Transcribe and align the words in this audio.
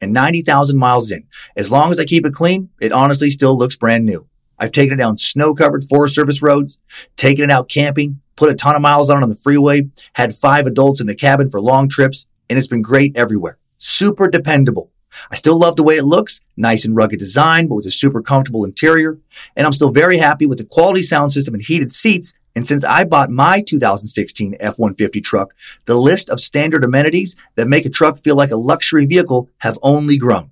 and 0.00 0.12
90,000 0.12 0.78
miles 0.78 1.10
in. 1.10 1.26
As 1.56 1.70
long 1.70 1.90
as 1.90 2.00
I 2.00 2.04
keep 2.04 2.26
it 2.26 2.34
clean, 2.34 2.70
it 2.80 2.92
honestly 2.92 3.30
still 3.30 3.56
looks 3.56 3.76
brand 3.76 4.04
new. 4.04 4.26
I've 4.58 4.72
taken 4.72 4.94
it 4.94 5.02
down 5.02 5.16
snow 5.18 5.54
covered 5.54 5.84
Forest 5.84 6.14
Service 6.14 6.42
roads, 6.42 6.78
taken 7.16 7.44
it 7.44 7.50
out 7.50 7.68
camping, 7.68 8.20
put 8.36 8.50
a 8.50 8.54
ton 8.54 8.76
of 8.76 8.82
miles 8.82 9.10
on 9.10 9.18
it 9.18 9.22
on 9.22 9.28
the 9.28 9.34
freeway, 9.34 9.88
had 10.14 10.34
five 10.34 10.66
adults 10.66 11.00
in 11.00 11.06
the 11.06 11.14
cabin 11.14 11.48
for 11.48 11.60
long 11.60 11.88
trips, 11.88 12.26
and 12.48 12.58
it's 12.58 12.66
been 12.66 12.82
great 12.82 13.16
everywhere. 13.16 13.58
Super 13.78 14.28
dependable. 14.28 14.90
I 15.30 15.36
still 15.36 15.58
love 15.58 15.76
the 15.76 15.82
way 15.82 15.96
it 15.96 16.04
looks, 16.04 16.40
nice 16.56 16.84
and 16.84 16.94
rugged 16.94 17.18
design, 17.18 17.66
but 17.66 17.76
with 17.76 17.86
a 17.86 17.90
super 17.90 18.22
comfortable 18.22 18.64
interior. 18.64 19.18
And 19.56 19.66
I'm 19.66 19.72
still 19.72 19.90
very 19.90 20.18
happy 20.18 20.46
with 20.46 20.58
the 20.58 20.64
quality 20.64 21.02
sound 21.02 21.32
system 21.32 21.54
and 21.54 21.62
heated 21.62 21.90
seats 21.90 22.32
and 22.54 22.66
since 22.66 22.84
I 22.84 23.04
bought 23.04 23.30
my 23.30 23.60
2016 23.60 24.56
F-150 24.58 25.22
truck, 25.22 25.54
the 25.86 25.96
list 25.96 26.28
of 26.28 26.40
standard 26.40 26.84
amenities 26.84 27.36
that 27.54 27.68
make 27.68 27.86
a 27.86 27.90
truck 27.90 28.18
feel 28.18 28.36
like 28.36 28.50
a 28.50 28.56
luxury 28.56 29.06
vehicle 29.06 29.48
have 29.58 29.78
only 29.82 30.16
grown. 30.16 30.50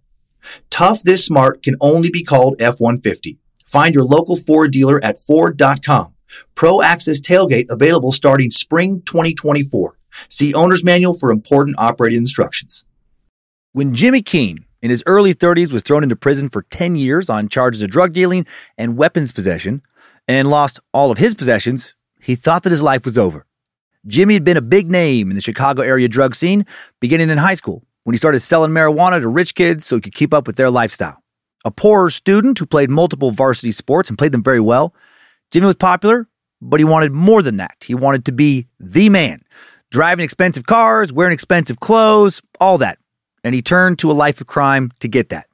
Tough 0.71 1.03
this 1.03 1.25
smart 1.25 1.63
can 1.63 1.77
only 1.81 2.11
be 2.11 2.23
called 2.23 2.61
F-150. 2.61 3.37
Find 3.67 3.95
your 3.95 4.05
local 4.05 4.37
Ford 4.37 4.71
dealer 4.71 5.03
at 5.05 5.19
Ford.com. 5.19 6.15
Pro 6.55 6.83
Access 6.83 7.21
tailgate 7.21 7.67
available 7.69 8.13
starting 8.13 8.51
spring 8.51 9.03
2024. 9.05 9.99
See 10.29 10.55
owner's 10.55 10.85
manual 10.85 11.15
for 11.15 11.31
important 11.31 11.77
operating 11.79 12.19
instructions. 12.19 12.85
When 13.73 13.95
Jimmy 13.95 14.23
Keene, 14.23 14.65
in 14.81 14.91
his 14.91 15.03
early 15.07 15.35
30s, 15.35 15.73
was 15.73 15.83
thrown 15.83 16.03
into 16.03 16.17
prison 16.17 16.49
for 16.49 16.63
10 16.63 16.97
years 16.97 17.29
on 17.29 17.49
charges 17.49 17.83
of 17.83 17.91
drug 17.91 18.13
dealing 18.13 18.47
and 18.77 18.97
weapons 18.97 19.33
possession, 19.33 19.83
and 20.29 20.48
lost 20.48 20.79
all 20.93 21.11
of 21.11 21.19
his 21.19 21.34
possessions, 21.34 21.95
he 22.21 22.34
thought 22.37 22.62
that 22.62 22.71
his 22.71 22.83
life 22.83 23.05
was 23.05 23.19
over. 23.19 23.47
Jimmy 24.07 24.35
had 24.35 24.45
been 24.45 24.57
a 24.57 24.62
big 24.62 24.91
name 24.91 25.31
in 25.31 25.35
the 25.35 25.43
Chicago 25.43 25.83
area 25.83 26.07
drug 26.07 26.37
scene 26.37 26.65
beginning 27.01 27.31
in 27.31 27.39
high 27.39 27.55
school 27.55 27.83
when 28.05 28.15
he 28.15 28.19
started 28.19 28.41
selling 28.41 28.70
marijuana 28.70 29.20
to 29.20 29.29
rich 29.29 29.55
kids 29.55 29.85
so 29.85 29.97
he 29.97 30.01
could 30.01 30.15
keep 30.15 30.33
up 30.33 30.47
with 30.47 30.57
their 30.57 30.70
lifestyle. 30.70 31.23
A 31.65 31.70
poorer 31.70 32.11
student 32.11 32.59
who 32.59 32.67
played 32.67 32.91
multiple 32.91 33.33
varsity 33.33 33.73
sports 33.73 34.09
and 34.09 34.17
played 34.17 34.33
them 34.33 34.43
very 34.43 34.61
well, 34.61 34.95
Jimmy 35.51 35.67
was 35.67 35.77
popular, 35.77 36.29
but 36.61 36.79
he 36.79 36.85
wanted 36.85 37.13
more 37.13 37.42
than 37.42 37.57
that. 37.57 37.77
He 37.85 37.95
wanted 37.95 38.25
to 38.27 38.33
be 38.33 38.69
the 38.79 39.09
man, 39.09 39.42
driving 39.91 40.25
expensive 40.25 40.67
cars, 40.67 41.13
wearing 41.13 41.33
expensive 41.33 41.81
clothes, 41.81 42.41
all 42.61 42.79
that. 42.79 42.98
And 43.42 43.55
he 43.55 43.63
turned 43.63 43.98
to 44.01 44.11
a 44.11 44.13
life 44.13 44.41
of 44.41 44.47
crime 44.47 44.92
to 45.01 45.08
get 45.08 45.31
that. 45.31 45.47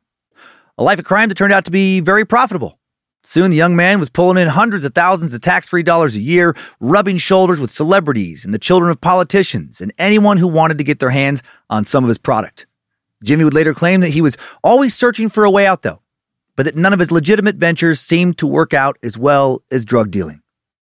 A 0.76 0.82
life 0.82 0.98
of 0.98 1.04
crime 1.04 1.28
that 1.28 1.36
turned 1.36 1.52
out 1.52 1.64
to 1.66 1.70
be 1.70 2.00
very 2.00 2.24
profitable. 2.24 2.78
Soon 3.26 3.50
the 3.50 3.56
young 3.56 3.74
man 3.74 3.98
was 3.98 4.10
pulling 4.10 4.36
in 4.36 4.48
hundreds 4.48 4.84
of 4.84 4.94
thousands 4.94 5.32
of 5.32 5.40
tax 5.40 5.66
free 5.66 5.82
dollars 5.82 6.14
a 6.14 6.20
year, 6.20 6.54
rubbing 6.78 7.16
shoulders 7.16 7.58
with 7.58 7.70
celebrities 7.70 8.44
and 8.44 8.52
the 8.52 8.58
children 8.58 8.90
of 8.90 9.00
politicians 9.00 9.80
and 9.80 9.94
anyone 9.98 10.36
who 10.36 10.46
wanted 10.46 10.76
to 10.76 10.84
get 10.84 10.98
their 10.98 11.10
hands 11.10 11.42
on 11.70 11.86
some 11.86 12.04
of 12.04 12.08
his 12.08 12.18
product. 12.18 12.66
Jimmy 13.22 13.44
would 13.44 13.54
later 13.54 13.72
claim 13.72 14.02
that 14.02 14.10
he 14.10 14.20
was 14.20 14.36
always 14.62 14.94
searching 14.94 15.30
for 15.30 15.44
a 15.44 15.50
way 15.50 15.66
out, 15.66 15.80
though, 15.80 16.02
but 16.54 16.66
that 16.66 16.76
none 16.76 16.92
of 16.92 16.98
his 16.98 17.10
legitimate 17.10 17.56
ventures 17.56 17.98
seemed 17.98 18.36
to 18.38 18.46
work 18.46 18.74
out 18.74 18.98
as 19.02 19.16
well 19.16 19.62
as 19.72 19.86
drug 19.86 20.10
dealing. 20.10 20.42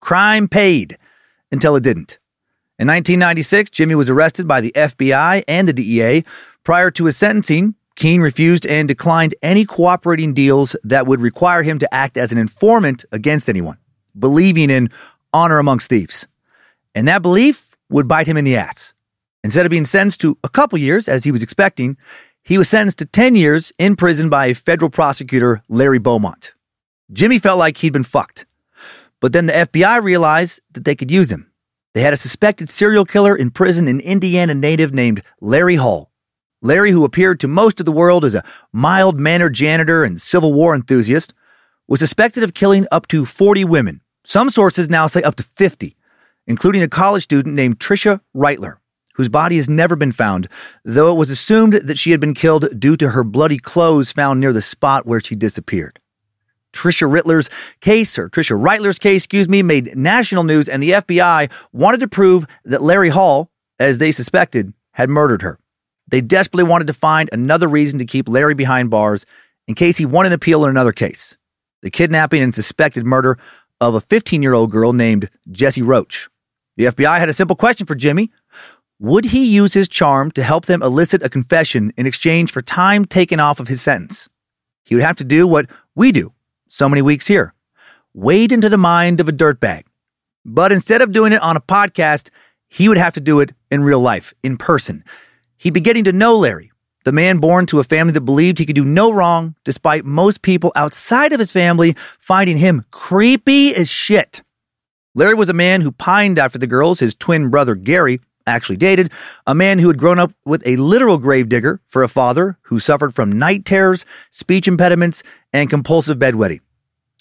Crime 0.01 0.47
paid 0.47 0.97
until 1.51 1.75
it 1.75 1.83
didn't. 1.83 2.19
In 2.79 2.87
1996, 2.87 3.71
Jimmy 3.71 3.97
was 3.97 4.09
arrested 4.09 4.47
by 4.47 4.61
the 4.61 4.73
FBI 4.75 5.43
and 5.49 5.67
the 5.67 5.73
DEA. 5.73 6.25
Prior 6.63 6.91
to 6.93 7.07
his 7.07 7.17
sentencing, 7.17 7.75
Keene 7.97 8.21
refused 8.21 8.67
and 8.67 8.89
declined 8.89 9.35
any 9.43 9.65
cooperating 9.65 10.33
deals 10.33 10.77
that 10.85 11.07
would 11.07 11.21
require 11.21 11.63
him 11.63 11.79
to 11.79 11.95
act 11.95 12.17
as 12.17 12.33
an 12.33 12.39
informant 12.39 13.05
against 13.13 13.49
anyone, 13.49 13.79
believing 14.19 14.71
in 14.71 14.91
honor 15.33 15.59
amongst 15.59 15.91
thieves. 15.91 16.27
And 16.95 17.07
that 17.09 17.23
belief 17.23 17.77
would 17.89 18.09
bite 18.09 18.27
him 18.27 18.37
in 18.37 18.45
the 18.45 18.57
ass. 18.57 18.95
Instead 19.43 19.67
of 19.67 19.71
being 19.71 19.85
sentenced 19.85 20.21
to 20.21 20.39
a 20.45 20.49
couple 20.49 20.79
years, 20.79 21.09
as 21.09 21.25
he 21.25 21.33
was 21.33 21.43
expecting, 21.43 21.97
he 22.43 22.59
was 22.59 22.69
sentenced 22.69 22.99
to 22.99 23.07
10 23.07 23.37
years 23.37 23.73
in 23.79 23.97
prison 23.97 24.29
by 24.29 24.47
a 24.47 24.55
federal 24.55 24.91
prosecutor 24.91 25.63
Larry 25.69 25.99
Beaumont. 25.99 26.55
Jimmy 27.13 27.39
felt 27.39 27.59
like 27.59 27.79
he'd 27.79 27.93
been 27.93 28.05
fucked. 28.05 28.47
But 29.21 29.33
then 29.33 29.47
the 29.47 29.53
FBI 29.53 30.03
realized 30.03 30.61
that 30.73 30.85
they 30.85 30.95
could 30.95 31.11
use 31.11 31.31
him. 31.31 31.51
They 31.93 32.03
had 32.03 32.13
a 32.13 32.17
suspected 32.17 32.71
serial 32.71 33.05
killer 33.05 33.37
in 33.37 33.51
prison, 33.51 33.89
an 33.89 34.01
Indiana 34.01 34.55
native 34.55 34.95
named 34.95 35.23
Larry 35.41 35.77
Hall. 35.77 36.10
Larry, 36.63 36.91
who 36.91 37.05
appeared 37.05 37.41
to 37.41 37.49
most 37.49 37.81
of 37.81 37.87
the 37.87 37.93
world 37.93 38.25
as 38.25 38.35
a 38.35 38.45
mild 38.73 39.19
mannered 39.19 39.55
janitor 39.55 40.05
and 40.05 40.21
Civil 40.21 40.53
War 40.53 40.75
enthusiast, 40.75 41.33
was 41.89 42.01
suspected 42.01 42.43
of 42.43 42.55
killing 42.55 42.87
up 42.93 43.09
to 43.09 43.25
40 43.25 43.65
women. 43.65 44.01
Some 44.25 44.51
sources 44.51 44.91
now 44.91 45.07
say 45.07 45.23
up 45.23 45.37
to 45.37 45.43
50, 45.43 45.97
including 46.47 46.83
a 46.83 46.89
college 46.89 47.23
student 47.23 47.55
named 47.55 47.79
Tricia 47.79 48.21
Reitler, 48.37 48.77
whose 49.15 49.29
body 49.29 49.57
has 49.57 49.69
never 49.69 49.97
been 49.97 50.13
found, 50.13 50.49
though 50.85 51.11
it 51.11 51.17
was 51.17 51.31
assumed 51.31 51.75
that 51.75 51.99
she 51.99 52.11
had 52.11 52.21
been 52.21 52.35
killed 52.35 52.79
due 52.79 52.97
to 52.97 53.11
her 53.11 53.25
bloody 53.25 53.59
clothes 53.59 54.13
found 54.13 54.41
near 54.41 54.53
the 54.53 54.63
spot 54.63 55.07
where 55.07 55.21
she 55.21 55.35
disappeared. 55.35 55.99
Tricia 56.73 57.11
Rittler's 57.11 57.51
case, 57.81 58.19
or 58.19 58.29
Tricia 58.29 58.61
Reitler's 58.61 58.99
case, 58.99 59.25
excuse 59.25 59.49
me, 59.49 59.63
made 59.63 59.97
national 59.97 60.45
news, 60.45 60.69
and 60.69 60.83
the 60.83 60.93
FBI 60.93 61.51
wanted 61.73 62.01
to 62.01 62.09
prove 62.09 62.47
that 62.65 62.83
Larry 62.83 63.09
Hall, 63.11 63.51
as 63.79 63.99
they 63.99 64.13
suspected, 64.13 64.73
had 64.93 65.09
murdered 65.09 65.43
her. 65.43 65.60
They 66.11 66.21
desperately 66.21 66.65
wanted 66.65 66.89
to 66.89 66.93
find 66.93 67.31
another 67.33 67.69
reason 67.69 67.99
to 67.99 68.05
keep 68.05 68.29
Larry 68.29 68.55
behind 68.55 68.91
bars 68.91 69.25
in 69.67 69.75
case 69.75 69.97
he 69.97 70.07
won 70.07 70.27
an 70.27 70.33
appeal 70.33 70.65
in 70.65 70.71
another 70.71 70.93
case 70.93 71.37
the 71.83 71.91
kidnapping 71.91 72.43
and 72.43 72.55
suspected 72.55 73.07
murder 73.07 73.39
of 73.81 73.95
a 73.95 74.01
15 74.01 74.43
year 74.43 74.53
old 74.53 74.71
girl 74.71 74.93
named 74.93 75.31
Jessie 75.51 75.83
Roach. 75.83 76.29
The 76.77 76.87
FBI 76.87 77.19
had 77.19 77.29
a 77.29 77.35
simple 77.35 77.57
question 77.57 77.87
for 77.87 77.95
Jimmy 77.95 78.31
Would 78.99 79.27
he 79.27 79.45
use 79.45 79.75
his 79.75 79.89
charm 79.89 80.31
to 80.33 80.43
help 80.43 80.67
them 80.67 80.83
elicit 80.83 81.23
a 81.23 81.29
confession 81.29 81.93
in 81.97 82.07
exchange 82.07 82.53
for 82.53 82.61
time 82.61 83.05
taken 83.05 83.41
off 83.41 83.61
of 83.61 83.69
his 83.69 83.81
sentence? 83.81 84.29
He 84.85 84.95
would 84.95 85.05
have 85.05 85.17
to 85.17 85.25
do 85.25 85.47
what 85.47 85.71
we 85.95 86.13
do 86.13 86.33
so 86.69 86.89
many 86.89 87.03
weeks 87.03 87.27
here 87.27 87.55
wade 88.13 88.51
into 88.51 88.69
the 88.69 88.79
mind 88.79 89.21
of 89.21 89.29
a 89.29 89.33
dirtbag. 89.33 89.85
But 90.45 90.73
instead 90.73 91.01
of 91.01 91.13
doing 91.13 91.33
it 91.33 91.43
on 91.43 91.57
a 91.57 91.61
podcast, 91.61 92.31
he 92.69 92.89
would 92.89 92.99
have 92.99 93.15
to 93.15 93.21
do 93.21 93.41
it 93.41 93.53
in 93.71 93.85
real 93.85 94.01
life, 94.01 94.35
in 94.43 94.57
person. 94.57 95.05
He'd 95.61 95.75
be 95.75 95.81
getting 95.81 96.05
to 96.05 96.13
know 96.15 96.39
Larry, 96.39 96.73
the 97.05 97.13
man 97.13 97.37
born 97.37 97.67
to 97.67 97.81
a 97.81 97.85
family 97.85 98.15
that 98.15 98.23
believed 98.23 98.59
he 98.59 98.65
could 98.65 98.75
do 98.75 98.85
no 98.85 99.13
wrong, 99.13 99.55
despite 99.63 100.07
most 100.07 100.41
people 100.41 100.73
outside 100.75 101.35
of 101.35 101.39
his 101.39 101.53
family 101.53 101.95
finding 102.19 102.57
him 102.57 102.87
creepy 102.93 103.75
as 103.75 103.91
shit. 103.91 104.41
Larry 105.15 105.35
was 105.35 105.51
a 105.51 105.53
man 105.53 105.83
who 105.83 105.93
pined 105.93 106.39
after 106.39 106.57
the 106.57 106.67
girls 106.67 107.01
his 107.01 107.15
twin 107.15 107.51
brother 107.51 107.75
Gary 107.75 108.21
actually 108.47 108.79
dated, 108.79 109.13
a 109.47 109.55
man 109.55 109.79
who 109.79 109.89
had 109.89 109.99
grown 109.99 110.19
up 110.19 110.33
with 110.47 110.67
a 110.67 110.77
literal 110.77 111.19
gravedigger 111.19 111.83
for 111.89 112.03
a 112.03 112.09
father 112.09 112.57
who 112.63 112.79
suffered 112.79 113.15
from 113.15 113.31
night 113.31 113.67
terrors, 113.67 114.07
speech 114.31 114.67
impediments, 114.67 115.23
and 115.53 115.69
compulsive 115.69 116.19
bedwetting. 116.19 116.61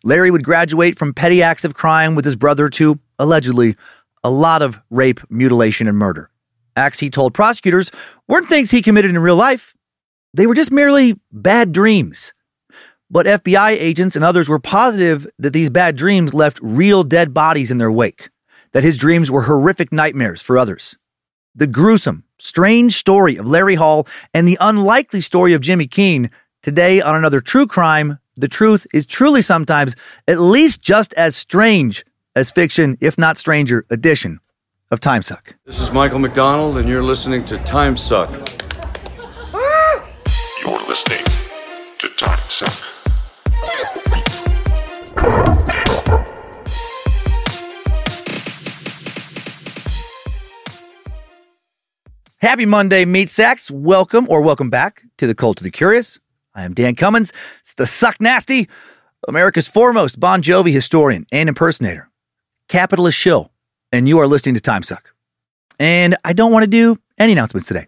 Larry 0.06 0.32
would 0.32 0.46
graduate 0.46 0.98
from 0.98 1.14
petty 1.14 1.44
acts 1.44 1.66
of 1.66 1.74
crime 1.74 2.16
with 2.16 2.24
his 2.24 2.38
brother 2.38 2.70
to, 2.70 3.00
allegedly, 3.20 3.76
a 4.24 4.30
lot 4.30 4.62
of 4.62 4.80
rape, 4.90 5.20
mutilation, 5.30 5.90
and 5.90 5.98
murder. 5.98 6.32
Acts 6.80 7.00
he 7.00 7.10
told 7.10 7.34
prosecutors 7.34 7.92
weren't 8.28 8.50
things 8.50 8.72
he 8.72 8.82
committed 8.82 9.12
in 9.12 9.20
real 9.20 9.36
life. 9.36 9.76
They 10.34 10.48
were 10.48 10.56
just 10.56 10.72
merely 10.72 11.20
bad 11.32 11.72
dreams. 11.72 12.34
But 13.12 13.26
FBI 13.26 13.72
agents 13.72 14.16
and 14.16 14.26
others 14.26 14.50
were 14.50 14.60
positive 14.60 15.28
that 15.38 15.54
these 15.54 15.70
bad 15.70 15.96
dreams 15.96 16.34
left 16.34 16.60
real 16.62 17.04
dead 17.04 17.34
bodies 17.34 17.72
in 17.72 17.80
their 17.80 17.92
wake, 17.92 18.30
that 18.74 18.84
his 18.84 18.98
dreams 18.98 19.30
were 19.30 19.44
horrific 19.44 19.92
nightmares 19.92 20.42
for 20.42 20.58
others. 20.58 20.98
The 21.56 21.68
gruesome, 21.68 22.24
strange 22.38 22.94
story 22.94 23.36
of 23.38 23.48
Larry 23.48 23.76
Hall 23.76 24.08
and 24.34 24.48
the 24.48 24.58
unlikely 24.62 25.22
story 25.22 25.54
of 25.54 25.62
Jimmy 25.62 25.88
Keene 25.88 26.30
Today, 26.62 27.00
on 27.00 27.16
another 27.16 27.40
true 27.40 27.66
crime, 27.66 28.20
the 28.36 28.50
truth 28.50 28.86
is 28.94 29.06
truly 29.06 29.42
sometimes 29.42 29.96
at 30.28 30.40
least 30.40 30.82
just 30.82 31.14
as 31.14 31.36
strange 31.38 32.04
as 32.36 32.52
fiction, 32.52 32.98
if 33.00 33.18
not 33.18 33.38
stranger, 33.38 33.86
edition 33.90 34.42
of 34.92 35.00
Time 35.00 35.22
Suck. 35.22 35.56
This 35.66 35.80
is 35.80 35.92
Michael 35.92 36.18
McDonald, 36.18 36.78
and 36.78 36.90
you're 36.90 37.04
listening 37.04 37.46
to 37.46 37.58
Time 37.60 37.96
Suck. 37.96 38.32
You're 40.62 40.82
listening 40.88 41.26
to 42.00 42.08
Time 42.18 42.40
Suck. 42.48 42.86
Happy 52.38 52.66
Monday, 52.66 53.06
meat 53.06 53.30
sacks. 53.30 53.70
Welcome 53.70 54.26
or 54.28 54.42
welcome 54.42 54.70
back 54.70 55.04
to 55.18 55.28
the 55.28 55.36
Cult 55.36 55.60
of 55.60 55.66
the 55.66 55.72
Curious. 55.72 56.18
I 56.56 56.64
am 56.64 56.74
Dan 56.74 56.96
Cummins. 56.96 57.32
It's 57.60 57.76
the 57.76 57.86
Suck 57.86 58.20
Nasty, 58.20 58.68
America's 59.28 59.68
foremost 59.68 60.20
Bon 60.20 60.42
Jovi 60.42 60.72
historian 60.72 61.28
and 61.32 61.48
impersonator, 61.48 62.10
capitalist 62.68 63.20
shill, 63.20 63.52
and 63.92 64.08
you 64.08 64.20
are 64.20 64.28
listening 64.28 64.56
to 64.56 64.62
Time 64.62 64.84
Suck. 64.84 65.14
And 65.80 66.18
I 66.24 66.34
don't 66.34 66.52
want 66.52 66.64
to 66.64 66.68
do 66.68 67.00
any 67.18 67.32
announcements 67.32 67.68
today. 67.68 67.88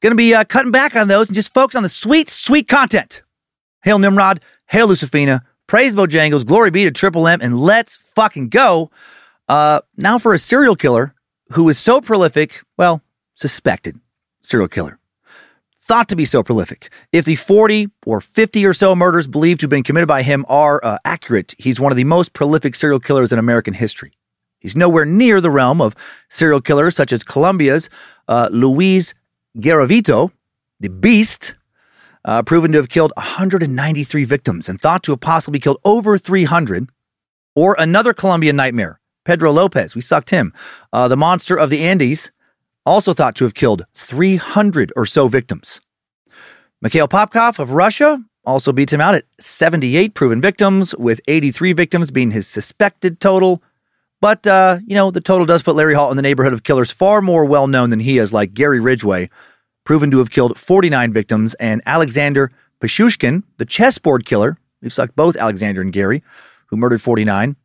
Going 0.00 0.12
to 0.12 0.16
be 0.16 0.34
uh, 0.34 0.44
cutting 0.44 0.72
back 0.72 0.96
on 0.96 1.08
those 1.08 1.28
and 1.28 1.34
just 1.34 1.52
focus 1.52 1.76
on 1.76 1.82
the 1.82 1.88
sweet, 1.88 2.30
sweet 2.30 2.68
content. 2.68 3.22
Hail 3.82 3.98
Nimrod, 3.98 4.40
hail 4.66 4.88
Lucifina, 4.88 5.40
praise 5.66 5.94
Bojangles, 5.94 6.44
glory 6.44 6.70
be 6.70 6.84
to 6.84 6.90
Triple 6.90 7.26
M, 7.28 7.40
and 7.40 7.60
let's 7.60 7.96
fucking 7.96 8.48
go. 8.48 8.90
Uh, 9.48 9.80
now 9.96 10.18
for 10.18 10.34
a 10.34 10.38
serial 10.38 10.76
killer 10.76 11.10
who 11.52 11.68
is 11.68 11.78
so 11.78 12.00
prolific, 12.00 12.62
well, 12.76 13.02
suspected 13.34 13.98
serial 14.42 14.68
killer. 14.68 14.98
Thought 15.82 16.08
to 16.10 16.16
be 16.16 16.24
so 16.24 16.42
prolific. 16.42 16.90
If 17.10 17.24
the 17.24 17.34
40 17.34 17.88
or 18.06 18.20
50 18.20 18.64
or 18.64 18.72
so 18.72 18.94
murders 18.94 19.26
believed 19.26 19.60
to 19.60 19.64
have 19.64 19.70
been 19.70 19.82
committed 19.82 20.06
by 20.06 20.22
him 20.22 20.46
are 20.48 20.80
uh, 20.84 20.98
accurate, 21.04 21.54
he's 21.58 21.80
one 21.80 21.90
of 21.90 21.96
the 21.96 22.04
most 22.04 22.32
prolific 22.32 22.74
serial 22.76 23.00
killers 23.00 23.32
in 23.32 23.38
American 23.38 23.74
history. 23.74 24.12
He's 24.60 24.76
nowhere 24.76 25.04
near 25.04 25.40
the 25.40 25.50
realm 25.50 25.80
of 25.80 25.96
serial 26.28 26.60
killers 26.60 26.94
such 26.94 27.12
as 27.12 27.24
Colombia's 27.24 27.90
uh, 28.28 28.48
Luis 28.52 29.14
Garavito, 29.58 30.30
the 30.78 30.88
Beast, 30.88 31.56
uh, 32.24 32.42
proven 32.42 32.72
to 32.72 32.78
have 32.78 32.88
killed 32.88 33.12
193 33.16 34.24
victims 34.24 34.68
and 34.68 34.80
thought 34.80 35.02
to 35.04 35.12
have 35.12 35.20
possibly 35.20 35.58
killed 35.58 35.78
over 35.84 36.18
300. 36.18 36.88
Or 37.56 37.74
another 37.78 38.14
Colombian 38.14 38.54
nightmare, 38.54 39.00
Pedro 39.24 39.50
Lopez. 39.50 39.96
We 39.96 40.02
sucked 40.02 40.30
him. 40.30 40.52
Uh, 40.92 41.08
the 41.08 41.16
monster 41.16 41.56
of 41.56 41.68
the 41.68 41.82
Andes, 41.82 42.30
also 42.86 43.12
thought 43.12 43.34
to 43.36 43.44
have 43.44 43.54
killed 43.54 43.86
300 43.94 44.92
or 44.96 45.06
so 45.06 45.28
victims. 45.28 45.80
Mikhail 46.80 47.08
Popkov 47.08 47.58
of 47.58 47.72
Russia 47.72 48.22
also 48.44 48.72
beats 48.72 48.92
him 48.92 49.00
out 49.00 49.14
at 49.14 49.24
78 49.38 50.14
proven 50.14 50.40
victims, 50.40 50.94
with 50.96 51.20
83 51.28 51.72
victims 51.72 52.10
being 52.10 52.30
his 52.30 52.46
suspected 52.46 53.20
total. 53.20 53.62
But, 54.20 54.46
uh, 54.46 54.78
you 54.86 54.94
know, 54.94 55.10
the 55.10 55.20
total 55.20 55.46
does 55.46 55.62
put 55.62 55.76
Larry 55.76 55.94
Hall 55.94 56.10
in 56.10 56.16
the 56.16 56.22
neighborhood 56.22 56.52
of 56.52 56.62
killers 56.62 56.92
far 56.92 57.22
more 57.22 57.44
well 57.44 57.66
known 57.66 57.90
than 57.90 58.00
he 58.00 58.18
is, 58.18 58.32
like 58.32 58.52
Gary 58.52 58.80
Ridgway, 58.80 59.30
proven 59.84 60.10
to 60.10 60.18
have 60.18 60.30
killed 60.30 60.58
49 60.58 61.12
victims, 61.12 61.54
and 61.54 61.80
Alexander 61.86 62.52
Pichushkin, 62.80 63.44
the 63.56 63.64
chessboard 63.64 64.24
killer. 64.24 64.58
We've 64.82 64.92
sucked 64.92 65.16
both 65.16 65.36
Alexander 65.36 65.80
and 65.80 65.92
Gary, 65.92 66.22
who 66.66 66.76
murdered 66.76 67.02
49. 67.02 67.56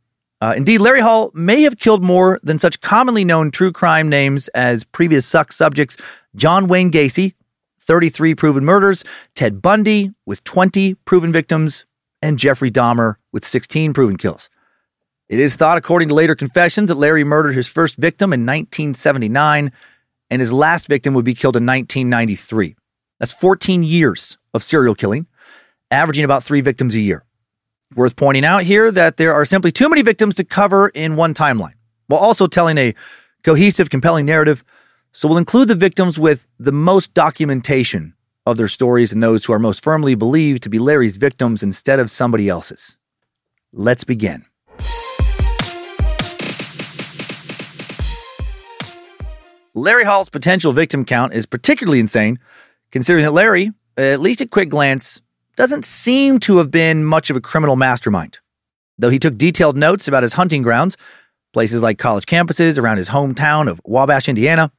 Uh, 0.41 0.53
indeed, 0.55 0.79
Larry 0.79 1.01
Hall 1.01 1.31
may 1.33 1.61
have 1.61 1.79
killed 1.79 2.03
more 2.03 2.39
than 2.43 2.59
such 2.59 2.81
commonly 2.81 3.23
known 3.23 3.51
true 3.51 3.71
crime 3.71 4.09
names 4.09 4.47
as 4.49 4.83
previous 4.83 5.25
suck 5.25 5.51
subjects 5.51 5.97
John 6.35 6.67
Wayne 6.67 6.91
Gacy, 6.91 7.33
33 7.79 8.35
proven 8.35 8.65
murders, 8.65 9.03
Ted 9.35 9.61
Bundy 9.61 10.11
with 10.25 10.43
20 10.43 10.95
proven 11.05 11.31
victims, 11.31 11.85
and 12.21 12.37
Jeffrey 12.37 12.71
Dahmer 12.71 13.15
with 13.31 13.45
16 13.45 13.93
proven 13.93 14.17
kills. 14.17 14.49
It 15.27 15.39
is 15.39 15.55
thought, 15.55 15.77
according 15.77 16.09
to 16.09 16.13
later 16.13 16.35
confessions, 16.35 16.89
that 16.89 16.95
Larry 16.95 17.23
murdered 17.23 17.55
his 17.55 17.67
first 17.67 17.97
victim 17.97 18.31
in 18.31 18.41
1979 18.41 19.71
and 20.29 20.39
his 20.39 20.53
last 20.53 20.87
victim 20.87 21.13
would 21.13 21.25
be 21.25 21.33
killed 21.33 21.55
in 21.55 21.65
1993. 21.65 22.75
That's 23.19 23.31
14 23.31 23.83
years 23.83 24.37
of 24.53 24.63
serial 24.63 24.95
killing, 24.95 25.27
averaging 25.91 26.25
about 26.25 26.43
three 26.43 26.61
victims 26.61 26.95
a 26.95 26.99
year. 26.99 27.23
Worth 27.95 28.15
pointing 28.15 28.45
out 28.45 28.63
here 28.63 28.91
that 28.91 29.17
there 29.17 29.33
are 29.33 29.45
simply 29.45 29.71
too 29.71 29.89
many 29.89 30.01
victims 30.01 30.35
to 30.35 30.43
cover 30.43 30.89
in 30.89 31.15
one 31.15 31.33
timeline, 31.33 31.75
while 32.07 32.19
also 32.19 32.47
telling 32.47 32.77
a 32.77 32.93
cohesive, 33.43 33.89
compelling 33.89 34.25
narrative. 34.25 34.63
So 35.11 35.27
we'll 35.27 35.37
include 35.37 35.69
the 35.69 35.75
victims 35.75 36.19
with 36.19 36.47
the 36.59 36.71
most 36.71 37.13
documentation 37.13 38.13
of 38.45 38.57
their 38.57 38.67
stories 38.67 39.13
and 39.13 39.23
those 39.23 39.45
who 39.45 39.53
are 39.53 39.59
most 39.59 39.83
firmly 39.83 40.15
believed 40.15 40.63
to 40.63 40.69
be 40.69 40.79
Larry's 40.79 41.17
victims 41.17 41.63
instead 41.63 41.99
of 41.99 42.11
somebody 42.11 42.49
else's. 42.49 42.97
Let's 43.71 44.03
begin. 44.03 44.45
Larry 49.77 50.05
Hall's 50.05 50.29
potential 50.29 50.71
victim 50.71 51.03
count 51.03 51.33
is 51.33 51.45
particularly 51.45 51.99
insane, 51.99 52.39
considering 52.91 53.25
that 53.25 53.31
Larry, 53.31 53.73
at 53.97 54.21
least 54.21 54.39
at 54.39 54.49
quick 54.49 54.69
glance, 54.69 55.21
doesn't 55.57 55.83
seem 55.83 56.39
to 56.39 56.59
have 56.59 56.71
been 56.71 57.03
much 57.03 57.29
of 57.29 57.35
a 57.35 57.41
criminal 57.41 57.75
mastermind. 57.75 58.39
Though 58.97 59.09
he 59.09 59.19
took 59.19 59.37
detailed 59.37 59.75
notes 59.75 60.07
about 60.07 60.23
his 60.23 60.33
hunting 60.33 60.61
grounds, 60.61 60.95
places 61.51 61.83
like 61.83 61.97
college 61.97 62.25
campuses 62.25 62.79
around 62.79 62.97
his 62.97 63.09
hometown 63.09 63.69
of 63.69 63.81
Wabash, 63.83 64.29
Indiana, 64.29 64.71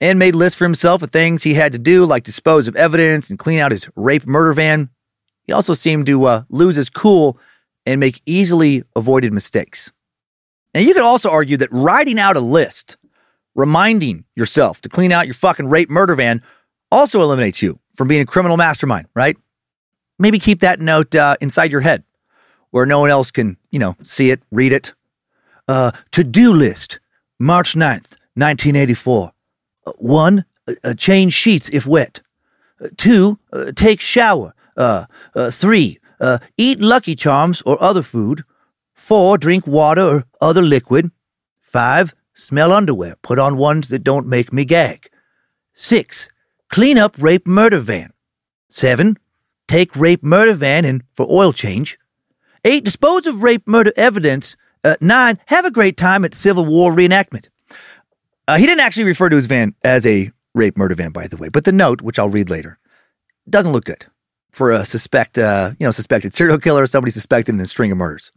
and 0.00 0.18
made 0.18 0.34
lists 0.34 0.58
for 0.58 0.66
himself 0.66 1.02
of 1.02 1.10
things 1.10 1.42
he 1.42 1.54
had 1.54 1.72
to 1.72 1.78
do, 1.78 2.04
like 2.04 2.22
dispose 2.22 2.68
of 2.68 2.76
evidence 2.76 3.30
and 3.30 3.38
clean 3.38 3.58
out 3.58 3.72
his 3.72 3.88
rape 3.96 4.26
murder 4.26 4.52
van. 4.52 4.90
He 5.44 5.54
also 5.54 5.72
seemed 5.72 6.04
to 6.06 6.24
uh, 6.26 6.42
lose 6.50 6.76
his 6.76 6.90
cool 6.90 7.38
and 7.86 8.00
make 8.00 8.20
easily 8.26 8.82
avoided 8.94 9.32
mistakes. 9.32 9.92
And 10.74 10.84
you 10.84 10.92
could 10.92 11.02
also 11.02 11.30
argue 11.30 11.56
that 11.56 11.72
writing 11.72 12.18
out 12.18 12.36
a 12.36 12.40
list, 12.40 12.98
reminding 13.56 14.24
yourself 14.36 14.80
to 14.82 14.88
clean 14.88 15.10
out 15.10 15.26
your 15.26 15.34
fucking 15.34 15.68
rape 15.68 15.90
murder 15.90 16.14
van, 16.14 16.42
also 16.92 17.20
eliminates 17.20 17.60
you 17.60 17.80
from 17.96 18.06
being 18.06 18.20
a 18.20 18.26
criminal 18.26 18.56
mastermind, 18.56 19.08
right? 19.14 19.36
maybe 20.18 20.38
keep 20.38 20.60
that 20.60 20.80
note 20.80 21.14
uh, 21.14 21.36
inside 21.40 21.72
your 21.72 21.80
head 21.80 22.02
where 22.70 22.86
no 22.86 23.00
one 23.00 23.10
else 23.10 23.30
can, 23.30 23.56
you 23.70 23.78
know, 23.78 23.96
see 24.02 24.30
it, 24.30 24.42
read 24.50 24.72
it. 24.72 24.92
Uh, 25.68 25.90
to 26.12 26.22
do 26.22 26.52
list, 26.52 27.00
March 27.38 27.74
9th, 27.74 28.16
1984. 28.34 29.32
Uh, 29.86 29.92
one, 29.98 30.44
uh, 30.84 30.94
change 30.94 31.32
sheets 31.32 31.68
if 31.70 31.86
wet. 31.86 32.20
Uh, 32.80 32.88
two, 32.96 33.38
uh, 33.52 33.72
take 33.74 34.00
shower. 34.00 34.52
three, 35.50 35.98
eat 36.56 36.80
Lucky 36.80 37.14
Charms 37.14 37.62
or 37.62 37.82
other 37.82 38.02
food. 38.02 38.44
Four, 38.94 39.38
drink 39.38 39.66
water 39.66 40.02
or 40.02 40.24
other 40.40 40.62
liquid. 40.62 41.10
Five, 41.60 42.14
smell 42.36 42.72
underwear. 42.72 43.16
Put 43.22 43.38
on 43.38 43.56
ones 43.56 43.88
that 43.88 44.04
don't 44.04 44.26
make 44.26 44.52
me 44.52 44.64
gag. 44.64 45.08
Six, 45.72 46.30
clean 46.70 46.98
up 46.98 47.16
rape 47.18 47.46
murder 47.46 47.80
van. 47.80 48.12
Seven, 48.68 49.18
Take 49.68 49.96
rape 49.96 50.22
murder 50.22 50.54
van 50.54 50.84
in 50.84 51.02
for 51.14 51.26
oil 51.30 51.52
change. 51.52 51.98
Eight, 52.64 52.84
dispose 52.84 53.26
of 53.26 53.42
rape 53.42 53.66
murder 53.66 53.92
evidence. 53.96 54.56
Uh, 54.84 54.96
nine, 55.00 55.38
have 55.46 55.64
a 55.64 55.70
great 55.70 55.96
time 55.96 56.24
at 56.24 56.34
Civil 56.34 56.64
War 56.64 56.92
reenactment. 56.92 57.48
Uh, 58.46 58.58
he 58.58 58.66
didn't 58.66 58.80
actually 58.80 59.04
refer 59.04 59.28
to 59.28 59.36
his 59.36 59.46
van 59.46 59.74
as 59.82 60.06
a 60.06 60.30
rape 60.54 60.76
murder 60.76 60.94
van, 60.94 61.10
by 61.10 61.26
the 61.26 61.36
way, 61.36 61.48
but 61.48 61.64
the 61.64 61.72
note, 61.72 62.00
which 62.00 62.18
I'll 62.18 62.28
read 62.28 62.48
later, 62.48 62.78
doesn't 63.50 63.72
look 63.72 63.84
good 63.84 64.06
for 64.52 64.70
a 64.70 64.84
suspect, 64.84 65.36
uh, 65.36 65.72
you 65.78 65.84
know, 65.84 65.90
suspected 65.90 66.32
serial 66.32 66.58
killer, 66.58 66.86
somebody 66.86 67.10
suspected 67.10 67.54
in 67.54 67.60
a 67.60 67.66
string 67.66 67.90
of 67.90 67.98
murders. 67.98 68.30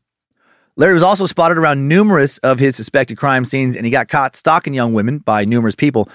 Larry 0.79 0.93
was 0.93 1.03
also 1.03 1.25
spotted 1.25 1.57
around 1.57 1.89
numerous 1.89 2.38
of 2.38 2.57
his 2.57 2.74
suspected 2.74 3.17
crime 3.17 3.43
scenes, 3.43 3.75
and 3.75 3.86
he 3.86 3.91
got 3.91 4.07
caught 4.07 4.38
stalking 4.38 4.74
young 4.74 4.93
women 4.93 5.17
by 5.17 5.43
numerous 5.43 5.75
people 5.75 6.07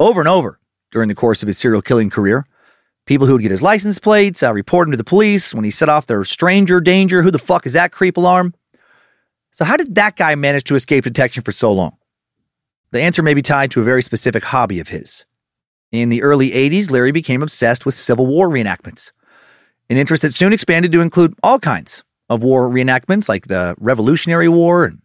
over 0.00 0.20
and 0.20 0.26
over 0.26 0.58
during 0.90 1.08
the 1.08 1.14
course 1.14 1.44
of 1.44 1.46
his 1.46 1.58
serial 1.58 1.80
killing 1.80 2.10
career. 2.10 2.44
People 3.06 3.28
who 3.28 3.34
would 3.34 3.42
get 3.42 3.52
his 3.52 3.62
license 3.62 4.00
plates, 4.00 4.42
uh, 4.42 4.52
report 4.52 4.88
him 4.88 4.90
to 4.90 4.96
the 4.96 5.04
police 5.04 5.54
when 5.54 5.62
he 5.62 5.70
set 5.70 5.88
off 5.88 6.06
their 6.06 6.24
stranger 6.24 6.80
danger. 6.80 7.22
Who 7.22 7.30
the 7.30 7.38
fuck 7.38 7.66
is 7.66 7.74
that 7.74 7.92
creep 7.92 8.16
alarm? 8.16 8.52
So, 9.52 9.64
how 9.64 9.76
did 9.76 9.94
that 9.94 10.16
guy 10.16 10.34
manage 10.34 10.64
to 10.64 10.74
escape 10.74 11.04
detection 11.04 11.44
for 11.44 11.52
so 11.52 11.72
long? 11.72 11.96
The 12.90 13.00
answer 13.00 13.22
may 13.22 13.34
be 13.34 13.42
tied 13.42 13.70
to 13.70 13.80
a 13.80 13.84
very 13.84 14.02
specific 14.02 14.42
hobby 14.42 14.80
of 14.80 14.88
his. 14.88 15.24
In 15.92 16.08
the 16.08 16.24
early 16.24 16.50
80s, 16.50 16.90
Larry 16.90 17.12
became 17.12 17.44
obsessed 17.44 17.86
with 17.86 17.94
Civil 17.94 18.26
War 18.26 18.48
reenactments, 18.48 19.12
an 19.88 19.98
interest 19.98 20.24
that 20.24 20.34
soon 20.34 20.52
expanded 20.52 20.90
to 20.90 21.00
include 21.00 21.34
all 21.44 21.60
kinds 21.60 22.02
of 22.30 22.42
war 22.42 22.70
reenactments 22.70 23.28
like 23.28 23.48
the 23.48 23.74
Revolutionary 23.78 24.48
War 24.48 24.84
and 24.84 25.02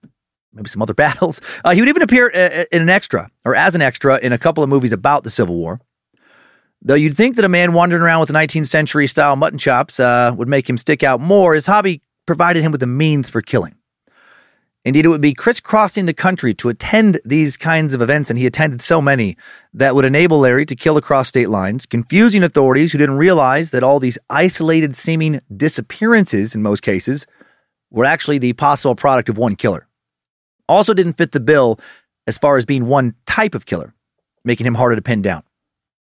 maybe 0.54 0.70
some 0.70 0.82
other 0.82 0.94
battles. 1.06 1.42
Uh, 1.66 1.74
he 1.74 1.82
would 1.82 1.90
even 1.90 2.04
appear 2.04 2.32
uh, 2.34 2.62
uh, 2.62 2.64
in 2.72 2.82
an 2.82 2.90
extra 2.90 3.30
or 3.44 3.56
as 3.56 3.76
an 3.76 3.82
extra 3.82 4.18
in 4.20 4.32
a 4.32 4.38
couple 4.38 4.64
of 4.64 4.70
movies 4.70 4.94
about 4.94 5.24
the 5.26 5.30
Civil 5.30 5.56
War. 5.56 5.82
Though 6.82 6.96
you'd 6.96 7.18
think 7.18 7.36
that 7.36 7.44
a 7.44 7.50
man 7.50 7.74
wandering 7.74 8.04
around 8.04 8.20
with 8.22 8.30
19th 8.30 8.68
century 8.68 9.08
style 9.08 9.36
mutton 9.36 9.58
chops 9.58 10.00
uh, 10.00 10.34
would 10.38 10.48
make 10.48 10.70
him 10.70 10.78
stick 10.78 11.04
out 11.04 11.20
more, 11.20 11.56
his 11.56 11.66
hobby 11.66 12.02
provided 12.28 12.62
him 12.62 12.72
with 12.72 12.80
the 12.80 12.88
means 12.88 13.30
for 13.30 13.42
killing. 13.42 13.76
Indeed, 14.86 15.06
it 15.06 15.10
would 15.10 15.20
be 15.20 15.34
crisscrossing 15.34 16.06
the 16.06 16.14
country 16.14 16.54
to 16.54 16.70
attend 16.70 17.20
these 17.26 17.58
kinds 17.58 17.96
of 17.96 18.04
events, 18.04 18.30
and 18.30 18.38
he 18.38 18.46
attended 18.46 18.84
so 18.84 19.02
many 19.02 19.36
that 19.74 19.96
would 19.96 20.06
enable 20.06 20.40
Larry 20.40 20.64
to 20.68 20.76
kill 20.76 20.96
across 20.96 21.28
state 21.28 21.50
lines, 21.50 21.88
confusing 21.88 22.44
authorities 22.44 22.92
who 22.92 23.00
didn't 23.00 23.18
realize 23.18 23.72
that 23.72 23.82
all 23.82 24.00
these 24.00 24.20
isolated 24.30 24.96
seeming 24.96 25.42
disappearances, 25.58 26.54
in 26.54 26.62
most 26.62 26.84
cases, 26.84 27.26
were 27.90 28.06
actually 28.06 28.38
the 28.38 28.54
possible 28.54 28.96
product 28.96 29.28
of 29.28 29.40
one 29.40 29.56
killer. 29.56 29.88
Also, 30.70 30.94
didn't 30.94 31.14
fit 31.14 31.32
the 31.32 31.40
bill 31.40 31.80
as 32.28 32.38
far 32.38 32.58
as 32.58 32.66
being 32.66 32.86
one 32.86 33.16
type 33.26 33.56
of 33.56 33.66
killer, 33.66 33.96
making 34.44 34.68
him 34.68 34.76
harder 34.76 34.96
to 34.96 35.02
pin 35.02 35.24
down. 35.24 35.42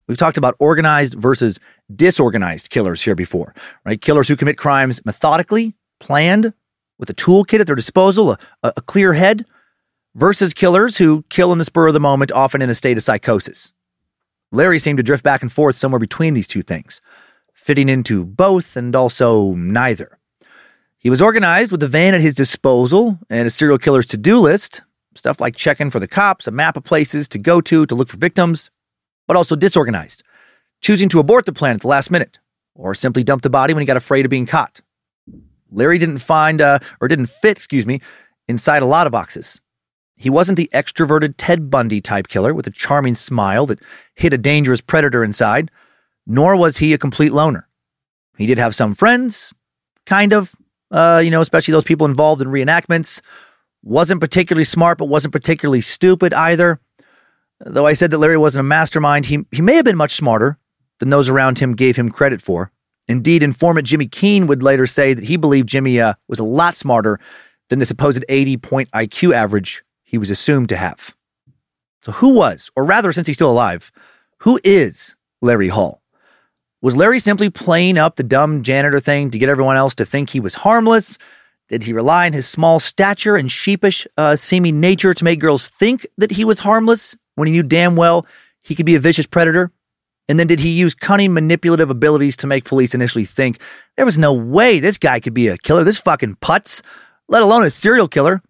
We've 0.08 0.18
talked 0.18 0.38
about 0.38 0.56
organized 0.60 1.16
versus 1.16 1.58
disorganized 1.96 2.70
killers 2.70 3.02
here 3.02 3.16
before, 3.16 3.56
right? 3.86 4.00
Killers 4.00 4.28
who 4.28 4.36
commit 4.36 4.58
crimes 4.58 5.06
methodically, 5.06 5.76
planned, 6.02 6.54
with 6.98 7.10
a 7.10 7.14
toolkit 7.14 7.60
at 7.60 7.68
their 7.68 7.76
disposal, 7.76 8.32
a, 8.32 8.38
a 8.64 8.82
clear 8.82 9.14
head, 9.14 9.46
versus 10.16 10.54
killers 10.54 10.98
who 10.98 11.24
kill 11.30 11.52
in 11.52 11.58
the 11.58 11.64
spur 11.64 11.88
of 11.88 11.94
the 11.94 12.00
moment, 12.00 12.32
often 12.32 12.62
in 12.62 12.70
a 12.70 12.76
state 12.76 12.98
of 12.98 13.04
psychosis. 13.04 13.74
Larry 14.52 14.78
seemed 14.78 14.98
to 14.98 15.04
drift 15.04 15.24
back 15.24 15.42
and 15.42 15.52
forth 15.52 15.76
somewhere 15.76 16.00
between 16.00 16.36
these 16.36 16.48
two 16.48 16.62
things, 16.62 17.02
fitting 17.54 17.90
into 17.90 18.24
both 18.24 18.78
and 18.78 18.96
also 18.96 19.54
neither. 19.56 20.20
He 21.00 21.10
was 21.10 21.22
organized 21.22 21.72
with 21.72 21.84
a 21.84 21.88
van 21.88 22.14
at 22.14 22.22
his 22.22 22.36
disposal 22.36 23.20
and 23.30 23.48
a 23.48 23.50
serial 23.50 23.78
killer's 23.78 24.06
to 24.08 24.18
do 24.18 24.40
list, 24.40 24.84
stuff 25.16 25.42
like 25.42 25.56
checking 25.56 25.90
for 25.90 26.00
the 26.00 26.08
cops, 26.08 26.48
a 26.48 26.52
map 26.52 26.78
of 26.78 26.84
places 26.84 27.28
to 27.30 27.40
go 27.40 27.60
to 27.62 27.86
to 27.86 27.96
look 27.96 28.10
for 28.10 28.18
victims, 28.18 28.70
but 29.28 29.36
also 29.36 29.56
disorganized, 29.56 30.24
choosing 30.82 31.10
to 31.10 31.20
abort 31.20 31.46
the 31.46 31.52
plan 31.52 31.76
at 31.76 31.82
the 31.82 31.88
last 31.88 32.12
minute, 32.12 32.40
or 32.76 32.96
simply 32.96 33.24
dump 33.24 33.42
the 33.42 33.50
body 33.50 33.74
when 33.74 33.82
he 33.82 33.88
got 33.88 33.98
afraid 33.98 34.26
of 34.26 34.30
being 34.30 34.46
caught. 34.46 34.82
Larry 35.74 35.98
didn't 35.98 36.20
find, 36.20 36.62
uh, 36.62 36.80
or 37.02 37.08
didn't 37.08 37.28
fit, 37.28 37.58
excuse 37.58 37.86
me, 37.86 38.02
inside 38.48 38.82
a 38.82 38.88
lot 38.88 39.08
of 39.08 39.12
boxes. 39.12 39.60
He 40.16 40.30
wasn't 40.30 40.58
the 40.58 40.70
extroverted 40.74 41.36
Ted 41.38 41.70
Bundy 41.70 42.00
type 42.00 42.28
killer 42.28 42.54
with 42.54 42.68
a 42.68 42.72
charming 42.72 43.16
smile 43.16 43.66
that 43.66 43.80
hid 44.16 44.34
a 44.34 44.38
dangerous 44.38 44.82
predator 44.82 45.24
inside, 45.24 45.72
nor 46.26 46.56
was 46.56 46.78
he 46.78 46.94
a 46.94 46.98
complete 46.98 47.34
loner. 47.34 47.68
He 48.38 48.46
did 48.46 48.58
have 48.58 48.76
some 48.76 48.94
friends, 48.94 49.54
kind 50.06 50.34
of, 50.34 50.56
uh, 50.92 51.22
you 51.24 51.32
know, 51.32 51.42
especially 51.42 51.72
those 51.72 51.84
people 51.84 52.08
involved 52.08 52.42
in 52.42 52.48
reenactments. 52.48 53.22
Wasn't 53.82 54.22
particularly 54.22 54.64
smart, 54.64 54.98
but 54.98 55.06
wasn't 55.06 55.34
particularly 55.34 55.82
stupid 55.82 56.34
either. 56.34 56.80
Though 57.60 57.88
I 57.88 57.94
said 57.94 58.12
that 58.12 58.18
Larry 58.18 58.38
wasn't 58.38 58.62
a 58.62 58.64
mastermind, 58.64 59.26
he, 59.26 59.46
he 59.52 59.62
may 59.62 59.76
have 59.76 59.86
been 59.86 59.98
much 59.98 60.16
smarter 60.16 60.58
than 61.00 61.10
those 61.10 61.30
around 61.30 61.60
him 61.60 61.76
gave 61.76 61.96
him 61.96 62.10
credit 62.10 62.42
for. 62.42 62.72
Indeed, 63.08 63.44
informant 63.44 63.88
Jimmy 63.88 64.08
Keene 64.08 64.48
would 64.48 64.64
later 64.64 64.86
say 64.86 65.14
that 65.14 65.26
he 65.26 65.38
believed 65.38 65.70
Jimmy 65.70 66.00
uh, 66.00 66.14
was 66.28 66.40
a 66.40 66.44
lot 66.44 66.76
smarter 66.76 67.20
than 67.70 67.80
the 67.80 67.86
supposed 67.86 68.24
80 68.30 68.58
point 68.58 68.92
IQ 68.92 69.34
average 69.34 69.84
he 70.04 70.18
was 70.18 70.30
assumed 70.30 70.70
to 70.70 70.78
have. 70.78 71.16
So, 72.02 72.12
who 72.12 72.30
was, 72.36 72.70
or 72.76 72.84
rather, 72.84 73.12
since 73.12 73.28
he's 73.28 73.38
still 73.38 73.52
alive, 73.52 73.92
who 74.40 74.60
is 74.64 75.16
Larry 75.42 75.70
Hall? 75.70 76.02
Was 76.82 76.98
Larry 76.98 77.20
simply 77.20 77.50
playing 77.50 77.98
up 77.98 78.18
the 78.18 78.24
dumb 78.24 78.62
janitor 78.62 79.00
thing 79.00 79.32
to 79.32 79.38
get 79.38 79.48
everyone 79.48 79.78
else 79.78 79.96
to 79.96 80.06
think 80.06 80.30
he 80.30 80.42
was 80.42 80.54
harmless? 80.54 81.18
Did 81.70 81.84
he 81.84 81.94
rely 81.94 82.26
on 82.26 82.34
his 82.34 82.48
small 82.48 82.80
stature 82.80 83.38
and 83.38 83.50
sheepish 83.50 84.06
uh, 84.18 84.36
seeming 84.36 84.82
nature 84.82 85.14
to 85.14 85.24
make 85.24 85.40
girls 85.40 85.70
think 85.70 86.06
that 86.18 86.32
he 86.32 86.44
was 86.44 86.60
harmless 86.60 87.16
when 87.36 87.48
he 87.48 87.54
knew 87.54 87.64
damn 87.64 87.96
well 87.96 88.26
he 88.62 88.76
could 88.76 88.86
be 88.86 88.96
a 88.96 89.00
vicious 89.00 89.26
predator? 89.26 89.72
And 90.30 90.40
then 90.40 90.48
did 90.48 90.60
he 90.60 90.70
use 90.70 90.96
cunning 90.96 91.34
manipulative 91.34 91.90
abilities 91.90 92.38
to 92.38 92.48
make 92.48 92.64
police 92.64 92.96
initially 92.96 93.26
think 93.26 93.60
there 93.98 94.06
was 94.06 94.18
no 94.18 94.34
way 94.34 94.80
this 94.80 94.98
guy 94.98 95.20
could 95.20 95.34
be 95.34 95.50
a 95.50 95.58
killer, 95.58 95.84
this 95.84 96.00
fucking 96.00 96.36
putz, 96.36 96.82
let 97.28 97.44
alone 97.44 97.64
a 97.64 97.70
serial 97.70 98.08
killer, 98.08 98.42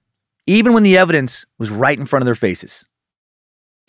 even 0.46 0.74
when 0.74 0.84
the 0.84 0.98
evidence 0.98 1.46
was 1.58 1.72
right 1.72 1.98
in 1.98 2.06
front 2.06 2.22
of 2.22 2.26
their 2.26 2.36
faces? 2.36 2.86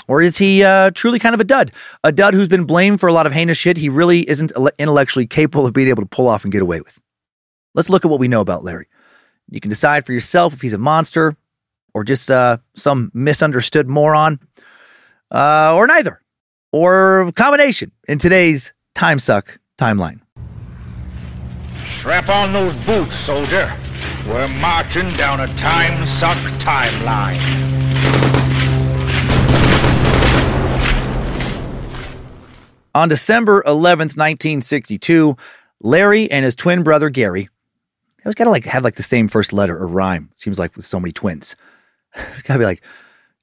Or 0.07 0.23
is 0.23 0.37
he 0.37 0.63
uh, 0.63 0.91
truly 0.91 1.19
kind 1.19 1.35
of 1.35 1.41
a 1.41 1.45
dud? 1.45 1.73
A 2.03 2.13
dud 2.13 2.35
who's 2.35 2.49
been 2.49 2.65
blamed 2.65 3.01
for 3.01 3.09
a 3.09 3.13
lot 3.13 3.27
of 3.27 3.33
heinous 3.33 3.59
shit 3.59 3.77
he 3.77 3.89
really 3.89 4.29
isn't 4.29 4.53
intellectually 4.79 5.27
capable 5.27 5.67
of 5.67 5.73
being 5.73 5.89
able 5.89 6.03
to 6.03 6.09
pull 6.09 6.29
off 6.29 6.45
and 6.45 6.53
get 6.53 6.63
away 6.63 6.81
with. 6.81 7.01
Let's 7.75 7.91
look 7.91 8.05
at 8.05 8.11
what 8.11 8.21
we 8.21 8.29
know 8.29 8.41
about 8.41 8.65
Larry. 8.65 8.87
You 9.51 9.61
can 9.61 9.71
decide 9.71 10.07
for 10.07 10.13
yourself 10.13 10.53
if 10.53 10.61
he's 10.61 10.73
a 10.73 10.79
monster 10.79 11.37
or 11.93 12.05
just 12.05 12.31
uh, 12.31 12.59
some 12.75 13.11
misunderstood 13.15 13.89
moron, 13.89 14.41
uh, 15.31 15.75
or 15.75 15.87
neither 15.87 16.21
or 16.75 17.31
combination 17.37 17.93
in 18.09 18.19
today's 18.19 18.73
Time 18.97 19.21
Suck 19.21 19.61
timeline. 19.79 20.19
Strap 21.87 22.29
on 22.29 22.53
those 22.53 22.75
boots, 22.85 23.15
soldier. 23.15 23.73
We're 24.27 24.49
marching 24.49 25.09
down 25.11 25.39
a 25.39 25.47
Time 25.55 26.05
Suck 26.05 26.37
timeline. 26.59 27.39
On 32.93 33.09
December 33.09 33.63
11th, 33.63 34.17
1962, 34.17 35.37
Larry 35.81 36.29
and 36.29 36.45
his 36.45 36.57
twin 36.57 36.83
brother 36.83 37.09
Gary, 37.09 37.49
they 38.17 38.29
was 38.29 38.35
gotta 38.35 38.51
like 38.51 38.65
have 38.65 38.83
like 38.83 38.97
the 38.97 39.05
same 39.05 39.29
first 39.29 39.53
letter 39.53 39.79
or 39.79 39.87
rhyme. 39.87 40.29
Seems 40.35 40.59
like 40.59 40.75
with 40.75 40.85
so 40.85 40.99
many 40.99 41.13
twins. 41.13 41.55
it's 42.15 42.43
gotta 42.43 42.59
be 42.59 42.65
like, 42.65 42.83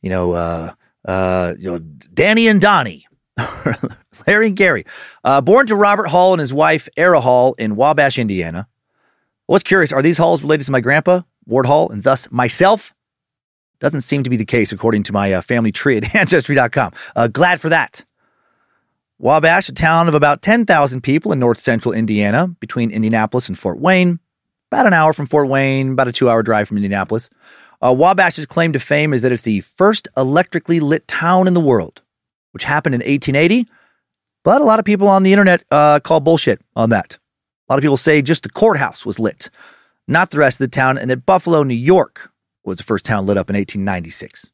you 0.02 0.10
know, 0.10 0.34
uh, 0.34 0.74
uh, 1.06 1.54
you 1.58 1.72
know, 1.72 1.80
Danny 1.80 2.50
and 2.50 2.60
Donnie, 2.60 3.06
Larry 4.28 4.48
and 4.48 4.58
Gary, 4.58 4.86
uh, 5.24 5.42
born 5.42 5.68
to 5.68 5.76
Robert 5.76 6.08
Hall 6.08 6.34
and 6.34 6.40
his 6.40 6.54
wife, 6.54 6.88
Era 6.98 7.22
Hall, 7.22 7.54
in 7.58 7.76
Wabash, 7.76 8.18
Indiana. 8.20 8.68
What's 9.48 9.64
curious, 9.64 9.92
are 9.92 10.02
these 10.02 10.18
Halls 10.18 10.44
related 10.44 10.66
to 10.66 10.72
my 10.72 10.82
grandpa, 10.82 11.22
Ward 11.46 11.66
Hall, 11.66 11.90
and 11.90 12.04
thus 12.04 12.32
myself? 12.32 12.94
Doesn't 13.80 14.02
seem 14.02 14.24
to 14.24 14.30
be 14.30 14.38
the 14.38 14.46
case 14.46 14.72
according 14.72 15.04
to 15.04 15.14
my 15.14 15.34
uh, 15.34 15.42
family 15.42 15.72
tree 15.72 15.98
at 15.98 16.16
Ancestry.com. 16.16 16.94
Uh, 17.16 17.28
glad 17.28 17.60
for 17.60 17.70
that. 17.70 18.06
Wabash, 19.18 19.70
a 19.70 19.74
town 19.74 20.08
of 20.08 20.16
about 20.16 20.42
10,000 20.42 21.02
people 21.02 21.32
in 21.32 21.40
north 21.40 21.60
central 21.60 21.94
Indiana, 21.94 22.48
between 22.48 22.92
Indianapolis 22.92 23.48
and 23.48 23.58
Fort 23.58 23.80
Wayne, 23.80 24.20
about 24.72 24.88
an 24.88 24.94
hour 24.94 25.14
from 25.14 25.28
Fort 25.28 25.48
Wayne, 25.48 25.92
about 25.92 26.08
a 26.08 26.12
two 26.12 26.30
hour 26.30 26.44
drive 26.44 26.68
from 26.68 26.78
Indianapolis. 26.78 27.30
Uh, 27.82 27.94
Wabash's 27.94 28.46
claim 28.46 28.74
to 28.74 28.80
fame 28.80 29.14
is 29.14 29.22
that 29.22 29.32
it's 29.32 29.44
the 29.44 29.62
first 29.62 30.08
electrically 30.16 30.80
lit 30.80 31.08
town 31.08 31.48
in 31.48 31.54
the 31.54 31.60
world 31.60 32.02
which 32.52 32.64
happened 32.64 32.96
in 32.96 33.00
1880. 33.02 33.70
But 34.44 34.62
a 34.62 34.66
lot 34.66 34.80
of 34.80 34.86
people 34.86 35.08
on 35.08 35.24
the 35.24 35.34
internet 35.34 35.64
uh, 35.72 36.00
call 36.00 36.20
bullshit 36.20 36.62
on 36.76 36.90
that. 36.90 37.18
A 37.68 37.74
lot 37.74 37.80
of 37.80 37.84
people 37.84 37.98
say 37.98 38.22
just 38.22 38.44
the 38.44 38.50
courthouse 38.50 39.06
was 39.06 39.20
lit, 39.20 39.50
not 40.08 40.32
the 40.32 40.40
rest 40.40 40.60
of 40.60 40.70
the 40.70 40.76
town, 40.76 40.98
and 40.98 41.10
that 41.10 41.26
Buffalo, 41.26 41.64
New 41.64 41.76
York 41.76 42.32
was 42.64 42.78
the 42.78 42.84
first 42.84 43.06
town 43.06 43.26
lit 43.26 43.38
up 43.38 43.50
in 43.50 43.56
1896. 43.56 44.52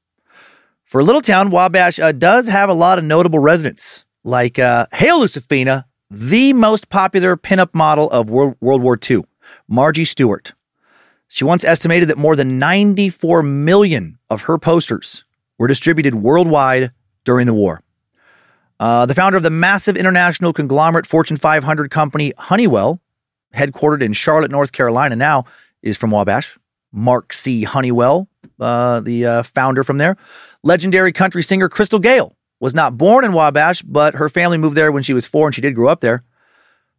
For 0.84 1.01
a 1.01 1.04
little 1.04 1.22
town, 1.22 1.50
Wabash 1.50 2.00
uh, 2.00 2.12
does 2.12 2.48
have 2.48 2.70
a 2.70 2.74
lot 2.74 2.98
of 2.98 3.04
notable 3.04 3.39
residents, 3.39 4.06
like 4.24 4.60
uh, 4.60 4.88
Hail 4.94 5.20
Lucifina, 5.22 5.86
the 6.10 6.54
most 6.54 6.89
popular 6.89 7.36
pinup 7.36 7.74
model 7.74 8.10
of 8.12 8.30
World, 8.30 8.56
World 8.62 8.82
War 8.82 8.98
II, 9.10 9.24
Margie 9.68 10.06
Stewart. 10.06 10.54
She 11.27 11.44
once 11.44 11.66
estimated 11.66 12.08
that 12.10 12.18
more 12.18 12.36
than 12.36 12.58
94 12.58 13.44
million 13.44 14.18
of 14.30 14.44
her 14.44 14.58
posters 14.58 15.25
were 15.58 15.68
distributed 15.68 16.16
worldwide 16.16 16.92
during 17.25 17.48
the 17.48 17.54
war. 17.54 17.84
Uh, 18.79 19.05
the 19.05 19.15
founder 19.15 19.38
of 19.38 19.43
the 19.43 19.50
massive 19.50 19.98
international 19.98 20.53
conglomerate 20.53 21.07
Fortune 21.07 21.38
500 21.38 21.89
company 21.89 22.34
Honeywell, 22.38 23.01
headquartered 23.55 24.03
in 24.03 24.13
Charlotte, 24.13 24.51
North 24.51 24.72
Carolina, 24.72 25.15
now 25.15 25.46
is 25.81 25.98
from 25.98 26.12
Wabash. 26.12 26.57
Mark 26.91 27.34
C. 27.34 27.63
Honeywell, 27.63 28.27
uh, 28.60 29.00
the 29.01 29.25
uh, 29.25 29.43
founder 29.43 29.84
from 29.84 29.98
there. 29.98 30.17
Legendary 30.63 31.12
country 31.12 31.43
singer 31.43 31.69
Crystal 31.69 32.00
Gayle 32.00 32.36
was 32.60 32.74
not 32.74 32.98
born 32.98 33.25
in 33.25 33.34
Wabash, 33.34 33.81
but 33.81 34.15
her 34.15 34.29
family 34.29 34.57
moved 34.57 34.75
there 34.75 34.91
when 34.91 35.03
she 35.03 35.13
was 35.13 35.27
four 35.27 35.48
and 35.48 35.55
she 35.55 35.62
did 35.62 35.75
grow 35.75 35.89
up 35.89 36.01
there. 36.01 36.24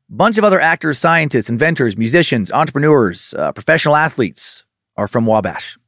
Bunch 0.08 0.38
of 0.38 0.44
other 0.44 0.60
actors, 0.60 0.98
scientists, 0.98 1.50
inventors, 1.50 1.96
musicians, 1.96 2.50
entrepreneurs, 2.50 3.34
uh, 3.34 3.52
professional 3.52 3.96
athletes 3.96 4.64
are 4.96 5.08
from 5.08 5.26
Wabash. 5.26 5.78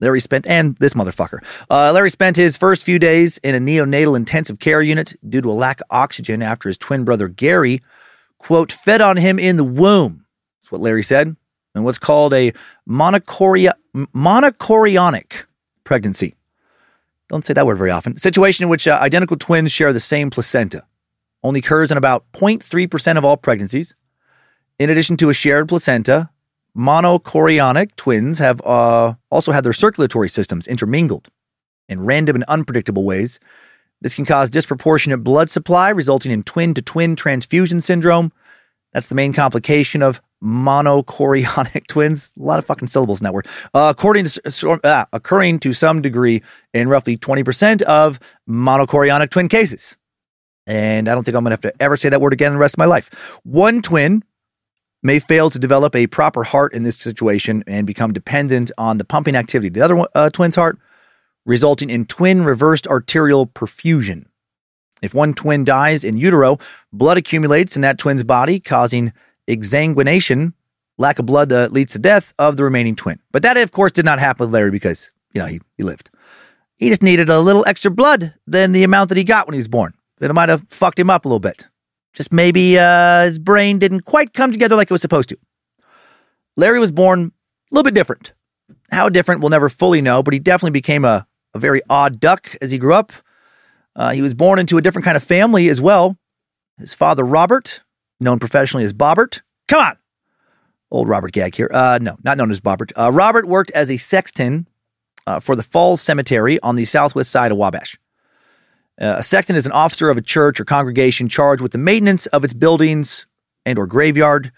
Larry 0.00 0.20
spent, 0.20 0.46
and 0.46 0.76
this 0.76 0.94
motherfucker. 0.94 1.38
Uh, 1.70 1.92
Larry 1.92 2.10
spent 2.10 2.36
his 2.36 2.56
first 2.56 2.82
few 2.82 2.98
days 2.98 3.38
in 3.38 3.54
a 3.54 3.60
neonatal 3.60 4.16
intensive 4.16 4.58
care 4.58 4.82
unit 4.82 5.14
due 5.26 5.40
to 5.40 5.50
a 5.50 5.52
lack 5.52 5.80
of 5.80 5.86
oxygen 5.90 6.42
after 6.42 6.68
his 6.68 6.78
twin 6.78 7.04
brother 7.04 7.28
Gary, 7.28 7.80
quote, 8.38 8.72
fed 8.72 9.00
on 9.00 9.16
him 9.16 9.38
in 9.38 9.56
the 9.56 9.64
womb. 9.64 10.26
That's 10.60 10.70
what 10.70 10.80
Larry 10.80 11.02
said. 11.02 11.36
And 11.74 11.84
what's 11.84 11.98
called 11.98 12.32
a 12.32 12.52
monochoria, 12.88 13.72
monochorionic 13.94 15.44
pregnancy. 15.84 16.34
Don't 17.28 17.44
say 17.44 17.54
that 17.54 17.66
word 17.66 17.78
very 17.78 17.90
often. 17.90 18.16
situation 18.18 18.64
in 18.64 18.68
which 18.68 18.86
uh, 18.86 18.98
identical 19.00 19.36
twins 19.36 19.72
share 19.72 19.92
the 19.92 20.00
same 20.00 20.30
placenta. 20.30 20.84
Only 21.42 21.60
occurs 21.60 21.90
in 21.90 21.98
about 21.98 22.24
0.3% 22.32 23.18
of 23.18 23.24
all 23.24 23.36
pregnancies. 23.36 23.94
In 24.78 24.90
addition 24.90 25.16
to 25.18 25.28
a 25.28 25.34
shared 25.34 25.68
placenta, 25.68 26.30
monochorionic 26.76 27.96
twins 27.96 28.38
have 28.38 28.60
uh, 28.64 29.14
also 29.30 29.52
had 29.52 29.64
their 29.64 29.72
circulatory 29.72 30.28
systems 30.28 30.66
intermingled 30.66 31.28
in 31.88 32.04
random 32.04 32.36
and 32.36 32.44
unpredictable 32.44 33.04
ways. 33.04 33.40
This 34.02 34.14
can 34.14 34.26
cause 34.26 34.50
disproportionate 34.50 35.24
blood 35.24 35.48
supply, 35.48 35.88
resulting 35.88 36.30
in 36.32 36.42
twin 36.42 36.74
to 36.74 36.82
twin 36.82 37.16
transfusion 37.16 37.80
syndrome. 37.80 38.30
That's 38.92 39.08
the 39.08 39.14
main 39.14 39.32
complication 39.32 40.02
of 40.02 40.20
monochorionic 40.42 41.86
twins. 41.88 42.32
A 42.38 42.42
lot 42.42 42.58
of 42.58 42.66
fucking 42.66 42.88
syllables 42.88 43.20
in 43.20 43.24
that 43.24 43.32
word. 43.32 43.46
Uh, 43.74 43.92
according 43.96 44.26
to 44.26 44.80
uh, 44.84 45.04
occurring 45.12 45.58
to 45.60 45.72
some 45.72 46.02
degree 46.02 46.42
in 46.74 46.88
roughly 46.88 47.16
20% 47.16 47.82
of 47.82 48.20
monochorionic 48.48 49.30
twin 49.30 49.48
cases. 49.48 49.96
And 50.66 51.08
I 51.08 51.14
don't 51.14 51.24
think 51.24 51.36
I'm 51.36 51.44
going 51.44 51.56
to 51.56 51.66
have 51.66 51.74
to 51.74 51.82
ever 51.82 51.96
say 51.96 52.08
that 52.08 52.20
word 52.20 52.32
again 52.32 52.52
the 52.52 52.58
rest 52.58 52.74
of 52.74 52.78
my 52.78 52.86
life. 52.86 53.10
One 53.44 53.82
twin 53.82 54.24
may 55.06 55.18
fail 55.18 55.48
to 55.48 55.58
develop 55.58 55.96
a 55.96 56.06
proper 56.08 56.44
heart 56.44 56.74
in 56.74 56.82
this 56.82 56.96
situation 56.96 57.64
and 57.66 57.86
become 57.86 58.12
dependent 58.12 58.70
on 58.76 58.98
the 58.98 59.04
pumping 59.04 59.36
activity 59.36 59.68
of 59.68 59.74
the 59.74 59.80
other 59.80 60.06
uh, 60.14 60.28
twin's 60.30 60.56
heart, 60.56 60.78
resulting 61.46 61.88
in 61.88 62.04
twin 62.04 62.44
reversed 62.44 62.86
arterial 62.88 63.46
perfusion. 63.46 64.26
If 65.02 65.14
one 65.14 65.32
twin 65.32 65.64
dies 65.64 66.04
in 66.04 66.16
utero, 66.16 66.58
blood 66.92 67.18
accumulates 67.18 67.76
in 67.76 67.82
that 67.82 67.98
twin's 67.98 68.24
body, 68.24 68.58
causing 68.58 69.12
exsanguination. 69.48 70.54
Lack 70.98 71.18
of 71.18 71.26
blood 71.26 71.52
leads 71.70 71.92
to 71.92 71.98
death 71.98 72.34
of 72.38 72.56
the 72.56 72.64
remaining 72.64 72.96
twin. 72.96 73.20
But 73.30 73.42
that, 73.42 73.56
of 73.56 73.72
course, 73.72 73.92
did 73.92 74.06
not 74.06 74.18
happen 74.18 74.46
with 74.46 74.54
Larry 74.54 74.70
because, 74.70 75.12
you 75.34 75.40
know, 75.40 75.46
he, 75.46 75.60
he 75.76 75.82
lived. 75.82 76.10
He 76.78 76.88
just 76.88 77.02
needed 77.02 77.28
a 77.28 77.40
little 77.40 77.64
extra 77.66 77.90
blood 77.90 78.34
than 78.46 78.72
the 78.72 78.82
amount 78.82 79.10
that 79.10 79.18
he 79.18 79.24
got 79.24 79.46
when 79.46 79.54
he 79.54 79.58
was 79.58 79.68
born. 79.68 79.92
That 80.18 80.32
might 80.32 80.48
have 80.48 80.64
fucked 80.68 80.98
him 80.98 81.10
up 81.10 81.26
a 81.26 81.28
little 81.28 81.40
bit. 81.40 81.68
Just 82.16 82.32
maybe 82.32 82.78
uh, 82.78 83.24
his 83.24 83.38
brain 83.38 83.78
didn't 83.78 84.00
quite 84.00 84.32
come 84.32 84.50
together 84.50 84.74
like 84.74 84.90
it 84.90 84.94
was 84.94 85.02
supposed 85.02 85.28
to. 85.28 85.38
Larry 86.56 86.78
was 86.78 86.90
born 86.90 87.30
a 87.70 87.74
little 87.74 87.84
bit 87.84 87.94
different. 87.94 88.32
How 88.90 89.10
different, 89.10 89.42
we'll 89.42 89.50
never 89.50 89.68
fully 89.68 90.00
know, 90.00 90.22
but 90.22 90.32
he 90.32 90.40
definitely 90.40 90.70
became 90.70 91.04
a, 91.04 91.26
a 91.52 91.58
very 91.58 91.82
odd 91.90 92.18
duck 92.18 92.56
as 92.62 92.70
he 92.70 92.78
grew 92.78 92.94
up. 92.94 93.12
Uh, 93.94 94.12
he 94.12 94.22
was 94.22 94.32
born 94.32 94.58
into 94.58 94.78
a 94.78 94.82
different 94.82 95.04
kind 95.04 95.16
of 95.16 95.22
family 95.22 95.68
as 95.68 95.78
well. 95.80 96.16
His 96.78 96.94
father, 96.94 97.24
Robert, 97.24 97.82
known 98.18 98.38
professionally 98.38 98.84
as 98.84 98.94
Bobbert. 98.94 99.42
Come 99.68 99.80
on! 99.80 99.96
Old 100.90 101.08
Robert 101.08 101.32
gag 101.32 101.54
here. 101.54 101.70
Uh, 101.70 101.98
no, 102.00 102.16
not 102.22 102.38
known 102.38 102.50
as 102.50 102.60
Bobbert. 102.60 102.92
Uh, 102.96 103.12
Robert 103.12 103.46
worked 103.46 103.70
as 103.72 103.90
a 103.90 103.98
sexton 103.98 104.68
uh, 105.26 105.40
for 105.40 105.54
the 105.54 105.62
Falls 105.62 106.00
Cemetery 106.00 106.58
on 106.60 106.76
the 106.76 106.86
southwest 106.86 107.30
side 107.30 107.52
of 107.52 107.58
Wabash. 107.58 107.98
Uh, 109.00 109.16
a 109.18 109.22
sexton 109.22 109.56
is 109.56 109.66
an 109.66 109.72
officer 109.72 110.08
of 110.08 110.16
a 110.16 110.22
church 110.22 110.58
or 110.58 110.64
congregation 110.64 111.28
charged 111.28 111.60
with 111.60 111.72
the 111.72 111.78
maintenance 111.78 112.26
of 112.28 112.44
its 112.44 112.54
buildings 112.54 113.26
and 113.66 113.78
or 113.78 113.86
graveyard. 113.86 114.52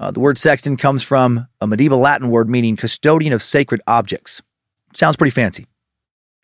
Uh, 0.00 0.10
the 0.10 0.20
word 0.20 0.36
sexton 0.36 0.76
comes 0.76 1.04
from 1.04 1.46
a 1.60 1.66
medieval 1.66 1.98
Latin 1.98 2.28
word 2.28 2.48
meaning 2.48 2.76
custodian 2.76 3.32
of 3.32 3.42
sacred 3.42 3.80
objects. 3.86 4.42
Sounds 4.94 5.16
pretty 5.16 5.30
fancy. 5.30 5.66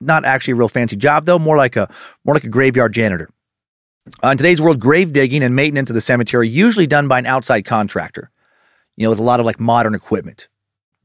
Not 0.01 0.25
actually 0.25 0.53
a 0.53 0.57
real 0.57 0.69
fancy 0.69 0.97
job 0.97 1.25
though, 1.25 1.39
more 1.39 1.57
like 1.57 1.77
a 1.77 1.93
more 2.25 2.35
like 2.35 2.45
a 2.45 2.49
graveyard 2.49 2.93
janitor. 2.93 3.29
Uh, 4.23 4.29
in 4.29 4.37
today's 4.37 4.63
world, 4.63 4.81
grave 4.81 5.13
digging 5.13 5.43
and 5.43 5.55
maintenance 5.55 5.91
of 5.91 5.95
the 5.95 6.01
cemetery 6.01 6.49
usually 6.49 6.87
done 6.87 7.09
by 7.09 7.19
an 7.19 7.27
outside 7.27 7.65
contractor. 7.65 8.31
You 8.97 9.05
know, 9.05 9.11
with 9.11 9.19
a 9.19 9.25
lot 9.25 9.41
of 9.41 9.47
like 9.47 9.59
modern 9.59 9.95
equipment. 9.95 10.49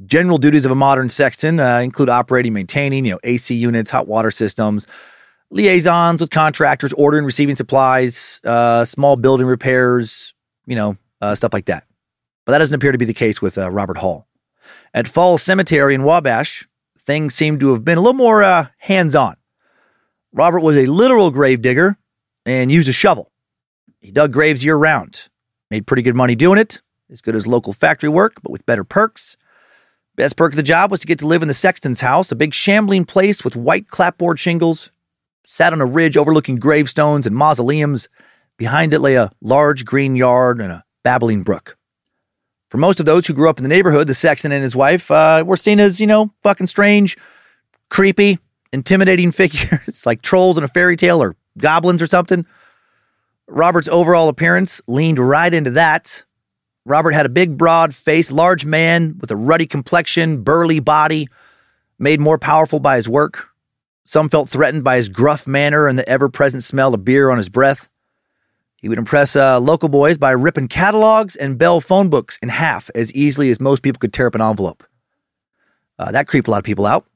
General 0.06 0.38
duties 0.38 0.66
of 0.66 0.72
a 0.72 0.76
modern 0.76 1.08
sexton 1.08 1.60
uh, 1.60 1.80
include 1.80 2.10
operating, 2.10 2.52
maintaining, 2.52 3.06
you 3.06 3.12
know, 3.12 3.20
AC 3.24 3.56
units, 3.56 3.90
hot 3.90 4.08
water 4.08 4.32
systems, 4.32 4.88
liaisons 5.56 6.20
with 6.20 6.30
contractors, 6.30 6.92
ordering, 6.94 7.24
receiving 7.24 7.56
supplies, 7.56 8.42
uh, 8.44 8.84
small 8.84 9.16
building 9.16 9.48
repairs, 9.48 10.36
you 10.68 10.76
know, 10.76 10.98
uh, 11.22 11.34
stuff 11.34 11.54
like 11.54 11.66
that. 11.66 11.86
But 12.46 12.52
that 12.52 12.58
doesn't 12.60 12.76
appear 12.76 12.92
to 12.92 12.98
be 12.98 13.06
the 13.06 13.14
case 13.14 13.42
with 13.42 13.58
uh, 13.58 13.72
Robert 13.72 13.98
Hall. 13.98 14.28
At 14.94 15.08
Falls 15.08 15.42
Cemetery 15.42 15.96
in 15.96 16.04
Wabash, 16.04 16.68
things 17.00 17.34
seem 17.34 17.58
to 17.60 17.72
have 17.72 17.86
been 17.86 17.98
a 17.98 18.02
little 18.02 18.14
more 18.14 18.44
uh, 18.44 18.68
hands 18.80 19.16
on. 19.16 19.36
Robert 20.34 20.60
was 20.60 20.76
a 20.76 20.86
literal 20.86 21.32
grave 21.32 21.62
digger 21.62 21.98
and 22.46 22.70
used 22.70 22.90
a 22.90 22.94
shovel. 22.94 23.32
He 24.02 24.12
dug 24.12 24.34
graves 24.34 24.64
year 24.64 24.76
round, 24.76 25.30
made 25.72 25.88
pretty 25.88 26.04
good 26.04 26.16
money 26.16 26.36
doing 26.36 26.60
it, 26.60 26.82
as 27.10 27.22
good 27.22 27.36
as 27.36 27.48
local 27.48 27.72
factory 27.72 28.10
work, 28.10 28.42
but 28.44 28.52
with 28.52 28.66
better 28.66 28.84
perks. 28.84 29.38
Best 30.18 30.36
perk 30.36 30.52
of 30.52 30.58
the 30.58 30.64
job 30.64 30.92
was 30.92 31.00
to 31.00 31.08
get 31.08 31.20
to 31.20 31.28
live 31.28 31.42
in 31.42 31.48
the 31.48 31.54
sexton's 31.54 32.02
house, 32.02 32.32
a 32.32 32.36
big 32.36 32.54
shambling 32.54 33.06
place 33.06 33.44
with 33.44 33.56
white 33.56 33.88
clapboard 33.88 34.38
shingles, 34.38 34.92
sat 35.46 35.74
on 35.74 35.82
a 35.82 35.86
ridge 35.86 36.18
overlooking 36.18 36.58
gravestones 36.58 37.28
and 37.28 37.36
mausoleums. 37.36 38.10
Behind 38.58 38.94
it 38.94 39.00
lay 39.00 39.16
a 39.16 39.32
large 39.42 39.86
green 39.86 40.16
yard 40.16 40.62
and 40.62 40.72
a 40.72 40.84
babbling 41.04 41.44
brook. 41.44 41.78
For 42.70 42.78
most 42.78 43.00
of 43.00 43.06
those 43.06 43.28
who 43.28 43.34
grew 43.34 43.50
up 43.50 43.58
in 43.58 43.64
the 43.64 43.70
neighborhood, 43.70 44.08
the 44.08 44.14
sexton 44.14 44.52
and 44.52 44.64
his 44.64 44.76
wife 44.76 45.12
uh, 45.12 45.44
were 45.46 45.58
seen 45.58 45.80
as, 45.80 46.02
you 46.02 46.08
know, 46.08 46.34
fucking 46.42 46.68
strange, 46.68 47.18
creepy, 47.90 48.40
intimidating 48.74 49.32
figures 49.34 50.06
like 50.06 50.22
trolls 50.22 50.58
in 50.58 50.64
a 50.64 50.68
fairy 50.68 50.98
tale 50.98 51.22
or 51.22 51.36
goblins 51.58 52.02
or 52.02 52.08
something. 52.08 52.46
Robert's 53.48 53.88
overall 53.88 54.30
appearance 54.30 54.82
leaned 54.88 55.20
right 55.20 55.54
into 55.54 55.72
that. 55.72 56.24
Robert 56.86 57.12
had 57.12 57.26
a 57.26 57.30
big, 57.30 57.58
broad 57.58 57.94
face, 57.94 58.32
large 58.32 58.66
man 58.66 59.18
with 59.20 59.32
a 59.32 59.36
ruddy 59.36 59.66
complexion, 59.66 60.42
burly 60.42 60.80
body, 60.80 61.28
made 61.98 62.20
more 62.20 62.38
powerful 62.38 62.80
by 62.80 62.96
his 62.96 63.08
work. 63.08 63.50
Some 64.08 64.30
felt 64.30 64.50
threatened 64.50 64.84
by 64.84 64.98
his 64.98 65.10
gruff 65.10 65.48
manner 65.48 65.88
and 65.88 65.98
the 65.98 66.08
ever 66.08 66.30
present 66.30 66.64
smell 66.64 66.94
of 66.94 67.04
beer 67.04 67.32
on 67.32 67.38
his 67.38 67.50
breath. 67.50 67.90
He 68.78 68.88
would 68.88 69.00
impress 69.00 69.36
uh, 69.36 69.60
local 69.60 69.90
boys 69.90 70.20
by 70.20 70.30
ripping 70.30 70.68
catalogs 70.68 71.36
and 71.36 71.58
Bell 71.58 71.82
phone 71.82 72.10
books 72.10 72.38
in 72.44 72.50
half 72.50 72.92
as 72.94 73.12
easily 73.14 73.50
as 73.50 73.60
most 73.60 73.82
people 73.82 73.98
could 73.98 74.14
tear 74.14 74.28
up 74.28 74.36
an 74.36 74.44
envelope. 74.44 74.84
Uh, 75.98 76.12
that 76.12 76.28
creeped 76.28 76.48
a 76.48 76.52
lot 76.52 76.60
of 76.60 76.64
people 76.64 76.86
out. 76.86 77.08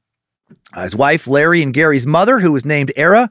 Uh, 0.72 0.82
his 0.82 0.96
wife, 0.96 1.28
Larry, 1.28 1.62
and 1.62 1.72
Gary's 1.72 2.08
mother, 2.08 2.40
who 2.40 2.50
was 2.50 2.64
named 2.64 2.90
Era, 2.96 3.30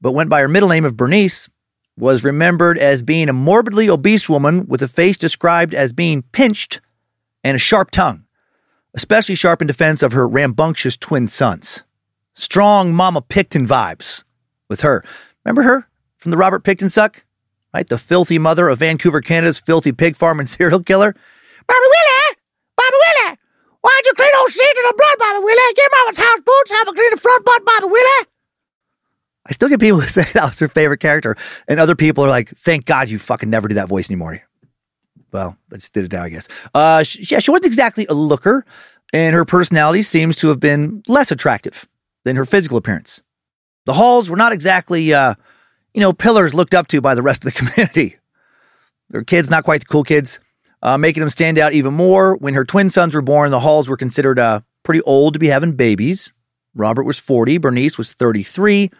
but 0.00 0.12
went 0.12 0.28
by 0.28 0.40
her 0.40 0.48
middle 0.48 0.68
name 0.68 0.84
of 0.84 0.96
Bernice, 0.96 1.48
was 1.96 2.24
remembered 2.24 2.76
as 2.76 3.02
being 3.02 3.28
a 3.28 3.32
morbidly 3.32 3.88
obese 3.88 4.28
woman 4.28 4.66
with 4.66 4.82
a 4.82 4.88
face 4.88 5.16
described 5.16 5.74
as 5.74 5.92
being 5.92 6.22
pinched 6.32 6.80
and 7.44 7.54
a 7.54 7.58
sharp 7.58 7.92
tongue, 7.92 8.24
especially 8.94 9.36
sharp 9.36 9.60
in 9.60 9.68
defense 9.68 10.02
of 10.02 10.10
her 10.10 10.26
rambunctious 10.26 10.96
twin 10.96 11.28
sons. 11.28 11.84
Strong 12.36 12.92
Mama 12.92 13.22
Pickton 13.22 13.66
vibes 13.66 14.22
with 14.68 14.82
her. 14.82 15.02
Remember 15.44 15.62
her 15.62 15.88
from 16.18 16.30
the 16.30 16.36
Robert 16.36 16.64
Pickton 16.64 16.90
suck? 16.90 17.24
Right? 17.72 17.88
The 17.88 17.96
filthy 17.96 18.38
mother 18.38 18.68
of 18.68 18.78
Vancouver, 18.78 19.22
Canada's 19.22 19.58
filthy 19.58 19.90
pig 19.90 20.16
farm 20.16 20.38
and 20.38 20.48
serial 20.50 20.82
killer. 20.82 21.12
Bobby 21.12 21.80
Willie! 21.80 22.36
Bobby 22.76 22.92
Willie! 22.92 23.38
Why'd 23.80 24.04
you 24.04 24.12
clean 24.14 24.30
those 24.34 24.52
seats 24.52 24.78
in 24.78 24.84
the 24.86 24.94
blood, 24.96 25.18
Bobby 25.18 25.44
Willie? 25.44 25.74
Get 25.74 25.90
Mama's 25.92 26.18
house 26.18 26.40
boots, 26.44 26.70
have 26.72 26.88
a 26.88 26.92
clean 26.92 27.10
the 27.10 27.16
front 27.16 27.44
butt, 27.44 27.64
Bobby 27.64 27.86
Willie! 27.86 28.26
I 29.46 29.52
still 29.52 29.70
get 29.70 29.80
people 29.80 30.00
who 30.02 30.08
say 30.08 30.24
that 30.34 30.44
was 30.44 30.58
their 30.58 30.68
favorite 30.68 31.00
character, 31.00 31.36
and 31.66 31.80
other 31.80 31.94
people 31.94 32.22
are 32.22 32.28
like, 32.28 32.50
"Thank 32.50 32.84
God 32.84 33.08
you 33.08 33.18
fucking 33.18 33.48
never 33.48 33.66
do 33.66 33.76
that 33.76 33.88
voice 33.88 34.10
anymore." 34.10 34.42
Well, 35.32 35.56
I 35.72 35.76
just 35.76 35.94
did 35.94 36.04
it 36.04 36.12
now, 36.12 36.24
I 36.24 36.28
guess. 36.28 36.48
Uh, 36.74 37.02
she, 37.02 37.22
yeah, 37.30 37.38
she 37.38 37.50
wasn't 37.50 37.66
exactly 37.66 38.06
a 38.10 38.14
looker, 38.14 38.66
and 39.12 39.34
her 39.34 39.44
personality 39.44 40.02
seems 40.02 40.36
to 40.36 40.48
have 40.48 40.60
been 40.60 41.02
less 41.08 41.30
attractive 41.30 41.86
than 42.26 42.36
her 42.36 42.44
physical 42.44 42.76
appearance. 42.76 43.22
The 43.84 43.92
Halls 43.92 44.28
were 44.28 44.36
not 44.36 44.52
exactly, 44.52 45.14
uh, 45.14 45.36
you 45.94 46.00
know, 46.00 46.12
pillars 46.12 46.54
looked 46.54 46.74
up 46.74 46.88
to 46.88 47.00
by 47.00 47.14
the 47.14 47.22
rest 47.22 47.44
of 47.44 47.52
the 47.54 47.58
community. 47.70 48.16
Their 49.10 49.22
kids, 49.22 49.48
not 49.48 49.62
quite 49.62 49.82
the 49.82 49.86
cool 49.86 50.02
kids, 50.02 50.40
uh, 50.82 50.98
making 50.98 51.20
them 51.20 51.30
stand 51.30 51.56
out 51.56 51.72
even 51.72 51.94
more. 51.94 52.36
When 52.36 52.54
her 52.54 52.64
twin 52.64 52.90
sons 52.90 53.14
were 53.14 53.22
born, 53.22 53.52
the 53.52 53.60
Halls 53.60 53.88
were 53.88 53.96
considered 53.96 54.40
uh, 54.40 54.60
pretty 54.82 55.02
old 55.02 55.34
to 55.34 55.38
be 55.38 55.46
having 55.46 55.76
babies. 55.76 56.32
Robert 56.74 57.04
was 57.04 57.16
40, 57.18 57.58
Bernice 57.58 57.96
was 57.96 58.12
33. 58.12 58.90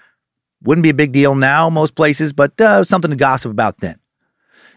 Wouldn't 0.62 0.84
be 0.84 0.90
a 0.90 0.94
big 0.94 1.10
deal 1.10 1.34
now, 1.34 1.68
most 1.68 1.96
places, 1.96 2.32
but 2.32 2.58
uh, 2.60 2.84
something 2.84 3.10
to 3.10 3.16
gossip 3.16 3.50
about 3.50 3.78
then. 3.78 3.98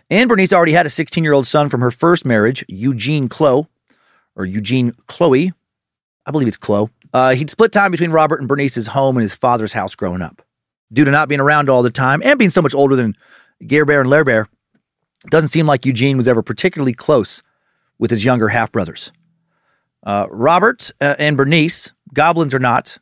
And 0.09 0.27
Bernice 0.27 0.53
already 0.53 0.71
had 0.71 0.87
a 0.87 0.89
16 0.89 1.23
year 1.23 1.33
old 1.33 1.45
son 1.45 1.69
from 1.69 1.81
her 1.81 1.91
first 1.91 2.25
marriage, 2.25 2.65
Eugene 2.67 3.29
Chloe, 3.29 3.67
or 4.35 4.45
Eugene 4.45 4.91
Chloe. 5.05 5.53
I 6.25 6.31
believe 6.31 6.47
it's 6.47 6.57
Chloe. 6.57 6.89
Uh, 7.13 7.33
he'd 7.33 7.49
split 7.49 7.71
time 7.71 7.91
between 7.91 8.11
Robert 8.11 8.39
and 8.39 8.47
Bernice's 8.47 8.87
home 8.87 9.17
and 9.17 9.21
his 9.21 9.33
father's 9.33 9.73
house 9.73 9.95
growing 9.95 10.21
up. 10.21 10.41
Due 10.91 11.05
to 11.05 11.11
not 11.11 11.29
being 11.29 11.41
around 11.41 11.69
all 11.69 11.83
the 11.83 11.91
time 11.91 12.21
and 12.23 12.39
being 12.39 12.49
so 12.49 12.61
much 12.61 12.73
older 12.73 12.95
than 12.95 13.15
Gare 13.65 13.85
Bear 13.85 14.01
and 14.01 14.09
Lair 14.09 14.23
Bear, 14.23 14.47
doesn't 15.29 15.49
seem 15.49 15.67
like 15.67 15.85
Eugene 15.85 16.17
was 16.17 16.27
ever 16.27 16.41
particularly 16.41 16.93
close 16.93 17.43
with 17.97 18.09
his 18.11 18.23
younger 18.23 18.47
half 18.47 18.71
brothers. 18.71 19.11
Uh, 20.03 20.27
Robert 20.29 20.91
uh, 21.01 21.15
and 21.19 21.35
Bernice, 21.35 21.91
goblins 22.13 22.53
or 22.53 22.59
not, 22.59 22.97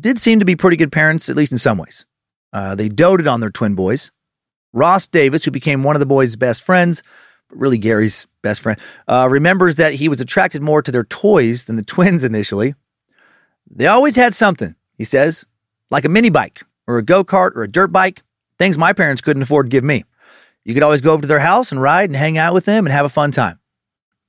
did 0.00 0.18
seem 0.18 0.38
to 0.38 0.44
be 0.44 0.56
pretty 0.56 0.76
good 0.76 0.90
parents, 0.90 1.28
at 1.28 1.36
least 1.36 1.52
in 1.52 1.58
some 1.58 1.78
ways. 1.78 2.06
Uh, 2.52 2.74
they 2.74 2.88
doted 2.88 3.26
on 3.26 3.40
their 3.40 3.50
twin 3.50 3.74
boys. 3.74 4.10
Ross 4.72 5.06
Davis, 5.06 5.44
who 5.44 5.50
became 5.50 5.82
one 5.82 5.94
of 5.94 6.00
the 6.00 6.06
boys' 6.06 6.36
best 6.36 6.62
friends, 6.62 7.02
really 7.50 7.78
Gary's 7.78 8.26
best 8.42 8.60
friend, 8.60 8.80
uh, 9.06 9.28
remembers 9.30 9.76
that 9.76 9.94
he 9.94 10.08
was 10.08 10.20
attracted 10.20 10.62
more 10.62 10.80
to 10.82 10.90
their 10.90 11.04
toys 11.04 11.66
than 11.66 11.76
the 11.76 11.82
twins 11.84 12.24
initially. 12.24 12.74
They 13.74 13.86
always 13.86 14.16
had 14.16 14.34
something, 14.34 14.74
he 14.98 15.04
says, 15.04 15.44
like 15.90 16.04
a 16.04 16.08
mini 16.10 16.28
bike 16.28 16.62
or 16.86 16.98
a 16.98 17.02
go 17.02 17.24
kart 17.24 17.52
or 17.54 17.62
a 17.62 17.70
dirt 17.70 17.88
bike, 17.88 18.22
things 18.58 18.76
my 18.76 18.92
parents 18.92 19.22
couldn't 19.22 19.42
afford 19.42 19.66
to 19.66 19.70
give 19.70 19.84
me. 19.84 20.04
You 20.64 20.74
could 20.74 20.82
always 20.82 21.00
go 21.00 21.12
over 21.12 21.22
to 21.22 21.28
their 21.28 21.40
house 21.40 21.72
and 21.72 21.80
ride 21.80 22.10
and 22.10 22.16
hang 22.16 22.38
out 22.38 22.54
with 22.54 22.66
them 22.66 22.86
and 22.86 22.92
have 22.92 23.06
a 23.06 23.10
fun 23.10 23.30
time. 23.30 23.58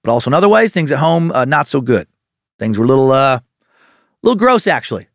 But 0.03 0.11
also 0.11 0.29
in 0.29 0.33
other 0.33 0.49
ways, 0.49 0.73
things 0.73 0.91
at 0.91 0.99
home 0.99 1.31
uh, 1.31 1.45
not 1.45 1.67
so 1.67 1.81
good. 1.81 2.07
Things 2.57 2.77
were 2.77 2.85
a 2.85 2.87
little, 2.87 3.11
uh, 3.11 3.39
little 4.21 4.37
gross 4.37 4.65
actually. 4.65 5.07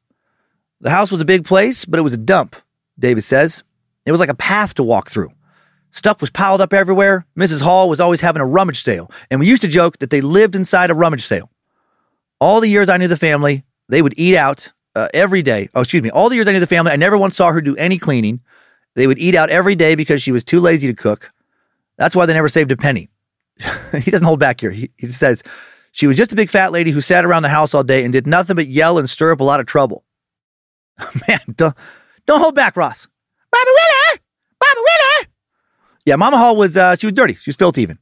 The 0.81 0.91
house 0.91 1.11
was 1.11 1.21
a 1.21 1.25
big 1.25 1.45
place, 1.45 1.85
but 1.85 1.99
it 1.99 2.03
was 2.03 2.15
a 2.15 2.19
dump. 2.19 2.55
Davis 2.99 3.27
says 3.27 3.65
it 4.05 4.13
was 4.13 4.21
like 4.21 4.29
a 4.29 4.35
path 4.35 4.75
to 4.75 4.83
walk 4.83 5.11
through. 5.11 5.31
Stuff 5.91 6.21
was 6.21 6.31
piled 6.31 6.61
up 6.61 6.73
everywhere. 6.73 7.27
Mrs. 7.37 7.63
Hall 7.63 7.89
was 7.89 7.99
always 7.99 8.21
having 8.21 8.43
a 8.43 8.47
rummage 8.47 8.83
sale, 8.83 9.11
and 9.31 9.41
we 9.41 9.49
used 9.49 9.63
to 9.63 9.69
joke 9.69 9.99
that 9.99 10.11
they 10.11 10.21
lived 10.21 10.55
inside 10.55 10.91
a 10.91 10.95
rummage 10.95 11.25
sale. 11.25 11.51
All 12.41 12.61
the 12.61 12.69
years 12.69 12.89
I 12.89 12.99
knew 12.99 13.09
the 13.09 13.17
family, 13.17 13.65
they 13.89 14.03
would 14.03 14.15
eat 14.17 14.37
out 14.37 14.73
uh, 14.95 15.09
every 15.15 15.43
day. 15.43 15.69
Oh, 15.75 15.81
excuse 15.81 16.03
me. 16.03 16.11
All 16.11 16.29
the 16.29 16.35
years 16.35 16.49
I 16.49 16.53
knew 16.53 16.61
the 16.61 16.67
family, 16.67 16.93
I 16.93 16.97
never 16.97 17.17
once 17.17 17.37
saw 17.37 17.53
her 17.53 17.61
do 17.61 17.77
any 17.77 17.99
cleaning. 17.99 18.41
They 18.95 19.07
would 19.07 19.19
eat 19.19 19.35
out 19.35 19.51
every 19.51 19.75
day 19.75 19.95
because 19.95 20.23
she 20.23 20.33
was 20.33 20.45
too 20.45 20.61
lazy 20.61 20.89
to 20.89 20.95
cook. 20.95 21.31
That's 21.97 22.17
why 22.17 22.27
they 22.27 22.35
never 22.35 22.49
saved 22.49 22.73
a 22.73 22.77
penny. 22.77 23.09
he 23.93 24.11
doesn't 24.11 24.27
hold 24.27 24.41
back 24.41 24.61
here. 24.61 24.71
He, 24.71 24.91
he 24.97 25.09
says 25.09 25.43
she 25.93 26.07
was 26.07 26.17
just 26.17 26.33
a 26.33 26.37
big 26.37 26.51
fat 26.51 26.73
lady 26.73 26.91
who 26.91 27.01
sat 27.01 27.25
around 27.25 27.43
the 27.43 27.49
house 27.49 27.75
all 27.75 27.85
day 27.85 28.05
and 28.05 28.13
did 28.13 28.27
nothing 28.27 28.57
but 28.57 28.67
yell 28.67 28.99
and 28.99 29.09
stir 29.09 29.33
up 29.33 29.41
a 29.41 29.45
lot 29.45 29.61
of 29.61 29.67
trouble. 29.67 30.05
Man, 31.29 31.41
don't, 31.55 31.75
don't 32.27 32.41
hold 32.41 32.55
back, 32.55 32.77
Ross. 32.77 33.09
Baba 33.51 33.65
Willa! 33.67 34.21
Baba 34.61 34.81
Willa! 34.81 35.27
Yeah, 36.05 36.17
Mama 36.17 36.39
Hall 36.39 36.57
was, 36.57 36.77
uh, 36.77 36.97
she 36.97 37.07
was 37.07 37.13
dirty. 37.13 37.35
She 37.35 37.51
was 37.51 37.57
filthy 37.57 37.83
even. 37.83 37.99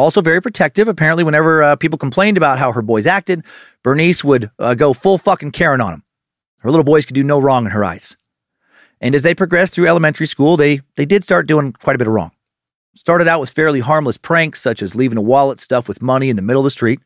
Also 0.00 0.22
very 0.22 0.40
protective. 0.40 0.88
Apparently, 0.88 1.24
whenever 1.24 1.62
uh, 1.62 1.76
people 1.76 1.98
complained 1.98 2.36
about 2.36 2.58
how 2.58 2.72
her 2.72 2.80
boys 2.80 3.06
acted, 3.06 3.44
Bernice 3.82 4.24
would 4.24 4.50
uh, 4.58 4.74
go 4.74 4.94
full 4.94 5.18
fucking 5.18 5.52
Karen 5.52 5.80
on 5.80 5.92
them. 5.92 6.04
Her 6.62 6.70
little 6.70 6.84
boys 6.84 7.04
could 7.04 7.14
do 7.14 7.22
no 7.22 7.38
wrong 7.38 7.66
in 7.66 7.72
her 7.72 7.84
eyes. 7.84 8.16
And 9.00 9.14
as 9.14 9.22
they 9.22 9.34
progressed 9.34 9.74
through 9.74 9.88
elementary 9.88 10.26
school, 10.26 10.56
they, 10.56 10.80
they 10.96 11.06
did 11.06 11.22
start 11.22 11.46
doing 11.46 11.72
quite 11.72 11.96
a 11.96 11.98
bit 11.98 12.06
of 12.06 12.14
wrong. 12.14 12.32
Started 12.94 13.28
out 13.28 13.40
with 13.40 13.50
fairly 13.50 13.80
harmless 13.80 14.16
pranks, 14.16 14.60
such 14.60 14.82
as 14.82 14.94
leaving 14.94 15.18
a 15.18 15.22
wallet 15.22 15.60
stuffed 15.60 15.88
with 15.88 16.02
money 16.02 16.30
in 16.30 16.36
the 16.36 16.42
middle 16.42 16.60
of 16.60 16.64
the 16.64 16.70
street, 16.70 17.00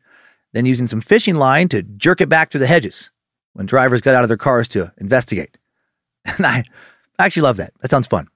then 0.53 0.65
using 0.65 0.87
some 0.87 1.01
fishing 1.01 1.35
line 1.35 1.67
to 1.69 1.83
jerk 1.83 2.21
it 2.21 2.29
back 2.29 2.49
through 2.49 2.59
the 2.59 2.67
hedges 2.67 3.11
when 3.53 3.65
drivers 3.65 4.01
got 4.01 4.15
out 4.15 4.23
of 4.23 4.29
their 4.29 4.37
cars 4.37 4.67
to 4.69 4.93
investigate. 4.97 5.57
And 6.37 6.45
I 6.45 6.63
actually 7.19 7.43
love 7.43 7.57
that. 7.57 7.73
That 7.81 7.91
sounds 7.91 8.07
fun. 8.07 8.27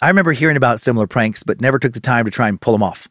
I 0.00 0.08
remember 0.08 0.32
hearing 0.32 0.56
about 0.56 0.80
similar 0.80 1.06
pranks, 1.06 1.42
but 1.42 1.60
never 1.60 1.78
took 1.78 1.92
the 1.92 2.00
time 2.00 2.24
to 2.24 2.30
try 2.30 2.48
and 2.48 2.60
pull 2.60 2.72
them 2.72 2.82
off. 2.82 3.06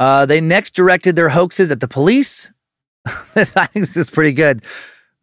Uh, 0.00 0.26
they 0.26 0.40
next 0.40 0.74
directed 0.74 1.16
their 1.16 1.28
hoaxes 1.28 1.70
at 1.70 1.80
the 1.80 1.88
police. 1.88 2.52
I 3.06 3.44
think 3.44 3.86
this 3.86 3.96
is 3.96 4.10
pretty 4.10 4.32
good. 4.32 4.62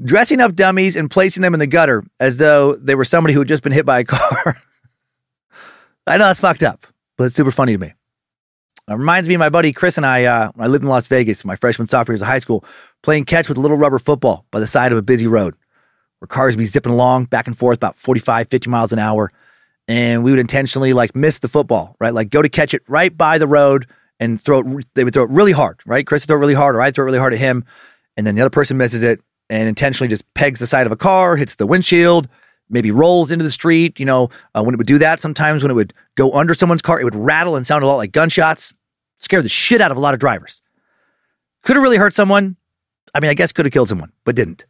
Dressing 0.03 0.41
up 0.41 0.55
dummies 0.55 0.95
and 0.95 1.09
placing 1.09 1.41
them 1.41 1.53
in 1.53 1.59
the 1.59 1.67
gutter 1.67 2.03
as 2.19 2.37
though 2.37 2.75
they 2.75 2.95
were 2.95 3.05
somebody 3.05 3.33
who 3.33 3.39
had 3.39 3.47
just 3.47 3.63
been 3.63 3.71
hit 3.71 3.85
by 3.85 3.99
a 3.99 4.03
car. 4.03 4.57
I 6.07 6.17
know 6.17 6.25
that's 6.25 6.39
fucked 6.39 6.63
up, 6.63 6.85
but 7.17 7.25
it's 7.25 7.35
super 7.35 7.51
funny 7.51 7.73
to 7.73 7.77
me. 7.77 7.93
It 8.87 8.93
reminds 8.93 9.27
me 9.27 9.33
of 9.33 9.39
my 9.39 9.49
buddy 9.49 9.73
Chris 9.73 9.97
and 9.97 10.05
I, 10.05 10.25
uh, 10.25 10.51
I 10.59 10.67
lived 10.67 10.83
in 10.83 10.89
Las 10.89 11.07
Vegas, 11.07 11.43
my 11.43 11.55
freshman 11.55 11.87
sophomore 11.87 12.13
years 12.13 12.21
of 12.21 12.27
high 12.27 12.39
school, 12.39 12.63
playing 13.01 13.25
catch 13.25 13.49
with 13.49 13.57
a 13.57 13.61
little 13.61 13.77
rubber 13.77 13.97
football 13.97 14.45
by 14.51 14.59
the 14.59 14.67
side 14.67 14.91
of 14.91 14.97
a 14.97 15.01
busy 15.01 15.25
road 15.25 15.55
where 16.19 16.27
cars 16.27 16.55
would 16.55 16.59
be 16.61 16.65
zipping 16.65 16.91
along 16.91 17.25
back 17.25 17.47
and 17.47 17.57
forth 17.57 17.77
about 17.77 17.97
45, 17.97 18.47
50 18.49 18.69
miles 18.69 18.93
an 18.93 18.99
hour. 18.99 19.31
And 19.87 20.23
we 20.23 20.31
would 20.31 20.39
intentionally 20.39 20.93
like 20.93 21.15
miss 21.15 21.39
the 21.39 21.47
football, 21.47 21.95
right? 21.99 22.13
Like 22.13 22.29
go 22.29 22.41
to 22.41 22.49
catch 22.49 22.73
it 22.73 22.83
right 22.87 23.15
by 23.15 23.37
the 23.37 23.47
road 23.47 23.87
and 24.19 24.41
throw 24.41 24.59
it, 24.59 24.87
they 24.93 25.03
would 25.03 25.13
throw 25.13 25.23
it 25.23 25.29
really 25.29 25.51
hard, 25.51 25.79
right? 25.85 26.05
Chris 26.05 26.23
would 26.23 26.27
throw 26.27 26.37
it 26.37 26.41
really 26.41 26.53
hard, 26.53 26.75
or 26.75 26.81
I'd 26.81 26.95
throw 26.95 27.03
it 27.03 27.07
really 27.07 27.19
hard 27.19 27.33
at 27.33 27.39
him. 27.39 27.65
And 28.17 28.25
then 28.25 28.35
the 28.35 28.41
other 28.41 28.49
person 28.49 28.77
misses 28.77 29.03
it 29.03 29.21
and 29.49 29.67
intentionally 29.67 30.07
just 30.07 30.31
pegs 30.33 30.59
the 30.59 30.67
side 30.67 30.85
of 30.85 30.91
a 30.91 30.95
car, 30.95 31.35
hits 31.35 31.55
the 31.55 31.67
windshield, 31.67 32.27
maybe 32.69 32.91
rolls 32.91 33.31
into 33.31 33.43
the 33.43 33.51
street. 33.51 33.99
You 33.99 34.05
know, 34.05 34.29
uh, 34.53 34.63
when 34.63 34.73
it 34.73 34.77
would 34.77 34.87
do 34.87 34.97
that, 34.99 35.19
sometimes 35.19 35.63
when 35.63 35.71
it 35.71 35.75
would 35.75 35.93
go 36.15 36.31
under 36.31 36.53
someone's 36.53 36.81
car, 36.81 36.99
it 36.99 37.03
would 37.03 37.15
rattle 37.15 37.55
and 37.55 37.65
sound 37.65 37.83
a 37.83 37.87
lot 37.87 37.97
like 37.97 38.11
gunshots. 38.11 38.73
Scared 39.19 39.45
the 39.45 39.49
shit 39.49 39.81
out 39.81 39.91
of 39.91 39.97
a 39.97 39.99
lot 39.99 40.13
of 40.13 40.19
drivers. 40.19 40.61
Could 41.63 41.75
have 41.75 41.83
really 41.83 41.97
hurt 41.97 42.13
someone. 42.13 42.57
I 43.13 43.19
mean, 43.19 43.31
I 43.31 43.33
guess 43.33 43.51
could 43.51 43.65
have 43.65 43.73
killed 43.73 43.89
someone, 43.89 44.11
but 44.23 44.35
didn't. 44.35 44.65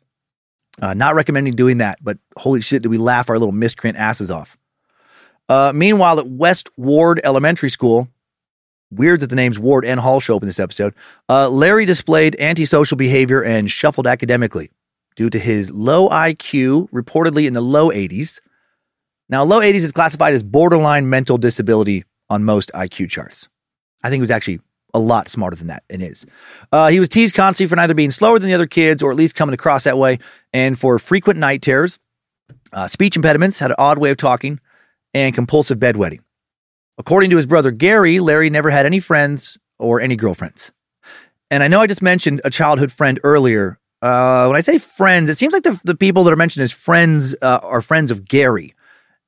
Uh, 0.81 0.93
not 0.93 1.15
recommending 1.15 1.55
doing 1.55 1.79
that, 1.79 1.99
but 2.01 2.17
holy 2.37 2.61
shit, 2.61 2.81
did 2.83 2.89
we 2.89 2.97
laugh 2.97 3.29
our 3.29 3.39
little 3.39 3.53
miscreant 3.53 3.97
asses 3.97 4.29
off. 4.29 4.57
Uh, 5.47 5.71
meanwhile, 5.73 6.19
at 6.19 6.27
West 6.27 6.69
Ward 6.77 7.21
Elementary 7.23 7.69
School, 7.69 8.09
weird 8.91 9.19
that 9.19 9.29
the 9.29 9.35
names 9.35 9.59
Ward 9.59 9.85
and 9.85 9.99
Hall 9.99 10.19
show 10.19 10.35
up 10.35 10.43
in 10.43 10.47
this 10.47 10.59
episode, 10.59 10.93
uh, 11.29 11.49
Larry 11.49 11.85
displayed 11.85 12.35
antisocial 12.39 12.97
behavior 12.97 13.43
and 13.43 13.69
shuffled 13.69 14.07
academically 14.07 14.71
due 15.15 15.29
to 15.29 15.39
his 15.39 15.71
low 15.71 16.09
IQ, 16.09 16.89
reportedly 16.89 17.47
in 17.47 17.53
the 17.53 17.61
low 17.61 17.89
80s. 17.89 18.39
Now, 19.29 19.43
low 19.43 19.59
80s 19.59 19.75
is 19.75 19.91
classified 19.91 20.33
as 20.33 20.43
borderline 20.43 21.09
mental 21.09 21.37
disability 21.37 22.03
on 22.29 22.43
most 22.43 22.71
IQ 22.73 23.09
charts. 23.09 23.47
I 24.03 24.09
think 24.09 24.19
he 24.19 24.21
was 24.21 24.31
actually 24.31 24.59
a 24.93 24.99
lot 24.99 25.27
smarter 25.27 25.55
than 25.55 25.67
that 25.67 25.83
and 25.89 26.01
is. 26.01 26.25
Uh, 26.71 26.89
he 26.89 26.99
was 26.99 27.09
teased 27.09 27.35
constantly 27.35 27.69
for 27.69 27.75
neither 27.75 27.93
being 27.93 28.11
slower 28.11 28.39
than 28.39 28.47
the 28.47 28.55
other 28.55 28.67
kids 28.67 29.03
or 29.03 29.11
at 29.11 29.17
least 29.17 29.35
coming 29.35 29.53
across 29.53 29.83
that 29.83 29.97
way, 29.97 30.19
and 30.53 30.79
for 30.79 30.97
frequent 30.99 31.39
night 31.39 31.61
terrors, 31.61 31.99
uh, 32.71 32.87
speech 32.87 33.15
impediments, 33.15 33.59
had 33.59 33.71
an 33.71 33.75
odd 33.77 33.97
way 33.97 34.11
of 34.11 34.17
talking, 34.17 34.59
and 35.13 35.33
compulsive 35.33 35.79
bedwetting. 35.79 36.19
According 36.97 37.29
to 37.31 37.35
his 37.35 37.45
brother 37.45 37.71
Gary, 37.71 38.19
Larry 38.19 38.49
never 38.49 38.69
had 38.69 38.85
any 38.85 38.99
friends 38.99 39.57
or 39.79 39.99
any 40.01 40.15
girlfriends. 40.15 40.71
And 41.51 41.61
I 41.63 41.67
know 41.67 41.81
I 41.81 41.87
just 41.87 42.01
mentioned 42.01 42.41
a 42.43 42.49
childhood 42.49 42.91
friend 42.91 43.19
earlier. 43.23 43.79
Uh, 44.01 44.47
when 44.47 44.57
I 44.57 44.61
say 44.61 44.77
friends, 44.77 45.29
it 45.29 45.35
seems 45.35 45.53
like 45.53 45.63
the, 45.63 45.79
the 45.83 45.95
people 45.95 46.23
that 46.23 46.33
are 46.33 46.37
mentioned 46.37 46.63
as 46.63 46.71
friends 46.71 47.35
uh, 47.41 47.59
are 47.63 47.81
friends 47.81 48.11
of 48.11 48.27
Gary 48.27 48.73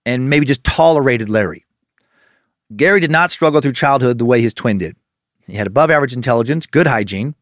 and 0.06 0.30
maybe 0.30 0.45
just 0.45 0.63
tolerated 0.63 1.30
Larry. 1.30 1.65
Gary 2.75 2.99
did 2.99 3.12
not 3.12 3.32
struggle 3.32 3.62
through 3.62 3.73
childhood 3.73 4.17
the 4.17 4.25
way 4.25 4.41
his 4.41 4.53
twin 4.53 4.77
did. 4.77 4.95
He 5.45 5.56
had 5.56 5.67
above 5.67 5.89
average 5.89 6.13
intelligence, 6.13 6.65
good 6.65 6.88
hygiene. 6.88 7.36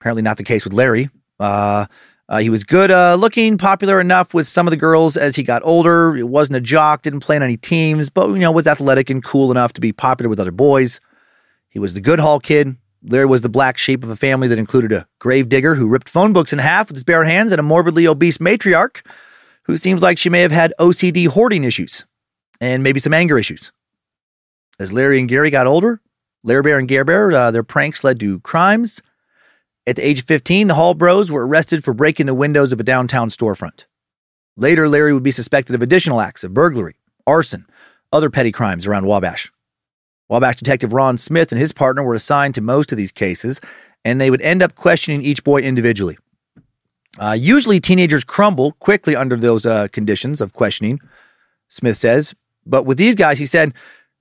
Apparently, 0.00 0.22
not 0.22 0.36
the 0.36 0.44
case 0.44 0.64
with 0.64 0.72
Larry. 0.72 1.10
Uh, 1.38 1.86
uh, 2.30 2.38
he 2.38 2.48
was 2.48 2.62
good 2.62 2.92
uh, 2.92 3.16
looking, 3.16 3.58
popular 3.58 4.00
enough 4.00 4.32
with 4.32 4.46
some 4.46 4.66
of 4.68 4.70
the 4.70 4.76
girls 4.76 5.16
as 5.16 5.34
he 5.34 5.42
got 5.42 5.62
older. 5.64 6.16
It 6.16 6.28
wasn't 6.28 6.58
a 6.58 6.60
jock, 6.60 7.02
didn't 7.02 7.20
play 7.20 7.34
in 7.34 7.42
any 7.42 7.56
teams, 7.56 8.08
but 8.08 8.28
you 8.28 8.38
know 8.38 8.52
was 8.52 8.68
athletic 8.68 9.10
and 9.10 9.22
cool 9.22 9.50
enough 9.50 9.72
to 9.72 9.80
be 9.80 9.92
popular 9.92 10.28
with 10.28 10.38
other 10.38 10.52
boys. 10.52 11.00
He 11.68 11.80
was 11.80 11.92
the 11.94 12.00
good 12.00 12.20
hall 12.20 12.38
kid. 12.38 12.76
Larry 13.02 13.26
was 13.26 13.42
the 13.42 13.48
black 13.48 13.78
sheep 13.78 14.04
of 14.04 14.10
a 14.10 14.16
family 14.16 14.46
that 14.46 14.60
included 14.60 14.92
a 14.92 15.08
grave 15.18 15.48
digger 15.48 15.74
who 15.74 15.88
ripped 15.88 16.08
phone 16.08 16.32
books 16.32 16.52
in 16.52 16.60
half 16.60 16.88
with 16.88 16.96
his 16.96 17.04
bare 17.04 17.24
hands 17.24 17.50
and 17.50 17.58
a 17.58 17.64
morbidly 17.64 18.06
obese 18.06 18.38
matriarch 18.38 19.04
who 19.64 19.76
seems 19.76 20.00
like 20.00 20.16
she 20.16 20.30
may 20.30 20.40
have 20.40 20.52
had 20.52 20.72
OCD 20.78 21.26
hoarding 21.26 21.64
issues 21.64 22.04
and 22.60 22.82
maybe 22.82 23.00
some 23.00 23.14
anger 23.14 23.38
issues. 23.38 23.72
As 24.78 24.92
Larry 24.92 25.18
and 25.18 25.28
Gary 25.28 25.50
got 25.50 25.66
older, 25.66 26.00
Larry 26.44 26.62
Bear 26.62 26.78
and 26.78 26.88
Gare 26.88 27.04
Bear, 27.04 27.32
uh, 27.32 27.50
their 27.50 27.62
pranks 27.64 28.04
led 28.04 28.20
to 28.20 28.38
crimes 28.40 29.02
at 29.90 29.96
the 29.96 30.06
age 30.06 30.20
of 30.20 30.24
15, 30.26 30.68
the 30.68 30.74
Hall 30.74 30.94
Bros 30.94 31.32
were 31.32 31.44
arrested 31.44 31.82
for 31.82 31.92
breaking 31.92 32.26
the 32.26 32.34
windows 32.34 32.72
of 32.72 32.78
a 32.78 32.84
downtown 32.84 33.28
storefront. 33.28 33.86
Later, 34.56 34.88
Larry 34.88 35.12
would 35.12 35.24
be 35.24 35.32
suspected 35.32 35.74
of 35.74 35.82
additional 35.82 36.20
acts 36.20 36.44
of 36.44 36.54
burglary, 36.54 36.94
arson, 37.26 37.66
other 38.12 38.30
petty 38.30 38.52
crimes 38.52 38.86
around 38.86 39.06
Wabash. 39.06 39.50
Wabash 40.28 40.56
Detective 40.56 40.92
Ron 40.92 41.18
Smith 41.18 41.50
and 41.50 41.60
his 41.60 41.72
partner 41.72 42.04
were 42.04 42.14
assigned 42.14 42.54
to 42.54 42.60
most 42.60 42.92
of 42.92 42.98
these 42.98 43.10
cases, 43.10 43.60
and 44.04 44.20
they 44.20 44.30
would 44.30 44.40
end 44.42 44.62
up 44.62 44.76
questioning 44.76 45.22
each 45.22 45.42
boy 45.42 45.60
individually. 45.60 46.16
Uh, 47.18 47.32
usually, 47.32 47.80
teenagers 47.80 48.22
crumble 48.22 48.72
quickly 48.72 49.16
under 49.16 49.36
those 49.36 49.66
uh, 49.66 49.88
conditions 49.88 50.40
of 50.40 50.52
questioning, 50.52 51.00
Smith 51.66 51.96
says. 51.96 52.32
But 52.64 52.84
with 52.84 52.96
these 52.96 53.16
guys, 53.16 53.40
he 53.40 53.46
said, 53.46 53.74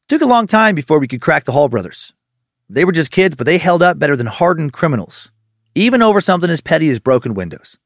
took 0.08 0.24
a 0.24 0.26
long 0.26 0.48
time 0.48 0.74
before 0.74 0.98
we 0.98 1.08
could 1.08 1.22
crack 1.22 1.44
the 1.44 1.52
Hall 1.52 1.70
brothers. 1.70 2.12
They 2.68 2.86
were 2.86 2.92
just 2.92 3.12
kids, 3.12 3.36
but 3.36 3.46
they 3.46 3.60
held 3.60 3.84
up 3.84 4.00
better 4.00 4.16
than 4.16 4.26
hardened 4.26 4.74
criminals 4.74 5.30
even 5.76 6.02
over 6.02 6.22
something 6.22 6.50
as 6.50 6.62
petty 6.62 6.90
as 6.90 7.00
broken 7.00 7.34
windows. 7.34 7.78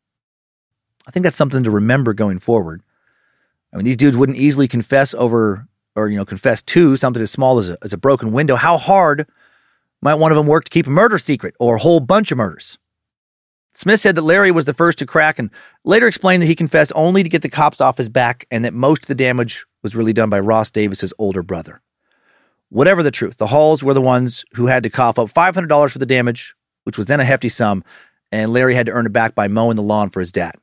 I 1.08 1.12
think 1.12 1.24
that's 1.24 1.38
something 1.38 1.64
to 1.64 1.72
remember 1.72 2.14
going 2.14 2.40
forward. 2.40 2.82
I 3.74 3.78
mean, 3.78 3.86
these 3.86 3.98
dudes 3.98 4.16
wouldn't 4.16 4.38
easily 4.38 4.68
confess 4.68 5.14
over 5.14 5.68
or, 5.96 6.08
you 6.08 6.18
know, 6.18 6.26
confess 6.26 6.62
to 6.62 6.96
something 6.96 7.22
as 7.22 7.32
small 7.32 7.58
as 7.58 7.70
a, 7.70 7.78
as 7.84 7.94
a 7.94 7.98
broken 7.98 8.32
window. 8.32 8.56
How 8.56 8.78
hard 8.78 9.28
might 10.02 10.16
one 10.16 10.32
of 10.32 10.38
them 10.38 10.48
work 10.48 10.66
to 10.66 10.70
keep 10.70 10.88
a 10.88 10.92
murder 10.92 11.20
secret 11.20 11.56
or 11.60 11.76
a 11.76 11.80
whole 11.80 12.00
bunch 12.00 12.32
of 12.32 12.38
murders? 12.38 12.78
Smith 13.76 14.00
said 14.00 14.16
that 14.16 14.22
Larry 14.22 14.52
was 14.52 14.66
the 14.66 14.74
first 14.74 15.00
to 15.00 15.06
crack 15.06 15.40
and 15.40 15.50
later 15.84 16.08
explained 16.08 16.44
that 16.44 16.48
he 16.48 16.56
confessed 16.56 16.92
only 16.96 17.24
to 17.24 17.30
get 17.30 17.42
the 17.42 17.50
cops 17.50 17.82
off 17.82 17.98
his 17.98 18.10
back 18.10 18.46
and 18.52 18.64
that 18.64 18.74
most 18.74 19.04
of 19.04 19.08
the 19.08 19.16
damage 19.16 19.66
was 19.82 19.96
really 19.96 20.14
done 20.14 20.30
by 20.30 20.40
Ross 20.40 20.70
Davis's 20.70 21.14
older 21.18 21.42
brother. 21.42 21.82
Whatever 22.70 23.02
the 23.02 23.12
truth, 23.12 23.38
the 23.38 23.48
Halls 23.48 23.84
were 23.84 23.94
the 23.94 24.02
ones 24.02 24.46
who 24.54 24.68
had 24.68 24.84
to 24.84 24.90
cough 24.90 25.18
up 25.18 25.30
$500 25.32 25.92
for 25.92 26.00
the 26.00 26.06
damage, 26.06 26.56
which 26.84 26.98
was 26.98 27.08
then 27.08 27.20
a 27.20 27.26
hefty 27.26 27.50
sum, 27.50 27.84
and 28.32 28.52
Larry 28.52 28.76
had 28.76 28.86
to 28.88 28.92
earn 28.92 29.06
it 29.06 29.14
back 29.14 29.36
by 29.36 29.48
mowing 29.48 29.76
the 29.76 29.84
lawn 29.84 30.10
for 30.10 30.20
his 30.20 30.32
dad. 30.32 30.56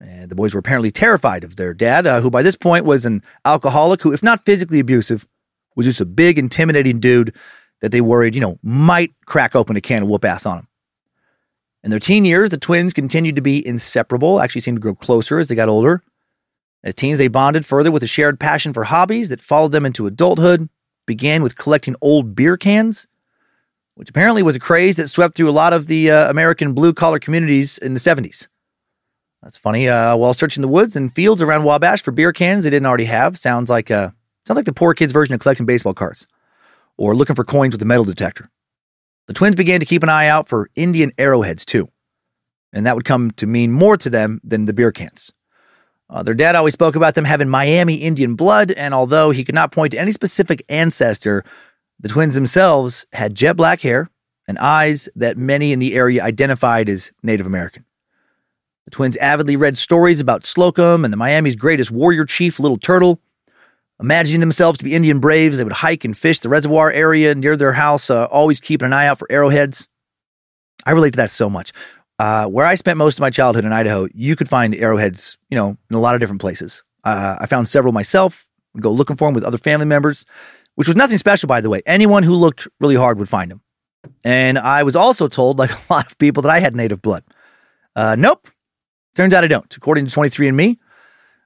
And 0.00 0.30
the 0.30 0.34
boys 0.34 0.54
were 0.54 0.60
apparently 0.60 0.90
terrified 0.90 1.44
of 1.44 1.56
their 1.56 1.72
dad, 1.72 2.06
uh, 2.06 2.20
who 2.20 2.30
by 2.30 2.42
this 2.42 2.56
point 2.56 2.84
was 2.84 3.06
an 3.06 3.22
alcoholic 3.44 4.02
who, 4.02 4.12
if 4.12 4.22
not 4.22 4.44
physically 4.44 4.80
abusive, 4.80 5.26
was 5.74 5.86
just 5.86 6.00
a 6.00 6.06
big, 6.06 6.38
intimidating 6.38 7.00
dude 7.00 7.34
that 7.80 7.92
they 7.92 8.00
worried, 8.00 8.34
you 8.34 8.40
know, 8.40 8.58
might 8.62 9.14
crack 9.26 9.54
open 9.54 9.76
a 9.76 9.80
can 9.80 10.02
of 10.02 10.08
whoop 10.08 10.24
ass 10.24 10.46
on 10.46 10.60
him. 10.60 10.68
In 11.82 11.90
their 11.90 12.00
teen 12.00 12.24
years, 12.24 12.50
the 12.50 12.58
twins 12.58 12.92
continued 12.92 13.36
to 13.36 13.42
be 13.42 13.66
inseparable, 13.66 14.40
actually 14.40 14.62
seemed 14.62 14.78
to 14.78 14.80
grow 14.80 14.94
closer 14.94 15.38
as 15.38 15.48
they 15.48 15.54
got 15.54 15.68
older. 15.68 16.02
As 16.82 16.94
teens, 16.94 17.18
they 17.18 17.28
bonded 17.28 17.64
further 17.66 17.90
with 17.90 18.02
a 18.02 18.08
shared 18.08 18.40
passion 18.40 18.72
for 18.72 18.84
hobbies 18.84 19.28
that 19.28 19.42
followed 19.42 19.72
them 19.72 19.86
into 19.86 20.06
adulthood, 20.06 20.68
began 21.06 21.42
with 21.42 21.56
collecting 21.56 21.94
old 22.00 22.34
beer 22.34 22.56
cans 22.56 23.06
which 23.96 24.08
apparently 24.08 24.42
was 24.42 24.56
a 24.56 24.60
craze 24.60 24.96
that 24.96 25.08
swept 25.08 25.36
through 25.36 25.50
a 25.50 25.52
lot 25.52 25.72
of 25.72 25.88
the 25.88 26.10
uh, 26.10 26.30
American 26.30 26.72
blue 26.72 26.94
collar 26.94 27.18
communities 27.18 27.76
in 27.76 27.92
the 27.92 28.00
70s. 28.00 28.48
That's 29.42 29.56
funny. 29.58 29.88
Uh, 29.88 30.16
while 30.16 30.32
searching 30.32 30.62
the 30.62 30.68
woods 30.68 30.96
and 30.96 31.12
fields 31.12 31.42
around 31.42 31.64
Wabash 31.64 32.02
for 32.02 32.12
beer 32.12 32.32
cans 32.32 32.64
they 32.64 32.70
didn't 32.70 32.86
already 32.86 33.04
have, 33.04 33.36
sounds 33.36 33.68
like 33.68 33.90
a 33.90 34.14
Sounds 34.46 34.56
like 34.56 34.66
the 34.66 34.72
poor 34.72 34.94
kid's 34.94 35.12
version 35.12 35.34
of 35.34 35.40
collecting 35.40 35.66
baseball 35.66 35.92
cards 35.92 36.26
or 36.96 37.16
looking 37.16 37.34
for 37.34 37.44
coins 37.44 37.74
with 37.74 37.82
a 37.82 37.86
metal 37.86 38.04
detector. 38.04 38.48
The 39.26 39.34
twins 39.34 39.56
began 39.56 39.80
to 39.80 39.86
keep 39.86 40.04
an 40.04 40.08
eye 40.08 40.28
out 40.28 40.48
for 40.48 40.70
Indian 40.76 41.10
arrowheads 41.18 41.64
too, 41.64 41.90
and 42.72 42.86
that 42.86 42.94
would 42.94 43.04
come 43.04 43.32
to 43.32 43.46
mean 43.46 43.72
more 43.72 43.96
to 43.96 44.08
them 44.08 44.40
than 44.44 44.66
the 44.66 44.72
beer 44.72 44.92
cans. 44.92 45.32
Uh, 46.08 46.22
their 46.22 46.34
dad 46.34 46.54
always 46.54 46.74
spoke 46.74 46.94
about 46.94 47.16
them 47.16 47.24
having 47.24 47.48
Miami 47.48 47.96
Indian 47.96 48.36
blood, 48.36 48.70
and 48.70 48.94
although 48.94 49.32
he 49.32 49.42
could 49.42 49.56
not 49.56 49.72
point 49.72 49.90
to 49.90 49.98
any 49.98 50.12
specific 50.12 50.64
ancestor, 50.68 51.44
the 51.98 52.08
twins 52.08 52.34
themselves 52.34 53.06
had 53.12 53.34
jet 53.34 53.56
black 53.56 53.80
hair 53.80 54.10
and 54.46 54.58
eyes 54.58 55.08
that 55.16 55.36
many 55.36 55.72
in 55.72 55.78
the 55.78 55.94
area 55.94 56.22
identified 56.22 56.88
as 56.88 57.12
Native 57.22 57.46
American. 57.46 57.84
The 58.84 58.90
twins 58.92 59.16
avidly 59.16 59.56
read 59.56 59.76
stories 59.76 60.20
about 60.20 60.46
Slocum 60.46 61.04
and 61.04 61.12
the 61.12 61.16
Miami's 61.16 61.56
greatest 61.56 61.90
warrior 61.90 62.24
chief, 62.24 62.60
Little 62.60 62.78
Turtle. 62.78 63.20
Imagining 63.98 64.40
themselves 64.40 64.78
to 64.78 64.84
be 64.84 64.94
Indian 64.94 65.18
braves, 65.18 65.58
they 65.58 65.64
would 65.64 65.72
hike 65.72 66.04
and 66.04 66.16
fish 66.16 66.38
the 66.38 66.48
reservoir 66.48 66.90
area 66.90 67.34
near 67.34 67.56
their 67.56 67.72
house, 67.72 68.10
uh, 68.10 68.26
always 68.26 68.60
keeping 68.60 68.86
an 68.86 68.92
eye 68.92 69.06
out 69.06 69.18
for 69.18 69.26
arrowheads. 69.30 69.88
I 70.84 70.92
relate 70.92 71.12
to 71.14 71.16
that 71.16 71.30
so 71.30 71.50
much. 71.50 71.72
Uh, 72.18 72.46
where 72.46 72.64
I 72.64 72.76
spent 72.76 72.96
most 72.96 73.18
of 73.18 73.22
my 73.22 73.30
childhood 73.30 73.64
in 73.64 73.72
Idaho, 73.72 74.06
you 74.14 74.36
could 74.36 74.48
find 74.48 74.74
arrowheads, 74.74 75.36
you 75.50 75.56
know, 75.56 75.76
in 75.90 75.96
a 75.96 76.00
lot 76.00 76.14
of 76.14 76.20
different 76.20 76.40
places. 76.40 76.84
Uh, 77.04 77.36
I 77.40 77.46
found 77.46 77.68
several 77.68 77.92
myself, 77.92 78.46
go 78.78 78.92
looking 78.92 79.16
for 79.16 79.26
them 79.28 79.34
with 79.34 79.44
other 79.44 79.58
family 79.58 79.86
members, 79.86 80.24
which 80.76 80.88
was 80.88 80.96
nothing 80.96 81.18
special, 81.18 81.46
by 81.46 81.60
the 81.60 81.68
way. 81.68 81.82
Anyone 81.84 82.22
who 82.22 82.34
looked 82.34 82.68
really 82.80 82.94
hard 82.94 83.18
would 83.18 83.28
find 83.28 83.52
him. 83.52 83.60
And 84.24 84.58
I 84.58 84.84
was 84.84 84.96
also 84.96 85.28
told, 85.28 85.58
like 85.58 85.70
a 85.70 85.78
lot 85.92 86.06
of 86.06 86.16
people, 86.16 86.42
that 86.44 86.50
I 86.50 86.60
had 86.60 86.74
native 86.74 87.02
blood. 87.02 87.24
Uh, 87.94 88.14
nope, 88.16 88.48
Turns 89.16 89.32
out 89.32 89.44
I 89.44 89.48
don't. 89.48 89.74
According 89.74 90.06
to 90.06 90.14
23andMe, 90.14 90.76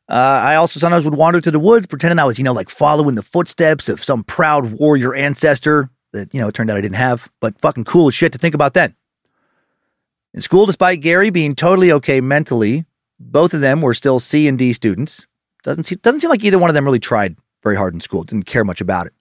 uh, 0.08 0.12
I 0.12 0.56
also 0.56 0.80
sometimes 0.80 1.04
would 1.04 1.14
wander 1.14 1.40
through 1.40 1.52
the 1.52 1.60
woods 1.60 1.86
pretending 1.86 2.18
I 2.18 2.24
was, 2.24 2.36
you 2.36 2.44
know, 2.44 2.52
like 2.52 2.68
following 2.68 3.14
the 3.14 3.22
footsteps 3.22 3.88
of 3.88 4.02
some 4.02 4.24
proud 4.24 4.72
warrior 4.72 5.14
ancestor 5.14 5.88
that, 6.12 6.34
you 6.34 6.40
know, 6.40 6.48
it 6.48 6.54
turned 6.54 6.68
out 6.68 6.76
I 6.76 6.80
didn't 6.80 6.96
have, 6.96 7.30
but 7.40 7.60
fucking 7.60 7.84
cool 7.84 8.08
as 8.08 8.14
shit 8.14 8.32
to 8.32 8.38
think 8.38 8.56
about 8.56 8.74
then. 8.74 8.96
In 10.34 10.40
school, 10.40 10.66
despite 10.66 11.00
Gary 11.00 11.30
being 11.30 11.54
totally 11.54 11.92
okay 11.92 12.20
mentally, 12.20 12.86
both 13.20 13.54
of 13.54 13.60
them 13.60 13.80
were 13.80 13.94
still 13.94 14.18
C 14.18 14.48
and 14.48 14.58
D 14.58 14.72
students. 14.72 15.26
Doesn't 15.62 15.84
seem, 15.84 15.98
doesn't 16.02 16.20
seem 16.20 16.30
like 16.30 16.42
either 16.42 16.58
one 16.58 16.70
of 16.70 16.74
them 16.74 16.84
really 16.84 16.98
tried 16.98 17.36
very 17.62 17.76
hard 17.76 17.94
in 17.94 18.00
school, 18.00 18.24
didn't 18.24 18.46
care 18.46 18.64
much 18.64 18.80
about 18.80 19.06
it. 19.06 19.12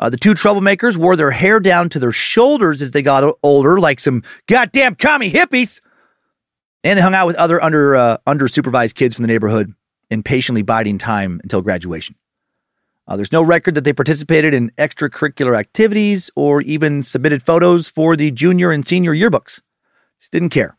Uh, 0.00 0.08
the 0.08 0.16
two 0.16 0.32
troublemakers 0.32 0.96
wore 0.96 1.14
their 1.14 1.30
hair 1.30 1.60
down 1.60 1.90
to 1.90 1.98
their 1.98 2.10
shoulders 2.10 2.80
as 2.80 2.92
they 2.92 3.02
got 3.02 3.36
older, 3.42 3.78
like 3.78 4.00
some 4.00 4.22
goddamn 4.46 4.94
commie 4.94 5.30
hippies. 5.30 5.82
And 6.82 6.96
they 6.96 7.02
hung 7.02 7.14
out 7.14 7.26
with 7.26 7.36
other 7.36 7.62
under 7.62 7.94
uh, 7.94 8.16
under 8.26 8.48
supervised 8.48 8.96
kids 8.96 9.14
from 9.14 9.24
the 9.24 9.28
neighborhood, 9.28 9.74
impatiently 10.10 10.62
biding 10.62 10.96
time 10.96 11.38
until 11.42 11.60
graduation. 11.60 12.16
Uh, 13.06 13.16
there's 13.16 13.32
no 13.32 13.42
record 13.42 13.74
that 13.74 13.84
they 13.84 13.92
participated 13.92 14.54
in 14.54 14.70
extracurricular 14.78 15.58
activities 15.58 16.30
or 16.34 16.62
even 16.62 17.02
submitted 17.02 17.42
photos 17.42 17.88
for 17.88 18.16
the 18.16 18.30
junior 18.30 18.70
and 18.70 18.86
senior 18.86 19.12
yearbooks. 19.12 19.60
Just 20.18 20.32
didn't 20.32 20.50
care. 20.50 20.78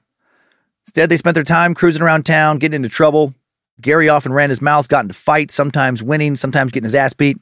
Instead, 0.85 1.09
they 1.09 1.17
spent 1.17 1.35
their 1.35 1.43
time 1.43 1.75
cruising 1.75 2.01
around 2.01 2.25
town, 2.25 2.57
getting 2.57 2.77
into 2.77 2.89
trouble. 2.89 3.35
Gary 3.79 4.09
often 4.09 4.33
ran 4.33 4.49
his 4.49 4.61
mouth, 4.61 4.87
got 4.87 5.03
into 5.05 5.13
fights, 5.13 5.53
sometimes 5.53 6.01
winning, 6.01 6.35
sometimes 6.35 6.71
getting 6.71 6.85
his 6.85 6.95
ass 6.95 7.13
beat. 7.13 7.37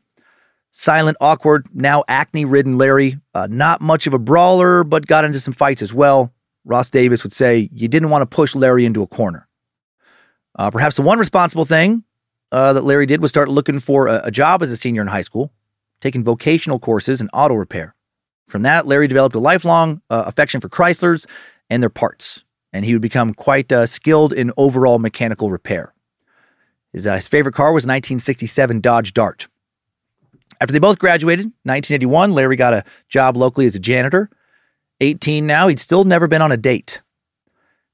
Silent, 0.71 1.17
awkward, 1.19 1.67
now 1.73 2.03
acne 2.07 2.45
ridden 2.45 2.77
Larry, 2.77 3.19
uh, 3.33 3.47
not 3.49 3.81
much 3.81 4.07
of 4.07 4.13
a 4.13 4.19
brawler, 4.19 4.83
but 4.83 5.07
got 5.07 5.25
into 5.25 5.39
some 5.39 5.53
fights 5.53 5.81
as 5.81 5.93
well. 5.93 6.33
Ross 6.63 6.89
Davis 6.89 7.23
would 7.23 7.33
say, 7.33 7.69
you 7.73 7.87
didn't 7.87 8.09
want 8.09 8.21
to 8.21 8.35
push 8.35 8.55
Larry 8.55 8.85
into 8.85 9.01
a 9.01 9.07
corner. 9.07 9.47
Uh, 10.57 10.69
perhaps 10.69 10.95
the 10.95 11.01
one 11.01 11.17
responsible 11.17 11.65
thing 11.65 12.03
uh, 12.51 12.73
that 12.73 12.83
Larry 12.83 13.05
did 13.05 13.21
was 13.21 13.31
start 13.31 13.49
looking 13.49 13.79
for 13.79 14.07
a, 14.07 14.21
a 14.25 14.31
job 14.31 14.61
as 14.61 14.71
a 14.71 14.77
senior 14.77 15.01
in 15.01 15.07
high 15.07 15.21
school, 15.21 15.51
taking 16.01 16.23
vocational 16.23 16.79
courses 16.79 17.21
in 17.21 17.29
auto 17.29 17.55
repair. 17.55 17.95
From 18.47 18.63
that, 18.63 18.87
Larry 18.87 19.07
developed 19.07 19.35
a 19.35 19.39
lifelong 19.39 20.01
uh, 20.09 20.23
affection 20.25 20.59
for 20.59 20.69
Chryslers 20.69 21.25
and 21.69 21.81
their 21.81 21.89
parts, 21.89 22.43
and 22.73 22.83
he 22.83 22.93
would 22.93 23.01
become 23.01 23.33
quite 23.33 23.71
uh, 23.71 23.85
skilled 23.85 24.33
in 24.33 24.51
overall 24.57 24.99
mechanical 24.99 25.51
repair. 25.51 25.93
His, 26.91 27.05
uh, 27.05 27.15
his 27.15 27.27
favorite 27.27 27.53
car 27.53 27.73
was 27.73 27.85
a 27.85 27.89
1967 27.89 28.81
Dodge 28.81 29.13
Dart. 29.13 29.47
After 30.61 30.73
they 30.73 30.79
both 30.79 30.99
graduated, 30.99 31.45
1981, 31.63 32.33
Larry 32.33 32.55
got 32.55 32.73
a 32.73 32.83
job 33.07 33.37
locally 33.37 33.65
as 33.65 33.75
a 33.75 33.79
janitor. 33.79 34.29
18 35.01 35.47
now, 35.47 35.67
he'd 35.67 35.79
still 35.79 36.03
never 36.03 36.27
been 36.27 36.41
on 36.41 36.51
a 36.51 36.57
date. 36.57 37.01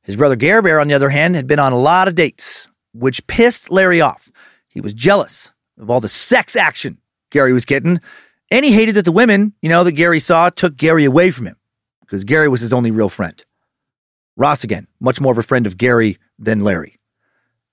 His 0.02 0.16
brother 0.16 0.36
Gare 0.36 0.62
Bear, 0.62 0.80
on 0.80 0.88
the 0.88 0.94
other 0.94 1.10
hand, 1.10 1.36
had 1.36 1.48
been 1.48 1.60
on 1.60 1.74
a 1.74 1.80
lot 1.80 2.08
of 2.08 2.16
dates, 2.16 2.68
which 2.94 3.26
pissed 3.28 3.72
Larry 3.72 4.02
off. 4.02 4.32
He 4.68 4.82
was 4.82 4.94
jealous 4.94 5.52
of 5.78 5.90
all 5.90 6.00
the 6.00 6.10
sex 6.10 6.56
action 6.56 6.98
Gary 7.32 7.54
was 7.54 7.66
getting, 7.66 8.00
and 8.52 8.64
he 8.66 8.72
hated 8.72 8.96
that 8.96 9.06
the 9.06 9.12
women, 9.12 9.54
you 9.62 9.70
know, 9.70 9.84
that 9.84 9.94
Gary 9.94 10.20
saw 10.20 10.50
took 10.50 10.78
Gary 10.78 11.06
away 11.06 11.32
from 11.32 11.48
him 11.48 11.58
because 12.02 12.24
Gary 12.24 12.48
was 12.48 12.62
his 12.62 12.74
only 12.74 12.92
real 12.92 13.10
friend. 13.10 13.44
Ross, 14.38 14.64
again, 14.64 14.88
much 15.00 15.20
more 15.20 15.32
of 15.32 15.38
a 15.38 15.44
friend 15.44 15.66
of 15.66 15.78
Gary 15.78 16.18
than 16.38 16.62
Larry. 16.62 16.98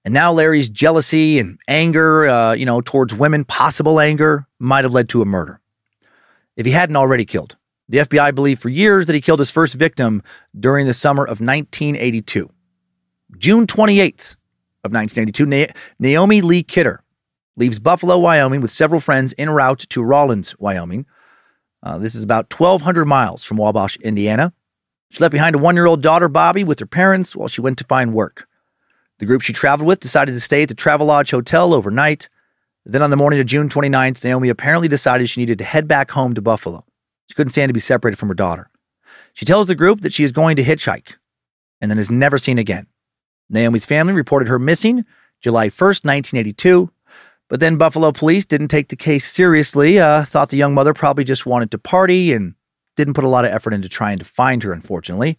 And 0.04 0.12
now 0.12 0.32
Larry's 0.32 0.68
jealousy 0.68 1.38
and 1.38 1.58
anger, 1.68 2.26
uh, 2.26 2.52
you 2.54 2.66
know, 2.66 2.80
towards 2.80 3.14
women, 3.14 3.44
possible 3.44 4.00
anger, 4.00 4.46
might 4.58 4.84
have 4.84 4.94
led 4.94 5.08
to 5.10 5.22
a 5.22 5.24
murder. 5.24 5.60
If 6.56 6.66
he 6.66 6.72
hadn't 6.72 6.96
already 6.96 7.24
killed. 7.24 7.56
The 7.88 7.98
FBI 7.98 8.34
believed 8.34 8.62
for 8.62 8.68
years 8.68 9.06
that 9.06 9.14
he 9.14 9.20
killed 9.20 9.38
his 9.38 9.50
first 9.50 9.74
victim 9.74 10.22
during 10.58 10.86
the 10.86 10.94
summer 10.94 11.24
of 11.24 11.40
1982. 11.40 12.50
June 13.38 13.66
28th 13.66 14.36
of 14.84 14.92
1982, 14.92 15.46
Na- 15.46 15.66
Naomi 15.98 16.40
Lee 16.40 16.62
Kidder 16.62 17.02
leaves 17.56 17.78
Buffalo, 17.78 18.18
Wyoming 18.18 18.60
with 18.60 18.70
several 18.70 19.00
friends 19.00 19.34
en 19.38 19.50
route 19.50 19.80
to 19.90 20.02
Rawlins, 20.02 20.58
Wyoming. 20.58 21.06
Uh, 21.82 21.98
this 21.98 22.14
is 22.14 22.22
about 22.22 22.52
1,200 22.52 23.04
miles 23.04 23.44
from 23.44 23.56
Wabash, 23.56 23.96
Indiana. 23.98 24.52
She 25.10 25.20
left 25.20 25.32
behind 25.32 25.54
a 25.54 25.58
one 25.58 25.76
year 25.76 25.86
old 25.86 26.02
daughter, 26.02 26.28
Bobby, 26.28 26.64
with 26.64 26.78
her 26.80 26.86
parents 26.86 27.36
while 27.36 27.48
she 27.48 27.60
went 27.60 27.78
to 27.78 27.84
find 27.84 28.14
work. 28.14 28.48
The 29.22 29.26
group 29.26 29.42
she 29.42 29.52
traveled 29.52 29.86
with 29.86 30.00
decided 30.00 30.32
to 30.32 30.40
stay 30.40 30.64
at 30.64 30.68
the 30.68 30.74
Travelodge 30.74 31.30
Hotel 31.30 31.74
overnight. 31.74 32.28
Then 32.84 33.02
on 33.02 33.10
the 33.10 33.16
morning 33.16 33.38
of 33.38 33.46
June 33.46 33.68
29th, 33.68 34.24
Naomi 34.24 34.48
apparently 34.48 34.88
decided 34.88 35.30
she 35.30 35.40
needed 35.40 35.58
to 35.58 35.64
head 35.64 35.86
back 35.86 36.10
home 36.10 36.34
to 36.34 36.42
Buffalo. 36.42 36.84
She 37.28 37.36
couldn't 37.36 37.52
stand 37.52 37.68
to 37.68 37.72
be 37.72 37.78
separated 37.78 38.16
from 38.16 38.30
her 38.30 38.34
daughter. 38.34 38.68
She 39.32 39.44
tells 39.44 39.68
the 39.68 39.76
group 39.76 40.00
that 40.00 40.12
she 40.12 40.24
is 40.24 40.32
going 40.32 40.56
to 40.56 40.64
hitchhike 40.64 41.14
and 41.80 41.88
then 41.88 42.00
is 42.00 42.10
never 42.10 42.36
seen 42.36 42.58
again. 42.58 42.88
Naomi's 43.48 43.86
family 43.86 44.12
reported 44.12 44.48
her 44.48 44.58
missing 44.58 45.04
July 45.40 45.68
1st, 45.68 46.04
1982, 46.04 46.90
but 47.48 47.60
then 47.60 47.76
Buffalo 47.76 48.10
police 48.10 48.44
didn't 48.44 48.68
take 48.68 48.88
the 48.88 48.96
case 48.96 49.30
seriously, 49.30 50.00
uh, 50.00 50.24
thought 50.24 50.48
the 50.48 50.56
young 50.56 50.74
mother 50.74 50.94
probably 50.94 51.22
just 51.22 51.46
wanted 51.46 51.70
to 51.70 51.78
party 51.78 52.32
and 52.32 52.56
didn't 52.96 53.14
put 53.14 53.22
a 53.22 53.28
lot 53.28 53.44
of 53.44 53.52
effort 53.52 53.72
into 53.72 53.88
trying 53.88 54.18
to 54.18 54.24
find 54.24 54.64
her, 54.64 54.72
unfortunately. 54.72 55.38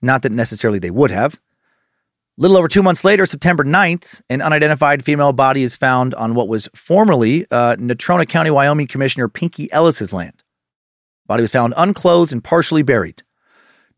Not 0.00 0.22
that 0.22 0.32
necessarily 0.32 0.78
they 0.78 0.90
would 0.90 1.10
have. 1.10 1.38
Little 2.40 2.56
over 2.56 2.68
two 2.68 2.82
months 2.82 3.04
later, 3.04 3.26
September 3.26 3.64
9th, 3.64 4.22
an 4.30 4.40
unidentified 4.40 5.04
female 5.04 5.34
body 5.34 5.62
is 5.62 5.76
found 5.76 6.14
on 6.14 6.32
what 6.32 6.48
was 6.48 6.70
formerly 6.74 7.44
uh, 7.50 7.76
Natrona 7.76 8.26
County, 8.26 8.50
Wyoming 8.50 8.86
Commissioner 8.86 9.28
Pinky 9.28 9.70
Ellis's 9.70 10.10
land. 10.10 10.42
Body 11.26 11.42
was 11.42 11.52
found 11.52 11.74
unclothed 11.76 12.32
and 12.32 12.42
partially 12.42 12.82
buried. 12.82 13.22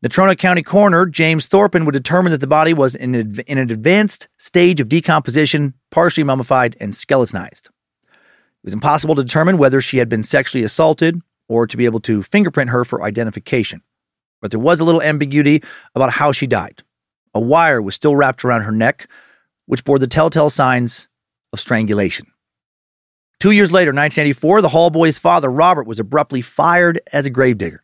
Natrona 0.04 0.36
County 0.36 0.64
coroner 0.64 1.06
James 1.06 1.48
Thorpen 1.48 1.84
would 1.84 1.92
determine 1.92 2.32
that 2.32 2.40
the 2.40 2.48
body 2.48 2.74
was 2.74 2.96
in, 2.96 3.14
in 3.14 3.58
an 3.58 3.70
advanced 3.70 4.26
stage 4.38 4.80
of 4.80 4.88
decomposition, 4.88 5.74
partially 5.92 6.24
mummified 6.24 6.76
and 6.80 6.96
skeletonized. 6.96 7.68
It 8.02 8.64
was 8.64 8.74
impossible 8.74 9.14
to 9.14 9.22
determine 9.22 9.56
whether 9.56 9.80
she 9.80 9.98
had 9.98 10.08
been 10.08 10.24
sexually 10.24 10.64
assaulted 10.64 11.22
or 11.48 11.68
to 11.68 11.76
be 11.76 11.84
able 11.84 12.00
to 12.00 12.24
fingerprint 12.24 12.70
her 12.70 12.84
for 12.84 13.04
identification. 13.04 13.82
But 14.40 14.50
there 14.50 14.58
was 14.58 14.80
a 14.80 14.84
little 14.84 15.00
ambiguity 15.00 15.62
about 15.94 16.10
how 16.10 16.32
she 16.32 16.48
died. 16.48 16.82
A 17.34 17.40
wire 17.40 17.80
was 17.80 17.94
still 17.94 18.14
wrapped 18.14 18.44
around 18.44 18.62
her 18.62 18.72
neck, 18.72 19.08
which 19.66 19.84
bore 19.84 19.98
the 19.98 20.06
telltale 20.06 20.50
signs 20.50 21.08
of 21.52 21.60
strangulation. 21.60 22.26
Two 23.38 23.50
years 23.50 23.72
later, 23.72 23.90
1984, 23.90 24.62
the 24.62 24.68
Hall 24.68 24.90
boy's 24.90 25.18
father, 25.18 25.50
Robert, 25.50 25.86
was 25.86 25.98
abruptly 25.98 26.42
fired 26.42 27.00
as 27.12 27.26
a 27.26 27.30
gravedigger. 27.30 27.82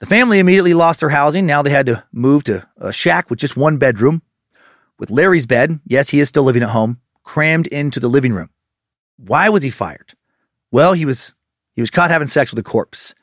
The 0.00 0.06
family 0.06 0.38
immediately 0.38 0.74
lost 0.74 1.00
their 1.00 1.08
housing. 1.08 1.46
Now 1.46 1.62
they 1.62 1.70
had 1.70 1.86
to 1.86 2.04
move 2.12 2.44
to 2.44 2.68
a 2.76 2.92
shack 2.92 3.30
with 3.30 3.38
just 3.38 3.56
one 3.56 3.78
bedroom. 3.78 4.20
With 4.98 5.10
Larry's 5.10 5.46
bed, 5.46 5.80
yes, 5.86 6.10
he 6.10 6.20
is 6.20 6.28
still 6.28 6.42
living 6.42 6.62
at 6.62 6.70
home, 6.70 7.00
crammed 7.22 7.66
into 7.68 8.00
the 8.00 8.08
living 8.08 8.32
room. 8.32 8.50
Why 9.16 9.48
was 9.48 9.62
he 9.62 9.70
fired? 9.70 10.14
Well, 10.70 10.92
he 10.92 11.06
was 11.06 11.32
he 11.74 11.82
was 11.82 11.90
caught 11.90 12.10
having 12.10 12.28
sex 12.28 12.50
with 12.50 12.58
a 12.58 12.62
corpse. 12.62 13.14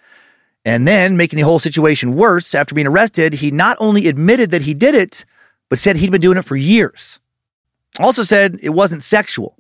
And 0.66 0.88
then, 0.88 1.18
making 1.18 1.38
the 1.38 1.44
whole 1.44 1.60
situation 1.60 2.16
worse, 2.16 2.56
after 2.56 2.74
being 2.74 2.88
arrested, 2.88 3.36
he 3.36 3.52
not 3.52 3.76
only 3.80 4.08
admitted 4.08 4.52
that 4.52 4.62
he 4.62 4.74
did 4.74 4.96
it, 4.96 5.26
but 5.74 5.80
said 5.80 5.98
he'd 5.98 6.12
been 6.12 6.22
doing 6.22 6.38
it 6.38 6.46
for 6.46 6.56
years. 6.56 7.20
Also 7.98 8.22
said 8.22 8.60
it 8.62 8.70
wasn't 8.70 9.02
sexual. 9.02 9.58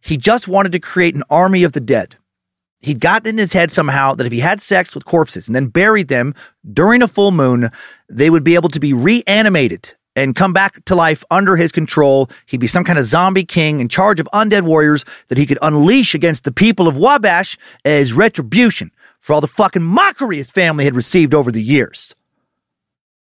He 0.00 0.16
just 0.16 0.48
wanted 0.48 0.72
to 0.72 0.80
create 0.80 1.14
an 1.14 1.22
army 1.30 1.62
of 1.62 1.70
the 1.70 1.78
dead. 1.78 2.16
He'd 2.80 2.98
gotten 2.98 3.28
in 3.28 3.38
his 3.38 3.52
head 3.52 3.70
somehow 3.70 4.16
that 4.16 4.26
if 4.26 4.32
he 4.32 4.40
had 4.40 4.60
sex 4.60 4.92
with 4.92 5.04
corpses 5.04 5.46
and 5.46 5.54
then 5.54 5.68
buried 5.68 6.08
them 6.08 6.34
during 6.72 7.00
a 7.00 7.06
full 7.06 7.30
moon, 7.30 7.70
they 8.08 8.28
would 8.28 8.42
be 8.42 8.56
able 8.56 8.70
to 8.70 8.80
be 8.80 8.92
reanimated 8.92 9.94
and 10.16 10.34
come 10.34 10.52
back 10.52 10.84
to 10.86 10.96
life 10.96 11.22
under 11.30 11.54
his 11.54 11.70
control. 11.70 12.28
He'd 12.46 12.58
be 12.58 12.66
some 12.66 12.82
kind 12.82 12.98
of 12.98 13.04
zombie 13.04 13.44
king 13.44 13.78
in 13.78 13.88
charge 13.88 14.18
of 14.18 14.28
undead 14.34 14.62
warriors 14.62 15.04
that 15.28 15.38
he 15.38 15.46
could 15.46 15.60
unleash 15.62 16.12
against 16.12 16.42
the 16.42 16.50
people 16.50 16.88
of 16.88 16.96
Wabash 16.96 17.56
as 17.84 18.12
retribution 18.12 18.90
for 19.20 19.32
all 19.32 19.40
the 19.40 19.46
fucking 19.46 19.84
mockery 19.84 20.38
his 20.38 20.50
family 20.50 20.84
had 20.84 20.96
received 20.96 21.32
over 21.32 21.52
the 21.52 21.62
years. 21.62 22.16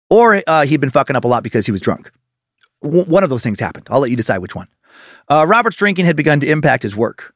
Or 0.09 0.41
uh, 0.47 0.65
he'd 0.65 0.81
been 0.81 0.89
fucking 0.89 1.15
up 1.15 1.25
a 1.25 1.27
lot 1.27 1.43
because 1.43 1.65
he 1.65 1.71
was 1.71 1.81
drunk. 1.81 2.11
W- 2.83 3.05
one 3.05 3.23
of 3.23 3.29
those 3.29 3.43
things 3.43 3.59
happened. 3.59 3.87
I'll 3.89 3.99
let 3.99 4.11
you 4.11 4.17
decide 4.17 4.39
which 4.39 4.55
one. 4.55 4.67
Uh, 5.29 5.45
Robert's 5.47 5.75
drinking 5.75 6.05
had 6.05 6.15
begun 6.15 6.39
to 6.41 6.49
impact 6.49 6.83
his 6.83 6.95
work. 6.95 7.33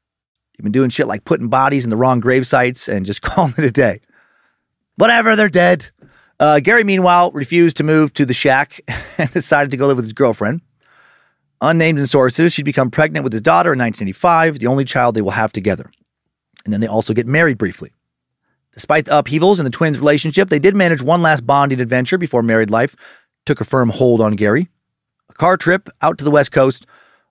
He'd 0.53 0.63
been 0.63 0.71
doing 0.71 0.89
shit 0.89 1.07
like 1.07 1.25
putting 1.25 1.47
bodies 1.47 1.85
in 1.85 1.89
the 1.89 1.95
wrong 1.95 2.19
grave 2.19 2.45
sites 2.45 2.87
and 2.87 3.05
just 3.05 3.21
calling 3.23 3.53
it 3.57 3.63
a 3.63 3.71
day. 3.71 4.01
Whatever, 4.95 5.35
they're 5.35 5.49
dead. 5.49 5.89
Uh, 6.39 6.59
Gary, 6.59 6.83
meanwhile, 6.83 7.31
refused 7.31 7.77
to 7.77 7.83
move 7.83 8.13
to 8.13 8.25
the 8.25 8.33
shack 8.33 8.79
and 9.17 9.31
decided 9.31 9.71
to 9.71 9.77
go 9.77 9.87
live 9.87 9.97
with 9.97 10.05
his 10.05 10.13
girlfriend. 10.13 10.61
Unnamed 11.61 11.99
in 11.99 12.05
sources, 12.05 12.53
she'd 12.53 12.63
become 12.63 12.89
pregnant 12.89 13.25
with 13.25 13.33
his 13.33 13.41
daughter 13.41 13.73
in 13.73 13.79
1985, 13.79 14.59
the 14.59 14.67
only 14.67 14.85
child 14.85 15.15
they 15.15 15.21
will 15.21 15.31
have 15.31 15.51
together. 15.51 15.91
And 16.63 16.73
then 16.73 16.79
they 16.79 16.87
also 16.87 17.13
get 17.13 17.27
married 17.27 17.57
briefly. 17.57 17.91
Despite 18.79 19.07
the 19.07 19.17
upheavals 19.17 19.59
in 19.59 19.65
the 19.65 19.69
twins' 19.71 19.99
relationship, 19.99 20.47
they 20.47 20.57
did 20.57 20.73
manage 20.73 21.01
one 21.01 21.21
last 21.21 21.45
bonding 21.45 21.81
adventure 21.81 22.17
before 22.17 22.41
married 22.41 22.71
life 22.71 22.95
took 23.45 23.59
a 23.59 23.65
firm 23.65 23.89
hold 23.89 24.21
on 24.21 24.37
Gary 24.37 24.69
a 25.29 25.33
car 25.33 25.57
trip 25.57 25.89
out 26.01 26.17
to 26.17 26.23
the 26.23 26.31
West 26.31 26.53
Coast, 26.53 26.87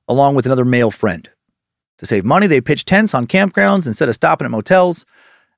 along 0.06 0.34
with 0.34 0.44
another 0.44 0.66
male 0.66 0.90
friend. 0.90 1.30
To 2.00 2.06
save 2.06 2.26
money, 2.26 2.48
they 2.48 2.60
pitched 2.60 2.86
tents 2.86 3.14
on 3.14 3.26
campgrounds 3.26 3.86
instead 3.86 4.10
of 4.10 4.14
stopping 4.14 4.44
at 4.44 4.50
motels. 4.50 5.06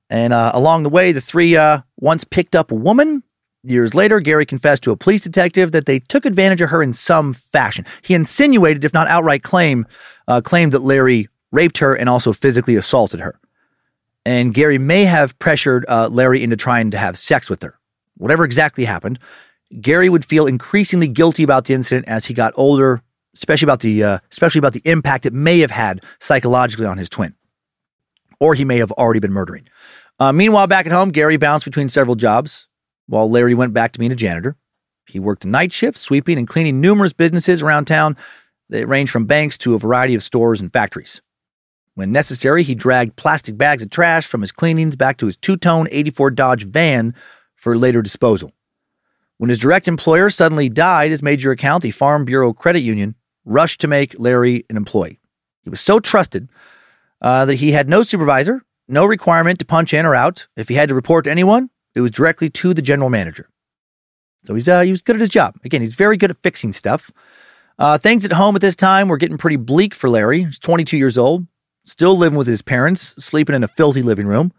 And 0.09 0.31
uh, 0.31 0.51
along 0.53 0.83
the 0.83 0.89
way, 0.89 1.11
the 1.11 1.19
three 1.19 1.57
uh, 1.57 1.81
once 1.97 2.23
picked 2.23 2.55
up 2.55 2.71
a 2.71 2.75
woman 2.75 3.23
Years 3.63 3.93
later, 3.93 4.19
Gary 4.19 4.47
confessed 4.47 4.81
to 4.83 4.91
a 4.91 4.97
police 4.97 5.23
detective 5.23 5.71
that 5.71 5.85
they 5.85 5.99
took 5.99 6.25
advantage 6.25 6.61
of 6.61 6.71
her 6.71 6.81
in 6.81 6.93
some 6.93 7.31
fashion. 7.31 7.85
He 8.01 8.15
insinuated, 8.15 8.83
if 8.83 8.91
not 8.91 9.07
outright 9.07 9.43
claim, 9.43 9.85
uh, 10.27 10.41
claimed 10.41 10.71
that 10.71 10.79
Larry 10.79 11.29
raped 11.51 11.77
her 11.77 11.93
and 11.93 12.09
also 12.09 12.33
physically 12.33 12.75
assaulted 12.75 13.19
her. 13.19 13.39
And 14.25 14.53
Gary 14.53 14.77
may 14.77 15.05
have 15.05 15.37
pressured 15.39 15.85
uh, 15.87 16.07
Larry 16.09 16.43
into 16.43 16.55
trying 16.55 16.91
to 16.91 16.97
have 16.97 17.17
sex 17.17 17.49
with 17.49 17.63
her. 17.63 17.79
Whatever 18.17 18.45
exactly 18.45 18.85
happened, 18.85 19.19
Gary 19.79 20.09
would 20.09 20.25
feel 20.25 20.47
increasingly 20.47 21.07
guilty 21.07 21.43
about 21.43 21.65
the 21.65 21.73
incident 21.73 22.07
as 22.07 22.25
he 22.25 22.33
got 22.33 22.53
older, 22.55 23.01
especially 23.33 23.65
about 23.65 23.79
the 23.79 24.03
uh, 24.03 24.19
especially 24.31 24.59
about 24.59 24.73
the 24.73 24.81
impact 24.85 25.25
it 25.25 25.33
may 25.33 25.59
have 25.59 25.71
had 25.71 26.03
psychologically 26.19 26.85
on 26.85 26.97
his 26.97 27.09
twin, 27.09 27.33
or 28.39 28.53
he 28.53 28.65
may 28.65 28.77
have 28.77 28.91
already 28.91 29.19
been 29.19 29.31
murdering. 29.31 29.67
Uh, 30.19 30.31
meanwhile, 30.31 30.67
back 30.67 30.85
at 30.85 30.91
home, 30.91 31.09
Gary 31.09 31.37
bounced 31.37 31.65
between 31.65 31.89
several 31.89 32.15
jobs 32.15 32.67
while 33.07 33.29
Larry 33.29 33.55
went 33.55 33.73
back 33.73 33.91
to 33.93 33.99
being 33.99 34.11
a 34.11 34.15
janitor. 34.15 34.55
He 35.07 35.19
worked 35.19 35.45
night 35.45 35.73
shifts, 35.73 36.01
sweeping 36.01 36.37
and 36.37 36.47
cleaning 36.47 36.79
numerous 36.79 37.13
businesses 37.13 37.61
around 37.61 37.85
town 37.85 38.15
that 38.69 38.87
ranged 38.87 39.11
from 39.11 39.25
banks 39.25 39.57
to 39.59 39.73
a 39.73 39.79
variety 39.79 40.15
of 40.15 40.23
stores 40.23 40.61
and 40.61 40.71
factories. 40.71 41.21
When 42.01 42.11
necessary, 42.11 42.63
he 42.63 42.73
dragged 42.73 43.15
plastic 43.15 43.59
bags 43.59 43.83
of 43.83 43.91
trash 43.91 44.25
from 44.25 44.41
his 44.41 44.51
cleanings 44.51 44.95
back 44.95 45.17
to 45.17 45.27
his 45.27 45.37
two 45.37 45.55
tone 45.55 45.87
84 45.91 46.31
Dodge 46.31 46.63
van 46.63 47.13
for 47.55 47.77
later 47.77 48.01
disposal. 48.01 48.53
When 49.37 49.51
his 49.51 49.59
direct 49.59 49.87
employer 49.87 50.31
suddenly 50.31 50.67
died, 50.67 51.11
his 51.11 51.21
major 51.21 51.51
account, 51.51 51.83
the 51.83 51.91
Farm 51.91 52.25
Bureau 52.25 52.53
Credit 52.53 52.79
Union, 52.79 53.13
rushed 53.45 53.81
to 53.81 53.87
make 53.87 54.19
Larry 54.19 54.65
an 54.67 54.77
employee. 54.77 55.19
He 55.61 55.69
was 55.69 55.79
so 55.79 55.99
trusted 55.99 56.49
uh, 57.21 57.45
that 57.45 57.57
he 57.57 57.71
had 57.71 57.87
no 57.87 58.01
supervisor, 58.01 58.63
no 58.87 59.05
requirement 59.05 59.59
to 59.59 59.65
punch 59.65 59.93
in 59.93 60.07
or 60.07 60.15
out. 60.15 60.47
If 60.57 60.69
he 60.69 60.73
had 60.73 60.89
to 60.89 60.95
report 60.95 61.25
to 61.25 61.31
anyone, 61.31 61.69
it 61.93 62.01
was 62.01 62.09
directly 62.09 62.49
to 62.49 62.73
the 62.73 62.81
general 62.81 63.11
manager. 63.11 63.47
So 64.45 64.55
he's 64.55 64.67
uh, 64.67 64.81
he 64.81 64.89
was 64.89 65.03
good 65.03 65.17
at 65.17 65.19
his 65.19 65.29
job. 65.29 65.55
Again, 65.63 65.81
he's 65.81 65.93
very 65.93 66.17
good 66.17 66.31
at 66.31 66.41
fixing 66.41 66.73
stuff. 66.73 67.11
Uh, 67.77 67.99
things 67.99 68.25
at 68.25 68.31
home 68.31 68.55
at 68.55 68.61
this 68.61 68.75
time 68.75 69.07
were 69.07 69.17
getting 69.17 69.37
pretty 69.37 69.55
bleak 69.55 69.93
for 69.93 70.09
Larry. 70.09 70.45
He's 70.45 70.57
22 70.57 70.97
years 70.97 71.19
old, 71.19 71.45
still 71.85 72.17
living 72.17 72.37
with 72.37 72.47
his 72.47 72.61
parents, 72.61 73.15
sleeping 73.23 73.55
in 73.55 73.63
a 73.63 73.67
filthy 73.67 74.01
living 74.01 74.27
room. 74.27 74.51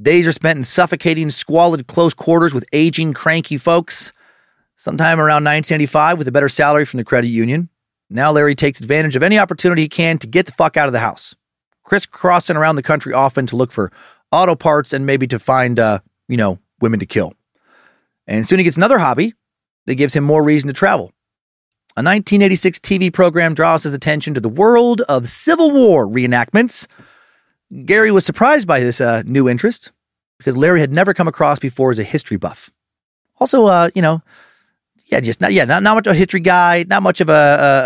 Days 0.00 0.26
are 0.26 0.32
spent 0.32 0.56
in 0.56 0.64
suffocating, 0.64 1.30
squalid 1.30 1.86
close 1.86 2.14
quarters 2.14 2.54
with 2.54 2.64
aging, 2.72 3.12
cranky 3.12 3.56
folks. 3.56 4.12
Sometime 4.76 5.20
around 5.20 5.44
1995, 5.44 6.18
with 6.18 6.28
a 6.28 6.32
better 6.32 6.48
salary 6.48 6.86
from 6.86 6.98
the 6.98 7.04
credit 7.04 7.28
union, 7.28 7.68
now 8.08 8.32
Larry 8.32 8.54
takes 8.54 8.80
advantage 8.80 9.14
of 9.14 9.22
any 9.22 9.38
opportunity 9.38 9.82
he 9.82 9.88
can 9.88 10.18
to 10.18 10.26
get 10.26 10.46
the 10.46 10.52
fuck 10.52 10.76
out 10.76 10.88
of 10.88 10.92
the 10.92 11.00
house, 11.00 11.34
crisscrossing 11.84 12.56
around 12.56 12.76
the 12.76 12.82
country 12.82 13.12
often 13.12 13.46
to 13.46 13.56
look 13.56 13.70
for 13.70 13.92
auto 14.32 14.54
parts 14.54 14.92
and 14.92 15.04
maybe 15.04 15.26
to 15.26 15.38
find 15.38 15.78
uh, 15.78 16.00
you 16.30 16.36
know, 16.36 16.58
women 16.80 17.00
to 17.00 17.06
kill. 17.06 17.34
And 18.26 18.46
soon 18.46 18.58
he 18.58 18.64
gets 18.64 18.76
another 18.76 18.98
hobby 18.98 19.34
that 19.86 19.96
gives 19.96 20.14
him 20.14 20.24
more 20.24 20.42
reason 20.42 20.68
to 20.68 20.72
travel. 20.72 21.12
A 21.96 22.02
1986 22.02 22.78
TV 22.78 23.12
program 23.12 23.52
draws 23.52 23.82
his 23.82 23.94
attention 23.94 24.34
to 24.34 24.40
the 24.40 24.48
world 24.48 25.00
of 25.02 25.28
Civil 25.28 25.72
War 25.72 26.06
reenactments. 26.06 26.86
Gary 27.84 28.12
was 28.12 28.24
surprised 28.24 28.66
by 28.68 28.78
this 28.78 29.00
uh, 29.00 29.22
new 29.26 29.48
interest 29.48 29.90
because 30.38 30.56
Larry 30.56 30.78
had 30.78 30.92
never 30.92 31.12
come 31.12 31.26
across 31.26 31.58
before 31.58 31.90
as 31.90 31.98
a 31.98 32.04
history 32.04 32.36
buff. 32.36 32.70
Also, 33.40 33.66
uh, 33.66 33.90
you 33.92 34.02
know, 34.02 34.22
yeah, 35.06 35.18
just 35.18 35.40
not 35.40 35.52
yeah, 35.52 35.64
not, 35.64 35.82
not 35.82 35.96
much 35.96 36.06
of 36.06 36.12
a 36.12 36.16
history 36.16 36.38
guy, 36.38 36.84
not 36.88 37.02
much 37.02 37.20
of 37.20 37.28
a, 37.28 37.32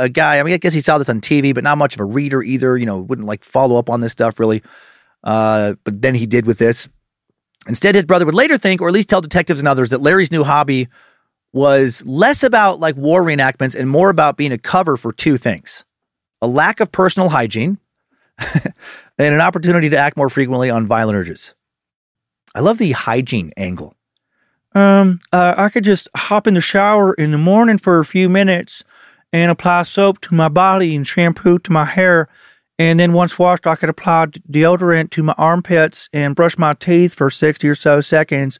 a, 0.00 0.04
a 0.04 0.08
guy. 0.10 0.38
I 0.38 0.42
mean, 0.42 0.52
I 0.52 0.58
guess 0.58 0.74
he 0.74 0.82
saw 0.82 0.98
this 0.98 1.08
on 1.08 1.22
TV, 1.22 1.54
but 1.54 1.64
not 1.64 1.78
much 1.78 1.94
of 1.94 2.00
a 2.00 2.04
reader 2.04 2.42
either. 2.42 2.76
You 2.76 2.84
know, 2.84 2.98
wouldn't 2.98 3.26
like 3.26 3.42
follow 3.42 3.78
up 3.78 3.88
on 3.88 4.00
this 4.00 4.12
stuff 4.12 4.38
really. 4.38 4.62
Uh, 5.22 5.76
but 5.84 6.02
then 6.02 6.14
he 6.14 6.26
did 6.26 6.44
with 6.44 6.58
this. 6.58 6.90
Instead, 7.66 7.94
his 7.94 8.04
brother 8.04 8.26
would 8.26 8.34
later 8.34 8.58
think, 8.58 8.82
or 8.82 8.88
at 8.88 8.94
least 8.94 9.08
tell 9.08 9.22
detectives 9.22 9.60
and 9.60 9.68
others, 9.68 9.88
that 9.90 10.02
Larry's 10.02 10.30
new 10.30 10.44
hobby 10.44 10.88
was 11.54 12.04
less 12.04 12.42
about 12.42 12.80
like 12.80 12.96
war 12.96 13.22
reenactments 13.22 13.74
and 13.74 13.88
more 13.88 14.10
about 14.10 14.36
being 14.36 14.52
a 14.52 14.58
cover 14.58 14.96
for 14.96 15.12
two 15.12 15.36
things 15.36 15.84
a 16.42 16.46
lack 16.46 16.80
of 16.80 16.92
personal 16.92 17.30
hygiene 17.30 17.78
and 18.38 19.34
an 19.34 19.40
opportunity 19.40 19.88
to 19.88 19.96
act 19.96 20.16
more 20.16 20.28
frequently 20.28 20.68
on 20.68 20.86
violent 20.86 21.16
urges. 21.16 21.54
I 22.54 22.60
love 22.60 22.76
the 22.76 22.92
hygiene 22.92 23.52
angle. 23.56 23.94
Um, 24.74 25.20
uh, 25.32 25.54
I 25.56 25.70
could 25.70 25.84
just 25.84 26.08
hop 26.14 26.46
in 26.46 26.52
the 26.52 26.60
shower 26.60 27.14
in 27.14 27.30
the 27.30 27.38
morning 27.38 27.78
for 27.78 27.98
a 27.98 28.04
few 28.04 28.28
minutes 28.28 28.84
and 29.32 29.50
apply 29.50 29.84
soap 29.84 30.20
to 30.22 30.34
my 30.34 30.50
body 30.50 30.94
and 30.94 31.06
shampoo 31.06 31.58
to 31.60 31.72
my 31.72 31.86
hair 31.86 32.28
and 32.78 32.98
then 32.98 33.12
once 33.12 33.38
washed, 33.38 33.66
I 33.66 33.76
could 33.76 33.88
apply 33.88 34.26
deodorant 34.50 35.10
to 35.10 35.22
my 35.22 35.34
armpits 35.38 36.08
and 36.12 36.34
brush 36.34 36.58
my 36.58 36.74
teeth 36.74 37.14
for 37.14 37.30
60 37.30 37.68
or 37.68 37.74
so 37.74 38.00
seconds. 38.00 38.58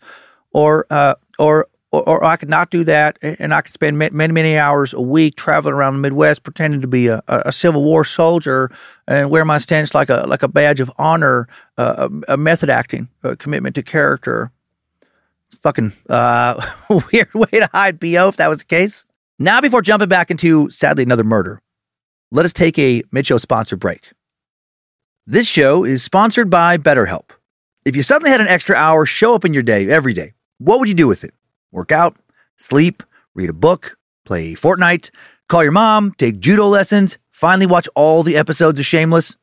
Or, 0.52 0.87
uh, 0.88 1.16
or, 1.38 1.66
or, 2.00 2.09
or 2.09 2.24
I 2.24 2.37
could 2.37 2.48
not 2.48 2.70
do 2.70 2.85
that, 2.85 3.18
and 3.22 3.52
I 3.52 3.61
could 3.61 3.72
spend 3.72 3.98
many, 3.98 4.33
many 4.33 4.57
hours 4.57 4.92
a 4.92 5.00
week 5.00 5.37
traveling 5.37 5.74
around 5.74 5.94
the 5.94 6.00
Midwest 6.00 6.42
pretending 6.42 6.80
to 6.80 6.87
be 6.87 7.09
a, 7.09 7.22
a 7.28 7.52
Civil 7.52 7.85
War 7.85 8.04
soldier 8.04 8.70
and 9.07 9.30
wear 9.30 9.44
my 9.44 9.59
stance 9.59 9.94
like 9.94 10.09
a 10.09 10.24
like 10.26 10.42
a 10.42 10.48
badge 10.48 10.80
of 10.80 10.90
honor, 10.98 11.48
uh, 11.78 12.09
a, 12.28 12.37
method 12.37 12.70
acting, 12.70 13.09
a 13.22 13.37
commitment 13.37 13.74
to 13.76 13.83
character. 13.83 14.50
It's 15.50 15.59
fucking 15.61 15.92
uh, 16.09 16.61
weird 17.12 17.33
way 17.35 17.61
to 17.61 17.68
hide 17.72 17.98
BO 18.00 18.28
if 18.28 18.37
that 18.37 18.48
was 18.48 18.61
the 18.61 18.64
case. 18.64 19.04
Now, 19.38 19.61
before 19.61 19.83
jumping 19.83 20.09
back 20.09 20.30
into 20.30 20.70
sadly 20.70 21.02
another 21.02 21.24
murder, 21.24 21.61
let 22.30 22.44
us 22.44 22.52
take 22.52 22.78
a 22.78 23.02
Mid-Show 23.11 23.38
sponsor 23.38 23.76
break. 23.76 24.12
This 25.26 25.46
show 25.46 25.85
is 25.85 26.02
sponsored 26.02 26.50
by 26.50 26.76
BetterHelp. 26.78 27.30
If 27.85 27.96
you 27.96 28.02
suddenly 28.02 28.30
had 28.30 28.40
an 28.40 28.48
extra 28.48 28.76
hour 28.76 29.07
show 29.07 29.35
up 29.35 29.44
in 29.44 29.54
your 29.54 29.62
day 29.62 29.88
every 29.88 30.12
day, 30.12 30.33
what 30.59 30.78
would 30.78 30.88
you 30.88 30.94
do 30.94 31.09
with 31.09 31.24
it? 31.24 31.35
Work 31.74 31.90
out, 31.90 32.16
sleep, 32.56 33.02
read 33.34 33.50
a 33.50 33.52
book, 33.52 33.98
play 34.24 34.54
Fortnite, 34.54 35.10
call 35.48 35.64
your 35.64 35.72
mom, 35.72 36.14
take 36.16 36.38
judo 36.38 36.68
lessons, 36.68 37.18
finally 37.30 37.66
watch 37.66 37.88
all 37.96 38.22
the 38.22 38.37
episodes 38.37 38.78
of 38.78 38.87
Shameless? 38.87 39.37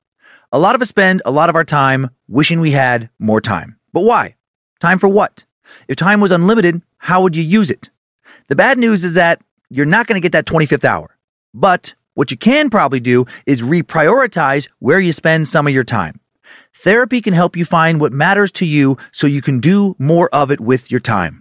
A 0.53 0.57
lot 0.57 0.73
of 0.73 0.81
us 0.81 0.87
spend 0.87 1.21
a 1.25 1.31
lot 1.31 1.49
of 1.49 1.57
our 1.57 1.65
time 1.65 2.09
wishing 2.29 2.61
we 2.61 2.71
had 2.71 3.09
more 3.19 3.41
time. 3.41 3.77
But 3.91 4.05
why? 4.05 4.35
Time 4.79 4.97
for 4.97 5.09
what? 5.09 5.43
If 5.89 5.97
time 5.97 6.21
was 6.21 6.31
unlimited, 6.31 6.81
how 6.99 7.21
would 7.21 7.35
you 7.35 7.43
use 7.43 7.69
it? 7.69 7.89
The 8.47 8.55
bad 8.55 8.77
news 8.77 9.03
is 9.03 9.15
that 9.15 9.41
you're 9.69 9.85
not 9.85 10.07
going 10.07 10.15
to 10.15 10.25
get 10.25 10.31
that 10.31 10.45
25th 10.45 10.85
hour. 10.85 11.17
But 11.53 11.95
what 12.13 12.31
you 12.31 12.37
can 12.37 12.69
probably 12.69 13.01
do 13.01 13.25
is 13.45 13.61
reprioritize 13.61 14.69
where 14.79 15.01
you 15.01 15.11
spend 15.11 15.49
some 15.49 15.67
of 15.67 15.73
your 15.73 15.83
time. 15.83 16.21
Therapy 16.73 17.21
can 17.21 17.33
help 17.33 17.57
you 17.57 17.65
find 17.65 17.99
what 17.99 18.13
matters 18.13 18.53
to 18.53 18.65
you 18.65 18.97
so 19.11 19.27
you 19.27 19.41
can 19.41 19.59
do 19.59 19.97
more 19.99 20.29
of 20.33 20.49
it 20.49 20.61
with 20.61 20.89
your 20.91 21.01
time. 21.01 21.40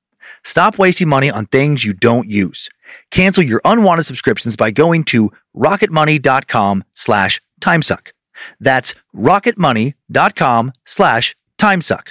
Stop 0.43 0.77
wasting 0.77 1.07
money 1.07 1.29
on 1.29 1.45
things 1.45 1.83
you 1.83 1.93
don't 1.93 2.29
use. 2.29 2.69
Cancel 3.11 3.43
your 3.43 3.61
unwanted 3.63 4.05
subscriptions 4.05 4.55
by 4.55 4.71
going 4.71 5.03
to 5.05 5.31
rocketmoney.com 5.55 6.83
slash 6.93 7.41
timesuck. 7.61 8.11
That's 8.59 8.95
rocketmoney.com 9.15 10.73
slash 10.85 11.35
timesuck. 11.57 12.07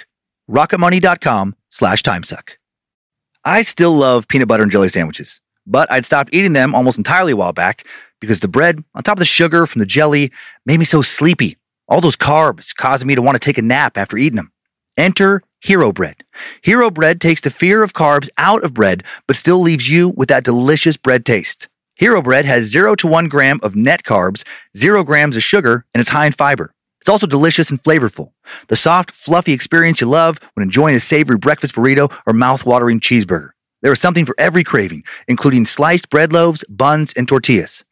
rocketmoney.com 0.49 1.55
slash 1.69 2.03
timesuck. 2.03 2.49
I 3.43 3.63
still 3.63 3.93
love 3.93 4.27
peanut 4.27 4.47
butter 4.47 4.63
and 4.63 4.71
jelly 4.71 4.89
sandwiches, 4.89 5.41
but 5.65 5.91
I'd 5.91 6.05
stopped 6.05 6.33
eating 6.33 6.53
them 6.53 6.75
almost 6.75 6.97
entirely 6.97 7.31
a 7.33 7.35
while 7.35 7.53
back 7.53 7.85
because 8.19 8.39
the 8.39 8.47
bread, 8.47 8.83
on 8.93 9.03
top 9.03 9.17
of 9.17 9.19
the 9.19 9.25
sugar 9.25 9.65
from 9.65 9.79
the 9.79 9.85
jelly, 9.85 10.31
made 10.65 10.77
me 10.77 10.85
so 10.85 11.01
sleepy. 11.01 11.57
All 11.87 12.01
those 12.01 12.15
carbs 12.15 12.75
causing 12.75 13.07
me 13.07 13.15
to 13.15 13.21
want 13.21 13.35
to 13.35 13.39
take 13.39 13.57
a 13.57 13.63
nap 13.63 13.97
after 13.97 14.15
eating 14.15 14.37
them. 14.37 14.51
Enter 14.95 15.41
Hero 15.63 15.93
Bread. 15.93 16.23
Hero 16.63 16.89
Bread 16.89 17.21
takes 17.21 17.41
the 17.41 17.51
fear 17.51 17.83
of 17.83 17.93
carbs 17.93 18.29
out 18.35 18.63
of 18.63 18.73
bread, 18.73 19.03
but 19.27 19.35
still 19.35 19.59
leaves 19.59 19.91
you 19.91 20.09
with 20.09 20.27
that 20.29 20.43
delicious 20.43 20.97
bread 20.97 21.23
taste. 21.23 21.67
Hero 21.93 22.19
Bread 22.19 22.45
has 22.45 22.65
0 22.65 22.95
to 22.95 23.05
1 23.05 23.27
gram 23.27 23.59
of 23.61 23.75
net 23.75 24.01
carbs, 24.01 24.43
0 24.75 25.03
grams 25.03 25.37
of 25.37 25.43
sugar, 25.43 25.85
and 25.93 26.01
it's 26.01 26.09
high 26.09 26.25
in 26.25 26.31
fiber. 26.31 26.73
It's 26.99 27.09
also 27.09 27.27
delicious 27.27 27.69
and 27.69 27.79
flavorful. 27.79 28.31
The 28.69 28.75
soft, 28.75 29.11
fluffy 29.11 29.53
experience 29.53 30.01
you 30.01 30.07
love 30.07 30.39
when 30.55 30.63
enjoying 30.63 30.95
a 30.95 30.99
savory 30.99 31.37
breakfast 31.37 31.75
burrito 31.75 32.11
or 32.25 32.33
mouth-watering 32.33 32.99
cheeseburger. 32.99 33.49
There 33.83 33.93
is 33.93 34.01
something 34.01 34.25
for 34.25 34.35
every 34.39 34.63
craving, 34.63 35.03
including 35.27 35.65
sliced 35.65 36.09
bread 36.09 36.33
loaves, 36.33 36.63
buns, 36.69 37.13
and 37.13 37.27
tortillas. 37.27 37.83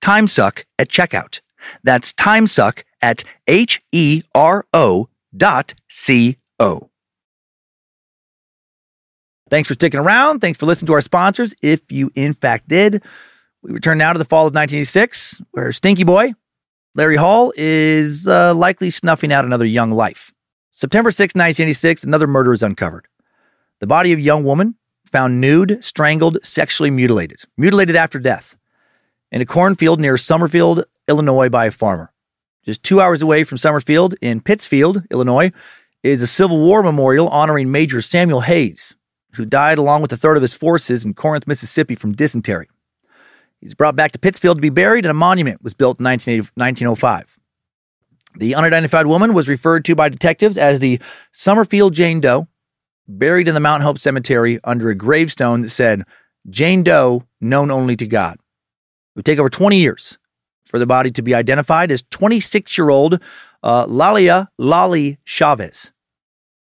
TIMESUCK 0.00 0.64
at 0.78 0.88
checkout. 0.88 1.40
That's 1.82 2.12
TIMESUCK 2.12 2.84
at 3.02 3.24
H 3.46 3.82
E 3.92 4.22
R 4.34 4.66
O 4.72 5.08
dot 5.36 5.74
C 5.88 6.36
O. 6.58 6.90
Thanks 9.50 9.68
for 9.68 9.74
sticking 9.74 10.00
around. 10.00 10.40
Thanks 10.40 10.58
for 10.58 10.66
listening 10.66 10.86
to 10.88 10.92
our 10.92 11.00
sponsors. 11.00 11.54
If 11.62 11.90
you 11.90 12.10
in 12.14 12.32
fact 12.32 12.68
did, 12.68 13.02
we 13.62 13.72
return 13.72 13.98
now 13.98 14.12
to 14.12 14.18
the 14.18 14.24
fall 14.24 14.46
of 14.46 14.54
1986, 14.54 15.42
where 15.50 15.72
Stinky 15.72 16.04
Boy, 16.04 16.32
Larry 16.94 17.16
Hall, 17.16 17.52
is 17.56 18.26
uh, 18.26 18.54
likely 18.54 18.90
snuffing 18.90 19.32
out 19.32 19.44
another 19.44 19.66
young 19.66 19.90
life. 19.90 20.32
September 20.70 21.10
6, 21.10 21.34
1986, 21.34 22.04
another 22.04 22.26
murder 22.26 22.54
is 22.54 22.62
uncovered. 22.62 23.06
The 23.80 23.86
body 23.86 24.12
of 24.12 24.18
a 24.18 24.22
young 24.22 24.44
woman 24.44 24.76
found 25.04 25.40
nude, 25.40 25.82
strangled, 25.84 26.38
sexually 26.42 26.90
mutilated, 26.90 27.40
mutilated 27.58 27.96
after 27.96 28.18
death, 28.18 28.56
in 29.32 29.40
a 29.40 29.46
cornfield 29.46 30.00
near 30.00 30.16
Summerfield, 30.16 30.84
Illinois, 31.08 31.48
by 31.48 31.66
a 31.66 31.70
farmer. 31.70 32.12
Just 32.64 32.82
two 32.82 33.00
hours 33.00 33.22
away 33.22 33.44
from 33.44 33.58
Summerfield, 33.58 34.14
in 34.20 34.40
Pittsfield, 34.40 35.02
Illinois, 35.10 35.52
is 36.02 36.22
a 36.22 36.26
Civil 36.26 36.58
War 36.60 36.82
memorial 36.82 37.28
honoring 37.28 37.70
Major 37.70 38.00
Samuel 38.00 38.40
Hayes, 38.42 38.94
who 39.34 39.44
died 39.44 39.78
along 39.78 40.02
with 40.02 40.12
a 40.12 40.16
third 40.16 40.36
of 40.36 40.42
his 40.42 40.54
forces 40.54 41.04
in 41.04 41.14
Corinth, 41.14 41.46
Mississippi 41.46 41.94
from 41.94 42.12
dysentery. 42.14 42.68
He's 43.60 43.74
brought 43.74 43.96
back 43.96 44.12
to 44.12 44.18
Pittsfield 44.18 44.56
to 44.56 44.62
be 44.62 44.70
buried, 44.70 45.04
and 45.04 45.10
a 45.10 45.14
monument 45.14 45.62
was 45.62 45.74
built 45.74 46.00
in 46.00 46.04
1905. 46.04 47.38
The 48.36 48.54
unidentified 48.54 49.06
woman 49.06 49.34
was 49.34 49.48
referred 49.48 49.84
to 49.86 49.94
by 49.94 50.08
detectives 50.08 50.56
as 50.56 50.80
the 50.80 51.00
Summerfield 51.32 51.94
Jane 51.94 52.20
Doe, 52.20 52.48
buried 53.08 53.48
in 53.48 53.54
the 53.54 53.60
Mount 53.60 53.82
Hope 53.82 53.98
Cemetery 53.98 54.60
under 54.64 54.88
a 54.88 54.94
gravestone 54.94 55.62
that 55.62 55.70
said, 55.70 56.04
Jane 56.48 56.82
Doe, 56.82 57.24
known 57.40 57.70
only 57.70 57.96
to 57.96 58.06
God. 58.06 58.38
It 59.10 59.18
would 59.18 59.24
take 59.24 59.38
over 59.38 59.48
20 59.48 59.78
years 59.78 60.18
for 60.64 60.78
the 60.78 60.86
body 60.86 61.10
to 61.10 61.22
be 61.22 61.34
identified 61.34 61.90
as 61.90 62.04
26 62.10 62.78
year 62.78 62.90
old 62.90 63.20
uh, 63.62 63.86
Lalia 63.86 64.48
Lali 64.58 65.18
Chavez. 65.24 65.92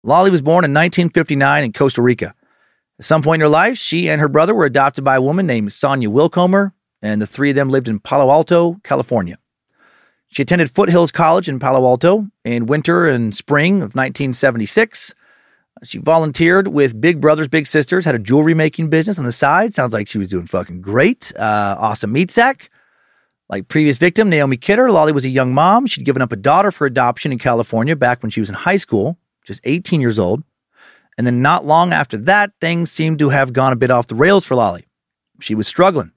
Lali 0.02 0.30
was 0.30 0.42
born 0.42 0.64
in 0.64 0.72
1959 0.72 1.64
in 1.64 1.72
Costa 1.72 2.02
Rica. 2.02 2.34
At 2.98 3.04
some 3.04 3.22
point 3.22 3.40
in 3.40 3.46
her 3.46 3.48
life, 3.48 3.76
she 3.76 4.08
and 4.08 4.20
her 4.20 4.28
brother 4.28 4.54
were 4.54 4.64
adopted 4.64 5.04
by 5.04 5.16
a 5.16 5.22
woman 5.22 5.46
named 5.46 5.72
Sonia 5.72 6.08
Wilcomer, 6.08 6.72
and 7.02 7.20
the 7.20 7.26
three 7.26 7.50
of 7.50 7.56
them 7.56 7.70
lived 7.70 7.88
in 7.88 8.00
Palo 8.00 8.30
Alto, 8.30 8.80
California. 8.84 9.38
She 10.28 10.42
attended 10.42 10.70
Foothills 10.70 11.12
College 11.12 11.48
in 11.48 11.58
Palo 11.58 11.86
Alto 11.86 12.28
in 12.44 12.66
winter 12.66 13.08
and 13.08 13.34
spring 13.34 13.76
of 13.76 13.94
1976. 13.94 15.14
She 15.84 15.98
volunteered 15.98 16.68
with 16.68 16.98
Big 17.00 17.20
Brothers 17.20 17.48
Big 17.48 17.66
Sisters, 17.66 18.04
had 18.04 18.14
a 18.14 18.18
jewelry 18.18 18.54
making 18.54 18.88
business 18.88 19.18
on 19.18 19.26
the 19.26 19.32
side. 19.32 19.74
Sounds 19.74 19.92
like 19.92 20.08
she 20.08 20.18
was 20.18 20.30
doing 20.30 20.46
fucking 20.46 20.80
great. 20.80 21.32
Uh, 21.36 21.76
awesome 21.78 22.12
meat 22.12 22.30
sack. 22.30 22.70
Like 23.48 23.68
previous 23.68 23.98
victim, 23.98 24.28
Naomi 24.28 24.56
Kidder, 24.56 24.90
Lolly 24.90 25.12
was 25.12 25.24
a 25.24 25.28
young 25.28 25.54
mom. 25.54 25.86
She'd 25.86 26.04
given 26.04 26.22
up 26.22 26.32
a 26.32 26.36
daughter 26.36 26.70
for 26.70 26.86
adoption 26.86 27.30
in 27.30 27.38
California 27.38 27.94
back 27.94 28.22
when 28.22 28.30
she 28.30 28.40
was 28.40 28.48
in 28.48 28.54
high 28.54 28.76
school, 28.76 29.18
just 29.44 29.60
18 29.64 30.00
years 30.00 30.18
old. 30.18 30.42
And 31.16 31.26
then 31.26 31.42
not 31.42 31.64
long 31.64 31.92
after 31.92 32.16
that, 32.18 32.52
things 32.60 32.90
seemed 32.90 33.18
to 33.20 33.28
have 33.28 33.52
gone 33.52 33.72
a 33.72 33.76
bit 33.76 33.90
off 33.90 34.08
the 34.08 34.14
rails 34.14 34.44
for 34.44 34.54
Lolly. 34.54 34.86
She 35.40 35.54
was 35.54 35.68
struggling. 35.68 36.12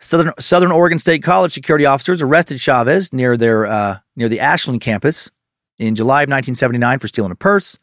Southern, 0.00 0.32
Southern 0.38 0.72
Oregon 0.72 0.98
State 0.98 1.22
College 1.22 1.52
security 1.52 1.84
officers 1.86 2.22
arrested 2.22 2.58
Chavez 2.58 3.12
near 3.12 3.36
their 3.36 3.66
uh, 3.66 3.98
near 4.16 4.28
the 4.28 4.40
Ashland 4.40 4.80
campus 4.80 5.30
in 5.78 5.94
July 5.94 6.22
of 6.22 6.30
1979 6.30 6.98
for 6.98 7.08
stealing 7.08 7.32
a 7.32 7.36
purse. 7.36 7.78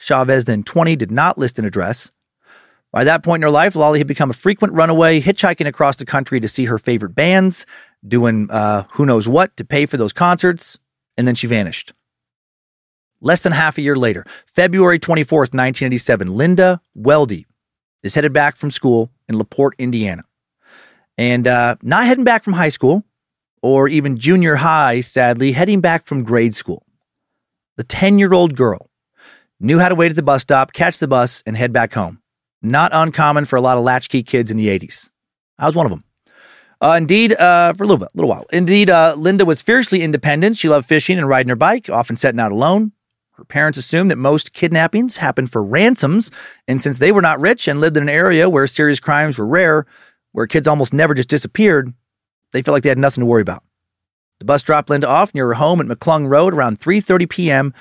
Chavez, 0.00 0.46
then 0.46 0.62
20, 0.62 0.96
did 0.96 1.10
not 1.10 1.38
list 1.38 1.58
an 1.58 1.64
address. 1.64 2.10
By 2.90 3.04
that 3.04 3.22
point 3.22 3.40
in 3.40 3.46
her 3.46 3.50
life, 3.50 3.76
Lolly 3.76 4.00
had 4.00 4.08
become 4.08 4.30
a 4.30 4.34
frequent 4.34 4.74
runaway, 4.74 5.20
hitchhiking 5.20 5.66
across 5.66 5.96
the 5.96 6.06
country 6.06 6.40
to 6.40 6.48
see 6.48 6.64
her 6.64 6.78
favorite 6.78 7.14
bands, 7.14 7.66
doing 8.06 8.50
uh, 8.50 8.84
who 8.92 9.06
knows 9.06 9.28
what 9.28 9.56
to 9.58 9.64
pay 9.64 9.86
for 9.86 9.96
those 9.96 10.12
concerts, 10.12 10.78
and 11.16 11.28
then 11.28 11.34
she 11.34 11.46
vanished. 11.46 11.92
Less 13.20 13.42
than 13.42 13.52
half 13.52 13.76
a 13.76 13.82
year 13.82 13.94
later, 13.94 14.24
February 14.46 14.98
24th, 14.98 15.52
1987, 15.52 16.34
Linda 16.34 16.80
Weldy 16.96 17.44
is 18.02 18.14
headed 18.14 18.32
back 18.32 18.56
from 18.56 18.70
school 18.70 19.10
in 19.28 19.36
LaPorte, 19.38 19.74
Indiana. 19.78 20.24
And 21.18 21.46
uh, 21.46 21.76
not 21.82 22.06
heading 22.06 22.24
back 22.24 22.42
from 22.42 22.54
high 22.54 22.70
school 22.70 23.04
or 23.62 23.86
even 23.88 24.16
junior 24.16 24.56
high, 24.56 25.02
sadly, 25.02 25.52
heading 25.52 25.82
back 25.82 26.06
from 26.06 26.24
grade 26.24 26.54
school. 26.54 26.86
The 27.76 27.84
10 27.84 28.18
year 28.18 28.32
old 28.32 28.56
girl 28.56 28.89
knew 29.60 29.78
how 29.78 29.88
to 29.88 29.94
wait 29.94 30.10
at 30.10 30.16
the 30.16 30.22
bus 30.22 30.42
stop, 30.42 30.72
catch 30.72 30.98
the 30.98 31.08
bus, 31.08 31.42
and 31.46 31.56
head 31.56 31.72
back 31.72 31.92
home. 31.92 32.20
Not 32.62 32.90
uncommon 32.92 33.44
for 33.44 33.56
a 33.56 33.60
lot 33.60 33.78
of 33.78 33.84
latchkey 33.84 34.22
kids 34.22 34.50
in 34.50 34.56
the 34.56 34.68
80s. 34.68 35.10
I 35.58 35.66
was 35.66 35.74
one 35.74 35.86
of 35.86 35.90
them. 35.90 36.04
Uh, 36.82 36.94
indeed, 36.96 37.34
uh, 37.34 37.74
for 37.74 37.84
a 37.84 37.86
little 37.86 37.98
bit, 37.98 38.08
a 38.14 38.16
little 38.16 38.30
while. 38.30 38.46
Indeed, 38.52 38.88
uh, 38.88 39.14
Linda 39.16 39.44
was 39.44 39.60
fiercely 39.60 40.02
independent. 40.02 40.56
She 40.56 40.68
loved 40.68 40.88
fishing 40.88 41.18
and 41.18 41.28
riding 41.28 41.50
her 41.50 41.56
bike, 41.56 41.90
often 41.90 42.16
setting 42.16 42.40
out 42.40 42.52
alone. 42.52 42.92
Her 43.32 43.44
parents 43.44 43.78
assumed 43.78 44.10
that 44.10 44.16
most 44.16 44.54
kidnappings 44.54 45.18
happened 45.18 45.50
for 45.50 45.62
ransoms, 45.62 46.30
and 46.66 46.80
since 46.80 46.98
they 46.98 47.12
were 47.12 47.22
not 47.22 47.40
rich 47.40 47.68
and 47.68 47.80
lived 47.80 47.96
in 47.96 48.02
an 48.02 48.08
area 48.08 48.48
where 48.48 48.66
serious 48.66 49.00
crimes 49.00 49.38
were 49.38 49.46
rare, 49.46 49.86
where 50.32 50.46
kids 50.46 50.68
almost 50.68 50.94
never 50.94 51.14
just 51.14 51.28
disappeared, 51.28 51.92
they 52.52 52.62
felt 52.62 52.74
like 52.74 52.82
they 52.82 52.88
had 52.88 52.98
nothing 52.98 53.22
to 53.22 53.26
worry 53.26 53.42
about. 53.42 53.62
The 54.38 54.44
bus 54.46 54.62
dropped 54.62 54.88
Linda 54.88 55.06
off 55.06 55.34
near 55.34 55.48
her 55.48 55.54
home 55.54 55.80
at 55.80 55.86
McClung 55.86 56.28
Road 56.28 56.54
around 56.54 56.80
3:30 56.80 57.28
p.m. 57.28 57.74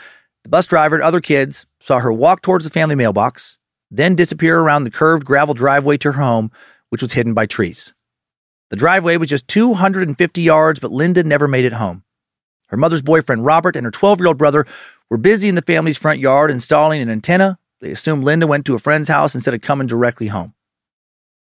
The 0.43 0.49
bus 0.49 0.65
driver 0.65 0.95
and 0.95 1.03
other 1.03 1.21
kids 1.21 1.65
saw 1.79 1.99
her 1.99 2.13
walk 2.13 2.41
towards 2.41 2.63
the 2.63 2.69
family 2.69 2.95
mailbox, 2.95 3.57
then 3.91 4.15
disappear 4.15 4.59
around 4.59 4.83
the 4.83 4.91
curved 4.91 5.25
gravel 5.25 5.53
driveway 5.53 5.97
to 5.97 6.13
her 6.13 6.21
home, 6.21 6.51
which 6.89 7.01
was 7.01 7.13
hidden 7.13 7.33
by 7.33 7.45
trees. 7.45 7.93
The 8.69 8.75
driveway 8.75 9.17
was 9.17 9.29
just 9.29 9.47
250 9.47 10.41
yards, 10.41 10.79
but 10.79 10.91
Linda 10.91 11.23
never 11.23 11.47
made 11.47 11.65
it 11.65 11.73
home. 11.73 12.03
Her 12.67 12.77
mother's 12.77 13.01
boyfriend, 13.01 13.45
Robert, 13.45 13.75
and 13.75 13.85
her 13.85 13.91
12 13.91 14.19
year 14.19 14.27
old 14.27 14.37
brother 14.37 14.65
were 15.09 15.17
busy 15.17 15.49
in 15.49 15.55
the 15.55 15.61
family's 15.61 15.97
front 15.97 16.19
yard 16.19 16.51
installing 16.51 17.01
an 17.01 17.09
antenna. 17.09 17.57
They 17.81 17.91
assumed 17.91 18.23
Linda 18.23 18.45
went 18.45 18.65
to 18.67 18.75
a 18.75 18.79
friend's 18.79 19.09
house 19.09 19.33
instead 19.33 19.53
of 19.53 19.61
coming 19.61 19.87
directly 19.87 20.27
home. 20.27 20.53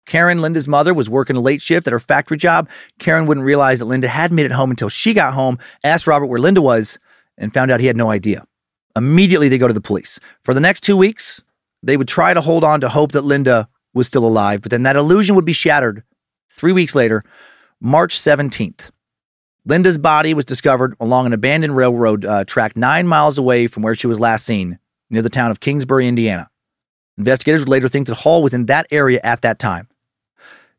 Karen, 0.06 0.40
Linda's 0.40 0.68
mother, 0.68 0.94
was 0.94 1.10
working 1.10 1.34
a 1.34 1.40
late 1.40 1.60
shift 1.60 1.88
at 1.88 1.92
her 1.92 1.98
factory 1.98 2.36
job. 2.36 2.68
Karen 3.00 3.26
wouldn't 3.26 3.44
realize 3.44 3.80
that 3.80 3.86
Linda 3.86 4.06
hadn't 4.06 4.36
made 4.36 4.46
it 4.46 4.52
home 4.52 4.70
until 4.70 4.88
she 4.88 5.12
got 5.12 5.34
home, 5.34 5.58
asked 5.82 6.06
Robert 6.06 6.26
where 6.26 6.38
Linda 6.38 6.62
was, 6.62 7.00
and 7.36 7.52
found 7.52 7.72
out 7.72 7.80
he 7.80 7.88
had 7.88 7.96
no 7.96 8.10
idea. 8.10 8.46
Immediately, 8.96 9.50
they 9.50 9.58
go 9.58 9.68
to 9.68 9.74
the 9.74 9.80
police. 9.80 10.18
For 10.42 10.54
the 10.54 10.60
next 10.60 10.80
two 10.80 10.96
weeks, 10.96 11.42
they 11.82 11.98
would 11.98 12.08
try 12.08 12.32
to 12.32 12.40
hold 12.40 12.64
on 12.64 12.80
to 12.80 12.88
hope 12.88 13.12
that 13.12 13.22
Linda 13.22 13.68
was 13.92 14.06
still 14.06 14.26
alive, 14.26 14.62
but 14.62 14.70
then 14.70 14.84
that 14.84 14.96
illusion 14.96 15.36
would 15.36 15.44
be 15.44 15.52
shattered 15.52 16.02
three 16.50 16.72
weeks 16.72 16.94
later, 16.94 17.22
March 17.80 18.18
17th. 18.18 18.90
Linda's 19.66 19.98
body 19.98 20.32
was 20.32 20.44
discovered 20.44 20.94
along 20.98 21.26
an 21.26 21.32
abandoned 21.34 21.76
railroad 21.76 22.24
uh, 22.24 22.44
track 22.44 22.76
nine 22.76 23.06
miles 23.06 23.36
away 23.36 23.66
from 23.66 23.82
where 23.82 23.94
she 23.94 24.06
was 24.06 24.18
last 24.18 24.46
seen, 24.46 24.78
near 25.10 25.22
the 25.22 25.28
town 25.28 25.50
of 25.50 25.60
Kingsbury, 25.60 26.08
Indiana. 26.08 26.48
Investigators 27.18 27.62
would 27.62 27.68
later 27.68 27.88
think 27.88 28.06
that 28.06 28.14
Hall 28.14 28.42
was 28.42 28.54
in 28.54 28.66
that 28.66 28.86
area 28.90 29.20
at 29.22 29.42
that 29.42 29.58
time. 29.58 29.88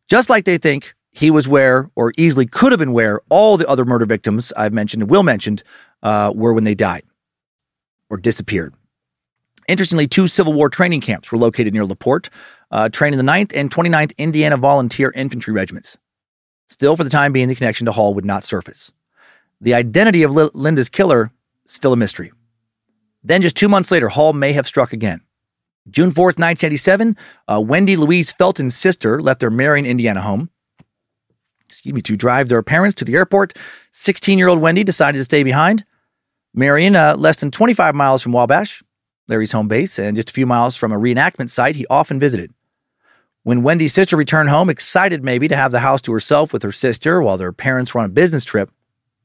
Just 0.09 0.30
like 0.30 0.45
they 0.45 0.57
think 0.57 0.95
he 1.11 1.30
was 1.30 1.47
where, 1.47 1.89
or 1.95 2.13
easily 2.18 2.45
could 2.45 2.72
have 2.72 2.80
been 2.80 2.93
where, 2.93 3.20
all 3.30 3.57
the 3.57 3.68
other 3.68 3.86
murder 3.86 4.05
victims 4.05 4.53
I've 4.55 4.74
mentioned 4.74 5.03
and 5.03 5.11
Will 5.11 5.24
mentioned 5.24 5.63
uh, 6.01 6.32
were 6.34 6.53
when 6.53 6.63
they 6.63 6.76
died 6.76 7.03
or 8.10 8.18
disappeared. 8.18 8.74
Interestingly, 9.68 10.08
two 10.08 10.28
Civil 10.28 10.53
War 10.53 10.70
training 10.70 11.01
camps 11.01 11.32
were 11.32 11.38
located 11.38 11.74
near 11.74 11.86
LaPorte, 11.86 12.30
uh, 12.72 12.89
training 12.89 13.18
the 13.18 13.24
9th 13.24 13.51
and 13.55 13.70
29th 13.70 14.16
Indiana 14.18 14.58
Volunteer 14.58 15.12
Infantry 15.16 15.53
Regiments. 15.53 15.97
Still, 16.68 16.95
for 16.95 17.03
the 17.03 17.10
time 17.10 17.34
being, 17.34 17.47
the 17.47 17.55
connection 17.55 17.86
to 17.86 17.91
Hall 17.91 18.14
would 18.14 18.26
not 18.26 18.43
surface. 18.43 18.91
The 19.60 19.74
identity 19.74 20.24
of 20.24 20.36
L- 20.36 20.51
Linda's 20.53 20.89
killer, 20.89 21.32
still 21.66 21.93
a 21.93 21.97
mystery. 21.97 22.32
Then, 23.24 23.41
just 23.41 23.58
two 23.58 23.70
months 23.70 23.91
later, 23.91 24.10
Hall 24.10 24.34
may 24.34 24.53
have 24.53 24.68
struck 24.68 24.93
again. 24.93 25.22
June 25.89 26.12
4th, 26.12 26.38
1987, 26.38 27.18
uh, 27.47 27.62
Wendy 27.62 27.95
Louise 27.95 28.32
Felton's 28.32 28.76
sister 28.76 29.22
left 29.22 29.39
their 29.39 29.49
Marion, 29.49 29.86
Indiana 29.86 30.22
home. 30.22 30.49
Excuse 31.70 31.93
me, 31.93 32.01
to 32.01 32.16
drive 32.16 32.49
their 32.49 32.64
parents 32.64 32.95
to 32.95 33.05
the 33.05 33.16
airport. 33.16 33.53
16 33.91 34.38
year 34.38 34.47
old 34.47 34.60
Wendy 34.60 34.84
decided 34.84 35.18
to 35.18 35.24
stay 35.24 35.43
behind. 35.43 35.86
Marion, 36.58 36.95
uh, 36.95 37.16
less 37.16 37.39
than 37.39 37.51
25 37.51 37.93
miles 37.93 38.24
from 38.24 38.32
Wabash, 38.32 38.82
Larry's 39.28 39.51
home 39.51 39.68
base, 39.68 39.99
and 39.99 40.16
just 40.16 40.32
a 40.32 40.34
few 40.34 40.47
miles 40.47 40.76
from 40.76 40.91
a 40.91 40.97
reenactment 40.97 41.51
site 41.51 41.76
he 41.76 41.86
often 41.88 42.20
visited. 42.20 42.51
When 43.43 43.62
Wendy's 43.62 43.93
sister 43.93 44.18
returned 44.18 44.49
home, 44.49 44.68
excited 44.68 45.24
maybe 45.24 45.47
to 45.49 45.55
have 45.55 45.72
the 45.72 45.82
house 45.82 46.01
to 46.01 46.12
herself 46.14 46.51
with 46.51 46.64
her 46.64 46.72
sister 46.72 47.22
while 47.22 47.38
their 47.38 47.53
parents 47.53 47.93
were 47.93 48.01
on 48.01 48.08
a 48.08 48.10
business 48.10 48.43
trip, 48.43 48.72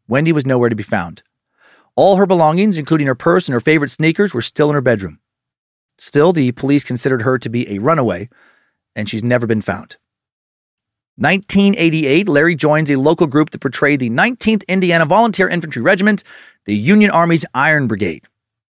Wendy 0.06 0.30
was 0.30 0.44
nowhere 0.44 0.68
to 0.68 0.76
be 0.76 0.82
found. 0.82 1.22
All 1.96 2.16
her 2.16 2.26
belongings, 2.26 2.76
including 2.76 3.06
her 3.06 3.14
purse 3.14 3.48
and 3.48 3.54
her 3.54 3.60
favorite 3.60 3.90
sneakers, 3.90 4.34
were 4.34 4.42
still 4.42 4.68
in 4.68 4.74
her 4.74 4.82
bedroom. 4.82 5.18
Still, 5.96 6.34
the 6.34 6.52
police 6.52 6.84
considered 6.84 7.22
her 7.22 7.38
to 7.38 7.48
be 7.48 7.66
a 7.70 7.78
runaway, 7.78 8.28
and 8.94 9.08
she's 9.08 9.24
never 9.24 9.46
been 9.46 9.62
found. 9.62 9.96
1988, 11.16 12.28
Larry 12.28 12.54
joins 12.56 12.90
a 12.90 12.96
local 12.96 13.26
group 13.26 13.50
that 13.50 13.60
portrayed 13.60 14.00
the 14.00 14.10
19th 14.10 14.66
Indiana 14.66 15.04
Volunteer 15.04 15.48
Infantry 15.48 15.82
Regiment, 15.82 16.24
the 16.64 16.74
Union 16.74 17.10
Army's 17.10 17.44
Iron 17.54 17.86
Brigade, 17.86 18.24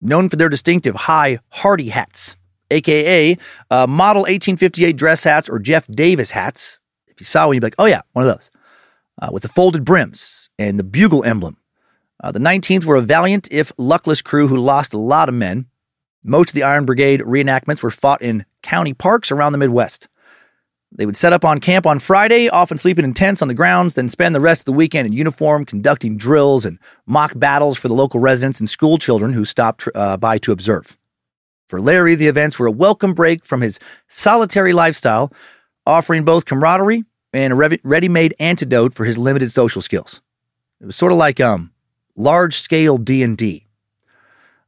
known 0.00 0.28
for 0.28 0.36
their 0.36 0.48
distinctive 0.48 0.94
high, 0.94 1.38
Hardee 1.50 1.90
hats 1.90 2.36
aka 2.70 3.36
uh, 3.70 3.86
model 3.86 4.22
1858 4.22 4.96
dress 4.96 5.24
hats 5.24 5.48
or 5.48 5.58
Jeff 5.58 5.86
Davis 5.88 6.30
hats. 6.32 6.78
If 7.06 7.20
you 7.20 7.24
saw 7.24 7.46
one, 7.46 7.54
you'd 7.54 7.60
be 7.60 7.66
like, 7.66 7.74
oh 7.78 7.86
yeah, 7.86 8.02
one 8.12 8.26
of 8.26 8.34
those, 8.34 8.50
uh, 9.20 9.28
with 9.32 9.42
the 9.42 9.48
folded 9.48 9.84
brims 9.84 10.50
and 10.58 10.78
the 10.78 10.84
bugle 10.84 11.24
emblem. 11.24 11.56
Uh, 12.22 12.32
the 12.32 12.38
19th 12.38 12.84
were 12.84 12.96
a 12.96 13.02
valiant, 13.02 13.48
if 13.50 13.72
luckless 13.78 14.22
crew 14.22 14.48
who 14.48 14.56
lost 14.56 14.94
a 14.94 14.98
lot 14.98 15.28
of 15.28 15.34
men. 15.34 15.66
Most 16.22 16.50
of 16.50 16.54
the 16.54 16.62
Iron 16.62 16.86
Brigade 16.86 17.20
reenactments 17.20 17.82
were 17.82 17.90
fought 17.90 18.22
in 18.22 18.46
county 18.62 18.94
parks 18.94 19.30
around 19.30 19.52
the 19.52 19.58
Midwest. 19.58 20.08
They 20.96 21.06
would 21.06 21.16
set 21.16 21.32
up 21.32 21.44
on 21.44 21.58
camp 21.58 21.86
on 21.86 21.98
Friday, 21.98 22.48
often 22.48 22.78
sleeping 22.78 23.04
in 23.04 23.14
tents 23.14 23.42
on 23.42 23.48
the 23.48 23.54
grounds, 23.54 23.96
then 23.96 24.08
spend 24.08 24.32
the 24.34 24.40
rest 24.40 24.60
of 24.60 24.64
the 24.66 24.72
weekend 24.72 25.06
in 25.06 25.12
uniform, 25.12 25.64
conducting 25.64 26.16
drills 26.16 26.64
and 26.64 26.78
mock 27.04 27.32
battles 27.36 27.78
for 27.78 27.88
the 27.88 27.94
local 27.94 28.20
residents 28.20 28.60
and 28.60 28.70
school 28.70 28.96
children 28.96 29.32
who 29.32 29.44
stopped 29.44 29.88
uh, 29.94 30.16
by 30.16 30.38
to 30.38 30.52
observe. 30.52 30.96
For 31.68 31.80
Larry, 31.80 32.14
the 32.14 32.28
events 32.28 32.58
were 32.58 32.68
a 32.68 32.72
welcome 32.72 33.12
break 33.12 33.44
from 33.44 33.60
his 33.60 33.80
solitary 34.06 34.72
lifestyle, 34.72 35.32
offering 35.84 36.24
both 36.24 36.44
camaraderie 36.44 37.04
and 37.32 37.52
a 37.52 37.78
ready-made 37.82 38.34
antidote 38.38 38.94
for 38.94 39.04
his 39.04 39.18
limited 39.18 39.50
social 39.50 39.82
skills. 39.82 40.20
It 40.80 40.86
was 40.86 40.96
sort 40.96 41.10
of 41.10 41.18
like 41.18 41.40
um, 41.40 41.72
large-scale 42.14 42.98
D&D 42.98 43.66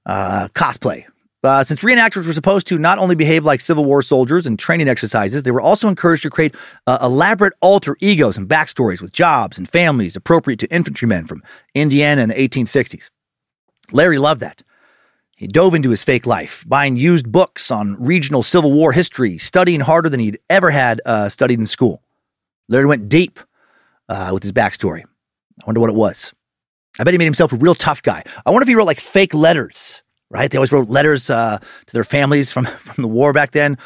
uh, 0.05 0.49
cosplay. 0.49 1.07
Uh, 1.47 1.62
since 1.62 1.82
reenactors 1.84 2.26
were 2.26 2.32
supposed 2.32 2.66
to 2.66 2.76
not 2.76 2.99
only 2.99 3.14
behave 3.14 3.44
like 3.44 3.61
Civil 3.61 3.84
War 3.84 4.03
soldiers 4.03 4.47
in 4.47 4.57
training 4.57 4.88
exercises, 4.88 5.44
they 5.44 5.53
were 5.53 5.61
also 5.61 5.88
encouraged 5.88 6.24
to 6.24 6.30
create 6.30 6.57
uh, 6.88 6.99
elaborate 7.01 7.53
alter 7.61 7.97
egos 8.01 8.36
and 8.36 8.49
backstories 8.49 9.01
with 9.01 9.12
jobs 9.12 9.57
and 9.57 9.68
families 9.68 10.16
appropriate 10.16 10.59
to 10.59 10.66
infantrymen 10.74 11.26
from 11.26 11.44
Indiana 11.72 12.22
in 12.22 12.28
the 12.30 12.34
1860s. 12.34 13.11
Larry 13.92 14.18
loved 14.18 14.40
that. 14.40 14.62
He 15.36 15.47
dove 15.47 15.74
into 15.74 15.90
his 15.90 16.03
fake 16.03 16.26
life, 16.26 16.64
buying 16.66 16.97
used 16.97 17.30
books 17.30 17.70
on 17.70 18.03
regional 18.03 18.42
Civil 18.42 18.72
War 18.72 18.90
history, 18.90 19.38
studying 19.38 19.80
harder 19.80 20.09
than 20.09 20.18
he'd 20.18 20.40
ever 20.51 20.70
had 20.70 21.01
uh, 21.07 21.28
studied 21.28 21.61
in 21.61 21.66
school. 21.66 22.03
Larry 22.68 22.86
went 22.86 23.09
deep 23.09 23.38
uh, 24.09 24.30
with 24.32 24.42
his 24.42 24.53
backstory. 24.53 25.05
I 25.05 25.66
wonder 25.66 25.80
what 25.80 25.90
it 25.90 25.97
was. 25.97 26.34
I 26.99 27.05
bet 27.05 27.14
he 27.14 27.18
made 27.18 27.26
himself 27.26 27.53
a 27.53 27.57
real 27.57 27.74
tough 27.74 28.03
guy. 28.03 28.24
I 28.44 28.51
wonder 28.51 28.62
if 28.62 28.68
he 28.68 28.74
wrote 28.74 28.86
like 28.86 29.01
fake 29.01 29.34
letters, 29.34 30.03
right? 30.31 30.51
They 30.51 30.59
always 30.59 30.72
wrote 30.72 30.89
letters 30.89 31.31
uh, 31.31 31.59
to 31.59 31.93
their 31.93 32.05
families 32.05 32.53
from, 32.53 32.64
from 32.87 33.03
the 33.03 33.09
war 33.09 33.33
back 33.33 33.53
then. 33.53 33.79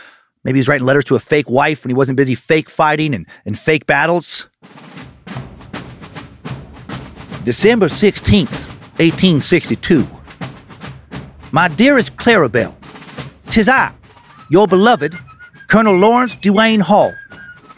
Maybe 0.45 0.57
he 0.57 0.61
was 0.61 0.69
writing 0.69 0.87
letters 0.87 1.05
to 1.07 1.17
a 1.17 1.21
fake 1.21 1.51
wife 1.51 1.85
when 1.85 1.91
he 1.91 1.95
wasn't 1.95 2.17
busy 2.17 2.35
fake 2.35 2.71
fighting 2.71 3.15
and, 3.15 3.27
and 3.45 3.59
fake 3.59 3.87
battles. 3.87 4.49
December 7.45 7.89
16th, 7.89 8.67
1862. 8.99 10.07
My 11.53 11.69
dearest 11.69 12.17
Clarabelle, 12.17 12.75
tis 13.51 13.69
I, 13.69 13.93
your 14.51 14.67
beloved 14.67 15.15
Colonel 15.69 15.97
Lawrence 15.97 16.35
Duane 16.37 16.81
Hall, 16.81 17.13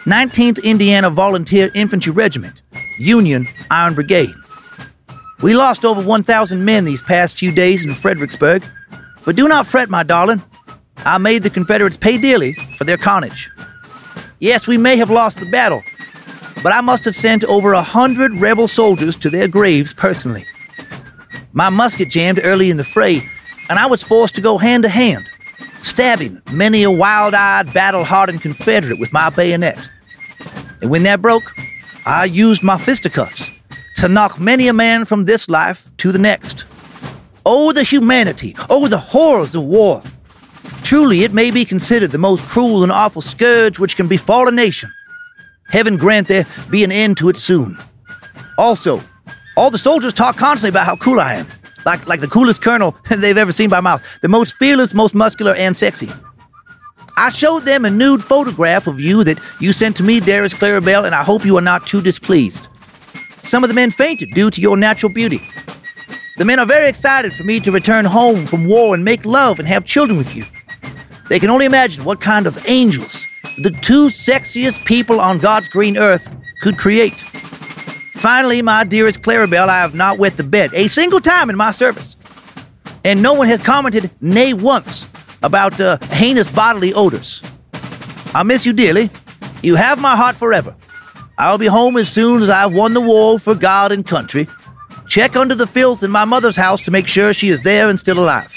19th 0.05 0.63
Indiana 0.63 1.11
Volunteer 1.11 1.71
Infantry 1.75 2.13
Regiment, 2.13 2.63
Union 2.99 3.49
Iron 3.71 3.95
Brigade. 3.95 4.35
We 5.43 5.55
lost 5.55 5.85
over 5.85 6.01
1,000 6.01 6.65
men 6.65 6.85
these 6.85 7.03
past 7.03 7.37
few 7.37 7.51
days 7.51 7.85
in 7.85 7.95
Fredericksburg, 7.95 8.65
but 9.25 9.35
do 9.35 9.49
not 9.49 9.67
fret, 9.67 9.91
my 9.91 10.05
darling. 10.05 10.41
I 10.99 11.19
made 11.19 11.43
the 11.43 11.51
Confederates 11.51 11.97
pay 11.97 12.17
dearly 12.17 12.55
for 12.79 12.85
their 12.85 12.97
carnage. 12.97 13.51
Yes, 14.39 14.69
we 14.69 14.79
may 14.79 14.97
have 14.97 15.11
lost 15.11 15.41
the 15.41 15.51
battle, 15.51 15.83
but 16.63 16.73
I 16.73 16.81
must 16.81 17.05
have 17.07 17.17
sent 17.17 17.43
over 17.45 17.73
a 17.73 17.83
hundred 17.83 18.33
rebel 18.35 18.69
soldiers 18.69 19.17
to 19.17 19.31
their 19.31 19.49
graves 19.49 19.93
personally. 19.93 20.47
My 21.53 21.71
musket 21.71 22.09
jammed 22.09 22.41
early 22.45 22.71
in 22.71 22.77
the 22.77 22.85
fray, 22.85 23.29
and 23.69 23.81
I 23.81 23.87
was 23.87 24.05
forced 24.05 24.37
to 24.37 24.41
go 24.41 24.59
hand 24.59 24.85
to 24.85 24.89
hand, 24.89 25.29
stabbing 25.81 26.41
many 26.53 26.85
a 26.85 26.91
wild 26.91 27.35
eyed, 27.35 27.75
battle 27.75 28.05
hardened 28.05 28.43
Confederate 28.43 29.01
with 29.01 29.13
my 29.13 29.29
bayonet. 29.29 29.91
And 30.81 30.89
when 30.89 31.03
that 31.03 31.21
broke, 31.21 31.53
I 32.07 32.27
used 32.27 32.63
my 32.63 32.79
fisticuffs 32.79 33.51
to 34.03 34.09
knock 34.09 34.41
many 34.41 34.67
a 34.67 34.73
man 34.73 35.05
from 35.05 35.27
this 35.27 35.49
life 35.49 35.89
to 35.97 36.11
the 36.11 36.19
next. 36.19 36.65
Oh, 37.47 37.73
the 37.73 37.85
humanity! 37.85 38.57
Oh, 38.69 38.89
the 38.89 38.99
horrors 38.99 39.55
of 39.55 39.63
war! 39.63 40.03
Truly, 40.83 41.23
it 41.23 41.33
may 41.33 41.53
be 41.53 41.65
considered 41.65 42.11
the 42.11 42.19
most 42.19 42.43
cruel 42.49 42.83
and 42.83 42.91
awful 42.91 43.23
scourge 43.23 43.79
which 43.79 43.95
can 43.95 44.09
befall 44.09 44.49
a 44.49 44.51
nation. 44.51 44.91
Heaven 45.69 45.99
grant 45.99 46.27
there 46.27 46.49
be 46.69 46.83
an 46.83 46.91
end 46.91 47.17
to 47.19 47.29
it 47.29 47.37
soon. 47.37 47.79
Also, 48.59 49.01
all 49.57 49.71
the 49.71 49.79
soldiers 49.79 50.13
talk 50.13 50.37
constantly 50.37 50.71
about 50.71 50.87
how 50.87 50.97
cool 50.97 51.21
I 51.21 51.35
am, 51.35 51.47
like, 51.87 52.05
like 52.09 52.19
the 52.19 52.27
coolest 52.27 52.61
colonel 52.61 52.97
they've 53.09 53.39
ever 53.39 53.53
seen 53.53 53.71
by 53.71 53.81
mouth, 53.81 54.03
the 54.21 54.29
most 54.29 54.57
fearless, 54.57 54.95
most 54.95 55.15
muscular, 55.15 55.55
and 55.55 55.77
sexy. 55.77 56.11
I 57.17 57.29
showed 57.29 57.67
them 57.67 57.85
a 57.85 57.91
nude 57.91 58.25
photograph 58.25 58.89
of 58.89 58.99
you 58.99 59.23
that 59.23 59.39
you 59.61 59.73
sent 59.73 59.97
to 59.99 60.03
me, 60.03 60.19
dearest 60.19 60.57
Clarabelle, 60.57 61.07
and 61.07 61.15
I 61.15 61.23
hope 61.23 61.45
you 61.45 61.57
are 61.57 61.63
not 61.63 61.87
too 61.87 62.03
displeased. 62.03 62.67
Some 63.43 63.65
of 63.65 63.69
the 63.69 63.75
men 63.75 63.91
fainted 63.91 64.31
due 64.35 64.51
to 64.51 64.61
your 64.61 64.77
natural 64.77 65.13
beauty. 65.13 65.43
The 66.39 66.45
men 66.45 66.59
are 66.59 66.67
very 66.67 66.89
excited 66.89 67.35
for 67.35 67.45
me 67.45 67.61
to 67.61 67.73
return 67.73 68.05
home 68.05 68.47
from 68.47 68.67
war 68.67 68.95
and 68.95 69.05
make 69.05 69.27
love 69.27 69.59
and 69.59 69.69
have 69.69 69.85
children 69.85 70.17
with 70.17 70.35
you. 70.35 70.47
They 71.29 71.39
can 71.39 71.51
only 71.51 71.67
imagine 71.67 72.05
what 72.05 72.21
kind 72.21 72.47
of 72.47 72.65
angels 72.67 73.27
the 73.59 73.71
two 73.71 74.07
sexiest 74.07 74.85
people 74.85 75.21
on 75.21 75.39
God's 75.39 75.69
green 75.69 75.99
earth 75.99 76.35
could 76.63 76.79
create. 76.79 77.21
Finally, 78.15 78.63
my 78.63 78.85
dearest 78.85 79.23
Clarabelle, 79.23 79.69
I 79.69 79.81
have 79.81 79.95
not 79.95 80.19
wet 80.19 80.37
the 80.37 80.45
bed 80.45 80.73
a 80.75 80.89
single 80.89 81.21
time 81.21 81.51
in 81.51 81.57
my 81.57 81.73
service. 81.73 82.17
And 83.05 83.21
no 83.21 83.35
one 83.35 83.49
has 83.49 83.61
commented, 83.61 84.11
nay 84.21 84.55
once, 84.55 85.09
about 85.43 85.81
uh, 85.81 85.99
heinous 86.13 86.49
bodily 86.49 86.95
odors. 86.95 87.43
I 88.33 88.45
miss 88.45 88.65
you 88.65 88.73
dearly. 88.73 89.11
You 89.63 89.75
have 89.75 90.01
my 90.01 90.17
heart 90.17 90.37
forever. 90.37 90.77
I'll 91.43 91.59
be 91.59 91.67
home 91.67 91.97
as 91.97 92.09
soon 92.09 92.41
as 92.41 92.49
I've 92.49 92.73
won 92.73 92.95
the 92.95 93.01
war 93.01 93.37
for 93.37 93.57
God 93.57 93.91
and 93.91 94.07
country. 94.07 94.47
Check 95.09 95.35
under 95.35 95.57
the 95.57 95.67
filth 95.67 96.05
in 96.05 96.11
my 96.13 96.25
mother's 96.25 96.55
house 96.55 96.81
to 96.83 96.93
make 96.93 97.09
sure 97.09 97.35
she 97.35 97.49
is 97.49 97.61
there 97.63 97.89
and 97.89 97.99
still 97.99 98.21
alive. 98.21 98.57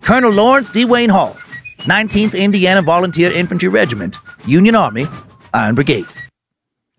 Colonel 0.00 0.30
Lawrence 0.30 0.70
DeWayne 0.70 1.10
Hall, 1.10 1.36
19th 1.78 2.38
Indiana 2.38 2.80
Volunteer 2.80 3.32
Infantry 3.32 3.68
Regiment, 3.68 4.18
Union 4.46 4.76
Army, 4.76 5.08
Iron 5.52 5.74
Brigade. 5.74 6.06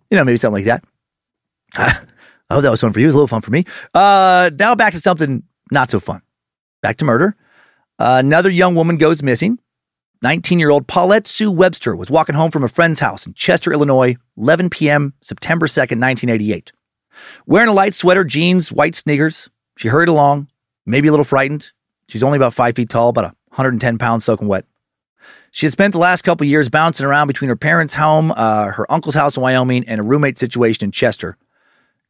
You 0.10 0.18
know, 0.18 0.26
maybe 0.26 0.38
something 0.38 0.66
like 0.66 0.66
that. 0.66 0.84
I 2.50 2.56
hope 2.56 2.64
that 2.64 2.70
was 2.72 2.82
fun 2.82 2.92
for 2.92 3.00
you. 3.00 3.06
It 3.06 3.08
was 3.08 3.16
a 3.16 3.18
little 3.18 3.28
fun 3.30 3.40
for 3.40 3.52
me. 3.52 3.64
Uh, 3.94 4.52
now 4.60 4.76
back 4.76 4.92
to 4.92 5.00
something 5.00 5.44
not 5.72 5.90
so 5.90 6.02
fun. 6.02 6.22
Back 6.82 6.98
to 6.98 7.06
murder. 7.06 7.38
Uh, 7.98 8.18
another 8.20 8.50
young 8.50 8.76
woman 8.76 8.98
goes 8.98 9.24
missing. 9.24 9.58
19 10.24 10.60
year 10.60 10.70
old 10.70 10.88
Paulette 10.88 11.26
Sue 11.26 11.52
Webster 11.52 11.96
was 11.96 12.12
walking 12.12 12.36
home 12.36 12.52
from 12.52 12.64
a 12.64 12.68
friend's 12.68 13.00
house 13.00 13.26
in 13.26 13.34
Chester, 13.34 13.74
Illinois, 13.74 14.16
11 14.38 14.70
p.m., 14.70 15.14
September 15.22 15.66
2nd, 15.66 16.00
1988. 16.00 16.72
Wearing 17.48 17.70
a 17.70 17.74
light 17.74 17.96
sweater, 17.96 18.24
jeans, 18.24 18.72
white 18.72 18.94
sneakers, 18.94 19.50
she 19.78 19.88
hurried 19.88 20.10
along, 20.10 20.48
maybe 20.86 21.08
a 21.08 21.12
little 21.12 21.24
frightened. 21.24 21.72
She's 22.08 22.22
only 22.22 22.36
about 22.36 22.54
five 22.54 22.76
feet 22.76 22.90
tall, 22.90 23.10
about 23.10 23.36
110 23.50 23.98
pounds 23.98 24.26
soaking 24.26 24.48
wet. 24.48 24.66
She 25.50 25.66
had 25.66 25.74
spent 25.74 25.92
the 25.92 26.00
last 26.00 26.22
couple 26.22 26.46
years 26.46 26.70
bouncing 26.70 27.06
around 27.06 27.28
between 27.28 27.50
her 27.50 27.56
parents' 27.56 27.96
home, 27.96 28.32
uh, 28.36 28.68
her 28.68 28.90
uncle's 28.92 29.16
house 29.16 29.38
in 29.38 29.44
Wyoming, 29.44 29.88
and 29.88 30.00
a 30.00 30.04
roommate 30.04 30.38
situation 30.38 30.86
in 30.86 30.92
Chester. 30.92 31.38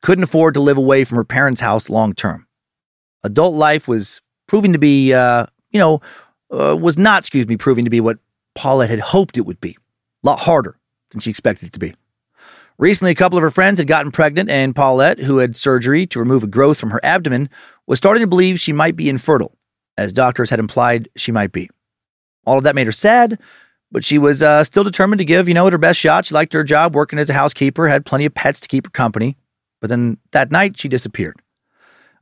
Couldn't 0.01 0.23
afford 0.23 0.53
to 0.55 0.59
live 0.59 0.77
away 0.77 1.05
from 1.05 1.15
her 1.15 1.23
parents' 1.23 1.61
house 1.61 1.89
long 1.89 2.13
term. 2.13 2.47
Adult 3.23 3.55
life 3.55 3.87
was 3.87 4.21
proving 4.47 4.73
to 4.73 4.79
be, 4.79 5.13
uh, 5.13 5.45
you 5.71 5.79
know, 5.79 6.01
uh, 6.51 6.75
was 6.75 6.97
not, 6.97 7.23
excuse 7.23 7.47
me, 7.47 7.57
proving 7.57 7.85
to 7.85 7.91
be 7.91 8.01
what 8.01 8.19
Paulette 8.55 8.89
had 8.89 8.99
hoped 8.99 9.37
it 9.37 9.45
would 9.45 9.61
be. 9.61 9.77
A 10.23 10.27
lot 10.27 10.39
harder 10.39 10.77
than 11.11 11.19
she 11.19 11.29
expected 11.29 11.67
it 11.67 11.73
to 11.73 11.79
be. 11.79 11.93
Recently, 12.77 13.11
a 13.11 13.15
couple 13.15 13.37
of 13.37 13.43
her 13.43 13.51
friends 13.51 13.77
had 13.77 13.87
gotten 13.87 14.11
pregnant, 14.11 14.49
and 14.49 14.75
Paulette, 14.75 15.19
who 15.19 15.37
had 15.37 15.55
surgery 15.55 16.07
to 16.07 16.19
remove 16.19 16.43
a 16.43 16.47
growth 16.47 16.79
from 16.79 16.89
her 16.89 16.99
abdomen, 17.03 17.49
was 17.85 17.99
starting 17.99 18.21
to 18.21 18.27
believe 18.27 18.59
she 18.59 18.73
might 18.73 18.95
be 18.95 19.09
infertile, 19.09 19.55
as 19.97 20.13
doctors 20.13 20.49
had 20.49 20.59
implied 20.59 21.09
she 21.15 21.31
might 21.31 21.51
be. 21.51 21.69
All 22.45 22.57
of 22.57 22.63
that 22.63 22.75
made 22.75 22.87
her 22.87 22.91
sad, 22.91 23.39
but 23.91 24.03
she 24.03 24.17
was 24.17 24.41
uh, 24.41 24.63
still 24.63 24.83
determined 24.83 25.19
to 25.19 25.25
give, 25.25 25.47
you 25.47 25.53
know, 25.53 25.69
her 25.69 25.77
best 25.77 25.99
shot. 25.99 26.25
She 26.25 26.33
liked 26.33 26.53
her 26.53 26.63
job 26.63 26.95
working 26.95 27.19
as 27.19 27.29
a 27.29 27.33
housekeeper, 27.33 27.87
had 27.87 28.05
plenty 28.05 28.25
of 28.25 28.33
pets 28.33 28.59
to 28.61 28.67
keep 28.67 28.87
her 28.87 28.91
company. 28.91 29.37
But 29.79 29.89
then 29.89 30.17
that 30.31 30.51
night, 30.51 30.79
she 30.79 30.87
disappeared. 30.87 31.40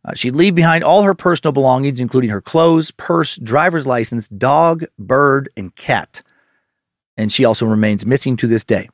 Uh, 0.10 0.16
she'd 0.16 0.36
leave 0.36 0.55
behind 0.55 0.84
all 0.84 1.03
her 1.03 1.14
personal 1.14 1.51
belongings, 1.51 1.99
including 1.99 2.32
her 2.32 2.41
clothes, 2.41 2.91
purse, 2.91 3.38
driver's 3.38 3.86
license, 3.86 4.28
dog, 4.28 4.86
bird, 4.97 5.49
and 5.55 5.76
cat. 5.76 6.24
And 7.16 7.32
she 7.32 7.45
also 7.45 7.66
remains 7.66 8.05
missing 8.05 8.36
to 8.38 8.47
this 8.47 8.66
day. 8.66 8.89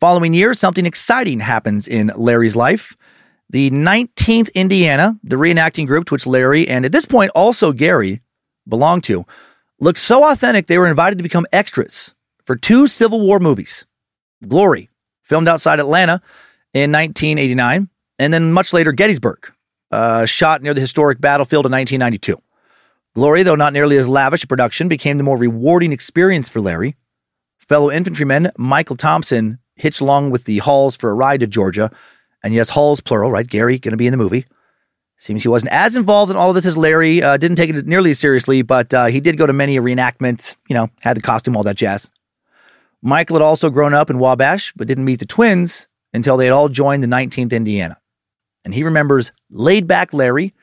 Following 0.00 0.34
year, 0.34 0.52
something 0.52 0.84
exciting 0.84 1.40
happens 1.40 1.88
in 1.88 2.12
Larry's 2.16 2.56
life. 2.56 2.96
The 3.48 3.70
19th 3.70 4.52
Indiana, 4.54 5.18
the 5.22 5.36
reenacting 5.36 5.86
group 5.86 6.06
to 6.06 6.14
which 6.14 6.26
Larry 6.26 6.68
and 6.68 6.84
at 6.84 6.92
this 6.92 7.04
point 7.04 7.30
also 7.34 7.72
Gary 7.72 8.20
belonged 8.68 9.04
to, 9.04 9.24
looked 9.80 9.98
so 9.98 10.28
authentic 10.30 10.66
they 10.66 10.78
were 10.78 10.88
invited 10.88 11.18
to 11.18 11.22
become 11.22 11.46
extras 11.52 12.14
for 12.44 12.56
two 12.56 12.86
Civil 12.86 13.20
War 13.20 13.38
movies 13.38 13.86
Glory, 14.46 14.90
filmed 15.22 15.48
outside 15.48 15.80
Atlanta 15.80 16.20
in 16.74 16.92
1989, 16.92 17.88
and 18.18 18.34
then 18.34 18.52
much 18.52 18.72
later 18.72 18.92
Gettysburg, 18.92 19.53
uh, 19.94 20.26
shot 20.26 20.62
near 20.62 20.74
the 20.74 20.80
historic 20.80 21.20
battlefield 21.20 21.66
in 21.66 21.72
1992. 21.72 22.40
Glory, 23.14 23.44
though 23.44 23.54
not 23.54 23.72
nearly 23.72 23.96
as 23.96 24.08
lavish 24.08 24.42
a 24.42 24.46
production, 24.46 24.88
became 24.88 25.18
the 25.18 25.24
more 25.24 25.38
rewarding 25.38 25.92
experience 25.92 26.48
for 26.48 26.60
Larry. 26.60 26.96
Fellow 27.58 27.90
infantryman 27.90 28.50
Michael 28.58 28.96
Thompson 28.96 29.58
hitched 29.76 30.00
along 30.00 30.30
with 30.30 30.44
the 30.44 30.58
Halls 30.58 30.96
for 30.96 31.10
a 31.10 31.14
ride 31.14 31.40
to 31.40 31.46
Georgia. 31.46 31.90
And 32.42 32.52
yes, 32.52 32.70
Halls, 32.70 33.00
plural, 33.00 33.30
right? 33.30 33.46
Gary 33.46 33.78
going 33.78 33.92
to 33.92 33.96
be 33.96 34.06
in 34.06 34.10
the 34.10 34.18
movie. 34.18 34.46
Seems 35.16 35.42
he 35.42 35.48
wasn't 35.48 35.72
as 35.72 35.96
involved 35.96 36.30
in 36.30 36.36
all 36.36 36.50
of 36.50 36.54
this 36.56 36.66
as 36.66 36.76
Larry. 36.76 37.22
Uh, 37.22 37.36
didn't 37.36 37.56
take 37.56 37.70
it 37.70 37.86
nearly 37.86 38.10
as 38.10 38.18
seriously, 38.18 38.62
but 38.62 38.92
uh, 38.92 39.06
he 39.06 39.20
did 39.20 39.38
go 39.38 39.46
to 39.46 39.52
many 39.52 39.78
reenactments, 39.78 40.56
you 40.68 40.74
know, 40.74 40.90
had 41.00 41.16
the 41.16 41.22
costume, 41.22 41.56
all 41.56 41.62
that 41.62 41.76
jazz. 41.76 42.10
Michael 43.00 43.36
had 43.36 43.42
also 43.42 43.70
grown 43.70 43.94
up 43.94 44.10
in 44.10 44.18
Wabash, 44.18 44.72
but 44.74 44.88
didn't 44.88 45.04
meet 45.04 45.20
the 45.20 45.26
twins 45.26 45.88
until 46.12 46.36
they 46.36 46.46
had 46.46 46.52
all 46.52 46.68
joined 46.68 47.02
the 47.02 47.08
19th 47.08 47.52
Indiana. 47.52 47.96
And 48.64 48.74
he 48.74 48.82
remembers 48.82 49.32
laid 49.50 49.86
back 49.86 50.12
Larry 50.12 50.54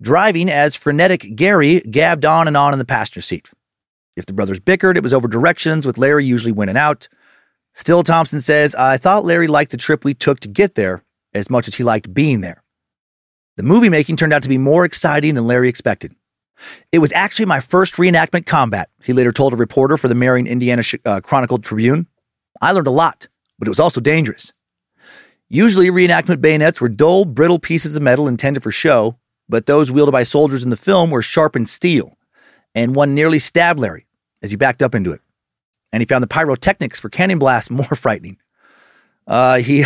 driving 0.00 0.50
as 0.50 0.74
frenetic 0.74 1.34
Gary 1.34 1.80
gabbed 1.80 2.24
on 2.24 2.46
and 2.46 2.56
on 2.56 2.72
in 2.72 2.78
the 2.78 2.84
passenger 2.84 3.20
seat. 3.20 3.50
If 4.14 4.26
the 4.26 4.32
brothers 4.32 4.60
bickered, 4.60 4.96
it 4.96 5.02
was 5.02 5.14
over 5.14 5.28
directions, 5.28 5.86
with 5.86 5.98
Larry 5.98 6.24
usually 6.24 6.52
winning 6.52 6.76
out. 6.76 7.08
Still, 7.74 8.02
Thompson 8.02 8.40
says, 8.40 8.74
I 8.74 8.96
thought 8.96 9.24
Larry 9.24 9.46
liked 9.46 9.70
the 9.70 9.76
trip 9.76 10.04
we 10.04 10.14
took 10.14 10.40
to 10.40 10.48
get 10.48 10.74
there 10.74 11.04
as 11.34 11.50
much 11.50 11.68
as 11.68 11.74
he 11.74 11.84
liked 11.84 12.14
being 12.14 12.40
there. 12.40 12.62
The 13.56 13.62
movie 13.62 13.90
making 13.90 14.16
turned 14.16 14.32
out 14.32 14.42
to 14.42 14.48
be 14.48 14.58
more 14.58 14.84
exciting 14.84 15.34
than 15.34 15.46
Larry 15.46 15.68
expected. 15.68 16.14
It 16.90 17.00
was 17.00 17.12
actually 17.12 17.46
my 17.46 17.60
first 17.60 17.94
reenactment 17.94 18.46
combat, 18.46 18.88
he 19.02 19.12
later 19.12 19.32
told 19.32 19.52
a 19.52 19.56
reporter 19.56 19.98
for 19.98 20.08
the 20.08 20.14
Marion, 20.14 20.46
Indiana 20.46 20.82
uh, 21.04 21.20
Chronicle 21.20 21.58
Tribune. 21.58 22.06
I 22.62 22.72
learned 22.72 22.86
a 22.86 22.92
lot, 22.92 23.28
but 23.58 23.68
it 23.68 23.70
was 23.70 23.80
also 23.80 24.00
dangerous. 24.00 24.52
Usually, 25.48 25.90
reenactment 25.90 26.40
bayonets 26.40 26.80
were 26.80 26.88
dull, 26.88 27.24
brittle 27.24 27.58
pieces 27.58 27.96
of 27.96 28.02
metal 28.02 28.26
intended 28.26 28.62
for 28.62 28.72
show, 28.72 29.16
but 29.48 29.66
those 29.66 29.90
wielded 29.90 30.12
by 30.12 30.24
soldiers 30.24 30.64
in 30.64 30.70
the 30.70 30.76
film 30.76 31.10
were 31.10 31.22
sharpened 31.22 31.68
steel, 31.68 32.18
and 32.74 32.96
one 32.96 33.14
nearly 33.14 33.38
stabbed 33.38 33.78
Larry 33.78 34.06
as 34.42 34.50
he 34.50 34.56
backed 34.56 34.82
up 34.82 34.94
into 34.94 35.12
it. 35.12 35.20
And 35.92 36.00
he 36.00 36.06
found 36.06 36.22
the 36.22 36.28
pyrotechnics 36.28 36.98
for 36.98 37.08
cannon 37.08 37.38
blasts 37.38 37.70
more 37.70 37.84
frightening. 37.84 38.38
Uh, 39.26 39.58
he, 39.58 39.84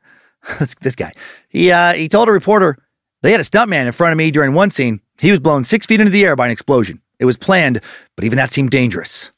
this 0.80 0.96
guy, 0.96 1.12
he, 1.48 1.70
uh, 1.70 1.92
he 1.94 2.08
told 2.08 2.28
a 2.28 2.32
reporter, 2.32 2.78
they 3.22 3.32
had 3.32 3.40
a 3.40 3.44
stuntman 3.44 3.86
in 3.86 3.92
front 3.92 4.12
of 4.12 4.18
me 4.18 4.30
during 4.30 4.54
one 4.54 4.70
scene. 4.70 5.00
He 5.18 5.30
was 5.30 5.40
blown 5.40 5.64
six 5.64 5.86
feet 5.86 6.00
into 6.00 6.10
the 6.10 6.24
air 6.24 6.36
by 6.36 6.46
an 6.46 6.52
explosion. 6.52 7.00
It 7.18 7.24
was 7.24 7.36
planned, 7.36 7.80
but 8.16 8.24
even 8.24 8.36
that 8.36 8.50
seemed 8.50 8.70
dangerous. 8.70 9.30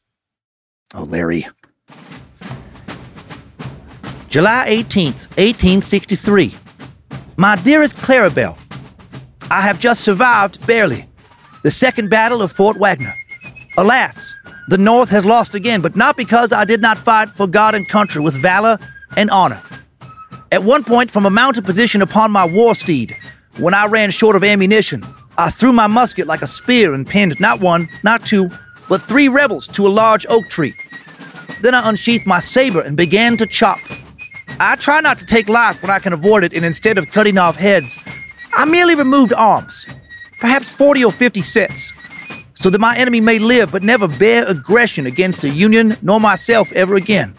Oh, 0.95 1.03
Larry. 1.03 1.47
July 4.35 4.67
18th, 4.69 5.29
1863. 5.39 6.53
My 7.37 7.55
dearest 7.55 7.97
Clarabelle, 7.99 8.59
I 9.49 9.61
have 9.61 9.79
just 9.79 10.01
survived, 10.01 10.67
barely, 10.67 11.09
the 11.63 11.71
second 11.71 12.11
battle 12.11 12.43
of 12.43 12.51
Fort 12.51 12.77
Wagner. 12.77 13.15
Alas, 13.77 14.35
the 14.67 14.77
North 14.77 15.09
has 15.11 15.25
lost 15.25 15.55
again, 15.55 15.81
but 15.81 15.95
not 15.95 16.17
because 16.17 16.53
I 16.53 16.65
did 16.65 16.83
not 16.83 16.99
fight 16.99 17.31
for 17.31 17.47
God 17.47 17.77
and 17.77 17.89
country 17.89 18.21
with 18.21 18.35
valor 18.35 18.77
and 19.17 19.31
honor. 19.31 19.63
At 20.51 20.65
one 20.65 20.83
point, 20.83 21.13
from 21.13 21.27
a 21.27 21.31
mounted 21.31 21.65
position 21.65 22.03
upon 22.03 22.33
my 22.33 22.45
war 22.45 22.75
steed, 22.75 23.17
when 23.59 23.73
I 23.73 23.87
ran 23.87 24.11
short 24.11 24.35
of 24.35 24.43
ammunition, 24.43 25.07
I 25.39 25.51
threw 25.51 25.73
my 25.73 25.87
musket 25.87 26.27
like 26.27 26.43
a 26.43 26.49
spear 26.49 26.93
and 26.93 27.07
pinned 27.07 27.39
not 27.39 27.61
one, 27.61 27.89
not 28.03 28.27
two, 28.27 28.51
but 28.89 29.01
three 29.01 29.29
rebels 29.29 29.69
to 29.69 29.87
a 29.87 29.95
large 29.97 30.27
oak 30.27 30.49
tree. 30.49 30.75
Then 31.63 31.73
I 31.73 31.89
unsheathed 31.89 32.27
my 32.27 32.41
saber 32.41 32.81
and 32.81 32.97
began 32.97 33.37
to 33.37 33.47
chop. 33.47 33.79
I 34.61 34.77
try 34.77 35.01
not 35.01 35.19
to 35.19 35.27
take 35.27 35.49
life 35.49 35.83
when 35.83 35.91
I 35.91 35.99
can 35.99 36.13
avoid 36.13 36.45
it, 36.45 36.53
and 36.53 36.65
instead 36.65 36.97
of 36.97 37.11
cutting 37.11 37.39
off 37.39 37.57
heads, 37.57 37.99
I 38.53 38.65
merely 38.65 38.95
removed 38.95 39.33
arms, 39.33 39.87
perhaps 40.41 40.73
40 40.73 41.05
or 41.05 41.13
50 41.13 41.43
sets, 41.43 41.93
so 42.55 42.71
that 42.71 42.79
my 42.79 42.97
enemy 42.97 43.21
may 43.21 43.41
live 43.41 43.73
but 43.73 43.83
never 43.83 44.07
bear 44.07 44.47
aggression 44.47 45.07
against 45.07 45.43
the 45.43 45.51
Union 45.51 45.97
nor 46.03 46.21
myself 46.21 46.73
ever 46.73 46.95
again. 46.95 47.35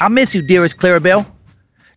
I 0.00 0.08
miss 0.08 0.34
you, 0.34 0.40
dearest 0.40 0.78
Clarabelle. 0.78 1.26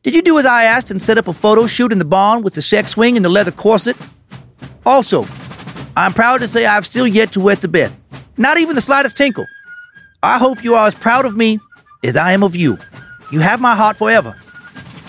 Did 0.03 0.13
you 0.13 0.21
do 0.21 0.37
as 0.37 0.45
I 0.45 0.63
asked 0.63 0.91
and 0.91 1.01
set 1.01 1.17
up 1.17 1.27
a 1.27 1.33
photo 1.33 1.65
shoot 1.65 1.91
in 1.91 1.99
the 1.99 2.05
barn 2.05 2.43
with 2.43 2.53
the 2.53 2.61
sex 2.61 2.91
swing 2.91 3.15
and 3.15 3.23
the 3.23 3.29
leather 3.29 3.51
corset? 3.51 3.95
Also, 4.85 5.25
I'm 5.95 6.13
proud 6.13 6.39
to 6.39 6.47
say 6.47 6.65
I've 6.65 6.85
still 6.85 7.07
yet 7.07 7.31
to 7.33 7.39
wet 7.39 7.61
the 7.61 7.67
bed. 7.67 7.93
Not 8.37 8.57
even 8.57 8.75
the 8.75 8.81
slightest 8.81 9.17
tinkle. 9.17 9.45
I 10.23 10.37
hope 10.37 10.63
you 10.63 10.75
are 10.75 10.87
as 10.87 10.95
proud 10.95 11.25
of 11.25 11.35
me 11.35 11.59
as 12.03 12.15
I 12.17 12.33
am 12.33 12.43
of 12.43 12.55
you. 12.55 12.77
You 13.31 13.39
have 13.41 13.61
my 13.61 13.75
heart 13.75 13.97
forever. 13.97 14.35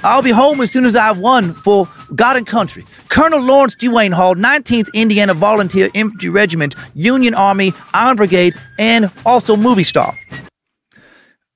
I'll 0.03 0.23
be 0.23 0.31
home 0.31 0.61
as 0.61 0.71
soon 0.71 0.87
as 0.87 0.97
I've 0.97 1.19
won 1.19 1.53
for 1.53 1.89
God 2.15 2.37
and 2.37 2.47
country. 2.47 2.87
Colonel 3.09 3.41
Lawrence 3.41 3.75
Duane 3.75 4.13
Hall, 4.13 4.35
19th 4.35 4.93
Indiana 4.95 5.35
Volunteer 5.35 5.91
Infantry 5.93 6.31
Regiment, 6.31 6.75
Union 6.95 7.35
Army, 7.35 7.73
Iron 7.93 8.17
Brigade, 8.17 8.55
and 8.79 9.11
also 9.27 9.57
movie 9.57 9.85
star. 9.85 10.19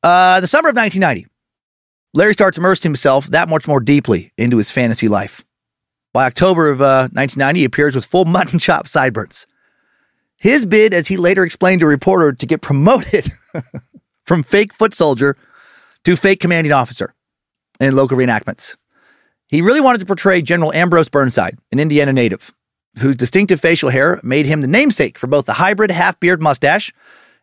Uh, 0.02 0.40
the 0.40 0.46
summer 0.46 0.68
of 0.68 0.76
1990, 0.76 1.26
Larry 2.12 2.34
starts 2.34 2.58
immersing 2.58 2.90
himself 2.90 3.26
that 3.28 3.48
much 3.48 3.66
more 3.66 3.80
deeply 3.80 4.32
into 4.36 4.58
his 4.58 4.70
fantasy 4.70 5.08
life. 5.08 5.44
By 6.12 6.26
October 6.26 6.68
of 6.68 6.80
uh, 6.80 7.08
1990, 7.12 7.60
he 7.60 7.64
appears 7.64 7.94
with 7.94 8.04
full 8.04 8.24
mutton 8.26 8.58
chop 8.58 8.86
sideburns. 8.86 9.46
His 10.36 10.66
bid, 10.66 10.92
as 10.92 11.08
he 11.08 11.16
later 11.16 11.44
explained 11.44 11.80
to 11.80 11.86
a 11.86 11.88
reporter, 11.88 12.32
to 12.32 12.46
get 12.46 12.60
promoted 12.60 13.32
from 14.24 14.42
fake 14.42 14.74
foot 14.74 14.92
soldier 14.92 15.38
to 16.05 16.16
fake 16.16 16.40
commanding 16.40 16.72
officer 16.72 17.14
in 17.80 17.96
local 17.96 18.16
reenactments. 18.16 18.76
He 19.48 19.62
really 19.62 19.80
wanted 19.80 19.98
to 19.98 20.07
portray 20.07 20.42
General 20.42 20.72
Ambrose 20.72 21.09
Burnside, 21.09 21.59
an 21.70 21.80
Indiana 21.80 22.12
native, 22.12 22.55
whose 22.98 23.16
distinctive 23.16 23.61
facial 23.61 23.90
hair 23.90 24.20
made 24.22 24.46
him 24.46 24.61
the 24.61 24.66
namesake 24.66 25.18
for 25.18 25.26
both 25.26 25.46
the 25.46 25.55
hybrid 25.55 25.90
half 25.90 26.18
beard 26.20 26.40
mustache 26.40 26.92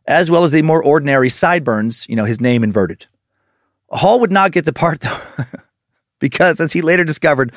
as 0.05 0.31
well 0.31 0.43
as 0.43 0.51
the 0.51 0.61
more 0.61 0.83
ordinary 0.83 1.29
sideburns, 1.29 2.07
you 2.09 2.15
know, 2.15 2.25
his 2.25 2.41
name 2.41 2.63
inverted. 2.63 3.05
Hall 3.89 4.19
would 4.19 4.31
not 4.31 4.51
get 4.51 4.65
the 4.65 4.73
part, 4.73 5.01
though, 5.01 5.19
because 6.19 6.59
as 6.59 6.73
he 6.73 6.81
later 6.81 7.03
discovered, 7.03 7.53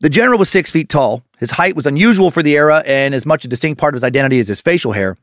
the 0.00 0.10
general 0.10 0.38
was 0.38 0.48
six 0.48 0.70
feet 0.70 0.88
tall. 0.88 1.22
His 1.38 1.52
height 1.52 1.74
was 1.74 1.86
unusual 1.86 2.30
for 2.30 2.42
the 2.42 2.56
era 2.56 2.82
and 2.86 3.14
as 3.14 3.26
much 3.26 3.44
a 3.44 3.48
distinct 3.48 3.80
part 3.80 3.94
of 3.94 3.96
his 3.96 4.04
identity 4.04 4.38
as 4.38 4.48
his 4.48 4.60
facial 4.60 4.92
hair. 4.92 5.16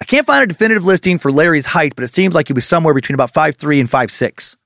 I 0.00 0.04
can't 0.04 0.26
find 0.26 0.44
a 0.44 0.46
definitive 0.46 0.84
listing 0.84 1.18
for 1.18 1.32
Larry's 1.32 1.66
height, 1.66 1.94
but 1.96 2.04
it 2.04 2.08
seems 2.08 2.34
like 2.34 2.48
he 2.48 2.52
was 2.52 2.64
somewhere 2.64 2.94
between 2.94 3.14
about 3.14 3.32
5'3 3.32 3.80
and 3.80 3.88
5'6. 3.88 4.56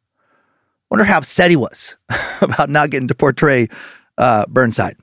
Wonder 0.90 1.04
how 1.04 1.18
upset 1.18 1.48
he 1.48 1.56
was 1.56 1.96
about 2.42 2.68
not 2.68 2.90
getting 2.90 3.08
to 3.08 3.14
portray 3.14 3.68
uh, 4.18 4.44
Burnside. 4.46 4.96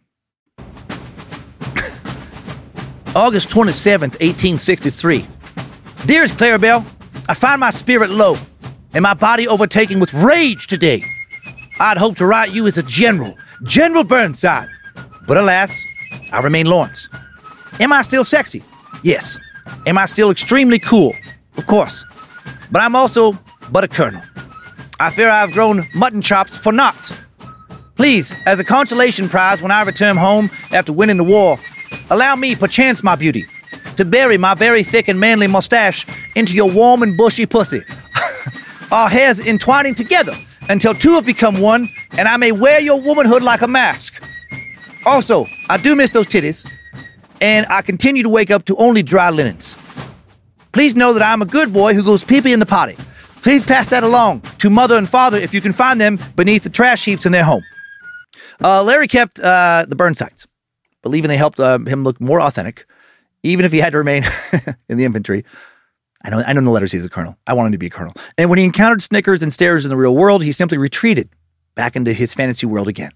August 3.16 3.50
27th, 3.50 4.20
1863. 4.22 5.28
Dearest 6.06 6.36
Clarabelle, 6.36 6.86
I 7.28 7.34
find 7.34 7.60
my 7.60 7.72
spirit 7.72 8.12
low 8.12 8.38
and 8.94 9.02
my 9.02 9.16
body 9.16 9.48
overtaken 9.48 10.00
with 10.00 10.14
rage 10.14 10.68
today. 10.68 11.04
I'd 11.80 11.98
hoped 11.98 12.20
to 12.20 12.26
write 12.28 12.52
you 12.52 12.68
as 12.68 12.78
a 12.78 12.84
general, 12.84 13.36
General 13.64 14.04
Burnside. 14.04 14.70
But 15.26 15.38
alas, 15.38 15.84
I 16.32 16.42
remain 16.42 16.68
Lawrence. 16.68 17.10
Am 17.80 17.92
I 17.92 18.04
still 18.04 18.24
sexy? 18.24 18.64
Yes. 19.04 19.38
Am 19.86 19.98
I 19.98 20.06
still 20.06 20.32
extremely 20.32 20.80
cool? 20.80 21.16
Of 21.58 21.68
course. 21.68 22.06
But 22.72 22.82
I'm 22.82 22.96
also 22.96 23.38
but 23.72 23.84
a 23.84 23.88
colonel. 23.88 24.22
I 25.00 25.10
fear 25.10 25.30
I've 25.30 25.54
grown 25.54 25.88
mutton 25.94 26.22
chops 26.22 26.58
for 26.58 26.72
naught. 26.72 27.12
Please, 27.96 28.34
as 28.46 28.60
a 28.60 28.64
consolation 28.64 29.28
prize 29.28 29.62
when 29.62 29.72
I 29.72 29.82
return 29.84 30.18
home 30.18 30.50
after 30.72 30.94
winning 30.94 31.18
the 31.18 31.24
war, 31.24 31.60
allow 32.10 32.36
me, 32.36 32.56
perchance, 32.56 33.04
my 33.04 33.16
beauty, 33.16 33.46
to 33.98 34.06
bury 34.06 34.38
my 34.38 34.54
very 34.54 34.84
thick 34.84 35.08
and 35.08 35.20
manly 35.20 35.48
mustache 35.48 36.06
into 36.36 36.54
your 36.56 36.72
warm 36.72 37.04
and 37.04 37.18
bushy 37.18 37.46
pussy. 37.46 37.84
Our 38.92 39.10
hairs 39.10 39.40
entwining 39.40 39.96
together 39.96 40.34
until 40.70 40.94
two 40.94 41.12
have 41.14 41.26
become 41.26 41.60
one, 41.60 41.90
and 42.12 42.28
I 42.28 42.38
may 42.38 42.52
wear 42.52 42.80
your 42.80 43.02
womanhood 43.02 43.44
like 43.44 43.62
a 43.62 43.68
mask. 43.68 44.24
Also, 45.06 45.46
I 45.68 45.78
do 45.78 45.96
miss 45.96 46.12
those 46.12 46.28
titties, 46.28 46.70
and 47.42 47.66
I 47.68 47.82
continue 47.82 48.24
to 48.24 48.30
wake 48.30 48.52
up 48.52 48.66
to 48.66 48.76
only 48.76 49.04
dry 49.04 49.30
linens. 49.30 49.78
Please 50.72 50.96
know 50.96 51.14
that 51.14 51.24
I'm 51.24 51.42
a 51.42 51.46
good 51.46 51.74
boy 51.74 51.94
who 51.94 52.04
goes 52.04 52.24
pee 52.24 52.42
pee 52.42 52.54
in 52.54 52.60
the 52.60 52.66
potty. 52.66 52.98
Please 53.42 53.64
pass 53.64 53.88
that 53.90 54.04
along 54.04 54.42
to 54.60 54.70
mother 54.70 54.98
and 54.98 55.10
father 55.10 55.38
if 55.38 55.54
you 55.54 55.62
can 55.62 55.72
find 55.72 56.00
them 56.00 56.20
beneath 56.36 56.64
the 56.64 56.70
trash 56.70 57.06
heaps 57.06 57.26
in 57.26 57.32
their 57.32 57.44
home. 57.44 57.64
Uh, 58.62 58.84
Larry 58.84 59.08
kept 59.08 59.40
uh, 59.40 59.86
the 59.88 59.96
Burnsides, 59.96 60.46
believing 61.02 61.30
they 61.30 61.38
helped 61.38 61.60
uh, 61.60 61.80
him 61.80 62.04
look 62.04 62.20
more 62.20 62.42
authentic 62.42 62.86
even 63.44 63.66
if 63.66 63.72
he 63.72 63.80
had 63.80 63.94
to 63.94 63.98
remain 63.98 64.24
in 64.90 64.98
the 64.98 65.06
infantry. 65.06 65.46
I 66.24 66.30
know, 66.30 66.44
I 66.46 66.54
know 66.54 66.60
in 66.60 66.66
the 66.66 66.72
letters 66.72 66.92
he's 66.92 67.06
a 67.06 67.10
colonel. 67.10 67.38
I 67.48 67.54
want 67.54 67.68
him 67.68 67.72
to 67.74 67.78
be 67.78 67.88
a 67.88 67.90
colonel. 67.90 68.14
And 68.38 68.50
when 68.50 68.60
he 68.60 68.66
encountered 68.66 69.02
Snickers 69.02 69.42
and 69.42 69.54
stares 69.54 69.86
in 69.86 69.90
the 69.90 69.96
real 69.96 70.16
world, 70.16 70.44
he 70.44 70.52
simply 70.52 70.78
retreated 70.78 71.30
back 71.76 71.96
into 71.96 72.12
his 72.12 72.34
fantasy 72.34 72.66
world 72.66 72.88
again. 72.88 73.12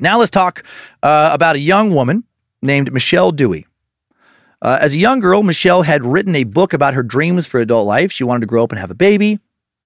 Now 0.00 0.18
let's 0.18 0.30
talk 0.30 0.64
uh, 1.04 1.30
about 1.32 1.54
a 1.54 1.60
young 1.60 1.94
woman 1.94 2.24
named 2.64 2.92
Michelle 2.92 3.30
Dewey. 3.30 3.66
Uh, 4.62 4.78
as 4.80 4.94
a 4.94 4.98
young 4.98 5.20
girl, 5.20 5.42
Michelle 5.42 5.82
had 5.82 6.04
written 6.04 6.34
a 6.34 6.44
book 6.44 6.72
about 6.72 6.94
her 6.94 7.02
dreams 7.02 7.46
for 7.46 7.60
adult 7.60 7.86
life. 7.86 8.10
She 8.10 8.24
wanted 8.24 8.40
to 8.40 8.46
grow 8.46 8.64
up 8.64 8.72
and 8.72 8.78
have 8.78 8.90
a 8.90 8.94
baby. 8.94 9.38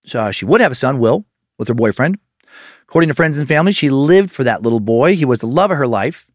So 0.07 0.21
uh, 0.21 0.31
she 0.31 0.45
would 0.45 0.61
have 0.61 0.73
a 0.73 0.77
son, 0.77 1.01
Will, 1.01 1.25
with 1.59 1.69
her 1.69 1.75
boyfriend. 1.75 2.19
According 2.89 3.09
to 3.09 3.15
friends 3.15 3.37
and 3.37 3.49
family, 3.49 3.73
she 3.73 3.91
lived 3.91 4.31
for 4.31 4.45
that 4.45 4.63
little 4.63 4.81
boy. 4.81 5.17
He 5.17 5.25
was 5.25 5.41
the 5.41 5.47
love 5.47 5.71
of 5.71 5.77
her 5.77 5.87
life. 5.87 6.31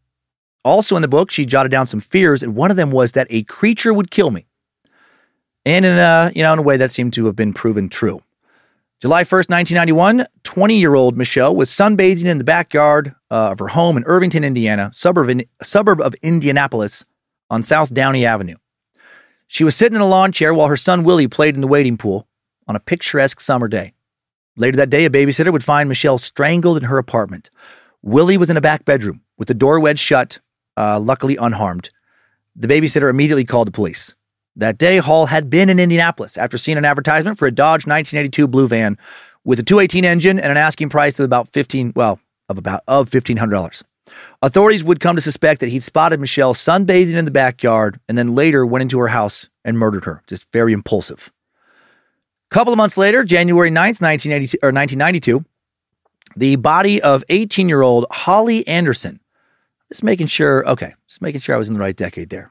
Also 0.64 0.94
in 0.96 1.02
the 1.02 1.08
book, 1.08 1.30
she 1.30 1.44
jotted 1.46 1.72
down 1.72 1.86
some 1.86 2.00
fears, 2.00 2.42
and 2.42 2.54
one 2.54 2.70
of 2.70 2.76
them 2.76 2.90
was 2.90 3.12
that 3.12 3.26
a 3.30 3.42
creature 3.44 3.92
would 3.92 4.10
kill 4.10 4.30
me. 4.30 4.46
And 5.66 5.84
in 5.84 5.96
a, 5.96 6.30
you 6.34 6.42
know, 6.42 6.52
in 6.52 6.58
a 6.58 6.62
way 6.62 6.76
that 6.76 6.90
seemed 6.90 7.12
to 7.14 7.26
have 7.26 7.36
been 7.36 7.52
proven 7.52 7.88
true. 7.88 8.22
July 9.00 9.22
1st, 9.22 9.50
1991, 9.50 10.26
20 10.44 10.78
year 10.78 10.94
old 10.94 11.16
Michelle 11.16 11.54
was 11.54 11.70
sunbathing 11.70 12.24
in 12.24 12.38
the 12.38 12.44
backyard 12.44 13.14
uh, 13.30 13.50
of 13.50 13.58
her 13.58 13.68
home 13.68 13.96
in 13.96 14.04
Irvington, 14.04 14.44
Indiana, 14.44 14.90
suburb, 14.94 15.28
in, 15.28 15.44
suburb 15.62 16.00
of 16.00 16.14
Indianapolis 16.22 17.04
on 17.50 17.62
South 17.62 17.92
Downey 17.92 18.24
Avenue. 18.24 18.56
She 19.46 19.64
was 19.64 19.76
sitting 19.76 19.96
in 19.96 20.00
a 20.00 20.06
lawn 20.06 20.32
chair 20.32 20.54
while 20.54 20.68
her 20.68 20.76
son 20.76 21.04
Willie 21.04 21.28
played 21.28 21.54
in 21.54 21.60
the 21.60 21.66
wading 21.68 21.98
pool 21.98 22.26
on 22.66 22.76
a 22.76 22.80
picturesque 22.80 23.40
summer 23.40 23.68
day. 23.68 23.92
Later 24.56 24.76
that 24.78 24.90
day, 24.90 25.04
a 25.04 25.10
babysitter 25.10 25.52
would 25.52 25.64
find 25.64 25.88
Michelle 25.88 26.18
strangled 26.18 26.76
in 26.76 26.84
her 26.84 26.98
apartment. 26.98 27.50
Willie 28.02 28.38
was 28.38 28.50
in 28.50 28.56
a 28.56 28.60
back 28.60 28.84
bedroom 28.84 29.22
with 29.36 29.48
the 29.48 29.54
door 29.54 29.80
wedged 29.80 30.00
shut 30.00 30.38
uh, 30.76 30.98
luckily 31.00 31.36
unharmed. 31.36 31.90
The 32.56 32.68
babysitter 32.68 33.10
immediately 33.10 33.44
called 33.44 33.68
the 33.68 33.72
police. 33.72 34.14
That 34.56 34.78
day, 34.78 34.98
Hall 34.98 35.26
had 35.26 35.50
been 35.50 35.68
in 35.68 35.80
Indianapolis 35.80 36.38
after 36.38 36.56
seeing 36.56 36.78
an 36.78 36.84
advertisement 36.84 37.38
for 37.38 37.46
a 37.46 37.50
Dodge 37.50 37.86
1982 37.86 38.46
blue 38.46 38.68
van 38.68 38.96
with 39.44 39.58
a 39.58 39.62
218 39.62 40.04
engine 40.04 40.38
and 40.38 40.50
an 40.50 40.56
asking 40.56 40.90
price 40.90 41.18
of 41.18 41.24
about 41.24 41.48
15, 41.48 41.92
well, 41.96 42.20
of 42.48 42.58
about 42.58 42.82
of 42.86 43.10
$1500. 43.10 43.82
Authorities 44.42 44.84
would 44.84 45.00
come 45.00 45.16
to 45.16 45.22
suspect 45.22 45.60
that 45.60 45.70
he'd 45.70 45.82
spotted 45.82 46.20
Michelle 46.20 46.54
sunbathing 46.54 47.14
in 47.14 47.24
the 47.24 47.30
backyard 47.30 47.98
and 48.08 48.16
then 48.16 48.34
later 48.34 48.64
went 48.64 48.82
into 48.82 48.98
her 49.00 49.08
house 49.08 49.48
and 49.64 49.78
murdered 49.78 50.04
her. 50.04 50.22
Just 50.26 50.50
very 50.52 50.72
impulsive. 50.72 51.32
A 52.50 52.54
couple 52.54 52.72
of 52.72 52.76
months 52.76 52.96
later, 52.96 53.24
January 53.24 53.70
9th, 53.70 54.00
1982, 54.00 54.58
or 54.62 54.70
1992, 54.70 55.44
the 56.36 56.56
body 56.56 57.02
of 57.02 57.24
18 57.28 57.68
year 57.68 57.82
old 57.82 58.06
Holly 58.10 58.66
Anderson 58.68 59.20
just 59.94 60.02
making 60.02 60.26
sure. 60.26 60.66
Okay, 60.68 60.92
just 61.06 61.22
making 61.22 61.40
sure 61.40 61.54
I 61.54 61.58
was 61.58 61.68
in 61.68 61.74
the 61.74 61.80
right 61.80 61.94
decade 61.94 62.30
there. 62.30 62.50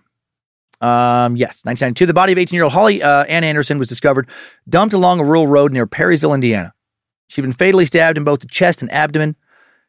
Um, 0.84 1.38
yes, 1.38 1.64
1992. 1.64 2.06
The 2.08 2.14
body 2.14 2.34
of 2.34 2.38
18 2.38 2.58
year 2.58 2.66
old 2.66 2.74
Holly 2.74 3.02
uh, 3.02 3.24
Ann 3.24 3.46
Anderson 3.46 3.78
was 3.78 3.88
discovered 3.88 4.30
dumped 4.68 4.94
along 4.94 5.22
a 5.22 5.24
rural 5.24 5.48
road 5.48 5.72
near 5.72 5.88
Perrysville, 5.88 6.36
Indiana. 6.36 6.74
She'd 7.28 7.42
been 7.42 7.54
fatally 7.54 7.86
stabbed 7.86 8.18
in 8.18 8.26
both 8.26 8.42
the 8.42 8.48
chest 8.48 8.82
and 8.82 8.92
abdomen. 8.92 9.38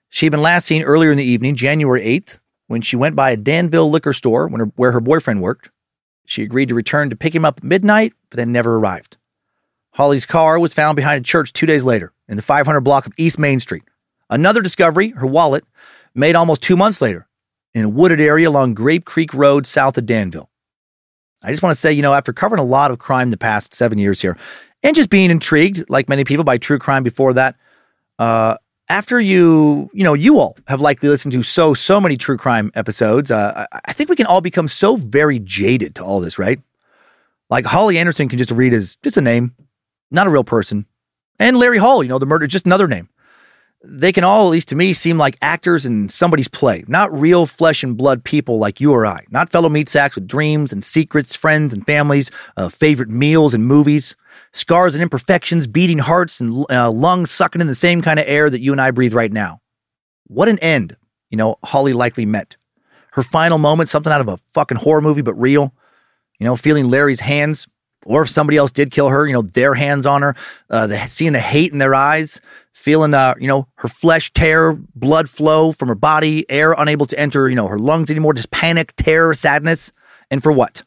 She'd 0.08 0.28
been 0.28 0.40
last 0.40 0.66
seen 0.66 0.84
earlier 0.84 1.10
in 1.10 1.18
the 1.18 1.24
evening, 1.24 1.56
January 1.56 2.00
8th, 2.00 2.38
when 2.68 2.80
she 2.80 2.94
went 2.94 3.16
by 3.16 3.32
a 3.32 3.36
Danville 3.36 3.90
liquor 3.90 4.12
store 4.12 4.48
her, 4.48 4.64
where 4.76 4.92
her 4.92 5.00
boyfriend 5.00 5.42
worked. 5.42 5.70
She 6.26 6.44
agreed 6.44 6.68
to 6.68 6.76
return 6.76 7.10
to 7.10 7.16
pick 7.16 7.34
him 7.34 7.44
up 7.44 7.58
at 7.58 7.64
midnight, 7.64 8.12
but 8.30 8.36
then 8.36 8.52
never 8.52 8.76
arrived. 8.76 9.16
Holly's 9.94 10.26
car 10.26 10.60
was 10.60 10.74
found 10.74 10.94
behind 10.94 11.20
a 11.20 11.28
church 11.28 11.52
two 11.52 11.66
days 11.66 11.82
later 11.82 12.12
in 12.28 12.36
the 12.36 12.42
500 12.42 12.80
block 12.82 13.06
of 13.06 13.12
East 13.18 13.38
Main 13.38 13.58
Street. 13.58 13.82
Another 14.30 14.62
discovery, 14.62 15.10
her 15.10 15.26
wallet, 15.26 15.64
made 16.14 16.36
almost 16.36 16.62
two 16.62 16.76
months 16.76 17.00
later 17.00 17.26
in 17.74 17.84
a 17.84 17.88
wooded 17.88 18.20
area 18.20 18.48
along 18.48 18.74
Grape 18.74 19.04
Creek 19.04 19.34
Road 19.34 19.66
south 19.66 19.98
of 19.98 20.06
Danville. 20.06 20.50
I 21.44 21.50
just 21.50 21.62
want 21.62 21.74
to 21.74 21.80
say, 21.80 21.92
you 21.92 22.02
know, 22.02 22.14
after 22.14 22.32
covering 22.32 22.60
a 22.60 22.64
lot 22.64 22.90
of 22.90 22.98
crime 22.98 23.30
the 23.30 23.36
past 23.36 23.74
seven 23.74 23.98
years 23.98 24.20
here, 24.20 24.36
and 24.82 24.96
just 24.96 25.10
being 25.10 25.30
intrigued, 25.30 25.88
like 25.88 26.08
many 26.08 26.24
people, 26.24 26.44
by 26.44 26.58
true 26.58 26.78
crime 26.78 27.02
before 27.02 27.34
that, 27.34 27.56
uh, 28.18 28.56
after 28.88 29.20
you, 29.20 29.90
you 29.92 30.04
know, 30.04 30.14
you 30.14 30.38
all 30.38 30.56
have 30.66 30.80
likely 30.80 31.08
listened 31.08 31.32
to 31.32 31.42
so, 31.42 31.74
so 31.74 32.00
many 32.00 32.16
true 32.16 32.36
crime 32.36 32.70
episodes, 32.74 33.30
uh, 33.30 33.66
I, 33.72 33.80
I 33.86 33.92
think 33.92 34.10
we 34.10 34.16
can 34.16 34.26
all 34.26 34.40
become 34.40 34.68
so 34.68 34.96
very 34.96 35.38
jaded 35.38 35.94
to 35.96 36.04
all 36.04 36.20
this, 36.20 36.38
right? 36.38 36.60
Like 37.50 37.64
Holly 37.64 37.98
Anderson 37.98 38.28
can 38.28 38.38
just 38.38 38.50
read 38.50 38.74
as 38.74 38.96
just 38.96 39.16
a 39.16 39.20
name, 39.20 39.54
not 40.10 40.26
a 40.26 40.30
real 40.30 40.44
person. 40.44 40.86
And 41.38 41.56
Larry 41.56 41.78
Hall, 41.78 42.02
you 42.02 42.08
know, 42.08 42.18
the 42.18 42.26
murder, 42.26 42.46
just 42.46 42.66
another 42.66 42.88
name 42.88 43.08
they 43.86 44.12
can 44.12 44.24
all, 44.24 44.46
at 44.46 44.50
least 44.50 44.68
to 44.68 44.76
me, 44.76 44.92
seem 44.92 45.18
like 45.18 45.36
actors 45.42 45.84
in 45.84 46.08
somebody's 46.08 46.48
play, 46.48 46.84
not 46.88 47.12
real 47.12 47.46
flesh 47.46 47.82
and 47.82 47.96
blood 47.96 48.24
people 48.24 48.58
like 48.58 48.80
you 48.80 48.92
or 48.92 49.06
I, 49.06 49.24
not 49.30 49.50
fellow 49.50 49.68
meat 49.68 49.88
sacks 49.88 50.14
with 50.14 50.26
dreams 50.26 50.72
and 50.72 50.82
secrets, 50.82 51.34
friends 51.34 51.74
and 51.74 51.84
families, 51.84 52.30
uh, 52.56 52.68
favorite 52.68 53.10
meals 53.10 53.52
and 53.52 53.66
movies, 53.66 54.16
scars 54.52 54.94
and 54.94 55.02
imperfections, 55.02 55.66
beating 55.66 55.98
hearts 55.98 56.40
and 56.40 56.64
uh, 56.70 56.90
lungs 56.90 57.30
sucking 57.30 57.60
in 57.60 57.66
the 57.66 57.74
same 57.74 58.00
kind 58.00 58.18
of 58.18 58.24
air 58.26 58.48
that 58.48 58.60
you 58.60 58.72
and 58.72 58.80
I 58.80 58.90
breathe 58.90 59.12
right 59.12 59.32
now. 59.32 59.60
What 60.26 60.48
an 60.48 60.58
end, 60.60 60.96
you 61.30 61.36
know, 61.36 61.58
Holly 61.62 61.92
likely 61.92 62.24
met. 62.24 62.56
Her 63.12 63.22
final 63.22 63.58
moment, 63.58 63.88
something 63.88 64.12
out 64.12 64.22
of 64.22 64.28
a 64.28 64.38
fucking 64.54 64.78
horror 64.78 65.02
movie, 65.02 65.22
but 65.22 65.34
real. 65.34 65.74
You 66.40 66.46
know, 66.46 66.56
feeling 66.56 66.88
Larry's 66.88 67.20
hands 67.20 67.68
or 68.04 68.22
if 68.22 68.28
somebody 68.28 68.56
else 68.56 68.72
did 68.72 68.90
kill 68.90 69.08
her, 69.08 69.26
you 69.26 69.32
know, 69.32 69.42
their 69.42 69.74
hands 69.74 70.06
on 70.06 70.22
her, 70.22 70.34
uh, 70.70 70.86
the, 70.86 71.06
seeing 71.06 71.32
the 71.32 71.40
hate 71.40 71.72
in 71.72 71.78
their 71.78 71.94
eyes, 71.94 72.40
feeling, 72.74 73.14
uh, 73.14 73.34
you 73.38 73.48
know, 73.48 73.66
her 73.76 73.88
flesh 73.88 74.32
tear, 74.32 74.74
blood 74.94 75.30
flow 75.30 75.72
from 75.72 75.88
her 75.88 75.94
body, 75.94 76.44
air 76.50 76.74
unable 76.76 77.06
to 77.06 77.18
enter, 77.18 77.48
you 77.48 77.54
know, 77.54 77.68
her 77.68 77.78
lungs 77.78 78.10
anymore, 78.10 78.34
just 78.34 78.50
panic, 78.50 78.92
terror, 78.96 79.32
sadness. 79.34 79.92
And 80.30 80.42
for 80.42 80.52
what? 80.52 80.82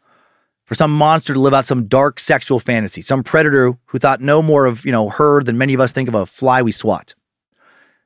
For 0.65 0.75
some 0.75 0.91
monster 0.91 1.33
to 1.33 1.39
live 1.39 1.53
out 1.53 1.65
some 1.65 1.85
dark 1.85 2.19
sexual 2.19 2.59
fantasy, 2.59 3.01
some 3.01 3.23
predator 3.23 3.77
who 3.85 3.97
thought 3.97 4.19
no 4.19 4.41
more 4.41 4.65
of, 4.65 4.85
you 4.85 4.91
know, 4.91 5.09
her 5.09 5.41
than 5.41 5.57
many 5.57 5.73
of 5.73 5.79
us 5.79 5.93
think 5.93 6.09
of 6.09 6.15
a 6.15 6.25
fly 6.25 6.61
we 6.61 6.73
swat. 6.73 7.15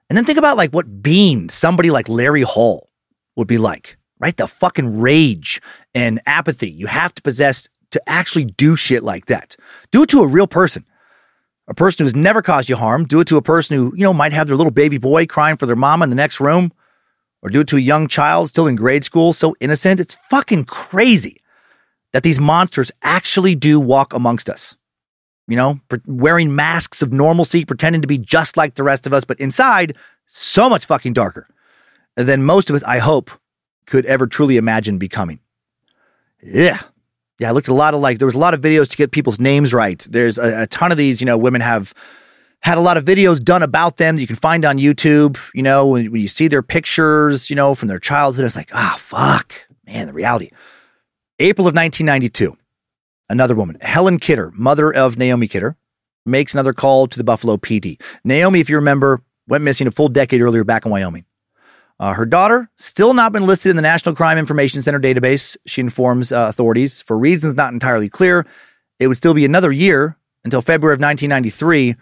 And 0.09 0.17
then 0.17 0.25
think 0.25 0.37
about 0.37 0.57
like 0.57 0.71
what 0.71 1.01
being 1.01 1.49
somebody 1.49 1.89
like 1.89 2.07
Larry 2.07 2.43
Hall 2.43 2.89
would 3.35 3.47
be 3.47 3.57
like, 3.57 3.97
right? 4.19 4.37
The 4.37 4.47
fucking 4.47 4.99
rage 4.99 5.59
and 5.95 6.21
apathy 6.27 6.69
you 6.69 6.85
have 6.85 7.15
to 7.15 7.21
possess 7.21 7.67
to 7.91 8.01
actually 8.07 8.45
do 8.45 8.75
shit 8.75 9.03
like 9.03 9.25
that. 9.25 9.55
Do 9.91 10.03
it 10.03 10.09
to 10.09 10.21
a 10.21 10.27
real 10.27 10.47
person. 10.47 10.85
A 11.67 11.73
person 11.73 12.05
who's 12.05 12.15
never 12.15 12.41
caused 12.41 12.69
you 12.69 12.75
harm. 12.75 13.05
Do 13.05 13.19
it 13.19 13.27
to 13.27 13.37
a 13.37 13.41
person 13.41 13.77
who, 13.77 13.93
you 13.95 14.03
know, 14.03 14.13
might 14.13 14.33
have 14.33 14.47
their 14.47 14.55
little 14.55 14.71
baby 14.71 14.97
boy 14.97 15.25
crying 15.25 15.57
for 15.57 15.65
their 15.65 15.75
mama 15.75 16.03
in 16.03 16.09
the 16.09 16.15
next 16.15 16.39
room. 16.39 16.71
Or 17.41 17.49
do 17.49 17.61
it 17.61 17.67
to 17.69 17.77
a 17.77 17.81
young 17.81 18.07
child 18.07 18.49
still 18.49 18.67
in 18.67 18.75
grade 18.75 19.03
school, 19.03 19.33
so 19.33 19.55
innocent. 19.59 19.99
It's 19.99 20.15
fucking 20.29 20.65
crazy 20.65 21.41
that 22.13 22.23
these 22.23 22.39
monsters 22.39 22.91
actually 23.01 23.55
do 23.55 23.79
walk 23.79 24.13
amongst 24.13 24.49
us. 24.49 24.75
You 25.47 25.55
know, 25.55 25.79
wearing 26.05 26.55
masks 26.55 27.01
of 27.01 27.11
normalcy, 27.11 27.65
pretending 27.65 28.01
to 28.03 28.07
be 28.07 28.17
just 28.17 28.57
like 28.57 28.75
the 28.75 28.83
rest 28.83 29.07
of 29.07 29.13
us, 29.13 29.23
but 29.23 29.39
inside, 29.39 29.97
so 30.25 30.69
much 30.69 30.85
fucking 30.85 31.13
darker 31.13 31.47
than 32.15 32.43
most 32.43 32.69
of 32.69 32.75
us, 32.75 32.83
I 32.83 32.99
hope, 32.99 33.31
could 33.85 34.05
ever 34.05 34.27
truly 34.27 34.57
imagine 34.57 34.97
becoming. 34.97 35.39
Yeah. 36.41 36.79
Yeah, 37.41 37.49
I 37.49 37.53
looked 37.53 37.69
a 37.69 37.73
lot 37.73 37.95
of 37.95 38.01
like 38.01 38.19
there 38.19 38.27
was 38.27 38.35
a 38.35 38.39
lot 38.39 38.53
of 38.53 38.61
videos 38.61 38.87
to 38.89 38.95
get 38.95 39.09
people's 39.09 39.39
names 39.39 39.73
right. 39.73 39.99
There's 40.07 40.37
a, 40.37 40.61
a 40.61 40.67
ton 40.67 40.91
of 40.91 40.99
these, 40.99 41.21
you 41.21 41.25
know, 41.25 41.39
women 41.39 41.59
have 41.61 41.91
had 42.61 42.77
a 42.77 42.81
lot 42.81 42.97
of 42.97 43.03
videos 43.03 43.43
done 43.43 43.63
about 43.63 43.97
them 43.97 44.15
that 44.15 44.21
you 44.21 44.27
can 44.27 44.35
find 44.35 44.63
on 44.63 44.77
YouTube. 44.77 45.39
You 45.55 45.63
know, 45.63 45.87
when, 45.87 46.11
when 46.11 46.21
you 46.21 46.27
see 46.27 46.47
their 46.47 46.61
pictures, 46.61 47.49
you 47.49 47.55
know, 47.55 47.73
from 47.73 47.87
their 47.87 47.97
childhood, 47.97 48.45
it's 48.45 48.55
like, 48.55 48.69
ah, 48.75 48.93
oh, 48.93 48.97
fuck, 48.99 49.55
man, 49.87 50.05
the 50.05 50.13
reality. 50.13 50.51
April 51.39 51.67
of 51.67 51.73
1992, 51.73 52.55
another 53.27 53.55
woman, 53.55 53.79
Helen 53.81 54.19
Kidder, 54.19 54.51
mother 54.53 54.93
of 54.93 55.17
Naomi 55.17 55.47
Kidder, 55.47 55.75
makes 56.27 56.53
another 56.53 56.73
call 56.73 57.07
to 57.07 57.17
the 57.17 57.23
Buffalo 57.23 57.57
PD. 57.57 57.99
Naomi, 58.23 58.59
if 58.59 58.69
you 58.69 58.75
remember, 58.75 59.23
went 59.47 59.63
missing 59.63 59.87
a 59.87 59.91
full 59.91 60.09
decade 60.09 60.41
earlier 60.41 60.63
back 60.63 60.85
in 60.85 60.91
Wyoming. 60.91 61.25
Uh, 62.01 62.15
her 62.15 62.25
daughter, 62.25 62.67
still 62.77 63.13
not 63.13 63.31
been 63.31 63.45
listed 63.45 63.69
in 63.69 63.75
the 63.75 63.81
National 63.83 64.15
Crime 64.15 64.39
Information 64.39 64.81
Center 64.81 64.99
database, 64.99 65.55
she 65.67 65.81
informs 65.81 66.31
uh, 66.31 66.47
authorities. 66.49 67.03
For 67.03 67.15
reasons 67.15 67.53
not 67.53 67.73
entirely 67.73 68.09
clear, 68.09 68.47
it 68.97 69.05
would 69.05 69.17
still 69.17 69.35
be 69.35 69.45
another 69.45 69.71
year 69.71 70.17
until 70.43 70.63
February 70.63 70.95
of 70.95 70.99
1993 70.99 71.95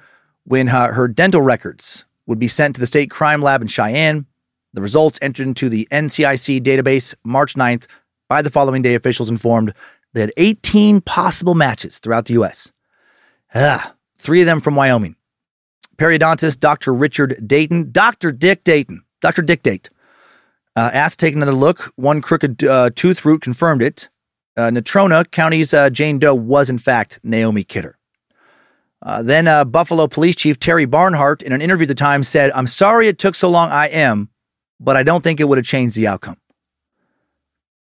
when 0.45 0.69
uh, 0.69 0.93
her 0.93 1.09
dental 1.09 1.41
records 1.41 2.05
would 2.27 2.39
be 2.39 2.47
sent 2.47 2.75
to 2.75 2.79
the 2.79 2.87
state 2.87 3.11
crime 3.11 3.41
lab 3.41 3.61
in 3.61 3.67
Cheyenne. 3.67 4.25
The 4.73 4.81
results 4.81 5.19
entered 5.21 5.47
into 5.47 5.67
the 5.67 5.85
NCIC 5.91 6.61
database 6.61 7.13
March 7.25 7.55
9th. 7.55 7.87
By 8.29 8.41
the 8.41 8.49
following 8.49 8.81
day, 8.81 8.95
officials 8.95 9.29
informed 9.29 9.73
they 10.13 10.21
had 10.21 10.31
18 10.37 11.01
possible 11.01 11.55
matches 11.55 11.99
throughout 11.99 12.23
the 12.23 12.35
U.S. 12.35 12.71
Ah, 13.53 13.95
three 14.17 14.39
of 14.39 14.45
them 14.45 14.61
from 14.61 14.75
Wyoming. 14.75 15.17
Periodontist 15.97 16.61
Dr. 16.61 16.93
Richard 16.93 17.45
Dayton, 17.45 17.91
Dr. 17.91 18.31
Dick 18.31 18.63
Dayton 18.63 19.03
Dr. 19.21 19.41
Dictate 19.41 19.89
uh, 20.75 20.89
asked 20.93 21.19
to 21.19 21.25
take 21.25 21.35
another 21.35 21.53
look. 21.53 21.91
One 21.95 22.21
crooked 22.21 22.63
uh, 22.63 22.89
tooth 22.95 23.25
root 23.25 23.41
confirmed 23.41 23.81
it. 23.81 24.09
Uh, 24.55 24.69
Natrona 24.69 25.29
County's 25.29 25.73
uh, 25.73 25.89
Jane 25.89 26.19
Doe 26.19 26.35
was, 26.35 26.69
in 26.69 26.77
fact, 26.77 27.19
Naomi 27.23 27.63
Kidder. 27.63 27.97
Uh, 29.01 29.23
then 29.23 29.47
uh, 29.47 29.63
Buffalo 29.63 30.07
Police 30.07 30.35
Chief 30.35 30.59
Terry 30.59 30.85
Barnhart, 30.85 31.41
in 31.41 31.53
an 31.53 31.61
interview 31.61 31.85
at 31.85 31.89
the 31.89 31.95
time, 31.95 32.23
said, 32.23 32.51
I'm 32.51 32.67
sorry 32.67 33.07
it 33.07 33.17
took 33.17 33.35
so 33.35 33.49
long, 33.49 33.71
I 33.71 33.87
am, 33.87 34.29
but 34.79 34.97
I 34.97 35.03
don't 35.03 35.23
think 35.23 35.39
it 35.39 35.45
would 35.45 35.57
have 35.57 35.65
changed 35.65 35.95
the 35.95 36.07
outcome. 36.07 36.37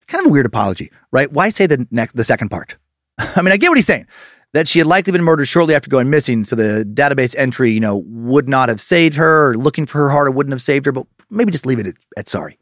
Kind 0.06 0.24
of 0.24 0.30
a 0.30 0.32
weird 0.32 0.46
apology, 0.46 0.90
right? 1.10 1.32
Why 1.32 1.48
say 1.48 1.66
the, 1.66 1.86
next, 1.90 2.14
the 2.14 2.24
second 2.24 2.50
part? 2.50 2.76
I 3.18 3.40
mean, 3.40 3.52
I 3.52 3.56
get 3.56 3.68
what 3.68 3.78
he's 3.78 3.86
saying 3.86 4.06
that 4.54 4.66
she 4.68 4.78
had 4.78 4.86
likely 4.86 5.12
been 5.12 5.22
murdered 5.22 5.46
shortly 5.46 5.74
after 5.74 5.90
going 5.90 6.10
missing, 6.10 6.44
so 6.44 6.56
the 6.56 6.84
database 6.94 7.34
entry, 7.36 7.70
you 7.70 7.80
know, 7.80 7.98
would 8.06 8.48
not 8.48 8.68
have 8.68 8.80
saved 8.80 9.16
her, 9.16 9.50
or 9.50 9.56
looking 9.56 9.86
for 9.86 9.98
her 9.98 10.10
harder 10.10 10.30
wouldn't 10.30 10.52
have 10.52 10.62
saved 10.62 10.86
her, 10.86 10.92
but 10.92 11.06
maybe 11.30 11.52
just 11.52 11.66
leave 11.66 11.78
it 11.78 11.86
at, 11.86 11.94
at 12.16 12.28
sorry. 12.28 12.58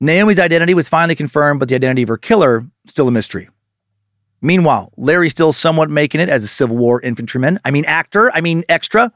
Naomi's 0.00 0.38
identity 0.38 0.74
was 0.74 0.88
finally 0.88 1.14
confirmed, 1.14 1.58
but 1.58 1.68
the 1.68 1.74
identity 1.74 2.02
of 2.02 2.08
her 2.08 2.18
killer 2.18 2.66
still 2.86 3.08
a 3.08 3.10
mystery. 3.10 3.48
Meanwhile, 4.42 4.92
Larry 4.96 5.30
still 5.30 5.52
somewhat 5.52 5.90
making 5.90 6.20
it 6.20 6.28
as 6.28 6.44
a 6.44 6.48
Civil 6.48 6.76
War 6.76 7.00
infantryman. 7.00 7.58
I 7.64 7.70
mean, 7.70 7.84
actor. 7.86 8.30
I 8.32 8.40
mean, 8.40 8.64
extra. 8.68 9.12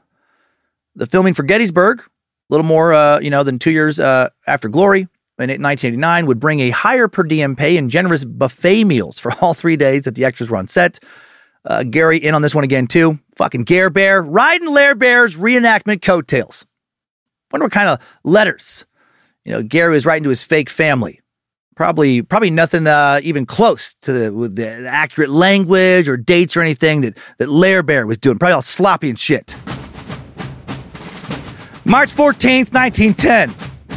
The 0.95 1.05
filming 1.05 1.33
for 1.33 1.43
Gettysburg, 1.43 2.01
a 2.01 2.03
little 2.49 2.65
more, 2.65 2.93
uh, 2.93 3.19
you 3.19 3.29
know, 3.29 3.43
than 3.43 3.59
two 3.59 3.71
years 3.71 3.99
uh, 3.99 4.29
after 4.47 4.67
Glory 4.67 5.01
in 5.01 5.47
1989, 5.61 6.25
would 6.25 6.39
bring 6.39 6.59
a 6.59 6.71
higher 6.71 7.07
per 7.07 7.23
diem 7.23 7.55
pay 7.55 7.77
and 7.77 7.89
generous 7.89 8.25
buffet 8.25 8.83
meals 8.83 9.19
for 9.19 9.31
all 9.41 9.53
three 9.53 9.77
days 9.77 10.03
that 10.03 10.15
the 10.15 10.25
extras 10.25 10.49
were 10.49 10.57
on 10.57 10.67
set. 10.67 10.99
Uh, 11.63 11.83
Gary 11.83 12.17
in 12.17 12.33
on 12.33 12.41
this 12.41 12.55
one 12.55 12.63
again 12.63 12.87
too. 12.87 13.19
Fucking 13.37 13.63
Gare 13.63 13.91
Bear 13.91 14.21
riding 14.23 14.69
Lair 14.69 14.95
Bear's 14.95 15.37
reenactment 15.37 16.01
coattails. 16.01 16.65
Wonder 17.51 17.65
what 17.65 17.71
kind 17.71 17.89
of 17.89 17.99
letters, 18.23 18.85
you 19.45 19.51
know, 19.51 19.63
Gary 19.63 19.93
was 19.93 20.05
writing 20.05 20.23
to 20.23 20.29
his 20.29 20.43
fake 20.43 20.69
family. 20.69 21.19
Probably, 21.75 22.21
probably 22.21 22.51
nothing 22.51 22.85
uh, 22.85 23.21
even 23.23 23.45
close 23.45 23.95
to 24.01 24.11
the, 24.11 24.47
the, 24.49 24.87
accurate 24.87 25.29
language 25.29 26.07
or 26.07 26.17
dates 26.17 26.55
or 26.55 26.61
anything 26.61 27.01
that 27.01 27.17
that 27.37 27.49
Lair 27.49 27.81
Bear 27.81 28.05
was 28.05 28.17
doing. 28.17 28.37
Probably 28.37 28.53
all 28.53 28.61
sloppy 28.61 29.09
and 29.09 29.17
shit. 29.17 29.55
March 31.85 32.13
14th, 32.13 32.73
1910. 32.73 33.53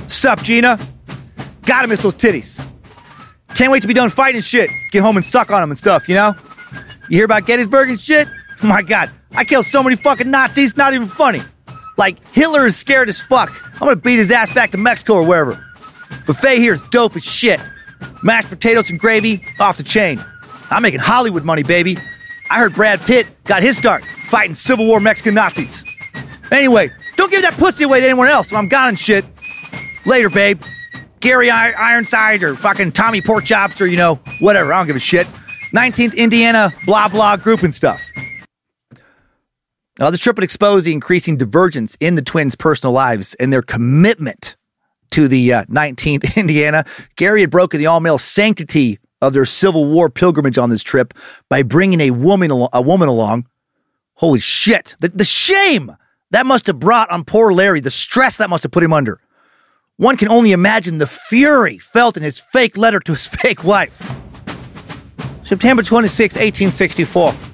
Sup, 0.09 0.43
Gina? 0.43 0.79
Gotta 1.67 1.89
miss 1.89 2.03
those 2.03 2.15
titties. 2.15 2.65
Can't 3.55 3.71
wait 3.71 3.83
to 3.83 3.89
be 3.89 3.95
done 3.95 4.09
fighting 4.09 4.41
shit. 4.41 4.71
Get 4.91 5.03
home 5.03 5.17
and 5.17 5.25
suck 5.25 5.51
on 5.51 5.61
them 5.61 5.71
and 5.71 5.79
stuff, 5.79 6.09
you 6.09 6.15
know? 6.15 6.35
You 7.09 7.19
hear 7.19 7.25
about 7.25 7.47
Gettysburg 7.47 7.91
and 7.91 8.01
shit? 8.01 8.29
my 8.63 8.83
God, 8.83 9.11
I 9.33 9.45
killed 9.45 9.67
so 9.67 9.83
many 9.83 9.97
fucking 9.97 10.31
Nazis, 10.31 10.77
not 10.77 10.95
even 10.95 11.07
funny. 11.07 11.43
Like, 11.97 12.19
Hitler 12.33 12.67
is 12.67 12.77
scared 12.77 13.09
as 13.09 13.21
fuck. 13.21 13.53
I'm 13.75 13.81
gonna 13.81 13.97
beat 13.97 14.17
his 14.17 14.33
ass 14.33 14.53
back 14.53 14.71
to 14.73 14.79
Mexico 14.79 15.15
or 15.15 15.25
wherever. 15.25 15.65
Buffet 16.27 16.59
here 16.59 16.75
is 16.75 16.83
dope 16.91 17.17
as 17.17 17.25
shit. 17.25 17.61
Mashed 18.23 18.49
potatoes 18.49 18.91
and 18.91 18.99
gravy, 18.99 19.45
off 19.61 19.77
the 19.77 19.83
chain. 19.83 20.23
I'm 20.71 20.83
making 20.83 21.01
Hollywood 21.01 21.45
money, 21.45 21.63
baby. 21.63 21.99
I 22.51 22.59
heard 22.59 22.75
Brad 22.75 23.01
Pitt 23.01 23.27
got 23.45 23.63
his 23.63 23.77
start 23.77 24.05
fighting 24.27 24.55
Civil 24.55 24.87
War 24.87 25.01
Mexican 25.01 25.35
Nazis. 25.35 25.85
Anyway, 26.51 26.91
don't 27.17 27.31
give 27.31 27.43
that 27.43 27.55
pussy 27.55 27.85
away 27.85 28.01
to 28.01 28.07
anyone 28.07 28.29
else 28.29 28.51
when 28.51 28.59
I'm 28.59 28.69
gone 28.69 28.89
and 28.89 28.99
shit. 28.99 29.25
Later, 30.07 30.31
babe. 30.31 30.63
Gary 31.21 31.51
Ironside 31.51 32.43
or 32.43 32.55
fucking 32.55 32.93
Tommy 32.93 33.23
Porkchops 33.23 33.81
or, 33.81 33.87
you 33.87 33.97
know, 33.97 34.17
whatever. 34.41 34.73
I 34.75 34.79
don't 34.79 34.87
give 34.87 34.97
a 34.97 35.01
shit. 35.01 35.27
19th 35.73 36.15
Indiana, 36.17 36.73
blah, 36.85 37.09
blah, 37.09 37.37
group 37.37 37.63
and 37.63 37.75
stuff. 37.75 38.03
Now, 39.99 40.11
this 40.11 40.21
trip 40.21 40.37
would 40.37 40.45
expose 40.45 40.85
the 40.85 40.93
increasing 40.93 41.37
divergence 41.37 41.97
in 42.01 42.17
the 42.17 42.23
twins' 42.23 42.57
personal 42.57 42.93
lives 42.93 43.35
and 43.35 43.53
their 43.53 43.63
commitment 43.63 44.57
to 45.13 45.29
the 45.29 45.53
uh, 45.53 45.65
19th 45.67 46.37
Indiana. 46.37 46.85
Gary 47.17 47.43
had 47.43 47.51
broken 47.51 47.79
the 47.79 47.87
all 47.87 48.01
male 48.01 48.19
sanctity 48.19 48.99
of 49.21 49.33
their 49.33 49.45
Civil 49.45 49.87
War 49.87 50.11
pilgrimage 50.11 50.59
on 50.59 50.71
this 50.71 50.83
trip 50.83 51.15
by 51.49 51.63
bringing 51.63 52.01
a 52.01 52.11
woman, 52.11 52.51
al- 52.51 52.71
a 52.73 52.83
woman 52.83 53.09
along. 53.09 53.47
Holy 54.15 54.41
shit. 54.41 54.97
The, 54.99 55.09
the 55.09 55.25
shame 55.25 55.97
that 56.33 56.45
must 56.45 56.67
have 56.67 56.81
brought 56.81 57.11
on 57.11 57.25
poor 57.25 57.53
Larry, 57.53 57.81
the 57.81 57.91
stress 57.91 58.37
that 58.39 58.51
must 58.51 58.65
have 58.65 58.73
put 58.73 58.83
him 58.83 58.93
under. 58.93 59.21
One 59.97 60.17
can 60.17 60.29
only 60.29 60.51
imagine 60.51 60.99
the 60.99 61.07
fury 61.07 61.79
felt 61.79 62.17
in 62.17 62.25
his 62.25 62.41
fake 62.41 62.77
letter 62.77 62.99
to 62.99 63.13
his 63.13 63.29
fake 63.43 63.63
wife. 63.63 64.03
September 65.45 65.85
26, 65.85 66.35
1864. 66.35 67.54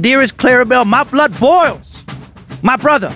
Dearest 0.00 0.36
Clarabelle, 0.38 0.86
my 0.86 1.04
blood 1.04 1.38
boils. 1.38 2.02
My 2.62 2.76
brother, 2.76 3.14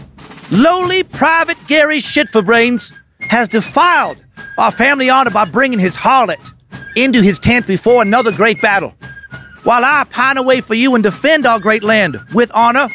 lowly 0.50 1.02
Private 1.02 1.58
Gary 1.66 1.98
Shitforbrains, 1.98 2.92
has 3.20 3.48
defiled 3.48 4.18
our 4.58 4.70
family 4.70 5.08
honor 5.08 5.30
by 5.30 5.46
bringing 5.46 5.78
his 5.78 5.96
harlot 5.96 6.52
into 6.94 7.22
his 7.22 7.38
tent 7.38 7.66
before 7.66 8.02
another 8.02 8.30
great 8.30 8.60
battle. 8.60 8.94
While 9.62 9.84
I 9.84 10.04
pine 10.10 10.36
away 10.36 10.60
for 10.60 10.74
you 10.74 10.94
and 10.94 11.02
defend 11.02 11.46
our 11.46 11.58
great 11.58 11.82
land 11.82 12.18
with 12.34 12.50
honor, 12.54 12.88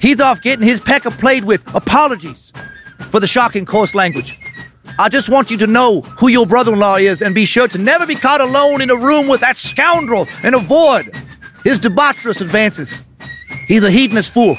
he's 0.00 0.20
off 0.20 0.40
getting 0.40 0.66
his 0.66 0.80
pecker 0.80 1.10
played 1.10 1.44
with. 1.44 1.62
Apologies 1.74 2.52
for 3.10 3.20
the 3.20 3.26
shocking 3.26 3.66
coarse 3.66 3.94
language. 3.94 4.38
I 4.98 5.08
just 5.08 5.28
want 5.28 5.50
you 5.50 5.56
to 5.58 5.66
know 5.66 6.00
who 6.00 6.28
your 6.28 6.46
brother 6.46 6.72
in 6.72 6.78
law 6.78 6.96
is 6.96 7.22
and 7.22 7.34
be 7.34 7.44
sure 7.44 7.68
to 7.68 7.78
never 7.78 8.06
be 8.06 8.14
caught 8.14 8.40
alone 8.40 8.80
in 8.80 8.90
a 8.90 8.96
room 8.96 9.28
with 9.28 9.40
that 9.40 9.56
scoundrel 9.56 10.26
and 10.42 10.54
avoid 10.54 11.14
his 11.64 11.78
debaucherous 11.78 12.40
advances. 12.40 13.04
He's 13.70 13.84
a 13.84 13.90
hedonist 13.90 14.34
fool. 14.34 14.58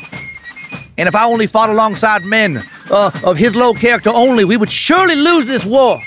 And 0.97 1.05
if 1.09 1.15
I 1.15 1.25
only 1.25 1.45
fought 1.45 1.69
alongside 1.69 2.23
men 2.23 2.63
uh, 2.89 3.11
of 3.25 3.35
his 3.35 3.57
low 3.57 3.73
character 3.73 4.09
only, 4.09 4.45
we 4.45 4.55
would 4.55 4.71
surely 4.71 5.17
lose 5.17 5.47
this 5.47 5.65
war. 5.65 5.99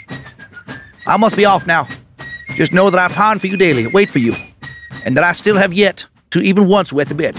I 1.07 1.19
must 1.19 1.37
be 1.37 1.45
off 1.45 1.67
now. 1.67 1.87
Just 2.55 2.73
know 2.73 2.89
that 2.89 2.99
I 2.99 3.13
pine 3.15 3.39
for 3.39 3.47
you 3.47 3.59
daily, 3.59 3.87
wait 3.87 4.09
for 4.09 4.21
you, 4.21 4.35
and 5.05 5.19
that 5.19 5.23
I 5.23 5.33
still 5.33 5.57
have 5.57 5.75
yet 5.75 6.07
to 6.31 6.41
even 6.41 6.67
once 6.67 6.95
wet 6.95 7.11
the 7.11 7.15
bed. 7.15 7.39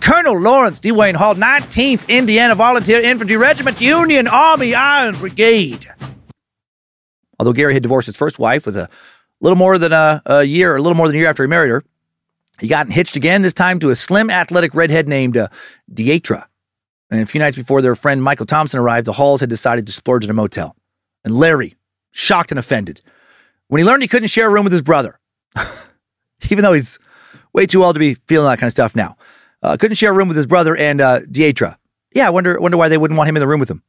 Colonel 0.00 0.40
Lawrence 0.40 0.80
DeWayne 0.80 1.16
Hall, 1.16 1.34
19th 1.34 2.08
Indiana 2.08 2.54
Volunteer 2.54 3.02
Infantry 3.02 3.36
Regiment, 3.36 3.82
Union 3.82 4.26
Army 4.26 4.74
Iron 4.74 5.18
Brigade. 5.18 5.84
Although 7.38 7.52
Gary 7.52 7.74
had 7.74 7.82
divorced 7.82 8.06
his 8.06 8.16
first 8.16 8.38
wife 8.38 8.64
with 8.64 8.78
a 8.78 8.88
little 9.42 9.58
more 9.58 9.76
than 9.76 9.92
a, 9.92 10.22
a 10.24 10.44
year, 10.44 10.76
a 10.76 10.80
little 10.80 10.96
more 10.96 11.08
than 11.08 11.16
a 11.16 11.18
year 11.18 11.28
after 11.28 11.42
he 11.42 11.46
married 11.46 11.68
her, 11.68 11.84
he 12.60 12.68
got 12.68 12.90
hitched 12.90 13.16
again, 13.16 13.42
this 13.42 13.54
time 13.54 13.78
to 13.80 13.90
a 13.90 13.96
slim, 13.96 14.30
athletic 14.30 14.74
redhead 14.74 15.08
named 15.08 15.36
uh, 15.36 15.48
Dietra. 15.92 16.46
And 17.10 17.20
a 17.20 17.26
few 17.26 17.38
nights 17.38 17.56
before 17.56 17.80
their 17.80 17.94
friend 17.94 18.22
Michael 18.22 18.46
Thompson 18.46 18.80
arrived, 18.80 19.06
the 19.06 19.12
Halls 19.12 19.40
had 19.40 19.48
decided 19.48 19.86
to 19.86 19.92
splurge 19.92 20.24
at 20.24 20.30
a 20.30 20.34
motel. 20.34 20.76
And 21.24 21.36
Larry, 21.36 21.76
shocked 22.10 22.50
and 22.50 22.58
offended, 22.58 23.00
when 23.68 23.78
he 23.78 23.84
learned 23.84 24.02
he 24.02 24.08
couldn't 24.08 24.28
share 24.28 24.48
a 24.48 24.52
room 24.52 24.64
with 24.64 24.72
his 24.72 24.82
brother, 24.82 25.18
even 26.50 26.62
though 26.62 26.72
he's 26.72 26.98
way 27.52 27.66
too 27.66 27.84
old 27.84 27.94
to 27.94 28.00
be 28.00 28.14
feeling 28.14 28.48
that 28.48 28.58
kind 28.58 28.68
of 28.68 28.72
stuff 28.72 28.94
now, 28.96 29.16
uh, 29.62 29.76
couldn't 29.76 29.96
share 29.96 30.12
a 30.12 30.14
room 30.14 30.28
with 30.28 30.36
his 30.36 30.46
brother 30.46 30.76
and 30.76 31.00
uh, 31.00 31.20
Dietra. 31.20 31.76
Yeah, 32.14 32.26
I 32.26 32.30
wonder, 32.30 32.58
wonder 32.60 32.76
why 32.76 32.88
they 32.88 32.98
wouldn't 32.98 33.16
want 33.16 33.28
him 33.28 33.36
in 33.36 33.40
the 33.40 33.48
room 33.48 33.60
with 33.60 33.70
him. 33.70 33.82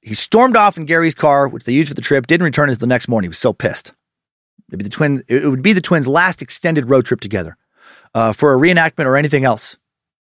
He 0.00 0.14
stormed 0.14 0.56
off 0.56 0.76
in 0.76 0.84
Gary's 0.84 1.14
car, 1.14 1.46
which 1.46 1.64
they 1.64 1.72
used 1.72 1.88
for 1.88 1.94
the 1.94 2.02
trip, 2.02 2.26
didn't 2.26 2.44
return 2.44 2.68
until 2.68 2.80
the 2.80 2.86
next 2.86 3.08
morning. 3.08 3.26
He 3.26 3.30
was 3.30 3.38
so 3.38 3.52
pissed. 3.52 3.92
It'd 4.68 4.78
be 4.78 4.84
the 4.84 4.90
twin, 4.90 5.22
it 5.28 5.46
would 5.46 5.62
be 5.62 5.72
the 5.72 5.80
twins' 5.80 6.08
last 6.08 6.42
extended 6.42 6.88
road 6.88 7.06
trip 7.06 7.20
together 7.20 7.56
uh, 8.14 8.32
for 8.32 8.54
a 8.54 8.56
reenactment 8.56 9.06
or 9.06 9.16
anything 9.16 9.44
else. 9.44 9.76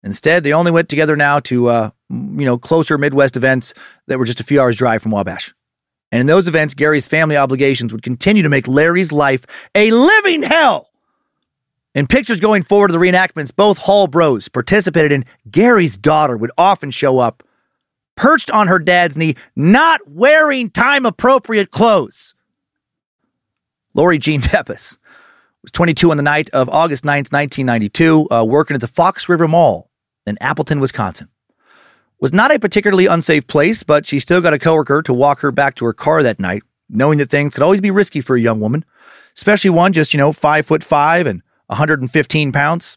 Instead, 0.02 0.44
they 0.44 0.52
only 0.52 0.70
went 0.70 0.88
together 0.88 1.16
now 1.16 1.40
to, 1.40 1.68
uh, 1.68 1.90
you 2.10 2.44
know, 2.44 2.58
closer 2.58 2.96
Midwest 2.96 3.36
events 3.36 3.74
that 4.06 4.18
were 4.18 4.24
just 4.24 4.40
a 4.40 4.44
few 4.44 4.60
hours 4.60 4.76
drive 4.76 5.02
from 5.02 5.12
Wabash. 5.12 5.52
And 6.12 6.20
in 6.20 6.26
those 6.26 6.46
events, 6.46 6.74
Gary's 6.74 7.08
family 7.08 7.36
obligations 7.36 7.92
would 7.92 8.02
continue 8.02 8.42
to 8.42 8.48
make 8.48 8.68
Larry's 8.68 9.10
life 9.10 9.44
a 9.74 9.90
living 9.90 10.42
hell. 10.42 10.90
In 11.94 12.06
pictures 12.06 12.40
going 12.40 12.62
forward 12.62 12.90
of 12.90 13.00
the 13.00 13.04
reenactments, 13.04 13.54
both 13.54 13.78
Hall 13.78 14.06
bros 14.06 14.48
participated 14.48 15.12
in. 15.12 15.24
Gary's 15.50 15.96
daughter 15.96 16.36
would 16.36 16.52
often 16.56 16.90
show 16.90 17.18
up, 17.18 17.42
perched 18.16 18.50
on 18.50 18.68
her 18.68 18.78
dad's 18.78 19.16
knee, 19.16 19.34
not 19.56 20.06
wearing 20.06 20.70
time 20.70 21.06
appropriate 21.06 21.70
clothes. 21.70 22.34
Lori 23.94 24.18
Jean 24.18 24.42
Depies 24.42 24.98
was 25.66 25.72
22 25.72 26.12
on 26.12 26.16
the 26.16 26.22
night 26.22 26.48
of 26.50 26.68
August 26.68 27.02
9th, 27.02 27.32
1992, 27.32 28.28
uh, 28.30 28.44
working 28.44 28.76
at 28.76 28.80
the 28.80 28.86
Fox 28.86 29.28
River 29.28 29.48
Mall 29.48 29.90
in 30.24 30.38
Appleton, 30.40 30.78
Wisconsin. 30.78 31.28
Was 32.20 32.32
not 32.32 32.54
a 32.54 32.60
particularly 32.60 33.06
unsafe 33.06 33.48
place, 33.48 33.82
but 33.82 34.06
she 34.06 34.20
still 34.20 34.40
got 34.40 34.54
a 34.54 34.60
coworker 34.60 35.02
to 35.02 35.12
walk 35.12 35.40
her 35.40 35.50
back 35.50 35.74
to 35.74 35.84
her 35.84 35.92
car 35.92 36.22
that 36.22 36.38
night, 36.38 36.62
knowing 36.88 37.18
that 37.18 37.30
things 37.30 37.52
could 37.52 37.64
always 37.64 37.80
be 37.80 37.90
risky 37.90 38.20
for 38.20 38.36
a 38.36 38.40
young 38.40 38.60
woman, 38.60 38.84
especially 39.36 39.70
one 39.70 39.92
just, 39.92 40.14
you 40.14 40.18
know, 40.18 40.32
five 40.32 40.64
foot 40.64 40.84
five 40.84 41.26
and 41.26 41.42
115 41.66 42.52
pounds. 42.52 42.96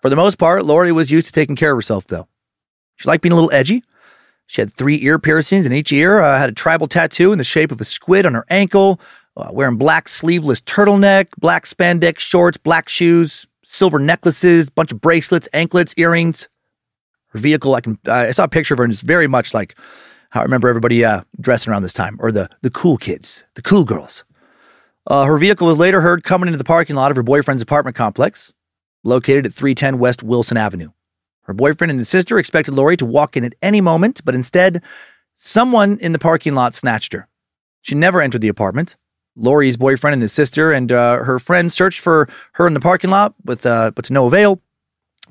For 0.00 0.08
the 0.08 0.16
most 0.16 0.38
part, 0.38 0.64
Lori 0.64 0.92
was 0.92 1.10
used 1.10 1.26
to 1.26 1.32
taking 1.34 1.54
care 1.54 1.72
of 1.72 1.76
herself, 1.76 2.06
though. 2.06 2.28
She 2.96 3.08
liked 3.08 3.22
being 3.22 3.32
a 3.32 3.36
little 3.36 3.52
edgy. 3.52 3.84
She 4.46 4.62
had 4.62 4.72
three 4.72 4.98
ear 5.02 5.18
piercings 5.18 5.66
in 5.66 5.72
each 5.74 5.92
ear, 5.92 6.20
uh, 6.20 6.38
had 6.38 6.48
a 6.48 6.54
tribal 6.54 6.88
tattoo 6.88 7.30
in 7.30 7.38
the 7.38 7.44
shape 7.44 7.70
of 7.70 7.80
a 7.80 7.84
squid 7.84 8.24
on 8.24 8.32
her 8.32 8.46
ankle, 8.48 9.00
uh, 9.36 9.50
wearing 9.52 9.76
black 9.76 10.08
sleeveless 10.08 10.60
turtleneck, 10.60 11.28
black 11.38 11.64
spandex 11.64 12.20
shorts, 12.20 12.58
black 12.58 12.88
shoes, 12.88 13.46
silver 13.64 13.98
necklaces, 13.98 14.68
bunch 14.68 14.92
of 14.92 15.00
bracelets, 15.00 15.48
anklets, 15.52 15.94
earrings. 15.96 16.48
Her 17.28 17.38
vehicle, 17.38 17.74
I 17.74 17.80
can, 17.80 17.98
I 18.06 18.32
saw 18.32 18.44
a 18.44 18.48
picture 18.48 18.74
of 18.74 18.78
her, 18.78 18.84
and 18.84 18.92
it's 18.92 19.02
very 19.02 19.28
much 19.28 19.54
like 19.54 19.76
how 20.30 20.40
I 20.40 20.42
remember 20.44 20.68
everybody 20.68 21.04
uh, 21.04 21.22
dressing 21.40 21.72
around 21.72 21.82
this 21.82 21.92
time, 21.92 22.16
or 22.20 22.32
the 22.32 22.48
the 22.62 22.70
cool 22.70 22.96
kids, 22.96 23.44
the 23.54 23.62
cool 23.62 23.84
girls. 23.84 24.24
Uh, 25.06 25.24
her 25.24 25.38
vehicle 25.38 25.66
was 25.66 25.78
later 25.78 26.00
heard 26.00 26.24
coming 26.24 26.48
into 26.48 26.58
the 26.58 26.64
parking 26.64 26.96
lot 26.96 27.10
of 27.10 27.16
her 27.16 27.22
boyfriend's 27.22 27.62
apartment 27.62 27.96
complex, 27.96 28.52
located 29.02 29.46
at 29.46 29.54
310 29.54 29.98
West 29.98 30.22
Wilson 30.22 30.56
Avenue. 30.56 30.90
Her 31.42 31.54
boyfriend 31.54 31.90
and 31.90 31.98
his 31.98 32.08
sister 32.08 32.38
expected 32.38 32.74
Lori 32.74 32.96
to 32.98 33.06
walk 33.06 33.36
in 33.36 33.44
at 33.44 33.54
any 33.62 33.80
moment, 33.80 34.20
but 34.24 34.34
instead, 34.34 34.82
someone 35.34 35.98
in 35.98 36.12
the 36.12 36.18
parking 36.18 36.54
lot 36.54 36.74
snatched 36.74 37.12
her. 37.12 37.28
She 37.82 37.94
never 37.94 38.20
entered 38.20 38.42
the 38.42 38.48
apartment. 38.48 38.96
Lori's 39.36 39.76
boyfriend 39.76 40.14
and 40.14 40.22
his 40.22 40.32
sister 40.32 40.72
and 40.72 40.90
uh, 40.90 41.18
her 41.18 41.38
friend 41.38 41.72
searched 41.72 42.00
for 42.00 42.28
her 42.52 42.66
in 42.66 42.74
the 42.74 42.80
parking 42.80 43.10
lot, 43.10 43.34
with, 43.44 43.64
uh, 43.64 43.90
but 43.94 44.04
to 44.06 44.12
no 44.12 44.26
avail. 44.26 44.60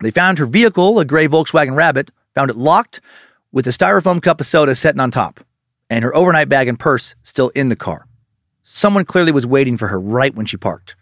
They 0.02 0.12
found 0.12 0.38
her 0.40 0.46
vehicle, 0.46 1.00
a 1.00 1.06
gray 1.06 1.28
Volkswagen 1.28 1.76
Rabbit, 1.76 2.12
found 2.34 2.50
it 2.50 2.56
locked 2.56 3.02
with 3.52 3.68
a 3.68 3.72
styrofoam 3.72 4.22
cup 4.22 4.40
of 4.40 4.46
soda 4.46 4.76
sitting 4.76 5.02
on 5.02 5.12
top, 5.12 5.42
and 5.90 6.04
her 6.04 6.16
overnight 6.16 6.50
bag 6.50 6.68
and 6.68 6.80
purse 6.80 7.16
still 7.24 7.50
in 7.50 7.70
the 7.70 7.76
car. 7.76 8.08
Someone 8.62 9.06
clearly 9.06 9.32
was 9.32 9.48
waiting 9.48 9.78
for 9.78 9.88
her 9.88 10.00
right 10.00 10.34
when 10.34 10.46
she 10.46 10.56
parked. 10.56 10.96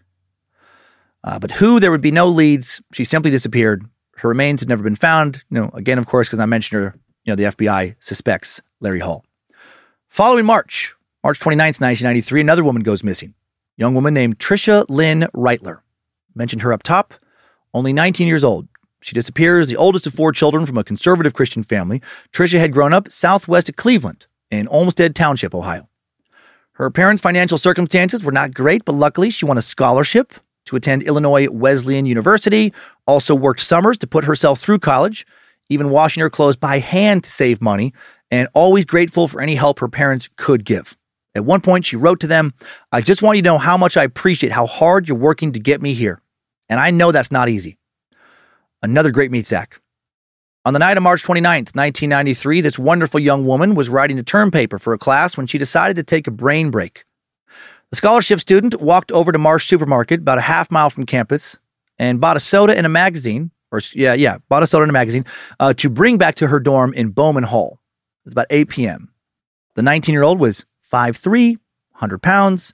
Uh, 1.23 1.37
but 1.37 1.51
who, 1.51 1.79
there 1.79 1.91
would 1.91 2.01
be 2.01 2.11
no 2.11 2.27
leads. 2.27 2.81
She 2.93 3.03
simply 3.03 3.31
disappeared. 3.31 3.83
Her 4.17 4.29
remains 4.29 4.61
had 4.61 4.69
never 4.69 4.83
been 4.83 4.95
found. 4.95 5.43
You 5.49 5.61
know, 5.61 5.69
again, 5.73 5.97
of 5.99 6.05
course, 6.05 6.27
because 6.27 6.39
I 6.39 6.45
mentioned 6.45 6.81
her, 6.81 6.95
you 7.25 7.31
know, 7.31 7.35
the 7.35 7.55
FBI 7.55 7.95
suspects 7.99 8.61
Larry 8.79 8.99
Hall. 8.99 9.25
Following 10.07 10.45
March, 10.45 10.95
March 11.24 11.39
29th, 11.39 11.82
1993, 11.82 12.41
another 12.41 12.63
woman 12.63 12.84
goes 12.84 13.03
missing. 13.03 13.34
Young 13.76 13.95
woman 13.95 14.13
named 14.13 14.39
Tricia 14.39 14.86
Lynn 14.88 15.28
Reitler. 15.36 15.80
Mentioned 16.36 16.61
her 16.61 16.72
up 16.72 16.84
top, 16.84 17.13
only 17.74 17.91
19 17.91 18.28
years 18.28 18.43
old. 18.43 18.68
She 19.01 19.13
disappears, 19.13 19.68
the 19.68 19.78
oldest 19.78 20.07
of 20.07 20.13
four 20.13 20.32
children 20.32 20.65
from 20.65 20.78
a 20.78 20.84
conservative 20.84 21.34
Christian 21.34 21.63
family. 21.63 22.01
Tricia 22.32 22.59
had 22.59 22.72
grown 22.72 22.93
up 22.93 23.11
southwest 23.11 23.68
of 23.68 23.76
Cleveland 23.76 24.28
in 24.51 24.68
Olmsted 24.68 25.15
Township, 25.15 25.55
Ohio. 25.55 25.88
Her 26.74 26.91
parents' 26.91 27.22
financial 27.22 27.57
circumstances 27.57 28.24
were 28.24 28.32
not 28.32 28.53
great, 28.53 28.86
but 28.86 28.93
luckily 28.93 29.32
she 29.32 29.45
won 29.45 29.57
a 29.57 29.61
scholarship 29.61 30.34
to 30.65 30.76
attend 30.76 31.01
Illinois 31.03 31.49
Wesleyan 31.49 32.05
University, 32.05 32.74
also 33.07 33.34
worked 33.34 33.61
summers 33.61 33.97
to 33.97 34.07
put 34.07 34.26
herself 34.26 34.59
through 34.59 34.80
college, 34.80 35.26
even 35.70 35.89
washing 35.89 36.22
her 36.22 36.30
clothes 36.30 36.55
by 36.55 36.78
hand 36.78 37.24
to 37.24 37.30
save 37.30 37.61
money, 37.61 37.93
and 38.30 38.47
always 38.53 38.86
grateful 38.86 39.28
for 39.28 39.41
any 39.41 39.55
help 39.55 39.80
her 39.80 39.88
parents 39.88 40.30
could 40.36 40.63
give. 40.63 40.95
At 41.38 41.45
one 41.45 41.61
point, 41.61 41.85
she 41.85 41.95
wrote 41.95 42.19
to 42.21 42.27
them, 42.27 42.53
I 42.91 43.01
just 43.01 43.21
want 43.21 43.38
you 43.38 43.43
to 43.43 43.47
know 43.47 43.59
how 43.59 43.77
much 43.77 43.95
I 43.95 44.03
appreciate 44.03 44.51
how 44.51 44.65
hard 44.65 45.07
you're 45.07 45.17
working 45.17 45.51
to 45.51 45.59
get 45.59 45.83
me 45.83 45.93
here. 45.93 46.19
And 46.67 46.79
I 46.79 46.89
know 46.89 47.11
that's 47.11 47.31
not 47.31 47.47
easy. 47.47 47.77
Another 48.81 49.11
great 49.11 49.29
meet, 49.29 49.45
Zach. 49.45 49.79
On 50.65 50.73
the 50.73 50.79
night 50.79 50.97
of 50.97 51.03
March 51.03 51.23
29th, 51.23 51.75
1993, 51.75 52.61
this 52.61 52.79
wonderful 52.79 53.19
young 53.19 53.45
woman 53.45 53.75
was 53.75 53.88
writing 53.88 54.17
a 54.17 54.23
term 54.23 54.49
paper 54.49 54.79
for 54.79 54.93
a 54.93 54.97
class 54.97 55.38
when 55.38 55.45
she 55.45 55.59
decided 55.59 55.95
to 55.95 56.03
take 56.03 56.25
a 56.25 56.31
brain 56.31 56.71
break. 56.71 57.05
The 57.91 57.95
scholarship 57.95 58.39
student 58.39 58.81
walked 58.81 59.11
over 59.11 59.31
to 59.31 59.38
Marsh 59.38 59.67
Supermarket, 59.67 60.21
about 60.21 60.39
a 60.39 60.41
half 60.41 60.71
mile 60.71 60.89
from 60.89 61.05
campus, 61.05 61.55
and 61.99 62.19
bought 62.19 62.35
a 62.35 62.39
soda 62.39 62.75
and 62.75 62.85
a 62.85 62.89
magazine, 62.89 63.51
or 63.71 63.79
yeah, 63.93 64.13
yeah, 64.13 64.39
bought 64.49 64.63
a 64.63 64.67
soda 64.67 64.83
and 64.83 64.89
a 64.89 64.93
magazine 64.93 65.23
uh, 65.59 65.73
to 65.73 65.89
bring 65.89 66.17
back 66.17 66.35
to 66.35 66.47
her 66.47 66.59
dorm 66.59 66.93
in 66.95 67.09
Bowman 67.09 67.43
Hall. 67.43 67.79
It 68.23 68.25
was 68.25 68.33
about 68.33 68.47
8 68.49 68.69
p.m. 68.69 69.13
The 69.75 69.83
19 69.83 70.11
year 70.11 70.23
old 70.23 70.39
was 70.39 70.65
5'3, 70.91 71.57
100 71.91 72.21
pounds, 72.21 72.73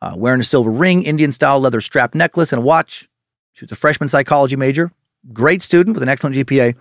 uh, 0.00 0.14
wearing 0.16 0.40
a 0.40 0.44
silver 0.44 0.70
ring, 0.70 1.02
Indian 1.02 1.32
style 1.32 1.60
leather 1.60 1.80
strap 1.80 2.14
necklace, 2.14 2.52
and 2.52 2.62
a 2.62 2.64
watch. 2.64 3.08
She 3.52 3.64
was 3.64 3.72
a 3.72 3.76
freshman 3.76 4.08
psychology 4.08 4.56
major, 4.56 4.92
great 5.32 5.62
student 5.62 5.94
with 5.94 6.02
an 6.02 6.08
excellent 6.08 6.36
GPA. 6.36 6.74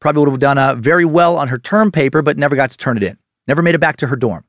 Probably 0.00 0.20
would 0.20 0.30
have 0.30 0.40
done 0.40 0.58
uh, 0.58 0.74
very 0.74 1.04
well 1.04 1.36
on 1.36 1.48
her 1.48 1.58
term 1.58 1.90
paper, 1.90 2.22
but 2.22 2.36
never 2.36 2.56
got 2.56 2.70
to 2.70 2.76
turn 2.76 2.96
it 2.96 3.02
in. 3.02 3.18
Never 3.46 3.62
made 3.62 3.74
it 3.74 3.80
back 3.80 3.96
to 3.98 4.06
her 4.08 4.16
dorm. 4.16 4.44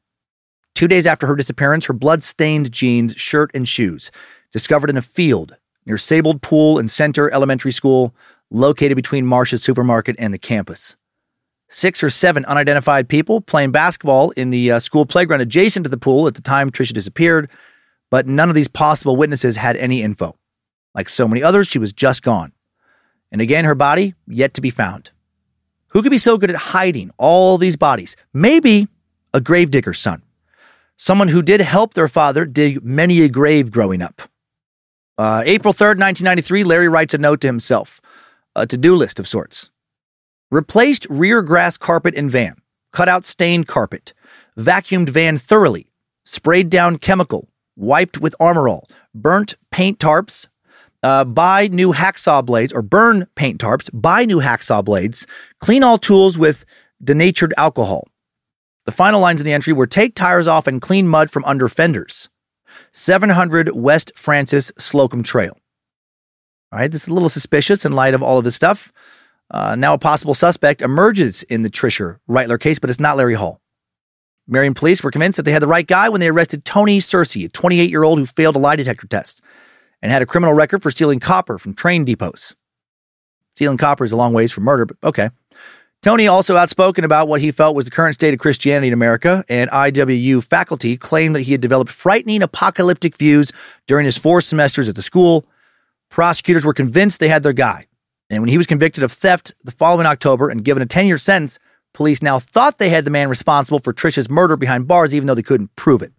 Two 0.76 0.88
days 0.88 1.05
after 1.05 1.28
her 1.28 1.36
disappearance, 1.36 1.86
her 1.86 1.93
blood 1.93 2.24
stained 2.24 2.71
jeans, 2.71 3.13
shirt, 3.15 3.51
and 3.53 3.67
shoes 3.67 4.11
discovered 4.51 4.89
in 4.89 4.97
a 4.97 5.01
field 5.01 5.55
near 5.86 5.97
Saybold 5.97 6.41
Pool 6.41 6.80
and 6.80 6.89
Center 6.89 7.32
Elementary 7.32 7.71
School, 7.71 8.15
located 8.49 8.95
between 8.95 9.26
Marsh's 9.26 9.63
supermarket 9.63 10.15
and 10.19 10.34
the 10.34 10.39
campus. 10.39 10.95
Six 11.76 12.03
or 12.03 12.11
seven 12.11 12.45
unidentified 12.45 13.09
people 13.09 13.41
playing 13.41 13.71
basketball 13.71 14.30
in 14.32 14.51
the 14.51 14.74
uh, 14.74 14.80
school 14.80 15.07
playground 15.07 15.41
adjacent 15.41 15.86
to 15.86 15.89
the 15.89 15.97
pool 15.97 16.28
at 16.28 16.36
the 16.36 16.41
time 16.43 16.69
Tricia 16.69 16.93
disappeared, 16.93 17.49
but 18.11 18.28
none 18.28 18.47
of 18.47 18.53
these 18.53 18.67
possible 18.67 19.15
witnesses 19.15 19.57
had 19.57 19.76
any 19.78 20.03
info. 20.03 20.38
Like 20.93 21.09
so 21.09 21.28
many 21.28 21.41
others, 21.41 21.67
she 21.67 21.80
was 21.80 21.91
just 21.91 22.21
gone. 22.21 22.51
And 23.32 23.41
again, 23.41 23.65
her 23.65 23.74
body 23.74 24.13
yet 24.28 24.53
to 24.53 24.61
be 24.61 24.69
found. 24.69 25.09
Who 25.88 26.03
could 26.03 26.11
be 26.11 26.19
so 26.19 26.38
good 26.38 26.51
at 26.51 26.55
hiding 26.57 27.09
all 27.17 27.57
these 27.57 27.76
bodies? 27.76 28.15
Maybe 28.34 28.88
a 29.34 29.41
gravedigger's 29.41 29.97
son. 29.97 30.21
Someone 30.95 31.30
who 31.30 31.41
did 31.41 31.59
help 31.59 31.95
their 31.95 32.07
father 32.07 32.45
dig 32.45 32.84
many 32.84 33.21
a 33.24 33.30
grave 33.30 33.71
growing 33.71 34.03
up. 34.03 34.21
Uh, 35.17 35.41
April 35.43 35.74
3rd, 35.74 35.97
1993, 35.97 36.65
Larry 36.65 36.88
writes 36.88 37.15
a 37.15 37.17
note 37.17 37.41
to 37.41 37.47
himself, 37.47 37.99
a 38.55 38.67
to 38.67 38.78
do 38.78 38.95
list 38.95 39.19
of 39.19 39.28
sorts. 39.28 39.71
Replaced 40.54 41.08
rear 41.10 41.41
grass 41.41 41.78
carpet 41.78 42.14
in 42.14 42.30
van, 42.30 42.54
cut 42.91 43.10
out 43.10 43.26
stained 43.26 43.68
carpet, 43.68 44.14
vacuumed 44.56 45.10
van 45.10 45.36
thoroughly, 45.39 45.88
sprayed 46.26 46.70
down 46.70 46.99
chemical, 46.99 47.49
wiped 47.76 48.20
with 48.22 48.36
Armor 48.39 48.70
All, 48.70 48.84
burnt 49.16 49.56
paint 49.72 49.97
tarps, 49.97 50.45
uh, 51.01 51.26
buy 51.26 51.70
new 51.70 51.91
hacksaw 51.91 52.45
blades 52.45 52.72
or 52.72 52.84
burn 52.84 53.26
paint 53.34 53.60
tarps, 53.60 53.89
buy 53.91 54.26
new 54.26 54.41
hacksaw 54.41 54.86
blades, 54.86 55.26
clean 55.60 55.82
all 55.82 55.97
tools 55.97 56.38
with 56.38 56.66
denatured 57.04 57.56
alcohol. 57.58 58.08
The 58.86 58.91
final 58.91 59.20
lines 59.20 59.41
in 59.41 59.47
the 59.47 59.54
entry 59.54 59.74
were 59.74 59.88
take 59.88 60.14
tires 60.14 60.47
off 60.47 60.68
and 60.68 60.80
clean 60.80 61.08
mud 61.08 61.32
from 61.32 61.43
under 61.45 61.68
fenders. 61.68 62.30
700 62.91 63.72
West 63.76 64.12
Francis 64.16 64.72
Slocum 64.78 65.24
Trail. 65.24 65.58
All 66.72 66.78
right, 66.78 66.91
this 66.91 67.01
is 67.01 67.08
a 67.08 67.14
little 67.14 67.28
suspicious 67.28 67.86
in 67.86 67.91
light 67.91 68.14
of 68.14 68.22
all 68.22 68.38
of 68.38 68.43
this 68.43 68.56
stuff. 68.56 68.93
Uh, 69.54 69.76
now, 69.76 69.93
a 69.93 69.99
possible 69.99 70.34
suspect 70.34 70.82
emerges 70.82 71.43
in 71.43 71.62
the 71.62 71.70
Tricia 71.70 72.18
Reitler 72.28 72.60
case, 72.60 72.80
but 72.80 72.89
it's 72.89 72.99
not 72.99 73.18
Larry 73.18 73.36
Hall. 73.36 73.62
Marion 74.47 74.74
police 74.74 75.04
were 75.04 75.12
convinced 75.12 75.38
that 75.38 75.43
they 75.43 75.51
had 75.51 75.62
the 75.62 75.68
right 75.68 75.86
guy 75.86 76.10
when 76.10 76.20
they 76.20 76.28
arrested 76.28 76.66
Tony 76.66 76.99
Searcy, 76.99 77.45
a 77.45 77.49
28 77.49 77.89
year 77.89 78.04
old 78.04 78.18
who 78.20 78.26
failed 78.26 78.56
a 78.56 78.60
lie 78.60 78.76
detector 78.76 79.08
test 79.08 79.41
and 80.01 80.12
had 80.12 80.22
a 80.22 80.26
criminal 80.26 80.54
record 80.54 80.84
for 80.84 80.91
stealing 80.91 81.20
copper 81.20 81.58
from 81.58 81.74
train 81.74 82.04
depots. 82.04 82.56
Stealing 83.56 83.78
copper 83.78 84.04
is 84.04 84.12
a 84.12 84.18
long 84.18 84.34
ways 84.34 84.51
from 84.51 84.64
murder, 84.64 84.86
but 84.86 84.97
okay. 85.04 85.30
Tony 86.01 86.28
also 86.28 86.58
outspoken 86.58 87.06
about 87.06 87.30
what 87.30 87.39
he 87.39 87.51
felt 87.51 87.76
was 87.76 87.86
the 87.86 87.91
current 87.91 88.16
state 88.16 88.34
of 88.34 88.39
Christianity 88.39 88.88
in 88.88 88.93
America, 88.93 89.45
and 89.47 89.70
IWU 89.70 90.43
faculty 90.43 90.97
claimed 90.97 91.36
that 91.36 91.41
he 91.41 91.54
had 91.54 91.62
developed 91.62 91.89
frightening 91.89 92.41
apocalyptic 92.41 93.16
views 93.16 93.54
during 93.88 94.04
his 94.04 94.18
four 94.18 94.41
semesters 94.41 94.89
at 94.89 94.95
the 94.95 95.01
school. 95.01 95.45
Prosecutors 96.10 96.66
were 96.66 96.74
convinced 96.74 97.22
they 97.22 97.30
had 97.30 97.43
their 97.43 97.54
guy. 97.54 97.88
And 98.34 98.41
when 98.41 98.49
he 98.49 98.57
was 98.57 98.65
convicted 98.65 99.03
of 99.03 99.11
theft 99.11 99.53
the 99.63 99.71
following 99.71 100.07
October 100.07 100.49
and 100.49 100.65
given 100.65 100.81
a 100.81 100.88
10 100.88 101.05
year 101.05 101.19
sentence, 101.19 101.59
police 101.93 102.23
now 102.23 102.39
thought 102.39 102.79
they 102.79 102.89
had 102.89 103.05
the 103.05 103.11
man 103.11 103.29
responsible 103.29 103.77
for 103.77 103.93
Tricia's 103.93 104.29
murder 104.29 104.57
behind 104.57 104.88
bars, 104.88 105.13
even 105.13 105.27
though 105.27 105.36
they 105.36 105.43
couldn't 105.43 105.75
prove 105.75 106.01
it. 106.01 106.11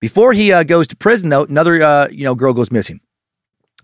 Before 0.00 0.32
he 0.32 0.52
uh, 0.52 0.64
goes 0.64 0.88
to 0.88 0.96
prison, 0.96 1.30
though, 1.30 1.44
another 1.44 1.80
uh, 1.80 2.08
you 2.08 2.24
know 2.24 2.34
girl 2.34 2.52
goes 2.52 2.72
missing. 2.72 3.00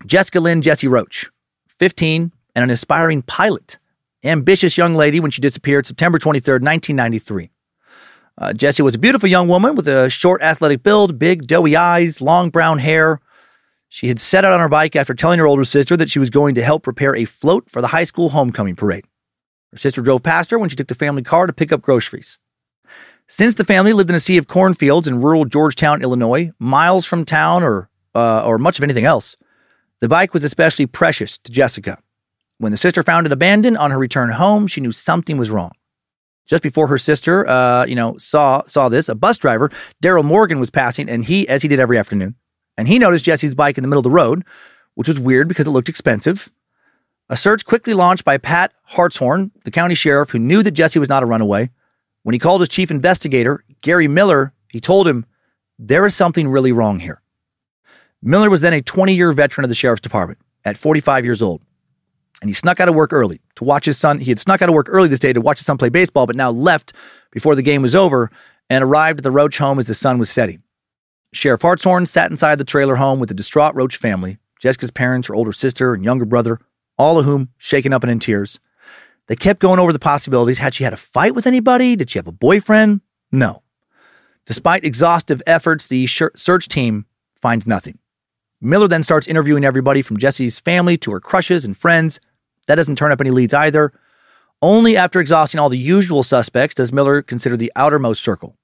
Jessica 0.05 0.41
Lynn 0.41 0.61
Jesse 0.61 0.89
Roach, 0.89 1.29
15, 1.67 2.33
and 2.53 2.63
an 2.63 2.69
aspiring 2.69 3.21
pilot. 3.21 3.77
Ambitious 4.25 4.77
young 4.77 4.95
lady 4.95 5.21
when 5.21 5.31
she 5.31 5.41
disappeared 5.41 5.85
September 5.85 6.17
23rd, 6.17 6.63
1993. 6.63 7.49
Uh, 8.37 8.51
Jessie 8.51 8.83
was 8.83 8.95
a 8.95 8.99
beautiful 8.99 9.29
young 9.29 9.47
woman 9.47 9.75
with 9.75 9.87
a 9.87 10.09
short 10.09 10.41
athletic 10.41 10.83
build, 10.83 11.17
big 11.17 11.47
doughy 11.47 11.77
eyes, 11.77 12.19
long 12.19 12.49
brown 12.49 12.79
hair. 12.79 13.21
She 13.89 14.07
had 14.07 14.19
set 14.19 14.43
out 14.43 14.51
on 14.51 14.59
her 14.59 14.69
bike 14.69 14.95
after 14.95 15.13
telling 15.13 15.39
her 15.39 15.47
older 15.47 15.63
sister 15.63 15.95
that 15.97 16.09
she 16.09 16.19
was 16.19 16.29
going 16.29 16.55
to 16.55 16.63
help 16.63 16.83
prepare 16.83 17.15
a 17.15 17.25
float 17.25 17.69
for 17.69 17.81
the 17.81 17.87
high 17.87 18.03
school 18.03 18.29
homecoming 18.29 18.75
parade. 18.75 19.05
Her 19.71 19.77
sister 19.77 20.01
drove 20.01 20.23
past 20.23 20.51
her 20.51 20.59
when 20.59 20.69
she 20.69 20.75
took 20.75 20.87
the 20.87 20.95
family 20.95 21.23
car 21.23 21.47
to 21.47 21.53
pick 21.53 21.71
up 21.71 21.81
groceries. 21.81 22.39
Since 23.27 23.55
the 23.55 23.65
family 23.65 23.93
lived 23.93 24.09
in 24.09 24.15
a 24.15 24.19
sea 24.19 24.37
of 24.37 24.47
cornfields 24.47 25.07
in 25.07 25.21
rural 25.21 25.45
Georgetown, 25.45 26.01
Illinois, 26.01 26.51
miles 26.59 27.05
from 27.05 27.25
town 27.25 27.63
or 27.63 27.89
uh, 28.13 28.43
or 28.45 28.57
much 28.57 28.77
of 28.77 28.83
anything 28.83 29.05
else, 29.05 29.35
the 29.99 30.07
bike 30.07 30.33
was 30.33 30.43
especially 30.43 30.85
precious 30.85 31.37
to 31.39 31.51
Jessica. 31.51 31.97
When 32.59 32.71
the 32.71 32.77
sister 32.77 33.03
found 33.03 33.25
it 33.25 33.33
abandoned 33.33 33.77
on 33.77 33.91
her 33.91 33.97
return 33.97 34.29
home, 34.29 34.67
she 34.67 34.79
knew 34.79 34.93
something 34.93 35.37
was 35.37 35.49
wrong. 35.49 35.71
Just 36.45 36.63
before 36.63 36.87
her 36.87 36.97
sister, 36.97 37.47
uh, 37.49 37.85
you 37.85 37.95
know, 37.95 38.17
saw 38.17 38.61
saw 38.67 38.87
this, 38.87 39.09
a 39.09 39.15
bus 39.15 39.37
driver, 39.37 39.69
Daryl 40.03 40.23
Morgan, 40.23 40.59
was 40.59 40.69
passing, 40.69 41.09
and 41.09 41.25
he, 41.25 41.47
as 41.49 41.63
he 41.63 41.67
did 41.67 41.79
every 41.79 41.97
afternoon, 41.97 42.35
and 42.77 42.87
he 42.87 42.99
noticed 42.99 43.25
Jesse's 43.25 43.55
bike 43.55 43.77
in 43.77 43.83
the 43.83 43.87
middle 43.87 43.99
of 43.99 44.03
the 44.05 44.11
road, 44.11 44.43
which 44.95 45.07
was 45.07 45.19
weird 45.19 45.47
because 45.47 45.67
it 45.67 45.71
looked 45.71 45.89
expensive. 45.89 46.51
A 47.29 47.37
search 47.37 47.65
quickly 47.65 47.93
launched 47.93 48.23
by 48.23 48.37
Pat 48.37 48.73
Hartshorn, 48.83 49.51
the 49.63 49.71
county 49.71 49.95
sheriff, 49.95 50.29
who 50.29 50.39
knew 50.39 50.61
that 50.63 50.71
Jesse 50.71 50.99
was 50.99 51.09
not 51.09 51.23
a 51.23 51.25
runaway. 51.25 51.71
When 52.23 52.33
he 52.33 52.39
called 52.39 52.61
his 52.61 52.69
chief 52.69 52.91
investigator, 52.91 53.63
Gary 53.81 54.07
Miller, 54.07 54.53
he 54.69 54.79
told 54.79 55.07
him 55.07 55.25
there 55.79 56.05
is 56.05 56.15
something 56.15 56.47
really 56.47 56.71
wrong 56.71 56.99
here. 56.99 57.21
Miller 58.21 58.49
was 58.49 58.61
then 58.61 58.73
a 58.73 58.81
20 58.81 59.13
year 59.13 59.31
veteran 59.31 59.65
of 59.65 59.69
the 59.69 59.75
sheriff's 59.75 60.01
department 60.01 60.39
at 60.63 60.77
45 60.77 61.25
years 61.25 61.41
old 61.41 61.61
and 62.41 62.49
he 62.49 62.53
snuck 62.53 62.79
out 62.79 62.89
of 62.89 62.95
work 62.95 63.13
early 63.13 63.41
to 63.55 63.63
watch 63.63 63.85
his 63.85 63.97
son. 63.97 64.19
He 64.19 64.31
had 64.31 64.39
snuck 64.39 64.61
out 64.61 64.69
of 64.69 64.75
work 64.75 64.87
early 64.89 65.07
this 65.07 65.19
day 65.19 65.33
to 65.33 65.41
watch 65.41 65.59
his 65.59 65.65
son 65.65 65.77
play 65.77 65.89
baseball, 65.89 66.25
but 66.25 66.35
now 66.35 66.51
left 66.51 66.93
before 67.31 67.55
the 67.55 67.61
game 67.61 67.81
was 67.81 67.95
over 67.95 68.29
and 68.69 68.83
arrived 68.83 69.19
at 69.19 69.23
the 69.23 69.31
Roach 69.31 69.57
home 69.57 69.79
as 69.79 69.87
the 69.87 69.93
sun 69.93 70.17
was 70.17 70.29
setting. 70.29 70.61
Sheriff 71.35 71.61
Hartshorn 71.61 72.05
sat 72.05 72.31
inside 72.31 72.57
the 72.57 72.63
trailer 72.63 72.95
home 72.95 73.19
with 73.19 73.27
the 73.27 73.35
distraught 73.35 73.75
Roach 73.75 73.97
family, 73.97 74.37
Jessica's 74.59 74.89
parents, 74.89 75.27
her 75.27 75.35
older 75.35 75.51
sister, 75.51 75.93
and 75.93 76.03
younger 76.03 76.23
brother, 76.23 76.59
all 76.97 77.19
of 77.19 77.25
whom 77.25 77.49
shaken 77.57 77.91
up 77.91 78.03
and 78.03 78.11
in 78.11 78.19
tears. 78.19 78.59
They 79.27 79.35
kept 79.35 79.59
going 79.59 79.79
over 79.79 79.91
the 79.91 79.99
possibilities. 79.99 80.59
Had 80.59 80.73
she 80.73 80.85
had 80.85 80.93
a 80.93 80.97
fight 80.97 81.35
with 81.35 81.45
anybody? 81.45 81.97
Did 81.97 82.09
she 82.09 82.19
have 82.19 82.27
a 82.27 82.31
boyfriend? 82.31 83.01
No. 83.31 83.63
Despite 84.45 84.85
exhaustive 84.85 85.41
efforts, 85.45 85.87
the 85.87 86.07
search 86.07 86.69
team 86.69 87.05
finds 87.41 87.67
nothing. 87.67 87.99
Miller 88.61 88.87
then 88.87 89.03
starts 89.03 89.27
interviewing 89.27 89.65
everybody 89.65 90.01
from 90.01 90.17
Jesse's 90.17 90.59
family 90.59 90.95
to 90.97 91.11
her 91.11 91.19
crushes 91.19 91.65
and 91.65 91.75
friends. 91.75 92.21
That 92.67 92.75
doesn't 92.75 92.95
turn 92.95 93.11
up 93.11 93.19
any 93.19 93.31
leads 93.31 93.53
either. 93.53 93.91
Only 94.61 94.95
after 94.95 95.19
exhausting 95.19 95.59
all 95.59 95.69
the 95.69 95.77
usual 95.77 96.23
suspects 96.23 96.75
does 96.75 96.93
Miller 96.93 97.21
consider 97.21 97.57
the 97.57 97.73
outermost 97.75 98.23
circle. 98.23 98.55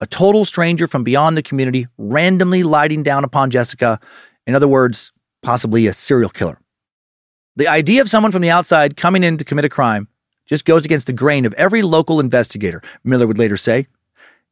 A 0.00 0.06
total 0.06 0.44
stranger 0.44 0.86
from 0.86 1.04
beyond 1.04 1.36
the 1.36 1.42
community 1.42 1.86
randomly 1.98 2.62
lighting 2.62 3.02
down 3.02 3.24
upon 3.24 3.50
Jessica. 3.50 4.00
In 4.46 4.54
other 4.54 4.68
words, 4.68 5.12
possibly 5.42 5.86
a 5.86 5.92
serial 5.92 6.30
killer. 6.30 6.58
The 7.56 7.68
idea 7.68 8.00
of 8.00 8.08
someone 8.08 8.32
from 8.32 8.42
the 8.42 8.50
outside 8.50 8.96
coming 8.96 9.24
in 9.24 9.36
to 9.36 9.44
commit 9.44 9.64
a 9.64 9.68
crime 9.68 10.08
just 10.46 10.64
goes 10.64 10.84
against 10.84 11.06
the 11.06 11.12
grain 11.12 11.44
of 11.44 11.52
every 11.54 11.82
local 11.82 12.18
investigator, 12.18 12.82
Miller 13.04 13.26
would 13.26 13.38
later 13.38 13.56
say. 13.56 13.86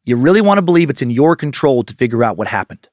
You 0.05 0.17
really 0.17 0.41
want 0.41 0.59
to 0.59 0.63
believe 0.63 0.91
it's 0.91 1.03
in 1.03 1.11
your 1.11 1.35
control 1.35 1.83
to 1.85 1.95
figure 1.95 2.23
out 2.23 2.37
what 2.37 2.49
happened. 2.49 2.89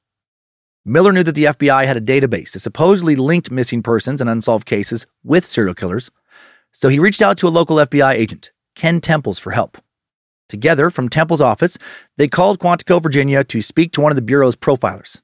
Miller 0.84 1.12
knew 1.12 1.22
that 1.24 1.34
the 1.34 1.44
FBI 1.44 1.84
had 1.84 1.96
a 1.96 2.00
database 2.00 2.52
that 2.52 2.60
supposedly 2.60 3.16
linked 3.16 3.50
missing 3.50 3.82
persons 3.82 4.20
and 4.20 4.30
unsolved 4.30 4.66
cases 4.66 5.06
with 5.24 5.44
serial 5.44 5.74
killers, 5.74 6.10
so 6.72 6.88
he 6.88 6.98
reached 6.98 7.22
out 7.22 7.38
to 7.38 7.48
a 7.48 7.50
local 7.50 7.76
FBI 7.76 8.12
agent, 8.12 8.52
Ken 8.74 9.00
Temples, 9.00 9.38
for 9.38 9.50
help. 9.50 9.78
Together, 10.48 10.90
from 10.90 11.08
Temple's 11.08 11.40
office, 11.40 11.76
they 12.16 12.28
called 12.28 12.58
Quantico, 12.58 13.02
Virginia 13.02 13.42
to 13.44 13.60
speak 13.60 13.92
to 13.92 14.00
one 14.00 14.12
of 14.12 14.16
the 14.16 14.22
Bureau's 14.22 14.54
profilers, 14.54 15.20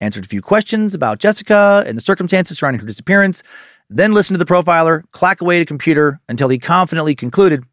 answered 0.00 0.24
a 0.24 0.28
few 0.28 0.40
questions 0.40 0.94
about 0.94 1.18
Jessica 1.18 1.82
and 1.86 1.96
the 1.96 2.02
circumstances 2.02 2.58
surrounding 2.58 2.80
her 2.80 2.86
disappearance, 2.86 3.42
then 3.88 4.12
listened 4.12 4.38
to 4.38 4.44
the 4.44 4.50
profiler 4.50 5.02
clack 5.10 5.40
away 5.40 5.56
at 5.56 5.62
a 5.62 5.66
computer 5.66 6.20
until 6.28 6.48
he 6.48 6.58
confidently 6.58 7.16
concluded, 7.16 7.64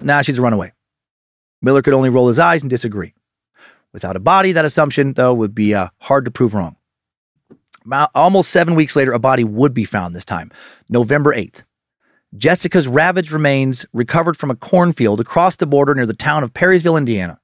nah, 0.00 0.22
she's 0.22 0.38
a 0.38 0.42
runaway. 0.42 0.72
Miller 1.60 1.82
could 1.82 1.92
only 1.92 2.08
roll 2.08 2.28
his 2.28 2.38
eyes 2.38 2.62
and 2.62 2.70
disagree. 2.70 3.12
Without 3.92 4.16
a 4.16 4.20
body, 4.20 4.52
that 4.52 4.64
assumption, 4.64 5.14
though, 5.14 5.34
would 5.34 5.54
be 5.54 5.74
uh, 5.74 5.88
hard 5.98 6.24
to 6.24 6.30
prove 6.30 6.54
wrong. 6.54 6.76
Almost 8.14 8.50
seven 8.50 8.74
weeks 8.74 8.96
later, 8.96 9.12
a 9.12 9.18
body 9.18 9.44
would 9.44 9.72
be 9.72 9.84
found 9.84 10.14
this 10.14 10.24
time, 10.24 10.50
November 10.88 11.34
8th. 11.34 11.64
Jessica's 12.36 12.86
ravaged 12.86 13.32
remains 13.32 13.86
recovered 13.92 14.36
from 14.36 14.50
a 14.50 14.56
cornfield 14.56 15.20
across 15.20 15.56
the 15.56 15.66
border 15.66 15.94
near 15.94 16.04
the 16.04 16.12
town 16.12 16.42
of 16.42 16.52
Perrysville, 16.52 16.98
Indiana. 16.98 17.40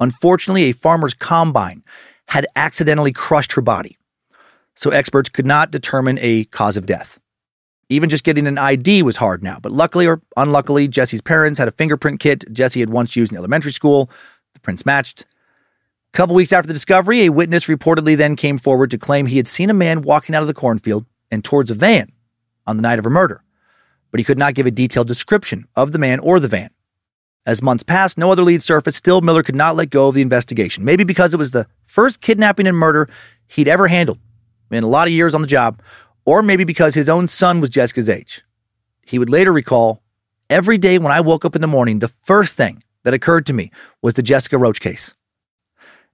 Unfortunately, 0.00 0.64
a 0.64 0.72
farmer's 0.72 1.14
combine 1.14 1.82
had 2.28 2.46
accidentally 2.56 3.12
crushed 3.12 3.52
her 3.52 3.60
body, 3.60 3.98
so 4.74 4.90
experts 4.90 5.28
could 5.28 5.44
not 5.44 5.70
determine 5.70 6.18
a 6.20 6.44
cause 6.46 6.78
of 6.78 6.86
death. 6.86 7.20
Even 7.90 8.08
just 8.08 8.24
getting 8.24 8.46
an 8.46 8.56
ID 8.56 9.02
was 9.02 9.18
hard 9.18 9.42
now, 9.42 9.58
but 9.60 9.70
luckily 9.70 10.06
or 10.06 10.22
unluckily, 10.38 10.88
Jesse's 10.88 11.20
parents 11.20 11.58
had 11.58 11.68
a 11.68 11.72
fingerprint 11.72 12.20
kit 12.20 12.50
Jesse 12.50 12.80
had 12.80 12.88
once 12.88 13.14
used 13.14 13.32
in 13.32 13.38
elementary 13.38 13.72
school. 13.72 14.10
The 14.54 14.60
prints 14.60 14.86
matched. 14.86 15.26
A 16.14 16.16
couple 16.16 16.34
weeks 16.34 16.54
after 16.54 16.68
the 16.68 16.74
discovery, 16.74 17.22
a 17.22 17.28
witness 17.28 17.66
reportedly 17.66 18.16
then 18.16 18.34
came 18.36 18.56
forward 18.56 18.90
to 18.92 18.98
claim 18.98 19.26
he 19.26 19.36
had 19.36 19.46
seen 19.46 19.68
a 19.68 19.74
man 19.74 20.00
walking 20.00 20.34
out 20.34 20.42
of 20.42 20.48
the 20.48 20.54
cornfield 20.54 21.04
and 21.30 21.44
towards 21.44 21.70
a 21.70 21.74
van 21.74 22.10
on 22.66 22.76
the 22.76 22.82
night 22.82 22.98
of 22.98 23.04
her 23.04 23.10
murder, 23.10 23.44
but 24.12 24.20
he 24.20 24.24
could 24.24 24.38
not 24.38 24.54
give 24.54 24.66
a 24.66 24.70
detailed 24.70 25.08
description 25.08 25.66
of 25.74 25.90
the 25.90 25.98
man 25.98 26.20
or 26.20 26.38
the 26.38 26.46
van. 26.46 26.70
As 27.44 27.60
months 27.60 27.82
passed, 27.82 28.16
no 28.16 28.30
other 28.30 28.44
leads 28.44 28.64
surfaced. 28.64 28.98
Still, 28.98 29.20
Miller 29.20 29.42
could 29.42 29.56
not 29.56 29.74
let 29.74 29.90
go 29.90 30.06
of 30.06 30.14
the 30.14 30.22
investigation. 30.22 30.84
Maybe 30.84 31.02
because 31.02 31.34
it 31.34 31.38
was 31.38 31.50
the 31.50 31.66
first 31.86 32.20
kidnapping 32.20 32.68
and 32.68 32.76
murder 32.76 33.08
he'd 33.48 33.66
ever 33.66 33.88
handled 33.88 34.20
in 34.70 34.84
a 34.84 34.88
lot 34.88 35.08
of 35.08 35.12
years 35.12 35.34
on 35.34 35.40
the 35.40 35.48
job, 35.48 35.82
or 36.24 36.40
maybe 36.40 36.62
because 36.62 36.94
his 36.94 37.08
own 37.08 37.26
son 37.26 37.60
was 37.60 37.68
Jessica's 37.68 38.08
age. 38.08 38.44
He 39.04 39.18
would 39.18 39.28
later 39.28 39.52
recall 39.52 40.02
Every 40.52 40.76
day 40.76 40.98
when 40.98 41.10
I 41.10 41.22
woke 41.22 41.46
up 41.46 41.54
in 41.54 41.62
the 41.62 41.66
morning, 41.66 42.00
the 42.00 42.08
first 42.08 42.58
thing 42.58 42.82
that 43.04 43.14
occurred 43.14 43.46
to 43.46 43.54
me 43.54 43.70
was 44.02 44.12
the 44.12 44.22
Jessica 44.22 44.58
Roach 44.58 44.82
case. 44.82 45.14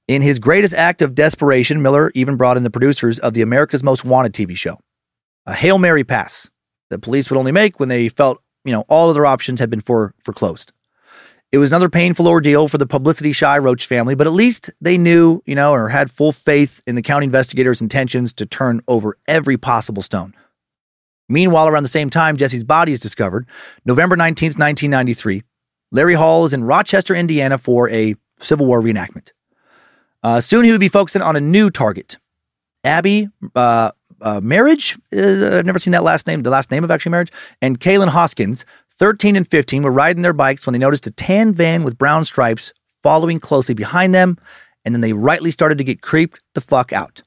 In 0.07 0.23
his 0.23 0.39
greatest 0.39 0.75
act 0.75 1.03
of 1.03 1.17
desperation, 1.17 1.83
Miller 1.83 2.13
even 2.15 2.37
brought 2.37 2.57
in 2.57 2.63
the 2.63 2.71
producers 2.71 3.19
of 3.19 3.35
the 3.35 3.43
America's 3.43 3.83
Most 3.83 4.05
Wanted 4.05 4.33
TV 4.33 4.57
show, 4.57 4.79
a 5.45 5.55
Hail 5.55 5.77
Mary 5.77 6.05
pass 6.05 6.53
that 6.91 7.01
police 7.01 7.31
would 7.31 7.39
only 7.39 7.53
make 7.53 7.79
when 7.79 7.89
they 7.89 8.09
felt, 8.09 8.43
you 8.65 8.73
know, 8.73 8.85
all 8.89 9.11
other 9.11 9.27
options 9.27 9.61
had 9.61 9.71
been 9.71 9.81
for, 9.81 10.15
foreclosed. 10.25 10.73
It 11.51 11.59
was 11.59 11.71
another 11.71 11.89
painful 11.89 12.29
ordeal 12.29 12.69
for 12.69 12.77
the 12.77 12.87
publicity 12.87 13.33
shy 13.33 13.57
Roach 13.57 13.87
family, 13.87 14.15
but 14.15 14.27
at 14.27 14.35
least 14.35 14.71
they 14.83 14.99
knew, 14.99 15.43
you 15.47 15.55
know, 15.55 15.73
or 15.73 15.89
had 15.89 16.11
full 16.11 16.33
faith 16.33 16.83
in 16.87 16.95
the 16.95 17.03
county 17.03 17.25
investigators' 17.25 17.81
intentions 17.81 18.35
to 18.35 18.45
turn 18.45 18.83
over 18.87 19.17
every 19.27 19.57
possible 19.57 20.03
stone. 20.03 20.35
Meanwhile, 21.27 21.69
around 21.69 21.85
the 21.85 21.89
same 21.89 22.11
time 22.11 22.37
Jesse's 22.37 22.65
body 22.65 22.93
is 22.93 23.01
discovered, 23.01 23.47
November 23.87 24.17
19th, 24.17 24.59
1993, 24.59 25.43
Larry 25.91 26.15
Hall 26.15 26.45
is 26.45 26.53
in 26.53 26.65
Rochester, 26.65 27.15
Indiana 27.15 27.57
for 27.57 27.89
a 27.91 28.15
Civil 28.41 28.67
War 28.67 28.83
reenactment. 28.83 29.33
Uh, 30.23 30.41
soon 30.41 30.65
he 30.65 30.71
would 30.71 30.81
be 30.81 30.89
focusing 30.89 31.23
on 31.23 31.37
a 31.37 31.41
new 31.41 31.71
target. 31.71 32.19
Abby 32.85 33.29
uh, 33.55 33.93
uh, 34.21 34.41
Marriage, 34.41 34.99
uh, 35.15 35.59
I've 35.59 35.67
never 35.67 35.79
seen 35.79 35.93
that 35.93 36.03
last 36.03 36.27
name, 36.27 36.43
the 36.43 36.51
last 36.51 36.71
name 36.71 36.85
of 36.85 36.91
actually 36.91 37.11
Marriage, 37.11 37.33
and 37.63 37.79
Kaylin 37.79 38.09
Hoskins, 38.09 38.65
13 38.99 39.37
and 39.37 39.49
15, 39.49 39.83
were 39.83 39.91
riding 39.91 40.23
their 40.23 40.33
bikes 40.33 40.67
when 40.67 40.73
they 40.73 40.79
noticed 40.79 41.07
a 41.07 41.11
tan 41.11 41.53
van 41.53 41.85
with 41.85 41.99
brown 41.99 42.25
stripes 42.25 42.73
following 43.03 43.39
closely 43.39 43.75
behind 43.75 44.15
them, 44.15 44.39
and 44.85 44.95
then 44.95 45.01
they 45.01 45.13
rightly 45.13 45.51
started 45.51 45.79
to 45.79 45.85
get 45.85 46.03
creeped 46.03 46.41
the 46.55 46.61
fuck 46.61 46.93
out. 46.93 47.23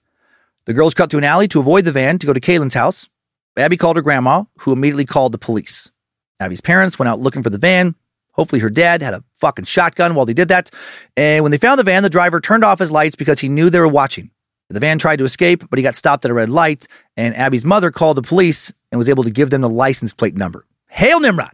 The 0.65 0.73
girls 0.73 0.93
cut 0.93 1.09
through 1.09 1.19
an 1.19 1.23
alley 1.23 1.47
to 1.49 1.59
avoid 1.59 1.85
the 1.85 1.91
van 1.91 2.19
to 2.19 2.27
go 2.27 2.33
to 2.33 2.39
Kaylin's 2.39 2.73
house. 2.73 3.09
Abby 3.57 3.77
called 3.77 3.95
her 3.95 4.01
grandma, 4.01 4.43
who 4.59 4.71
immediately 4.71 5.05
called 5.05 5.31
the 5.31 5.37
police. 5.37 5.91
Abby's 6.39 6.61
parents 6.61 6.97
went 6.97 7.09
out 7.09 7.19
looking 7.19 7.43
for 7.43 7.49
the 7.49 7.57
van. 7.57 7.95
Hopefully, 8.33 8.61
her 8.61 8.69
dad 8.69 9.01
had 9.01 9.13
a 9.13 9.23
fucking 9.35 9.65
shotgun 9.65 10.15
while 10.15 10.25
they 10.25 10.33
did 10.33 10.47
that. 10.47 10.71
And 11.17 11.43
when 11.43 11.51
they 11.51 11.57
found 11.57 11.79
the 11.79 11.83
van, 11.83 12.03
the 12.03 12.09
driver 12.09 12.39
turned 12.39 12.63
off 12.63 12.79
his 12.79 12.91
lights 12.91 13.15
because 13.15 13.39
he 13.39 13.49
knew 13.49 13.69
they 13.69 13.79
were 13.79 13.87
watching. 13.87 14.31
The 14.71 14.79
van 14.79 14.97
tried 14.97 15.17
to 15.17 15.25
escape, 15.25 15.69
but 15.69 15.77
he 15.77 15.83
got 15.83 15.95
stopped 15.95 16.25
at 16.25 16.31
a 16.31 16.33
red 16.33 16.49
light, 16.49 16.87
and 17.17 17.35
Abby's 17.35 17.65
mother 17.65 17.91
called 17.91 18.17
the 18.17 18.21
police 18.21 18.71
and 18.91 18.97
was 18.97 19.09
able 19.09 19.23
to 19.23 19.31
give 19.31 19.49
them 19.49 19.61
the 19.61 19.69
license 19.69 20.13
plate 20.13 20.35
number. 20.35 20.65
Hail 20.87 21.19
Nimrod! 21.19 21.51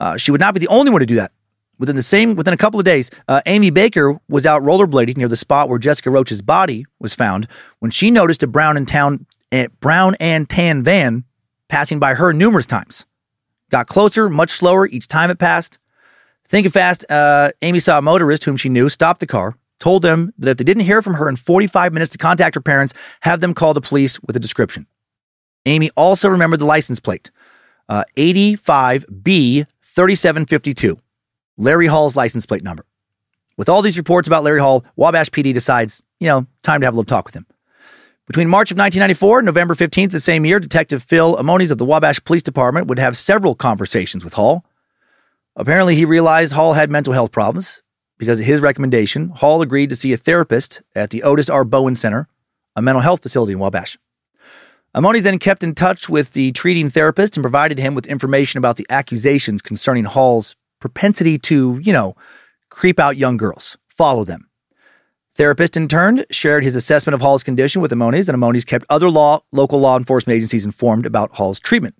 Uh, 0.00 0.16
she 0.16 0.30
would 0.30 0.40
not 0.40 0.54
be 0.54 0.60
the 0.60 0.68
only 0.68 0.90
one 0.90 1.00
to 1.00 1.06
do 1.06 1.16
that. 1.16 1.32
Within 1.78 1.96
the 1.96 2.02
same, 2.02 2.36
within 2.36 2.54
a 2.54 2.56
couple 2.56 2.78
of 2.78 2.84
days, 2.84 3.10
uh, 3.28 3.40
Amy 3.46 3.70
Baker 3.70 4.18
was 4.28 4.46
out 4.46 4.62
rollerblading 4.62 5.16
near 5.16 5.28
the 5.28 5.36
spot 5.36 5.68
where 5.68 5.78
Jessica 5.78 6.10
Roach's 6.10 6.42
body 6.42 6.86
was 7.00 7.14
found 7.14 7.48
when 7.80 7.90
she 7.90 8.10
noticed 8.10 8.42
a 8.42 8.46
brown 8.46 8.76
and 8.76 8.86
town, 8.86 9.26
a 9.52 9.66
brown 9.80 10.14
and 10.20 10.48
tan 10.48 10.82
van 10.82 11.24
passing 11.68 11.98
by 11.98 12.14
her 12.14 12.32
numerous 12.32 12.66
times. 12.66 13.06
Got 13.70 13.88
closer, 13.88 14.28
much 14.28 14.50
slower 14.50 14.86
each 14.86 15.08
time 15.08 15.30
it 15.30 15.38
passed. 15.38 15.78
Thinking 16.46 16.70
fast, 16.70 17.04
uh, 17.10 17.50
Amy 17.62 17.80
saw 17.80 17.98
a 17.98 18.02
motorist 18.02 18.44
whom 18.44 18.56
she 18.56 18.68
knew 18.68 18.88
stop 18.88 19.18
the 19.18 19.26
car, 19.26 19.56
told 19.82 20.02
them 20.02 20.32
that 20.38 20.52
if 20.52 20.56
they 20.58 20.64
didn't 20.64 20.84
hear 20.84 21.02
from 21.02 21.14
her 21.14 21.28
in 21.28 21.34
45 21.34 21.92
minutes 21.92 22.12
to 22.12 22.18
contact 22.18 22.54
her 22.54 22.60
parents, 22.60 22.94
have 23.22 23.40
them 23.40 23.52
call 23.52 23.74
the 23.74 23.80
police 23.80 24.20
with 24.20 24.36
a 24.36 24.40
description. 24.40 24.86
Amy 25.66 25.90
also 25.96 26.28
remembered 26.28 26.60
the 26.60 26.64
license 26.64 27.00
plate 27.00 27.32
uh, 27.88 28.04
85B 28.16 29.66
3752, 29.82 30.98
Larry 31.58 31.88
Hall's 31.88 32.14
license 32.14 32.46
plate 32.46 32.62
number. 32.62 32.86
With 33.56 33.68
all 33.68 33.82
these 33.82 33.98
reports 33.98 34.28
about 34.28 34.44
Larry 34.44 34.60
Hall, 34.60 34.84
Wabash 34.94 35.30
PD 35.30 35.52
decides, 35.52 36.00
you 36.20 36.28
know, 36.28 36.46
time 36.62 36.80
to 36.80 36.86
have 36.86 36.94
a 36.94 36.96
little 36.96 37.04
talk 37.08 37.26
with 37.26 37.34
him. 37.34 37.46
Between 38.28 38.48
March 38.48 38.70
of 38.70 38.78
1994 38.78 39.40
and 39.40 39.46
November 39.46 39.74
15th 39.74 40.12
the 40.12 40.20
same 40.20 40.46
year, 40.46 40.60
Detective 40.60 41.02
Phil 41.02 41.36
Amones 41.36 41.72
of 41.72 41.78
the 41.78 41.84
Wabash 41.84 42.22
Police 42.24 42.44
Department 42.44 42.86
would 42.86 43.00
have 43.00 43.16
several 43.16 43.56
conversations 43.56 44.22
with 44.22 44.34
Hall. 44.34 44.64
Apparently, 45.56 45.96
he 45.96 46.04
realized 46.04 46.52
Hall 46.52 46.72
had 46.74 46.88
mental 46.88 47.12
health 47.12 47.32
problems. 47.32 47.82
Because 48.22 48.38
of 48.38 48.46
his 48.46 48.60
recommendation, 48.60 49.30
Hall 49.30 49.62
agreed 49.62 49.90
to 49.90 49.96
see 49.96 50.12
a 50.12 50.16
therapist 50.16 50.80
at 50.94 51.10
the 51.10 51.24
Otis 51.24 51.50
R. 51.50 51.64
Bowen 51.64 51.96
Center, 51.96 52.28
a 52.76 52.80
mental 52.80 53.02
health 53.02 53.20
facility 53.20 53.52
in 53.52 53.58
Wabash. 53.58 53.98
Amones 54.94 55.24
then 55.24 55.40
kept 55.40 55.64
in 55.64 55.74
touch 55.74 56.08
with 56.08 56.32
the 56.32 56.52
treating 56.52 56.88
therapist 56.88 57.36
and 57.36 57.42
provided 57.42 57.80
him 57.80 57.96
with 57.96 58.06
information 58.06 58.58
about 58.58 58.76
the 58.76 58.86
accusations 58.88 59.60
concerning 59.60 60.04
Hall's 60.04 60.54
propensity 60.78 61.36
to, 61.40 61.80
you 61.82 61.92
know, 61.92 62.14
creep 62.70 63.00
out 63.00 63.16
young 63.16 63.36
girls, 63.36 63.76
follow 63.88 64.22
them. 64.22 64.48
Therapist 65.34 65.76
in 65.76 65.88
turn 65.88 66.24
shared 66.30 66.62
his 66.62 66.76
assessment 66.76 67.14
of 67.14 67.22
Hall's 67.22 67.42
condition 67.42 67.82
with 67.82 67.90
Amones, 67.90 68.28
and 68.28 68.36
Amones 68.36 68.64
kept 68.64 68.86
other 68.88 69.10
law, 69.10 69.40
local 69.50 69.80
law 69.80 69.98
enforcement 69.98 70.36
agencies 70.36 70.64
informed 70.64 71.06
about 71.06 71.32
Hall's 71.32 71.58
treatment. 71.58 71.96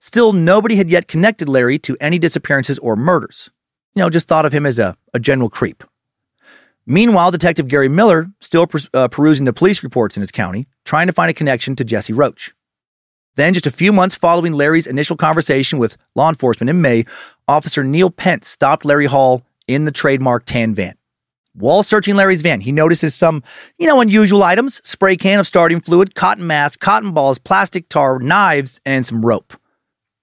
Still, 0.00 0.32
nobody 0.32 0.74
had 0.74 0.90
yet 0.90 1.06
connected 1.06 1.48
Larry 1.48 1.78
to 1.78 1.96
any 2.00 2.18
disappearances 2.18 2.80
or 2.80 2.96
murders. 2.96 3.52
You 3.94 4.02
know, 4.02 4.10
just 4.10 4.28
thought 4.28 4.46
of 4.46 4.52
him 4.52 4.66
as 4.66 4.78
a, 4.78 4.96
a 5.12 5.20
general 5.20 5.48
creep. 5.48 5.84
Meanwhile, 6.86 7.30
Detective 7.30 7.68
Gary 7.68 7.88
Miller, 7.88 8.30
still 8.40 8.66
per, 8.66 8.80
uh, 8.92 9.08
perusing 9.08 9.46
the 9.46 9.52
police 9.52 9.82
reports 9.82 10.16
in 10.16 10.20
his 10.20 10.32
county, 10.32 10.66
trying 10.84 11.06
to 11.06 11.12
find 11.12 11.30
a 11.30 11.34
connection 11.34 11.76
to 11.76 11.84
Jesse 11.84 12.12
Roach. 12.12 12.54
Then, 13.36 13.54
just 13.54 13.66
a 13.66 13.70
few 13.70 13.92
months 13.92 14.16
following 14.16 14.52
Larry's 14.52 14.86
initial 14.86 15.16
conversation 15.16 15.78
with 15.78 15.96
law 16.14 16.28
enforcement 16.28 16.70
in 16.70 16.80
May, 16.80 17.04
Officer 17.48 17.82
Neil 17.82 18.10
Pence 18.10 18.48
stopped 18.48 18.84
Larry 18.84 19.06
Hall 19.06 19.42
in 19.66 19.86
the 19.86 19.92
trademark 19.92 20.44
tan 20.44 20.74
van. 20.74 20.94
While 21.54 21.84
searching 21.84 22.16
Larry's 22.16 22.42
van, 22.42 22.60
he 22.60 22.72
notices 22.72 23.14
some, 23.14 23.42
you 23.78 23.86
know, 23.86 24.00
unusual 24.00 24.42
items 24.42 24.80
spray 24.86 25.16
can 25.16 25.38
of 25.38 25.46
starting 25.46 25.80
fluid, 25.80 26.14
cotton 26.14 26.46
mask, 26.46 26.80
cotton 26.80 27.12
balls, 27.12 27.38
plastic 27.38 27.88
tar, 27.88 28.18
knives, 28.18 28.80
and 28.84 29.06
some 29.06 29.24
rope. 29.24 29.54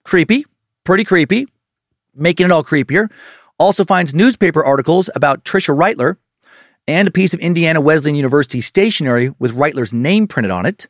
Creepy, 0.04 0.46
pretty 0.84 1.06
creepy, 1.06 1.48
making 2.14 2.46
it 2.46 2.52
all 2.52 2.64
creepier. 2.64 3.10
Also 3.62 3.86
finds 3.86 4.16
newspaper 4.16 4.66
articles 4.66 5.08
about 5.14 5.44
Tricia 5.44 5.78
Reitler, 5.78 6.18
and 6.88 7.08
a 7.08 7.12
piece 7.12 7.36
of 7.36 7.40
Indiana 7.42 7.80
Wesleyan 7.80 8.16
University 8.16 8.60
stationery 8.60 9.36
with 9.38 9.56
Reitler's 9.56 9.94
name 9.94 10.26
printed 10.26 10.50
on 10.50 10.66
it. 10.66 10.90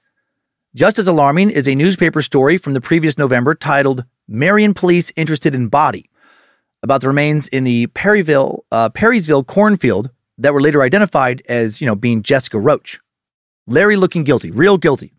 Just 0.73 0.97
as 0.97 1.05
alarming 1.05 1.49
is 1.49 1.67
a 1.67 1.75
newspaper 1.75 2.21
story 2.21 2.57
from 2.57 2.73
the 2.73 2.79
previous 2.79 3.17
November 3.17 3.55
titled 3.55 4.05
Marion 4.25 4.73
Police 4.73 5.11
Interested 5.17 5.53
in 5.53 5.67
Body 5.67 6.09
about 6.81 7.01
the 7.01 7.09
remains 7.09 7.49
in 7.49 7.65
the 7.65 7.87
Perryville, 7.87 8.63
uh, 8.71 8.87
Perrysville 8.87 9.45
cornfield 9.45 10.09
that 10.37 10.53
were 10.53 10.61
later 10.61 10.81
identified 10.81 11.41
as, 11.49 11.81
you 11.81 11.87
know, 11.87 11.95
being 11.95 12.23
Jessica 12.23 12.57
Roach. 12.57 13.01
Larry 13.67 13.97
looking 13.97 14.23
guilty, 14.23 14.49
real 14.49 14.77
guilty. 14.77 15.11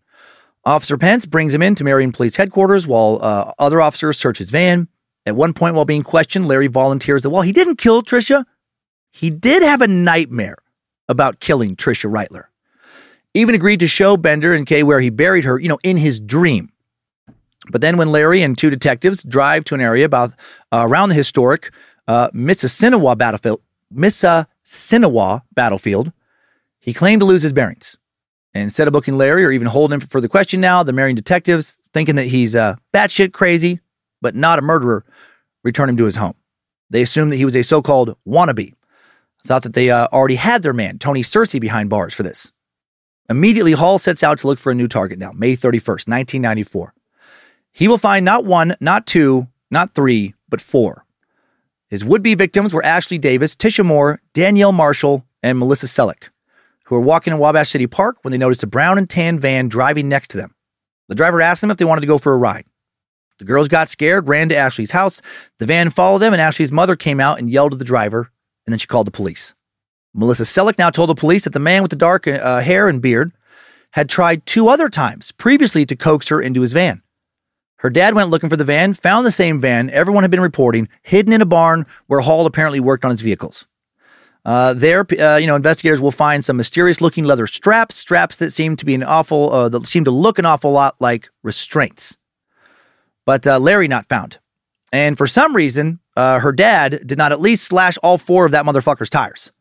Officer 0.65 0.97
Pence 0.97 1.27
brings 1.27 1.53
him 1.53 1.61
in 1.61 1.75
to 1.75 1.83
Marion 1.83 2.13
Police 2.13 2.35
headquarters 2.35 2.87
while 2.87 3.19
uh, 3.21 3.53
other 3.59 3.79
officers 3.79 4.17
search 4.17 4.39
his 4.39 4.49
van. 4.49 4.87
At 5.25 5.35
one 5.35 5.53
point, 5.53 5.75
while 5.75 5.85
being 5.85 6.03
questioned, 6.03 6.47
Larry 6.47 6.67
volunteers 6.67 7.23
that 7.23 7.29
while 7.29 7.43
he 7.43 7.51
didn't 7.51 7.77
kill 7.77 8.03
Tricia, 8.03 8.45
he 9.11 9.29
did 9.29 9.63
have 9.63 9.81
a 9.81 9.87
nightmare 9.87 10.57
about 11.07 11.39
killing 11.39 11.75
Tricia 11.75 12.11
Reitler. 12.11 12.45
Even 13.33 13.55
agreed 13.55 13.79
to 13.79 13.87
show 13.87 14.17
Bender 14.17 14.53
and 14.53 14.67
Kay 14.67 14.83
where 14.83 14.99
he 14.99 15.09
buried 15.09 15.43
her, 15.45 15.59
you 15.59 15.69
know, 15.69 15.79
in 15.83 15.97
his 15.97 16.19
dream. 16.19 16.71
But 17.71 17.81
then 17.81 17.97
when 17.97 18.11
Larry 18.11 18.41
and 18.41 18.57
two 18.57 18.69
detectives 18.69 19.23
drive 19.23 19.63
to 19.65 19.75
an 19.75 19.81
area 19.81 20.05
about 20.05 20.31
uh, 20.71 20.85
around 20.87 21.09
the 21.09 21.15
historic 21.15 21.71
uh, 22.07 22.29
Mississinewa 22.31 23.17
battlefield, 23.17 23.61
Mississinewa 23.93 25.43
battlefield, 25.53 26.11
he 26.79 26.93
claimed 26.93 27.21
to 27.21 27.25
lose 27.25 27.43
his 27.43 27.53
bearings. 27.53 27.97
And 28.53 28.63
instead 28.63 28.87
of 28.87 28.91
booking 28.91 29.17
Larry 29.17 29.45
or 29.45 29.51
even 29.51 29.67
holding 29.67 29.95
him 29.95 29.99
for 30.01 30.21
the 30.21 30.29
question 30.29 30.61
now, 30.61 30.83
the 30.83 30.93
Marion 30.93 31.15
detectives, 31.15 31.79
thinking 31.93 32.15
that 32.15 32.27
he's 32.27 32.55
uh, 32.55 32.75
batshit 32.93 33.33
crazy, 33.33 33.79
but 34.21 34.35
not 34.35 34.59
a 34.59 34.61
murderer, 34.61 35.05
return 35.63 35.89
him 35.89 35.97
to 35.97 36.05
his 36.05 36.15
home. 36.15 36.35
They 36.89 37.01
assumed 37.01 37.31
that 37.31 37.37
he 37.37 37.45
was 37.45 37.55
a 37.55 37.63
so 37.63 37.81
called 37.81 38.15
wannabe 38.27 38.73
thought 39.45 39.63
that 39.63 39.73
they 39.73 39.89
uh, 39.89 40.07
already 40.11 40.35
had 40.35 40.63
their 40.63 40.73
man, 40.73 40.97
Tony 40.97 41.21
Searcy, 41.21 41.59
behind 41.59 41.89
bars 41.89 42.13
for 42.13 42.23
this. 42.23 42.51
Immediately, 43.29 43.73
Hall 43.73 43.99
sets 43.99 44.23
out 44.23 44.39
to 44.39 44.47
look 44.47 44.59
for 44.59 44.71
a 44.71 44.75
new 44.75 44.87
target 44.87 45.19
now, 45.19 45.31
May 45.31 45.55
31st, 45.55 46.07
1994. 46.07 46.93
He 47.71 47.87
will 47.87 47.97
find 47.97 48.23
not 48.23 48.45
one, 48.45 48.75
not 48.79 49.07
two, 49.07 49.47
not 49.71 49.95
three, 49.95 50.33
but 50.49 50.61
four. 50.61 51.05
His 51.89 52.05
would 52.05 52.23
be 52.23 52.35
victims 52.35 52.73
were 52.73 52.83
Ashley 52.85 53.17
Davis, 53.17 53.55
Tisha 53.55 53.85
Moore, 53.85 54.21
Danielle 54.33 54.71
Marshall, 54.71 55.25
and 55.41 55.59
Melissa 55.59 55.87
Selleck, 55.87 56.29
who 56.85 56.95
were 56.95 57.01
walking 57.01 57.33
in 57.33 57.39
Wabash 57.39 57.69
City 57.69 57.87
Park 57.87 58.17
when 58.21 58.31
they 58.31 58.37
noticed 58.37 58.63
a 58.63 58.67
brown 58.67 58.97
and 58.97 59.09
tan 59.09 59.39
van 59.39 59.67
driving 59.67 60.09
next 60.09 60.29
to 60.29 60.37
them. 60.37 60.55
The 61.09 61.15
driver 61.15 61.41
asked 61.41 61.61
them 61.61 61.71
if 61.71 61.77
they 61.77 61.85
wanted 61.85 62.01
to 62.01 62.07
go 62.07 62.17
for 62.17 62.33
a 62.33 62.37
ride. 62.37 62.65
The 63.39 63.45
girls 63.45 63.67
got 63.67 63.89
scared, 63.89 64.27
ran 64.27 64.49
to 64.49 64.55
Ashley's 64.55 64.91
house. 64.91 65.21
The 65.59 65.65
van 65.65 65.89
followed 65.89 66.19
them, 66.19 66.33
and 66.33 66.41
Ashley's 66.41 66.71
mother 66.71 66.95
came 66.95 67.19
out 67.19 67.39
and 67.39 67.49
yelled 67.49 67.73
at 67.73 67.79
the 67.79 67.85
driver, 67.85 68.31
and 68.65 68.73
then 68.73 68.79
she 68.79 68.87
called 68.87 69.07
the 69.07 69.11
police. 69.11 69.53
Melissa 70.13 70.43
Selick 70.43 70.77
now 70.77 70.89
told 70.89 71.09
the 71.09 71.15
police 71.15 71.43
that 71.43 71.53
the 71.53 71.59
man 71.59 71.81
with 71.81 71.89
the 71.89 71.97
dark 71.97 72.27
uh, 72.27 72.61
hair 72.61 72.87
and 72.87 73.01
beard 73.01 73.31
had 73.91 74.09
tried 74.09 74.45
two 74.45 74.69
other 74.69 74.89
times 74.89 75.31
previously 75.31 75.85
to 75.85 75.95
coax 75.95 76.29
her 76.29 76.41
into 76.41 76.61
his 76.61 76.73
van. 76.73 77.01
Her 77.77 77.89
dad 77.89 78.13
went 78.13 78.29
looking 78.29 78.49
for 78.49 78.55
the 78.55 78.63
van, 78.63 78.93
found 78.93 79.25
the 79.25 79.31
same 79.31 79.59
van 79.59 79.89
everyone 79.89 80.23
had 80.23 80.31
been 80.31 80.39
reporting, 80.39 80.87
hidden 81.01 81.33
in 81.33 81.41
a 81.41 81.45
barn 81.45 81.85
where 82.07 82.21
Hall 82.21 82.45
apparently 82.45 82.79
worked 82.79 83.03
on 83.03 83.11
his 83.11 83.21
vehicles. 83.21 83.65
Uh, 84.45 84.73
there, 84.73 85.05
uh, 85.19 85.37
you 85.37 85.47
know, 85.47 85.55
investigators 85.55 86.01
will 86.01 86.11
find 86.11 86.43
some 86.43 86.57
mysterious-looking 86.57 87.23
leather 87.23 87.47
straps, 87.47 87.97
straps 87.97 88.37
that 88.37 88.51
seem 88.51 88.75
to 88.75 88.85
be 88.85 88.93
an 88.93 89.03
awful, 89.03 89.51
uh, 89.51 89.69
that 89.69 89.87
seem 89.87 90.05
to 90.05 90.11
look 90.11 90.37
an 90.39 90.45
awful 90.45 90.71
lot 90.71 90.95
like 90.99 91.29
restraints. 91.43 92.17
But 93.25 93.47
uh, 93.47 93.59
Larry 93.59 93.87
not 93.87 94.07
found. 94.07 94.39
And 94.91 95.17
for 95.17 95.27
some 95.27 95.55
reason, 95.55 95.99
uh, 96.15 96.39
her 96.39 96.51
dad 96.51 97.01
did 97.05 97.17
not 97.17 97.31
at 97.31 97.41
least 97.41 97.65
slash 97.65 97.97
all 98.03 98.17
four 98.17 98.45
of 98.45 98.51
that 98.51 98.65
motherfucker's 98.65 99.09
tires. 99.09 99.51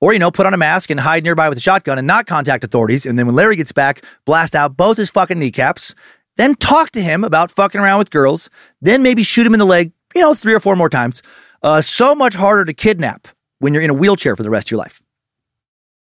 Or, 0.00 0.12
you 0.12 0.18
know, 0.18 0.30
put 0.30 0.46
on 0.46 0.54
a 0.54 0.58
mask 0.58 0.90
and 0.90 0.98
hide 0.98 1.22
nearby 1.22 1.48
with 1.48 1.58
a 1.58 1.60
shotgun 1.60 1.98
and 1.98 2.06
not 2.06 2.26
contact 2.26 2.64
authorities. 2.64 3.04
And 3.04 3.18
then 3.18 3.26
when 3.26 3.36
Larry 3.36 3.56
gets 3.56 3.72
back, 3.72 4.02
blast 4.24 4.54
out 4.54 4.76
both 4.76 4.96
his 4.96 5.10
fucking 5.10 5.38
kneecaps. 5.38 5.94
Then 6.36 6.54
talk 6.54 6.90
to 6.92 7.02
him 7.02 7.22
about 7.22 7.52
fucking 7.52 7.80
around 7.80 7.98
with 7.98 8.10
girls. 8.10 8.48
Then 8.80 9.02
maybe 9.02 9.22
shoot 9.22 9.46
him 9.46 9.52
in 9.52 9.58
the 9.58 9.66
leg, 9.66 9.92
you 10.14 10.22
know, 10.22 10.32
three 10.32 10.54
or 10.54 10.60
four 10.60 10.74
more 10.74 10.88
times. 10.88 11.22
Uh, 11.62 11.82
so 11.82 12.14
much 12.14 12.34
harder 12.34 12.64
to 12.64 12.72
kidnap 12.72 13.28
when 13.58 13.74
you're 13.74 13.82
in 13.82 13.90
a 13.90 13.94
wheelchair 13.94 14.36
for 14.36 14.42
the 14.42 14.50
rest 14.50 14.68
of 14.68 14.70
your 14.70 14.78
life. 14.78 15.02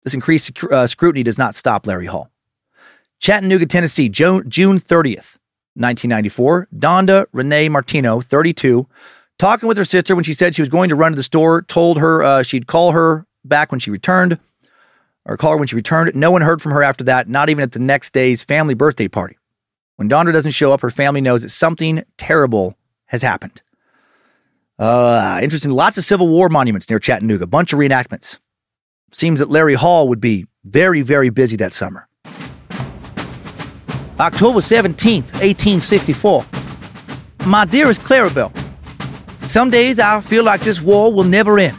This 0.03 0.13
increased 0.13 0.63
uh, 0.65 0.87
scrutiny 0.87 1.23
does 1.23 1.39
not 1.39 1.55
stop 1.55 1.87
Larry 1.87 2.07
Hall. 2.07 2.31
Chattanooga, 3.21 3.67
Tennessee, 3.67 4.09
June, 4.09 4.49
June 4.51 4.79
30th, 4.79 5.39
1994. 5.75 6.69
Donda 6.75 7.27
Renee 7.33 7.69
Martino, 7.69 8.21
32, 8.21 8.87
talking 9.39 9.69
with 9.69 9.77
her 9.77 9.85
sister 9.85 10.15
when 10.15 10.25
she 10.25 10.35
said 10.35 10.55
she 10.55 10.63
was 10.63 10.69
going 10.69 10.89
to 10.89 10.95
run 10.95 11.13
to 11.13 11.17
the 11.17 11.23
store, 11.23 11.63
told 11.63 11.99
her 11.99 12.23
uh, 12.23 12.43
she'd 12.43 12.67
call 12.67 12.93
her 12.93 13.27
back 13.45 13.71
when 13.71 13.81
she 13.81 13.91
returned, 13.91 14.39
or 15.25 15.37
call 15.37 15.53
her 15.53 15.57
when 15.57 15.69
she 15.69 15.77
returned. 15.77 16.15
No 16.15 16.31
one 16.31 16.43
heard 16.43 16.63
from 16.63 16.73
her 16.73 16.83
after 16.83 17.05
that, 17.05 17.29
not 17.29 17.49
even 17.49 17.63
at 17.63 17.73
the 17.73 17.79
next 17.79 18.13
day's 18.13 18.45
family 18.45 18.75
birthday 18.75 19.09
party. 19.09 19.37
When 19.97 20.09
Donda 20.09 20.33
doesn't 20.33 20.53
show 20.53 20.73
up, 20.73 20.81
her 20.81 20.91
family 20.91 21.21
knows 21.21 21.43
that 21.43 21.51
something 21.51 22.03
terrible 22.17 22.77
has 23.07 23.23
happened. 23.23 23.63
Uh, 24.79 25.39
interesting. 25.43 25.71
Lots 25.71 25.99
of 25.99 26.05
Civil 26.05 26.29
War 26.29 26.49
monuments 26.49 26.89
near 26.91 26.99
Chattanooga, 26.99 27.47
bunch 27.47 27.73
of 27.73 27.79
reenactments. 27.79 28.39
Seems 29.13 29.39
that 29.39 29.49
Larry 29.51 29.75
Hall 29.75 30.09
would 30.09 30.21
be 30.21 30.47
very, 30.65 31.03
very 31.03 31.31
busy 31.31 31.57
that 31.59 31.73
summer. 31.73 32.09
October 34.21 34.61
17th, 34.61 35.33
1864. 35.43 36.47
My 37.47 37.65
dearest 37.65 38.01
Clarabelle, 38.03 38.53
some 39.47 39.71
days 39.71 39.99
I 39.99 40.21
feel 40.21 40.45
like 40.45 40.61
this 40.61 40.81
war 40.81 41.13
will 41.13 41.25
never 41.25 41.59
end. 41.59 41.77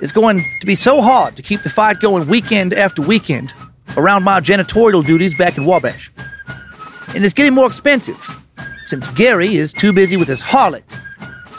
It's 0.00 0.10
going 0.10 0.44
to 0.60 0.66
be 0.66 0.74
so 0.74 1.00
hard 1.00 1.36
to 1.36 1.42
keep 1.42 1.62
the 1.62 1.70
fight 1.70 2.00
going 2.00 2.26
weekend 2.26 2.74
after 2.74 3.02
weekend 3.02 3.52
around 3.96 4.24
my 4.24 4.40
janitorial 4.40 5.06
duties 5.06 5.32
back 5.36 5.56
in 5.56 5.64
Wabash. 5.64 6.10
And 7.14 7.24
it's 7.24 7.34
getting 7.34 7.54
more 7.54 7.68
expensive 7.68 8.28
since 8.86 9.06
Gary 9.08 9.54
is 9.54 9.72
too 9.72 9.92
busy 9.92 10.16
with 10.16 10.26
his 10.26 10.42
harlot 10.42 10.82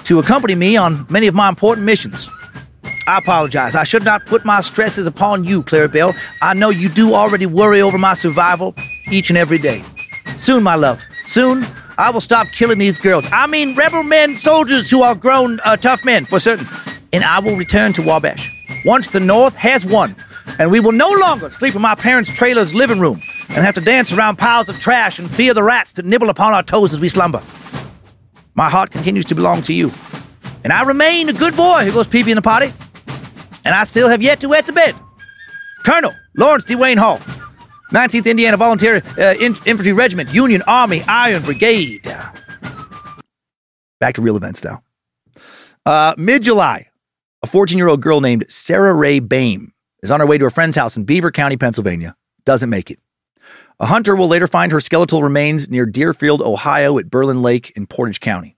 to 0.03 0.19
accompany 0.19 0.56
me 0.56 0.76
on 0.76 1.06
many 1.10 1.27
of 1.27 1.35
my 1.35 1.48
important 1.48 1.85
missions. 1.85 2.30
I 3.07 3.18
apologize. 3.18 3.76
I 3.76 3.85
should 3.85 4.03
not 4.03 4.26
put 4.26 4.44
my 4.44 4.60
stresses 4.60 5.07
upon 5.07 5.45
you, 5.45 5.64
Clarabelle. 5.64 6.14
I 6.41 6.53
know 6.53 6.69
you 6.69 6.90
do 6.90 7.14
already 7.14 7.45
worry 7.45 7.81
over 7.81 7.98
my 7.98 8.14
survival 8.14 8.76
each 9.14 9.30
and 9.30 9.38
every 9.38 9.57
day. 9.57 9.84
Soon, 10.38 10.64
my 10.64 10.76
love, 10.76 11.02
soon 11.26 11.65
I 11.98 12.10
will 12.10 12.22
stop 12.22 12.48
killing 12.48 12.80
these 12.80 12.98
girls. 12.98 13.26
I 13.31 13.48
mean, 13.48 13.76
rebel 13.76 14.03
men, 14.03 14.38
soldiers 14.38 14.90
who 14.90 15.03
are 15.03 15.15
grown 15.15 15.60
uh, 15.64 15.77
tough 15.77 16.03
men, 16.03 16.26
for 16.26 16.40
certain. 16.40 16.68
And 17.11 17.23
I 17.23 17.40
will 17.40 17.56
return 17.56 17.94
to 17.94 18.02
Wabash. 18.02 18.49
Once 18.85 19.10
the 19.10 19.19
North 19.19 19.56
has 19.56 19.85
won, 19.85 20.15
and 20.60 20.72
we 20.72 20.80
will 20.80 20.91
no 20.91 21.10
longer 21.11 21.49
sleep 21.52 21.76
in 21.76 21.81
my 21.81 21.95
parents' 21.95 22.31
trailer's 22.31 22.73
living 22.73 22.99
room 22.99 23.22
and 23.49 23.57
have 23.64 23.76
to 23.76 23.81
dance 23.81 24.11
around 24.11 24.38
piles 24.38 24.68
of 24.68 24.80
trash 24.80 25.19
and 25.19 25.30
fear 25.30 25.53
the 25.53 25.64
rats 25.64 25.94
that 25.94 26.06
nibble 26.06 26.30
upon 26.30 26.53
our 26.53 26.64
toes 26.64 26.94
as 26.94 26.99
we 26.99 27.07
slumber. 27.07 27.41
My 28.56 28.69
heart 28.69 28.91
continues 28.91 29.26
to 29.26 29.35
belong 29.35 29.61
to 29.64 29.73
you. 29.73 29.91
And 30.64 30.73
I 30.73 30.84
remain 30.84 31.30
a 31.30 31.34
good 31.34 31.56
boy 31.56 31.85
who 31.85 31.91
goes 31.91 32.07
pee 32.07 32.23
pee 32.23 32.31
in 32.31 32.35
the 32.35 32.41
potty. 32.41 32.73
And 33.65 33.76
I 33.76 33.84
still 33.84 34.10
have 34.10 34.22
yet 34.22 34.40
to 34.41 34.49
wet 34.49 34.65
the 34.65 34.73
bed. 34.73 34.95
Colonel 35.85 36.14
Lawrence 36.35 36.65
DeWayne 36.65 36.98
Hall, 36.98 37.19
19th 37.94 38.26
Indiana 38.26 38.57
Volunteer 38.57 39.03
uh, 39.20 39.36
In- 39.40 39.56
Infantry 39.65 39.94
Regiment, 39.94 40.34
Union 40.34 40.64
Army 40.65 41.03
Iron 41.03 41.44
Brigade. 41.44 42.02
Back 43.99 44.15
to 44.15 44.22
real 44.22 44.36
events 44.36 44.64
now. 44.64 44.84
Uh, 45.86 46.15
Mid 46.18 46.44
July, 46.44 46.88
a 47.44 47.48
14 47.48 47.78
year 47.78 47.88
old 47.88 48.02
girl 48.02 48.20
named 48.20 48.45
Sarah 48.49 48.94
Ray 48.94 49.20
Bame 49.20 49.74
is 50.02 50.10
on 50.10 50.20
her 50.20 50.26
way 50.26 50.38
to 50.38 50.45
a 50.45 50.49
friend's 50.49 50.76
house 50.76 50.98
in 50.98 51.03
Beaver 51.03 51.32
County, 51.32 51.56
Pennsylvania. 51.56 52.15
Doesn't 52.45 52.70
make 52.70 52.90
it. 52.90 52.99
A 53.80 53.86
hunter 53.86 54.15
will 54.15 54.28
later 54.28 54.48
find 54.48 54.72
her 54.72 54.80
skeletal 54.80 55.22
remains 55.22 55.70
near 55.70 55.86
Deerfield, 55.86 56.41
Ohio, 56.41 56.98
at 56.98 57.10
Berlin 57.10 57.41
Lake 57.41 57.72
in 57.76 57.86
Portage 57.86 58.20
County. 58.20 58.57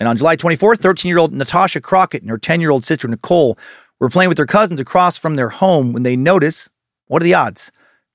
And 0.00 0.08
on 0.08 0.16
July 0.16 0.36
24th, 0.36 0.78
13 0.80 1.08
year 1.08 1.18
old 1.18 1.32
Natasha 1.32 1.80
Crockett 1.80 2.22
and 2.22 2.30
her 2.30 2.38
10 2.38 2.60
year 2.60 2.70
old 2.70 2.82
sister 2.82 3.06
Nicole 3.06 3.56
were 4.00 4.08
playing 4.10 4.28
with 4.28 4.36
their 4.36 4.46
cousins 4.46 4.80
across 4.80 5.16
from 5.16 5.36
their 5.36 5.48
home 5.48 5.92
when 5.92 6.02
they 6.02 6.16
notice 6.16 6.68
what 7.06 7.22
are 7.22 7.24
the 7.24 7.34
odds? 7.34 7.70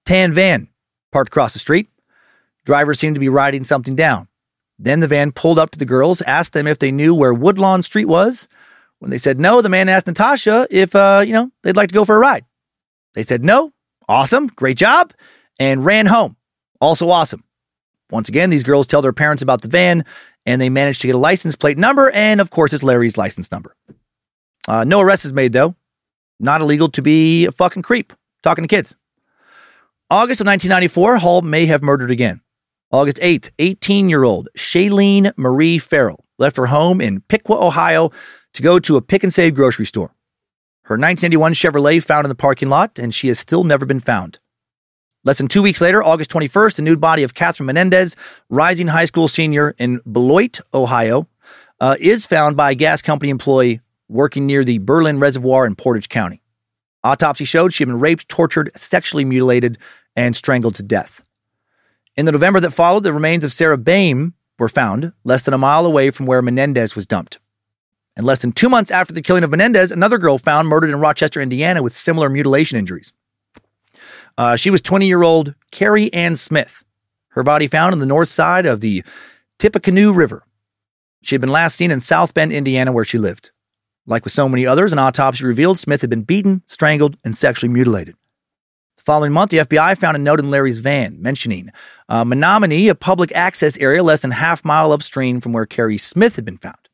Tan 0.10 0.34
van 0.34 0.68
parked 1.12 1.30
across 1.30 1.54
the 1.54 1.60
street. 1.60 1.88
Driver 2.66 2.96
seemed 2.96 3.16
to 3.16 3.20
be 3.20 3.30
writing 3.30 3.64
something 3.64 3.96
down. 3.96 4.28
Then 4.80 5.02
the 5.02 5.08
van 5.08 5.32
pulled 5.32 5.60
up 5.60 5.70
to 5.70 5.78
the 5.78 5.86
girls, 5.86 6.24
asked 6.24 6.54
them 6.54 6.66
if 6.66 6.80
they 6.80 6.92
knew 6.92 7.14
where 7.14 7.32
Woodlawn 7.32 7.84
Street 7.84 8.06
was. 8.06 8.48
When 8.98 9.12
they 9.12 9.20
said 9.20 9.40
no, 9.40 9.62
the 9.62 9.70
man 9.70 9.88
asked 9.88 10.08
Natasha 10.08 10.66
if, 10.72 10.96
uh, 10.96 11.24
you 11.24 11.32
know, 11.32 11.52
they'd 11.62 11.76
like 11.76 11.90
to 11.90 11.94
go 11.94 12.06
for 12.06 12.16
a 12.16 12.20
ride. 12.20 12.44
They 13.14 13.22
said 13.22 13.46
no. 13.46 13.72
Awesome. 14.08 14.48
Great 14.48 14.78
job. 14.78 15.14
And 15.60 15.86
ran 15.86 16.08
home. 16.08 16.38
Also 16.82 17.08
awesome. 17.10 17.44
Once 18.10 18.30
again, 18.30 18.50
these 18.50 18.64
girls 18.64 18.88
tell 18.88 19.04
their 19.04 19.14
parents 19.14 19.44
about 19.44 19.62
the 19.62 19.68
van 19.68 20.06
and 20.44 20.60
they 20.60 20.70
manage 20.70 20.98
to 21.00 21.08
get 21.08 21.16
a 21.16 21.20
license 21.20 21.56
plate 21.56 21.78
number. 21.78 22.10
And 22.10 22.42
of 22.42 22.50
course, 22.50 22.74
it's 22.74 22.82
Larry's 22.82 23.16
license 23.16 23.52
number. 23.52 23.76
Uh, 24.68 24.86
no 24.86 25.02
arrest 25.02 25.26
is 25.26 25.34
made, 25.34 25.54
though. 25.54 25.76
Not 26.40 26.62
illegal 26.62 26.90
to 26.90 27.04
be 27.04 27.46
a 27.46 27.52
fucking 27.52 27.84
creep 27.84 28.12
talking 28.42 28.64
to 28.64 28.68
kids. 28.68 28.96
August 30.12 30.42
of 30.42 30.48
1994, 30.48 31.18
Hall 31.18 31.44
may 31.44 31.68
have 31.68 31.84
murdered 31.84 32.10
again. 32.10 32.42
August 32.92 33.18
8th, 33.18 33.52
18 33.60 34.10
year 34.10 34.24
old 34.24 34.50
Shailene 34.58 35.32
Marie 35.38 35.78
Farrell 35.78 36.26
left 36.40 36.58
her 36.58 36.66
home 36.66 37.00
in 37.00 37.22
Piqua, 37.22 37.64
Ohio 37.64 38.10
to 38.56 38.64
go 38.64 38.80
to 38.80 38.98
a 38.98 39.04
pick 39.04 39.22
and 39.22 39.32
save 39.32 39.54
grocery 39.54 39.86
store. 39.86 40.16
Her 40.86 40.96
1981 40.96 41.54
Chevrolet 41.54 42.04
found 42.04 42.26
in 42.26 42.30
the 42.30 42.34
parking 42.34 42.70
lot, 42.70 42.98
and 42.98 43.14
she 43.14 43.28
has 43.28 43.38
still 43.38 43.64
never 43.64 43.86
been 43.86 44.00
found. 44.00 44.40
Less 45.24 45.38
than 45.38 45.48
two 45.48 45.62
weeks 45.62 45.80
later, 45.80 46.04
August 46.04 46.32
21st, 46.32 46.78
the 46.78 46.82
nude 46.82 47.00
body 47.00 47.22
of 47.22 47.36
Catherine 47.36 47.68
Menendez, 47.68 48.16
rising 48.50 48.88
high 48.88 49.06
school 49.06 49.28
senior 49.28 49.76
in 49.78 50.02
Beloit, 50.12 50.60
Ohio, 50.74 51.28
uh, 51.80 51.98
is 52.00 52.26
found 52.26 52.58
by 52.58 52.72
a 52.72 52.76
gas 52.76 53.04
company 53.04 53.30
employee 53.30 53.82
working 54.08 54.48
near 54.48 54.64
the 54.64 54.80
Berlin 54.80 55.20
Reservoir 55.20 55.68
in 55.68 55.76
Portage 55.76 56.10
County. 56.10 56.42
Autopsy 57.04 57.46
showed 57.46 57.74
she 57.74 57.84
had 57.84 57.90
been 57.90 58.00
raped, 58.00 58.28
tortured, 58.28 58.72
sexually 58.76 59.26
mutilated, 59.26 59.78
and 60.16 60.36
strangled 60.36 60.76
to 60.76 60.84
death. 60.84 61.24
In 62.16 62.26
the 62.26 62.32
November 62.32 62.60
that 62.60 62.72
followed, 62.72 63.04
the 63.04 63.14
remains 63.14 63.46
of 63.46 63.54
Sarah 63.54 63.78
Bame 63.78 64.34
were 64.58 64.70
found 64.70 65.14
less 65.24 65.44
than 65.44 65.54
a 65.54 65.58
mile 65.58 65.86
away 65.86 66.10
from 66.12 66.26
where 66.26 66.42
Menendez 66.42 66.96
was 66.96 67.08
dumped. 67.08 67.40
And 68.18 68.26
less 68.26 68.42
than 68.42 68.52
two 68.52 68.68
months 68.68 68.92
after 68.92 69.14
the 69.14 69.22
killing 69.22 69.46
of 69.46 69.52
Menendez, 69.52 69.92
another 69.92 70.18
girl 70.18 70.38
found 70.38 70.68
murdered 70.68 70.90
in 70.90 71.00
Rochester, 71.00 71.40
Indiana, 71.40 71.82
with 71.82 71.94
similar 71.94 72.28
mutilation 72.28 72.78
injuries. 72.78 73.14
Uh, 74.38 74.58
she 74.58 74.70
was 74.70 74.82
20 74.82 75.08
year 75.08 75.24
old 75.24 75.56
Carrie 75.72 76.12
Ann 76.14 76.36
Smith. 76.36 76.84
Her 77.30 77.44
body 77.44 77.68
found 77.68 77.94
on 77.94 78.00
the 78.00 78.06
north 78.06 78.28
side 78.28 78.66
of 78.66 78.82
the 78.82 79.04
Tippecanoe 79.58 80.12
River. 80.12 80.44
She 81.22 81.36
had 81.36 81.42
been 81.42 81.52
last 81.52 81.76
seen 81.76 81.92
in 81.92 82.00
South 82.00 82.34
Bend, 82.34 82.52
Indiana, 82.52 82.92
where 82.92 83.06
she 83.06 83.18
lived. 83.18 83.52
Like 84.10 84.24
with 84.24 84.34
so 84.34 84.50
many 84.50 84.66
others, 84.66 84.92
an 84.92 84.98
autopsy 84.98 85.46
revealed 85.46 85.78
Smith 85.78 86.02
had 86.02 86.10
been 86.10 86.24
beaten, 86.24 86.64
strangled, 86.66 87.16
and 87.24 87.38
sexually 87.38 87.72
mutilated. 87.72 88.16
The 88.98 89.04
following 89.04 89.32
month, 89.32 89.52
the 89.52 89.60
FBI 89.60 90.00
found 90.00 90.18
a 90.18 90.20
note 90.20 90.40
in 90.40 90.50
Larry's 90.50 90.80
van 90.80 91.22
mentioning 91.22 91.70
uh, 92.10 92.26
Menominee, 92.26 92.90
a 92.90 92.96
public 92.96 93.32
access 93.34 93.78
area 93.78 94.02
less 94.02 94.22
than 94.22 94.32
half 94.32 94.66
mile 94.66 94.92
upstream 94.92 95.40
from 95.40 95.54
where 95.54 95.68
Carrie 95.68 96.00
Smith 96.00 96.38
had 96.38 96.44
been 96.44 96.58
found. 96.58 96.90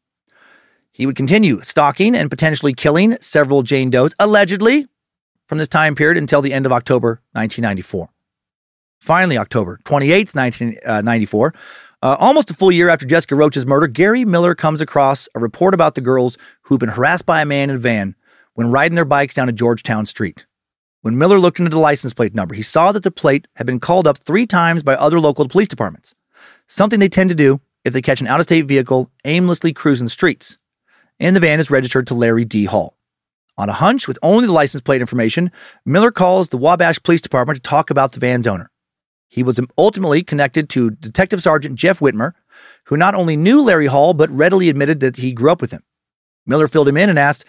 He 0.91 1.05
would 1.05 1.15
continue 1.15 1.61
stalking 1.61 2.15
and 2.15 2.29
potentially 2.29 2.73
killing 2.73 3.17
several 3.21 3.63
Jane 3.63 3.89
Does, 3.89 4.13
allegedly, 4.19 4.85
from 5.47 5.57
this 5.57 5.69
time 5.69 5.95
period 5.95 6.17
until 6.17 6.41
the 6.41 6.51
end 6.51 6.65
of 6.65 6.73
October 6.73 7.21
1994. 7.31 8.09
Finally, 8.99 9.37
October 9.37 9.79
28, 9.85 10.35
1994, 10.35 11.53
uh, 12.01 12.15
almost 12.19 12.51
a 12.51 12.53
full 12.53 12.71
year 12.71 12.89
after 12.89 13.05
Jessica 13.05 13.35
Roach's 13.35 13.65
murder, 13.65 13.87
Gary 13.87 14.25
Miller 14.25 14.53
comes 14.53 14.81
across 14.81 15.29
a 15.33 15.39
report 15.39 15.73
about 15.73 15.95
the 15.95 16.01
girls 16.01 16.37
who'd 16.65 16.79
been 16.79 16.89
harassed 16.89 17.25
by 17.25 17.41
a 17.41 17.45
man 17.45 17.69
in 17.69 17.75
a 17.75 17.79
van 17.79 18.15
when 18.53 18.71
riding 18.71 18.95
their 18.95 19.05
bikes 19.05 19.35
down 19.35 19.49
a 19.49 19.53
Georgetown 19.53 20.05
street. 20.05 20.45
When 21.01 21.17
Miller 21.17 21.39
looked 21.39 21.59
into 21.59 21.69
the 21.69 21.77
license 21.77 22.13
plate 22.13 22.33
number, 22.33 22.55
he 22.55 22.63
saw 22.63 22.91
that 22.91 23.03
the 23.03 23.11
plate 23.11 23.47
had 23.55 23.67
been 23.67 23.79
called 23.79 24.07
up 24.07 24.17
three 24.17 24.47
times 24.47 24.81
by 24.81 24.95
other 24.95 25.19
local 25.19 25.47
police 25.47 25.67
departments, 25.67 26.15
something 26.67 26.99
they 26.99 27.09
tend 27.09 27.29
to 27.29 27.35
do 27.35 27.61
if 27.83 27.93
they 27.93 28.01
catch 28.01 28.21
an 28.21 28.27
out 28.27 28.39
of 28.39 28.45
state 28.45 28.65
vehicle 28.65 29.11
aimlessly 29.23 29.71
cruising 29.71 30.07
streets. 30.07 30.57
And 31.19 31.35
the 31.35 31.39
van 31.39 31.59
is 31.59 31.69
registered 31.69 32.07
to 32.07 32.15
Larry 32.15 32.43
D. 32.43 32.65
Hall. 32.65 32.97
On 33.57 33.69
a 33.69 33.73
hunch, 33.73 34.07
with 34.07 34.19
only 34.21 34.47
the 34.47 34.51
license 34.51 34.81
plate 34.81 34.99
information, 34.99 35.51
Miller 35.85 36.11
calls 36.11 36.49
the 36.49 36.57
Wabash 36.57 37.01
Police 37.03 37.21
Department 37.21 37.57
to 37.57 37.69
talk 37.69 37.89
about 37.89 38.11
the 38.11 38.19
van's 38.19 38.47
owner. 38.47 38.69
He 39.29 39.43
was 39.43 39.59
ultimately 39.77 40.23
connected 40.23 40.69
to 40.69 40.91
Detective 40.91 41.41
Sergeant 41.41 41.75
Jeff 41.75 41.99
Whitmer, 41.99 42.33
who 42.85 42.97
not 42.97 43.15
only 43.15 43.37
knew 43.37 43.61
Larry 43.61 43.87
Hall, 43.87 44.13
but 44.13 44.29
readily 44.29 44.69
admitted 44.69 44.99
that 45.01 45.17
he 45.17 45.33
grew 45.33 45.51
up 45.51 45.61
with 45.61 45.71
him. 45.71 45.83
Miller 46.45 46.67
filled 46.67 46.87
him 46.87 46.97
in 46.97 47.09
and 47.09 47.19
asked, 47.19 47.45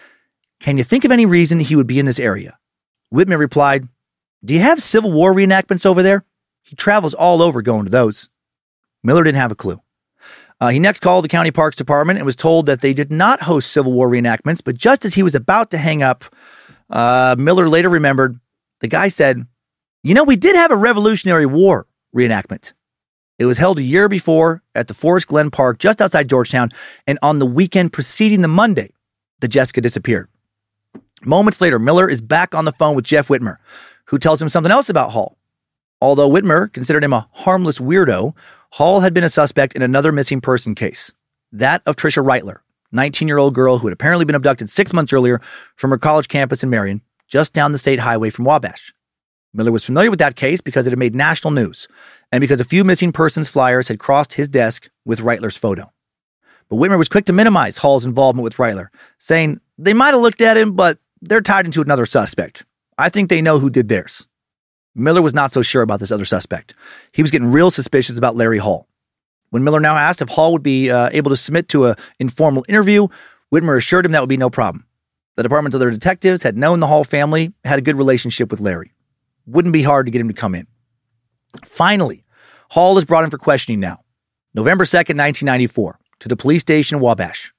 Can 0.60 0.78
you 0.78 0.84
think 0.84 1.04
of 1.04 1.12
any 1.12 1.26
reason 1.26 1.60
he 1.60 1.76
would 1.76 1.86
be 1.86 1.98
in 1.98 2.06
this 2.06 2.18
area? 2.18 2.58
Whitmer 3.12 3.38
replied, 3.38 3.88
Do 4.44 4.54
you 4.54 4.60
have 4.60 4.82
Civil 4.82 5.12
War 5.12 5.34
reenactments 5.34 5.86
over 5.86 6.02
there? 6.02 6.24
He 6.62 6.76
travels 6.76 7.14
all 7.14 7.42
over 7.42 7.62
going 7.62 7.84
to 7.84 7.90
those. 7.90 8.28
Miller 9.02 9.22
didn't 9.24 9.38
have 9.38 9.52
a 9.52 9.56
clue. 9.56 9.80
Uh, 10.60 10.68
he 10.68 10.78
next 10.78 11.00
called 11.00 11.24
the 11.24 11.28
county 11.28 11.50
parks 11.50 11.76
department 11.76 12.18
and 12.18 12.26
was 12.26 12.36
told 12.36 12.66
that 12.66 12.80
they 12.80 12.94
did 12.94 13.12
not 13.12 13.42
host 13.42 13.70
Civil 13.70 13.92
War 13.92 14.08
reenactments. 14.08 14.62
But 14.64 14.76
just 14.76 15.04
as 15.04 15.14
he 15.14 15.22
was 15.22 15.34
about 15.34 15.70
to 15.72 15.78
hang 15.78 16.02
up, 16.02 16.24
uh, 16.88 17.36
Miller 17.38 17.68
later 17.68 17.88
remembered 17.88 18.40
the 18.80 18.88
guy 18.88 19.08
said, 19.08 19.46
You 20.02 20.14
know, 20.14 20.24
we 20.24 20.36
did 20.36 20.56
have 20.56 20.70
a 20.70 20.76
Revolutionary 20.76 21.46
War 21.46 21.86
reenactment. 22.14 22.72
It 23.38 23.44
was 23.44 23.58
held 23.58 23.78
a 23.78 23.82
year 23.82 24.08
before 24.08 24.62
at 24.74 24.88
the 24.88 24.94
Forest 24.94 25.26
Glen 25.26 25.50
Park 25.50 25.78
just 25.78 26.00
outside 26.00 26.28
Georgetown, 26.28 26.70
and 27.06 27.18
on 27.22 27.38
the 27.38 27.46
weekend 27.46 27.92
preceding 27.92 28.40
the 28.40 28.48
Monday 28.48 28.92
that 29.40 29.48
Jessica 29.48 29.80
disappeared. 29.80 30.28
Moments 31.24 31.60
later, 31.60 31.78
Miller 31.78 32.08
is 32.08 32.20
back 32.20 32.54
on 32.54 32.64
the 32.64 32.72
phone 32.72 32.94
with 32.94 33.04
Jeff 33.04 33.28
Whitmer, 33.28 33.56
who 34.06 34.18
tells 34.18 34.40
him 34.40 34.48
something 34.48 34.72
else 34.72 34.88
about 34.88 35.10
Hall. 35.10 35.36
Although 36.00 36.30
Whitmer 36.30 36.72
considered 36.72 37.04
him 37.04 37.12
a 37.12 37.28
harmless 37.32 37.78
weirdo, 37.78 38.34
Hall 38.72 39.00
had 39.00 39.14
been 39.14 39.24
a 39.24 39.28
suspect 39.28 39.74
in 39.74 39.82
another 39.82 40.12
missing 40.12 40.40
person 40.40 40.74
case, 40.74 41.12
that 41.52 41.82
of 41.86 41.96
Tricia 41.96 42.24
Reitler, 42.24 42.58
19 42.92 43.28
year 43.28 43.38
old 43.38 43.54
girl 43.54 43.78
who 43.78 43.86
had 43.86 43.92
apparently 43.92 44.24
been 44.24 44.34
abducted 44.34 44.70
six 44.70 44.92
months 44.92 45.12
earlier 45.12 45.40
from 45.76 45.90
her 45.90 45.98
college 45.98 46.28
campus 46.28 46.62
in 46.62 46.70
Marion, 46.70 47.02
just 47.28 47.52
down 47.52 47.72
the 47.72 47.78
state 47.78 47.98
highway 47.98 48.30
from 48.30 48.44
Wabash. 48.44 48.94
Miller 49.52 49.72
was 49.72 49.84
familiar 49.84 50.10
with 50.10 50.18
that 50.18 50.36
case 50.36 50.60
because 50.60 50.86
it 50.86 50.90
had 50.90 50.98
made 50.98 51.14
national 51.14 51.50
news, 51.50 51.88
and 52.32 52.40
because 52.40 52.60
a 52.60 52.64
few 52.64 52.84
missing 52.84 53.12
persons 53.12 53.50
flyers 53.50 53.88
had 53.88 53.98
crossed 53.98 54.34
his 54.34 54.48
desk 54.48 54.90
with 55.04 55.20
Reitler's 55.20 55.56
photo. 55.56 55.92
But 56.68 56.76
Whitmer 56.76 56.98
was 56.98 57.08
quick 57.08 57.26
to 57.26 57.32
minimize 57.32 57.78
Hall's 57.78 58.04
involvement 58.04 58.44
with 58.44 58.56
Reitler, 58.56 58.88
saying 59.18 59.60
they 59.78 59.94
might 59.94 60.14
have 60.14 60.20
looked 60.20 60.40
at 60.40 60.56
him, 60.56 60.72
but 60.72 60.98
they're 61.22 61.40
tied 61.40 61.66
into 61.66 61.80
another 61.80 62.06
suspect. 62.06 62.64
I 62.98 63.08
think 63.08 63.28
they 63.28 63.42
know 63.42 63.58
who 63.58 63.70
did 63.70 63.88
theirs. 63.88 64.26
Miller 64.94 65.22
was 65.22 65.34
not 65.34 65.52
so 65.52 65.62
sure 65.62 65.82
about 65.82 66.00
this 66.00 66.10
other 66.10 66.24
suspect. 66.24 66.74
He 67.12 67.22
was 67.22 67.30
getting 67.30 67.52
real 67.52 67.70
suspicious 67.70 68.16
about 68.16 68.34
Larry 68.34 68.58
Hall. 68.58 68.88
When 69.50 69.62
Miller 69.62 69.80
now 69.80 69.96
asked 69.96 70.22
if 70.22 70.28
Hall 70.28 70.52
would 70.52 70.62
be 70.62 70.90
uh, 70.90 71.10
able 71.12 71.30
to 71.30 71.36
submit 71.36 71.68
to 71.68 71.86
an 71.86 71.96
informal 72.18 72.64
interview, 72.68 73.06
Whitmer 73.54 73.76
assured 73.76 74.06
him 74.06 74.12
that 74.12 74.20
would 74.20 74.28
be 74.28 74.36
no 74.36 74.50
problem. 74.50 74.86
The 75.36 75.42
department's 75.42 75.76
other 75.76 75.90
detectives 75.90 76.42
had 76.42 76.56
known 76.56 76.80
the 76.80 76.86
Hall 76.86 77.04
family, 77.04 77.52
had 77.64 77.78
a 77.78 77.82
good 77.82 77.96
relationship 77.96 78.50
with 78.50 78.60
Larry. 78.60 78.92
Wouldn't 79.46 79.74
be 79.74 79.82
hard 79.82 80.06
to 80.06 80.10
get 80.10 80.20
him 80.20 80.28
to 80.28 80.34
come 80.34 80.54
in. 80.54 80.66
Finally, 81.64 82.24
Hall 82.70 82.98
is 82.98 83.04
brought 83.04 83.24
in 83.24 83.30
for 83.30 83.38
questioning 83.38 83.80
now, 83.80 84.00
November 84.54 84.84
2nd, 84.84 85.16
1994, 85.16 85.98
to 86.20 86.28
the 86.28 86.36
police 86.36 86.62
station 86.62 86.96
in 86.96 87.02
Wabash. 87.02 87.52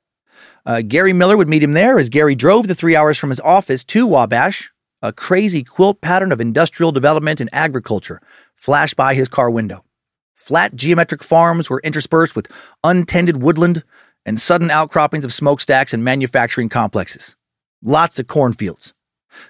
Uh, 0.66 0.82
Gary 0.82 1.14
Miller 1.14 1.38
would 1.38 1.48
meet 1.48 1.64
him 1.64 1.74
there 1.74 1.98
as 1.98 2.10
Gary 2.10 2.36
drove 2.36 2.68
the 2.68 2.76
three 2.76 2.96
hours 2.96 3.18
from 3.18 3.30
his 3.30 3.40
office 3.40 3.84
to 3.86 4.06
Wabash. 4.06 4.70
A 5.02 5.14
crazy 5.14 5.64
quilt 5.64 6.02
pattern 6.02 6.32
of 6.32 6.42
industrial 6.42 6.92
development 6.92 7.40
and 7.40 7.50
agriculture 7.54 8.20
flashed 8.56 8.96
by 8.96 9.14
his 9.14 9.30
car 9.30 9.50
window. 9.50 9.86
Flat 10.34 10.76
geometric 10.76 11.24
farms 11.24 11.70
were 11.70 11.82
interspersed 11.84 12.36
with 12.36 12.52
untended 12.84 13.38
woodland 13.42 13.84
and 14.26 14.40
sudden 14.40 14.70
outcroppings 14.72 15.24
of 15.24 15.32
smokestacks 15.32 15.94
and 15.94 16.04
manufacturing 16.04 16.68
complexes. 16.68 17.36
Lots 17.82 18.20
of 18.20 18.28
cornfields. 18.28 18.94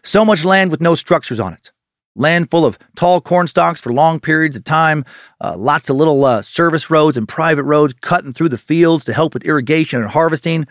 So 0.04 0.26
much 0.26 0.46
land 0.46 0.70
with 0.70 0.82
no 0.82 0.96
structures 0.96 1.40
on 1.40 1.54
it 1.54 1.72
land 2.18 2.50
full 2.50 2.66
of 2.66 2.78
tall 2.96 3.22
corn 3.22 3.48
stalks 3.48 3.80
for 3.80 3.94
long 3.94 4.20
periods 4.20 4.58
of 4.58 4.64
time, 4.64 5.06
uh, 5.40 5.56
lots 5.58 5.90
of 5.90 5.96
little 5.96 6.26
uh, 6.26 6.42
service 6.42 6.90
roads 6.90 7.16
and 7.16 7.28
private 7.28 7.64
roads 7.64 7.94
cutting 8.02 8.34
through 8.34 8.50
the 8.50 8.58
fields 8.58 9.06
to 9.06 9.14
help 9.14 9.34
with 9.34 9.46
irrigation 9.46 10.02
and 10.02 10.10
harvesting. 10.10 10.68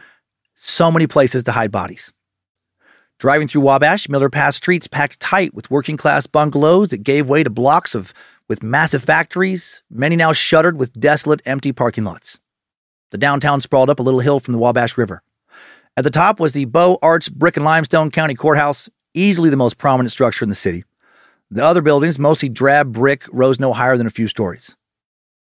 So 0.54 0.90
many 0.90 1.06
places 1.06 1.44
to 1.44 1.52
hide 1.52 1.70
bodies. 1.70 2.12
Driving 3.18 3.48
through 3.48 3.62
Wabash, 3.62 4.10
Miller 4.10 4.28
passed 4.28 4.58
streets 4.58 4.86
packed 4.86 5.20
tight 5.20 5.54
with 5.54 5.70
working 5.70 5.96
class 5.96 6.26
bungalows 6.26 6.90
that 6.90 6.98
gave 6.98 7.28
way 7.28 7.42
to 7.42 7.48
blocks 7.48 7.94
of 7.94 8.12
with 8.48 8.62
massive 8.62 9.02
factories, 9.02 9.82
many 9.90 10.16
now 10.16 10.32
shuttered 10.32 10.78
with 10.78 10.92
desolate, 10.98 11.40
empty 11.46 11.72
parking 11.72 12.04
lots. 12.04 12.38
The 13.10 13.18
downtown 13.18 13.60
sprawled 13.60 13.90
up 13.90 14.00
a 14.00 14.02
little 14.02 14.20
hill 14.20 14.38
from 14.38 14.52
the 14.52 14.58
Wabash 14.58 14.98
River. 14.98 15.22
At 15.96 16.04
the 16.04 16.10
top 16.10 16.38
was 16.38 16.52
the 16.52 16.66
Beaux-Arts 16.66 17.30
Brick 17.30 17.56
and 17.56 17.64
Limestone 17.64 18.10
County 18.10 18.34
Courthouse, 18.34 18.90
easily 19.14 19.48
the 19.48 19.56
most 19.56 19.78
prominent 19.78 20.12
structure 20.12 20.44
in 20.44 20.50
the 20.50 20.54
city. 20.54 20.84
The 21.50 21.64
other 21.64 21.80
buildings, 21.80 22.18
mostly 22.18 22.48
drab 22.48 22.92
brick, 22.92 23.24
rose 23.32 23.60
no 23.60 23.72
higher 23.72 23.96
than 23.96 24.06
a 24.06 24.10
few 24.10 24.26
stories. 24.26 24.74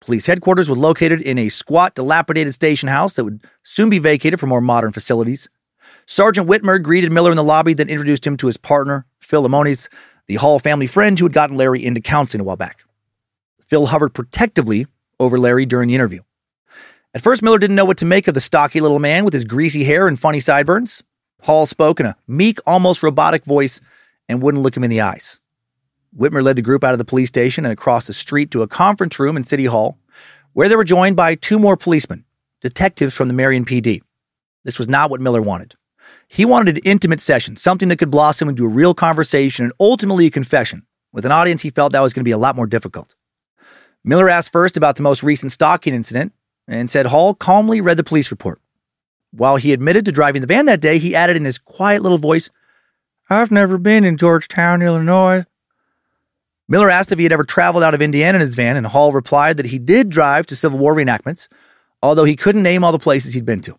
Police 0.00 0.26
headquarters 0.26 0.68
was 0.68 0.78
located 0.78 1.22
in 1.22 1.38
a 1.38 1.48
squat, 1.48 1.94
dilapidated 1.94 2.54
station 2.54 2.88
house 2.88 3.14
that 3.14 3.24
would 3.24 3.40
soon 3.62 3.88
be 3.88 4.00
vacated 4.00 4.40
for 4.40 4.48
more 4.48 4.60
modern 4.60 4.90
facilities. 4.90 5.48
Sergeant 6.06 6.48
Whitmer 6.48 6.82
greeted 6.82 7.12
Miller 7.12 7.30
in 7.30 7.36
the 7.36 7.44
lobby, 7.44 7.72
then 7.72 7.88
introduced 7.88 8.26
him 8.26 8.36
to 8.38 8.48
his 8.48 8.56
partner, 8.56 9.06
Phil 9.20 9.44
Lemonis, 9.44 9.88
the 10.26 10.34
Hall 10.34 10.58
family 10.58 10.88
friend 10.88 11.16
who 11.16 11.24
had 11.24 11.32
gotten 11.32 11.56
Larry 11.56 11.84
into 11.84 12.00
counseling 12.00 12.40
a 12.40 12.44
while 12.44 12.56
back. 12.56 12.82
Phil 13.64 13.86
hovered 13.86 14.12
protectively 14.12 14.86
over 15.20 15.38
Larry 15.38 15.66
during 15.66 15.88
the 15.88 15.94
interview. 15.94 16.22
At 17.14 17.22
first, 17.22 17.42
Miller 17.42 17.58
didn't 17.58 17.76
know 17.76 17.84
what 17.84 17.98
to 17.98 18.04
make 18.04 18.26
of 18.26 18.34
the 18.34 18.40
stocky 18.40 18.80
little 18.80 18.98
man 18.98 19.24
with 19.24 19.34
his 19.34 19.44
greasy 19.44 19.84
hair 19.84 20.08
and 20.08 20.18
funny 20.18 20.40
sideburns. 20.40 21.04
Hall 21.42 21.66
spoke 21.66 22.00
in 22.00 22.06
a 22.06 22.16
meek, 22.26 22.58
almost 22.66 23.02
robotic 23.02 23.44
voice 23.44 23.80
and 24.28 24.42
wouldn't 24.42 24.62
look 24.62 24.76
him 24.76 24.84
in 24.84 24.90
the 24.90 25.00
eyes. 25.00 25.38
Whitmer 26.16 26.42
led 26.42 26.56
the 26.56 26.62
group 26.62 26.84
out 26.84 26.92
of 26.92 26.98
the 26.98 27.04
police 27.04 27.28
station 27.28 27.64
and 27.64 27.72
across 27.72 28.06
the 28.06 28.12
street 28.12 28.50
to 28.50 28.62
a 28.62 28.68
conference 28.68 29.18
room 29.18 29.36
in 29.36 29.42
City 29.42 29.64
Hall, 29.64 29.98
where 30.52 30.68
they 30.68 30.76
were 30.76 30.84
joined 30.84 31.16
by 31.16 31.34
two 31.34 31.58
more 31.58 31.76
policemen, 31.76 32.24
detectives 32.60 33.14
from 33.14 33.28
the 33.28 33.34
Marion 33.34 33.64
PD. 33.64 34.02
This 34.64 34.78
was 34.78 34.88
not 34.88 35.10
what 35.10 35.20
Miller 35.20 35.40
wanted. 35.40 35.74
He 36.28 36.44
wanted 36.44 36.76
an 36.76 36.82
intimate 36.84 37.20
session, 37.20 37.56
something 37.56 37.88
that 37.88 37.98
could 37.98 38.10
blossom 38.10 38.48
into 38.48 38.64
a 38.64 38.68
real 38.68 38.94
conversation 38.94 39.64
and 39.64 39.72
ultimately 39.80 40.26
a 40.26 40.30
confession. 40.30 40.86
With 41.12 41.26
an 41.26 41.32
audience, 41.32 41.62
he 41.62 41.70
felt 41.70 41.92
that 41.92 42.00
was 42.00 42.12
going 42.12 42.22
to 42.22 42.28
be 42.28 42.32
a 42.32 42.38
lot 42.38 42.56
more 42.56 42.66
difficult. 42.66 43.14
Miller 44.04 44.28
asked 44.28 44.52
first 44.52 44.76
about 44.76 44.96
the 44.96 45.02
most 45.02 45.22
recent 45.22 45.52
stalking 45.52 45.94
incident 45.94 46.32
and 46.66 46.90
said 46.90 47.06
Hall 47.06 47.34
calmly 47.34 47.80
read 47.80 47.96
the 47.96 48.04
police 48.04 48.30
report. 48.30 48.60
While 49.30 49.56
he 49.56 49.72
admitted 49.72 50.04
to 50.06 50.12
driving 50.12 50.42
the 50.42 50.46
van 50.46 50.66
that 50.66 50.80
day, 50.80 50.98
he 50.98 51.14
added 51.14 51.36
in 51.36 51.44
his 51.44 51.58
quiet 51.58 52.02
little 52.02 52.18
voice, 52.18 52.50
I've 53.30 53.50
never 53.50 53.78
been 53.78 54.04
in 54.04 54.18
Georgetown, 54.18 54.82
Illinois. 54.82 55.46
Miller 56.68 56.90
asked 56.90 57.12
if 57.12 57.18
he 57.18 57.24
had 57.24 57.32
ever 57.32 57.44
traveled 57.44 57.84
out 57.84 57.94
of 57.94 58.02
Indiana 58.02 58.36
in 58.36 58.40
his 58.40 58.54
van, 58.54 58.76
and 58.76 58.86
Hall 58.86 59.12
replied 59.12 59.56
that 59.56 59.66
he 59.66 59.78
did 59.78 60.08
drive 60.08 60.46
to 60.46 60.56
Civil 60.56 60.78
War 60.78 60.94
reenactments, 60.94 61.48
although 62.02 62.24
he 62.24 62.36
couldn't 62.36 62.62
name 62.62 62.84
all 62.84 62.92
the 62.92 62.98
places 62.98 63.34
he'd 63.34 63.44
been 63.44 63.60
to. 63.62 63.78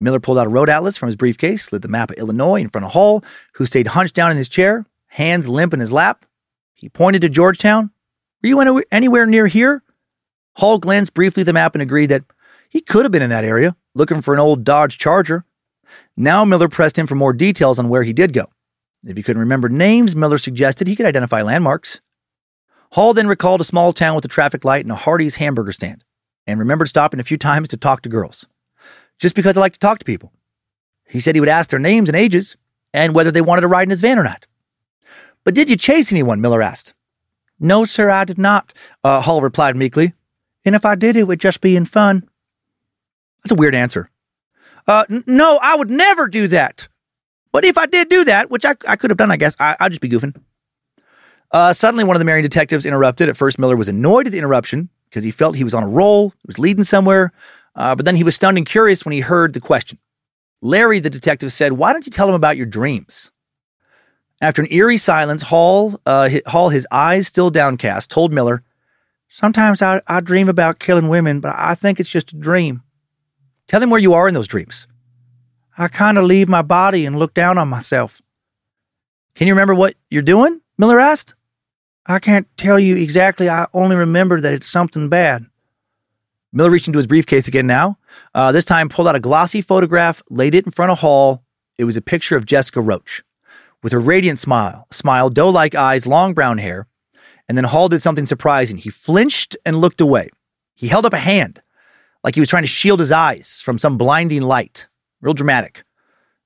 Miller 0.00 0.20
pulled 0.20 0.38
out 0.38 0.46
a 0.46 0.50
road 0.50 0.68
atlas 0.68 0.98
from 0.98 1.08
his 1.08 1.16
briefcase, 1.16 1.64
slid 1.64 1.82
the 1.82 1.88
map 1.88 2.10
of 2.10 2.18
Illinois 2.18 2.60
in 2.60 2.68
front 2.68 2.84
of 2.84 2.92
Hall, 2.92 3.24
who 3.54 3.66
stayed 3.66 3.88
hunched 3.88 4.14
down 4.14 4.30
in 4.30 4.36
his 4.36 4.48
chair, 4.48 4.84
hands 5.06 5.48
limp 5.48 5.72
in 5.72 5.80
his 5.80 5.92
lap. 5.92 6.26
He 6.74 6.88
pointed 6.88 7.22
to 7.22 7.28
Georgetown. 7.28 7.90
Were 8.42 8.48
you 8.48 8.84
anywhere 8.90 9.26
near 9.26 9.46
here? 9.46 9.82
Hall 10.56 10.78
glanced 10.78 11.14
briefly 11.14 11.42
at 11.42 11.46
the 11.46 11.52
map 11.52 11.74
and 11.74 11.82
agreed 11.82 12.06
that 12.06 12.24
he 12.68 12.80
could 12.80 13.04
have 13.04 13.12
been 13.12 13.22
in 13.22 13.30
that 13.30 13.44
area, 13.44 13.76
looking 13.94 14.20
for 14.20 14.34
an 14.34 14.40
old 14.40 14.64
Dodge 14.64 14.98
Charger. 14.98 15.44
Now 16.16 16.44
Miller 16.44 16.68
pressed 16.68 16.98
him 16.98 17.06
for 17.06 17.14
more 17.14 17.32
details 17.32 17.78
on 17.78 17.88
where 17.88 18.02
he 18.02 18.12
did 18.12 18.32
go. 18.32 18.46
If 19.04 19.16
he 19.16 19.22
couldn't 19.22 19.40
remember 19.40 19.68
names, 19.68 20.14
Miller 20.14 20.38
suggested 20.38 20.86
he 20.86 20.96
could 20.96 21.06
identify 21.06 21.42
landmarks. 21.42 22.00
Hall 22.92 23.14
then 23.14 23.26
recalled 23.26 23.60
a 23.60 23.64
small 23.64 23.92
town 23.92 24.14
with 24.14 24.24
a 24.24 24.28
traffic 24.28 24.64
light 24.64 24.84
and 24.84 24.92
a 24.92 24.96
Hardee's 24.96 25.36
hamburger 25.36 25.72
stand, 25.72 26.04
and 26.46 26.60
remembered 26.60 26.88
stopping 26.88 27.18
a 27.18 27.24
few 27.24 27.36
times 27.38 27.68
to 27.68 27.76
talk 27.76 28.02
to 28.02 28.08
girls, 28.08 28.46
just 29.18 29.34
because 29.34 29.56
I 29.56 29.60
like 29.60 29.72
to 29.72 29.78
talk 29.80 29.98
to 29.98 30.04
people. 30.04 30.32
He 31.08 31.20
said 31.20 31.34
he 31.34 31.40
would 31.40 31.48
ask 31.48 31.70
their 31.70 31.78
names 31.78 32.08
and 32.08 32.16
ages, 32.16 32.56
and 32.92 33.14
whether 33.14 33.30
they 33.30 33.40
wanted 33.40 33.62
to 33.62 33.68
ride 33.68 33.84
in 33.84 33.90
his 33.90 34.02
van 34.02 34.18
or 34.18 34.24
not. 34.24 34.46
But 35.44 35.54
did 35.54 35.68
you 35.68 35.76
chase 35.76 36.12
anyone? 36.12 36.40
Miller 36.40 36.62
asked. 36.62 36.94
No, 37.58 37.84
sir, 37.84 38.10
I 38.10 38.24
did 38.24 38.38
not, 38.38 38.72
uh, 39.02 39.20
Hall 39.20 39.40
replied 39.40 39.76
meekly. 39.76 40.14
And 40.64 40.74
if 40.74 40.84
I 40.84 40.94
did, 40.94 41.16
it 41.16 41.26
would 41.26 41.40
just 41.40 41.60
be 41.60 41.76
in 41.76 41.84
fun. 41.84 42.28
That's 43.42 43.52
a 43.52 43.56
weird 43.56 43.74
answer. 43.74 44.10
Uh, 44.86 45.04
n- 45.10 45.24
no, 45.26 45.58
I 45.60 45.76
would 45.76 45.90
never 45.90 46.28
do 46.28 46.46
that. 46.48 46.88
But 47.52 47.64
if 47.64 47.76
I 47.78 47.86
did 47.86 48.08
do 48.08 48.24
that, 48.24 48.50
which 48.50 48.64
I, 48.64 48.74
I 48.88 48.96
could 48.96 49.10
have 49.10 49.18
done, 49.18 49.30
I 49.30 49.36
guess, 49.36 49.54
I, 49.60 49.76
I'd 49.78 49.92
just 49.92 50.00
be 50.00 50.08
goofing. 50.08 50.34
Uh, 51.50 51.72
suddenly, 51.74 52.02
one 52.02 52.16
of 52.16 52.20
the 52.20 52.24
Marion 52.24 52.42
detectives 52.42 52.86
interrupted. 52.86 53.28
At 53.28 53.36
first, 53.36 53.58
Miller 53.58 53.76
was 53.76 53.88
annoyed 53.88 54.26
at 54.26 54.32
the 54.32 54.38
interruption 54.38 54.88
because 55.10 55.22
he 55.22 55.30
felt 55.30 55.56
he 55.56 55.64
was 55.64 55.74
on 55.74 55.82
a 55.82 55.88
roll, 55.88 56.30
he 56.30 56.46
was 56.46 56.58
leading 56.58 56.84
somewhere. 56.84 57.32
Uh, 57.74 57.94
but 57.94 58.04
then 58.04 58.16
he 58.16 58.24
was 58.24 58.34
stunned 58.34 58.56
and 58.56 58.66
curious 58.66 59.04
when 59.04 59.12
he 59.12 59.20
heard 59.20 59.52
the 59.52 59.60
question. 59.60 59.98
Larry, 60.62 60.98
the 61.00 61.10
detective, 61.10 61.52
said, 61.52 61.72
Why 61.72 61.92
don't 61.92 62.06
you 62.06 62.12
tell 62.12 62.28
him 62.28 62.34
about 62.34 62.56
your 62.56 62.66
dreams? 62.66 63.30
After 64.40 64.62
an 64.62 64.72
eerie 64.72 64.96
silence, 64.96 65.42
Hall, 65.42 65.94
uh, 66.04 66.30
Hall, 66.46 66.70
his 66.70 66.86
eyes 66.90 67.28
still 67.28 67.50
downcast, 67.50 68.10
told 68.10 68.32
Miller, 68.32 68.62
Sometimes 69.28 69.80
I, 69.80 70.02
I 70.06 70.20
dream 70.20 70.48
about 70.48 70.78
killing 70.78 71.08
women, 71.08 71.40
but 71.40 71.54
I 71.56 71.74
think 71.74 71.98
it's 71.98 72.08
just 72.10 72.32
a 72.32 72.36
dream. 72.36 72.82
Tell 73.66 73.82
him 73.82 73.88
where 73.88 74.00
you 74.00 74.12
are 74.14 74.28
in 74.28 74.34
those 74.34 74.48
dreams. 74.48 74.86
I 75.76 75.88
kind 75.88 76.18
of 76.18 76.24
leave 76.24 76.48
my 76.48 76.62
body 76.62 77.06
and 77.06 77.18
look 77.18 77.34
down 77.34 77.58
on 77.58 77.68
myself. 77.68 78.20
Can 79.34 79.46
you 79.46 79.54
remember 79.54 79.74
what 79.74 79.94
you're 80.10 80.22
doing? 80.22 80.60
Miller 80.76 81.00
asked. 81.00 81.34
I 82.06 82.18
can't 82.18 82.48
tell 82.56 82.78
you 82.78 82.96
exactly. 82.96 83.48
I 83.48 83.66
only 83.72 83.96
remember 83.96 84.40
that 84.40 84.52
it's 84.52 84.68
something 84.68 85.08
bad. 85.08 85.46
Miller 86.52 86.70
reached 86.70 86.88
into 86.88 86.98
his 86.98 87.06
briefcase 87.06 87.48
again 87.48 87.66
now. 87.66 87.96
Uh, 88.34 88.52
this 88.52 88.64
time, 88.64 88.88
pulled 88.88 89.08
out 89.08 89.14
a 89.14 89.20
glossy 89.20 89.62
photograph, 89.62 90.22
laid 90.28 90.54
it 90.54 90.66
in 90.66 90.72
front 90.72 90.92
of 90.92 90.98
Hall. 90.98 91.42
It 91.78 91.84
was 91.84 91.96
a 91.96 92.02
picture 92.02 92.36
of 92.36 92.44
Jessica 92.44 92.80
Roach. 92.80 93.22
With 93.82 93.92
her 93.92 94.00
radiant 94.00 94.38
smile, 94.38 94.86
smile, 94.90 95.30
doe 95.30 95.48
like 95.48 95.74
eyes, 95.74 96.06
long 96.06 96.34
brown 96.34 96.58
hair. 96.58 96.86
And 97.48 97.56
then 97.56 97.64
Hall 97.64 97.88
did 97.88 98.02
something 98.02 98.26
surprising. 98.26 98.76
He 98.76 98.90
flinched 98.90 99.56
and 99.64 99.80
looked 99.80 100.00
away. 100.00 100.28
He 100.74 100.88
held 100.88 101.06
up 101.06 101.12
a 101.12 101.18
hand, 101.18 101.62
like 102.22 102.34
he 102.34 102.40
was 102.40 102.48
trying 102.48 102.62
to 102.64 102.68
shield 102.68 103.00
his 103.00 103.12
eyes 103.12 103.60
from 103.60 103.78
some 103.78 103.96
blinding 103.96 104.42
light. 104.42 104.86
Real 105.22 105.34
dramatic. 105.34 105.84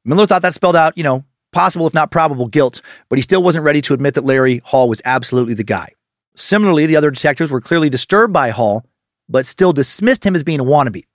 Miller 0.04 0.26
thought 0.26 0.42
that 0.42 0.54
spelled 0.54 0.76
out, 0.76 0.96
you 0.96 1.02
know, 1.02 1.24
possible 1.50 1.86
if 1.86 1.94
not 1.94 2.10
probable 2.10 2.46
guilt, 2.46 2.80
but 3.08 3.18
he 3.18 3.22
still 3.22 3.42
wasn't 3.42 3.64
ready 3.64 3.80
to 3.80 3.94
admit 3.94 4.14
that 4.14 4.24
Larry 4.24 4.60
Hall 4.64 4.88
was 4.88 5.02
absolutely 5.04 5.54
the 5.54 5.64
guy. 5.64 5.92
Similarly, 6.36 6.86
the 6.86 6.96
other 6.96 7.10
detectives 7.10 7.50
were 7.50 7.60
clearly 7.60 7.90
disturbed 7.90 8.32
by 8.32 8.50
Hall, 8.50 8.84
but 9.28 9.46
still 9.46 9.72
dismissed 9.72 10.24
him 10.24 10.34
as 10.34 10.44
being 10.44 10.60
a 10.60 10.64
wannabe. 10.64 11.06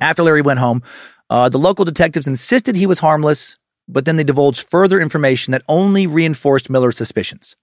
After 0.00 0.22
Larry 0.22 0.42
went 0.42 0.60
home, 0.60 0.82
uh, 1.28 1.48
the 1.48 1.58
local 1.58 1.84
detectives 1.84 2.28
insisted 2.28 2.76
he 2.76 2.86
was 2.86 3.00
harmless, 3.00 3.58
but 3.88 4.04
then 4.04 4.16
they 4.16 4.24
divulged 4.24 4.62
further 4.62 5.00
information 5.00 5.50
that 5.50 5.62
only 5.68 6.06
reinforced 6.06 6.70
Miller's 6.70 6.96
suspicions. 6.96 7.56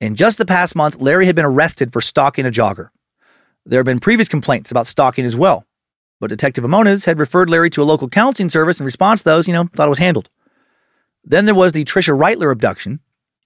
In 0.00 0.14
just 0.14 0.38
the 0.38 0.46
past 0.46 0.74
month, 0.74 1.00
Larry 1.00 1.26
had 1.26 1.36
been 1.36 1.44
arrested 1.44 1.92
for 1.92 2.00
stalking 2.00 2.46
a 2.46 2.50
jogger. 2.50 2.88
There 3.66 3.78
had 3.78 3.86
been 3.86 4.00
previous 4.00 4.28
complaints 4.28 4.70
about 4.70 4.86
stalking 4.86 5.24
as 5.24 5.36
well, 5.36 5.66
but 6.22 6.28
Detective 6.28 6.62
Amones 6.62 7.04
had 7.04 7.18
referred 7.18 7.50
Larry 7.50 7.68
to 7.70 7.82
a 7.82 7.84
local 7.84 8.08
counseling 8.08 8.48
service 8.48 8.78
in 8.78 8.86
response 8.86 9.24
to 9.24 9.30
those, 9.30 9.48
you 9.48 9.52
know, 9.52 9.68
thought 9.74 9.88
it 9.88 9.90
was 9.90 9.98
handled. 9.98 10.30
Then 11.24 11.46
there 11.46 11.54
was 11.54 11.72
the 11.72 11.84
Tricia 11.84 12.16
Reitler 12.16 12.52
abduction. 12.52 13.00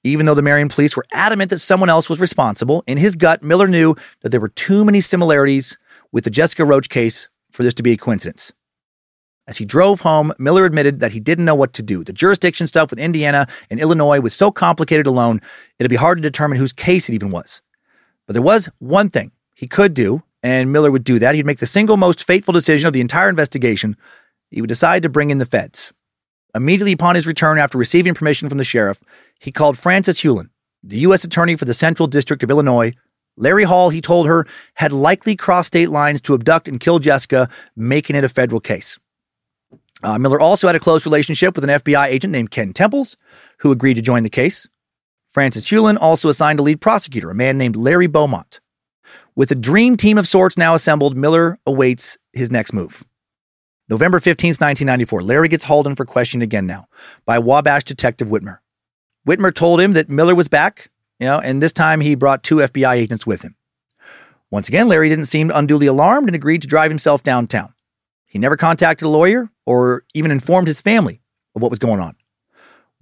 Even 0.04 0.26
though 0.26 0.34
the 0.34 0.42
Marion 0.42 0.68
police 0.68 0.94
were 0.94 1.06
adamant 1.10 1.48
that 1.48 1.60
someone 1.60 1.88
else 1.88 2.10
was 2.10 2.20
responsible, 2.20 2.84
in 2.86 2.98
his 2.98 3.16
gut, 3.16 3.42
Miller 3.42 3.66
knew 3.66 3.94
that 4.20 4.28
there 4.28 4.42
were 4.42 4.50
too 4.50 4.84
many 4.84 5.00
similarities 5.00 5.78
with 6.12 6.24
the 6.24 6.30
Jessica 6.30 6.66
Roach 6.66 6.90
case 6.90 7.28
for 7.50 7.62
this 7.62 7.72
to 7.72 7.82
be 7.82 7.92
a 7.92 7.96
coincidence. 7.96 8.52
As 9.48 9.56
he 9.56 9.64
drove 9.64 10.02
home, 10.02 10.34
Miller 10.38 10.66
admitted 10.66 11.00
that 11.00 11.12
he 11.12 11.18
didn't 11.18 11.46
know 11.46 11.54
what 11.54 11.72
to 11.72 11.82
do. 11.82 12.04
The 12.04 12.12
jurisdiction 12.12 12.66
stuff 12.66 12.90
with 12.90 12.98
Indiana 12.98 13.46
and 13.70 13.80
Illinois 13.80 14.20
was 14.20 14.34
so 14.34 14.50
complicated 14.50 15.06
alone, 15.06 15.40
it'd 15.78 15.88
be 15.88 15.96
hard 15.96 16.18
to 16.18 16.22
determine 16.22 16.58
whose 16.58 16.74
case 16.74 17.08
it 17.08 17.14
even 17.14 17.30
was. 17.30 17.62
But 18.26 18.34
there 18.34 18.42
was 18.42 18.68
one 18.80 19.08
thing 19.08 19.32
he 19.54 19.66
could 19.66 19.94
do, 19.94 20.22
and 20.42 20.72
Miller 20.72 20.90
would 20.90 21.04
do 21.04 21.18
that. 21.18 21.34
He'd 21.34 21.46
make 21.46 21.58
the 21.58 21.66
single 21.66 21.96
most 21.96 22.24
fateful 22.24 22.52
decision 22.52 22.86
of 22.86 22.92
the 22.92 23.00
entire 23.00 23.28
investigation. 23.28 23.96
He 24.50 24.60
would 24.60 24.68
decide 24.68 25.02
to 25.02 25.08
bring 25.08 25.30
in 25.30 25.38
the 25.38 25.44
feds. 25.44 25.92
Immediately 26.54 26.92
upon 26.92 27.14
his 27.14 27.26
return 27.26 27.58
after 27.58 27.76
receiving 27.76 28.14
permission 28.14 28.48
from 28.48 28.58
the 28.58 28.64
sheriff, 28.64 29.02
he 29.38 29.52
called 29.52 29.76
Frances 29.76 30.20
Hulin, 30.20 30.48
the 30.82 30.98
U.S. 31.00 31.24
Attorney 31.24 31.56
for 31.56 31.64
the 31.64 31.74
Central 31.74 32.06
District 32.06 32.42
of 32.42 32.50
Illinois. 32.50 32.92
Larry 33.36 33.64
Hall, 33.64 33.90
he 33.90 34.00
told 34.00 34.26
her, 34.26 34.46
had 34.74 34.92
likely 34.92 35.36
crossed 35.36 35.66
state 35.66 35.90
lines 35.90 36.22
to 36.22 36.34
abduct 36.34 36.68
and 36.68 36.80
kill 36.80 36.98
Jessica, 36.98 37.50
making 37.76 38.16
it 38.16 38.24
a 38.24 38.28
federal 38.28 38.60
case. 38.60 38.98
Uh, 40.02 40.18
Miller 40.18 40.40
also 40.40 40.66
had 40.66 40.76
a 40.76 40.80
close 40.80 41.04
relationship 41.04 41.54
with 41.54 41.64
an 41.64 41.70
FBI 41.70 42.06
agent 42.06 42.32
named 42.32 42.50
Ken 42.50 42.72
Temples, 42.72 43.16
who 43.58 43.70
agreed 43.70 43.94
to 43.94 44.02
join 44.02 44.22
the 44.22 44.30
case. 44.30 44.68
Frances 45.28 45.66
Hulin 45.66 45.98
also 46.00 46.28
assigned 46.28 46.58
a 46.58 46.62
lead 46.62 46.80
prosecutor, 46.80 47.30
a 47.30 47.34
man 47.34 47.58
named 47.58 47.76
Larry 47.76 48.06
Beaumont. 48.06 48.60
With 49.36 49.50
a 49.50 49.54
dream 49.54 49.98
team 49.98 50.16
of 50.16 50.26
sorts 50.26 50.56
now 50.56 50.74
assembled, 50.74 51.14
Miller 51.14 51.58
awaits 51.66 52.16
his 52.32 52.50
next 52.50 52.72
move. 52.72 53.04
November 53.86 54.18
15th, 54.18 54.60
1994, 54.60 55.22
Larry 55.22 55.48
gets 55.48 55.64
hauled 55.64 55.86
in 55.86 55.94
for 55.94 56.06
questioning 56.06 56.42
again 56.42 56.66
now 56.66 56.86
by 57.26 57.38
Wabash 57.38 57.84
Detective 57.84 58.28
Whitmer. 58.28 58.60
Whitmer 59.28 59.54
told 59.54 59.78
him 59.78 59.92
that 59.92 60.08
Miller 60.08 60.34
was 60.34 60.48
back, 60.48 60.90
you 61.20 61.26
know, 61.26 61.38
and 61.38 61.62
this 61.62 61.74
time 61.74 62.00
he 62.00 62.14
brought 62.14 62.42
two 62.42 62.56
FBI 62.56 62.94
agents 62.96 63.26
with 63.26 63.42
him. 63.42 63.54
Once 64.50 64.68
again, 64.68 64.88
Larry 64.88 65.10
didn't 65.10 65.26
seem 65.26 65.52
unduly 65.54 65.86
alarmed 65.86 66.28
and 66.28 66.34
agreed 66.34 66.62
to 66.62 66.68
drive 66.68 66.90
himself 66.90 67.22
downtown. 67.22 67.74
He 68.24 68.38
never 68.38 68.56
contacted 68.56 69.04
a 69.04 69.10
lawyer 69.10 69.50
or 69.66 70.04
even 70.14 70.30
informed 70.30 70.66
his 70.66 70.80
family 70.80 71.20
of 71.54 71.60
what 71.60 71.70
was 71.70 71.78
going 71.78 72.00
on. 72.00 72.16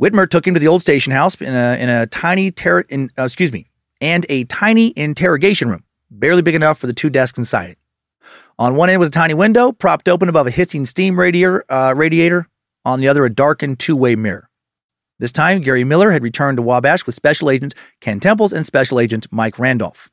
Whitmer 0.02 0.28
took 0.28 0.48
him 0.48 0.54
to 0.54 0.60
the 0.60 0.68
old 0.68 0.82
station 0.82 1.12
house 1.12 1.40
in 1.40 1.54
a, 1.54 1.76
in 1.78 1.88
a 1.88 2.08
tiny, 2.08 2.50
ter- 2.50 2.80
in, 2.80 3.10
uh, 3.16 3.22
excuse 3.22 3.52
me, 3.52 3.68
and 4.00 4.26
a 4.28 4.44
tiny 4.44 4.92
interrogation 4.96 5.68
room, 5.68 5.83
barely 6.18 6.42
big 6.42 6.54
enough 6.54 6.78
for 6.78 6.86
the 6.86 6.92
two 6.92 7.10
desks 7.10 7.38
inside 7.38 7.70
it. 7.70 7.78
On 8.58 8.76
one 8.76 8.88
end 8.88 9.00
was 9.00 9.08
a 9.08 9.12
tiny 9.12 9.34
window 9.34 9.72
propped 9.72 10.08
open 10.08 10.28
above 10.28 10.46
a 10.46 10.50
hissing 10.50 10.86
steam 10.86 11.18
radiator. 11.18 11.64
Uh, 11.68 11.92
radiator. 11.96 12.48
On 12.84 13.00
the 13.00 13.08
other, 13.08 13.24
a 13.24 13.30
darkened 13.30 13.78
two-way 13.78 14.14
mirror. 14.14 14.50
This 15.18 15.32
time, 15.32 15.60
Gary 15.60 15.84
Miller 15.84 16.10
had 16.10 16.22
returned 16.22 16.58
to 16.58 16.62
Wabash 16.62 17.06
with 17.06 17.14
Special 17.14 17.50
Agent 17.50 17.74
Ken 18.00 18.20
Temples 18.20 18.52
and 18.52 18.66
Special 18.66 19.00
Agent 19.00 19.26
Mike 19.30 19.58
Randolph. 19.58 20.10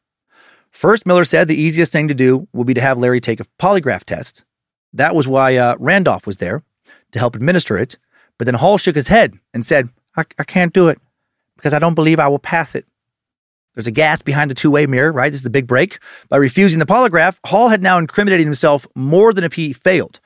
First, 0.69 1.05
Miller 1.05 1.25
said 1.25 1.47
the 1.47 1.61
easiest 1.61 1.91
thing 1.91 2.07
to 2.07 2.13
do 2.13 2.47
would 2.53 2.67
be 2.67 2.73
to 2.73 2.81
have 2.81 2.97
Larry 2.97 3.19
take 3.19 3.39
a 3.39 3.45
polygraph 3.59 4.05
test. 4.05 4.45
That 4.93 5.15
was 5.15 5.27
why 5.27 5.57
uh, 5.57 5.75
Randolph 5.79 6.25
was 6.25 6.37
there 6.37 6.63
to 7.11 7.19
help 7.19 7.35
administer 7.35 7.77
it. 7.77 7.97
But 8.37 8.45
then 8.45 8.55
Hall 8.55 8.77
shook 8.77 8.95
his 8.95 9.09
head 9.09 9.37
and 9.53 9.65
said, 9.65 9.89
I, 10.15 10.23
I 10.39 10.43
can't 10.43 10.73
do 10.73 10.87
it 10.87 10.99
because 11.57 11.73
I 11.73 11.79
don't 11.79 11.95
believe 11.95 12.19
I 12.19 12.27
will 12.27 12.39
pass 12.39 12.73
it. 12.73 12.85
There's 13.73 13.87
a 13.87 13.91
gas 13.91 14.21
behind 14.21 14.51
the 14.51 14.55
two 14.55 14.71
way 14.71 14.85
mirror, 14.85 15.11
right? 15.11 15.31
This 15.31 15.41
is 15.41 15.45
a 15.45 15.51
big 15.51 15.67
break. 15.67 15.99
By 16.29 16.37
refusing 16.37 16.79
the 16.79 16.85
polygraph, 16.85 17.37
Hall 17.45 17.69
had 17.69 17.81
now 17.81 17.97
incriminated 17.97 18.45
himself 18.45 18.85
more 18.95 19.33
than 19.33 19.43
if 19.43 19.53
he 19.53 19.71
failed, 19.71 20.19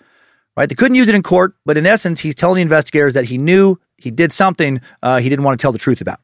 right? 0.58 0.68
They 0.68 0.76
couldn't 0.76 0.96
use 0.96 1.10
it 1.10 1.16
in 1.16 1.24
court, 1.24 1.56
but 1.66 1.78
in 1.78 1.86
essence, 1.86 2.22
he's 2.22 2.36
telling 2.36 2.56
the 2.56 2.62
investigators 2.64 3.14
that 3.14 3.26
he 3.26 3.38
knew 3.38 3.80
he 3.98 4.12
did 4.12 4.32
something 4.32 4.82
uh, 5.04 5.20
he 5.20 5.30
didn't 5.30 5.46
want 5.46 5.60
to 5.60 5.62
tell 5.62 5.72
the 5.72 5.78
truth 5.78 6.02
about. 6.02 6.20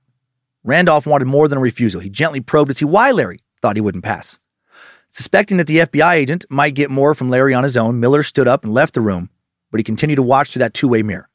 Randolph 0.63 1.07
wanted 1.07 1.25
more 1.25 1.47
than 1.47 1.57
a 1.57 1.61
refusal. 1.61 2.01
He 2.01 2.09
gently 2.09 2.39
probed 2.39 2.71
to 2.71 2.77
see 2.77 2.85
why 2.85 3.11
Larry 3.11 3.39
thought 3.61 3.75
he 3.75 3.81
wouldn't 3.81 4.03
pass. 4.03 4.39
Suspecting 5.09 5.57
that 5.57 5.67
the 5.67 5.79
FBI 5.79 6.13
agent 6.13 6.45
might 6.49 6.73
get 6.73 6.89
more 6.89 7.13
from 7.13 7.29
Larry 7.29 7.53
on 7.53 7.63
his 7.63 7.77
own, 7.77 7.99
Miller 7.99 8.23
stood 8.23 8.47
up 8.47 8.63
and 8.63 8.73
left 8.73 8.93
the 8.93 9.01
room, 9.01 9.29
but 9.69 9.79
he 9.79 9.83
continued 9.83 10.15
to 10.15 10.23
watch 10.23 10.51
through 10.51 10.61
that 10.61 10.73
two 10.73 10.87
way 10.87 11.03
mirror. 11.03 11.27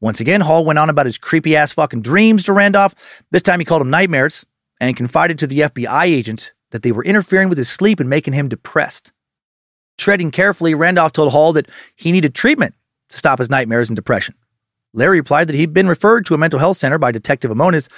Once 0.00 0.20
again, 0.20 0.42
Hall 0.42 0.64
went 0.64 0.78
on 0.78 0.90
about 0.90 1.06
his 1.06 1.18
creepy 1.18 1.56
ass 1.56 1.72
fucking 1.72 2.02
dreams 2.02 2.44
to 2.44 2.52
Randolph. 2.52 2.94
This 3.30 3.42
time 3.42 3.58
he 3.58 3.64
called 3.64 3.80
them 3.80 3.90
nightmares 3.90 4.44
and 4.80 4.96
confided 4.96 5.38
to 5.38 5.46
the 5.46 5.60
FBI 5.60 6.04
agent 6.04 6.52
that 6.70 6.82
they 6.82 6.92
were 6.92 7.04
interfering 7.04 7.48
with 7.48 7.58
his 7.58 7.68
sleep 7.68 8.00
and 8.00 8.08
making 8.08 8.34
him 8.34 8.48
depressed. 8.48 9.12
Treading 9.96 10.30
carefully, 10.30 10.74
Randolph 10.74 11.12
told 11.12 11.32
Hall 11.32 11.52
that 11.54 11.68
he 11.96 12.12
needed 12.12 12.34
treatment 12.34 12.74
to 13.08 13.18
stop 13.18 13.38
his 13.38 13.50
nightmares 13.50 13.88
and 13.88 13.96
depression. 13.96 14.34
Larry 14.92 15.18
replied 15.18 15.48
that 15.48 15.56
he'd 15.56 15.72
been 15.72 15.88
referred 15.88 16.24
to 16.26 16.34
a 16.34 16.38
mental 16.38 16.58
health 16.58 16.76
center 16.76 16.98
by 16.98 17.10
Detective 17.10 17.50
Amones, 17.50 17.88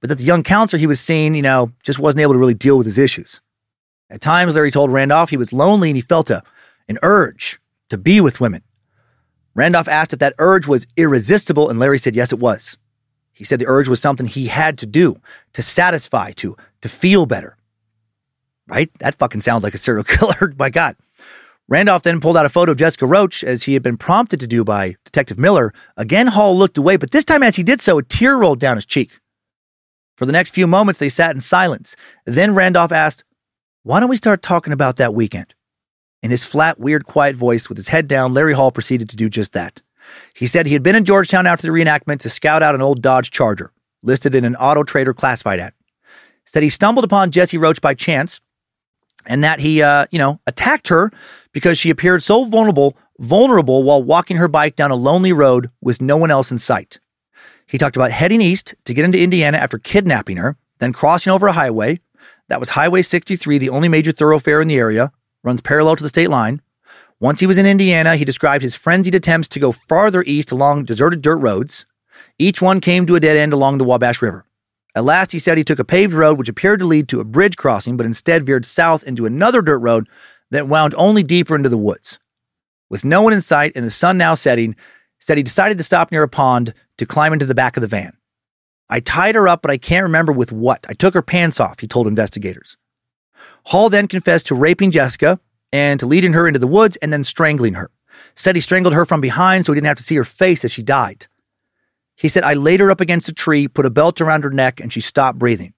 but 0.00 0.08
that 0.08 0.18
the 0.18 0.24
young 0.24 0.42
counselor 0.42 0.78
he 0.78 0.86
was 0.86 1.00
seeing, 1.00 1.34
you 1.34 1.42
know, 1.42 1.72
just 1.84 1.98
wasn't 1.98 2.20
able 2.20 2.32
to 2.32 2.38
really 2.38 2.54
deal 2.54 2.78
with 2.78 2.86
his 2.86 2.98
issues. 2.98 3.40
At 4.10 4.20
times, 4.20 4.54
Larry 4.54 4.70
told 4.70 4.90
Randolph 4.90 5.30
he 5.30 5.36
was 5.36 5.52
lonely 5.52 5.90
and 5.90 5.96
he 5.96 6.02
felt 6.02 6.30
a, 6.30 6.42
an 6.88 6.98
urge 7.02 7.60
to 7.90 7.98
be 7.98 8.20
with 8.20 8.40
women. 8.40 8.62
Randolph 9.54 9.88
asked 9.88 10.12
if 10.12 10.18
that 10.18 10.34
urge 10.38 10.66
was 10.66 10.86
irresistible, 10.96 11.68
and 11.68 11.78
Larry 11.78 11.98
said 11.98 12.16
yes, 12.16 12.32
it 12.32 12.38
was. 12.38 12.76
He 13.42 13.44
said 13.44 13.58
the 13.58 13.66
urge 13.66 13.88
was 13.88 14.00
something 14.00 14.28
he 14.28 14.46
had 14.46 14.78
to 14.78 14.86
do, 14.86 15.16
to 15.54 15.62
satisfy, 15.62 16.30
to, 16.36 16.54
to 16.80 16.88
feel 16.88 17.26
better. 17.26 17.56
Right? 18.68 18.88
That 19.00 19.18
fucking 19.18 19.40
sounds 19.40 19.64
like 19.64 19.74
a 19.74 19.78
serial 19.78 20.04
killer. 20.08 20.54
My 20.56 20.70
God. 20.70 20.94
Randolph 21.68 22.04
then 22.04 22.20
pulled 22.20 22.36
out 22.36 22.46
a 22.46 22.48
photo 22.48 22.70
of 22.70 22.78
Jessica 22.78 23.04
Roach, 23.04 23.42
as 23.42 23.64
he 23.64 23.74
had 23.74 23.82
been 23.82 23.96
prompted 23.96 24.38
to 24.38 24.46
do 24.46 24.62
by 24.62 24.94
Detective 25.04 25.40
Miller. 25.40 25.74
Again, 25.96 26.28
Hall 26.28 26.56
looked 26.56 26.78
away, 26.78 26.96
but 26.96 27.10
this 27.10 27.24
time 27.24 27.42
as 27.42 27.56
he 27.56 27.64
did 27.64 27.80
so, 27.80 27.98
a 27.98 28.04
tear 28.04 28.36
rolled 28.36 28.60
down 28.60 28.76
his 28.76 28.86
cheek. 28.86 29.18
For 30.16 30.24
the 30.24 30.30
next 30.30 30.50
few 30.50 30.68
moments, 30.68 31.00
they 31.00 31.08
sat 31.08 31.34
in 31.34 31.40
silence. 31.40 31.96
Then 32.24 32.54
Randolph 32.54 32.92
asked, 32.92 33.24
Why 33.82 33.98
don't 33.98 34.08
we 34.08 34.14
start 34.14 34.40
talking 34.40 34.72
about 34.72 34.98
that 34.98 35.14
weekend? 35.14 35.52
In 36.22 36.30
his 36.30 36.44
flat, 36.44 36.78
weird, 36.78 37.06
quiet 37.06 37.34
voice, 37.34 37.68
with 37.68 37.76
his 37.76 37.88
head 37.88 38.06
down, 38.06 38.34
Larry 38.34 38.54
Hall 38.54 38.70
proceeded 38.70 39.10
to 39.10 39.16
do 39.16 39.28
just 39.28 39.52
that. 39.54 39.82
He 40.42 40.48
said 40.48 40.66
he 40.66 40.72
had 40.72 40.82
been 40.82 40.96
in 40.96 41.04
Georgetown 41.04 41.46
after 41.46 41.68
the 41.68 41.72
reenactment 41.72 42.18
to 42.22 42.28
scout 42.28 42.64
out 42.64 42.74
an 42.74 42.82
old 42.82 43.00
Dodge 43.00 43.30
Charger, 43.30 43.70
listed 44.02 44.34
in 44.34 44.44
an 44.44 44.56
Auto 44.56 44.82
Trader 44.82 45.14
classified 45.14 45.60
ad. 45.60 45.72
Said 46.44 46.64
he 46.64 46.68
stumbled 46.68 47.04
upon 47.04 47.30
Jesse 47.30 47.58
Roach 47.58 47.80
by 47.80 47.94
chance, 47.94 48.40
and 49.24 49.44
that 49.44 49.60
he, 49.60 49.82
uh, 49.82 50.06
you 50.10 50.18
know, 50.18 50.40
attacked 50.48 50.88
her 50.88 51.12
because 51.52 51.78
she 51.78 51.90
appeared 51.90 52.24
so 52.24 52.42
vulnerable, 52.42 52.96
vulnerable 53.20 53.84
while 53.84 54.02
walking 54.02 54.36
her 54.38 54.48
bike 54.48 54.74
down 54.74 54.90
a 54.90 54.96
lonely 54.96 55.32
road 55.32 55.70
with 55.80 56.02
no 56.02 56.16
one 56.16 56.32
else 56.32 56.50
in 56.50 56.58
sight. 56.58 56.98
He 57.68 57.78
talked 57.78 57.94
about 57.94 58.10
heading 58.10 58.42
east 58.42 58.74
to 58.86 58.94
get 58.94 59.04
into 59.04 59.22
Indiana 59.22 59.58
after 59.58 59.78
kidnapping 59.78 60.38
her, 60.38 60.56
then 60.80 60.92
crossing 60.92 61.32
over 61.32 61.46
a 61.46 61.52
highway. 61.52 62.00
That 62.48 62.58
was 62.58 62.70
Highway 62.70 63.02
63, 63.02 63.58
the 63.58 63.68
only 63.68 63.88
major 63.88 64.10
thoroughfare 64.10 64.60
in 64.60 64.66
the 64.66 64.74
area, 64.74 65.12
runs 65.44 65.60
parallel 65.60 65.94
to 65.94 66.02
the 66.02 66.08
state 66.08 66.30
line. 66.30 66.62
Once 67.22 67.38
he 67.38 67.46
was 67.46 67.56
in 67.56 67.66
Indiana, 67.66 68.16
he 68.16 68.24
described 68.24 68.64
his 68.64 68.74
frenzied 68.74 69.14
attempts 69.14 69.46
to 69.46 69.60
go 69.60 69.70
farther 69.70 70.24
east 70.26 70.50
along 70.50 70.84
deserted 70.84 71.22
dirt 71.22 71.36
roads. 71.36 71.86
Each 72.36 72.60
one 72.60 72.80
came 72.80 73.06
to 73.06 73.14
a 73.14 73.20
dead 73.20 73.36
end 73.36 73.52
along 73.52 73.78
the 73.78 73.84
Wabash 73.84 74.20
River. 74.20 74.44
At 74.96 75.04
last, 75.04 75.30
he 75.30 75.38
said 75.38 75.56
he 75.56 75.62
took 75.62 75.78
a 75.78 75.84
paved 75.84 76.14
road 76.14 76.36
which 76.36 76.48
appeared 76.48 76.80
to 76.80 76.84
lead 76.84 77.06
to 77.10 77.20
a 77.20 77.24
bridge 77.24 77.56
crossing, 77.56 77.96
but 77.96 78.06
instead 78.06 78.44
veered 78.44 78.66
south 78.66 79.04
into 79.04 79.24
another 79.24 79.62
dirt 79.62 79.78
road 79.78 80.08
that 80.50 80.66
wound 80.66 80.96
only 80.96 81.22
deeper 81.22 81.54
into 81.54 81.68
the 81.68 81.78
woods. 81.78 82.18
With 82.90 83.04
no 83.04 83.22
one 83.22 83.32
in 83.32 83.40
sight 83.40 83.70
and 83.76 83.84
the 83.84 83.92
sun 83.92 84.18
now 84.18 84.34
setting, 84.34 84.74
said 85.20 85.36
he 85.36 85.44
decided 85.44 85.78
to 85.78 85.84
stop 85.84 86.10
near 86.10 86.24
a 86.24 86.28
pond 86.28 86.74
to 86.98 87.06
climb 87.06 87.32
into 87.32 87.46
the 87.46 87.54
back 87.54 87.76
of 87.76 87.82
the 87.82 87.86
van. 87.86 88.16
I 88.90 88.98
tied 88.98 89.36
her 89.36 89.46
up, 89.46 89.62
but 89.62 89.70
I 89.70 89.78
can't 89.78 90.02
remember 90.02 90.32
with 90.32 90.50
what. 90.50 90.84
I 90.88 90.94
took 90.94 91.14
her 91.14 91.22
pants 91.22 91.60
off, 91.60 91.78
he 91.78 91.86
told 91.86 92.08
investigators. 92.08 92.76
Hall 93.66 93.88
then 93.90 94.08
confessed 94.08 94.48
to 94.48 94.56
raping 94.56 94.90
Jessica 94.90 95.38
and 95.72 96.02
leading 96.02 96.34
her 96.34 96.46
into 96.46 96.58
the 96.58 96.66
woods 96.66 96.96
and 96.96 97.12
then 97.12 97.24
strangling 97.24 97.74
her. 97.74 97.90
Said 98.34 98.54
he 98.54 98.60
strangled 98.60 98.94
her 98.94 99.04
from 99.04 99.20
behind 99.20 99.66
so 99.66 99.72
he 99.72 99.76
didn't 99.76 99.86
have 99.86 99.96
to 99.96 100.02
see 100.02 100.16
her 100.16 100.24
face 100.24 100.64
as 100.64 100.72
she 100.72 100.82
died. 100.82 101.26
He 102.16 102.28
said, 102.28 102.44
I 102.44 102.54
laid 102.54 102.80
her 102.80 102.90
up 102.90 103.00
against 103.00 103.28
a 103.28 103.32
tree, 103.32 103.68
put 103.68 103.86
a 103.86 103.90
belt 103.90 104.20
around 104.20 104.44
her 104.44 104.50
neck, 104.50 104.80
and 104.80 104.92
she 104.92 105.00
stopped 105.00 105.38
breathing. 105.38 105.74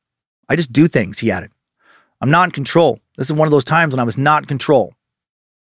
I 0.48 0.56
just 0.56 0.72
do 0.72 0.88
things, 0.88 1.20
he 1.20 1.30
added. 1.30 1.50
I'm 2.20 2.30
not 2.30 2.48
in 2.48 2.50
control. 2.50 3.00
This 3.16 3.28
is 3.28 3.32
one 3.32 3.46
of 3.46 3.52
those 3.52 3.64
times 3.64 3.92
when 3.92 4.00
I 4.00 4.04
was 4.04 4.18
not 4.18 4.42
in 4.42 4.46
control. 4.46 4.94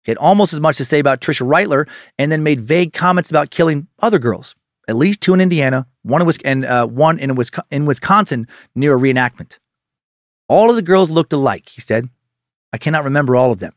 He 0.04 0.10
had 0.10 0.18
almost 0.18 0.52
as 0.52 0.60
much 0.60 0.76
to 0.78 0.84
say 0.84 0.98
about 0.98 1.20
Tricia 1.20 1.46
Reitler 1.46 1.88
and 2.18 2.30
then 2.30 2.42
made 2.42 2.60
vague 2.60 2.92
comments 2.92 3.30
about 3.30 3.50
killing 3.50 3.88
other 3.98 4.18
girls, 4.18 4.54
at 4.88 4.96
least 4.96 5.20
two 5.20 5.34
in 5.34 5.40
Indiana, 5.40 5.86
one 6.02 6.22
in, 6.22 6.34
and 6.44 6.64
uh, 6.64 6.86
one 6.86 7.18
in, 7.18 7.36
in 7.70 7.84
Wisconsin 7.84 8.46
near 8.74 8.96
a 8.96 9.00
reenactment. 9.00 9.58
All 10.48 10.70
of 10.70 10.76
the 10.76 10.82
girls 10.82 11.10
looked 11.10 11.32
alike, 11.32 11.68
he 11.68 11.80
said. 11.80 12.08
I 12.72 12.78
cannot 12.78 13.04
remember 13.04 13.36
all 13.36 13.52
of 13.52 13.60
them. 13.60 13.72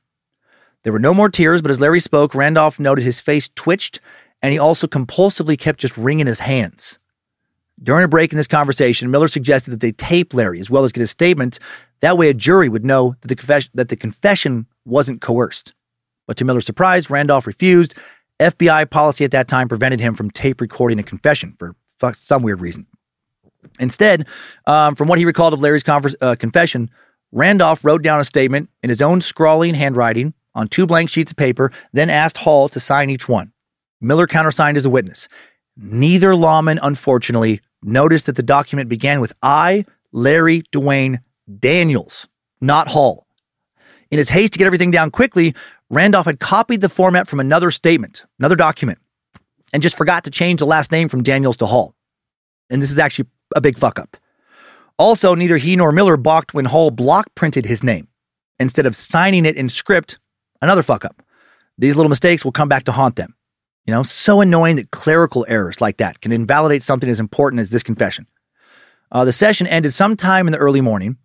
There 0.83 0.93
were 0.93 0.99
no 0.99 1.13
more 1.13 1.29
tears, 1.29 1.61
but 1.61 1.71
as 1.71 1.79
Larry 1.79 1.99
spoke, 1.99 2.35
Randolph 2.35 2.79
noted 2.79 3.03
his 3.03 3.21
face 3.21 3.49
twitched 3.55 3.99
and 4.41 4.51
he 4.51 4.59
also 4.59 4.87
compulsively 4.87 5.57
kept 5.57 5.79
just 5.79 5.97
wringing 5.97 6.27
his 6.27 6.41
hands. 6.41 6.99
During 7.81 8.03
a 8.03 8.09
break 8.09 8.31
in 8.31 8.37
this 8.37 8.47
conversation, 8.47 9.09
Miller 9.09 9.29
suggested 9.29 9.71
that 9.71 9.79
they 9.79 9.93
tape 9.93 10.33
Larry 10.33 10.59
as 10.59 10.69
well 10.69 10.83
as 10.83 10.91
get 10.91 10.99
his 10.99 11.11
statement. 11.11 11.59
That 12.01 12.17
way, 12.17 12.29
a 12.29 12.33
jury 12.33 12.69
would 12.69 12.85
know 12.85 13.15
that 13.21 13.29
the, 13.29 13.35
confession, 13.35 13.71
that 13.73 13.89
the 13.89 13.95
confession 13.95 14.67
wasn't 14.85 15.21
coerced. 15.21 15.73
But 16.27 16.37
to 16.37 16.45
Miller's 16.45 16.65
surprise, 16.65 17.09
Randolph 17.09 17.47
refused. 17.47 17.95
FBI 18.39 18.89
policy 18.89 19.23
at 19.23 19.31
that 19.31 19.47
time 19.47 19.69
prevented 19.69 20.01
him 20.01 20.13
from 20.13 20.29
tape 20.29 20.59
recording 20.59 20.99
a 20.99 21.03
confession 21.03 21.55
for 21.57 21.75
some 22.13 22.43
weird 22.43 22.61
reason. 22.61 22.85
Instead, 23.79 24.27
um, 24.67 24.95
from 24.95 25.07
what 25.07 25.19
he 25.19 25.25
recalled 25.25 25.53
of 25.53 25.61
Larry's 25.61 25.83
convers- 25.83 26.15
uh, 26.21 26.35
confession, 26.35 26.89
Randolph 27.31 27.85
wrote 27.85 28.03
down 28.03 28.19
a 28.19 28.25
statement 28.25 28.69
in 28.81 28.89
his 28.89 29.01
own 29.01 29.21
scrawling 29.21 29.73
handwriting 29.73 30.33
on 30.55 30.67
two 30.67 30.85
blank 30.85 31.09
sheets 31.09 31.31
of 31.31 31.37
paper, 31.37 31.71
then 31.91 32.09
asked 32.09 32.37
Hall 32.37 32.69
to 32.69 32.79
sign 32.79 33.09
each 33.09 33.27
one. 33.27 33.51
Miller 34.01 34.27
countersigned 34.27 34.77
as 34.77 34.85
a 34.85 34.89
witness. 34.89 35.27
Neither 35.75 36.35
lawman, 36.35 36.79
unfortunately, 36.81 37.61
noticed 37.81 38.25
that 38.27 38.35
the 38.35 38.43
document 38.43 38.89
began 38.89 39.19
with 39.19 39.33
I, 39.41 39.85
Larry 40.11 40.63
DeWayne 40.71 41.19
Daniels, 41.59 42.27
not 42.61 42.87
Hall. 42.87 43.27
In 44.11 44.17
his 44.17 44.29
haste 44.29 44.53
to 44.53 44.59
get 44.59 44.65
everything 44.67 44.91
down 44.91 45.09
quickly, 45.09 45.55
Randolph 45.89 46.27
had 46.27 46.39
copied 46.39 46.81
the 46.81 46.89
format 46.89 47.27
from 47.27 47.39
another 47.39 47.71
statement, 47.71 48.25
another 48.39 48.55
document, 48.55 48.99
and 49.73 49.81
just 49.81 49.97
forgot 49.97 50.23
to 50.25 50.31
change 50.31 50.59
the 50.59 50.65
last 50.65 50.91
name 50.91 51.09
from 51.09 51.23
Daniels 51.23 51.57
to 51.57 51.65
Hall. 51.65 51.95
And 52.69 52.81
this 52.81 52.91
is 52.91 52.99
actually 52.99 53.29
a 53.55 53.61
big 53.61 53.77
fuck 53.77 53.99
up. 53.99 54.17
Also, 54.97 55.33
neither 55.33 55.57
he 55.57 55.75
nor 55.75 55.91
Miller 55.91 56.17
balked 56.17 56.53
when 56.53 56.65
Hall 56.65 56.91
block 56.91 57.33
printed 57.35 57.65
his 57.65 57.83
name 57.83 58.07
instead 58.59 58.85
of 58.85 58.95
signing 58.95 59.45
it 59.45 59.55
in 59.55 59.67
script, 59.67 60.19
another 60.63 60.83
fuck 60.83 61.05
up. 61.05 61.21
These 61.77 61.95
little 61.95 62.09
mistakes 62.09 62.43
will 62.43 62.51
come 62.51 62.69
back 62.69 62.83
to 62.85 62.91
haunt 62.91 63.15
them. 63.15 63.35
You 63.85 63.91
know, 63.91 64.03
so 64.03 64.41
annoying 64.41 64.77
that 64.77 64.91
clerical 64.91 65.45
errors 65.49 65.81
like 65.81 65.97
that 65.97 66.21
can 66.21 66.31
invalidate 66.31 66.83
something 66.83 67.09
as 67.09 67.19
important 67.19 67.59
as 67.59 67.69
this 67.69 67.83
confession. 67.83 68.27
Uh, 69.11 69.25
the 69.25 69.31
session 69.31 69.67
ended 69.67 69.93
sometime 69.93 70.47
in 70.47 70.53
the 70.53 70.57
early 70.57 70.81
morning. 70.81 71.17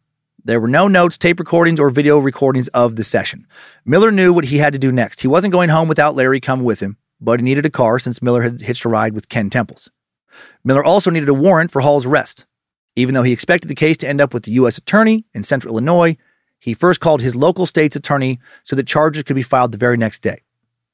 There 0.44 0.60
were 0.60 0.68
no 0.68 0.88
notes, 0.88 1.16
tape 1.16 1.38
recordings, 1.38 1.78
or 1.78 1.90
video 1.90 2.18
recordings 2.18 2.68
of 2.68 2.96
the 2.96 3.04
session. 3.04 3.46
Miller 3.84 4.10
knew 4.10 4.32
what 4.32 4.46
he 4.46 4.58
had 4.58 4.72
to 4.72 4.78
do 4.78 4.90
next. 4.90 5.20
He 5.20 5.28
wasn't 5.28 5.52
going 5.52 5.68
home 5.68 5.88
without 5.88 6.16
Larry 6.16 6.40
come 6.40 6.64
with 6.64 6.80
him, 6.80 6.96
but 7.20 7.40
he 7.40 7.44
needed 7.44 7.66
a 7.66 7.70
car 7.70 7.98
since 7.98 8.22
Miller 8.22 8.42
had 8.42 8.60
hitched 8.60 8.84
a 8.84 8.88
ride 8.88 9.14
with 9.14 9.28
Ken 9.28 9.50
Temples. 9.50 9.90
Miller 10.64 10.84
also 10.84 11.10
needed 11.10 11.28
a 11.28 11.34
warrant 11.34 11.70
for 11.70 11.80
Hall's 11.80 12.06
arrest. 12.06 12.46
Even 12.96 13.14
though 13.14 13.22
he 13.22 13.32
expected 13.32 13.68
the 13.68 13.74
case 13.74 13.96
to 13.98 14.08
end 14.08 14.20
up 14.20 14.34
with 14.34 14.42
the 14.42 14.52
U.S. 14.52 14.78
Attorney 14.78 15.24
in 15.32 15.44
Central 15.44 15.74
Illinois, 15.74 16.16
he 16.58 16.74
first 16.74 17.00
called 17.00 17.20
his 17.20 17.36
local 17.36 17.66
state's 17.66 17.96
attorney 17.96 18.40
so 18.64 18.76
that 18.76 18.86
charges 18.86 19.22
could 19.22 19.36
be 19.36 19.42
filed 19.42 19.72
the 19.72 19.78
very 19.78 19.96
next 19.96 20.20
day. 20.20 20.42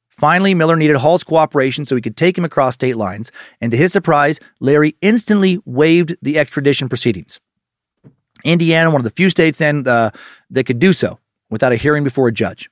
Finally, 0.09 0.55
Miller 0.55 0.77
needed 0.77 0.97
Hall's 0.97 1.25
cooperation 1.25 1.85
so 1.85 1.97
he 1.97 2.03
could 2.03 2.17
take 2.17 2.39
him 2.39 2.45
across 2.45 2.75
state 2.75 2.97
lines, 2.97 3.33
and 3.61 3.73
to 3.73 3.77
his 3.77 3.93
surprise, 3.93 4.39
Larry 4.61 4.97
instantly 5.01 5.59
waived 5.65 6.17
the 6.23 6.39
extradition 6.39 6.89
proceedings. 6.89 7.41
Indiana, 8.45 8.91
one 8.91 9.01
of 9.01 9.05
the 9.05 9.11
few 9.11 9.29
states 9.29 9.59
then 9.59 9.89
uh, 9.89 10.11
that 10.51 10.65
could 10.65 10.79
do 10.79 10.93
so 10.93 11.19
without 11.51 11.73
a 11.73 11.77
hearing 11.77 12.05
before 12.05 12.29
a 12.29 12.33
judge. 12.33 12.71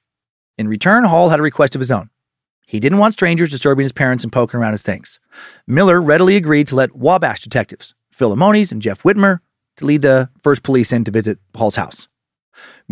In 0.57 0.69
return, 0.69 1.05
Hall 1.05 1.31
had 1.31 1.41
a 1.41 1.43
request 1.43 1.75
of 1.75 1.81
his 1.81 1.91
own. 1.91 2.11
He 2.67 2.79
didn't 2.79 2.99
want 2.99 3.15
strangers 3.15 3.51
disturbing 3.51 3.83
his 3.83 3.93
parents 3.93 4.23
and 4.23 4.33
poking 4.33 4.61
around 4.61 4.73
his 4.73 4.83
things. 4.83 5.19
Miller 5.67 6.01
readily 6.01 6.37
agreed 6.37 6.69
to 6.69 6.77
let 6.77 6.95
Wabash 6.95 7.41
detectives, 7.41 7.95
Phil 8.13 8.33
Amones 8.33 8.71
and 8.71 8.81
Jeff 8.81 9.03
Whitmer, 9.03 9.41
to 9.79 9.87
lead 9.87 10.03
the 10.03 10.31
first 10.41 10.63
police 10.63 10.93
in 10.93 11.05
to 11.05 11.11
visit 11.11 11.39
Hall's 11.57 11.77
house. 11.77 12.09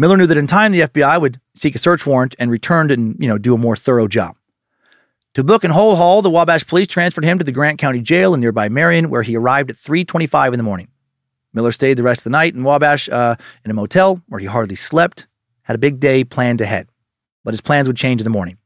Miller 0.01 0.17
knew 0.17 0.27
that 0.27 0.39
in 0.39 0.47
time 0.47 0.73
the 0.73 0.81
FBI 0.81 1.21
would 1.21 1.43
seek 1.55 1.75
a 1.75 1.79
search 1.79 2.07
warrant 2.07 2.35
and 2.39 2.51
return 2.51 2.91
and 2.91 3.17
you 3.19 3.29
know 3.29 3.37
do 3.37 3.55
a 3.55 3.59
more 3.59 3.77
thorough 3.77 4.09
job. 4.09 4.35
To 5.35 5.45
book 5.45 5.63
and 5.63 5.75
hold 5.75 5.99
Hall, 5.99 6.23
the 6.23 6.31
Wabash 6.31 6.67
police 6.67 6.89
transferred 6.89 7.27
him 7.27 7.39
to 7.39 7.45
the 7.45 7.53
Grant 7.53 7.79
County 7.79 8.01
Jail 8.01 8.33
in 8.33 8.41
nearby 8.41 8.71
Marion, 8.71 9.11
where 9.11 9.21
he 9.21 9.37
arrived 9.37 9.69
at 9.69 9.77
3:25 9.77 10.55
in 10.55 10.59
the 10.59 10.65
morning. 10.65 10.89
Miller 11.53 11.71
stayed 11.71 11.99
the 11.99 12.03
rest 12.03 12.21
of 12.21 12.25
the 12.25 12.31
night 12.31 12.55
in 12.55 12.65
Wabash 12.65 13.11
uh, 13.11 13.37
in 13.63 13.71
a 13.71 13.75
motel 13.75 14.23
where 14.27 14.41
he 14.41 14.47
hardly 14.47 14.75
slept. 14.75 15.27
Had 15.65 15.77
a 15.77 15.79
big 15.79 16.01
day 16.01 16.25
planned 16.25 16.63
ahead, 16.63 16.89
but 17.45 17.53
his 17.53 17.61
plans 17.61 17.87
would 17.87 17.99
change 17.99 18.23
in 18.23 18.25
the 18.25 18.31
morning. 18.31 18.57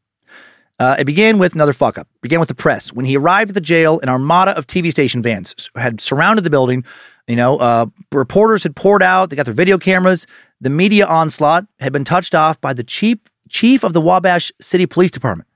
Uh, 0.79 0.95
it 1.01 1.05
began 1.05 1.39
with 1.39 1.55
another 1.55 1.73
fuck 1.73 1.99
up. 1.99 2.07
Began 2.21 2.39
with 2.39 2.49
the 2.49 2.55
press. 2.55 2.93
When 2.93 3.07
he 3.07 3.17
arrived 3.17 3.51
at 3.51 3.55
the 3.55 3.61
jail, 3.61 3.99
an 4.01 4.09
armada 4.09 4.57
of 4.57 4.69
TV 4.69 4.93
station 4.93 5.21
vans 5.21 5.69
had 5.75 6.01
surrounded 6.01 6.43
the 6.43 6.51
building. 6.51 6.85
You 7.27 7.37
know, 7.37 7.59
uh, 7.59 7.87
reporters 8.13 8.63
had 8.63 8.77
poured 8.77 9.03
out. 9.03 9.31
They 9.31 9.37
got 9.37 9.47
their 9.47 9.55
video 9.55 9.79
cameras. 9.79 10.27
The 10.65 10.71
media 10.71 11.07
onslaught 11.07 11.67
had 11.79 11.93
been 11.93 12.05
touched 12.05 12.35
off 12.35 12.59
by 12.59 12.73
the 12.73 12.83
chief 12.83 13.19
chief 13.51 13.85
of 13.85 13.93
the 13.93 14.01
Wabash 14.01 14.51
City 14.63 14.87
Police 14.87 15.11
Department, 15.11 15.47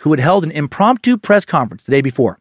who 0.00 0.10
had 0.10 0.20
held 0.20 0.44
an 0.44 0.50
impromptu 0.50 1.16
press 1.16 1.46
conference 1.46 1.84
the 1.84 1.90
day 1.90 2.02
before. 2.02 2.38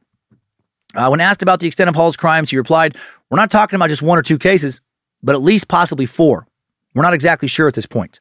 Uh, 0.93 1.07
when 1.07 1.21
asked 1.21 1.41
about 1.41 1.61
the 1.61 1.67
extent 1.67 1.87
of 1.87 1.95
Hall's 1.95 2.17
crimes, 2.17 2.49
he 2.49 2.57
replied, 2.57 2.97
We're 3.29 3.37
not 3.37 3.49
talking 3.49 3.77
about 3.77 3.87
just 3.87 4.01
one 4.01 4.17
or 4.17 4.23
two 4.23 4.37
cases, 4.37 4.81
but 5.23 5.35
at 5.35 5.41
least 5.41 5.69
possibly 5.69 6.05
four. 6.05 6.45
We're 6.93 7.01
not 7.01 7.13
exactly 7.13 7.47
sure 7.47 7.69
at 7.69 7.75
this 7.75 7.85
point. 7.85 8.19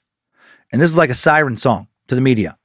And 0.70 0.80
this 0.80 0.88
is 0.88 0.96
like 0.96 1.10
a 1.10 1.14
siren 1.14 1.56
song 1.56 1.88
to 2.06 2.14
the 2.14 2.20
media. 2.20 2.56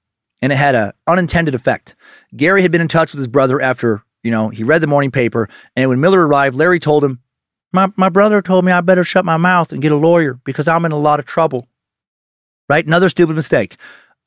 And 0.44 0.54
it 0.54 0.58
had 0.58 0.76
an 0.76 0.92
unintended 1.08 1.56
effect. 1.56 1.96
Gary 2.36 2.62
had 2.62 2.72
been 2.72 2.82
in 2.82 2.88
touch 2.88 3.14
with 3.14 3.18
his 3.18 3.28
brother 3.28 3.60
after, 3.60 4.04
you 4.22 4.30
know, 4.30 4.50
he 4.50 4.64
read 4.64 4.82
the 4.82 4.86
morning 4.86 5.10
paper. 5.10 5.50
And 5.76 5.90
when 5.90 6.02
Miller 6.02 6.28
arrived, 6.28 6.56
Larry 6.56 6.80
told 6.80 7.04
him, 7.04 7.20
my, 7.76 7.90
my 7.96 8.10
brother 8.10 8.42
told 8.42 8.66
me 8.66 8.72
I 8.72 8.82
better 8.82 9.04
shut 9.04 9.26
my 9.26 9.38
mouth 9.38 9.72
and 9.72 9.82
get 9.82 9.92
a 9.92 9.98
lawyer 9.98 10.40
because 10.44 10.68
I'm 10.68 10.86
in 10.86 10.92
a 10.92 10.98
lot 10.98 11.20
of 11.20 11.26
trouble. 11.26 11.68
Right? 12.68 12.86
Another 12.86 13.10
stupid 13.10 13.36
mistake. 13.36 13.78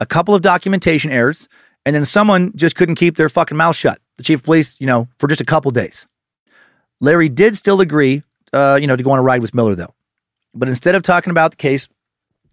A 0.01 0.07
couple 0.07 0.35
of 0.35 0.43
documentation 0.43 1.11
errors, 1.11 1.49
and 1.85 1.97
then 1.97 2.05
someone 2.05 2.53
just 2.55 2.77
couldn't 2.77 2.95
keep 2.95 3.17
their 3.17 3.29
fucking 3.29 3.57
mouth 3.57 3.75
shut. 3.75 3.99
The 4.17 4.23
chief 4.23 4.41
of 4.41 4.45
police, 4.45 4.77
you 4.81 4.87
know, 4.87 5.09
for 5.19 5.27
just 5.27 5.41
a 5.41 5.45
couple 5.45 5.71
days. 5.73 6.07
Larry 7.01 7.29
did 7.29 7.57
still 7.57 7.81
agree, 7.81 8.23
uh, 8.53 8.79
you 8.81 8.87
know, 8.87 8.97
to 8.97 9.03
go 9.03 9.11
on 9.11 9.19
a 9.19 9.23
ride 9.23 9.43
with 9.43 9.55
Miller, 9.55 9.75
though. 9.75 9.95
But 10.55 10.69
instead 10.69 10.95
of 10.95 11.03
talking 11.03 11.31
about 11.31 11.53
the 11.53 11.57
case 11.57 11.89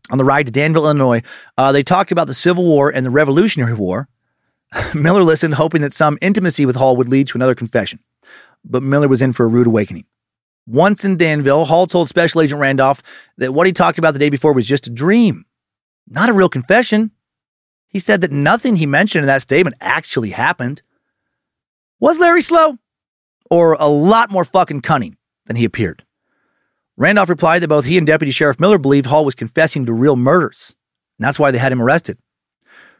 on 0.10 0.18
the 0.18 0.24
ride 0.24 0.46
to 0.48 0.52
Danville, 0.52 0.86
Illinois, 0.86 1.22
uh, 1.58 1.72
they 1.72 1.84
talked 1.84 2.12
about 2.12 2.28
the 2.28 2.34
Civil 2.34 2.64
War 2.64 2.90
and 2.90 3.06
the 3.06 3.10
Revolutionary 3.10 3.74
War. 3.74 4.08
Miller 4.96 5.24
listened, 5.24 5.56
hoping 5.56 5.82
that 5.82 5.94
some 5.94 6.18
intimacy 6.22 6.66
with 6.66 6.76
Hall 6.76 6.96
would 6.98 7.10
lead 7.10 7.28
to 7.28 7.38
another 7.38 7.56
confession. 7.56 8.00
But 8.64 8.84
Miller 8.84 9.08
was 9.08 9.22
in 9.22 9.34
for 9.34 9.46
a 9.46 9.50
rude 9.50 9.68
awakening. 9.68 10.06
Once 10.68 11.06
in 11.06 11.16
Danville, 11.18 11.66
Hall 11.66 11.86
told 11.86 12.10
Special 12.10 12.42
Agent 12.42 12.60
Randolph 12.60 13.04
that 13.38 13.54
what 13.54 13.68
he 13.68 13.74
talked 13.74 14.00
about 14.00 14.14
the 14.14 14.20
day 14.20 14.30
before 14.30 14.54
was 14.54 14.68
just 14.68 14.88
a 14.88 14.92
dream, 14.92 15.46
not 16.08 16.30
a 16.30 16.34
real 16.34 16.50
confession. 16.50 17.12
He 17.88 18.00
said 18.00 18.22
that 18.22 18.32
nothing 18.32 18.76
he 18.76 18.86
mentioned 18.86 19.24
in 19.24 19.28
that 19.28 19.42
statement 19.42 19.76
actually 19.80 20.32
happened. 20.32 20.82
Was 22.00 22.20
Larry 22.20 22.42
slow? 22.42 22.78
Or 23.50 23.74
a 23.80 23.88
lot 23.88 24.32
more 24.32 24.44
fucking 24.44 24.82
cunning 24.82 25.18
than 25.46 25.56
he 25.56 25.66
appeared? 25.66 26.04
Randolph 26.98 27.30
replied 27.30 27.62
that 27.62 27.68
both 27.68 27.86
he 27.86 27.98
and 27.98 28.08
Deputy 28.08 28.32
Sheriff 28.32 28.60
Miller 28.60 28.78
believed 28.78 29.06
Hall 29.06 29.24
was 29.24 29.36
confessing 29.36 29.86
to 29.86 29.94
real 29.94 30.16
murders. 30.16 30.76
And 31.20 31.26
that's 31.26 31.40
why 31.40 31.52
they 31.52 31.58
had 31.58 31.72
him 31.72 31.82
arrested. 31.82 32.18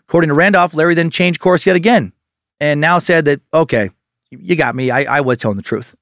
According 0.08 0.28
to 0.30 0.36
Randolph, 0.36 0.76
Larry 0.76 0.94
then 0.94 1.10
changed 1.10 1.40
course 1.40 1.66
yet 1.66 1.76
again 1.76 2.14
and 2.60 2.80
now 2.80 3.00
said 3.00 3.26
that, 3.26 3.42
okay, 3.54 3.90
you 4.30 4.56
got 4.56 4.76
me. 4.76 4.92
I, 4.92 5.18
I 5.18 5.22
was 5.22 5.40
telling 5.40 5.58
the 5.58 5.64
truth. 5.64 5.96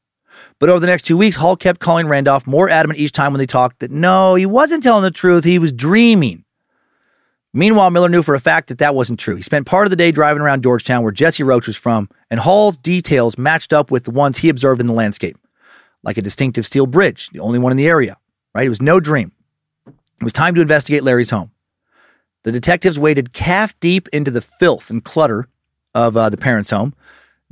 But 0.59 0.69
over 0.69 0.79
the 0.79 0.87
next 0.87 1.03
two 1.03 1.17
weeks, 1.17 1.35
Hall 1.35 1.55
kept 1.55 1.79
calling 1.79 2.07
Randolph 2.07 2.47
more 2.47 2.69
adamant 2.69 2.99
each 2.99 3.11
time 3.11 3.33
when 3.33 3.39
they 3.39 3.45
talked 3.45 3.79
that 3.79 3.91
no, 3.91 4.35
he 4.35 4.45
wasn't 4.45 4.83
telling 4.83 5.03
the 5.03 5.11
truth. 5.11 5.43
He 5.43 5.59
was 5.59 5.73
dreaming. 5.73 6.43
Meanwhile, 7.53 7.91
Miller 7.91 8.09
knew 8.09 8.23
for 8.23 8.33
a 8.33 8.39
fact 8.39 8.69
that 8.69 8.79
that 8.79 8.95
wasn't 8.95 9.19
true. 9.19 9.35
He 9.35 9.43
spent 9.43 9.67
part 9.67 9.85
of 9.85 9.91
the 9.91 9.95
day 9.95 10.11
driving 10.11 10.41
around 10.41 10.63
Georgetown, 10.63 11.03
where 11.03 11.11
Jesse 11.11 11.43
Roach 11.43 11.67
was 11.67 11.77
from, 11.77 12.09
and 12.31 12.39
Hall's 12.39 12.79
details 12.79 13.37
matched 13.37 13.73
up 13.73 13.91
with 13.91 14.05
the 14.05 14.11
ones 14.11 14.39
he 14.39 14.49
observed 14.49 14.81
in 14.81 14.87
the 14.87 14.93
landscape, 14.93 15.37
like 16.01 16.17
a 16.17 16.21
distinctive 16.21 16.65
steel 16.65 16.87
bridge, 16.87 17.29
the 17.29 17.39
only 17.39 17.59
one 17.59 17.71
in 17.71 17.77
the 17.77 17.87
area. 17.87 18.17
Right? 18.55 18.65
It 18.65 18.69
was 18.69 18.81
no 18.81 18.99
dream. 18.99 19.31
It 19.87 20.23
was 20.23 20.33
time 20.33 20.55
to 20.55 20.61
investigate 20.61 21.03
Larry's 21.03 21.29
home. 21.29 21.51
The 22.43 22.51
detectives 22.51 22.97
waded 22.97 23.33
calf 23.33 23.79
deep 23.79 24.07
into 24.09 24.31
the 24.31 24.41
filth 24.41 24.89
and 24.89 25.03
clutter 25.03 25.47
of 25.93 26.17
uh, 26.17 26.29
the 26.29 26.37
parents' 26.37 26.71
home. 26.71 26.93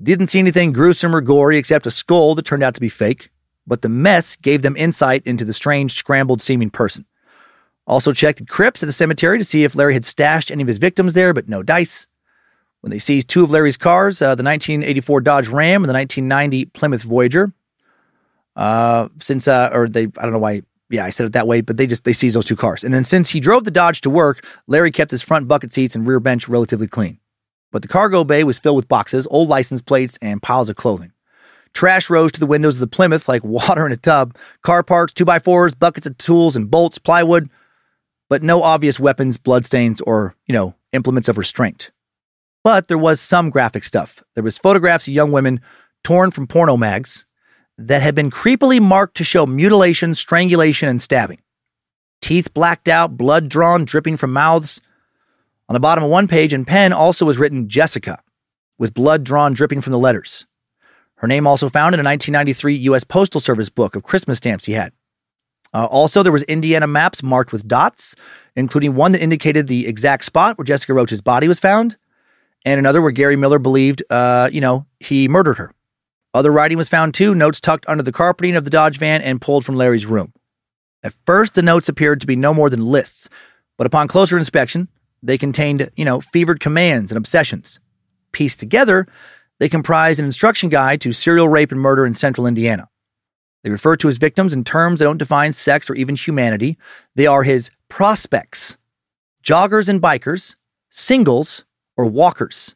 Didn't 0.01 0.27
see 0.27 0.39
anything 0.39 0.71
gruesome 0.71 1.15
or 1.15 1.21
gory 1.21 1.57
except 1.57 1.85
a 1.85 1.91
skull 1.91 2.33
that 2.35 2.45
turned 2.45 2.63
out 2.63 2.73
to 2.73 2.81
be 2.81 2.89
fake, 2.89 3.29
but 3.67 3.81
the 3.81 3.89
mess 3.89 4.35
gave 4.35 4.63
them 4.63 4.75
insight 4.75 5.25
into 5.27 5.45
the 5.45 5.53
strange, 5.53 5.93
scrambled 5.93 6.41
seeming 6.41 6.71
person. 6.71 7.05
Also 7.85 8.11
checked 8.11 8.47
crypts 8.47 8.81
at 8.81 8.87
the 8.87 8.93
cemetery 8.93 9.37
to 9.37 9.43
see 9.43 9.63
if 9.63 9.75
Larry 9.75 9.93
had 9.93 10.05
stashed 10.05 10.49
any 10.49 10.63
of 10.63 10.67
his 10.67 10.79
victims 10.79 11.13
there, 11.13 11.33
but 11.33 11.49
no 11.49 11.61
dice. 11.61 12.07
When 12.79 12.89
they 12.89 12.97
seized 12.97 13.27
two 13.27 13.43
of 13.43 13.51
Larry's 13.51 13.77
cars, 13.77 14.21
uh, 14.21 14.33
the 14.33 14.43
1984 14.43 15.21
Dodge 15.21 15.49
Ram 15.49 15.83
and 15.83 15.89
the 15.89 15.93
1990 15.93 16.65
Plymouth 16.65 17.03
Voyager, 17.03 17.53
uh, 18.55 19.07
since 19.19 19.47
uh, 19.47 19.69
or 19.71 19.87
they 19.87 20.03
I 20.03 20.23
don't 20.23 20.31
know 20.31 20.39
why 20.39 20.63
Yeah, 20.89 21.05
I 21.05 21.11
said 21.11 21.27
it 21.27 21.33
that 21.33 21.47
way, 21.47 21.61
but 21.61 21.77
they 21.77 21.85
just 21.85 22.05
they 22.05 22.13
seized 22.13 22.35
those 22.35 22.45
two 22.45 22.55
cars. 22.55 22.83
And 22.83 22.91
then 22.91 23.03
since 23.03 23.29
he 23.29 23.39
drove 23.39 23.65
the 23.65 23.71
Dodge 23.71 24.01
to 24.01 24.09
work, 24.09 24.45
Larry 24.65 24.91
kept 24.91 25.11
his 25.11 25.21
front 25.21 25.47
bucket 25.47 25.71
seats 25.71 25.95
and 25.95 26.07
rear 26.07 26.19
bench 26.19 26.49
relatively 26.49 26.87
clean. 26.87 27.19
But 27.71 27.81
the 27.81 27.87
cargo 27.87 28.23
bay 28.23 28.43
was 28.43 28.59
filled 28.59 28.75
with 28.75 28.87
boxes, 28.87 29.27
old 29.31 29.49
license 29.49 29.81
plates, 29.81 30.17
and 30.21 30.41
piles 30.41 30.69
of 30.69 30.75
clothing. 30.75 31.13
Trash 31.73 32.09
rose 32.09 32.31
to 32.33 32.39
the 32.39 32.45
windows 32.45 32.75
of 32.75 32.81
the 32.81 32.87
Plymouth 32.87 33.29
like 33.29 33.43
water 33.45 33.85
in 33.85 33.91
a 33.91 33.97
tub. 33.97 34.35
Car 34.61 34.83
parts, 34.83 35.13
two 35.13 35.25
by 35.25 35.39
fours, 35.39 35.73
buckets 35.73 36.07
of 36.07 36.17
tools 36.17 36.55
and 36.55 36.69
bolts, 36.69 36.97
plywood, 36.97 37.49
but 38.29 38.43
no 38.43 38.63
obvious 38.63 38.99
weapons, 38.99 39.37
bloodstains, 39.37 40.01
or, 40.01 40.35
you 40.47 40.53
know, 40.53 40.75
implements 40.93 41.29
of 41.29 41.37
restraint. 41.37 41.91
But 42.63 42.87
there 42.87 42.97
was 42.97 43.19
some 43.19 43.49
graphic 43.49 43.83
stuff. 43.83 44.23
There 44.35 44.43
was 44.43 44.57
photographs 44.57 45.07
of 45.07 45.13
young 45.13 45.31
women 45.31 45.61
torn 46.03 46.31
from 46.31 46.47
porno 46.47 46.77
mags 46.77 47.25
that 47.77 48.01
had 48.01 48.15
been 48.15 48.29
creepily 48.29 48.79
marked 48.79 49.17
to 49.17 49.23
show 49.23 49.45
mutilation, 49.45 50.13
strangulation, 50.13 50.87
and 50.87 51.01
stabbing. 51.01 51.41
Teeth 52.21 52.53
blacked 52.53 52.87
out, 52.87 53.17
blood 53.17 53.49
drawn, 53.49 53.83
dripping 53.83 54.17
from 54.17 54.31
mouths. 54.31 54.79
On 55.71 55.73
the 55.73 55.79
bottom 55.79 56.03
of 56.03 56.09
one 56.09 56.27
page 56.27 56.53
in 56.53 56.65
pen 56.65 56.91
also 56.91 57.25
was 57.25 57.37
written 57.37 57.69
Jessica, 57.69 58.21
with 58.77 58.93
blood 58.93 59.23
drawn 59.23 59.53
dripping 59.53 59.79
from 59.79 59.91
the 59.91 59.99
letters. 59.99 60.45
Her 61.15 61.29
name 61.29 61.47
also 61.47 61.69
found 61.69 61.95
in 61.95 62.01
a 62.01 62.03
1993 62.03 62.75
U.S. 62.89 63.05
Postal 63.05 63.39
Service 63.39 63.69
book 63.69 63.95
of 63.95 64.03
Christmas 64.03 64.39
stamps 64.39 64.65
he 64.65 64.73
had. 64.73 64.91
Uh, 65.73 65.85
also, 65.85 66.23
there 66.23 66.31
was 66.33 66.43
Indiana 66.43 66.87
maps 66.87 67.23
marked 67.23 67.53
with 67.53 67.69
dots, 67.69 68.17
including 68.53 68.95
one 68.95 69.13
that 69.13 69.21
indicated 69.21 69.67
the 69.67 69.87
exact 69.87 70.25
spot 70.25 70.57
where 70.57 70.65
Jessica 70.65 70.93
Roach's 70.93 71.21
body 71.21 71.47
was 71.47 71.61
found, 71.61 71.95
and 72.65 72.77
another 72.77 73.01
where 73.01 73.11
Gary 73.11 73.37
Miller 73.37 73.57
believed, 73.57 74.03
uh, 74.09 74.49
you 74.51 74.59
know, 74.59 74.85
he 74.99 75.29
murdered 75.29 75.57
her. 75.57 75.73
Other 76.33 76.51
writing 76.51 76.77
was 76.77 76.89
found 76.89 77.13
too, 77.13 77.33
notes 77.33 77.61
tucked 77.61 77.87
under 77.87 78.03
the 78.03 78.11
carpeting 78.11 78.57
of 78.57 78.65
the 78.65 78.69
Dodge 78.69 78.97
van 78.97 79.21
and 79.21 79.39
pulled 79.39 79.63
from 79.63 79.77
Larry's 79.77 80.05
room. 80.05 80.33
At 81.01 81.13
first, 81.25 81.55
the 81.55 81.61
notes 81.61 81.87
appeared 81.87 82.19
to 82.19 82.27
be 82.27 82.35
no 82.35 82.53
more 82.53 82.69
than 82.69 82.85
lists, 82.85 83.29
but 83.77 83.87
upon 83.87 84.09
closer 84.09 84.37
inspection, 84.37 84.89
they 85.21 85.37
contained, 85.37 85.89
you 85.95 86.05
know, 86.05 86.21
fevered 86.21 86.59
commands 86.59 87.11
and 87.11 87.17
obsessions. 87.17 87.79
Pieced 88.31 88.59
together, 88.59 89.07
they 89.59 89.69
comprised 89.69 90.19
an 90.19 90.25
instruction 90.25 90.69
guide 90.69 91.01
to 91.01 91.11
serial 91.11 91.47
rape 91.47 91.71
and 91.71 91.79
murder 91.79 92.05
in 92.05 92.15
central 92.15 92.47
Indiana. 92.47 92.89
They 93.63 93.69
refer 93.69 93.95
to 93.97 94.07
his 94.07 94.17
victims 94.17 94.53
in 94.53 94.63
terms 94.63 94.99
that 94.99 95.05
don't 95.05 95.17
define 95.17 95.53
sex 95.53 95.89
or 95.89 95.95
even 95.95 96.15
humanity. 96.15 96.77
They 97.15 97.27
are 97.27 97.43
his 97.43 97.69
prospects, 97.89 98.77
joggers 99.43 99.87
and 99.87 100.01
bikers, 100.01 100.55
singles, 100.89 101.63
or 101.95 102.05
walkers. 102.05 102.75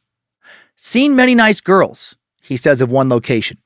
Seen 0.75 1.15
many 1.15 1.33
nice 1.33 1.61
girls, 1.61 2.15
he 2.41 2.57
says 2.57 2.81
of 2.81 2.91
one 2.91 3.09
location. 3.09 3.57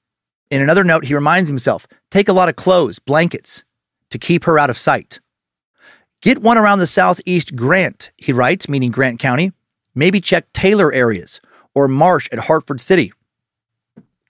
In 0.49 0.61
another 0.61 0.83
note, 0.83 1.05
he 1.05 1.13
reminds 1.13 1.49
himself 1.49 1.87
take 2.09 2.29
a 2.29 2.33
lot 2.33 2.49
of 2.49 2.55
clothes, 2.55 2.99
blankets, 2.99 3.63
to 4.11 4.17
keep 4.17 4.45
her 4.45 4.57
out 4.57 4.69
of 4.69 4.77
sight. 4.77 5.19
Get 6.21 6.41
one 6.41 6.57
around 6.57 6.79
the 6.79 6.87
southeast 6.87 7.55
Grant, 7.55 8.11
he 8.17 8.33
writes, 8.33 8.67
meaning 8.67 8.91
Grant 8.91 9.19
County. 9.19 9.53
Maybe 9.95 10.19
check 10.19 10.51
Taylor 10.51 10.91
areas 10.91 11.39
or 11.73 11.87
Marsh 11.87 12.27
at 12.31 12.39
Hartford 12.39 12.81
City. 12.81 13.13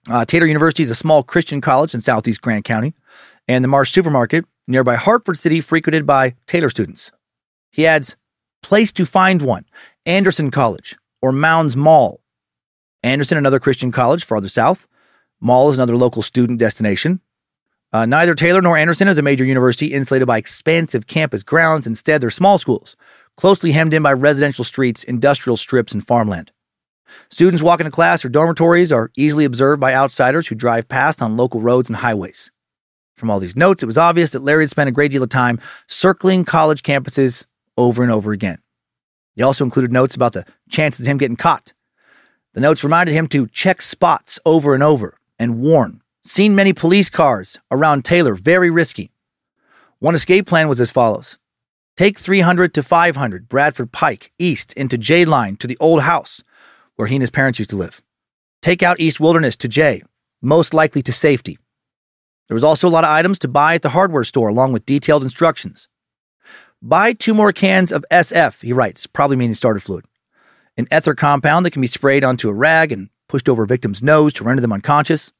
Uh, 0.08 0.24
Taylor 0.26 0.46
University 0.46 0.84
is 0.84 0.92
a 0.92 0.96
small 0.96 1.24
Christian 1.24 1.62
college 1.62 1.94
in 1.94 2.02
southeast 2.02 2.42
Grant 2.42 2.64
County, 2.64 2.94
and 3.48 3.64
the 3.64 3.68
Marsh 3.68 3.92
supermarket 3.92 4.46
nearby 4.68 4.96
Hartford 4.96 5.38
City 5.38 5.62
frequented 5.62 6.06
by 6.06 6.36
Taylor 6.46 6.70
students. 6.70 7.12
He 7.72 7.88
adds, 7.88 8.16
place 8.62 8.92
to 8.94 9.06
find 9.06 9.42
one, 9.42 9.66
Anderson 10.06 10.52
College 10.52 10.96
or 11.22 11.32
Mounds 11.32 11.76
Mall. 11.76 12.22
Anderson, 13.02 13.38
another 13.38 13.60
Christian 13.60 13.92
college 13.92 14.26
farther 14.26 14.48
south. 14.48 14.88
Mall 15.40 15.70
is 15.70 15.78
another 15.78 15.96
local 15.96 16.22
student 16.22 16.60
destination. 16.60 17.22
Uh, 17.92 18.06
neither 18.06 18.36
Taylor 18.36 18.62
nor 18.62 18.78
Anderson 18.78 19.08
is 19.08 19.18
a 19.18 19.24
major 19.24 19.44
university 19.44 19.88
insulated 19.88 20.28
by 20.28 20.38
expansive 20.38 21.08
campus 21.08 21.42
grounds. 21.42 21.88
Instead, 21.88 22.22
they're 22.22 22.30
small 22.30 22.58
schools, 22.58 22.96
closely 23.36 23.72
hemmed 23.72 23.94
in 23.94 24.04
by 24.04 24.14
residential 24.14 24.64
streets, 24.64 25.04
industrial 25.04 25.58
strips, 25.58 25.94
and 25.94 26.06
farmland. 26.06 26.52
Students 27.30 27.64
walking 27.64 27.86
to 27.86 27.92
class 27.92 28.24
or 28.24 28.30
dormitories 28.30 28.92
are 28.92 29.12
easily 29.18 29.46
observed 29.46 29.80
by 29.80 29.96
outsiders 29.96 30.48
who 30.48 30.56
drive 30.56 30.88
past 30.88 31.22
on 31.22 31.38
local 31.38 31.62
roads 31.62 31.90
and 31.90 31.98
highways. 31.98 32.52
From 33.16 33.32
all 33.32 33.40
these 33.40 33.56
notes, 33.56 33.82
it 33.82 33.88
was 33.88 33.98
obvious 33.98 34.32
that 34.32 34.44
Larry 34.44 34.64
had 34.64 34.70
spent 34.70 34.88
a 34.88 34.94
great 34.94 35.12
deal 35.12 35.24
of 35.24 35.30
time 35.30 35.60
circling 35.88 36.46
college 36.46 36.84
campuses 36.84 37.46
over 37.76 38.04
and 38.04 38.12
over 38.12 38.32
again. 38.32 38.60
They 39.36 39.44
also 39.44 39.66
included 39.66 39.92
notes 39.92 40.16
about 40.16 40.34
the 40.34 40.46
chances 40.70 41.08
of 41.08 41.12
him 41.12 41.18
getting 41.18 41.36
caught. 41.36 41.74
The 42.54 42.62
notes 42.62 42.84
reminded 42.84 43.14
him 43.14 43.28
to 43.28 43.48
check 43.48 43.82
spots 43.82 44.40
over 44.46 44.74
and 44.74 44.84
over 44.84 45.18
and 45.40 45.60
warn. 45.60 46.02
Seen 46.24 46.56
many 46.56 46.74
police 46.74 47.10
cars 47.10 47.58
around 47.72 48.04
Taylor, 48.04 48.36
very 48.36 48.70
risky. 48.70 49.12
One 50.00 50.16
escape 50.16 50.48
plan 50.48 50.68
was 50.68 50.82
as 50.82 50.92
follows 50.92 51.38
Take 51.96 52.18
300 52.18 52.74
to 52.74 52.84
500 52.84 53.50
Bradford 53.50 53.92
Pike 53.92 54.32
east 54.38 54.74
into 54.74 54.98
J 54.98 55.26
Line 55.26 55.56
to 55.58 55.68
the 55.68 55.78
old 55.80 56.02
house 56.02 56.44
where 57.00 57.08
he 57.08 57.16
and 57.16 57.22
his 57.22 57.32
parents 57.32 57.60
used 57.60 57.70
to 57.70 57.78
live. 57.78 58.02
Take 58.62 58.84
out 58.84 59.00
East 59.00 59.22
Wilderness 59.22 59.56
to 59.56 59.70
J, 59.70 60.04
most 60.42 60.74
likely 60.74 61.02
to 61.04 61.14
safety. 61.14 61.58
There 62.50 62.56
was 62.56 62.64
also 62.64 62.90
a 62.90 62.92
lot 62.92 63.06
of 63.06 63.10
items 63.10 63.40
to 63.40 63.48
buy 63.48 63.76
at 63.76 63.84
the 63.84 63.90
hardware 63.90 64.26
store, 64.26 64.50
along 64.50 64.74
with 64.74 64.86
detailed 64.86 65.24
instructions. 65.24 65.88
Buy 66.82 67.14
two 67.14 67.34
more 67.34 67.54
cans 67.54 67.94
of 67.94 68.04
SF, 68.12 68.64
he 68.64 68.74
writes, 68.74 69.08
probably 69.08 69.38
meaning 69.38 69.54
starter 69.54 69.80
fluid. 69.80 70.04
An 70.76 70.88
ether 70.92 71.16
compound 71.16 71.66
that 71.66 71.72
can 71.72 71.82
be 71.82 71.88
sprayed 71.88 72.26
onto 72.26 72.50
a 72.50 72.54
rag 72.54 72.92
and 72.92 73.10
pushed 73.30 73.48
over 73.48 73.64
a 73.64 73.68
victim's 73.68 74.04
nose 74.04 74.34
to 74.34 74.44
render 74.44 74.60
them 74.62 74.74
unconscious. 74.74 75.32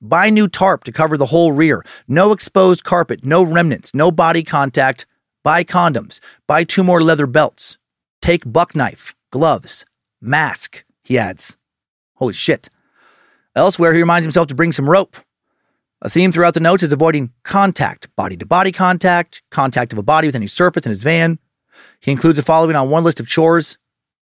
Buy 0.00 0.30
new 0.30 0.46
tarp 0.48 0.84
to 0.84 0.92
cover 0.92 1.16
the 1.16 1.26
whole 1.26 1.52
rear. 1.52 1.84
No 2.06 2.32
exposed 2.32 2.84
carpet, 2.84 3.24
no 3.24 3.42
remnants, 3.42 3.94
no 3.94 4.10
body 4.10 4.42
contact. 4.42 5.06
Buy 5.42 5.64
condoms. 5.64 6.20
Buy 6.46 6.64
two 6.64 6.84
more 6.84 7.02
leather 7.02 7.26
belts. 7.26 7.78
Take 8.20 8.50
buck 8.50 8.74
knife, 8.74 9.14
gloves, 9.30 9.86
mask, 10.20 10.84
he 11.02 11.18
adds. 11.18 11.56
Holy 12.14 12.32
shit. 12.32 12.68
Elsewhere, 13.54 13.94
he 13.94 14.00
reminds 14.00 14.24
himself 14.24 14.48
to 14.48 14.54
bring 14.54 14.72
some 14.72 14.90
rope. 14.90 15.16
A 16.02 16.10
theme 16.10 16.30
throughout 16.30 16.54
the 16.54 16.60
notes 16.60 16.82
is 16.82 16.92
avoiding 16.92 17.32
contact, 17.42 18.14
body 18.16 18.36
to 18.36 18.46
body 18.46 18.72
contact, 18.72 19.42
contact 19.50 19.92
of 19.92 19.98
a 19.98 20.02
body 20.02 20.28
with 20.28 20.36
any 20.36 20.46
surface 20.46 20.84
in 20.84 20.90
his 20.90 21.02
van. 21.02 21.38
He 22.00 22.12
includes 22.12 22.36
the 22.36 22.42
following 22.42 22.76
on 22.76 22.90
one 22.90 23.04
list 23.04 23.18
of 23.18 23.26
chores 23.26 23.78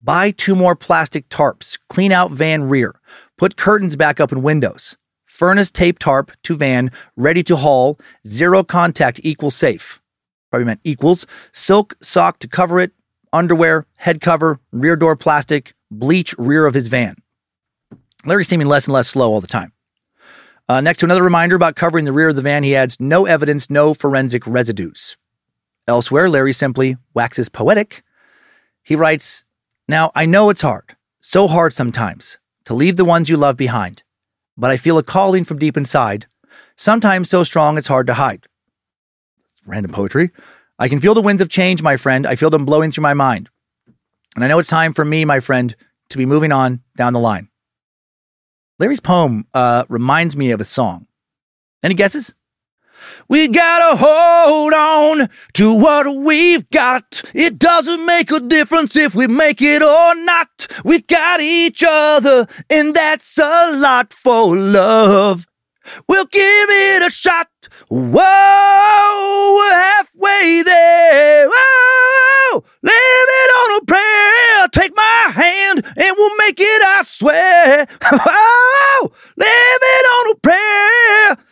buy 0.01 0.31
two 0.31 0.55
more 0.55 0.75
plastic 0.75 1.27
tarps, 1.29 1.79
clean 1.89 2.11
out 2.11 2.31
van 2.31 2.69
rear, 2.69 2.99
put 3.37 3.57
curtains 3.57 3.95
back 3.95 4.19
up 4.19 4.31
in 4.31 4.43
windows, 4.43 4.95
furnace 5.37 5.69
tape 5.69 5.99
tarp 5.99 6.31
to 6.41 6.55
van, 6.55 6.89
ready 7.15 7.43
to 7.43 7.55
haul, 7.55 7.99
zero 8.27 8.63
contact 8.63 9.19
equals 9.23 9.53
safe. 9.53 10.01
Probably 10.49 10.65
meant 10.65 10.79
equals, 10.83 11.27
silk 11.51 11.95
sock 12.01 12.39
to 12.39 12.47
cover 12.47 12.79
it, 12.79 12.91
underwear, 13.31 13.85
head 13.97 14.19
cover, 14.19 14.59
rear 14.71 14.95
door 14.95 15.15
plastic, 15.15 15.75
bleach 15.91 16.33
rear 16.39 16.65
of 16.65 16.73
his 16.73 16.87
van. 16.87 17.17
Larry 18.25 18.43
seeming 18.45 18.65
less 18.65 18.87
and 18.87 18.95
less 18.95 19.09
slow 19.09 19.31
all 19.31 19.39
the 19.39 19.45
time. 19.45 19.73
Uh, 20.67 20.81
next 20.81 20.99
to 20.99 21.05
another 21.05 21.23
reminder 21.23 21.55
about 21.55 21.75
covering 21.75 22.05
the 22.05 22.11
rear 22.11 22.29
of 22.29 22.35
the 22.35 22.41
van, 22.41 22.63
he 22.63 22.75
adds 22.75 22.99
no 22.99 23.27
evidence, 23.27 23.69
no 23.69 23.93
forensic 23.93 24.47
residues. 24.47 25.17
Elsewhere, 25.87 26.29
Larry 26.29 26.51
simply 26.51 26.97
waxes 27.13 27.47
poetic. 27.47 28.01
He 28.81 28.95
writes, 28.95 29.45
Now 29.87 30.11
I 30.15 30.25
know 30.25 30.49
it's 30.49 30.61
hard, 30.61 30.95
so 31.21 31.47
hard 31.47 31.73
sometimes, 31.73 32.39
to 32.65 32.73
leave 32.73 32.97
the 32.97 33.05
ones 33.05 33.29
you 33.29 33.37
love 33.37 33.55
behind, 33.55 34.01
but 34.57 34.71
I 34.71 34.77
feel 34.77 34.97
a 34.97 35.03
calling 35.03 35.43
from 35.43 35.59
deep 35.59 35.77
inside, 35.77 36.25
sometimes 36.75 37.29
so 37.29 37.43
strong 37.43 37.77
it's 37.77 37.87
hard 37.87 38.07
to 38.07 38.15
hide. 38.15 38.47
Random 39.65 39.91
poetry. 39.91 40.31
I 40.79 40.87
can 40.87 40.99
feel 40.99 41.13
the 41.13 41.21
winds 41.21 41.41
of 41.41 41.49
change, 41.49 41.81
my 41.81 41.97
friend. 41.97 42.25
I 42.25 42.35
feel 42.35 42.49
them 42.49 42.65
blowing 42.65 42.91
through 42.91 43.03
my 43.03 43.13
mind. 43.13 43.49
And 44.35 44.43
I 44.43 44.47
know 44.47 44.59
it's 44.59 44.67
time 44.67 44.93
for 44.93 45.03
me, 45.03 45.25
my 45.25 45.39
friend, 45.39 45.75
to 46.09 46.17
be 46.17 46.25
moving 46.25 46.51
on 46.51 46.81
down 46.95 47.13
the 47.13 47.19
line. 47.19 47.49
Larry's 48.79 48.99
poem 48.99 49.47
uh, 49.53 49.85
reminds 49.89 50.37
me 50.37 50.51
of 50.51 50.61
a 50.61 50.65
song. 50.65 51.07
Any 51.83 51.95
guesses? 51.95 52.33
We 53.27 53.47
gotta 53.47 53.97
hold 53.97 54.73
on 54.73 55.29
to 55.53 55.73
what 55.73 56.15
we've 56.15 56.69
got. 56.69 57.23
It 57.33 57.59
doesn't 57.59 58.05
make 58.05 58.31
a 58.31 58.39
difference 58.39 58.95
if 58.95 59.15
we 59.15 59.27
make 59.27 59.61
it 59.61 59.81
or 59.81 60.15
not. 60.15 60.67
We 60.83 61.01
got 61.01 61.41
each 61.41 61.83
other, 61.87 62.47
and 62.69 62.93
that's 62.93 63.37
a 63.37 63.77
lot 63.77 64.13
for 64.13 64.55
love. 64.55 65.45
We'll 66.07 66.25
give 66.25 66.41
it 66.69 67.05
a 67.05 67.09
shot. 67.09 67.47
Whoa, 67.89 69.55
we're 69.57 69.73
halfway 69.73 70.61
there. 70.63 71.49
Whoa, 71.49 72.63
living 72.81 73.51
on 73.55 73.81
a 73.81 73.85
prayer. 73.85 74.67
Take 74.73 74.95
my 74.95 75.31
hand 75.33 75.85
and 75.85 76.15
we'll 76.17 76.35
make 76.37 76.59
it, 76.59 76.81
I 76.81 77.03
swear. 77.05 77.87
Whoa, 78.11 79.11
living 79.37 80.05
on 80.17 80.31
a 80.31 80.39
prayer. 80.39 81.46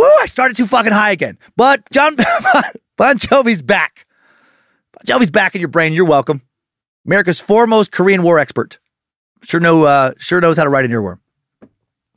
Woo, 0.00 0.10
I 0.18 0.24
started 0.24 0.56
too 0.56 0.66
fucking 0.66 0.92
high 0.92 1.10
again. 1.10 1.36
But 1.56 1.82
Jon 1.90 2.16
Bon 2.96 3.18
Jovi's 3.18 3.60
back. 3.60 4.06
Bon 4.92 5.02
Jovi's 5.04 5.28
back 5.28 5.54
in 5.54 5.60
your 5.60 5.68
brain. 5.68 5.92
You're 5.92 6.06
welcome. 6.06 6.40
America's 7.04 7.38
foremost 7.38 7.92
Korean 7.92 8.22
War 8.22 8.38
expert. 8.38 8.78
Sure 9.42 9.60
know, 9.60 9.82
uh, 9.82 10.12
sure 10.16 10.40
knows 10.40 10.56
how 10.56 10.64
to 10.64 10.70
write 10.70 10.86
an 10.86 10.90
earworm. 10.90 11.18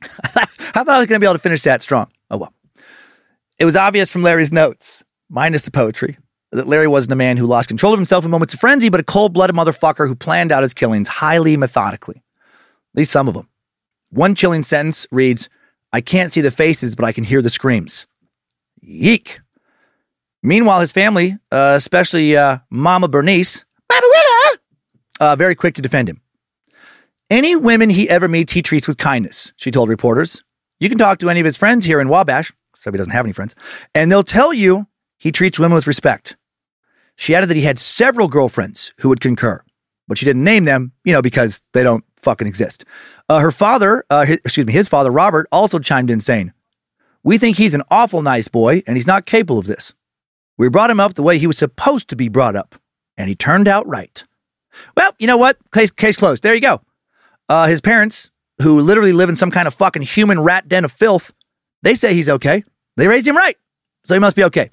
I 0.02 0.46
thought 0.46 0.88
I 0.88 0.98
was 0.98 1.08
going 1.08 1.16
to 1.16 1.20
be 1.20 1.26
able 1.26 1.34
to 1.34 1.38
finish 1.38 1.60
that 1.64 1.82
strong. 1.82 2.10
Oh 2.30 2.38
well. 2.38 2.54
It 3.58 3.66
was 3.66 3.76
obvious 3.76 4.10
from 4.10 4.22
Larry's 4.22 4.50
notes, 4.50 5.04
minus 5.28 5.60
the 5.60 5.70
poetry, 5.70 6.16
that 6.52 6.66
Larry 6.66 6.88
wasn't 6.88 7.12
a 7.12 7.16
man 7.16 7.36
who 7.36 7.44
lost 7.44 7.68
control 7.68 7.92
of 7.92 7.98
himself 7.98 8.24
in 8.24 8.30
moments 8.30 8.54
of 8.54 8.60
frenzy, 8.60 8.88
but 8.88 9.00
a 9.00 9.04
cold 9.04 9.34
blooded 9.34 9.54
motherfucker 9.54 10.08
who 10.08 10.14
planned 10.14 10.52
out 10.52 10.62
his 10.62 10.72
killings 10.72 11.08
highly 11.08 11.58
methodically. 11.58 12.16
At 12.16 12.98
least 12.98 13.12
some 13.12 13.28
of 13.28 13.34
them. 13.34 13.50
One 14.08 14.34
chilling 14.34 14.62
sentence 14.62 15.06
reads 15.10 15.50
I 15.94 16.00
can't 16.00 16.32
see 16.32 16.40
the 16.40 16.50
faces, 16.50 16.96
but 16.96 17.04
I 17.04 17.12
can 17.12 17.22
hear 17.22 17.40
the 17.40 17.48
screams. 17.48 18.08
Yeek. 18.80 19.38
Meanwhile, 20.42 20.80
his 20.80 20.90
family, 20.90 21.38
uh, 21.52 21.74
especially 21.76 22.36
uh, 22.36 22.58
Mama 22.68 23.06
Bernice, 23.06 23.64
Mama 23.88 24.06
Willa, 24.08 24.58
uh, 25.20 25.36
very 25.36 25.54
quick 25.54 25.76
to 25.76 25.82
defend 25.82 26.08
him. 26.08 26.20
Any 27.30 27.54
women 27.54 27.90
he 27.90 28.10
ever 28.10 28.26
meets, 28.26 28.54
he 28.54 28.60
treats 28.60 28.88
with 28.88 28.98
kindness, 28.98 29.52
she 29.54 29.70
told 29.70 29.88
reporters. 29.88 30.42
You 30.80 30.88
can 30.88 30.98
talk 30.98 31.20
to 31.20 31.30
any 31.30 31.38
of 31.38 31.46
his 31.46 31.56
friends 31.56 31.84
here 31.84 32.00
in 32.00 32.08
Wabash, 32.08 32.52
so 32.74 32.90
he 32.90 32.98
doesn't 32.98 33.12
have 33.12 33.24
any 33.24 33.32
friends, 33.32 33.54
and 33.94 34.10
they'll 34.10 34.24
tell 34.24 34.52
you 34.52 34.88
he 35.16 35.30
treats 35.30 35.60
women 35.60 35.76
with 35.76 35.86
respect. 35.86 36.36
She 37.14 37.36
added 37.36 37.48
that 37.50 37.56
he 37.56 37.62
had 37.62 37.78
several 37.78 38.26
girlfriends 38.26 38.92
who 38.98 39.10
would 39.10 39.20
concur, 39.20 39.62
but 40.08 40.18
she 40.18 40.26
didn't 40.26 40.42
name 40.42 40.64
them, 40.64 40.90
you 41.04 41.12
know, 41.12 41.22
because 41.22 41.62
they 41.72 41.84
don't 41.84 42.04
fucking 42.16 42.48
exist. 42.48 42.84
Uh, 43.28 43.38
her 43.38 43.50
father, 43.50 44.04
uh, 44.10 44.26
his, 44.26 44.38
excuse 44.38 44.66
me, 44.66 44.72
his 44.72 44.88
father, 44.88 45.10
Robert, 45.10 45.46
also 45.50 45.78
chimed 45.78 46.10
in 46.10 46.20
saying, 46.20 46.52
We 47.22 47.38
think 47.38 47.56
he's 47.56 47.74
an 47.74 47.82
awful 47.90 48.22
nice 48.22 48.48
boy 48.48 48.82
and 48.86 48.96
he's 48.96 49.06
not 49.06 49.26
capable 49.26 49.58
of 49.58 49.66
this. 49.66 49.94
We 50.58 50.68
brought 50.68 50.90
him 50.90 51.00
up 51.00 51.14
the 51.14 51.22
way 51.22 51.38
he 51.38 51.46
was 51.46 51.58
supposed 51.58 52.08
to 52.08 52.16
be 52.16 52.28
brought 52.28 52.54
up, 52.54 52.76
and 53.16 53.28
he 53.28 53.34
turned 53.34 53.66
out 53.66 53.86
right. 53.86 54.24
Well, 54.96 55.12
you 55.18 55.26
know 55.26 55.36
what? 55.36 55.56
Case, 55.72 55.90
case 55.90 56.16
closed. 56.16 56.42
There 56.42 56.54
you 56.54 56.60
go. 56.60 56.80
Uh, 57.48 57.66
his 57.66 57.80
parents, 57.80 58.30
who 58.62 58.80
literally 58.80 59.12
live 59.12 59.28
in 59.28 59.34
some 59.34 59.50
kind 59.50 59.66
of 59.66 59.74
fucking 59.74 60.02
human 60.02 60.40
rat 60.40 60.68
den 60.68 60.84
of 60.84 60.92
filth, 60.92 61.32
they 61.82 61.94
say 61.94 62.14
he's 62.14 62.28
okay. 62.28 62.64
They 62.96 63.08
raised 63.08 63.26
him 63.26 63.36
right. 63.36 63.56
So 64.04 64.14
he 64.14 64.20
must 64.20 64.36
be 64.36 64.44
okay. 64.44 64.70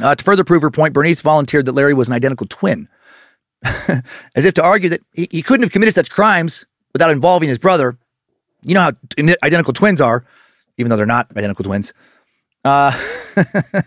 Uh, 0.00 0.14
to 0.14 0.24
further 0.24 0.44
prove 0.44 0.62
her 0.62 0.70
point, 0.70 0.94
Bernice 0.94 1.20
volunteered 1.20 1.66
that 1.66 1.72
Larry 1.72 1.94
was 1.94 2.08
an 2.08 2.14
identical 2.14 2.46
twin, 2.48 2.88
as 3.64 4.44
if 4.44 4.54
to 4.54 4.62
argue 4.62 4.88
that 4.88 5.02
he, 5.12 5.28
he 5.30 5.42
couldn't 5.42 5.62
have 5.62 5.72
committed 5.72 5.94
such 5.94 6.10
crimes 6.10 6.64
without 6.94 7.10
involving 7.10 7.50
his 7.50 7.58
brother. 7.58 7.98
You 8.62 8.74
know 8.74 8.80
how 8.80 8.92
identical 9.42 9.74
twins 9.74 10.00
are, 10.00 10.24
even 10.78 10.88
though 10.88 10.96
they're 10.96 11.04
not 11.04 11.30
identical 11.36 11.64
twins. 11.64 11.92
Uh, 12.64 12.90
did 13.34 13.84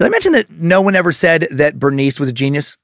I 0.00 0.08
mention 0.08 0.32
that 0.32 0.50
no 0.50 0.80
one 0.80 0.96
ever 0.96 1.12
said 1.12 1.48
that 1.50 1.78
Bernice 1.78 2.18
was 2.18 2.30
a 2.30 2.32
genius? 2.32 2.78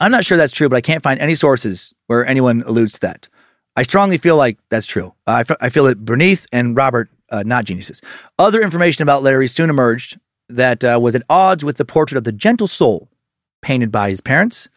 I'm 0.00 0.10
not 0.10 0.24
sure 0.24 0.38
that's 0.38 0.54
true, 0.54 0.70
but 0.70 0.76
I 0.76 0.80
can't 0.80 1.02
find 1.02 1.20
any 1.20 1.34
sources 1.34 1.94
where 2.06 2.26
anyone 2.26 2.62
alludes 2.66 2.94
to 2.94 3.00
that. 3.00 3.28
I 3.76 3.82
strongly 3.82 4.16
feel 4.16 4.36
like 4.36 4.58
that's 4.70 4.86
true. 4.86 5.14
I, 5.26 5.40
f- 5.40 5.56
I 5.60 5.68
feel 5.68 5.84
that 5.84 6.04
Bernice 6.04 6.46
and 6.50 6.74
Robert, 6.74 7.10
uh, 7.30 7.42
not 7.44 7.66
geniuses. 7.66 8.00
Other 8.38 8.62
information 8.62 9.02
about 9.02 9.22
Larry 9.22 9.48
soon 9.48 9.68
emerged 9.68 10.18
that 10.48 10.82
uh, 10.82 10.98
was 11.00 11.14
at 11.14 11.22
odds 11.28 11.64
with 11.64 11.76
the 11.76 11.84
portrait 11.84 12.16
of 12.16 12.24
the 12.24 12.32
gentle 12.32 12.68
soul 12.68 13.08
painted 13.60 13.92
by 13.92 14.08
his 14.08 14.20
parents. 14.20 14.68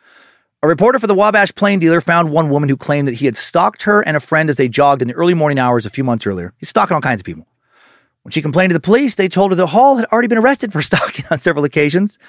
A 0.61 0.68
reporter 0.68 0.99
for 0.99 1.07
the 1.07 1.15
Wabash 1.15 1.56
Plain 1.56 1.80
Dealer 1.80 2.02
found 2.02 2.31
one 2.31 2.49
woman 2.49 2.68
who 2.68 2.76
claimed 2.76 3.07
that 3.07 3.15
he 3.15 3.26
had 3.26 3.38
stalked 3.38 3.84
her 3.84 4.02
and 4.02 4.18
a 4.18 4.19
friend 4.19 4.49
as 4.49 4.57
they 4.57 4.68
jogged 4.68 5.02
in 5.02 5.07
the 5.07 5.14
early 5.14 5.34
morning 5.34 5.57
hours 5.57 5.86
a 5.86 5.90
few 5.90 6.03
months 6.03 6.27
earlier. 6.27 6.53
He's 6.57 6.68
stalking 6.68 6.95
all 6.95 7.02
kinds 7.02 7.22
of 7.22 7.26
people. 7.26 7.48
When 8.23 8.34
she 8.34 8.41
complained 8.41 8.72
to 8.72 8.73
the 8.73 8.81
police, 8.81 9.15
they 9.15 9.30
told 9.30 9.52
her 9.52 9.56
that 9.56 9.68
Hall 9.68 9.95
had 9.95 10.06
already 10.07 10.27
been 10.27 10.38
arrested 10.38 10.73
for 10.73 10.81
stalking 10.81 11.23
on 11.31 11.40
several 11.40 11.64
occasions 11.64 12.19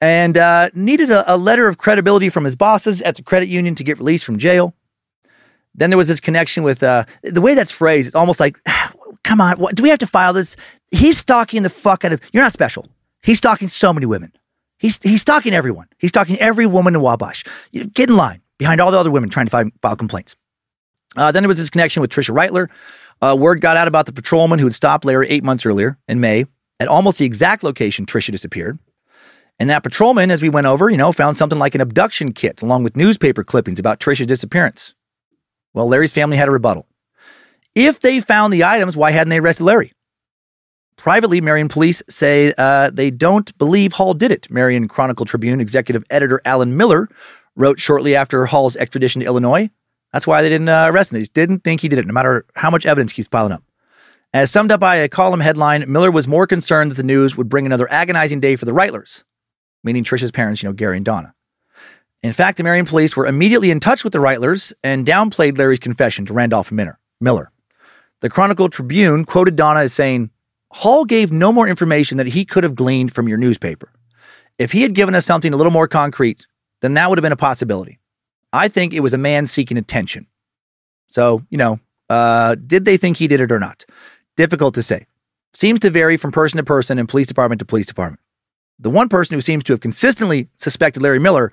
and 0.00 0.38
uh, 0.38 0.70
needed 0.72 1.10
a, 1.10 1.34
a 1.34 1.36
letter 1.36 1.66
of 1.66 1.76
credibility 1.78 2.28
from 2.28 2.44
his 2.44 2.54
bosses 2.54 3.02
at 3.02 3.16
the 3.16 3.22
credit 3.22 3.48
union 3.48 3.74
to 3.74 3.82
get 3.82 3.98
released 3.98 4.24
from 4.24 4.38
jail. 4.38 4.72
Then 5.74 5.90
there 5.90 5.98
was 5.98 6.06
this 6.06 6.20
connection 6.20 6.62
with 6.62 6.80
uh, 6.84 7.06
the 7.24 7.40
way 7.40 7.54
that's 7.54 7.72
phrased. 7.72 8.06
It's 8.06 8.14
almost 8.14 8.38
like, 8.38 8.56
come 9.24 9.40
on, 9.40 9.58
what, 9.58 9.74
do 9.74 9.82
we 9.82 9.88
have 9.88 9.98
to 9.98 10.06
file 10.06 10.32
this? 10.32 10.54
He's 10.92 11.18
stalking 11.18 11.64
the 11.64 11.70
fuck 11.70 12.04
out 12.04 12.12
of. 12.12 12.20
You're 12.32 12.44
not 12.44 12.52
special. 12.52 12.86
He's 13.24 13.38
stalking 13.38 13.66
so 13.66 13.92
many 13.92 14.06
women. 14.06 14.32
He's 14.84 15.02
he's 15.02 15.22
stalking 15.22 15.54
everyone. 15.54 15.86
He's 15.98 16.10
stalking 16.10 16.38
every 16.40 16.66
woman 16.66 16.94
in 16.94 17.00
Wabash. 17.00 17.46
You 17.72 17.86
get 17.86 18.10
in 18.10 18.18
line 18.18 18.42
behind 18.58 18.82
all 18.82 18.90
the 18.90 18.98
other 18.98 19.10
women 19.10 19.30
trying 19.30 19.46
to 19.46 19.50
file, 19.50 19.70
file 19.80 19.96
complaints. 19.96 20.36
Uh, 21.16 21.32
then 21.32 21.42
there 21.42 21.48
was 21.48 21.56
this 21.56 21.70
connection 21.70 22.02
with 22.02 22.10
Tricia 22.10 22.36
Reitler. 22.36 22.68
Uh, 23.22 23.34
word 23.34 23.62
got 23.62 23.78
out 23.78 23.88
about 23.88 24.04
the 24.04 24.12
patrolman 24.12 24.58
who 24.58 24.66
had 24.66 24.74
stopped 24.74 25.06
Larry 25.06 25.26
eight 25.30 25.42
months 25.42 25.64
earlier 25.64 25.96
in 26.06 26.20
May 26.20 26.44
at 26.80 26.86
almost 26.86 27.18
the 27.18 27.24
exact 27.24 27.62
location 27.62 28.04
Tricia 28.04 28.30
disappeared. 28.30 28.78
And 29.58 29.70
that 29.70 29.84
patrolman, 29.84 30.30
as 30.30 30.42
we 30.42 30.50
went 30.50 30.66
over, 30.66 30.90
you 30.90 30.98
know, 30.98 31.12
found 31.12 31.38
something 31.38 31.58
like 31.58 31.74
an 31.74 31.80
abduction 31.80 32.34
kit 32.34 32.60
along 32.60 32.82
with 32.82 32.94
newspaper 32.94 33.42
clippings 33.42 33.78
about 33.78 34.00
Tricia's 34.00 34.26
disappearance. 34.26 34.94
Well, 35.72 35.88
Larry's 35.88 36.12
family 36.12 36.36
had 36.36 36.48
a 36.48 36.52
rebuttal. 36.52 36.86
If 37.74 38.00
they 38.00 38.20
found 38.20 38.52
the 38.52 38.64
items, 38.64 38.98
why 38.98 39.12
hadn't 39.12 39.30
they 39.30 39.38
arrested 39.38 39.64
Larry? 39.64 39.94
Privately, 40.96 41.40
Marion 41.40 41.68
police 41.68 42.02
say 42.08 42.54
uh, 42.56 42.90
they 42.90 43.10
don't 43.10 43.56
believe 43.58 43.92
Hall 43.92 44.14
did 44.14 44.30
it. 44.30 44.50
Marion 44.50 44.88
Chronicle 44.88 45.26
Tribune 45.26 45.60
executive 45.60 46.04
editor 46.08 46.40
Alan 46.44 46.76
Miller 46.76 47.08
wrote 47.56 47.80
shortly 47.80 48.16
after 48.16 48.46
Hall's 48.46 48.76
extradition 48.76 49.20
to 49.20 49.26
Illinois. 49.26 49.70
That's 50.12 50.26
why 50.26 50.42
they 50.42 50.48
didn't 50.48 50.68
uh, 50.68 50.90
arrest 50.90 51.10
him. 51.10 51.16
They 51.16 51.22
just 51.22 51.34
didn't 51.34 51.64
think 51.64 51.80
he 51.80 51.88
did 51.88 51.98
it, 51.98 52.06
no 52.06 52.12
matter 52.12 52.46
how 52.54 52.70
much 52.70 52.86
evidence 52.86 53.12
keeps 53.12 53.28
piling 53.28 53.52
up. 53.52 53.64
As 54.32 54.50
summed 54.50 54.72
up 54.72 54.80
by 54.80 54.96
a 54.96 55.08
column 55.08 55.40
headline, 55.40 55.84
Miller 55.90 56.10
was 56.10 56.26
more 56.26 56.46
concerned 56.46 56.90
that 56.90 56.96
the 56.96 57.02
news 57.02 57.36
would 57.36 57.48
bring 57.48 57.66
another 57.66 57.90
agonizing 57.90 58.40
day 58.40 58.56
for 58.56 58.64
the 58.64 58.72
Reitlers, 58.72 59.24
meaning 59.82 60.04
Tricia's 60.04 60.32
parents, 60.32 60.62
you 60.62 60.68
know, 60.68 60.72
Gary 60.72 60.96
and 60.96 61.04
Donna. 61.04 61.34
In 62.22 62.32
fact, 62.32 62.56
the 62.56 62.64
Marion 62.64 62.86
police 62.86 63.16
were 63.16 63.26
immediately 63.26 63.70
in 63.70 63.80
touch 63.80 64.02
with 64.02 64.12
the 64.12 64.18
Reitlers 64.18 64.72
and 64.82 65.06
downplayed 65.06 65.58
Larry's 65.58 65.78
confession 65.78 66.24
to 66.26 66.32
Randolph 66.32 66.72
Miller. 66.72 67.50
The 68.20 68.30
Chronicle 68.30 68.68
Tribune 68.68 69.24
quoted 69.24 69.56
Donna 69.56 69.80
as 69.80 69.92
saying, 69.92 70.30
Hall 70.74 71.04
gave 71.04 71.30
no 71.30 71.52
more 71.52 71.68
information 71.68 72.18
that 72.18 72.26
he 72.26 72.44
could 72.44 72.64
have 72.64 72.74
gleaned 72.74 73.14
from 73.14 73.28
your 73.28 73.38
newspaper. 73.38 73.92
If 74.58 74.72
he 74.72 74.82
had 74.82 74.92
given 74.92 75.14
us 75.14 75.24
something 75.24 75.54
a 75.54 75.56
little 75.56 75.70
more 75.70 75.86
concrete, 75.86 76.48
then 76.80 76.94
that 76.94 77.08
would 77.08 77.16
have 77.16 77.22
been 77.22 77.30
a 77.30 77.36
possibility. 77.36 78.00
I 78.52 78.66
think 78.66 78.92
it 78.92 78.98
was 78.98 79.14
a 79.14 79.18
man 79.18 79.46
seeking 79.46 79.78
attention. 79.78 80.26
So, 81.06 81.44
you 81.48 81.58
know, 81.58 81.78
uh, 82.10 82.56
did 82.56 82.86
they 82.86 82.96
think 82.96 83.18
he 83.18 83.28
did 83.28 83.40
it 83.40 83.52
or 83.52 83.60
not? 83.60 83.84
Difficult 84.36 84.74
to 84.74 84.82
say. 84.82 85.06
Seems 85.52 85.78
to 85.78 85.90
vary 85.90 86.16
from 86.16 86.32
person 86.32 86.56
to 86.56 86.64
person 86.64 86.98
and 86.98 87.08
police 87.08 87.28
department 87.28 87.60
to 87.60 87.64
police 87.64 87.86
department. 87.86 88.20
The 88.80 88.90
one 88.90 89.08
person 89.08 89.34
who 89.34 89.40
seems 89.40 89.62
to 89.64 89.74
have 89.74 89.80
consistently 89.80 90.48
suspected 90.56 91.04
Larry 91.04 91.20
Miller 91.20 91.52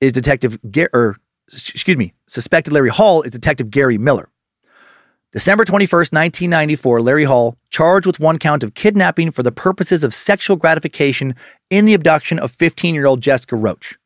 is 0.00 0.12
Detective 0.12 0.58
or 0.94 1.18
excuse 1.52 1.98
me, 1.98 2.14
suspected 2.26 2.72
Larry 2.72 2.88
Hall 2.88 3.20
is 3.20 3.32
Detective 3.32 3.70
Gary 3.70 3.98
Miller. 3.98 4.30
December 5.32 5.64
21st, 5.64 6.12
1994, 6.12 7.00
Larry 7.00 7.24
Hall 7.24 7.56
charged 7.70 8.06
with 8.06 8.20
one 8.20 8.38
count 8.38 8.62
of 8.62 8.74
kidnapping 8.74 9.30
for 9.30 9.42
the 9.42 9.50
purposes 9.50 10.04
of 10.04 10.12
sexual 10.12 10.56
gratification 10.58 11.34
in 11.70 11.86
the 11.86 11.94
abduction 11.94 12.38
of 12.38 12.52
15-year-old 12.52 13.22
Jessica 13.22 13.56
Roach. 13.56 13.96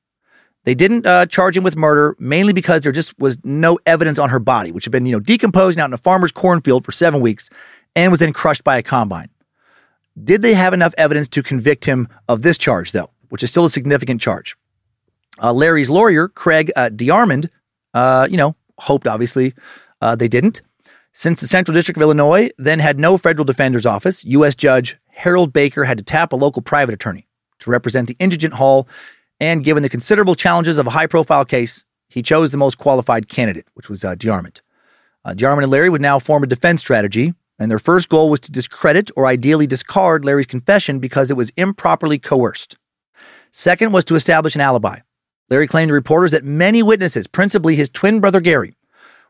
They 0.62 0.76
didn't 0.76 1.04
uh, 1.04 1.26
charge 1.26 1.56
him 1.56 1.64
with 1.64 1.76
murder 1.76 2.14
mainly 2.20 2.52
because 2.52 2.82
there 2.82 2.92
just 2.92 3.18
was 3.18 3.38
no 3.42 3.76
evidence 3.86 4.20
on 4.20 4.30
her 4.30 4.38
body, 4.38 4.70
which 4.70 4.84
had 4.84 4.92
been, 4.92 5.04
you 5.04 5.12
know, 5.12 5.20
decomposing 5.20 5.80
out 5.80 5.90
in 5.90 5.94
a 5.94 5.98
farmer's 5.98 6.30
cornfield 6.30 6.84
for 6.84 6.92
seven 6.92 7.20
weeks 7.20 7.50
and 7.96 8.12
was 8.12 8.20
then 8.20 8.32
crushed 8.32 8.62
by 8.62 8.76
a 8.76 8.82
combine. 8.82 9.28
Did 10.22 10.42
they 10.42 10.54
have 10.54 10.74
enough 10.74 10.94
evidence 10.96 11.26
to 11.28 11.42
convict 11.42 11.86
him 11.86 12.08
of 12.28 12.42
this 12.42 12.56
charge, 12.56 12.92
though, 12.92 13.10
which 13.30 13.42
is 13.42 13.50
still 13.50 13.64
a 13.64 13.70
significant 13.70 14.20
charge? 14.20 14.56
Uh, 15.42 15.52
Larry's 15.52 15.90
lawyer, 15.90 16.28
Craig 16.28 16.70
uh, 16.76 16.88
DeArmond, 16.88 17.50
uh, 17.94 18.28
you 18.30 18.36
know, 18.36 18.54
hoped 18.78 19.08
obviously 19.08 19.54
uh, 20.00 20.14
they 20.14 20.28
didn't. 20.28 20.62
Since 21.18 21.40
the 21.40 21.46
Central 21.46 21.74
District 21.74 21.96
of 21.96 22.02
Illinois 22.02 22.50
then 22.58 22.78
had 22.78 22.98
no 22.98 23.16
federal 23.16 23.46
defender's 23.46 23.86
office, 23.86 24.22
U.S. 24.26 24.54
Judge 24.54 24.98
Harold 25.12 25.50
Baker 25.50 25.84
had 25.84 25.96
to 25.96 26.04
tap 26.04 26.30
a 26.30 26.36
local 26.36 26.60
private 26.60 26.92
attorney 26.92 27.26
to 27.60 27.70
represent 27.70 28.06
the 28.06 28.16
indigent 28.18 28.52
Hall. 28.52 28.86
And 29.40 29.64
given 29.64 29.82
the 29.82 29.88
considerable 29.88 30.34
challenges 30.34 30.76
of 30.76 30.86
a 30.86 30.90
high 30.90 31.06
profile 31.06 31.46
case, 31.46 31.84
he 32.10 32.20
chose 32.20 32.52
the 32.52 32.58
most 32.58 32.76
qualified 32.76 33.30
candidate, 33.30 33.66
which 33.72 33.88
was 33.88 34.04
uh, 34.04 34.14
DeArmond. 34.14 34.60
Uh, 35.24 35.34
and 35.34 35.70
Larry 35.70 35.88
would 35.88 36.02
now 36.02 36.18
form 36.18 36.42
a 36.42 36.46
defense 36.46 36.82
strategy, 36.82 37.32
and 37.58 37.70
their 37.70 37.78
first 37.78 38.10
goal 38.10 38.28
was 38.28 38.40
to 38.40 38.52
discredit 38.52 39.10
or 39.16 39.24
ideally 39.24 39.66
discard 39.66 40.22
Larry's 40.22 40.44
confession 40.44 40.98
because 40.98 41.30
it 41.30 41.36
was 41.38 41.48
improperly 41.56 42.18
coerced. 42.18 42.76
Second 43.50 43.92
was 43.92 44.04
to 44.04 44.16
establish 44.16 44.54
an 44.54 44.60
alibi. 44.60 44.98
Larry 45.48 45.66
claimed 45.66 45.88
to 45.88 45.94
reporters 45.94 46.32
that 46.32 46.44
many 46.44 46.82
witnesses, 46.82 47.26
principally 47.26 47.74
his 47.74 47.88
twin 47.88 48.20
brother 48.20 48.42
Gary, 48.42 48.76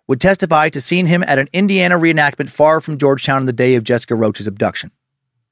would 0.08 0.20
testify 0.20 0.68
to 0.68 0.80
seeing 0.80 1.06
him 1.06 1.22
at 1.24 1.38
an 1.38 1.48
Indiana 1.52 1.98
reenactment 1.98 2.50
far 2.50 2.80
from 2.80 2.98
Georgetown 2.98 3.38
on 3.38 3.46
the 3.46 3.52
day 3.52 3.74
of 3.74 3.84
Jessica 3.84 4.14
Roach's 4.14 4.46
abduction. 4.46 4.90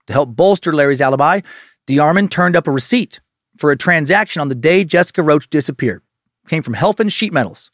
To 0.07 0.13
help 0.13 0.37
bolster 0.37 0.73
Larry's 0.73 1.01
alibi, 1.01 1.41
DeArmond 1.87 2.31
turned 2.31 2.57
up 2.57 2.67
a 2.67 2.71
receipt 2.71 3.21
for 3.59 3.71
a 3.71 3.77
transaction 3.77 4.41
on 4.41 4.49
the 4.49 4.55
day 4.55 4.85
Jessica 4.85 5.23
Roach 5.23 5.49
disappeared. 5.49 6.03
It 6.45 6.51
came 6.51 6.63
from 6.63 6.75
Helfand 6.75 7.13
Sheet 7.13 7.33
Metals, 7.33 7.71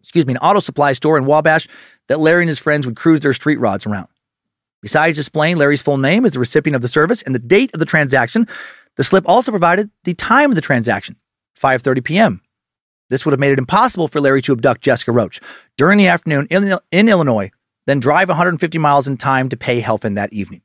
excuse 0.00 0.26
me, 0.26 0.34
an 0.34 0.38
auto 0.38 0.60
supply 0.60 0.92
store 0.92 1.16
in 1.16 1.26
Wabash 1.26 1.68
that 2.08 2.20
Larry 2.20 2.42
and 2.42 2.48
his 2.48 2.58
friends 2.58 2.86
would 2.86 2.96
cruise 2.96 3.20
their 3.20 3.32
street 3.32 3.60
rods 3.60 3.86
around. 3.86 4.08
Besides 4.80 5.16
displaying 5.16 5.56
Larry's 5.56 5.82
full 5.82 5.98
name 5.98 6.24
as 6.24 6.32
the 6.32 6.40
recipient 6.40 6.74
of 6.74 6.82
the 6.82 6.88
service 6.88 7.22
and 7.22 7.34
the 7.34 7.38
date 7.38 7.70
of 7.72 7.78
the 7.78 7.86
transaction, 7.86 8.48
the 8.96 9.04
slip 9.04 9.24
also 9.28 9.52
provided 9.52 9.90
the 10.04 10.14
time 10.14 10.50
of 10.50 10.56
the 10.56 10.60
transaction, 10.60 11.16
5:30 11.58 12.04
p.m. 12.04 12.42
This 13.10 13.24
would 13.24 13.32
have 13.32 13.40
made 13.40 13.52
it 13.52 13.58
impossible 13.58 14.08
for 14.08 14.20
Larry 14.20 14.42
to 14.42 14.52
abduct 14.52 14.80
Jessica 14.80 15.12
Roach 15.12 15.40
during 15.76 15.98
the 15.98 16.08
afternoon 16.08 16.46
in, 16.50 16.78
in 16.90 17.08
Illinois, 17.08 17.50
then 17.86 18.00
drive 18.00 18.28
150 18.28 18.78
miles 18.78 19.08
in 19.08 19.16
time 19.16 19.48
to 19.48 19.56
pay 19.56 19.82
Helfand 19.82 20.14
that 20.14 20.32
evening. 20.32 20.62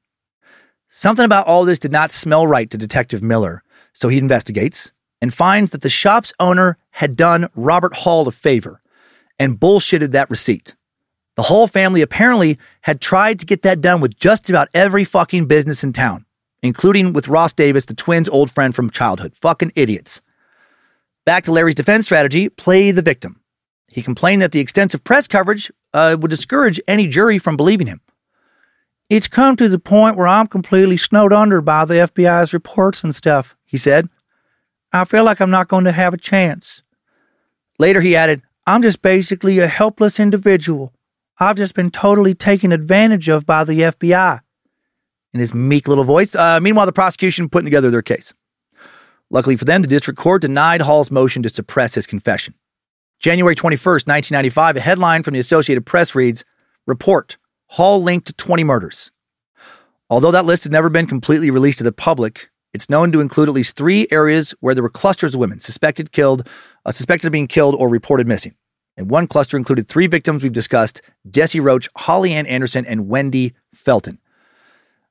Something 0.90 1.26
about 1.26 1.48
all 1.48 1.66
this 1.66 1.80
did 1.80 1.92
not 1.92 2.12
smell 2.12 2.48
right 2.48 2.70
to 2.70 2.78
Detective 2.78 3.22
Miller, 3.22 3.64
so 3.94 4.08
he 4.08 4.18
investigates 4.18 4.94
and 5.22 5.34
finds 5.34 5.72
that 5.72 5.82
the 5.82 5.90
shop's 5.90 6.32
owner 6.40 6.78
had 6.92 7.16
done 7.16 7.50
Robert 7.56 7.94
Hall 7.94 8.28
a 8.28 8.32
favor 8.32 8.82
and 9.40 9.60
bullshitted 9.60 10.12
that 10.12 10.30
receipt. 10.30 10.76
The 11.36 11.44
Hall 11.44 11.68
family 11.68 12.02
apparently 12.02 12.58
had 12.82 13.02
tried 13.02 13.40
to 13.40 13.46
get 13.46 13.62
that 13.62 13.82
done 13.82 14.02
with 14.02 14.18
just 14.18 14.50
about 14.50 14.70
every 14.74 15.04
fucking 15.04 15.46
business 15.46 15.84
in 15.84 15.94
town, 15.94 16.26
including 16.64 17.14
with 17.14 17.28
Ross 17.28 17.54
Davis, 17.54 17.86
the 17.86 17.94
twins' 17.94 18.30
old 18.30 18.50
friend 18.50 18.74
from 18.74 18.90
childhood. 18.90 19.36
Fucking 19.36 19.74
idiots. 19.76 20.22
Back 21.28 21.44
to 21.44 21.52
Larry's 21.52 21.76
defense 21.76 22.06
strategy 22.06 22.48
play 22.48 22.92
the 22.92 23.02
victim. 23.02 23.42
He 23.90 24.02
complained 24.02 24.42
that 24.42 24.54
the 24.54 24.62
extensive 24.62 25.04
press 25.04 25.28
coverage 25.28 25.70
uh, 25.94 26.16
would 26.18 26.32
discourage 26.32 26.80
any 26.88 27.06
jury 27.06 27.38
from 27.38 27.58
believing 27.58 27.88
him. 27.88 28.00
It's 29.10 29.28
come 29.28 29.58
to 29.58 29.68
the 29.68 29.78
point 29.78 30.16
where 30.16 30.26
I'm 30.26 30.48
completely 30.48 30.96
snowed 30.96 31.34
under 31.34 31.60
by 31.60 31.84
the 31.84 31.96
FBI's 31.96 32.54
reports 32.54 33.04
and 33.04 33.14
stuff, 33.14 33.58
he 33.66 33.76
said. 33.76 34.08
I 34.94 35.04
feel 35.04 35.26
like 35.26 35.42
I'm 35.42 35.50
not 35.50 35.68
going 35.68 35.84
to 35.84 35.92
have 35.92 36.14
a 36.14 36.18
chance. 36.18 36.82
Later, 37.78 38.00
he 38.00 38.16
added, 38.16 38.42
I'm 38.66 38.82
just 38.82 39.02
basically 39.02 39.60
a 39.60 39.68
helpless 39.68 40.22
individual. 40.22 40.94
I've 41.40 41.58
just 41.58 41.76
been 41.76 41.92
totally 41.92 42.36
taken 42.36 42.72
advantage 42.72 43.28
of 43.28 43.46
by 43.46 43.66
the 43.66 43.82
FBI. 43.82 44.40
In 45.34 45.42
his 45.42 45.54
meek 45.54 45.90
little 45.90 46.06
voice. 46.06 46.36
Uh, 46.36 46.62
meanwhile, 46.62 46.86
the 46.86 46.94
prosecution 46.94 47.50
putting 47.50 47.66
together 47.66 47.92
their 47.92 48.02
case. 48.02 48.34
Luckily 49.30 49.58
for 49.58 49.66
them, 49.66 49.82
the 49.82 49.88
district 49.88 50.20
court 50.20 50.42
denied 50.42 50.82
Hall's 50.82 51.12
motion 51.12 51.44
to 51.44 51.50
suppress 51.50 51.96
his 51.96 52.08
confession. 52.08 52.54
January 53.20 53.56
21st, 53.56 54.08
1995, 54.08 54.78
a 54.78 54.80
headline 54.80 55.24
from 55.24 55.34
the 55.34 55.40
Associated 55.40 55.86
Press 55.86 56.16
reads 56.16 56.46
Report 56.86 57.38
Hall 57.68 58.02
linked 58.02 58.28
to 58.28 58.34
20 58.34 58.64
murders. 58.64 59.12
Although 60.10 60.32
that 60.32 60.46
list 60.46 60.64
has 60.64 60.72
never 60.72 60.90
been 60.90 61.08
completely 61.08 61.52
released 61.52 61.80
to 61.80 61.84
the 61.84 61.92
public, 61.92 62.50
it's 62.74 62.90
known 62.90 63.12
to 63.12 63.20
include 63.20 63.50
at 63.50 63.56
least 63.56 63.76
three 63.76 64.08
areas 64.12 64.54
where 64.60 64.74
there 64.74 64.84
were 64.84 64.90
clusters 64.90 65.34
of 65.34 65.40
women 65.40 65.60
suspected 65.60 66.12
killed, 66.12 66.48
uh, 66.86 66.92
suspected 66.92 67.28
of 67.28 67.34
being 67.34 67.48
killed 67.48 67.76
or 67.76 67.90
reported 67.90 68.28
missing. 68.28 68.56
And 68.96 69.10
one 69.10 69.28
cluster 69.28 69.58
included 69.58 69.88
three 69.88 70.08
victims 70.08 70.44
we've 70.44 70.54
discussed: 70.54 71.02
Jesse 71.30 71.60
Roach, 71.60 71.90
Holly 71.98 72.34
Ann 72.34 72.46
Anderson, 72.46 72.86
and 72.86 73.08
Wendy 73.10 73.54
Felton. 73.74 74.20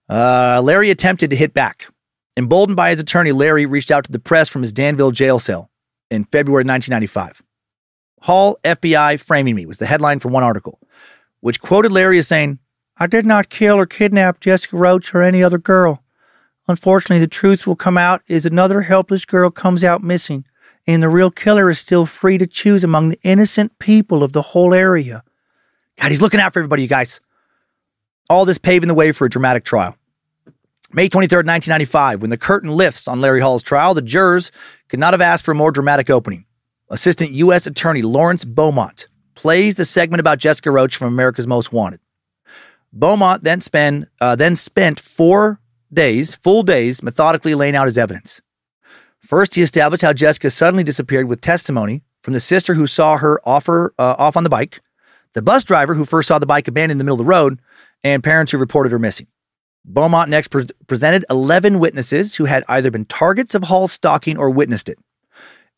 Uh, 0.08 0.60
Larry 0.62 0.90
attempted 0.90 1.30
to 1.30 1.36
hit 1.36 1.52
back. 1.52 1.88
Emboldened 2.36 2.76
by 2.76 2.90
his 2.90 3.00
attorney, 3.00 3.32
Larry 3.32 3.64
reached 3.64 3.90
out 3.90 4.04
to 4.04 4.12
the 4.12 4.18
press 4.18 4.48
from 4.48 4.60
his 4.60 4.72
Danville 4.72 5.10
jail 5.10 5.38
cell 5.38 5.70
in 6.10 6.24
February 6.24 6.64
1995. 6.64 7.42
Hall 8.22 8.58
FBI 8.62 9.18
framing 9.24 9.54
me 9.54 9.64
was 9.64 9.78
the 9.78 9.86
headline 9.86 10.18
for 10.18 10.28
one 10.28 10.42
article, 10.42 10.78
which 11.40 11.60
quoted 11.60 11.92
Larry 11.92 12.18
as 12.18 12.28
saying, 12.28 12.58
I 12.98 13.06
did 13.06 13.24
not 13.24 13.48
kill 13.48 13.76
or 13.76 13.86
kidnap 13.86 14.40
Jessica 14.40 14.76
Roach 14.76 15.14
or 15.14 15.22
any 15.22 15.42
other 15.42 15.58
girl. 15.58 16.02
Unfortunately, 16.68 17.20
the 17.20 17.26
truth 17.26 17.66
will 17.66 17.76
come 17.76 17.96
out 17.96 18.22
as 18.28 18.44
another 18.44 18.82
helpless 18.82 19.24
girl 19.24 19.50
comes 19.50 19.84
out 19.84 20.02
missing, 20.02 20.44
and 20.86 21.02
the 21.02 21.08
real 21.08 21.30
killer 21.30 21.70
is 21.70 21.78
still 21.78 22.04
free 22.04 22.36
to 22.38 22.46
choose 22.46 22.84
among 22.84 23.08
the 23.08 23.18
innocent 23.22 23.78
people 23.78 24.22
of 24.22 24.32
the 24.32 24.42
whole 24.42 24.74
area. 24.74 25.22
God, 25.98 26.10
he's 26.10 26.22
looking 26.22 26.40
out 26.40 26.52
for 26.52 26.58
everybody, 26.58 26.82
you 26.82 26.88
guys. 26.88 27.20
All 28.28 28.44
this 28.44 28.58
paving 28.58 28.88
the 28.88 28.94
way 28.94 29.12
for 29.12 29.24
a 29.24 29.30
dramatic 29.30 29.64
trial. 29.64 29.96
May 30.96 31.10
23rd, 31.10 31.44
1995, 31.44 32.22
when 32.22 32.30
the 32.30 32.38
curtain 32.38 32.70
lifts 32.70 33.06
on 33.06 33.20
Larry 33.20 33.42
Hall's 33.42 33.62
trial, 33.62 33.92
the 33.92 34.00
jurors 34.00 34.50
could 34.88 34.98
not 34.98 35.12
have 35.12 35.20
asked 35.20 35.44
for 35.44 35.52
a 35.52 35.54
more 35.54 35.70
dramatic 35.70 36.08
opening. 36.08 36.46
Assistant 36.88 37.32
U.S. 37.32 37.66
Attorney 37.66 38.00
Lawrence 38.00 38.46
Beaumont 38.46 39.06
plays 39.34 39.74
the 39.74 39.84
segment 39.84 40.20
about 40.20 40.38
Jessica 40.38 40.70
Roach 40.70 40.96
from 40.96 41.08
America's 41.08 41.46
Most 41.46 41.70
Wanted. 41.70 42.00
Beaumont 42.94 43.44
then, 43.44 43.60
spend, 43.60 44.06
uh, 44.22 44.36
then 44.36 44.56
spent 44.56 44.98
four 44.98 45.60
days, 45.92 46.34
full 46.34 46.62
days, 46.62 47.02
methodically 47.02 47.54
laying 47.54 47.76
out 47.76 47.84
his 47.84 47.98
evidence. 47.98 48.40
First, 49.20 49.54
he 49.54 49.60
established 49.60 50.00
how 50.02 50.14
Jessica 50.14 50.50
suddenly 50.50 50.82
disappeared 50.82 51.28
with 51.28 51.42
testimony 51.42 52.04
from 52.22 52.32
the 52.32 52.40
sister 52.40 52.72
who 52.72 52.86
saw 52.86 53.18
her, 53.18 53.38
uh, 53.44 53.92
off 53.98 54.38
on 54.38 54.44
the 54.44 54.48
bike, 54.48 54.80
the 55.34 55.42
bus 55.42 55.62
driver 55.62 55.92
who 55.92 56.06
first 56.06 56.28
saw 56.28 56.38
the 56.38 56.46
bike 56.46 56.68
abandoned 56.68 56.92
in 56.92 56.98
the 56.98 57.04
middle 57.04 57.20
of 57.20 57.26
the 57.26 57.30
road, 57.30 57.60
and 58.02 58.24
parents 58.24 58.50
who 58.50 58.56
reported 58.56 58.92
her 58.92 58.98
missing. 58.98 59.26
Beaumont 59.86 60.28
next 60.28 60.48
pre- 60.48 60.66
presented 60.88 61.24
11 61.30 61.78
witnesses 61.78 62.34
who 62.34 62.44
had 62.44 62.64
either 62.68 62.90
been 62.90 63.04
targets 63.04 63.54
of 63.54 63.64
Hall's 63.64 63.92
stalking 63.92 64.36
or 64.36 64.50
witnessed 64.50 64.88
it, 64.88 64.98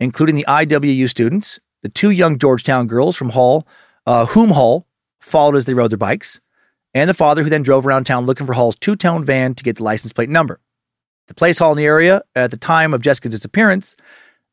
including 0.00 0.34
the 0.34 0.46
IWU 0.48 1.08
students, 1.08 1.60
the 1.82 1.90
two 1.90 2.10
young 2.10 2.38
Georgetown 2.38 2.86
girls 2.86 3.16
from 3.16 3.30
Hall, 3.30 3.66
uh, 4.06 4.26
whom 4.26 4.50
Hall 4.50 4.86
followed 5.20 5.56
as 5.56 5.66
they 5.66 5.74
rode 5.74 5.90
their 5.90 5.98
bikes, 5.98 6.40
and 6.94 7.08
the 7.08 7.14
father 7.14 7.42
who 7.42 7.50
then 7.50 7.62
drove 7.62 7.86
around 7.86 8.04
town 8.04 8.24
looking 8.24 8.46
for 8.46 8.54
Hall's 8.54 8.78
two 8.78 8.96
tone 8.96 9.24
van 9.24 9.54
to 9.54 9.62
get 9.62 9.76
the 9.76 9.84
license 9.84 10.12
plate 10.12 10.30
number. 10.30 10.60
The 11.26 11.34
place 11.34 11.58
hall 11.58 11.72
in 11.72 11.76
the 11.76 11.84
area 11.84 12.22
at 12.34 12.50
the 12.50 12.56
time 12.56 12.94
of 12.94 13.02
Jessica's 13.02 13.32
disappearance, 13.32 13.94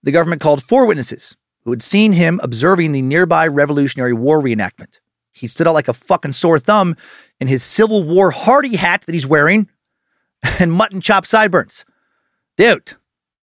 the 0.04 0.12
government 0.12 0.42
called 0.42 0.62
four 0.62 0.86
witnesses 0.86 1.38
who 1.64 1.72
had 1.72 1.82
seen 1.82 2.12
him 2.14 2.42
observing 2.44 2.92
the 2.92 3.02
nearby 3.02 3.48
Revolutionary 3.48 4.14
War 4.14 4.42
reenactment. 4.42 5.00
He 5.32 5.48
stood 5.48 5.68
out 5.68 5.74
like 5.74 5.88
a 5.88 5.94
fucking 5.94 6.34
sore 6.34 6.60
thumb 6.60 6.96
in 7.40 7.48
his 7.48 7.64
Civil 7.64 8.04
War 8.04 8.32
Hardee 8.32 8.78
hat 8.78 9.02
that 9.02 9.14
he's 9.14 9.28
wearing 9.28 9.70
and 10.60 10.72
mutton 10.72 11.02
chop 11.02 11.26
sideburns. 11.26 11.86
Dude, 12.58 12.94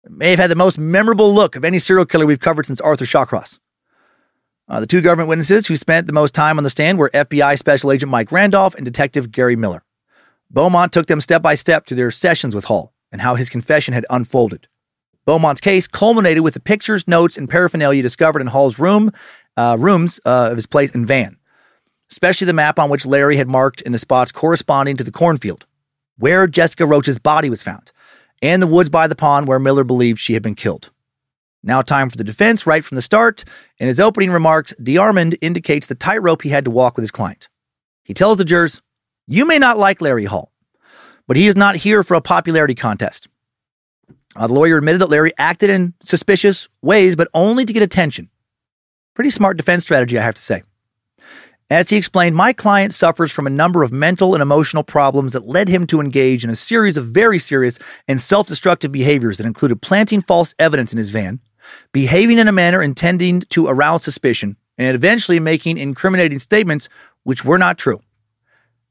may 0.09 0.31
have 0.31 0.39
had 0.39 0.51
the 0.51 0.57
most 0.57 0.79
memorable 0.79 1.35
look 1.35 1.57
of 1.57 1.65
any 1.65 1.79
serial 1.79 2.07
killer 2.07 2.27
we've 2.27 2.41
covered 2.41 2.67
since 2.67 2.81
Arthur 2.81 3.05
Shawcross. 3.05 3.59
Uh, 4.69 4.81
the 4.81 4.87
two 4.87 5.01
government 5.01 5.29
witnesses 5.29 5.67
who 5.67 5.77
spent 5.77 6.07
the 6.07 6.13
most 6.13 6.35
time 6.35 6.57
on 6.57 6.65
the 6.65 6.71
stand 6.71 6.99
were 6.99 7.11
FBI 7.11 7.59
Special 7.59 7.91
Agent 7.91 8.11
Mike 8.11 8.31
Randolph 8.31 8.77
and 8.77 8.85
Detective 8.85 9.33
Gary 9.33 9.57
Miller. 9.57 9.83
Beaumont 10.51 10.93
took 10.93 11.07
them 11.07 11.21
step 11.21 11.43
by 11.43 11.55
step 11.55 11.87
to 11.87 11.95
their 11.95 12.11
sessions 12.11 12.55
with 12.55 12.65
Hall 12.65 12.93
and 13.11 13.21
how 13.21 13.35
his 13.35 13.49
confession 13.49 13.95
had 13.95 14.07
unfolded. 14.11 14.69
Beaumont's 15.27 15.61
case 15.61 15.87
culminated 15.87 16.43
with 16.43 16.55
the 16.55 16.61
pictures, 16.61 17.07
notes, 17.07 17.37
and 17.37 17.49
paraphernalia 17.49 18.03
discovered 18.03 18.41
in 18.41 18.49
Hall's 18.49 18.79
room, 18.79 19.11
uh, 19.57 19.77
rooms 19.79 20.21
uh, 20.25 20.49
of 20.51 20.57
his 20.57 20.67
place 20.67 20.95
and 20.95 21.07
van, 21.07 21.37
especially 22.11 22.47
the 22.47 22.53
map 22.53 22.79
on 22.79 22.91
which 22.91 23.07
Larry 23.07 23.37
had 23.37 23.49
marked 23.49 23.81
in 23.81 23.93
the 23.93 23.99
spots 23.99 24.33
corresponding 24.33 24.97
to 24.97 25.05
the 25.05 25.13
cornfield, 25.13 25.67
where 26.19 26.47
Jessica 26.47 26.87
Roach's 26.87 27.19
body 27.19 27.51
was 27.51 27.63
found, 27.63 27.93
and 28.43 28.63
the 28.63 28.67
woods 28.67 28.89
by 28.89 29.07
the 29.07 29.15
pond 29.15 29.49
where 29.49 29.59
Miller 29.59 29.85
believed 29.85 30.19
she 30.19 30.35
had 30.35 30.43
been 30.43 30.55
killed. 30.55 30.91
Now, 31.63 31.83
time 31.83 32.09
for 32.09 32.17
the 32.17 32.25
defense 32.25 32.67
right 32.67 32.83
from 32.83 32.97
the 32.97 33.03
start. 33.03 33.45
In 33.79 33.87
his 33.87 34.01
opening 34.01 34.31
remarks, 34.31 34.73
DeArmond 34.81 35.37
indicates 35.43 35.87
the 35.87 35.95
tightrope 35.95 36.43
he 36.43 36.49
had 36.49 36.65
to 36.65 36.71
walk 36.71 36.97
with 36.97 37.03
his 37.03 37.11
client. 37.11 37.49
He 38.03 38.15
tells 38.15 38.39
the 38.39 38.45
jurors, 38.45 38.81
You 39.27 39.45
may 39.45 39.59
not 39.59 39.79
like 39.79 40.01
Larry 40.01 40.25
Hall, 40.25 40.53
but 41.27 41.37
he 41.37 41.47
is 41.47 41.57
not 41.57 41.77
here 41.77 42.03
for 42.03 42.15
a 42.15 42.23
popularity 42.23 42.75
contest. 42.75 43.29
Uh, 44.35 44.47
the 44.47 44.55
lawyer 44.55 44.79
admitted 44.79 45.01
that 45.01 45.11
Larry 45.11 45.33
acted 45.39 45.71
in 45.71 45.93
suspicious 46.01 46.69
ways, 46.83 47.15
but 47.15 47.29
only 47.35 47.67
to 47.67 47.73
get 47.73 47.83
attention. 47.83 48.31
Pretty 49.15 49.31
smart 49.31 49.57
defense 49.57 49.83
strategy, 49.83 50.19
I 50.19 50.23
have 50.23 50.35
to 50.35 50.43
say. 50.43 50.63
As 51.71 51.89
he 51.89 51.97
explained, 51.97 52.35
my 52.35 52.53
client 52.53 52.93
suffers 52.93 53.31
from 53.31 53.47
a 53.47 53.51
number 53.51 53.85
of 53.85 53.93
mental 53.93 54.35
and 54.35 54.43
emotional 54.43 54.83
problems 54.83 55.35
that 55.35 55.47
led 55.47 55.69
him 55.69 55.87
to 55.87 56.01
engage 56.01 56.43
in 56.43 56.51
a 56.51 56.57
series 56.57 56.97
of 56.97 57.07
very 57.07 57.39
serious 57.39 57.79
and 58.09 58.21
self 58.21 58.49
destructive 58.49 58.91
behaviors 58.91 59.39
that 59.39 59.47
included 59.47 59.81
planting 59.81 60.21
false 60.21 60.53
evidence 60.59 60.93
in 60.93 60.99
his 60.99 61.11
van, 61.11 61.39
behaving 61.93 62.39
in 62.39 62.49
a 62.49 62.53
manner 62.53 62.83
intending 62.83 63.43
to 63.51 63.69
arouse 63.69 64.03
suspicion, 64.03 64.57
and 64.79 64.97
eventually 64.97 65.39
making 65.39 65.79
incriminating 65.79 66.41
statements 66.41 66.89
which 67.23 67.45
were 67.45 67.59
not 67.59 67.79
true. 67.79 68.01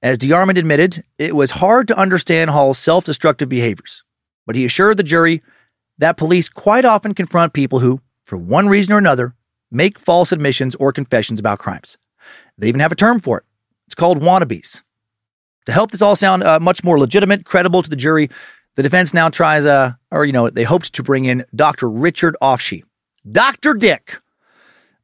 As 0.02 0.18
DeArmond 0.18 0.58
admitted, 0.58 1.04
it 1.18 1.36
was 1.36 1.52
hard 1.52 1.90
to 1.90 2.00
understand 2.00 2.50
Hall's 2.50 2.78
self 2.78 3.04
destructive 3.04 3.50
behaviors, 3.50 4.06
but 4.48 4.56
he 4.56 4.64
assured 4.64 4.96
the 4.96 5.04
jury 5.04 5.42
that 5.98 6.16
police 6.16 6.48
quite 6.48 6.86
often 6.86 7.14
confront 7.14 7.52
people 7.52 7.80
who, 7.80 8.00
for 8.24 8.38
one 8.38 8.70
reason 8.70 8.94
or 8.94 8.98
another, 8.98 9.36
make 9.70 10.00
false 10.00 10.32
admissions 10.32 10.76
or 10.76 10.94
confessions 10.94 11.42
about 11.42 11.60
crimes. 11.60 11.98
They 12.60 12.68
even 12.68 12.82
have 12.82 12.92
a 12.92 12.96
term 12.96 13.20
for 13.20 13.38
it. 13.40 13.46
It's 13.88 13.96
called 13.96 14.20
wannabes. 14.20 14.84
To 15.66 15.72
help 15.72 15.92
this 15.92 16.02
all 16.02 16.16
sound 16.16 16.44
uh, 16.44 16.60
much 16.60 16.84
more 16.84 17.00
legitimate, 17.00 17.46
credible 17.46 17.82
to 17.82 17.90
the 17.90 17.96
jury, 17.96 18.30
the 18.76 18.84
defense 18.84 19.14
now 19.14 19.30
tries, 19.30 19.66
uh, 19.66 19.94
or, 20.12 20.26
you 20.26 20.32
know, 20.32 20.50
they 20.50 20.64
hoped 20.64 20.94
to 20.94 21.04
bring 21.04 21.26
in 21.26 21.44
Dr. 21.56 21.90
Richard 21.90 22.36
Ofshe. 22.42 22.84
Dr. 23.30 23.74
Dick, 23.74 24.20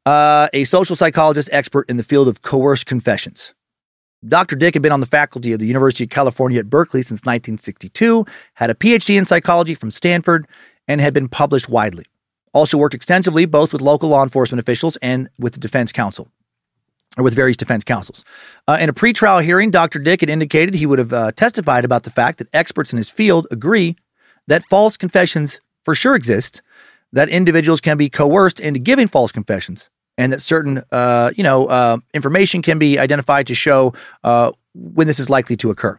uh, 0.04 0.48
a 0.52 0.64
social 0.64 0.96
psychologist 0.96 1.48
expert 1.52 1.88
in 1.88 1.96
the 1.96 2.02
field 2.02 2.28
of 2.28 2.42
coerced 2.42 2.86
confessions. 2.86 3.54
Dr. 4.26 4.56
Dick 4.56 4.74
had 4.74 4.82
been 4.82 4.92
on 4.92 5.00
the 5.00 5.06
faculty 5.06 5.52
of 5.52 5.60
the 5.60 5.66
University 5.66 6.04
of 6.04 6.10
California 6.10 6.58
at 6.58 6.70
Berkeley 6.70 7.02
since 7.02 7.20
1962, 7.20 8.26
had 8.54 8.70
a 8.70 8.74
PhD 8.74 9.18
in 9.18 9.24
psychology 9.24 9.74
from 9.74 9.90
Stanford, 9.90 10.46
and 10.88 11.00
had 11.00 11.14
been 11.14 11.28
published 11.28 11.68
widely. 11.68 12.06
Also 12.52 12.78
worked 12.78 12.94
extensively 12.94 13.44
both 13.44 13.72
with 13.72 13.82
local 13.82 14.08
law 14.08 14.22
enforcement 14.22 14.60
officials 14.60 14.96
and 14.98 15.28
with 15.38 15.52
the 15.52 15.60
defense 15.60 15.92
counsel 15.92 16.28
or 17.16 17.24
with 17.24 17.34
various 17.34 17.56
defense 17.56 17.84
counsels. 17.84 18.24
Uh, 18.68 18.78
in 18.80 18.88
a 18.88 18.92
pretrial 18.92 19.42
hearing, 19.42 19.70
Dr. 19.70 19.98
Dick 19.98 20.20
had 20.20 20.30
indicated 20.30 20.74
he 20.74 20.86
would 20.86 20.98
have 20.98 21.12
uh, 21.12 21.32
testified 21.32 21.84
about 21.84 22.02
the 22.02 22.10
fact 22.10 22.38
that 22.38 22.48
experts 22.52 22.92
in 22.92 22.98
his 22.98 23.10
field 23.10 23.46
agree 23.50 23.96
that 24.46 24.64
false 24.64 24.96
confessions 24.96 25.60
for 25.84 25.94
sure 25.94 26.14
exist, 26.14 26.62
that 27.12 27.28
individuals 27.28 27.80
can 27.80 27.96
be 27.96 28.08
coerced 28.08 28.60
into 28.60 28.78
giving 28.80 29.08
false 29.08 29.32
confessions, 29.32 29.88
and 30.18 30.32
that 30.32 30.42
certain, 30.42 30.82
uh, 30.92 31.30
you 31.36 31.42
know, 31.42 31.66
uh, 31.66 31.98
information 32.12 32.62
can 32.62 32.78
be 32.78 32.98
identified 32.98 33.46
to 33.46 33.54
show 33.54 33.94
uh, 34.24 34.52
when 34.74 35.06
this 35.06 35.18
is 35.18 35.30
likely 35.30 35.56
to 35.56 35.70
occur. 35.70 35.98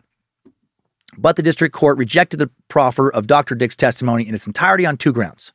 But 1.17 1.35
the 1.35 1.41
district 1.41 1.73
court 1.73 1.97
rejected 1.97 2.37
the 2.37 2.49
proffer 2.67 3.11
of 3.11 3.25
Dr. 3.27 3.55
Dick's 3.55 3.75
testimony 3.75 4.27
in 4.27 4.35
its 4.35 4.45
entirety 4.45 4.85
on 4.85 4.97
two 4.97 5.11
grounds. 5.11 5.53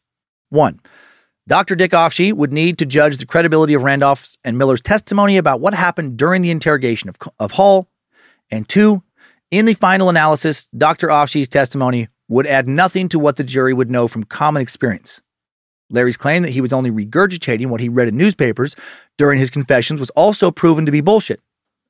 One, 0.48 0.80
Dr. 1.48 1.74
Dick 1.74 1.90
Ofshe 1.90 2.32
would 2.32 2.52
need 2.52 2.78
to 2.78 2.86
judge 2.86 3.18
the 3.18 3.26
credibility 3.26 3.74
of 3.74 3.82
Randolph's 3.82 4.38
and 4.44 4.56
Miller's 4.56 4.80
testimony 4.80 5.36
about 5.36 5.60
what 5.60 5.74
happened 5.74 6.16
during 6.16 6.42
the 6.42 6.52
interrogation 6.52 7.08
of, 7.08 7.16
of 7.40 7.52
Hall. 7.52 7.88
And 8.50 8.68
two, 8.68 9.02
in 9.50 9.64
the 9.64 9.74
final 9.74 10.08
analysis, 10.08 10.68
Dr. 10.68 11.08
Ofshe's 11.08 11.48
testimony 11.48 12.08
would 12.28 12.46
add 12.46 12.68
nothing 12.68 13.08
to 13.08 13.18
what 13.18 13.36
the 13.36 13.44
jury 13.44 13.74
would 13.74 13.90
know 13.90 14.06
from 14.06 14.24
common 14.24 14.62
experience. 14.62 15.20
Larry's 15.90 16.16
claim 16.16 16.42
that 16.44 16.50
he 16.52 16.60
was 16.60 16.72
only 16.72 16.90
regurgitating 16.90 17.66
what 17.66 17.80
he 17.80 17.88
read 17.88 18.08
in 18.08 18.16
newspapers 18.16 18.76
during 19.18 19.38
his 19.38 19.50
confessions 19.50 20.00
was 20.00 20.10
also 20.10 20.50
proven 20.50 20.86
to 20.86 20.92
be 20.92 21.00
bullshit. 21.00 21.40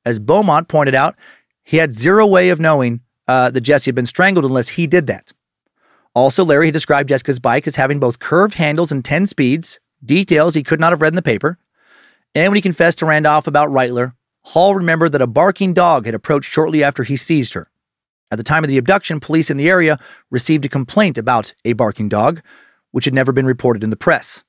As 0.05 0.19
Beaumont 0.19 0.66
pointed 0.66 0.95
out, 0.95 1.15
he 1.62 1.77
had 1.77 1.93
zero 1.93 2.27
way 2.27 2.49
of 2.49 2.59
knowing 2.59 3.01
uh, 3.29 3.51
that 3.51 3.61
Jesse 3.61 3.89
had 3.89 3.95
been 3.95 4.07
strangled 4.07 4.45
unless 4.45 4.70
he 4.70 4.87
did 4.87 5.07
that. 5.07 5.33
Also, 6.14 6.44
Larry 6.44 6.66
had 6.66 6.74
described 6.74 7.09
Jessica's 7.09 7.40
bike 7.40 7.66
as 7.66 7.76
having 7.76 7.98
both 7.98 8.18
curved 8.18 8.55
handles 8.55 8.93
and 8.93 9.05
10 9.05 9.26
speeds, 9.26 9.80
details 10.05 10.55
he 10.55 10.62
could 10.62 10.80
not 10.80 10.93
have 10.93 11.01
read 11.01 11.12
in 11.12 11.16
the 11.16 11.22
paper. 11.22 11.59
And 12.34 12.51
when 12.51 12.56
he 12.56 12.62
confessed 12.62 12.98
to 12.98 13.06
Randolph 13.06 13.47
about 13.47 13.70
Reitler, 13.70 14.12
Hall 14.44 14.74
remembered 14.74 15.12
that 15.12 15.22
a 15.22 15.26
barking 15.26 15.72
dog 15.72 16.05
had 16.06 16.14
approached 16.14 16.51
shortly 16.51 16.84
after 16.84 17.05
he 17.05 17.16
seized 17.16 17.55
her. 17.55 17.70
At 18.30 18.36
the 18.36 18.44
time 18.44 18.64
of 18.64 18.68
the 18.68 18.78
abduction, 18.78 19.20
police 19.20 19.51
in 19.51 19.56
the 19.56 19.68
area 19.68 19.98
received 20.30 20.64
a 20.64 20.68
complaint 20.68 21.18
about 21.18 21.55
a 21.64 21.74
barking 21.74 22.09
dog, 22.09 22.43
which 22.90 23.05
had 23.05 23.14
never 23.14 23.32
been 23.32 23.47
reported 23.47 23.84
in 23.84 23.90
the 23.90 23.97
press. 23.97 24.44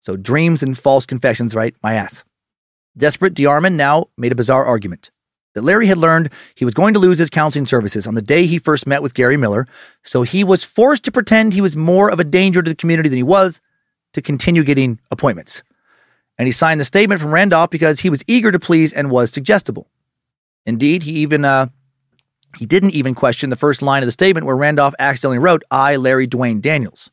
So 0.00 0.16
dreams 0.16 0.62
and 0.62 0.76
false 0.76 1.06
confessions, 1.06 1.54
right? 1.54 1.74
My 1.82 1.94
ass. 1.94 2.24
Desperate, 2.96 3.34
DeArmond 3.34 3.74
now 3.74 4.06
made 4.18 4.32
a 4.32 4.36
bizarre 4.36 4.64
argument 4.64 5.10
that 5.54 5.62
Larry 5.62 5.86
had 5.86 5.98
learned 5.98 6.30
he 6.54 6.64
was 6.64 6.74
going 6.74 6.94
to 6.94 7.00
lose 7.00 7.18
his 7.18 7.30
counseling 7.30 7.66
services 7.66 8.06
on 8.06 8.14
the 8.14 8.22
day 8.22 8.46
he 8.46 8.58
first 8.58 8.86
met 8.86 9.02
with 9.02 9.14
Gary 9.14 9.36
Miller, 9.36 9.66
so 10.02 10.22
he 10.22 10.44
was 10.44 10.64
forced 10.64 11.04
to 11.04 11.12
pretend 11.12 11.52
he 11.52 11.60
was 11.60 11.76
more 11.76 12.10
of 12.10 12.20
a 12.20 12.24
danger 12.24 12.62
to 12.62 12.70
the 12.70 12.76
community 12.76 13.08
than 13.08 13.18
he 13.18 13.22
was 13.22 13.60
to 14.12 14.22
continue 14.22 14.64
getting 14.64 15.00
appointments. 15.10 15.62
And 16.38 16.46
he 16.46 16.52
signed 16.52 16.80
the 16.80 16.84
statement 16.84 17.20
from 17.20 17.34
Randolph 17.34 17.70
because 17.70 18.00
he 18.00 18.10
was 18.10 18.24
eager 18.26 18.50
to 18.50 18.58
please 18.58 18.92
and 18.92 19.10
was 19.10 19.30
suggestible. 19.30 19.88
Indeed, 20.64 21.02
he 21.02 21.12
even 21.12 21.44
uh, 21.44 21.66
he 22.58 22.66
didn't 22.66 22.94
even 22.94 23.14
question 23.14 23.50
the 23.50 23.56
first 23.56 23.82
line 23.82 24.02
of 24.02 24.06
the 24.06 24.12
statement 24.12 24.46
where 24.46 24.56
Randolph 24.56 24.94
accidentally 24.98 25.38
wrote, 25.38 25.62
I, 25.70 25.96
Larry 25.96 26.26
DeWayne 26.26 26.60
Daniels. 26.60 27.10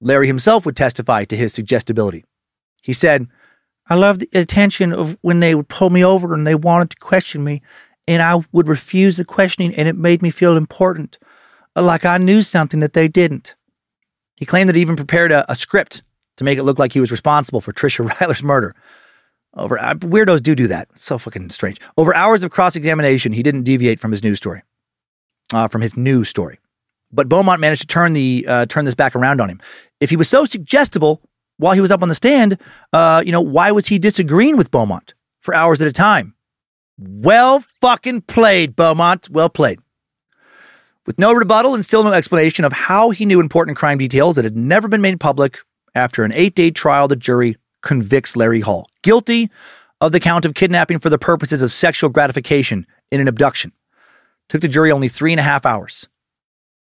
Larry 0.00 0.26
himself 0.26 0.66
would 0.66 0.76
testify 0.76 1.24
to 1.24 1.36
his 1.36 1.54
suggestibility. 1.54 2.24
He 2.82 2.92
said, 2.92 3.28
I 3.88 3.94
loved 3.94 4.20
the 4.20 4.38
attention 4.38 4.92
of 4.92 5.18
when 5.22 5.40
they 5.40 5.54
would 5.54 5.68
pull 5.68 5.90
me 5.90 6.04
over 6.04 6.34
and 6.34 6.46
they 6.46 6.54
wanted 6.54 6.90
to 6.90 6.96
question 6.96 7.44
me, 7.44 7.62
and 8.06 8.22
I 8.22 8.40
would 8.52 8.68
refuse 8.68 9.16
the 9.16 9.24
questioning, 9.24 9.74
and 9.74 9.88
it 9.88 9.96
made 9.96 10.22
me 10.22 10.30
feel 10.30 10.56
important, 10.56 11.18
like 11.76 12.04
I 12.04 12.18
knew 12.18 12.42
something 12.42 12.80
that 12.80 12.92
they 12.92 13.08
didn't. 13.08 13.54
He 14.36 14.46
claimed 14.46 14.68
that 14.68 14.76
he 14.76 14.82
even 14.82 14.96
prepared 14.96 15.32
a, 15.32 15.50
a 15.50 15.54
script 15.54 16.02
to 16.36 16.44
make 16.44 16.58
it 16.58 16.64
look 16.64 16.78
like 16.78 16.92
he 16.92 17.00
was 17.00 17.10
responsible 17.10 17.60
for 17.60 17.72
Tricia 17.72 18.08
Reitler's 18.08 18.42
murder. 18.42 18.74
Over 19.54 19.78
uh, 19.78 19.94
weirdos 19.94 20.42
do 20.42 20.54
do 20.54 20.66
that. 20.68 20.88
It's 20.92 21.04
so 21.04 21.18
fucking 21.18 21.50
strange. 21.50 21.78
Over 21.98 22.14
hours 22.14 22.42
of 22.42 22.50
cross 22.50 22.74
examination, 22.74 23.32
he 23.32 23.42
didn't 23.42 23.64
deviate 23.64 24.00
from 24.00 24.10
his 24.10 24.24
news 24.24 24.38
story, 24.38 24.62
uh, 25.52 25.68
from 25.68 25.82
his 25.82 25.96
news 25.96 26.28
story. 26.28 26.58
But 27.12 27.28
Beaumont 27.28 27.60
managed 27.60 27.82
to 27.82 27.86
turn 27.86 28.14
the 28.14 28.46
uh, 28.48 28.66
turn 28.66 28.86
this 28.86 28.94
back 28.94 29.14
around 29.14 29.40
on 29.42 29.50
him. 29.50 29.60
If 30.00 30.08
he 30.08 30.16
was 30.16 30.28
so 30.28 30.46
suggestible 30.46 31.20
while 31.58 31.74
he 31.74 31.80
was 31.80 31.90
up 31.90 32.02
on 32.02 32.08
the 32.08 32.14
stand, 32.14 32.58
uh, 32.92 33.22
you 33.24 33.32
know, 33.32 33.40
why 33.40 33.72
was 33.72 33.86
he 33.86 33.98
disagreeing 33.98 34.56
with 34.56 34.70
Beaumont 34.70 35.14
for 35.40 35.54
hours 35.54 35.80
at 35.80 35.88
a 35.88 35.92
time? 35.92 36.34
Well 36.98 37.60
fucking 37.60 38.22
played, 38.22 38.76
Beaumont. 38.76 39.30
Well 39.30 39.48
played. 39.48 39.80
With 41.06 41.18
no 41.18 41.32
rebuttal 41.32 41.74
and 41.74 41.84
still 41.84 42.04
no 42.04 42.12
explanation 42.12 42.64
of 42.64 42.72
how 42.72 43.10
he 43.10 43.26
knew 43.26 43.40
important 43.40 43.76
crime 43.76 43.98
details 43.98 44.36
that 44.36 44.44
had 44.44 44.56
never 44.56 44.86
been 44.86 45.00
made 45.00 45.18
public, 45.18 45.58
after 45.94 46.24
an 46.24 46.32
eight 46.32 46.54
day 46.54 46.70
trial, 46.70 47.08
the 47.08 47.16
jury 47.16 47.56
convicts 47.82 48.36
Larry 48.36 48.60
Hall 48.60 48.88
guilty 49.02 49.50
of 50.00 50.12
the 50.12 50.20
count 50.20 50.44
of 50.44 50.54
kidnapping 50.54 50.98
for 50.98 51.10
the 51.10 51.18
purposes 51.18 51.62
of 51.62 51.72
sexual 51.72 52.10
gratification 52.10 52.86
in 53.10 53.20
an 53.20 53.28
abduction. 53.28 53.72
Took 54.48 54.60
the 54.60 54.68
jury 54.68 54.92
only 54.92 55.08
three 55.08 55.32
and 55.32 55.40
a 55.40 55.44
half 55.44 55.66
hours. 55.66 56.08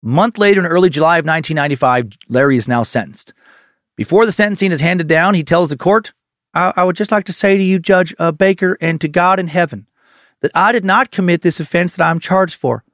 Month 0.03 0.39
later, 0.39 0.61
in 0.61 0.67
early 0.67 0.91
July 0.91 1.19
of 1.19 1.27
1995, 1.27 2.19
Larry 2.29 2.57
is 2.57 2.69
now 2.69 2.85
sentenced. 2.85 3.33
Before 3.99 4.25
the 4.25 4.31
sentencing 4.31 4.71
is 4.71 4.81
handed 4.81 5.09
down, 5.09 5.35
he 5.35 5.43
tells 5.43 5.71
the 5.71 5.77
court, 5.77 6.13
I, 6.55 6.73
I 6.77 6.85
would 6.85 6.95
just 6.95 7.11
like 7.11 7.25
to 7.25 7.33
say 7.33 7.57
to 7.57 7.63
you, 7.65 7.81
Judge 7.81 8.15
uh, 8.21 8.31
Baker, 8.31 8.79
and 8.81 9.01
to 9.01 9.09
God 9.09 9.41
in 9.41 9.49
heaven, 9.49 9.89
that 10.41 10.53
I 10.55 10.71
did 10.71 10.85
not 10.85 11.11
commit 11.11 11.43
this 11.43 11.59
offense 11.59 11.97
that 11.97 12.05
I'm 12.05 12.21
charged 12.21 12.55
for. 12.55 12.85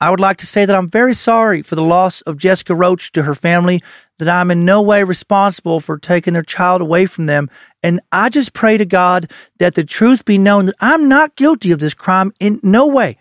I 0.00 0.08
would 0.08 0.18
like 0.18 0.38
to 0.38 0.46
say 0.46 0.64
that 0.64 0.74
I'm 0.74 0.88
very 0.88 1.12
sorry 1.12 1.60
for 1.60 1.74
the 1.74 1.82
loss 1.82 2.22
of 2.22 2.38
Jessica 2.38 2.74
Roach 2.74 3.12
to 3.12 3.24
her 3.24 3.34
family, 3.34 3.82
that 4.18 4.30
I'm 4.30 4.50
in 4.50 4.64
no 4.64 4.80
way 4.80 5.04
responsible 5.04 5.78
for 5.78 5.98
taking 5.98 6.32
their 6.32 6.42
child 6.42 6.80
away 6.80 7.04
from 7.04 7.26
them. 7.26 7.50
And 7.82 8.00
I 8.10 8.30
just 8.30 8.54
pray 8.54 8.78
to 8.78 8.86
God 8.86 9.30
that 9.58 9.74
the 9.74 9.84
truth 9.84 10.24
be 10.24 10.38
known 10.38 10.64
that 10.66 10.76
I'm 10.80 11.06
not 11.06 11.36
guilty 11.36 11.70
of 11.70 11.80
this 11.80 11.92
crime 11.92 12.32
in 12.40 12.60
no 12.62 12.86
way. 12.86 13.18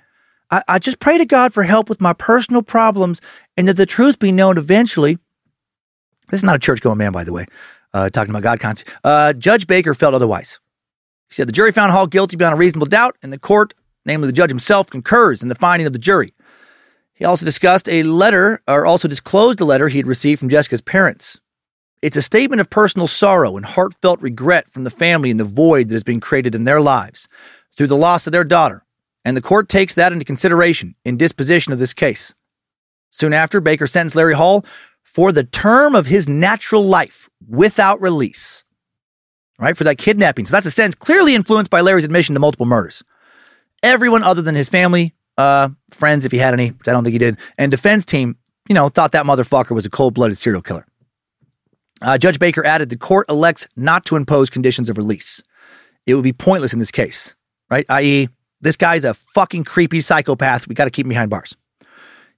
I, 0.49 0.63
I 0.69 0.79
just 0.79 0.99
pray 0.99 1.17
to 1.17 1.25
God 1.25 1.53
for 1.53 1.63
help 1.63 1.89
with 1.89 1.99
my 1.99 2.13
personal 2.13 2.61
problems 2.61 3.19
and 3.57 3.67
that 3.67 3.75
the 3.75 3.85
truth 3.85 4.19
be 4.19 4.31
known 4.31 4.57
eventually. 4.57 5.17
This 6.29 6.39
is 6.39 6.43
not 6.43 6.55
a 6.55 6.59
church 6.59 6.81
going 6.81 6.97
man, 6.97 7.11
by 7.11 7.23
the 7.23 7.33
way, 7.33 7.45
uh, 7.93 8.09
talking 8.09 8.31
about 8.31 8.43
God 8.43 8.59
conscience. 8.59 8.89
Uh, 9.03 9.33
Judge 9.33 9.67
Baker 9.67 9.93
felt 9.93 10.13
otherwise. 10.13 10.59
He 11.29 11.35
said 11.35 11.47
the 11.47 11.53
jury 11.53 11.71
found 11.71 11.91
Hall 11.91 12.07
guilty 12.07 12.35
beyond 12.35 12.53
a 12.53 12.57
reasonable 12.57 12.87
doubt, 12.87 13.17
and 13.21 13.31
the 13.31 13.39
court, 13.39 13.73
namely 14.05 14.27
the 14.27 14.33
judge 14.33 14.49
himself, 14.49 14.89
concurs 14.89 15.41
in 15.41 15.49
the 15.49 15.55
finding 15.55 15.87
of 15.87 15.93
the 15.93 15.99
jury. 15.99 16.33
He 17.13 17.25
also 17.25 17.45
discussed 17.45 17.87
a 17.89 18.03
letter, 18.03 18.61
or 18.67 18.85
also 18.85 19.07
disclosed 19.07 19.61
a 19.61 19.65
letter 19.65 19.87
he 19.87 19.97
had 19.97 20.07
received 20.07 20.39
from 20.39 20.49
Jessica's 20.49 20.81
parents. 20.81 21.39
It's 22.01 22.17
a 22.17 22.21
statement 22.21 22.59
of 22.59 22.69
personal 22.69 23.07
sorrow 23.07 23.57
and 23.57 23.65
heartfelt 23.65 24.21
regret 24.21 24.71
from 24.71 24.83
the 24.83 24.89
family 24.89 25.31
and 25.31 25.39
the 25.39 25.45
void 25.45 25.89
that 25.89 25.95
has 25.95 26.03
been 26.03 26.19
created 26.19 26.53
in 26.53 26.65
their 26.65 26.81
lives 26.81 27.27
through 27.75 27.87
the 27.87 27.95
loss 27.95 28.27
of 28.27 28.33
their 28.33 28.43
daughter, 28.43 28.85
and 29.23 29.35
the 29.35 29.41
court 29.41 29.69
takes 29.69 29.95
that 29.95 30.11
into 30.11 30.25
consideration 30.25 30.95
in 31.03 31.17
disposition 31.17 31.73
of 31.73 31.79
this 31.79 31.93
case. 31.93 32.33
Soon 33.11 33.33
after, 33.33 33.61
Baker 33.61 33.87
sentenced 33.87 34.15
Larry 34.15 34.35
Hall 34.35 34.65
for 35.05 35.31
the 35.31 35.45
term 35.45 35.95
of 35.95 36.07
his 36.07 36.27
natural 36.27 36.83
life 36.83 37.29
without 37.47 38.01
release. 38.01 38.63
Right? 39.57 39.77
For 39.77 39.85
that 39.85 39.97
kidnapping. 39.97 40.45
So 40.45 40.51
that's 40.51 40.65
a 40.65 40.71
sentence 40.71 40.95
clearly 40.95 41.33
influenced 41.33 41.71
by 41.71 41.79
Larry's 41.79 42.03
admission 42.03 42.33
to 42.33 42.41
multiple 42.41 42.65
murders. 42.65 43.03
Everyone 43.81 44.21
other 44.21 44.41
than 44.41 44.55
his 44.55 44.67
family, 44.67 45.13
uh, 45.37 45.69
friends, 45.91 46.25
if 46.25 46.33
he 46.33 46.37
had 46.37 46.53
any, 46.53 46.71
which 46.71 46.87
I 46.89 46.91
don't 46.91 47.05
think 47.05 47.13
he 47.13 47.19
did, 47.19 47.37
and 47.57 47.71
defense 47.71 48.05
team, 48.05 48.35
you 48.67 48.75
know, 48.75 48.89
thought 48.89 49.13
that 49.13 49.25
motherfucker 49.25 49.71
was 49.71 49.85
a 49.85 49.89
cold 49.89 50.13
blooded 50.13 50.37
serial 50.37 50.61
killer. 50.61 50.85
Uh, 52.01 52.17
Judge 52.17 52.39
Baker 52.39 52.65
added 52.65 52.89
the 52.89 52.97
court 52.97 53.29
elects 53.29 53.67
not 53.77 54.05
to 54.05 54.17
impose 54.17 54.49
conditions 54.49 54.89
of 54.89 54.97
release. 54.97 55.41
It 56.05 56.15
would 56.15 56.23
be 56.23 56.33
pointless 56.33 56.73
in 56.73 56.79
this 56.79 56.91
case, 56.91 57.35
right? 57.69 57.85
I.e., 57.89 58.29
this 58.61 58.75
guy's 58.75 59.05
a 59.05 59.13
fucking 59.13 59.63
creepy 59.63 60.01
psychopath. 60.01 60.67
We 60.67 60.75
got 60.75 60.85
to 60.85 60.91
keep 60.91 61.05
him 61.05 61.09
behind 61.09 61.29
bars. 61.29 61.55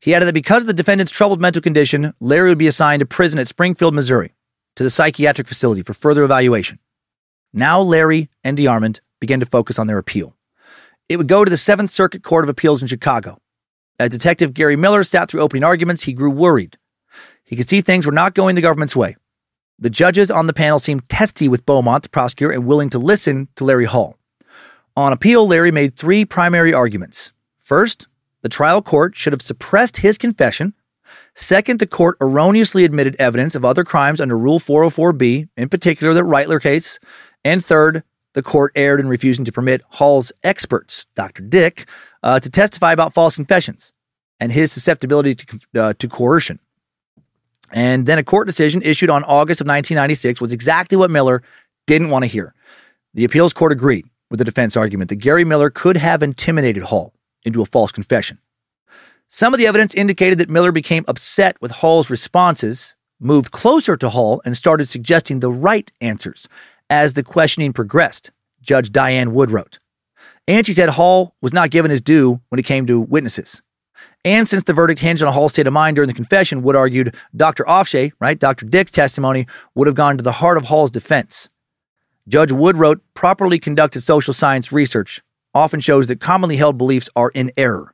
He 0.08 0.16
added 0.16 0.28
that 0.28 0.34
because 0.34 0.64
of 0.64 0.68
the 0.68 0.74
defendant's 0.74 1.12
troubled 1.12 1.42
mental 1.42 1.62
condition, 1.62 2.14
Larry 2.22 2.48
would 2.48 2.58
be 2.58 2.68
assigned 2.68 3.02
to 3.02 3.06
prison 3.06 3.42
at 3.42 3.48
Springfield, 3.50 3.94
Missouri, 3.94 4.34
to 4.78 4.84
the 4.84 4.90
psychiatric 4.90 5.50
facility 5.50 5.84
for 5.84 5.94
further 5.94 6.24
evaluation. 6.24 6.80
Now 7.52 7.82
Larry 7.82 8.30
and 8.42 8.58
DeArmond 8.58 9.02
began 9.20 9.42
to 9.42 9.46
focus 9.46 9.78
on 9.78 9.88
their 9.88 9.98
appeal. 9.98 10.34
It 11.10 11.18
would 11.18 11.28
go 11.28 11.44
to 11.44 11.50
the 11.50 11.58
Seventh 11.58 11.90
Circuit 11.90 12.24
Court 12.24 12.46
of 12.46 12.50
Appeals 12.50 12.82
in 12.82 12.88
Chicago. 12.88 13.42
As 14.00 14.10
Detective 14.10 14.54
Gary 14.54 14.78
Miller 14.78 15.04
sat 15.04 15.30
through 15.30 15.42
opening 15.42 15.66
arguments, 15.66 16.04
he 16.04 16.14
grew 16.14 16.32
worried. 16.32 16.78
He 17.44 17.58
could 17.58 17.68
see 17.68 17.82
things 17.82 18.06
were 18.06 18.14
not 18.14 18.34
going 18.34 18.56
the 18.56 18.62
government's 18.62 18.96
way. 18.96 19.18
The 19.78 19.90
judges 19.90 20.32
on 20.32 20.48
the 20.48 20.54
panel 20.54 20.80
seemed 20.80 21.10
testy 21.10 21.50
with 21.50 21.66
Beaumont, 21.66 22.04
the 22.04 22.10
prosecutor, 22.10 22.54
and 22.54 22.66
willing 22.66 22.90
to 22.92 22.98
listen 22.98 23.50
to 23.58 23.66
Larry 23.66 23.84
Hall. 23.84 24.18
On 24.96 25.12
appeal, 25.12 25.46
Larry 25.46 25.72
made 25.72 25.98
three 25.98 26.24
primary 26.24 26.74
arguments. 26.74 27.34
First, 27.60 28.08
the 28.42 28.50
trial 28.50 28.82
court 28.82 29.16
should 29.16 29.34
have 29.34 29.42
suppressed 29.42 29.98
his 29.98 30.18
confession. 30.18 30.74
Second, 31.36 31.80
the 31.80 31.88
court 31.88 32.18
erroneously 32.20 32.84
admitted 32.84 33.16
evidence 33.20 33.56
of 33.56 33.64
other 33.64 33.84
crimes 33.84 34.20
under 34.20 34.38
Rule 34.38 34.60
404B, 34.60 35.50
in 35.56 35.70
particular 35.70 36.14
the 36.14 36.22
Reitler 36.22 36.62
case. 36.62 37.00
And 37.44 37.64
third, 37.64 38.04
the 38.34 38.44
court 38.44 38.72
erred 38.76 39.00
in 39.00 39.08
refusing 39.08 39.46
to 39.46 39.52
permit 39.52 39.82
Hall's 39.90 40.32
experts, 40.44 41.08
Dr. 41.16 41.44
Dick, 41.44 41.88
uh, 42.24 42.40
to 42.40 42.50
testify 42.50 42.92
about 42.92 43.14
false 43.14 43.36
confessions 43.36 43.94
and 44.40 44.52
his 44.52 44.72
susceptibility 44.72 45.36
to, 45.36 45.60
uh, 45.76 45.94
to 45.98 46.08
coercion. 46.08 46.60
And 47.72 48.06
then 48.06 48.18
a 48.18 48.24
court 48.24 48.48
decision 48.48 48.82
issued 48.82 49.10
on 49.10 49.24
August 49.24 49.62
of 49.62 49.68
1996 49.68 50.40
was 50.40 50.54
exactly 50.54 50.98
what 50.98 51.12
Miller 51.12 51.42
didn't 51.86 52.10
want 52.10 52.24
to 52.24 52.28
hear. 52.28 52.54
The 53.14 53.24
appeals 53.24 53.54
court 53.54 53.72
agreed 53.72 54.06
with 54.30 54.38
the 54.38 54.46
defense 54.46 54.78
argument 54.78 55.10
that 55.10 55.16
Gary 55.18 55.44
Miller 55.44 55.70
could 55.70 55.98
have 55.98 56.22
intimidated 56.22 56.84
Hall 56.84 57.14
into 57.48 57.62
a 57.62 57.66
false 57.66 57.92
confession. 57.92 58.40
Some 59.28 59.54
of 59.54 59.60
the 59.60 59.68
evidence 59.68 59.94
indicated 59.94 60.38
that 60.38 60.50
Miller 60.50 60.72
became 60.72 61.04
upset 61.08 61.60
with 61.62 61.72
Hall's 61.72 62.10
responses, 62.10 62.96
moved 63.20 63.52
closer 63.52 63.98
to 63.98 64.10
Hall, 64.10 64.42
and 64.46 64.56
started 64.56 64.86
suggesting 64.86 65.40
the 65.40 65.52
right 65.52 65.92
answers 66.00 66.48
as 66.90 67.14
the 67.14 67.24
questioning 67.24 67.74
progressed, 67.74 68.32
Judge 68.62 68.92
Diane 68.92 69.34
Wood 69.34 69.52
wrote. 69.52 69.80
And 70.48 70.66
she 70.66 70.74
said 70.74 70.90
Hall 70.90 71.36
was 71.42 71.52
not 71.52 71.72
given 71.72 71.92
his 71.92 72.02
due 72.02 72.40
when 72.50 72.60
it 72.60 72.66
came 72.66 72.86
to 72.88 73.02
witnesses. 73.02 73.62
And 74.24 74.48
since 74.48 74.64
the 74.64 74.74
verdict 74.74 75.02
hinged 75.02 75.24
on 75.24 75.34
Hall's 75.34 75.54
state 75.54 75.68
of 75.68 75.74
mind 75.74 75.96
during 75.96 76.08
the 76.08 76.14
confession, 76.14 76.62
Wood 76.62 76.76
argued 76.76 77.16
Dr. 77.36 77.64
Ofshe, 77.66 78.12
right, 78.20 78.40
Dr. 78.40 78.66
Dick's 78.66 78.92
testimony 78.92 79.46
would 79.76 79.88
have 79.88 79.96
gone 79.96 80.18
to 80.18 80.24
the 80.24 80.34
heart 80.34 80.58
of 80.58 80.66
Hall's 80.66 80.92
defense. 80.92 81.50
Judge 82.28 82.52
Wood 82.52 82.78
wrote, 82.78 83.02
properly 83.14 83.60
conducted 83.60 84.02
social 84.02 84.34
science 84.34 84.72
research 84.72 85.22
often 85.58 85.80
shows 85.80 86.08
that 86.08 86.20
commonly 86.20 86.56
held 86.56 86.78
beliefs 86.78 87.10
are 87.16 87.32
in 87.34 87.52
error. 87.58 87.94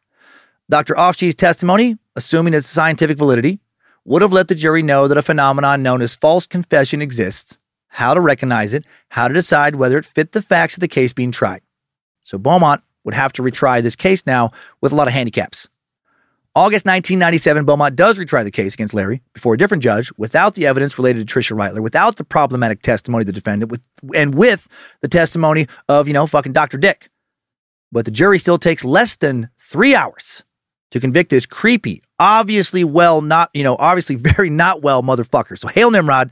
Dr. 0.69 0.93
Ofshe's 0.95 1.35
testimony, 1.35 1.97
assuming 2.15 2.53
its 2.53 2.67
scientific 2.67 3.17
validity, 3.17 3.59
would 4.05 4.21
have 4.21 4.33
let 4.33 4.49
the 4.49 4.55
jury 4.55 4.83
know 4.83 5.07
that 5.07 5.17
a 5.17 5.21
phenomenon 5.21 5.81
known 5.81 6.01
as 6.01 6.15
false 6.15 6.45
confession 6.45 7.01
exists, 7.01 7.57
how 7.87 8.13
to 8.13 8.19
recognize 8.19 8.73
it, 8.73 8.85
how 9.09 9.27
to 9.27 9.33
decide 9.33 9.75
whether 9.75 9.97
it 9.97 10.05
fit 10.05 10.33
the 10.33 10.41
facts 10.41 10.75
of 10.75 10.81
the 10.81 10.87
case 10.87 11.13
being 11.13 11.31
tried. 11.31 11.61
So 12.23 12.37
Beaumont 12.37 12.83
would 13.05 13.13
have 13.13 13.33
to 13.33 13.41
retry 13.41 13.81
this 13.81 13.95
case 13.95 14.25
now 14.25 14.51
with 14.81 14.91
a 14.91 14.95
lot 14.95 15.07
of 15.07 15.13
handicaps. 15.13 15.69
August 16.55 16.85
1997, 16.85 17.65
Beaumont 17.65 17.95
does 17.95 18.19
retry 18.19 18.43
the 18.43 18.51
case 18.51 18.75
against 18.75 18.93
Larry 18.93 19.23
before 19.33 19.55
a 19.55 19.57
different 19.57 19.81
judge 19.81 20.11
without 20.17 20.53
the 20.53 20.67
evidence 20.67 20.99
related 20.99 21.27
to 21.27 21.33
Tricia 21.33 21.57
Reitler, 21.57 21.81
without 21.81 22.17
the 22.17 22.23
problematic 22.23 22.83
testimony 22.83 23.23
of 23.23 23.25
the 23.25 23.33
defendant, 23.33 23.71
with 23.71 23.81
and 24.13 24.35
with 24.35 24.67
the 25.01 25.07
testimony 25.07 25.67
of, 25.89 26.07
you 26.07 26.13
know, 26.13 26.27
fucking 26.27 26.53
Dr. 26.53 26.77
Dick. 26.77 27.09
But 27.93 28.05
the 28.05 28.11
jury 28.11 28.39
still 28.39 28.57
takes 28.57 28.83
less 28.83 29.17
than 29.17 29.49
three 29.59 29.93
hours 29.93 30.43
to 30.91 30.99
convict 30.99 31.29
this 31.29 31.45
creepy, 31.45 32.01
obviously 32.17 32.83
well 32.83 33.21
not, 33.21 33.51
you 33.53 33.63
know, 33.63 33.75
obviously 33.77 34.15
very 34.15 34.49
not 34.49 34.81
well 34.81 35.03
motherfucker. 35.03 35.57
So 35.57 35.67
hail 35.67 35.91
Nimrod. 35.91 36.31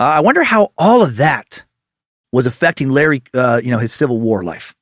Uh, 0.00 0.04
I 0.04 0.20
wonder 0.20 0.42
how 0.42 0.72
all 0.76 1.02
of 1.02 1.18
that 1.18 1.64
was 2.32 2.46
affecting 2.46 2.88
Larry, 2.88 3.22
uh, 3.34 3.60
you 3.62 3.70
know, 3.70 3.78
his 3.78 3.92
Civil 3.92 4.20
War 4.20 4.42
life, 4.42 4.74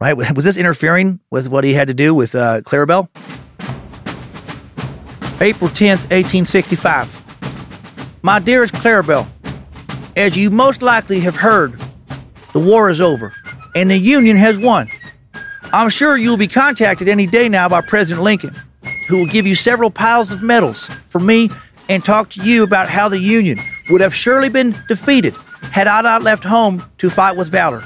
right? 0.00 0.14
Was 0.34 0.44
this 0.44 0.56
interfering 0.56 1.20
with 1.30 1.48
what 1.48 1.64
he 1.64 1.74
had 1.74 1.88
to 1.88 1.94
do 1.94 2.14
with 2.14 2.34
uh, 2.34 2.62
Clarabelle? 2.62 3.08
April 5.42 5.70
10th, 5.70 6.10
1865. 6.10 8.18
My 8.22 8.38
dearest 8.38 8.74
Clarabelle, 8.74 9.26
as 10.16 10.36
you 10.36 10.50
most 10.50 10.82
likely 10.82 11.20
have 11.20 11.36
heard, 11.36 11.80
the 12.52 12.60
war 12.60 12.90
is 12.90 13.00
over 13.00 13.32
and 13.74 13.90
the 13.90 13.96
Union 13.96 14.36
has 14.36 14.58
won. 14.58 14.90
I'm 15.72 15.88
sure 15.88 16.16
you'll 16.16 16.36
be 16.36 16.48
contacted 16.48 17.06
any 17.06 17.26
day 17.26 17.48
now 17.48 17.68
by 17.68 17.80
President 17.80 18.24
Lincoln, 18.24 18.54
who 19.06 19.18
will 19.18 19.26
give 19.26 19.46
you 19.46 19.54
several 19.54 19.90
piles 19.90 20.32
of 20.32 20.42
medals 20.42 20.86
for 21.06 21.20
me 21.20 21.48
and 21.88 22.04
talk 22.04 22.30
to 22.30 22.42
you 22.42 22.64
about 22.64 22.88
how 22.88 23.08
the 23.08 23.20
Union 23.20 23.60
would 23.88 24.00
have 24.00 24.14
surely 24.14 24.48
been 24.48 24.76
defeated 24.88 25.34
had 25.62 25.86
I 25.86 26.00
not 26.00 26.22
left 26.22 26.42
home 26.42 26.84
to 26.98 27.08
fight 27.08 27.36
with 27.36 27.48
valor. 27.48 27.84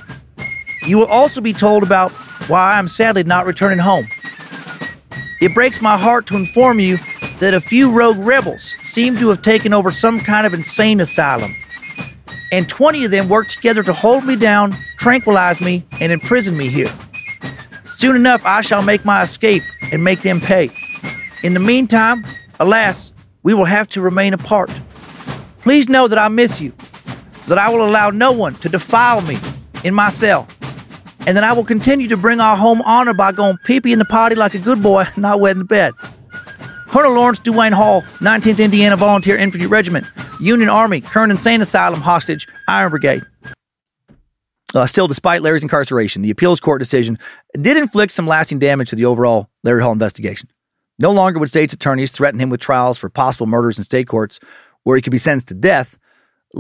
You 0.87 0.99
will 0.99 1.07
also 1.07 1.43
be 1.43 1.53
told 1.53 1.83
about 1.83 2.11
why 2.49 2.79
I'm 2.79 2.89
sadly 2.89 3.25
not 3.25 3.45
returning 3.45 3.79
home. 3.79 4.09
It 5.43 5.53
breaks 5.53 5.83
my 5.83 5.99
heart 5.99 6.27
to 6.29 6.37
inform 6.37 6.81
you 6.81 6.99
that 7.39 7.53
a 7.53 7.61
few 7.61 7.93
rogue 7.93 8.19
rebels 8.19 8.75
seem 8.83 9.17
to 9.19 9.29
have 9.29 9.43
taken 9.43 9.75
over 9.75 9.91
some 9.91 10.21
kind 10.21 10.47
of 10.47 10.55
insane 10.55 11.01
asylum. 11.01 11.55
And 12.51 12.67
20 12.67 13.05
of 13.05 13.11
them 13.11 13.29
worked 13.29 13.51
together 13.51 13.83
to 13.83 13.93
hold 13.93 14.25
me 14.25 14.37
down, 14.37 14.75
tranquilize 14.97 15.61
me, 15.61 15.85
and 16.01 16.13
imprison 16.13 16.57
me 16.57 16.69
here. 16.69 16.93
Soon 17.95 18.17
enough, 18.17 18.45
I 18.45 18.61
shall 18.61 18.83
make 18.83 19.05
my 19.05 19.23
escape 19.23 19.63
and 19.93 20.03
make 20.03 20.23
them 20.23 20.41
pay. 20.41 20.71
In 21.45 21.55
the 21.55 21.61
meantime, 21.61 22.27
alas, 22.59 23.13
we 23.45 23.55
will 23.55 23.67
have 23.67 23.89
to 23.91 24.01
remain 24.01 24.35
apart. 24.35 24.71
Please 25.61 25.89
know 25.89 26.09
that 26.09 26.19
I 26.19 26.27
miss 26.27 26.61
you, 26.61 26.73
that 27.47 27.57
I 27.57 27.69
will 27.71 27.87
allow 27.87 28.11
no 28.11 28.33
one 28.33 28.57
to 28.57 28.69
defile 28.69 29.21
me 29.21 29.39
in 29.85 29.95
my 29.95 30.11
cell, 30.11 30.49
and 31.27 31.37
that 31.37 31.45
I 31.45 31.53
will 31.53 31.65
continue 31.65 32.09
to 32.09 32.17
bring 32.17 32.41
our 32.41 32.57
home 32.57 32.83
honor 32.83 33.15
by 33.15 33.31
going 33.31 33.59
pee 33.65 33.81
pee 33.81 33.93
in 33.93 34.01
the 34.01 34.05
potty 34.07 34.35
like 34.35 34.55
a 34.55 34.59
good 34.59 34.83
boy, 34.83 35.05
not 35.17 35.39
wet 35.39 35.53
in 35.53 35.61
the 35.61 35.65
bed. 35.65 35.95
Colonel 36.89 37.13
Lawrence 37.13 37.39
DeWayne 37.39 37.73
Hall, 37.73 38.03
19th 38.19 38.63
Indiana 38.63 38.97
Volunteer 38.97 39.37
Infantry 39.37 39.69
Regiment, 39.69 40.05
Union 40.41 40.69
Army, 40.69 41.01
Kern 41.01 41.31
Insane 41.31 41.63
Asylum 41.63 42.01
hostage, 42.01 42.49
Iron 42.67 42.91
Brigade. 42.91 43.23
Uh, 44.75 44.87
still, 44.87 45.07
despite 45.07 45.41
Larry's 45.43 45.63
incarceration, 45.63 46.23
the 46.23 46.31
appeals 46.31 46.59
court 46.59 46.81
decision 46.81 47.17
did 47.59 47.77
inflict 47.77 48.13
some 48.13 48.27
lasting 48.27 48.59
damage 48.59 48.91
to 48.91 48.97
the 48.97 49.05
overall 49.05 49.49
Larry 49.63 49.83
Hall 49.83 49.93
investigation. 49.93 50.49
No 50.99 51.13
longer 51.13 51.39
would 51.39 51.49
state's 51.49 51.73
attorneys 51.73 52.11
threaten 52.11 52.41
him 52.41 52.51
with 52.51 52.61
trials 52.61 52.99
for 52.99 53.09
possible 53.09 53.47
murders 53.47 53.79
in 53.79 53.85
state 53.85 54.09
courts 54.09 54.41
where 54.83 54.97
he 54.97 55.03
could 55.03 55.13
be 55.13 55.19
sentenced 55.19 55.49
to 55.49 55.55
death. 55.55 55.97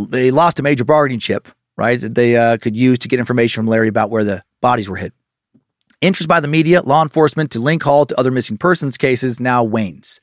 They 0.09 0.31
lost 0.31 0.61
a 0.61 0.62
major 0.62 0.85
bargaining 0.85 1.19
chip, 1.19 1.49
right, 1.77 2.01
that 2.01 2.15
they 2.15 2.36
uh, 2.36 2.57
could 2.59 2.77
use 2.77 3.01
to 3.01 3.09
get 3.09 3.19
information 3.19 3.61
from 3.61 3.66
Larry 3.66 3.89
about 3.89 4.11
where 4.11 4.24
the 4.24 4.45
bodies 4.61 4.89
were 4.89 4.97
hid. 4.97 5.12
Interest 6.01 6.28
by 6.28 6.41
the 6.41 6.49
media, 6.49 6.82
law 6.82 7.03
enforcement 7.03 7.51
to 7.53 7.61
link 7.61 7.82
Hall 7.82 8.07
to 8.07 8.19
other 8.19 8.31
missing 8.31 8.59
persons 8.59 8.97
cases 8.97 9.41
now 9.41 9.65
wanes. 9.65 10.20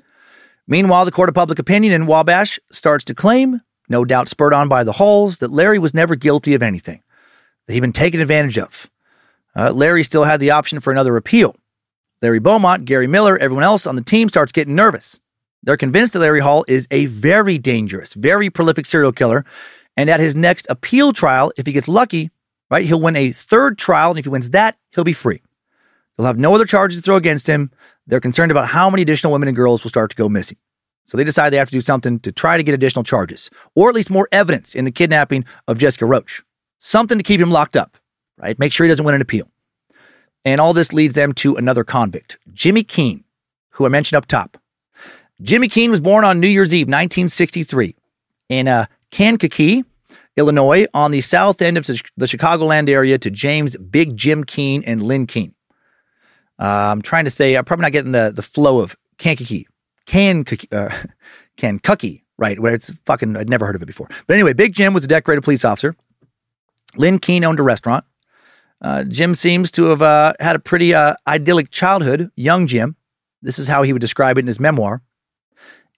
Meanwhile, 0.68 1.06
the 1.06 1.12
court 1.12 1.30
of 1.30 1.36
public 1.36 1.60
opinion 1.60 1.94
in 1.94 2.06
Wabash 2.06 2.60
starts 2.72 3.04
to 3.06 3.16
claim, 3.16 3.62
no 3.90 4.06
doubt 4.06 4.30
spurred 4.30 4.54
on 4.54 4.70
by 4.70 4.84
the 4.84 4.94
Halls, 4.94 5.40
that 5.40 5.52
Larry 5.52 5.80
was 5.80 5.94
never 5.94 6.16
guilty 6.16 6.54
of 6.54 6.64
anything 6.64 7.02
that 7.68 7.74
he'd 7.74 7.80
been 7.80 7.94
taken 7.94 8.20
advantage 8.20 8.58
of. 8.58 8.90
Uh, 9.56 9.72
Larry 9.72 10.04
still 10.04 10.24
had 10.24 10.40
the 10.40 10.52
option 10.52 10.80
for 10.80 10.92
another 10.92 11.18
appeal. 11.18 11.56
Larry 12.22 12.40
Beaumont, 12.40 12.86
Gary 12.86 13.08
Miller, 13.08 13.38
everyone 13.38 13.64
else 13.64 13.88
on 13.88 13.96
the 13.96 14.04
team 14.04 14.30
starts 14.30 14.52
getting 14.52 14.76
nervous. 14.76 15.20
They're 15.64 15.78
convinced 15.78 16.14
that 16.14 16.20
Larry 16.20 16.40
Hall 16.40 16.66
is 16.68 16.88
a 16.92 17.06
very 17.06 17.58
dangerous, 17.58 18.14
very 18.14 18.50
prolific 18.50 18.86
serial 18.86 19.12
killer, 19.12 19.46
and 19.98 20.10
at 20.10 20.20
his 20.20 20.36
next 20.36 20.68
appeal 20.70 21.14
trial, 21.14 21.52
if 21.58 21.66
he 21.66 21.74
gets 21.74 21.88
lucky, 21.88 22.32
right, 22.70 22.86
he'll 22.86 23.02
win 23.02 23.16
a 23.16 23.32
third 23.32 23.78
trial, 23.78 24.12
and 24.12 24.20
if 24.20 24.26
he 24.26 24.30
wins 24.30 24.52
that, 24.52 24.78
he'll 24.92 25.04
be 25.04 25.14
free. 25.14 25.42
They'll 26.18 26.28
have 26.28 26.38
no 26.38 26.54
other 26.56 26.66
charges 26.66 27.00
to 27.00 27.04
throw 27.04 27.16
against 27.16 27.48
him. 27.48 27.72
They're 28.08 28.20
concerned 28.20 28.52
about 28.52 28.68
how 28.68 28.90
many 28.90 29.02
additional 29.02 29.34
women 29.34 29.48
and 29.48 29.56
girls 29.56 29.84
will 29.84 29.90
start 29.90 30.10
to 30.12 30.16
go 30.16 30.30
missing. 30.30 30.58
So 31.06 31.18
they 31.18 31.24
decide 31.24 31.50
they 31.50 31.58
have 31.58 31.70
to 31.70 31.76
do 31.76 31.82
something 31.82 32.20
to 32.20 32.32
try 32.32 32.58
to 32.58 32.64
get 32.64 32.74
additional 32.74 33.04
charges, 33.04 33.50
or 33.76 33.90
at 33.90 33.96
least 33.96 34.10
more 34.10 34.28
evidence 34.32 34.76
in 34.76 34.86
the 34.86 34.92
kidnapping 34.92 35.46
of 35.68 35.78
Jessica 35.78 36.06
Roach 36.06 36.44
something 36.82 37.18
to 37.18 37.24
keep 37.24 37.40
him 37.40 37.52
locked 37.52 37.78
up, 37.78 37.98
right? 38.38 38.58
Make 38.58 38.74
sure 38.74 38.86
he 38.86 38.90
doesn't 38.90 39.06
win 39.06 39.16
an 39.16 39.22
appeal. 39.22 39.48
And 40.44 40.60
all 40.60 40.74
this 40.74 40.92
leads 40.92 41.14
them 41.14 41.34
to 41.34 41.56
another 41.56 41.84
convict, 41.84 42.38
Jimmy 42.52 42.84
Keene, 42.84 43.24
who 43.72 43.86
I 43.86 43.90
mentioned 43.90 44.18
up 44.18 44.26
top. 44.26 44.58
Jimmy 45.42 45.68
Keene 45.68 45.92
was 45.92 46.02
born 46.02 46.26
on 46.26 46.40
New 46.40 46.48
Year's 46.48 46.74
Eve, 46.74 46.88
1963, 46.88 47.96
in 48.50 48.68
uh, 48.68 48.88
Kankakee, 49.12 49.84
Illinois, 50.36 50.88
on 50.94 51.12
the 51.12 51.22
south 51.22 51.62
end 51.62 51.78
of 51.78 51.86
the 51.86 52.26
Chicagoland 52.26 52.90
area 52.90 53.18
to 53.20 53.30
James 53.30 53.78
Big 53.78 54.18
Jim 54.18 54.44
Keene 54.44 54.84
and 54.84 55.04
Lynn 55.04 55.28
Keene. 55.28 55.54
Uh, 56.60 56.66
I'm 56.66 57.02
trying 57.02 57.26
to 57.26 57.32
say, 57.32 57.56
I'm 57.56 57.66
probably 57.66 57.84
not 57.84 57.92
getting 57.92 58.12
the, 58.12 58.32
the 58.36 58.42
flow 58.42 58.82
of 58.82 58.96
Kankakee, 59.18 59.68
Kankakee, 60.08 60.68
uh, 60.72 60.90
Kankakee, 61.58 62.24
right? 62.38 62.60
Where 62.60 62.74
it's 62.74 62.92
fucking, 63.06 63.38
I'd 63.38 63.50
never 63.50 63.68
heard 63.68 63.76
of 63.76 63.84
it 63.84 63.88
before. 63.88 64.08
But 64.26 64.34
anyway, 64.34 64.54
Big 64.54 64.74
Jim 64.74 64.94
was 64.94 65.04
a 65.04 65.08
decorated 65.08 65.44
police 65.44 65.64
officer 65.64 65.96
Lynn 66.96 67.20
Keene 67.20 67.44
owned 67.44 67.60
a 67.60 67.64
restaurant. 67.64 68.06
Uh, 68.82 69.04
Jim 69.04 69.36
seems 69.36 69.70
to 69.72 69.86
have 69.86 70.02
uh, 70.02 70.34
had 70.40 70.56
a 70.56 70.60
pretty 70.60 70.94
uh, 70.94 71.16
idyllic 71.28 71.70
childhood, 71.70 72.32
young 72.36 72.68
Jim. 72.68 72.96
This 73.42 73.60
is 73.60 73.68
how 73.68 73.84
he 73.84 73.94
would 73.94 74.02
describe 74.02 74.38
it 74.38 74.42
in 74.42 74.48
his 74.48 74.60
memoir. 74.60 75.02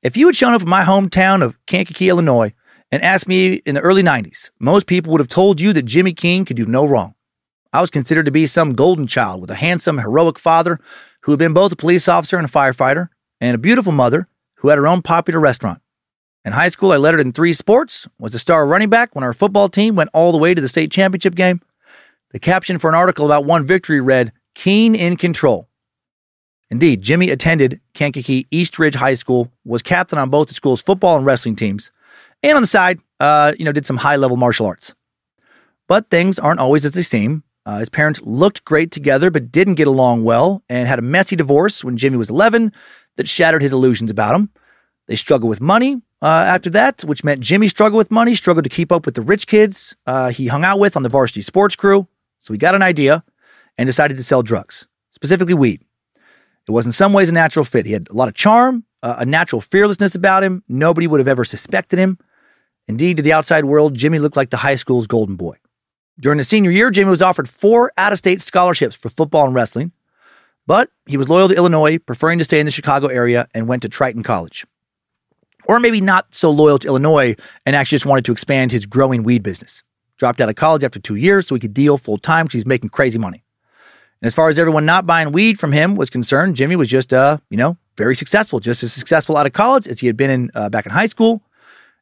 If 0.01 0.17
you 0.17 0.25
had 0.27 0.35
shown 0.35 0.53
up 0.53 0.61
in 0.61 0.69
my 0.69 0.83
hometown 0.83 1.41
of 1.41 1.57
Kankakee, 1.65 2.09
Illinois, 2.09 2.53
and 2.91 3.01
asked 3.01 3.27
me 3.27 3.55
in 3.65 3.73
the 3.73 3.81
early 3.81 4.03
90s, 4.03 4.51
most 4.59 4.85
people 4.85 5.11
would 5.11 5.21
have 5.21 5.29
told 5.29 5.61
you 5.61 5.71
that 5.73 5.85
Jimmy 5.85 6.13
Keene 6.13 6.45
could 6.45 6.57
do 6.57 6.65
no 6.65 6.85
wrong. 6.85 7.15
I 7.71 7.81
was 7.81 7.89
considered 7.89 8.25
to 8.25 8.31
be 8.31 8.45
some 8.45 8.75
golden 8.75 9.07
child 9.07 9.41
with 9.41 9.49
a 9.49 9.55
handsome, 9.55 9.97
heroic 9.97 10.37
father 10.37 10.79
who 11.21 11.31
had 11.31 11.39
been 11.39 11.53
both 11.53 11.71
a 11.71 11.77
police 11.77 12.07
officer 12.07 12.37
and 12.37 12.45
a 12.45 12.51
firefighter, 12.51 13.07
and 13.39 13.55
a 13.55 13.57
beautiful 13.57 13.91
mother 13.91 14.27
who 14.55 14.69
had 14.69 14.77
her 14.77 14.87
own 14.87 15.01
popular 15.01 15.39
restaurant. 15.39 15.81
In 16.45 16.51
high 16.51 16.67
school, 16.67 16.91
I 16.91 16.97
lettered 16.97 17.21
in 17.21 17.31
three 17.31 17.53
sports, 17.53 18.05
was 18.19 18.35
a 18.35 18.39
star 18.39 18.65
running 18.67 18.89
back 18.89 19.15
when 19.15 19.23
our 19.23 19.31
football 19.31 19.69
team 19.69 19.95
went 19.95 20.09
all 20.13 20.33
the 20.33 20.37
way 20.37 20.53
to 20.53 20.59
the 20.59 20.67
state 20.67 20.91
championship 20.91 21.35
game. 21.35 21.61
The 22.31 22.39
caption 22.39 22.79
for 22.79 22.89
an 22.89 22.95
article 22.95 23.25
about 23.25 23.45
one 23.45 23.65
victory 23.65 24.01
read, 24.01 24.33
Keen 24.53 24.93
in 24.93 25.15
Control. 25.15 25.69
Indeed, 26.69 27.01
Jimmy 27.01 27.29
attended 27.29 27.79
Kankakee 27.93 28.47
East 28.51 28.77
Ridge 28.77 28.95
High 28.95 29.13
School, 29.13 29.51
was 29.63 29.81
captain 29.81 30.19
on 30.19 30.29
both 30.29 30.49
the 30.49 30.53
school's 30.53 30.81
football 30.81 31.15
and 31.15 31.25
wrestling 31.25 31.55
teams, 31.55 31.91
and 32.41 32.57
on 32.57 32.61
the 32.61 32.67
side, 32.67 32.99
uh, 33.21 33.53
you 33.57 33.63
know, 33.63 33.71
did 33.71 33.85
some 33.85 33.97
high 33.97 34.17
level 34.17 34.35
martial 34.35 34.65
arts. 34.65 34.93
But 35.87 36.09
things 36.09 36.39
aren't 36.39 36.59
always 36.59 36.83
as 36.83 36.91
they 36.91 37.03
seem. 37.03 37.43
Uh, 37.65 37.79
his 37.79 37.89
parents 37.89 38.21
looked 38.23 38.65
great 38.65 38.91
together, 38.91 39.31
but 39.31 39.51
didn't 39.51 39.75
get 39.75 39.87
along 39.87 40.25
well, 40.25 40.61
and 40.67 40.89
had 40.89 40.99
a 40.99 41.03
messy 41.03 41.37
divorce 41.37 41.85
when 41.85 41.95
Jimmy 41.95 42.17
was 42.17 42.29
11 42.29 42.73
that 43.15 43.29
shattered 43.29 43.61
his 43.61 43.71
illusions 43.71 44.11
about 44.11 44.35
him. 44.35 44.49
They 45.07 45.15
struggled 45.15 45.49
with 45.49 45.61
money, 45.61 46.01
uh, 46.21 46.45
after 46.47 46.69
that, 46.69 47.01
which 47.01 47.25
meant 47.25 47.41
Jimmy 47.41 47.67
struggled 47.67 47.97
with 47.97 48.09
money, 48.09 48.33
struggled 48.33 48.63
to 48.63 48.69
keep 48.69 48.93
up 48.93 49.05
with 49.05 49.15
the 49.15 49.21
rich 49.21 49.45
kids 49.45 49.93
uh, 50.05 50.29
he 50.29 50.47
hung 50.47 50.63
out 50.63 50.79
with 50.79 50.95
on 50.95 51.03
the 51.03 51.09
varsity 51.09 51.41
sports 51.41 51.75
crew. 51.75 52.07
So 52.39 52.53
he 52.53 52.57
got 52.57 52.75
an 52.75 52.81
idea 52.81 53.25
and 53.77 53.87
decided 53.87 54.15
to 54.17 54.23
sell 54.23 54.41
drugs, 54.41 54.87
specifically 55.11 55.53
weed. 55.53 55.81
It 56.65 56.71
was 56.71 56.85
in 56.85 56.93
some 56.93 57.11
ways 57.11 57.29
a 57.29 57.33
natural 57.33 57.65
fit. 57.65 57.85
He 57.85 57.91
had 57.91 58.07
a 58.09 58.13
lot 58.13 58.29
of 58.29 58.35
charm, 58.35 58.85
uh, 59.01 59.15
a 59.19 59.25
natural 59.25 59.59
fearlessness 59.59 60.15
about 60.15 60.43
him. 60.43 60.63
Nobody 60.69 61.07
would 61.07 61.19
have 61.19 61.27
ever 61.27 61.43
suspected 61.43 61.99
him. 61.99 62.17
Indeed, 62.87 63.17
to 63.17 63.23
the 63.23 63.33
outside 63.33 63.65
world, 63.65 63.93
Jimmy 63.93 64.19
looked 64.19 64.37
like 64.37 64.49
the 64.49 64.57
high 64.57 64.75
school's 64.75 65.07
golden 65.07 65.35
boy. 65.35 65.57
During 66.19 66.37
the 66.37 66.43
senior 66.45 66.71
year, 66.71 66.89
Jimmy 66.89 67.09
was 67.09 67.21
offered 67.21 67.49
four 67.49 67.91
out 67.97 68.13
of 68.13 68.19
state 68.19 68.41
scholarships 68.41 68.95
for 68.95 69.09
football 69.09 69.45
and 69.45 69.55
wrestling. 69.55 69.91
But 70.65 70.89
he 71.05 71.17
was 71.17 71.27
loyal 71.27 71.49
to 71.49 71.55
Illinois, 71.55 71.97
preferring 71.97 72.39
to 72.39 72.45
stay 72.45 72.59
in 72.61 72.65
the 72.65 72.71
Chicago 72.71 73.07
area, 73.07 73.47
and 73.53 73.67
went 73.67 73.81
to 73.81 73.89
Triton 73.89 74.23
College. 74.23 74.65
Or 75.65 75.79
maybe 75.79 76.01
not 76.01 76.27
so 76.31 76.51
loyal 76.51 76.79
to 76.79 76.87
Illinois 76.87 77.35
and 77.65 77.75
actually 77.75 77.97
just 77.97 78.05
wanted 78.05 78.25
to 78.25 78.31
expand 78.31 78.71
his 78.71 78.85
growing 78.85 79.23
weed 79.23 79.43
business. 79.43 79.83
Dropped 80.17 80.41
out 80.41 80.49
of 80.49 80.55
college 80.55 80.83
after 80.83 80.99
two 80.99 81.15
years 81.15 81.47
so 81.47 81.55
he 81.55 81.59
could 81.59 81.73
deal 81.73 81.97
full 81.97 82.17
time 82.17 82.45
because 82.45 82.59
he's 82.59 82.65
making 82.65 82.89
crazy 82.89 83.17
money. 83.17 83.43
And 84.21 84.27
as 84.27 84.35
far 84.35 84.49
as 84.49 84.59
everyone 84.59 84.85
not 84.85 85.05
buying 85.05 85.31
weed 85.31 85.59
from 85.59 85.71
him 85.71 85.95
was 85.95 86.09
concerned, 86.09 86.55
Jimmy 86.55 86.75
was 86.75 86.87
just, 86.87 87.13
uh, 87.13 87.37
you 87.49 87.57
know, 87.57 87.77
very 87.97 88.15
successful, 88.15 88.59
just 88.59 88.83
as 88.83 88.93
successful 88.93 89.37
out 89.37 89.45
of 89.45 89.53
college 89.53 89.87
as 89.87 89.99
he 89.99 90.07
had 90.07 90.17
been 90.17 90.29
in 90.29 90.51
uh, 90.55 90.69
back 90.69 90.85
in 90.85 90.91
high 90.91 91.05
school. 91.05 91.41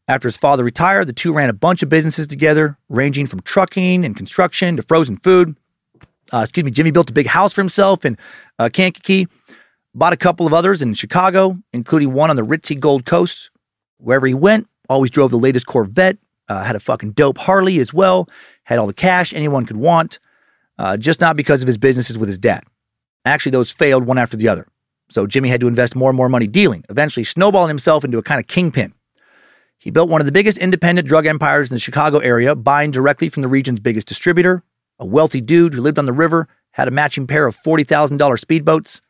After 0.08 0.28
his 0.28 0.38
father 0.38 0.64
retired, 0.64 1.08
the 1.08 1.14
two 1.14 1.34
ran 1.34 1.50
a 1.50 1.54
bunch 1.54 1.84
of 1.84 1.90
businesses 1.90 2.28
together, 2.28 2.78
ranging 2.90 3.28
from 3.28 3.42
trucking 3.42 4.04
and 4.04 4.16
construction 4.16 4.76
to 4.78 4.84
frozen 4.84 5.16
food. 5.16 5.56
Uh, 6.34 6.40
excuse 6.40 6.64
me, 6.64 6.72
Jimmy 6.72 6.92
built 6.92 7.10
a 7.10 7.14
big 7.14 7.28
house 7.28 7.54
for 7.54 7.62
himself 7.62 8.06
in 8.06 8.18
uh, 8.60 8.70
Kankakee, 8.72 9.28
bought 9.94 10.14
a 10.14 10.18
couple 10.18 10.48
of 10.48 10.54
others 10.54 10.82
in 10.82 10.94
Chicago, 10.94 11.58
including 11.74 12.14
one 12.14 12.30
on 12.30 12.36
the 12.36 12.46
ritzy 12.46 12.80
Gold 12.80 13.06
Coast. 13.06 13.51
Wherever 14.02 14.26
he 14.26 14.34
went, 14.34 14.68
always 14.90 15.12
drove 15.12 15.32
the 15.32 15.38
latest 15.38 15.68
Corvette, 15.68 16.18
uh, 16.50 16.64
had 16.64 16.76
a 16.76 16.80
fucking 16.80 17.12
dope 17.12 17.38
Harley 17.38 17.80
as 17.80 17.94
well, 17.94 18.28
had 18.64 18.80
all 18.80 18.88
the 18.88 18.94
cash 18.94 19.34
anyone 19.34 19.66
could 19.66 19.78
want, 19.78 20.20
uh, 20.78 20.98
just 20.98 21.22
not 21.22 21.38
because 21.38 21.62
of 21.62 21.68
his 21.68 21.78
businesses 21.78 22.18
with 22.18 22.28
his 22.28 22.40
dad. 22.40 22.64
Actually, 23.26 23.52
those 23.52 23.72
failed 23.72 24.06
one 24.06 24.18
after 24.18 24.36
the 24.36 24.48
other. 24.48 24.68
So 25.10 25.28
Jimmy 25.28 25.50
had 25.50 25.60
to 25.62 25.68
invest 25.68 25.96
more 25.96 26.10
and 26.10 26.18
more 26.18 26.30
money 26.30 26.48
dealing, 26.48 26.84
eventually 26.90 27.24
snowballing 27.24 27.70
himself 27.70 28.04
into 28.04 28.18
a 28.18 28.24
kind 28.24 28.40
of 28.40 28.48
kingpin. 28.48 28.94
He 29.78 29.92
built 29.92 30.10
one 30.10 30.22
of 30.22 30.26
the 30.26 30.32
biggest 30.32 30.58
independent 30.58 31.08
drug 31.08 31.26
empires 31.26 31.70
in 31.70 31.76
the 31.76 31.80
Chicago 31.80 32.20
area, 32.20 32.56
buying 32.56 32.92
directly 32.92 33.30
from 33.30 33.44
the 33.44 33.50
region's 33.50 33.80
biggest 33.80 34.08
distributor, 34.08 34.64
a 35.00 35.06
wealthy 35.06 35.42
dude 35.42 35.74
who 35.74 35.82
lived 35.82 36.00
on 36.00 36.06
the 36.06 36.14
river, 36.14 36.48
had 36.72 36.88
a 36.88 36.92
matching 36.92 37.28
pair 37.28 37.46
of 37.46 37.56
$40,000 37.56 38.18
speedboats. 38.18 39.02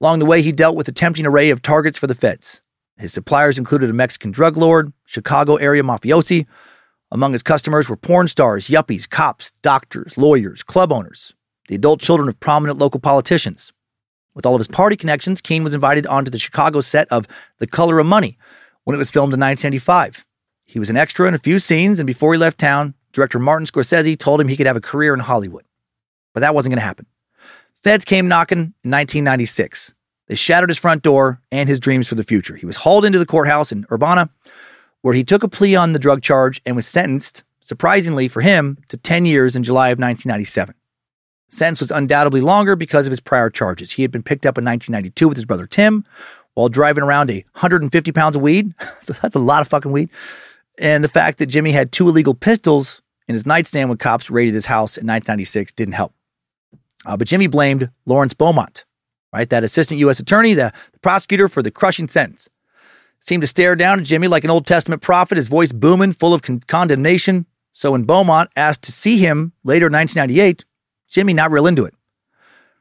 Along 0.00 0.18
the 0.18 0.26
way, 0.26 0.42
he 0.42 0.52
dealt 0.52 0.76
with 0.76 0.88
a 0.88 0.92
tempting 0.92 1.26
array 1.26 1.50
of 1.50 1.62
targets 1.62 1.98
for 1.98 2.06
the 2.06 2.14
feds. 2.14 2.60
His 2.98 3.12
suppliers 3.12 3.58
included 3.58 3.90
a 3.90 3.94
Mexican 3.94 4.30
drug 4.30 4.56
lord, 4.56 4.92
Chicago 5.04 5.56
area 5.56 5.82
mafiosi. 5.82 6.46
Among 7.12 7.32
his 7.32 7.42
customers 7.42 7.88
were 7.88 7.96
porn 7.96 8.26
stars, 8.28 8.68
yuppies, 8.68 9.08
cops, 9.08 9.52
doctors, 9.62 10.16
lawyers, 10.16 10.62
club 10.62 10.92
owners, 10.92 11.34
the 11.68 11.74
adult 11.74 12.00
children 12.00 12.28
of 12.28 12.40
prominent 12.40 12.78
local 12.78 13.00
politicians. 13.00 13.72
With 14.34 14.44
all 14.44 14.54
of 14.54 14.60
his 14.60 14.68
party 14.68 14.96
connections, 14.96 15.40
Keene 15.40 15.64
was 15.64 15.74
invited 15.74 16.06
onto 16.06 16.30
the 16.30 16.38
Chicago 16.38 16.80
set 16.80 17.08
of 17.10 17.26
The 17.58 17.66
Color 17.66 17.98
of 17.98 18.06
Money 18.06 18.38
when 18.84 18.94
it 18.94 18.98
was 18.98 19.10
filmed 19.10 19.32
in 19.32 19.40
1995. 19.40 20.24
He 20.66 20.78
was 20.78 20.90
an 20.90 20.96
extra 20.96 21.28
in 21.28 21.34
a 21.34 21.38
few 21.38 21.58
scenes, 21.58 22.00
and 22.00 22.06
before 22.06 22.32
he 22.32 22.38
left 22.38 22.58
town, 22.58 22.94
director 23.12 23.38
Martin 23.38 23.66
Scorsese 23.66 24.18
told 24.18 24.40
him 24.40 24.48
he 24.48 24.56
could 24.56 24.66
have 24.66 24.76
a 24.76 24.80
career 24.80 25.14
in 25.14 25.20
Hollywood. 25.20 25.64
But 26.34 26.40
that 26.40 26.54
wasn't 26.54 26.72
going 26.72 26.80
to 26.80 26.86
happen. 26.86 27.06
Feds 27.74 28.04
came 28.04 28.28
knocking 28.28 28.58
in 28.58 28.90
1996. 28.90 29.94
They 30.26 30.34
shattered 30.34 30.70
his 30.70 30.78
front 30.78 31.02
door 31.02 31.40
and 31.52 31.68
his 31.68 31.80
dreams 31.80 32.08
for 32.08 32.14
the 32.14 32.24
future. 32.24 32.56
He 32.56 32.66
was 32.66 32.76
hauled 32.76 33.04
into 33.04 33.18
the 33.18 33.26
courthouse 33.26 33.72
in 33.72 33.86
Urbana, 33.90 34.30
where 35.02 35.14
he 35.14 35.24
took 35.24 35.42
a 35.42 35.48
plea 35.48 35.76
on 35.76 35.92
the 35.92 35.98
drug 35.98 36.22
charge 36.22 36.60
and 36.66 36.74
was 36.74 36.86
sentenced, 36.86 37.44
surprisingly 37.60 38.28
for 38.28 38.40
him, 38.40 38.78
to 38.88 38.96
10 38.96 39.26
years 39.26 39.54
in 39.54 39.62
July 39.62 39.88
of 39.88 39.98
1997. 39.98 40.74
Sentence 41.48 41.80
was 41.80 41.92
undoubtedly 41.92 42.40
longer 42.40 42.74
because 42.74 43.06
of 43.06 43.12
his 43.12 43.20
prior 43.20 43.50
charges. 43.50 43.92
He 43.92 44.02
had 44.02 44.10
been 44.10 44.22
picked 44.22 44.46
up 44.46 44.58
in 44.58 44.64
1992 44.64 45.28
with 45.28 45.36
his 45.36 45.44
brother 45.44 45.66
Tim 45.66 46.04
while 46.54 46.68
driving 46.68 47.04
around 47.04 47.30
a 47.30 47.44
150 47.52 48.12
pounds 48.12 48.34
of 48.34 48.42
weed. 48.42 48.74
so 49.00 49.12
that's 49.22 49.36
a 49.36 49.40
lot 49.40 49.60
of 49.60 49.68
fucking 49.68 49.92
weed. 49.92 50.10
And 50.78 51.04
the 51.04 51.08
fact 51.08 51.38
that 51.38 51.46
Jimmy 51.46 51.70
had 51.72 51.92
two 51.92 52.08
illegal 52.08 52.34
pistols 52.34 53.00
in 53.28 53.34
his 53.34 53.46
nightstand 53.46 53.88
when 53.88 53.98
cops 53.98 54.30
raided 54.30 54.54
his 54.54 54.66
house 54.66 54.96
in 54.96 55.06
1996 55.06 55.72
didn't 55.72 55.94
help. 55.94 56.12
Uh, 57.04 57.16
but 57.16 57.28
Jimmy 57.28 57.46
blamed 57.46 57.90
Lawrence 58.04 58.34
Beaumont, 58.34 58.84
right? 59.36 59.50
That 59.50 59.64
assistant 59.64 60.00
U.S. 60.00 60.18
attorney, 60.18 60.54
the, 60.54 60.72
the 60.92 60.98
prosecutor 61.00 61.46
for 61.48 61.62
the 61.62 61.70
crushing 61.70 62.08
sentence. 62.08 62.48
Seemed 63.20 63.42
to 63.42 63.46
stare 63.46 63.76
down 63.76 63.98
at 63.98 64.04
Jimmy 64.04 64.28
like 64.28 64.44
an 64.44 64.50
Old 64.50 64.66
Testament 64.66 65.02
prophet, 65.02 65.36
his 65.36 65.48
voice 65.48 65.72
booming, 65.72 66.12
full 66.12 66.32
of 66.32 66.42
con- 66.42 66.60
condemnation. 66.60 67.44
So 67.72 67.92
when 67.92 68.04
Beaumont 68.04 68.50
asked 68.56 68.82
to 68.82 68.92
see 68.92 69.18
him 69.18 69.52
later 69.62 69.88
in 69.88 69.92
1998, 69.92 70.64
Jimmy 71.08 71.34
not 71.34 71.50
real 71.50 71.66
into 71.66 71.84
it. 71.84 71.94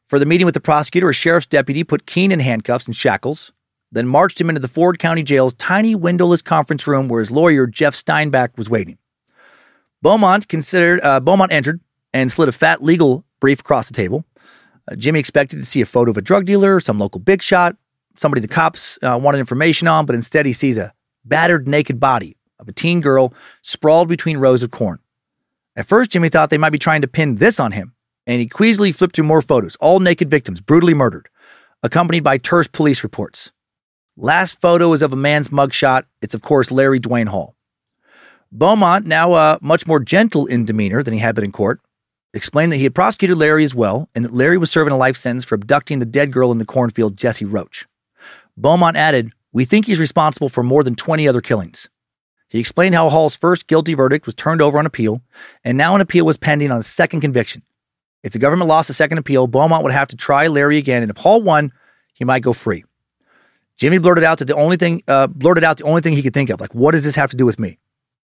For 0.07 0.17
the 0.17 0.25
meeting 0.25 0.45
with 0.45 0.53
the 0.53 0.61
prosecutor, 0.61 1.09
a 1.09 1.13
sheriff's 1.13 1.47
deputy 1.47 1.83
put 1.83 2.05
Keene 2.05 2.31
in 2.31 2.39
handcuffs 2.39 2.85
and 2.85 2.95
shackles, 2.95 3.51
then 3.91 4.07
marched 4.07 4.39
him 4.39 4.49
into 4.49 4.61
the 4.61 4.67
Ford 4.69 4.97
County 4.97 5.23
Jail's 5.23 5.55
tiny 5.55 5.93
windowless 5.93 6.41
conference 6.41 6.87
room 6.87 7.09
where 7.09 7.19
his 7.19 7.31
lawyer, 7.31 7.67
Jeff 7.67 7.95
Steinback, 7.95 8.57
was 8.57 8.69
waiting. 8.69 8.97
Beaumont 10.01 10.47
considered 10.47 11.01
uh, 11.01 11.19
Beaumont 11.19 11.51
entered 11.51 11.81
and 12.13 12.31
slid 12.31 12.47
a 12.47 12.53
fat 12.53 12.81
legal 12.81 13.25
brief 13.41 13.59
across 13.59 13.87
the 13.87 13.93
table. 13.93 14.23
Uh, 14.89 14.95
Jimmy 14.95 15.19
expected 15.19 15.57
to 15.57 15.65
see 15.65 15.81
a 15.81 15.85
photo 15.85 16.11
of 16.11 16.17
a 16.17 16.21
drug 16.21 16.45
dealer, 16.45 16.79
some 16.79 16.99
local 16.99 17.19
big 17.19 17.41
shot, 17.41 17.75
somebody 18.17 18.41
the 18.41 18.47
cops 18.47 18.99
uh, 19.01 19.19
wanted 19.21 19.39
information 19.39 19.87
on, 19.87 20.05
but 20.05 20.15
instead 20.15 20.45
he 20.45 20.53
sees 20.53 20.77
a 20.77 20.93
battered 21.23 21.67
naked 21.67 21.99
body 21.99 22.37
of 22.59 22.67
a 22.67 22.71
teen 22.71 23.01
girl 23.01 23.33
sprawled 23.61 24.07
between 24.07 24.37
rows 24.37 24.63
of 24.63 24.71
corn. 24.71 24.99
At 25.75 25.87
first, 25.87 26.11
Jimmy 26.11 26.29
thought 26.29 26.49
they 26.49 26.57
might 26.57 26.69
be 26.69 26.79
trying 26.79 27.01
to 27.01 27.07
pin 27.07 27.35
this 27.35 27.59
on 27.59 27.73
him, 27.73 27.93
and 28.25 28.39
he 28.39 28.47
queasily 28.47 28.91
flipped 28.91 29.15
through 29.15 29.25
more 29.25 29.41
photos, 29.41 29.75
all 29.77 29.99
naked 29.99 30.29
victims 30.29 30.61
brutally 30.61 30.93
murdered, 30.93 31.27
accompanied 31.83 32.23
by 32.23 32.37
terse 32.37 32.67
police 32.67 33.03
reports. 33.03 33.51
Last 34.17 34.61
photo 34.61 34.93
is 34.93 35.01
of 35.01 35.11
a 35.11 35.17
man's 35.17 35.49
mugshot. 35.49 36.03
It's, 36.21 36.33
of 36.33 36.41
course, 36.41 36.71
Larry 36.71 37.01
DeWayne 37.01 37.27
Hall. 37.27 37.55
Beaumont, 38.51 39.05
now 39.05 39.33
uh, 39.33 39.57
much 39.61 39.85
more 39.85 39.99
gentle 39.99 40.45
in 40.45 40.63
demeanor 40.63 41.03
than 41.03 41.13
he 41.13 41.19
had 41.19 41.35
been 41.35 41.43
in 41.43 41.51
court, 41.51 41.81
explained 42.35 42.71
that 42.71 42.77
he 42.77 42.83
had 42.83 42.95
prosecuted 42.95 43.37
Larry 43.37 43.63
as 43.63 43.73
well, 43.73 44.09
and 44.15 44.25
that 44.25 44.33
Larry 44.33 44.57
was 44.57 44.69
serving 44.69 44.93
a 44.93 44.97
life 44.97 45.15
sentence 45.15 45.45
for 45.45 45.55
abducting 45.55 45.99
the 45.99 46.05
dead 46.05 46.31
girl 46.31 46.51
in 46.51 46.57
the 46.57 46.65
cornfield, 46.65 47.17
Jessie 47.17 47.45
Roach. 47.45 47.85
Beaumont 48.57 48.97
added, 48.97 49.31
We 49.51 49.65
think 49.65 49.85
he's 49.85 49.99
responsible 49.99 50.49
for 50.49 50.63
more 50.63 50.83
than 50.83 50.95
20 50.95 51.27
other 51.27 51.41
killings. 51.41 51.89
He 52.49 52.59
explained 52.59 52.95
how 52.95 53.09
Hall's 53.09 53.35
first 53.35 53.67
guilty 53.67 53.93
verdict 53.95 54.25
was 54.25 54.35
turned 54.35 54.61
over 54.61 54.77
on 54.77 54.85
appeal, 54.85 55.21
and 55.63 55.77
now 55.77 55.95
an 55.95 56.01
appeal 56.01 56.25
was 56.25 56.37
pending 56.37 56.71
on 56.71 56.79
a 56.79 56.83
second 56.83 57.21
conviction. 57.21 57.63
If 58.23 58.33
the 58.33 58.39
government 58.39 58.69
lost 58.69 58.89
a 58.89 58.93
second 58.93 59.17
appeal, 59.17 59.47
Beaumont 59.47 59.83
would 59.83 59.93
have 59.93 60.07
to 60.09 60.15
try 60.15 60.47
Larry 60.47 60.77
again, 60.77 61.01
and 61.01 61.11
if 61.11 61.17
Hall 61.17 61.41
won, 61.41 61.71
he 62.13 62.25
might 62.25 62.43
go 62.43 62.53
free. 62.53 62.83
Jimmy 63.77 63.97
blurted 63.97 64.23
out 64.23 64.39
that 64.39 64.45
the 64.45 64.55
only 64.55 64.77
thing 64.77 65.03
uh, 65.07 65.27
blurted 65.27 65.63
out 65.63 65.77
the 65.77 65.83
only 65.83 66.01
thing 66.01 66.13
he 66.13 66.23
could 66.23 66.33
think 66.33 66.49
of, 66.49 66.61
like, 66.61 66.73
what 66.73 66.91
does 66.91 67.03
this 67.03 67.15
have 67.15 67.31
to 67.31 67.37
do 67.37 67.45
with 67.45 67.59
me? 67.59 67.77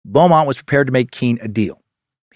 Beaumont 0.03 0.47
was 0.47 0.57
prepared 0.57 0.87
to 0.87 0.93
make 0.93 1.11
Keene 1.11 1.37
a 1.41 1.47
deal. 1.47 1.81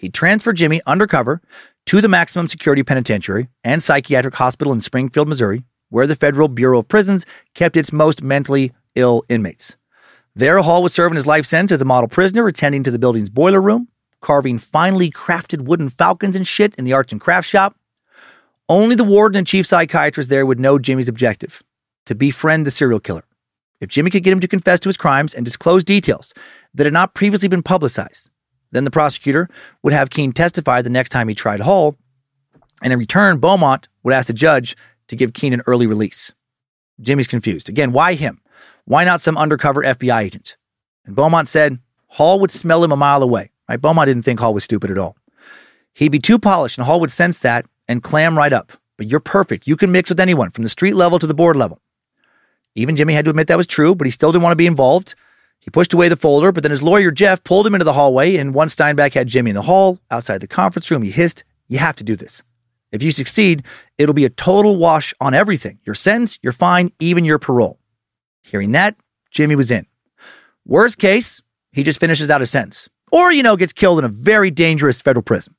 He 0.02 0.10
transferred 0.10 0.56
Jimmy 0.56 0.82
undercover 0.84 1.40
to 1.86 2.00
the 2.00 2.08
maximum 2.08 2.48
security 2.48 2.82
penitentiary 2.82 3.48
and 3.62 3.80
psychiatric 3.80 4.34
hospital 4.34 4.72
in 4.72 4.80
Springfield, 4.80 5.28
Missouri, 5.28 5.62
where 5.90 6.08
the 6.08 6.16
Federal 6.16 6.48
Bureau 6.48 6.80
of 6.80 6.88
Prisons 6.88 7.24
kept 7.54 7.76
its 7.76 7.92
most 7.92 8.20
mentally 8.20 8.72
ill 8.96 9.22
inmates. 9.28 9.76
There, 10.34 10.58
Hall 10.58 10.82
was 10.82 10.92
serving 10.92 11.14
his 11.14 11.26
life 11.28 11.46
sentence 11.46 11.70
as 11.70 11.80
a 11.80 11.84
model 11.84 12.08
prisoner, 12.08 12.48
attending 12.48 12.82
to 12.82 12.90
the 12.90 12.98
building's 12.98 13.30
boiler 13.30 13.62
room, 13.62 13.86
carving 14.20 14.58
finely 14.58 15.08
crafted 15.08 15.62
wooden 15.62 15.88
falcons 15.88 16.34
and 16.34 16.46
shit 16.46 16.74
in 16.74 16.84
the 16.84 16.94
arts 16.94 17.12
and 17.12 17.20
crafts 17.20 17.48
shop. 17.48 17.76
Only 18.68 18.96
the 18.96 19.04
warden 19.04 19.38
and 19.38 19.46
chief 19.46 19.68
psychiatrist 19.68 20.28
there 20.28 20.44
would 20.44 20.58
know 20.58 20.80
Jimmy's 20.80 21.08
objective 21.08 21.62
to 22.06 22.16
befriend 22.16 22.66
the 22.66 22.72
serial 22.72 22.98
killer. 22.98 23.24
If 23.80 23.88
Jimmy 23.88 24.10
could 24.10 24.24
get 24.24 24.32
him 24.32 24.40
to 24.40 24.48
confess 24.48 24.80
to 24.80 24.88
his 24.88 24.96
crimes 24.96 25.32
and 25.32 25.44
disclose 25.44 25.84
details 25.84 26.34
that 26.74 26.86
had 26.86 26.92
not 26.92 27.14
previously 27.14 27.48
been 27.48 27.62
publicized, 27.62 28.30
then 28.72 28.84
the 28.84 28.90
prosecutor 28.90 29.48
would 29.82 29.92
have 29.92 30.10
Keene 30.10 30.32
testify 30.32 30.82
the 30.82 30.90
next 30.90 31.10
time 31.10 31.28
he 31.28 31.34
tried 31.34 31.60
Hall, 31.60 31.96
and 32.82 32.92
in 32.92 32.98
return, 32.98 33.38
Beaumont 33.38 33.88
would 34.02 34.14
ask 34.14 34.26
the 34.26 34.32
judge 34.32 34.76
to 35.06 35.16
give 35.16 35.32
Keene 35.32 35.52
an 35.52 35.62
early 35.66 35.86
release. 35.86 36.32
Jimmy's 37.00 37.28
confused. 37.28 37.68
Again, 37.68 37.92
why 37.92 38.14
him? 38.14 38.40
Why 38.84 39.04
not 39.04 39.20
some 39.20 39.38
undercover 39.38 39.82
FBI 39.82 40.22
agent? 40.22 40.56
And 41.04 41.14
Beaumont 41.14 41.48
said 41.48 41.78
Hall 42.08 42.40
would 42.40 42.50
smell 42.50 42.82
him 42.82 42.92
a 42.92 42.96
mile 42.96 43.22
away. 43.22 43.52
Right? 43.68 43.80
Beaumont 43.80 44.08
didn't 44.08 44.24
think 44.24 44.40
Hall 44.40 44.54
was 44.54 44.64
stupid 44.64 44.90
at 44.90 44.98
all. 44.98 45.16
He'd 45.94 46.10
be 46.10 46.18
too 46.18 46.38
polished, 46.38 46.78
and 46.78 46.86
Hall 46.86 47.00
would 47.00 47.10
sense 47.10 47.40
that 47.40 47.66
and 47.88 48.02
clam 48.02 48.36
right 48.36 48.52
up. 48.52 48.72
But 48.96 49.06
you're 49.06 49.20
perfect. 49.20 49.66
You 49.66 49.76
can 49.76 49.92
mix 49.92 50.08
with 50.08 50.20
anyone 50.20 50.50
from 50.50 50.64
the 50.64 50.70
street 50.70 50.94
level 50.94 51.18
to 51.18 51.26
the 51.26 51.34
board 51.34 51.56
level. 51.56 51.80
Even 52.74 52.96
Jimmy 52.96 53.14
had 53.14 53.24
to 53.26 53.30
admit 53.30 53.48
that 53.48 53.56
was 53.56 53.66
true, 53.66 53.94
but 53.94 54.06
he 54.06 54.10
still 54.10 54.32
didn't 54.32 54.42
want 54.42 54.52
to 54.52 54.56
be 54.56 54.66
involved. 54.66 55.14
He 55.62 55.70
pushed 55.70 55.94
away 55.94 56.08
the 56.08 56.16
folder, 56.16 56.50
but 56.50 56.64
then 56.64 56.72
his 56.72 56.82
lawyer, 56.82 57.12
Jeff, 57.12 57.44
pulled 57.44 57.68
him 57.68 57.74
into 57.76 57.84
the 57.84 57.92
hallway, 57.92 58.34
and 58.34 58.52
once 58.52 58.74
Steinback 58.74 59.14
had 59.14 59.28
Jimmy 59.28 59.52
in 59.52 59.54
the 59.54 59.62
hall, 59.62 60.00
outside 60.10 60.38
the 60.38 60.48
conference 60.48 60.90
room, 60.90 61.02
he 61.02 61.12
hissed, 61.12 61.44
You 61.68 61.78
have 61.78 61.94
to 61.96 62.04
do 62.04 62.16
this. 62.16 62.42
If 62.90 63.00
you 63.00 63.12
succeed, 63.12 63.62
it'll 63.96 64.12
be 64.12 64.24
a 64.24 64.30
total 64.30 64.76
wash 64.76 65.14
on 65.20 65.34
everything 65.34 65.78
your 65.84 65.94
sentence, 65.94 66.36
your 66.42 66.52
fine, 66.52 66.90
even 66.98 67.24
your 67.24 67.38
parole. 67.38 67.78
Hearing 68.42 68.72
that, 68.72 68.96
Jimmy 69.30 69.54
was 69.54 69.70
in. 69.70 69.86
Worst 70.66 70.98
case, 70.98 71.40
he 71.70 71.84
just 71.84 72.00
finishes 72.00 72.28
out 72.28 72.42
a 72.42 72.46
sentence. 72.46 72.88
Or, 73.12 73.32
you 73.32 73.44
know, 73.44 73.56
gets 73.56 73.72
killed 73.72 74.00
in 74.00 74.04
a 74.04 74.08
very 74.08 74.50
dangerous 74.50 75.00
federal 75.00 75.22
prison. 75.22 75.54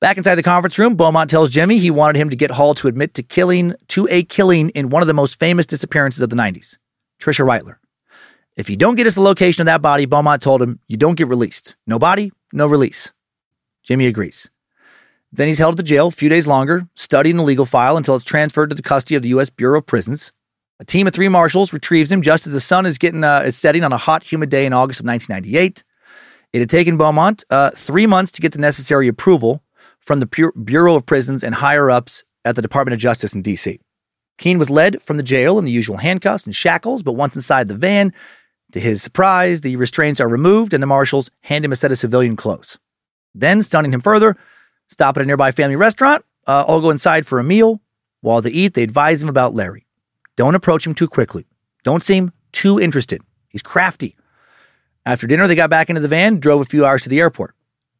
Back 0.00 0.18
inside 0.18 0.36
the 0.36 0.42
conference 0.44 0.78
room, 0.78 0.94
Beaumont 0.94 1.30
tells 1.30 1.50
Jimmy 1.50 1.78
he 1.78 1.90
wanted 1.90 2.16
him 2.18 2.30
to 2.30 2.36
get 2.36 2.52
Hall 2.52 2.74
to 2.74 2.88
admit 2.88 3.14
to 3.14 3.24
killing 3.24 3.74
to 3.88 4.06
a 4.08 4.22
killing 4.22 4.70
in 4.70 4.88
one 4.88 5.02
of 5.02 5.08
the 5.08 5.14
most 5.14 5.40
famous 5.40 5.66
disappearances 5.66 6.22
of 6.22 6.30
the 6.30 6.36
90s, 6.36 6.76
Tricia 7.20 7.44
Reitler. 7.44 7.76
If 8.56 8.70
you 8.70 8.76
don't 8.76 8.94
get 8.94 9.06
us 9.06 9.16
the 9.16 9.20
location 9.20 9.62
of 9.62 9.66
that 9.66 9.82
body, 9.82 10.06
Beaumont 10.06 10.40
told 10.40 10.62
him, 10.62 10.78
you 10.86 10.96
don't 10.96 11.16
get 11.16 11.26
released. 11.26 11.74
No 11.86 11.98
body, 11.98 12.32
no 12.52 12.66
release. 12.66 13.12
Jimmy 13.82 14.06
agrees. 14.06 14.48
Then 15.32 15.48
he's 15.48 15.58
held 15.58 15.74
at 15.74 15.76
the 15.78 15.82
jail 15.82 16.06
a 16.06 16.12
few 16.12 16.28
days 16.28 16.46
longer, 16.46 16.86
studying 16.94 17.36
the 17.36 17.42
legal 17.42 17.66
file 17.66 17.96
until 17.96 18.14
it's 18.14 18.24
transferred 18.24 18.70
to 18.70 18.76
the 18.76 18.82
custody 18.82 19.16
of 19.16 19.22
the 19.22 19.30
U.S. 19.30 19.50
Bureau 19.50 19.78
of 19.78 19.86
Prisons. 19.86 20.32
A 20.78 20.84
team 20.84 21.08
of 21.08 21.14
three 21.14 21.28
marshals 21.28 21.72
retrieves 21.72 22.10
him 22.10 22.22
just 22.22 22.46
as 22.46 22.52
the 22.52 22.60
sun 22.60 22.86
is 22.86 22.98
getting 22.98 23.24
uh, 23.24 23.40
is 23.40 23.56
setting 23.56 23.82
on 23.82 23.92
a 23.92 23.96
hot, 23.96 24.22
humid 24.22 24.50
day 24.50 24.66
in 24.66 24.72
August 24.72 25.00
of 25.00 25.06
1998. 25.06 25.82
It 26.52 26.60
had 26.60 26.70
taken 26.70 26.96
Beaumont 26.96 27.42
uh, 27.50 27.70
three 27.70 28.06
months 28.06 28.30
to 28.32 28.40
get 28.40 28.52
the 28.52 28.60
necessary 28.60 29.08
approval 29.08 29.62
from 29.98 30.20
the 30.20 30.52
Bureau 30.62 30.94
of 30.94 31.06
Prisons 31.06 31.42
and 31.42 31.56
higher 31.56 31.90
ups 31.90 32.22
at 32.44 32.54
the 32.54 32.62
Department 32.62 32.94
of 32.94 33.00
Justice 33.00 33.34
in 33.34 33.42
D.C. 33.42 33.80
Keene 34.38 34.58
was 34.58 34.70
led 34.70 35.02
from 35.02 35.16
the 35.16 35.22
jail 35.22 35.58
in 35.58 35.64
the 35.64 35.72
usual 35.72 35.96
handcuffs 35.96 36.44
and 36.44 36.54
shackles, 36.54 37.02
but 37.02 37.12
once 37.12 37.34
inside 37.34 37.66
the 37.68 37.74
van, 37.74 38.12
to 38.74 38.80
his 38.80 39.02
surprise, 39.02 39.60
the 39.60 39.76
restraints 39.76 40.20
are 40.20 40.28
removed 40.28 40.74
and 40.74 40.82
the 40.82 40.86
marshals 40.88 41.30
hand 41.42 41.64
him 41.64 41.70
a 41.70 41.76
set 41.76 41.92
of 41.92 41.98
civilian 41.98 42.34
clothes. 42.34 42.76
Then, 43.32 43.62
stunning 43.62 43.94
him 43.94 44.00
further, 44.00 44.36
stop 44.88 45.16
at 45.16 45.22
a 45.22 45.26
nearby 45.26 45.52
family 45.52 45.76
restaurant, 45.76 46.24
uh, 46.48 46.64
all 46.66 46.80
go 46.80 46.90
inside 46.90 47.24
for 47.24 47.38
a 47.38 47.44
meal. 47.44 47.80
While 48.20 48.42
they 48.42 48.50
eat, 48.50 48.74
they 48.74 48.82
advise 48.82 49.22
him 49.22 49.28
about 49.28 49.54
Larry. 49.54 49.86
Don't 50.34 50.56
approach 50.56 50.84
him 50.84 50.92
too 50.92 51.06
quickly. 51.06 51.46
Don't 51.84 52.02
seem 52.02 52.32
too 52.50 52.80
interested. 52.80 53.22
He's 53.48 53.62
crafty. 53.62 54.16
After 55.06 55.28
dinner, 55.28 55.46
they 55.46 55.54
got 55.54 55.70
back 55.70 55.88
into 55.88 56.00
the 56.00 56.08
van, 56.08 56.40
drove 56.40 56.60
a 56.60 56.64
few 56.64 56.84
hours 56.84 57.02
to 57.02 57.08
the 57.08 57.20
airport. 57.20 57.54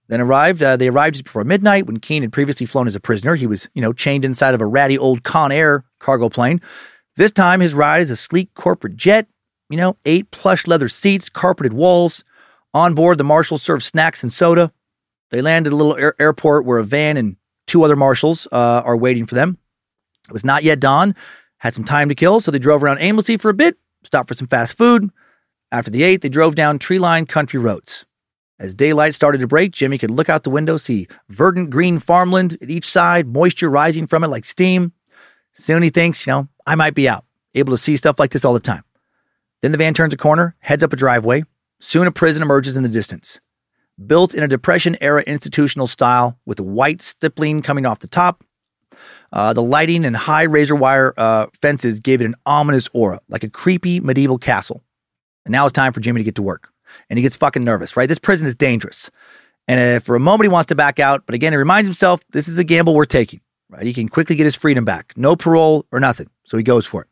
Then 0.09 0.21
arrived. 0.21 0.61
Uh, 0.61 0.77
they 0.77 0.89
arrived 0.89 1.15
just 1.15 1.25
before 1.25 1.45
midnight 1.45 1.87
when 1.87 2.01
Keene 2.01 2.23
had 2.23 2.33
previously 2.33 2.67
flown 2.67 2.89
as 2.89 2.97
a 2.97 3.01
prisoner. 3.01 3.37
He 3.37 3.47
was, 3.47 3.69
you 3.75 3.81
know, 3.81 3.93
chained 3.93 4.25
inside 4.25 4.55
of 4.55 4.61
a 4.61 4.67
ratty 4.67 4.99
old 4.99 5.23
Con 5.23 5.53
Air 5.53 5.85
cargo 6.01 6.29
plane. 6.29 6.61
This 7.15 7.31
time, 7.31 7.61
his 7.61 7.75
ride 7.75 8.03
is 8.03 8.11
a 8.11 8.17
sleek 8.17 8.53
corporate 8.55 8.97
jet. 8.97 9.29
You 9.75 9.81
know, 9.81 9.97
eight 10.05 10.31
plush 10.31 10.69
leather 10.69 10.89
seats, 10.89 11.29
carpeted 11.29 11.73
walls. 11.73 12.23
On 12.75 12.95
board, 12.95 13.19
the 13.19 13.25
marshals 13.25 13.61
served 13.61 13.83
snacks 13.83 14.23
and 14.23 14.33
soda. 14.33 14.71
They 15.33 15.43
land 15.43 15.67
at 15.67 15.73
a 15.73 15.77
little 15.77 15.97
air- 15.97 16.15
airport 16.21 16.65
where 16.65 16.79
a 16.79 16.85
van 16.85 17.17
and 17.17 17.35
two 17.67 17.83
other 17.83 17.97
marshals 17.97 18.47
uh, 18.53 18.83
are 18.85 18.97
waiting 18.97 19.27
for 19.27 19.35
them. 19.35 19.59
It 20.29 20.33
was 20.33 20.45
not 20.45 20.63
yet 20.63 20.79
dawn. 20.79 21.17
Had 21.59 21.75
some 21.75 21.83
time 21.83 22.09
to 22.09 22.15
kill, 22.15 22.39
so 22.39 22.53
they 22.53 22.61
drove 22.61 22.85
around 22.85 22.99
aimlessly 23.01 23.37
for 23.37 23.49
a 23.49 23.53
bit, 23.53 23.77
stopped 24.05 24.29
for 24.29 24.35
some 24.35 24.47
fast 24.47 24.79
food. 24.79 25.11
After 25.73 25.91
the 25.91 26.05
eight, 26.05 26.21
they 26.21 26.29
drove 26.29 26.55
down 26.55 26.79
tree 26.79 27.01
lined 27.01 27.29
country 27.29 27.59
roads. 27.59 28.07
As 28.61 28.77
daylight 28.77 29.15
started 29.15 29.39
to 29.39 29.49
break, 29.49 29.73
Jimmy 29.73 29.99
could 29.99 30.13
look 30.13 30.29
out 30.29 30.45
the 30.45 30.51
window, 30.51 30.77
see 30.77 31.09
verdant 31.29 31.71
green 31.71 31.99
farmland 31.99 32.59
at 32.63 32.71
each 32.71 32.87
side, 32.87 33.27
moisture 33.27 33.69
rising 33.69 34.07
from 34.07 34.23
it 34.23 34.29
like 34.29 34.45
steam. 34.45 34.93
Soon 35.53 35.83
he 35.83 35.91
thinks, 35.91 36.25
you 36.29 36.33
know, 36.33 36.49
I 36.65 36.77
might 36.77 36.95
be 36.95 37.09
out, 37.09 37.25
able 37.57 37.73
to 37.73 37.77
see 37.77 37.97
stuff 37.97 38.21
like 38.21 38.31
this 38.31 38.45
all 38.45 38.55
the 38.55 38.61
time. 38.61 38.85
Then 39.65 39.73
the 39.73 39.79
van 39.79 39.95
turns 39.95 40.13
a 40.13 40.19
corner, 40.19 40.55
heads 40.59 40.85
up 40.85 40.93
a 40.93 40.97
driveway. 40.97 41.43
Soon 41.81 42.07
a 42.07 42.13
prison 42.13 42.43
emerges 42.43 42.77
in 42.77 42.83
the 42.83 42.89
distance. 42.91 43.41
Built 44.07 44.35
in 44.35 44.43
a 44.43 44.47
Depression 44.47 44.95
era 45.01 45.23
institutional 45.23 45.87
style 45.87 46.39
with 46.45 46.61
white 46.61 47.01
stippling 47.01 47.63
coming 47.63 47.87
off 47.87 48.01
the 48.01 48.07
top. 48.07 48.45
Uh, 49.33 49.55
the 49.55 49.63
lighting 49.63 50.05
and 50.05 50.15
high 50.15 50.43
razor 50.43 50.77
wire 50.77 51.15
uh, 51.17 51.47
fences 51.63 51.99
gave 51.99 52.21
it 52.21 52.27
an 52.27 52.35
ominous 52.45 52.91
aura, 52.93 53.23
like 53.31 53.43
a 53.43 53.49
creepy 53.49 54.01
medieval 54.01 54.37
castle. 54.37 54.83
And 55.47 55.53
now 55.53 55.65
it's 55.65 55.73
time 55.73 55.95
for 55.95 56.01
Jimmy 56.01 56.21
to 56.21 56.25
get 56.25 56.35
to 56.35 56.43
work. 56.43 56.71
And 57.09 57.19
he 57.19 57.23
gets 57.23 57.37
fucking 57.37 57.65
nervous, 57.65 57.97
right? 57.97 58.07
This 58.07 58.19
prison 58.19 58.47
is 58.47 58.55
dangerous. 58.55 59.11
And 59.67 59.81
uh, 59.81 60.01
for 60.01 60.15
a 60.15 60.21
moment, 60.21 60.45
he 60.45 60.53
wants 60.53 60.67
to 60.67 60.75
back 60.75 61.01
out. 61.01 61.25
But 61.25 61.37
again, 61.37 61.55
he 61.55 61.57
reminds 61.57 61.89
himself 61.89 62.21
this 62.33 62.49
is 62.49 62.59
a 62.59 62.65
gamble 62.65 62.95
we're 62.95 63.07
taking, 63.07 63.41
right? 63.71 63.87
He 63.87 63.95
can 63.95 64.11
quickly 64.11 64.37
get 64.37 64.45
his 64.45 64.57
freedom 64.57 64.85
back. 64.85 65.15
No 65.17 65.37
parole 65.37 65.87
or 65.91 66.01
nothing. 66.01 66.29
So 66.45 66.59
he 66.59 66.63
goes 66.63 66.85
for 66.85 67.01
it. 67.01 67.09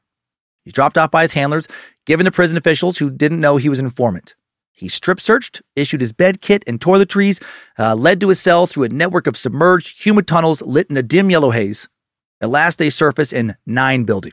He's 0.64 0.72
dropped 0.72 0.98
off 0.98 1.10
by 1.10 1.22
his 1.22 1.32
handlers, 1.32 1.68
given 2.06 2.24
to 2.24 2.30
prison 2.30 2.56
officials 2.56 2.98
who 2.98 3.10
didn't 3.10 3.40
know 3.40 3.56
he 3.56 3.68
was 3.68 3.78
an 3.78 3.86
informant. 3.86 4.34
He 4.72 4.88
strip 4.88 5.20
searched, 5.20 5.62
issued 5.76 6.00
his 6.00 6.12
bed 6.12 6.40
kit 6.40 6.64
and 6.66 6.80
toiletries, 6.80 7.42
uh, 7.78 7.94
led 7.94 8.20
to 8.20 8.28
his 8.28 8.40
cell 8.40 8.66
through 8.66 8.84
a 8.84 8.88
network 8.88 9.26
of 9.26 9.36
submerged, 9.36 10.04
humid 10.04 10.26
tunnels 10.26 10.62
lit 10.62 10.90
in 10.90 10.96
a 10.96 11.02
dim 11.02 11.30
yellow 11.30 11.50
haze. 11.50 11.88
At 12.40 12.50
last, 12.50 12.78
they 12.78 12.90
surface 12.90 13.32
in 13.32 13.54
Nine 13.66 14.04
Building, 14.04 14.32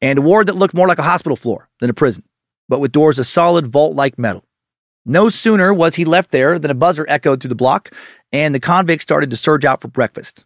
and 0.00 0.18
a 0.18 0.22
ward 0.22 0.46
that 0.46 0.56
looked 0.56 0.74
more 0.74 0.88
like 0.88 0.98
a 0.98 1.02
hospital 1.02 1.36
floor 1.36 1.68
than 1.80 1.90
a 1.90 1.94
prison, 1.94 2.24
but 2.68 2.80
with 2.80 2.92
doors 2.92 3.18
of 3.18 3.26
solid 3.26 3.66
vault 3.66 3.94
like 3.94 4.18
metal. 4.18 4.44
No 5.04 5.28
sooner 5.28 5.72
was 5.72 5.94
he 5.94 6.04
left 6.04 6.30
there 6.30 6.58
than 6.58 6.70
a 6.70 6.74
buzzer 6.74 7.04
echoed 7.08 7.40
through 7.40 7.50
the 7.50 7.54
block, 7.54 7.90
and 8.32 8.54
the 8.54 8.60
convicts 8.60 9.02
started 9.02 9.30
to 9.30 9.36
surge 9.36 9.64
out 9.64 9.80
for 9.80 9.88
breakfast. 9.88 10.44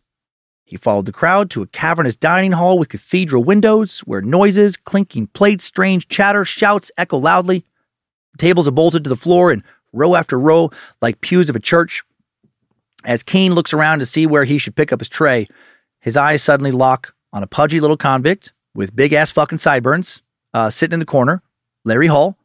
He 0.70 0.76
followed 0.76 1.06
the 1.06 1.12
crowd 1.12 1.50
to 1.50 1.62
a 1.62 1.66
cavernous 1.66 2.14
dining 2.14 2.52
hall 2.52 2.78
with 2.78 2.90
cathedral 2.90 3.42
windows, 3.42 3.98
where 4.00 4.22
noises, 4.22 4.76
clinking 4.76 5.26
plates, 5.26 5.64
strange 5.64 6.06
chatter, 6.06 6.44
shouts 6.44 6.92
echo 6.96 7.18
loudly. 7.18 7.64
Tables 8.38 8.68
are 8.68 8.70
bolted 8.70 9.02
to 9.02 9.10
the 9.10 9.16
floor 9.16 9.50
in 9.50 9.64
row 9.92 10.14
after 10.14 10.38
row, 10.38 10.70
like 11.02 11.22
pews 11.22 11.50
of 11.50 11.56
a 11.56 11.60
church. 11.60 12.04
As 13.04 13.24
Keene 13.24 13.52
looks 13.52 13.72
around 13.72 13.98
to 13.98 14.06
see 14.06 14.26
where 14.26 14.44
he 14.44 14.58
should 14.58 14.76
pick 14.76 14.92
up 14.92 15.00
his 15.00 15.08
tray, 15.08 15.48
his 15.98 16.16
eyes 16.16 16.40
suddenly 16.40 16.70
lock 16.70 17.16
on 17.32 17.42
a 17.42 17.48
pudgy 17.48 17.80
little 17.80 17.96
convict 17.96 18.52
with 18.72 18.94
big 18.94 19.12
ass 19.12 19.32
fucking 19.32 19.58
sideburns, 19.58 20.22
uh, 20.54 20.70
sitting 20.70 20.94
in 20.94 21.00
the 21.00 21.04
corner, 21.04 21.42
Larry 21.84 22.06
Hall. 22.06 22.38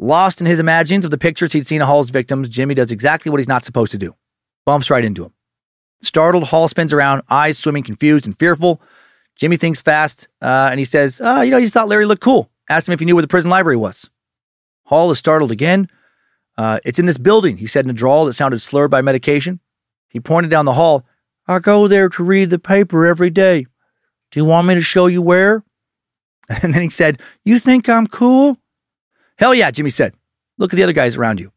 Lost 0.00 0.40
in 0.40 0.48
his 0.48 0.58
imaginings 0.58 1.04
of 1.04 1.12
the 1.12 1.16
pictures 1.16 1.52
he'd 1.52 1.68
seen 1.68 1.80
of 1.80 1.86
Hall's 1.86 2.10
victims, 2.10 2.48
Jimmy 2.48 2.74
does 2.74 2.90
exactly 2.90 3.30
what 3.30 3.38
he's 3.38 3.46
not 3.46 3.62
supposed 3.62 3.92
to 3.92 3.98
do 3.98 4.16
bumps 4.66 4.90
right 4.90 5.04
into 5.04 5.24
him. 5.24 5.32
Startled, 6.02 6.44
Hall 6.44 6.68
spins 6.68 6.92
around, 6.92 7.22
eyes 7.30 7.58
swimming, 7.58 7.82
confused 7.82 8.26
and 8.26 8.36
fearful. 8.36 8.80
Jimmy 9.36 9.56
thinks 9.56 9.80
fast, 9.80 10.28
uh, 10.40 10.68
and 10.70 10.78
he 10.78 10.84
says, 10.84 11.20
uh, 11.20 11.42
You 11.44 11.50
know, 11.50 11.58
he 11.58 11.64
just 11.64 11.74
thought 11.74 11.88
Larry 11.88 12.06
looked 12.06 12.22
cool. 12.22 12.50
Asked 12.68 12.88
him 12.88 12.92
if 12.92 13.00
he 13.00 13.06
knew 13.06 13.14
where 13.14 13.22
the 13.22 13.28
prison 13.28 13.50
library 13.50 13.76
was. 13.76 14.10
Hall 14.84 15.10
is 15.10 15.18
startled 15.18 15.50
again. 15.50 15.88
Uh, 16.56 16.80
it's 16.84 16.98
in 16.98 17.06
this 17.06 17.18
building, 17.18 17.56
he 17.56 17.66
said 17.66 17.84
in 17.84 17.90
a 17.90 17.94
drawl 17.94 18.26
that 18.26 18.34
sounded 18.34 18.60
slurred 18.60 18.90
by 18.90 19.00
medication. 19.00 19.60
He 20.08 20.20
pointed 20.20 20.50
down 20.50 20.64
the 20.64 20.74
hall. 20.74 21.06
I 21.48 21.58
go 21.58 21.88
there 21.88 22.08
to 22.10 22.24
read 22.24 22.50
the 22.50 22.58
paper 22.58 23.06
every 23.06 23.30
day. 23.30 23.66
Do 24.30 24.40
you 24.40 24.44
want 24.44 24.66
me 24.66 24.74
to 24.74 24.80
show 24.80 25.06
you 25.06 25.22
where? 25.22 25.64
And 26.62 26.74
then 26.74 26.82
he 26.82 26.90
said, 26.90 27.20
You 27.44 27.58
think 27.58 27.88
I'm 27.88 28.06
cool? 28.06 28.58
Hell 29.38 29.54
yeah, 29.54 29.70
Jimmy 29.70 29.90
said. 29.90 30.14
Look 30.58 30.72
at 30.72 30.76
the 30.76 30.82
other 30.82 30.92
guys 30.92 31.16
around 31.16 31.40
you. 31.40 31.52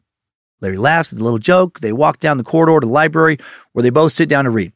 Larry 0.61 0.77
laughs 0.77 1.11
at 1.11 1.17
the 1.17 1.23
little 1.23 1.39
joke. 1.39 1.79
They 1.79 1.91
walk 1.93 2.19
down 2.19 2.37
the 2.37 2.43
corridor 2.43 2.79
to 2.79 2.87
the 2.87 2.93
library 2.93 3.37
where 3.73 3.83
they 3.83 3.89
both 3.89 4.13
sit 4.13 4.29
down 4.29 4.45
to 4.45 4.49
read. 4.49 4.71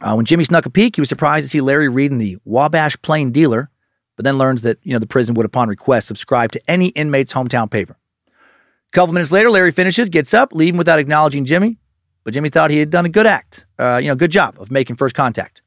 Uh, 0.00 0.14
when 0.14 0.26
Jimmy 0.26 0.44
snuck 0.44 0.66
a 0.66 0.70
peek, 0.70 0.96
he 0.96 1.00
was 1.00 1.08
surprised 1.08 1.46
to 1.46 1.50
see 1.50 1.60
Larry 1.60 1.88
reading 1.88 2.18
the 2.18 2.38
Wabash 2.44 3.00
Plain 3.02 3.32
Dealer, 3.32 3.70
but 4.16 4.24
then 4.24 4.38
learns 4.38 4.62
that 4.62 4.78
you 4.82 4.92
know 4.92 4.98
the 4.98 5.06
prison 5.06 5.34
would, 5.34 5.46
upon 5.46 5.68
request, 5.68 6.06
subscribe 6.06 6.52
to 6.52 6.70
any 6.70 6.88
inmate's 6.88 7.32
hometown 7.32 7.70
paper. 7.70 7.96
A 8.28 8.92
couple 8.92 9.14
minutes 9.14 9.32
later, 9.32 9.50
Larry 9.50 9.72
finishes, 9.72 10.08
gets 10.08 10.34
up, 10.34 10.52
leaving 10.52 10.78
without 10.78 10.98
acknowledging 10.98 11.44
Jimmy. 11.44 11.78
But 12.24 12.34
Jimmy 12.34 12.48
thought 12.48 12.70
he 12.70 12.78
had 12.78 12.90
done 12.90 13.06
a 13.06 13.08
good 13.08 13.26
act, 13.26 13.66
uh, 13.78 14.00
you 14.02 14.08
know, 14.08 14.16
good 14.16 14.32
job 14.32 14.60
of 14.60 14.70
making 14.70 14.96
first 14.96 15.14
contact. 15.14 15.62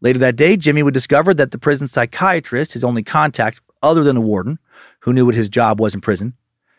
Later 0.00 0.18
that 0.20 0.36
day, 0.36 0.56
Jimmy 0.56 0.82
would 0.82 0.94
discover 0.94 1.34
that 1.34 1.50
the 1.50 1.58
prison 1.58 1.86
psychiatrist, 1.86 2.72
his 2.72 2.84
only 2.84 3.02
contact 3.02 3.60
other 3.82 4.02
than 4.02 4.14
the 4.14 4.22
warden, 4.22 4.58
who 5.00 5.12
knew 5.12 5.26
what 5.26 5.34
his 5.34 5.48
job 5.48 5.80
was 5.80 5.94
in 5.94 6.00
prison, 6.00 6.34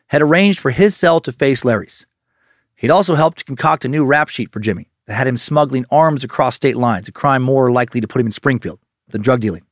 had 0.07 0.21
arranged 0.21 0.59
for 0.59 0.71
his 0.71 0.95
cell 0.95 1.19
to 1.21 1.31
face 1.31 1.63
Larry's. 1.65 2.05
He'd 2.75 2.91
also 2.91 3.15
helped 3.15 3.45
concoct 3.45 3.85
a 3.85 3.89
new 3.89 4.05
rap 4.05 4.29
sheet 4.29 4.51
for 4.51 4.59
Jimmy 4.59 4.89
that 5.07 5.15
had 5.15 5.27
him 5.27 5.37
smuggling 5.37 5.85
arms 5.89 6.23
across 6.23 6.55
state 6.55 6.77
lines, 6.77 7.07
a 7.07 7.11
crime 7.11 7.41
more 7.41 7.71
likely 7.71 8.01
to 8.01 8.07
put 8.07 8.19
him 8.19 8.27
in 8.27 8.31
Springfield 8.31 8.79
than 9.09 9.21
drug 9.21 9.39
dealing. 9.39 9.63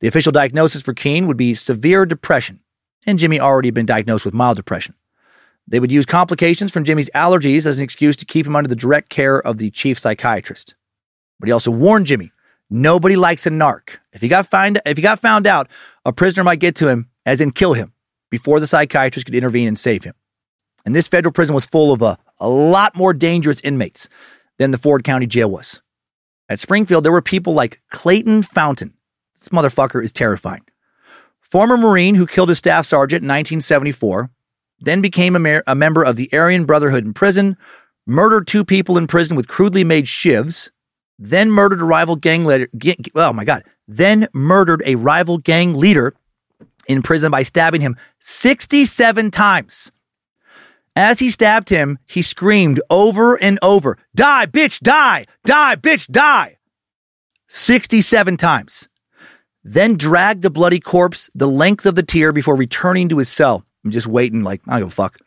The 0.00 0.08
official 0.08 0.32
diagnosis 0.32 0.82
for 0.82 0.92
Keene 0.92 1.26
would 1.26 1.36
be 1.36 1.54
severe 1.54 2.04
depression, 2.04 2.60
and 3.06 3.18
Jimmy 3.18 3.40
already 3.40 3.68
had 3.68 3.74
been 3.74 3.86
diagnosed 3.86 4.24
with 4.24 4.34
mild 4.34 4.56
depression. 4.56 4.94
They 5.68 5.80
would 5.80 5.92
use 5.92 6.06
complications 6.06 6.72
from 6.72 6.84
Jimmy's 6.84 7.10
allergies 7.14 7.66
as 7.66 7.78
an 7.78 7.84
excuse 7.84 8.16
to 8.16 8.24
keep 8.24 8.46
him 8.46 8.56
under 8.56 8.68
the 8.68 8.76
direct 8.76 9.08
care 9.08 9.40
of 9.40 9.58
the 9.58 9.70
chief 9.70 9.98
psychiatrist. 9.98 10.74
But 11.40 11.48
he 11.48 11.52
also 11.52 11.70
warned 11.70 12.06
Jimmy, 12.06 12.30
nobody 12.70 13.16
likes 13.16 13.46
a 13.46 13.50
narc. 13.50 13.98
If 14.12 14.20
he 14.20 14.28
got 14.28 14.46
find 14.46 14.80
if 14.86 14.96
he 14.96 15.02
got 15.02 15.18
found 15.18 15.46
out, 15.46 15.68
a 16.04 16.12
prisoner 16.12 16.44
might 16.44 16.60
get 16.60 16.76
to 16.76 16.88
him, 16.88 17.10
as 17.24 17.40
in 17.40 17.50
kill 17.50 17.74
him, 17.74 17.92
before 18.36 18.60
the 18.60 18.66
psychiatrist 18.66 19.24
could 19.24 19.34
intervene 19.34 19.66
and 19.66 19.78
save 19.78 20.04
him. 20.04 20.12
And 20.84 20.94
this 20.94 21.08
federal 21.08 21.32
prison 21.32 21.54
was 21.54 21.64
full 21.64 21.90
of 21.90 22.02
a, 22.02 22.18
a 22.38 22.46
lot 22.46 22.94
more 22.94 23.14
dangerous 23.14 23.62
inmates 23.62 24.10
than 24.58 24.72
the 24.72 24.78
Ford 24.78 25.04
County 25.04 25.26
jail 25.26 25.50
was. 25.50 25.80
At 26.50 26.60
Springfield, 26.60 27.02
there 27.02 27.12
were 27.12 27.22
people 27.22 27.54
like 27.54 27.80
Clayton 27.90 28.42
Fountain. 28.42 28.92
This 29.38 29.48
motherfucker 29.48 30.04
is 30.04 30.12
terrifying. 30.12 30.60
Former 31.40 31.78
Marine 31.78 32.14
who 32.14 32.26
killed 32.26 32.50
his 32.50 32.58
staff 32.58 32.84
sergeant 32.84 33.22
in 33.22 33.28
1974, 33.28 34.30
then 34.80 35.00
became 35.00 35.34
a, 35.34 35.38
mer- 35.38 35.64
a 35.66 35.74
member 35.74 36.04
of 36.04 36.16
the 36.16 36.28
Aryan 36.30 36.66
Brotherhood 36.66 37.06
in 37.06 37.14
prison, 37.14 37.56
murdered 38.06 38.46
two 38.46 38.66
people 38.66 38.98
in 38.98 39.06
prison 39.06 39.34
with 39.34 39.48
crudely 39.48 39.82
made 39.82 40.04
shivs, 40.04 40.68
then 41.18 41.50
murdered 41.50 41.80
a 41.80 41.84
rival 41.84 42.16
gang 42.16 42.44
leader. 42.44 42.68
G- 42.76 42.98
oh 43.14 43.32
my 43.32 43.46
God. 43.46 43.64
Then 43.88 44.28
murdered 44.34 44.82
a 44.84 44.96
rival 44.96 45.38
gang 45.38 45.72
leader 45.72 46.14
in 46.88 47.02
prison 47.02 47.30
by 47.30 47.42
stabbing 47.42 47.80
him 47.80 47.96
67 48.20 49.30
times. 49.30 49.92
As 50.94 51.18
he 51.18 51.28
stabbed 51.28 51.68
him, 51.68 51.98
he 52.06 52.22
screamed 52.22 52.80
over 52.88 53.36
and 53.36 53.58
over, 53.60 53.98
Die, 54.14 54.46
bitch, 54.46 54.80
die! 54.80 55.26
Die, 55.44 55.76
bitch, 55.76 56.10
die! 56.10 56.56
67 57.48 58.36
times. 58.38 58.88
Then 59.62 59.96
dragged 59.96 60.42
the 60.42 60.50
bloody 60.50 60.80
corpse 60.80 61.28
the 61.34 61.48
length 61.48 61.84
of 61.86 61.96
the 61.96 62.02
tier 62.02 62.32
before 62.32 62.56
returning 62.56 63.10
to 63.10 63.18
his 63.18 63.28
cell. 63.28 63.64
I'm 63.84 63.90
just 63.90 64.06
waiting, 64.06 64.42
like, 64.42 64.62
I 64.66 64.72
don't 64.72 64.88
give 64.88 64.88
a 64.88 64.90
fuck. 64.90 65.18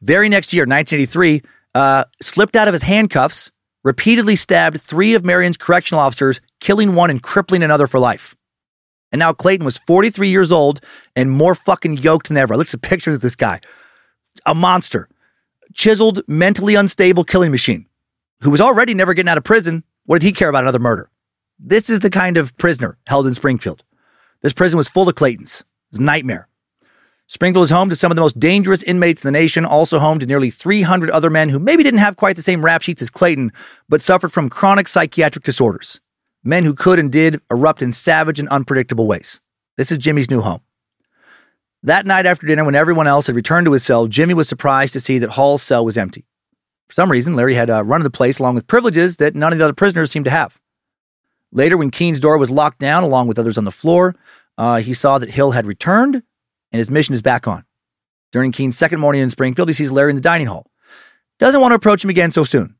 Very 0.00 0.28
next 0.28 0.52
year, 0.52 0.64
1983, 0.64 1.42
uh, 1.74 2.04
slipped 2.20 2.56
out 2.56 2.66
of 2.66 2.72
his 2.72 2.82
handcuffs, 2.82 3.52
repeatedly 3.84 4.34
stabbed 4.34 4.80
three 4.80 5.14
of 5.14 5.24
Marion's 5.24 5.56
correctional 5.56 6.00
officers, 6.00 6.40
killing 6.60 6.94
one 6.94 7.08
and 7.08 7.22
crippling 7.22 7.62
another 7.62 7.86
for 7.86 8.00
life. 8.00 8.34
And 9.12 9.18
now 9.18 9.32
Clayton 9.32 9.64
was 9.64 9.78
43 9.78 10.28
years 10.28 10.50
old 10.50 10.80
and 11.14 11.30
more 11.30 11.54
fucking 11.54 11.98
yoked 11.98 12.28
than 12.28 12.36
ever. 12.36 12.54
I 12.54 12.56
looked 12.56 12.74
at 12.74 12.82
pictures 12.82 13.14
of 13.14 13.20
this 13.20 13.36
guy. 13.36 13.60
A 14.46 14.54
monster. 14.54 15.08
Chiseled, 15.74 16.22
mentally 16.26 16.74
unstable 16.74 17.24
killing 17.24 17.50
machine 17.50 17.86
who 18.42 18.50
was 18.50 18.60
already 18.60 18.92
never 18.92 19.14
getting 19.14 19.30
out 19.30 19.38
of 19.38 19.44
prison. 19.44 19.84
What 20.04 20.20
did 20.20 20.26
he 20.26 20.32
care 20.32 20.48
about 20.48 20.64
another 20.64 20.78
murder? 20.78 21.10
This 21.58 21.88
is 21.88 22.00
the 22.00 22.10
kind 22.10 22.36
of 22.36 22.56
prisoner 22.58 22.98
held 23.06 23.26
in 23.26 23.34
Springfield. 23.34 23.84
This 24.42 24.52
prison 24.52 24.76
was 24.76 24.88
full 24.88 25.08
of 25.08 25.14
Claytons. 25.14 25.62
It's 25.90 25.98
a 25.98 26.02
nightmare. 26.02 26.48
Springfield 27.28 27.64
is 27.64 27.70
home 27.70 27.88
to 27.88 27.96
some 27.96 28.10
of 28.10 28.16
the 28.16 28.20
most 28.20 28.38
dangerous 28.40 28.82
inmates 28.82 29.22
in 29.22 29.28
the 29.28 29.38
nation, 29.38 29.64
also 29.64 29.98
home 29.98 30.18
to 30.18 30.26
nearly 30.26 30.50
300 30.50 31.08
other 31.10 31.30
men 31.30 31.48
who 31.48 31.58
maybe 31.58 31.84
didn't 31.84 32.00
have 32.00 32.16
quite 32.16 32.36
the 32.36 32.42
same 32.42 32.64
rap 32.64 32.82
sheets 32.82 33.00
as 33.00 33.10
Clayton, 33.10 33.52
but 33.88 34.02
suffered 34.02 34.32
from 34.32 34.50
chronic 34.50 34.88
psychiatric 34.88 35.44
disorders. 35.44 36.00
Men 36.44 36.64
who 36.64 36.74
could 36.74 36.98
and 36.98 37.10
did 37.10 37.40
erupt 37.50 37.82
in 37.82 37.92
savage 37.92 38.40
and 38.40 38.48
unpredictable 38.48 39.06
ways. 39.06 39.40
This 39.76 39.92
is 39.92 39.98
Jimmy's 39.98 40.30
new 40.30 40.40
home. 40.40 40.60
That 41.84 42.06
night 42.06 42.26
after 42.26 42.46
dinner, 42.46 42.64
when 42.64 42.74
everyone 42.74 43.06
else 43.06 43.26
had 43.26 43.36
returned 43.36 43.64
to 43.66 43.72
his 43.72 43.84
cell, 43.84 44.06
Jimmy 44.06 44.34
was 44.34 44.48
surprised 44.48 44.92
to 44.92 45.00
see 45.00 45.18
that 45.18 45.30
Hall's 45.30 45.62
cell 45.62 45.84
was 45.84 45.96
empty. 45.96 46.26
For 46.88 46.94
some 46.94 47.10
reason, 47.10 47.34
Larry 47.34 47.54
had 47.54 47.70
a 47.70 47.82
run 47.82 48.00
of 48.00 48.04
the 48.04 48.10
place 48.10 48.38
along 48.38 48.54
with 48.54 48.66
privileges 48.66 49.16
that 49.16 49.34
none 49.34 49.52
of 49.52 49.58
the 49.58 49.64
other 49.64 49.72
prisoners 49.72 50.10
seemed 50.10 50.26
to 50.26 50.30
have. 50.30 50.60
Later, 51.50 51.76
when 51.76 51.90
Keene's 51.90 52.20
door 52.20 52.38
was 52.38 52.50
locked 52.50 52.78
down 52.78 53.02
along 53.02 53.28
with 53.28 53.38
others 53.38 53.58
on 53.58 53.64
the 53.64 53.70
floor, 53.70 54.14
uh, 54.58 54.80
he 54.80 54.94
saw 54.94 55.18
that 55.18 55.30
Hill 55.30 55.52
had 55.52 55.66
returned 55.66 56.22
and 56.72 56.78
his 56.78 56.90
mission 56.90 57.14
is 57.14 57.22
back 57.22 57.46
on. 57.46 57.64
During 58.32 58.52
Keene's 58.52 58.78
second 58.78 59.00
morning 59.00 59.20
in 59.20 59.30
Springfield, 59.30 59.68
he 59.68 59.74
sees 59.74 59.92
Larry 59.92 60.10
in 60.10 60.16
the 60.16 60.22
dining 60.22 60.46
hall. 60.46 60.70
Doesn't 61.38 61.60
want 61.60 61.72
to 61.72 61.76
approach 61.76 62.02
him 62.02 62.10
again 62.10 62.30
so 62.30 62.44
soon. 62.44 62.76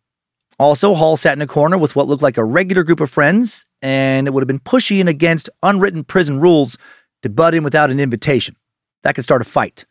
Also, 0.62 0.94
Hall 0.94 1.16
sat 1.16 1.36
in 1.36 1.42
a 1.42 1.46
corner 1.48 1.76
with 1.76 1.96
what 1.96 2.06
looked 2.06 2.22
like 2.22 2.36
a 2.36 2.44
regular 2.44 2.84
group 2.84 3.00
of 3.00 3.10
friends, 3.10 3.66
and 3.82 4.28
it 4.28 4.30
would 4.30 4.42
have 4.42 4.46
been 4.46 4.60
pushy 4.60 5.00
and 5.00 5.08
against 5.08 5.50
unwritten 5.64 6.04
prison 6.04 6.38
rules 6.38 6.78
to 7.22 7.28
butt 7.28 7.52
in 7.52 7.64
without 7.64 7.90
an 7.90 7.98
invitation. 7.98 8.54
That 9.02 9.16
could 9.16 9.24
start 9.24 9.42
a 9.42 9.44
fight. 9.44 9.84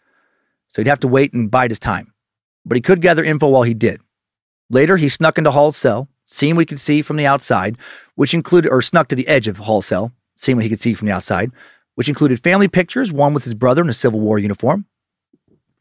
So 0.69 0.81
he'd 0.81 0.87
have 0.87 1.01
to 1.01 1.09
wait 1.09 1.33
and 1.33 1.51
bide 1.51 1.71
his 1.71 1.79
time. 1.79 2.13
But 2.63 2.77
he 2.77 2.81
could 2.81 3.01
gather 3.01 3.21
info 3.21 3.49
while 3.49 3.63
he 3.63 3.73
did. 3.73 3.99
Later, 4.69 4.95
he 4.95 5.09
snuck 5.09 5.37
into 5.37 5.51
Hall's 5.51 5.75
cell, 5.75 6.07
seeing 6.23 6.55
what 6.55 6.61
he 6.61 6.67
could 6.67 6.79
see 6.79 7.01
from 7.01 7.17
the 7.17 7.27
outside, 7.27 7.77
which 8.15 8.33
included, 8.33 8.71
or 8.71 8.81
snuck 8.81 9.09
to 9.09 9.15
the 9.15 9.27
edge 9.27 9.49
of 9.49 9.57
Hall's 9.57 9.87
cell, 9.87 10.13
seeing 10.37 10.55
what 10.55 10.63
he 10.63 10.69
could 10.69 10.79
see 10.79 10.93
from 10.93 11.07
the 11.07 11.13
outside, 11.13 11.51
which 11.95 12.07
included 12.07 12.41
family 12.41 12.69
pictures, 12.69 13.11
one 13.11 13.33
with 13.33 13.43
his 13.43 13.55
brother 13.55 13.81
in 13.81 13.89
a 13.89 13.93
Civil 13.93 14.21
War 14.21 14.39
uniform. 14.39 14.85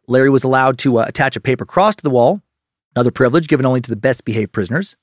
Larry 0.08 0.30
was 0.30 0.42
allowed 0.42 0.78
to 0.78 0.98
uh, 0.98 1.04
attach 1.06 1.36
a 1.36 1.40
paper 1.40 1.64
cross 1.64 1.94
to 1.94 2.02
the 2.02 2.10
wall, 2.10 2.42
another 2.94 3.10
privilege 3.10 3.48
given 3.48 3.66
only 3.66 3.80
to 3.80 3.90
the 3.90 3.96
best 3.96 4.24
behaved 4.24 4.52
prisoners. 4.52 4.96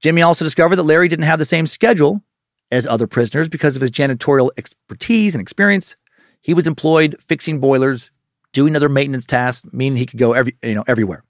Jimmy 0.00 0.22
also 0.22 0.44
discovered 0.44 0.76
that 0.76 0.82
Larry 0.82 1.08
didn't 1.08 1.24
have 1.24 1.38
the 1.38 1.44
same 1.44 1.66
schedule 1.66 2.22
as 2.70 2.86
other 2.86 3.06
prisoners 3.06 3.48
because 3.48 3.76
of 3.76 3.82
his 3.82 3.90
janitorial 3.90 4.50
expertise 4.56 5.34
and 5.34 5.40
experience. 5.40 5.96
He 6.42 6.54
was 6.54 6.66
employed 6.66 7.16
fixing 7.20 7.60
boilers, 7.60 8.10
doing 8.52 8.76
other 8.76 8.88
maintenance 8.88 9.24
tasks, 9.24 9.68
meaning 9.72 9.96
he 9.96 10.06
could 10.06 10.18
go 10.18 10.32
every, 10.32 10.56
you 10.62 10.74
know, 10.74 10.84
everywhere. 10.86 11.24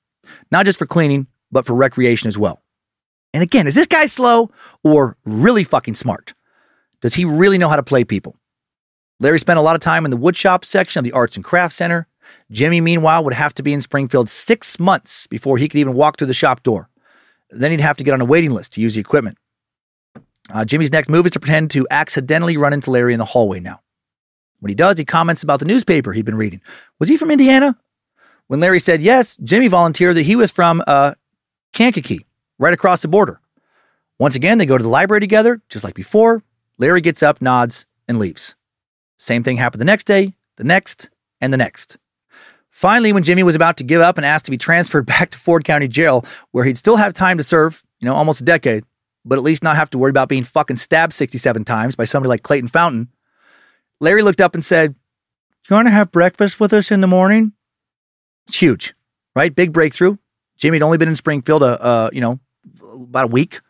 Not 0.51 0.65
just 0.65 0.79
for 0.79 0.87
cleaning, 0.87 1.27
but 1.51 1.67
for 1.67 1.75
recreation 1.75 2.29
as 2.29 2.37
well. 2.37 2.63
And 3.33 3.43
again, 3.43 3.67
is 3.67 3.75
this 3.75 3.87
guy 3.87 4.07
slow 4.07 4.51
or 4.83 5.17
really 5.25 5.65
fucking 5.65 5.95
smart? 5.95 6.35
Does 7.01 7.15
he 7.15 7.25
really 7.25 7.59
know 7.59 7.69
how 7.69 7.77
to 7.77 7.83
play 7.83 8.05
people? 8.05 8.37
Larry 9.21 9.39
spent 9.39 9.59
a 9.59 9.63
lot 9.63 9.77
of 9.77 9.81
time 9.81 10.05
in 10.05 10.11
the 10.11 10.17
woodshop 10.19 10.65
section 10.65 10.99
of 11.01 11.05
the 11.05 11.13
Arts 11.13 11.37
and 11.37 11.45
Crafts 11.45 11.77
Center. 11.77 12.07
Jimmy, 12.51 12.81
meanwhile, 12.81 13.25
would 13.25 13.35
have 13.35 13.55
to 13.55 13.63
be 13.63 13.73
in 13.73 13.81
Springfield 13.81 14.29
six 14.29 14.79
months 14.79 15.27
before 15.27 15.59
he 15.59 15.69
could 15.69 15.79
even 15.79 15.95
walk 15.95 16.19
through 16.19 16.29
the 16.29 16.35
shop 16.35 16.63
door. 16.63 16.89
Then 17.51 17.71
he'd 17.71 17.81
have 17.81 17.97
to 17.97 18.05
get 18.05 18.15
on 18.15 18.21
a 18.21 18.25
waiting 18.25 18.51
list 18.51 18.73
to 18.73 18.81
use 18.81 18.95
the 18.95 19.01
equipment. 19.01 19.39
Uh, 20.51 20.65
Jimmy's 20.65 20.93
next 20.93 21.09
move 21.09 21.27
is 21.27 21.33
to 21.33 21.41
pretend 21.41 21.71
to 21.73 21.87
accidentally 21.91 22.57
run 22.57 22.73
into 22.73 22.91
Larry 22.91 23.13
in 23.13 23.19
the 23.19 23.25
hallway 23.25 23.61
now. 23.61 23.81
When 24.61 24.69
he 24.69 24.75
does, 24.75 24.99
he 24.99 25.05
comments 25.05 25.43
about 25.43 25.61
the 25.61 25.67
newspaper 25.67 26.13
he'd 26.13 26.25
been 26.25 26.37
reading. 26.37 26.61
Was 26.99 27.09
he 27.09 27.17
from 27.17 27.31
Indiana? 27.31 27.77
When 28.47 28.61
Larry 28.61 28.79
said 28.79 29.03
yes, 29.03 29.37
Jimmy 29.39 29.69
volunteered 29.69 30.17
that 30.17 30.23
he 30.23 30.37
was 30.37 30.51
from 30.51 30.83
uh, 30.87 31.15
Kankakee, 31.73 32.27
right 32.59 32.73
across 32.73 33.03
the 33.03 33.09
border. 33.09 33.41
Once 34.19 34.35
again, 34.35 34.59
they 34.59 34.67
go 34.67 34.79
to 34.79 34.83
the 34.83 34.89
library 34.89 35.21
together, 35.21 35.61
just 35.69 35.85
like 35.85 35.95
before. 35.95 36.43
Larry 36.79 37.01
gets 37.01 37.23
up, 37.23 37.43
nods, 37.43 37.87
and 38.09 38.19
leaves. 38.19 38.55
Same 39.19 39.43
thing 39.43 39.57
happened 39.57 39.81
the 39.81 39.87
next 39.87 40.05
day, 40.05 40.35
the 40.57 40.65
next, 40.65 41.11
and 41.41 41.53
the 41.53 41.59
next. 41.59 41.99
Finally, 42.77 43.11
when 43.11 43.23
Jimmy 43.23 43.43
was 43.43 43.57
about 43.57 43.79
to 43.79 43.85
give 43.85 44.03
up 44.03 44.19
and 44.19 44.27
asked 44.27 44.45
to 44.45 44.51
be 44.51 44.59
transferred 44.59 45.07
back 45.07 45.31
to 45.31 45.39
Ford 45.39 45.65
County 45.65 45.89
Jail, 45.89 46.27
where 46.51 46.63
he'd 46.63 46.77
still 46.77 46.97
have 46.97 47.15
time 47.15 47.39
to 47.39 47.43
serve, 47.43 47.83
you 48.01 48.07
know, 48.07 48.15
almost 48.15 48.43
a 48.43 48.45
decade, 48.45 48.85
but 49.25 49.39
at 49.39 49.43
least 49.43 49.63
not 49.63 49.77
have 49.77 49.89
to 49.91 49.99
worry 49.99 50.11
about 50.11 50.29
being 50.29 50.45
fucking 50.45 50.77
stabbed 50.77 51.15
67 51.15 51.65
times 51.65 51.97
by 51.97 52.05
somebody 52.05 52.29
like 52.29 52.43
Clayton 52.43 52.69
Fountain, 52.69 53.09
Larry 53.99 54.21
looked 54.21 54.43
up 54.43 54.53
and 54.53 54.63
said, 54.63 54.93
Do 54.93 54.99
you 55.71 55.77
want 55.77 55.87
to 55.87 55.93
have 55.93 56.13
breakfast 56.13 56.61
with 56.61 56.75
us 56.75 56.91
in 56.91 57.01
the 57.01 57.07
morning? 57.07 57.55
It's 58.47 58.61
huge, 58.61 58.95
right? 59.35 59.55
Big 59.55 59.73
breakthrough. 59.73 60.19
Jimmy 60.59 60.75
had 60.77 60.83
only 60.83 60.99
been 60.99 61.09
in 61.09 61.17
Springfield, 61.17 61.63
a, 61.63 61.83
uh, 61.83 62.11
you 62.13 62.21
know, 62.21 62.41
about 62.93 63.25
a 63.25 63.29
week. 63.29 63.63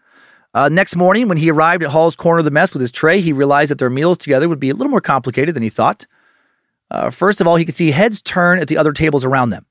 Uh, 0.52 0.68
next 0.68 0.96
morning, 0.96 1.28
when 1.28 1.38
he 1.38 1.52
arrived 1.52 1.84
at 1.84 1.90
Hall's 1.90 2.16
corner 2.16 2.40
of 2.40 2.44
the 2.44 2.50
mess 2.50 2.74
with 2.74 2.80
his 2.80 2.90
tray, 2.90 3.20
he 3.20 3.32
realized 3.32 3.70
that 3.70 3.78
their 3.78 3.88
meals 3.88 4.18
together 4.18 4.48
would 4.48 4.58
be 4.58 4.70
a 4.70 4.74
little 4.74 4.90
more 4.90 5.00
complicated 5.00 5.54
than 5.54 5.62
he 5.62 5.68
thought. 5.68 6.06
Uh, 6.90 7.10
first 7.10 7.40
of 7.40 7.46
all, 7.46 7.56
he 7.56 7.64
could 7.64 7.74
see 7.74 7.90
heads 7.90 8.22
turn 8.22 8.58
at 8.58 8.68
the 8.68 8.76
other 8.76 8.92
tables 8.92 9.24
around 9.24 9.50
them. 9.50 9.66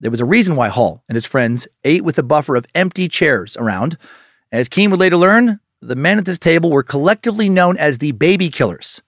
There 0.00 0.10
was 0.10 0.20
a 0.20 0.24
reason 0.24 0.56
why 0.56 0.68
Hall 0.68 1.02
and 1.08 1.14
his 1.14 1.26
friends 1.26 1.68
ate 1.84 2.04
with 2.04 2.18
a 2.18 2.22
buffer 2.22 2.56
of 2.56 2.66
empty 2.74 3.08
chairs 3.08 3.56
around. 3.56 3.98
As 4.50 4.68
Keene 4.68 4.90
would 4.90 5.00
later 5.00 5.16
learn, 5.16 5.60
the 5.82 5.96
men 5.96 6.18
at 6.18 6.24
this 6.24 6.38
table 6.38 6.70
were 6.70 6.82
collectively 6.82 7.48
known 7.48 7.76
as 7.76 7.98
the 7.98 8.12
baby 8.12 8.50
killers 8.50 9.02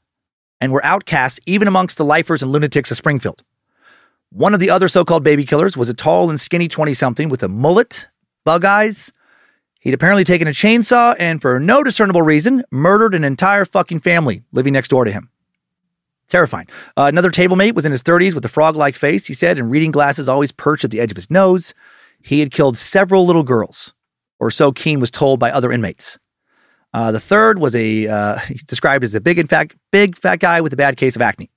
and 0.61 0.73
were 0.73 0.85
outcasts 0.85 1.41
even 1.47 1.67
amongst 1.67 1.99
the 1.99 2.05
lifers 2.05 2.43
and 2.43 2.53
lunatics 2.53 2.91
of 2.91 2.97
Springfield. 2.97 3.43
One 4.31 4.55
of 4.55 4.61
the 4.61 4.71
other 4.71 4.89
so 4.89 5.05
called 5.05 5.25
baby 5.25 5.45
killers 5.45 5.77
was 5.77 5.89
a 5.89 5.95
tall 5.95 6.31
and 6.31 6.41
skinny 6.41 6.69
20 6.69 6.95
something 6.95 7.29
with 7.29 7.43
a 7.43 7.49
mullet, 7.49 8.09
bug 8.45 8.65
eyes. 8.65 9.13
He'd 9.81 9.95
apparently 9.95 10.25
taken 10.25 10.47
a 10.47 10.53
chainsaw 10.53 11.17
and, 11.19 11.43
for 11.43 11.59
no 11.59 11.83
discernible 11.83 12.23
reason, 12.23 12.65
murdered 12.71 13.15
an 13.15 13.25
entire 13.25 13.65
fucking 13.65 13.99
family 13.99 14.45
living 14.53 14.73
next 14.73 14.89
door 14.89 15.05
to 15.05 15.11
him. 15.11 15.32
Terrifying. 16.33 16.67
Uh, 16.97 17.03
another 17.03 17.29
table 17.31 17.57
mate 17.57 17.75
was 17.75 17.85
in 17.85 17.93
his 17.93 18.03
30s 18.03 18.35
with 18.35 18.43
a 18.43 18.49
frog 18.49 18.75
like 18.75 18.97
face, 18.97 19.27
he 19.27 19.35
said, 19.35 19.59
and 19.59 19.71
reading 19.71 19.91
glasses 19.91 20.31
always 20.31 20.51
perched 20.51 20.83
at 20.83 20.91
the 20.91 20.99
edge 20.99 21.11
of 21.11 21.17
his 21.17 21.31
nose. 21.31 21.75
He 22.23 22.41
had 22.41 22.51
killed 22.51 22.79
several 22.79 23.27
little 23.27 23.43
girls, 23.43 23.93
or 24.41 24.51
so 24.51 24.73
Keene 24.73 24.99
was 24.99 25.11
told 25.11 25.39
by 25.39 25.51
other 25.51 25.71
inmates. 25.71 26.19
Uh, 26.95 27.13
the 27.13 27.21
third 27.21 27.59
was 27.59 27.77
a, 27.77 28.09
uh, 28.09 28.39
described 28.67 29.05
as 29.05 29.15
a 29.15 29.21
big, 29.21 29.39
in 29.39 29.47
fact, 29.47 29.77
big 29.91 30.17
fat 30.17 30.37
guy 30.37 30.63
with 30.63 30.73
a 30.73 30.77
bad 30.77 30.97
case 30.97 31.17
of 31.17 31.21
acne. 31.21 31.51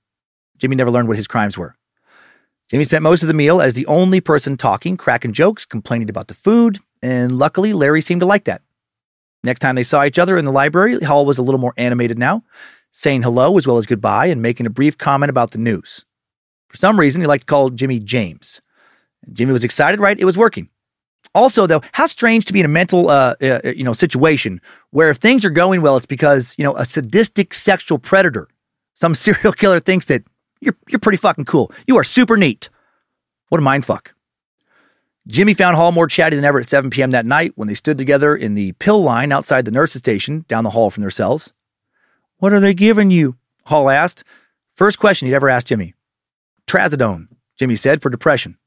Jimmy 0.58 0.76
never 0.76 0.90
learned 0.90 1.08
what 1.08 1.16
his 1.16 1.26
crimes 1.26 1.56
were. 1.56 1.74
Jimmy 2.68 2.84
spent 2.84 3.02
most 3.02 3.22
of 3.22 3.28
the 3.28 3.34
meal 3.34 3.62
as 3.62 3.72
the 3.72 3.86
only 3.86 4.20
person 4.20 4.58
talking, 4.58 4.98
cracking 4.98 5.32
jokes, 5.32 5.64
complaining 5.64 6.10
about 6.10 6.28
the 6.28 6.34
food, 6.34 6.80
and 7.00 7.32
luckily 7.32 7.72
Larry 7.72 8.02
seemed 8.02 8.20
to 8.20 8.26
like 8.26 8.44
that. 8.44 8.60
Next 9.42 9.60
time 9.60 9.76
they 9.76 9.84
saw 9.84 10.04
each 10.04 10.18
other 10.18 10.36
in 10.36 10.44
the 10.44 10.52
library, 10.52 11.00
Hall 11.00 11.24
was 11.24 11.38
a 11.38 11.42
little 11.42 11.60
more 11.60 11.72
animated 11.78 12.18
now, 12.18 12.44
saying 12.96 13.22
hello 13.22 13.58
as 13.58 13.66
well 13.66 13.76
as 13.76 13.84
goodbye 13.84 14.24
and 14.24 14.40
making 14.40 14.64
a 14.64 14.70
brief 14.70 14.96
comment 14.96 15.28
about 15.28 15.50
the 15.50 15.58
news. 15.58 16.06
For 16.68 16.78
some 16.78 16.98
reason, 16.98 17.20
he 17.20 17.26
liked 17.26 17.42
to 17.42 17.46
call 17.46 17.68
Jimmy 17.68 18.00
James. 18.00 18.62
Jimmy 19.30 19.52
was 19.52 19.64
excited, 19.64 20.00
right? 20.00 20.18
It 20.18 20.24
was 20.24 20.38
working. 20.38 20.70
Also, 21.34 21.66
though, 21.66 21.82
how 21.92 22.06
strange 22.06 22.46
to 22.46 22.54
be 22.54 22.60
in 22.60 22.64
a 22.64 22.70
mental, 22.70 23.10
uh, 23.10 23.34
uh, 23.42 23.60
you 23.64 23.84
know, 23.84 23.92
situation 23.92 24.62
where 24.92 25.10
if 25.10 25.18
things 25.18 25.44
are 25.44 25.50
going 25.50 25.82
well, 25.82 25.98
it's 25.98 26.06
because 26.06 26.54
you 26.56 26.64
know 26.64 26.74
a 26.76 26.86
sadistic 26.86 27.52
sexual 27.52 27.98
predator, 27.98 28.48
some 28.94 29.14
serial 29.26 29.52
killer 29.52 29.78
thinks 29.78 30.06
that 30.06 30.24
you're, 30.62 30.76
you're 30.88 30.98
pretty 30.98 31.18
fucking 31.18 31.44
cool. 31.44 31.70
You 31.86 31.98
are 31.98 32.04
super 32.04 32.38
neat. 32.38 32.70
What 33.50 33.58
a 33.58 33.62
mind 33.62 33.84
fuck. 33.84 34.14
Jimmy 35.28 35.52
found 35.52 35.76
Hall 35.76 35.92
more 35.92 36.06
chatty 36.06 36.36
than 36.36 36.46
ever 36.46 36.60
at 36.60 36.68
7 36.68 36.88
p.m. 36.88 37.10
that 37.10 37.26
night 37.26 37.52
when 37.56 37.68
they 37.68 37.74
stood 37.74 37.98
together 37.98 38.34
in 38.34 38.54
the 38.54 38.72
pill 38.72 39.02
line 39.02 39.32
outside 39.32 39.66
the 39.66 39.70
nurse's 39.70 39.98
station 39.98 40.46
down 40.48 40.64
the 40.64 40.70
hall 40.70 40.88
from 40.88 41.02
their 41.02 41.10
cells. 41.10 41.52
What 42.38 42.52
are 42.52 42.60
they 42.60 42.74
giving 42.74 43.10
you? 43.10 43.36
Hall 43.64 43.88
asked. 43.88 44.24
First 44.74 44.98
question 44.98 45.26
he'd 45.26 45.34
ever 45.34 45.48
asked 45.48 45.68
Jimmy. 45.68 45.94
Trazodone, 46.66 47.28
Jimmy 47.58 47.76
said, 47.76 48.02
for 48.02 48.10
depression. 48.10 48.58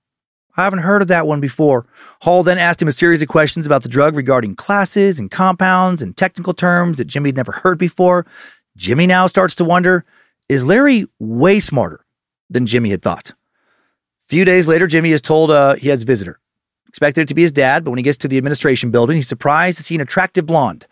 I 0.57 0.63
haven't 0.63 0.79
heard 0.79 1.01
of 1.01 1.07
that 1.09 1.27
one 1.27 1.39
before. 1.39 1.85
Hall 2.21 2.43
then 2.43 2.57
asked 2.57 2.81
him 2.81 2.87
a 2.87 2.93
series 2.93 3.21
of 3.21 3.27
questions 3.27 3.65
about 3.65 3.83
the 3.83 3.89
drug 3.89 4.15
regarding 4.15 4.55
classes 4.55 5.19
and 5.19 5.29
compounds 5.29 6.01
and 6.01 6.17
technical 6.17 6.53
terms 6.53 6.97
that 6.97 7.05
Jimmy 7.05 7.29
had 7.29 7.35
never 7.35 7.51
heard 7.51 7.77
before. 7.77 8.25
Jimmy 8.75 9.07
now 9.07 9.27
starts 9.27 9.55
to 9.55 9.63
wonder 9.63 10.05
is 10.49 10.65
Larry 10.65 11.05
way 11.19 11.59
smarter 11.59 12.03
than 12.49 12.65
Jimmy 12.65 12.89
had 12.89 13.03
thought? 13.03 13.29
A 13.29 14.27
few 14.27 14.43
days 14.45 14.67
later, 14.67 14.87
Jimmy 14.87 15.11
is 15.11 15.21
told 15.21 15.51
uh, 15.51 15.75
he 15.75 15.89
has 15.89 16.01
a 16.01 16.05
visitor. 16.05 16.39
Expected 16.87 17.21
it 17.21 17.27
to 17.27 17.35
be 17.35 17.43
his 17.43 17.51
dad, 17.51 17.83
but 17.83 17.91
when 17.91 17.99
he 17.99 18.03
gets 18.03 18.17
to 18.17 18.27
the 18.27 18.37
administration 18.37 18.89
building, 18.89 19.15
he's 19.15 19.27
surprised 19.27 19.77
to 19.77 19.83
see 19.83 19.93
an 19.93 20.01
attractive 20.01 20.47
blonde. 20.47 20.87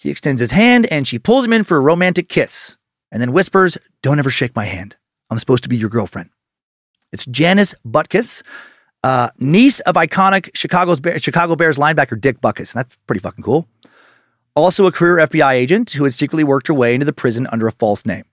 He 0.00 0.10
extends 0.10 0.40
his 0.40 0.52
hand 0.52 0.86
and 0.90 1.06
she 1.06 1.18
pulls 1.18 1.44
him 1.44 1.52
in 1.52 1.62
for 1.62 1.76
a 1.76 1.80
romantic 1.80 2.30
kiss 2.30 2.78
and 3.12 3.20
then 3.20 3.32
whispers, 3.32 3.76
Don't 4.02 4.18
ever 4.18 4.30
shake 4.30 4.56
my 4.56 4.64
hand. 4.64 4.96
I'm 5.28 5.38
supposed 5.38 5.62
to 5.64 5.68
be 5.68 5.76
your 5.76 5.90
girlfriend. 5.90 6.30
It's 7.12 7.26
Janice 7.26 7.74
Butkus, 7.86 8.42
Uh, 9.02 9.28
niece 9.38 9.80
of 9.80 9.94
iconic 9.96 10.50
Chicago's 10.54 11.00
Bear, 11.00 11.18
Chicago 11.18 11.54
Bears 11.54 11.76
linebacker 11.78 12.18
Dick 12.18 12.40
Butkus. 12.40 12.72
That's 12.72 12.96
pretty 13.06 13.20
fucking 13.20 13.44
cool. 13.44 13.68
Also, 14.54 14.86
a 14.86 14.92
career 14.92 15.26
FBI 15.26 15.52
agent 15.52 15.90
who 15.90 16.04
had 16.04 16.14
secretly 16.14 16.44
worked 16.44 16.66
her 16.68 16.74
way 16.74 16.94
into 16.94 17.06
the 17.06 17.12
prison 17.12 17.46
under 17.52 17.66
a 17.66 17.72
false 17.72 18.04
name. 18.06 18.24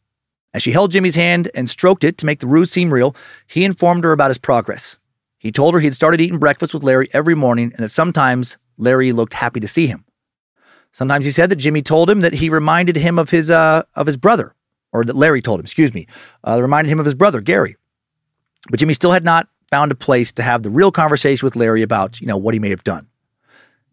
As 0.53 0.63
she 0.63 0.71
held 0.71 0.91
Jimmy's 0.91 1.15
hand 1.15 1.49
and 1.53 1.69
stroked 1.69 2.03
it 2.03 2.17
to 2.17 2.25
make 2.25 2.39
the 2.39 2.47
ruse 2.47 2.71
seem 2.71 2.93
real, 2.93 3.15
he 3.45 3.65
informed 3.65 4.03
her 4.05 4.13
about 4.13 4.29
his 4.29 4.37
progress. 4.37 4.97
He 5.37 5.51
told 5.51 5.73
her 5.73 5.79
he 5.79 5.87
had 5.87 5.95
started 5.95 6.21
eating 6.21 6.39
breakfast 6.39 6.73
with 6.73 6.83
Larry 6.83 7.09
every 7.13 7.35
morning 7.35 7.71
and 7.75 7.83
that 7.83 7.89
sometimes 7.89 8.57
Larry 8.77 9.11
looked 9.11 9.35
happy 9.35 9.59
to 9.59 9.67
see 9.67 9.87
him. 9.87 10.03
Sometimes 10.91 11.25
he 11.25 11.31
said 11.31 11.49
that 11.49 11.57
Jimmy 11.57 11.81
told 11.81 12.09
him 12.09 12.21
that 12.21 12.33
he 12.33 12.49
reminded 12.49 12.95
him 12.95 13.19
of 13.19 13.29
his 13.29 13.51
uh, 13.51 13.83
of 13.95 14.05
his 14.05 14.17
brother, 14.17 14.55
or 14.91 15.03
that 15.03 15.15
Larry 15.15 15.41
told 15.41 15.59
him, 15.59 15.65
excuse 15.65 15.93
me, 15.93 16.07
uh, 16.43 16.61
reminded 16.61 16.89
him 16.89 16.99
of 16.99 17.05
his 17.05 17.15
brother 17.15 17.41
Gary. 17.41 17.75
But 18.69 18.79
Jimmy 18.79 18.93
still 18.93 19.11
had 19.11 19.23
not 19.23 19.47
found 19.69 19.91
a 19.91 19.95
place 19.95 20.31
to 20.33 20.43
have 20.43 20.63
the 20.63 20.69
real 20.69 20.91
conversation 20.91 21.45
with 21.45 21.55
Larry 21.55 21.81
about, 21.81 22.19
you 22.21 22.27
know, 22.27 22.37
what 22.37 22.53
he 22.53 22.59
may 22.59 22.69
have 22.69 22.83
done. 22.83 23.07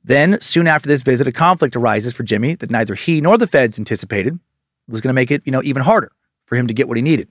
Then, 0.04 0.40
soon 0.40 0.66
after 0.66 0.88
this 0.88 1.02
visit, 1.02 1.26
a 1.26 1.32
conflict 1.32 1.76
arises 1.76 2.12
for 2.12 2.22
Jimmy 2.22 2.54
that 2.56 2.70
neither 2.70 2.94
he 2.94 3.20
nor 3.20 3.38
the 3.38 3.46
feds 3.46 3.78
anticipated 3.78 4.38
was 4.86 5.00
going 5.00 5.08
to 5.08 5.14
make 5.14 5.30
it, 5.30 5.42
you 5.44 5.52
know, 5.52 5.62
even 5.62 5.82
harder 5.82 6.12
for 6.46 6.56
him 6.56 6.66
to 6.66 6.74
get 6.74 6.88
what 6.88 6.98
he 6.98 7.02
needed. 7.02 7.28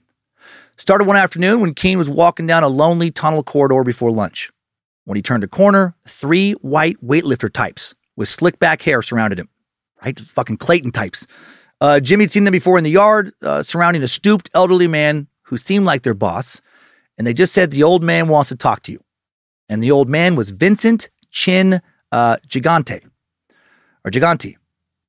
Started 0.76 1.06
one 1.06 1.16
afternoon 1.16 1.60
when 1.60 1.74
Keene 1.74 1.98
was 1.98 2.10
walking 2.10 2.48
down 2.48 2.64
a 2.64 2.68
lonely 2.68 3.10
tunnel 3.10 3.44
corridor 3.44 3.84
before 3.84 4.10
lunch. 4.10 4.50
When 5.04 5.16
he 5.16 5.22
turned 5.22 5.44
a 5.44 5.48
corner, 5.48 5.94
three 6.08 6.52
white 6.52 6.96
weightlifter 7.04 7.52
types 7.52 7.94
with 8.16 8.28
slick 8.28 8.58
back 8.58 8.82
hair 8.82 9.02
surrounded 9.02 9.38
him 9.38 9.48
right? 10.04 10.18
Fucking 10.18 10.58
Clayton 10.58 10.92
types. 10.92 11.26
Uh, 11.80 12.00
Jimmy 12.00 12.24
had 12.24 12.30
seen 12.30 12.44
them 12.44 12.52
before 12.52 12.78
in 12.78 12.84
the 12.84 12.90
yard, 12.90 13.32
uh, 13.42 13.62
surrounding 13.62 14.02
a 14.02 14.08
stooped 14.08 14.50
elderly 14.54 14.88
man 14.88 15.26
who 15.42 15.56
seemed 15.56 15.84
like 15.84 16.02
their 16.02 16.14
boss. 16.14 16.60
And 17.18 17.26
they 17.26 17.34
just 17.34 17.52
said, 17.52 17.70
The 17.70 17.82
old 17.82 18.02
man 18.02 18.28
wants 18.28 18.48
to 18.50 18.56
talk 18.56 18.82
to 18.82 18.92
you. 18.92 19.02
And 19.68 19.82
the 19.82 19.90
old 19.90 20.08
man 20.08 20.36
was 20.36 20.50
Vincent 20.50 21.08
Chin 21.30 21.80
uh, 22.12 22.36
Gigante, 22.46 23.02
or 24.04 24.10
Gigante. 24.10 24.56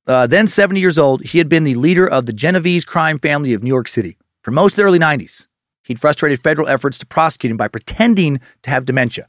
Uh, 0.06 0.26
then 0.26 0.46
70 0.46 0.80
years 0.80 0.98
old, 0.98 1.24
he 1.24 1.38
had 1.38 1.48
been 1.48 1.64
the 1.64 1.74
leader 1.74 2.06
of 2.06 2.26
the 2.26 2.32
Genovese 2.32 2.84
crime 2.84 3.18
family 3.18 3.54
of 3.54 3.62
New 3.62 3.68
York 3.68 3.88
City 3.88 4.16
for 4.42 4.50
most 4.50 4.72
of 4.72 4.76
the 4.76 4.82
early 4.82 4.98
90s. 4.98 5.46
He'd 5.84 6.00
frustrated 6.00 6.40
federal 6.40 6.68
efforts 6.68 6.98
to 6.98 7.06
prosecute 7.06 7.50
him 7.50 7.56
by 7.56 7.68
pretending 7.68 8.40
to 8.62 8.70
have 8.70 8.86
dementia. 8.86 9.28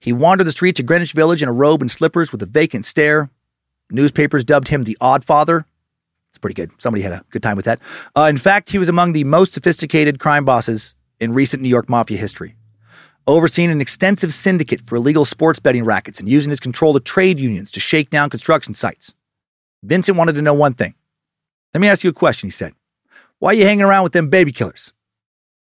He 0.00 0.12
wandered 0.12 0.44
the 0.44 0.52
streets 0.52 0.80
of 0.80 0.86
Greenwich 0.86 1.12
Village 1.12 1.42
in 1.42 1.48
a 1.48 1.52
robe 1.52 1.80
and 1.80 1.90
slippers 1.90 2.32
with 2.32 2.42
a 2.42 2.46
vacant 2.46 2.84
stare, 2.84 3.30
Newspapers 3.92 4.44
dubbed 4.44 4.68
him 4.68 4.84
the 4.84 4.96
Odd 5.00 5.24
Father. 5.24 5.66
It's 6.30 6.38
pretty 6.38 6.54
good. 6.54 6.70
Somebody 6.80 7.02
had 7.02 7.12
a 7.12 7.24
good 7.30 7.42
time 7.42 7.56
with 7.56 7.66
that. 7.66 7.78
Uh, 8.16 8.22
in 8.22 8.38
fact, 8.38 8.70
he 8.70 8.78
was 8.78 8.88
among 8.88 9.12
the 9.12 9.24
most 9.24 9.52
sophisticated 9.52 10.18
crime 10.18 10.44
bosses 10.44 10.94
in 11.20 11.34
recent 11.34 11.62
New 11.62 11.68
York 11.68 11.88
mafia 11.88 12.16
history, 12.16 12.56
overseeing 13.26 13.70
an 13.70 13.80
extensive 13.80 14.32
syndicate 14.32 14.80
for 14.80 14.96
illegal 14.96 15.24
sports 15.24 15.60
betting 15.60 15.84
rackets 15.84 16.18
and 16.18 16.28
using 16.28 16.50
his 16.50 16.60
control 16.60 16.96
of 16.96 17.04
trade 17.04 17.38
unions 17.38 17.70
to 17.70 17.80
shake 17.80 18.08
down 18.08 18.30
construction 18.30 18.72
sites. 18.72 19.14
Vincent 19.82 20.16
wanted 20.16 20.34
to 20.34 20.42
know 20.42 20.54
one 20.54 20.74
thing. 20.74 20.94
Let 21.74 21.80
me 21.80 21.88
ask 21.88 22.02
you 22.02 22.10
a 22.10 22.14
question, 22.14 22.46
he 22.46 22.52
said. 22.52 22.72
Why 23.38 23.50
are 23.50 23.54
you 23.54 23.64
hanging 23.64 23.84
around 23.84 24.04
with 24.04 24.12
them 24.12 24.30
baby 24.30 24.52
killers? 24.52 24.92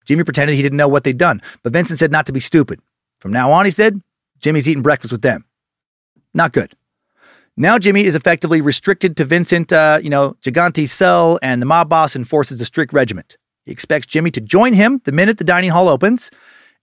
Jimmy 0.05 0.23
pretended 0.23 0.55
he 0.55 0.61
didn't 0.61 0.77
know 0.77 0.87
what 0.87 1.03
they'd 1.03 1.17
done, 1.17 1.41
but 1.61 1.73
Vincent 1.73 1.99
said 1.99 2.11
not 2.11 2.25
to 2.27 2.31
be 2.31 2.39
stupid. 2.39 2.79
From 3.19 3.33
now 3.33 3.51
on, 3.51 3.65
he 3.65 3.71
said, 3.71 4.01
Jimmy's 4.39 4.69
eating 4.69 4.83
breakfast 4.83 5.11
with 5.11 5.21
them. 5.21 5.45
Not 6.33 6.53
good. 6.53 6.75
Now 7.57 7.79
Jimmy 7.79 8.03
is 8.03 8.15
effectively 8.15 8.59
restricted 8.59 9.15
to 9.17 9.23
Vincent, 9.25 9.71
uh, 9.71 9.99
you 10.01 10.09
know, 10.09 10.35
Gigante's 10.41 10.91
cell, 10.91 11.39
and 11.41 11.61
the 11.61 11.65
mob 11.65 11.87
boss 11.87 12.15
enforces 12.15 12.59
a 12.59 12.65
strict 12.65 12.91
regiment. 12.91 13.37
He 13.65 13.71
expects 13.71 14.07
Jimmy 14.07 14.29
to 14.31 14.41
join 14.41 14.73
him 14.73 15.01
the 15.05 15.13
minute 15.13 15.37
the 15.37 15.45
dining 15.45 15.69
hall 15.69 15.87
opens, 15.87 16.29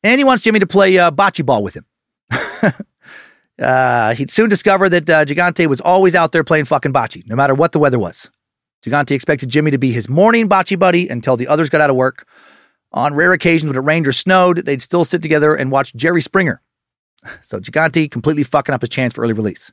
and 0.02 0.18
he 0.18 0.24
wants 0.24 0.42
Jimmy 0.42 0.60
to 0.60 0.66
play 0.66 0.98
uh, 0.98 1.10
bocce 1.10 1.44
ball 1.44 1.62
with 1.62 1.76
him. 1.76 1.86
uh, 3.60 4.14
he'd 4.14 4.30
soon 4.30 4.48
discover 4.48 4.88
that 4.88 5.10
uh, 5.10 5.24
Gigante 5.26 5.66
was 5.66 5.82
always 5.82 6.14
out 6.14 6.32
there 6.32 6.42
playing 6.42 6.64
fucking 6.64 6.92
bocce, 6.92 7.26
no 7.26 7.36
matter 7.36 7.54
what 7.54 7.72
the 7.72 7.78
weather 7.78 7.98
was. 7.98 8.30
Gigante 8.84 9.12
expected 9.12 9.50
Jimmy 9.50 9.70
to 9.70 9.78
be 9.78 9.92
his 9.92 10.08
morning 10.08 10.48
bocce 10.48 10.78
buddy 10.78 11.06
until 11.08 11.36
the 11.36 11.48
others 11.48 11.68
got 11.68 11.82
out 11.82 11.90
of 11.90 11.96
work. 11.96 12.26
On 12.92 13.14
rare 13.14 13.32
occasions 13.32 13.68
when 13.68 13.76
it 13.76 13.86
rained 13.86 14.06
or 14.06 14.12
snowed, 14.12 14.64
they'd 14.64 14.82
still 14.82 15.04
sit 15.04 15.22
together 15.22 15.54
and 15.54 15.70
watch 15.70 15.94
Jerry 15.94 16.22
Springer. 16.22 16.62
So 17.40 17.60
Gigante 17.60 18.10
completely 18.10 18.42
fucking 18.42 18.74
up 18.74 18.80
his 18.80 18.90
chance 18.90 19.14
for 19.14 19.22
early 19.22 19.32
release. 19.32 19.72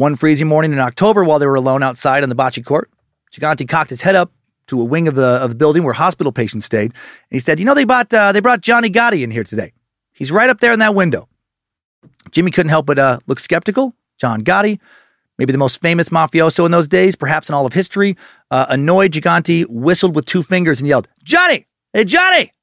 One 0.00 0.16
freezing 0.16 0.48
morning 0.48 0.72
in 0.72 0.78
October, 0.78 1.24
while 1.24 1.38
they 1.38 1.44
were 1.44 1.56
alone 1.56 1.82
outside 1.82 2.22
on 2.22 2.30
the 2.30 2.34
bocce 2.34 2.64
court, 2.64 2.90
Gigante 3.34 3.68
cocked 3.68 3.90
his 3.90 4.00
head 4.00 4.14
up 4.14 4.32
to 4.68 4.80
a 4.80 4.84
wing 4.86 5.06
of 5.08 5.14
the 5.14 5.22
of 5.22 5.50
the 5.50 5.54
building 5.54 5.82
where 5.82 5.92
hospital 5.92 6.32
patients 6.32 6.64
stayed, 6.64 6.92
and 6.92 6.92
he 7.28 7.38
said, 7.38 7.58
"You 7.58 7.66
know, 7.66 7.74
they 7.74 7.84
brought 7.84 8.14
uh, 8.14 8.32
they 8.32 8.40
brought 8.40 8.62
Johnny 8.62 8.88
Gotti 8.88 9.22
in 9.22 9.30
here 9.30 9.44
today. 9.44 9.74
He's 10.14 10.32
right 10.32 10.48
up 10.48 10.60
there 10.60 10.72
in 10.72 10.78
that 10.78 10.94
window." 10.94 11.28
Jimmy 12.30 12.50
couldn't 12.50 12.70
help 12.70 12.86
but 12.86 12.98
uh, 12.98 13.18
look 13.26 13.40
skeptical. 13.40 13.94
John 14.16 14.40
Gotti, 14.40 14.80
maybe 15.36 15.52
the 15.52 15.58
most 15.58 15.82
famous 15.82 16.08
mafioso 16.08 16.64
in 16.64 16.72
those 16.72 16.88
days, 16.88 17.14
perhaps 17.14 17.50
in 17.50 17.54
all 17.54 17.66
of 17.66 17.74
history, 17.74 18.16
uh, 18.50 18.64
annoyed 18.70 19.12
Gigante, 19.12 19.66
whistled 19.68 20.16
with 20.16 20.24
two 20.24 20.42
fingers, 20.42 20.80
and 20.80 20.88
yelled, 20.88 21.08
"Johnny! 21.22 21.66
Hey, 21.92 22.06
Johnny!" 22.06 22.54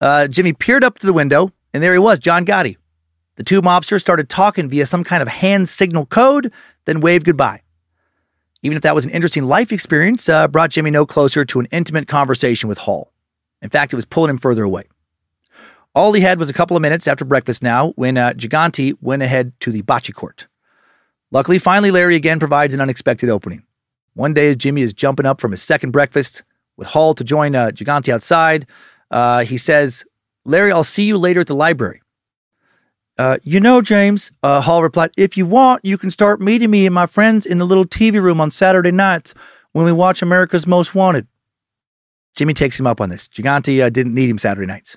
Uh, 0.00 0.28
Jimmy 0.28 0.54
peered 0.54 0.82
up 0.82 0.98
to 1.00 1.06
the 1.06 1.12
window, 1.12 1.52
and 1.74 1.82
there 1.82 1.92
he 1.92 1.98
was, 1.98 2.18
John 2.18 2.46
Gotti, 2.46 2.78
the 3.38 3.44
two 3.44 3.62
mobsters 3.62 4.00
started 4.00 4.28
talking 4.28 4.68
via 4.68 4.84
some 4.84 5.04
kind 5.04 5.22
of 5.22 5.28
hand 5.28 5.68
signal 5.68 6.06
code, 6.06 6.52
then 6.86 7.00
waved 7.00 7.24
goodbye. 7.24 7.62
Even 8.64 8.76
if 8.76 8.82
that 8.82 8.96
was 8.96 9.06
an 9.06 9.12
interesting 9.12 9.44
life 9.44 9.70
experience, 9.70 10.28
uh, 10.28 10.48
brought 10.48 10.70
Jimmy 10.70 10.90
no 10.90 11.06
closer 11.06 11.44
to 11.44 11.60
an 11.60 11.68
intimate 11.70 12.08
conversation 12.08 12.68
with 12.68 12.78
Hall. 12.78 13.12
In 13.62 13.70
fact, 13.70 13.92
it 13.92 13.96
was 13.96 14.04
pulling 14.04 14.30
him 14.30 14.38
further 14.38 14.64
away. 14.64 14.88
All 15.94 16.12
he 16.12 16.20
had 16.20 16.40
was 16.40 16.50
a 16.50 16.52
couple 16.52 16.76
of 16.76 16.82
minutes 16.82 17.06
after 17.06 17.24
breakfast 17.24 17.62
now 17.62 17.92
when 17.92 18.16
uh, 18.16 18.32
Gigante 18.32 18.94
went 19.00 19.22
ahead 19.22 19.52
to 19.60 19.70
the 19.70 19.82
bocce 19.82 20.12
court. 20.12 20.48
Luckily, 21.30 21.60
finally, 21.60 21.92
Larry 21.92 22.16
again 22.16 22.40
provides 22.40 22.74
an 22.74 22.80
unexpected 22.80 23.30
opening. 23.30 23.62
One 24.14 24.34
day, 24.34 24.50
as 24.50 24.56
Jimmy 24.56 24.82
is 24.82 24.92
jumping 24.92 25.26
up 25.26 25.40
from 25.40 25.52
his 25.52 25.62
second 25.62 25.92
breakfast 25.92 26.42
with 26.76 26.88
Hall 26.88 27.14
to 27.14 27.22
join 27.22 27.54
uh, 27.54 27.70
Gigante 27.72 28.12
outside, 28.12 28.66
uh, 29.12 29.44
he 29.44 29.58
says, 29.58 30.04
Larry, 30.44 30.72
I'll 30.72 30.82
see 30.82 31.04
you 31.04 31.16
later 31.16 31.40
at 31.40 31.46
the 31.46 31.54
library. 31.54 32.00
Uh, 33.18 33.38
you 33.42 33.58
know, 33.58 33.82
James, 33.82 34.30
uh, 34.44 34.60
Hall 34.60 34.82
replied, 34.82 35.10
if 35.16 35.36
you 35.36 35.44
want, 35.44 35.84
you 35.84 35.98
can 35.98 36.10
start 36.10 36.40
meeting 36.40 36.70
me 36.70 36.86
and 36.86 36.94
my 36.94 37.06
friends 37.06 37.44
in 37.44 37.58
the 37.58 37.66
little 37.66 37.84
TV 37.84 38.22
room 38.22 38.40
on 38.40 38.50
Saturday 38.52 38.92
nights 38.92 39.34
when 39.72 39.84
we 39.84 39.92
watch 39.92 40.22
America's 40.22 40.66
Most 40.66 40.94
Wanted. 40.94 41.26
Jimmy 42.36 42.54
takes 42.54 42.78
him 42.78 42.86
up 42.86 43.00
on 43.00 43.08
this. 43.08 43.26
Gigante 43.26 43.84
uh, 43.84 43.90
didn't 43.90 44.14
need 44.14 44.30
him 44.30 44.38
Saturday 44.38 44.66
nights. 44.66 44.96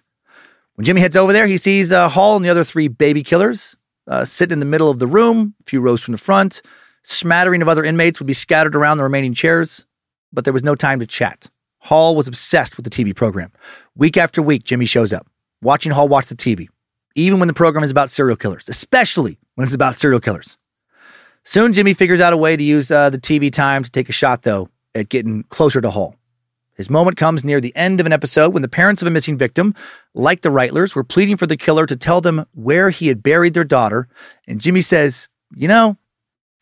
When 0.76 0.86
Jimmy 0.86 1.02
heads 1.02 1.18
over 1.18 1.34
there, 1.34 1.48
he 1.48 1.58
sees 1.58 1.92
uh, 1.92 2.10
Hall 2.10 2.36
and 2.36 2.46
the 2.46 2.50
other 2.50 2.64
three 2.64 2.88
baby 2.88 3.24
killers 3.24 3.76
uh, 4.08 4.26
sitting 4.26 4.54
in 4.54 4.60
the 4.60 4.66
middle 4.66 4.90
of 4.90 5.00
the 5.00 5.08
room, 5.08 5.56
a 5.60 5.64
few 5.64 5.82
rows 5.82 6.04
from 6.04 6.12
the 6.12 6.18
front. 6.18 6.62
Smattering 7.04 7.62
of 7.64 7.68
other 7.68 7.84
inmates 7.84 8.20
would 8.20 8.28
be 8.28 8.34
scattered 8.34 8.76
around 8.76 8.98
the 8.98 9.04
remaining 9.04 9.34
chairs, 9.34 9.86
but 10.32 10.44
there 10.44 10.54
was 10.54 10.64
no 10.64 10.76
time 10.76 11.00
to 11.00 11.08
chat. 11.08 11.50
Hall 11.80 12.16
was 12.16 12.28
obsessed 12.28 12.78
with 12.78 12.84
the 12.84 12.92
TV 12.92 13.16
program. 13.16 13.52
Week 13.96 14.18
after 14.18 14.42
week, 14.42 14.64
Jimmy 14.64 14.86
shows 14.86 15.12
up, 15.12 15.26
watching 15.64 15.92
Hall 15.92 16.08
watch 16.08 16.28
the 16.28 16.36
TV, 16.36 16.68
even 17.16 17.40
when 17.40 17.48
the 17.48 17.54
program 17.54 17.84
is 17.84 17.92
about 17.92 18.10
serial 18.10 18.38
killers, 18.38 18.70
especially 18.70 19.40
when 19.56 19.66
it's 19.66 19.76
about 19.76 19.96
serial 19.96 20.20
killers. 20.20 20.58
Soon, 21.44 21.74
Jimmy 21.74 21.94
figures 21.94 22.22
out 22.22 22.34
a 22.34 22.38
way 22.38 22.56
to 22.56 22.64
use 22.64 22.92
uh, 22.92 23.10
the 23.10 23.18
TV 23.18 23.52
time 23.52 23.84
to 23.84 23.92
take 23.92 24.10
a 24.10 24.14
shot, 24.14 24.44
though, 24.44 24.70
at 24.94 25.10
getting 25.10 25.44
closer 25.44 25.82
to 25.82 25.90
Hall. 25.90 26.16
His 26.76 26.90
moment 26.90 27.18
comes 27.18 27.44
near 27.44 27.60
the 27.60 27.76
end 27.76 28.00
of 28.00 28.06
an 28.06 28.14
episode 28.14 28.54
when 28.54 28.62
the 28.62 28.68
parents 28.68 29.02
of 29.02 29.08
a 29.08 29.12
missing 29.12 29.38
victim, 29.38 29.76
like 30.14 30.42
the 30.42 30.50
Reitlers, 30.50 30.96
were 30.96 31.04
pleading 31.04 31.38
for 31.38 31.46
the 31.46 31.58
killer 31.58 31.86
to 31.86 31.96
tell 31.96 32.22
them 32.22 32.46
where 32.54 32.90
he 32.90 33.08
had 33.08 33.22
buried 33.22 33.54
their 33.54 33.64
daughter. 33.64 34.08
And 34.48 34.62
Jimmy 34.62 34.82
says, 34.82 35.30
You 35.56 35.68
know, 35.68 35.98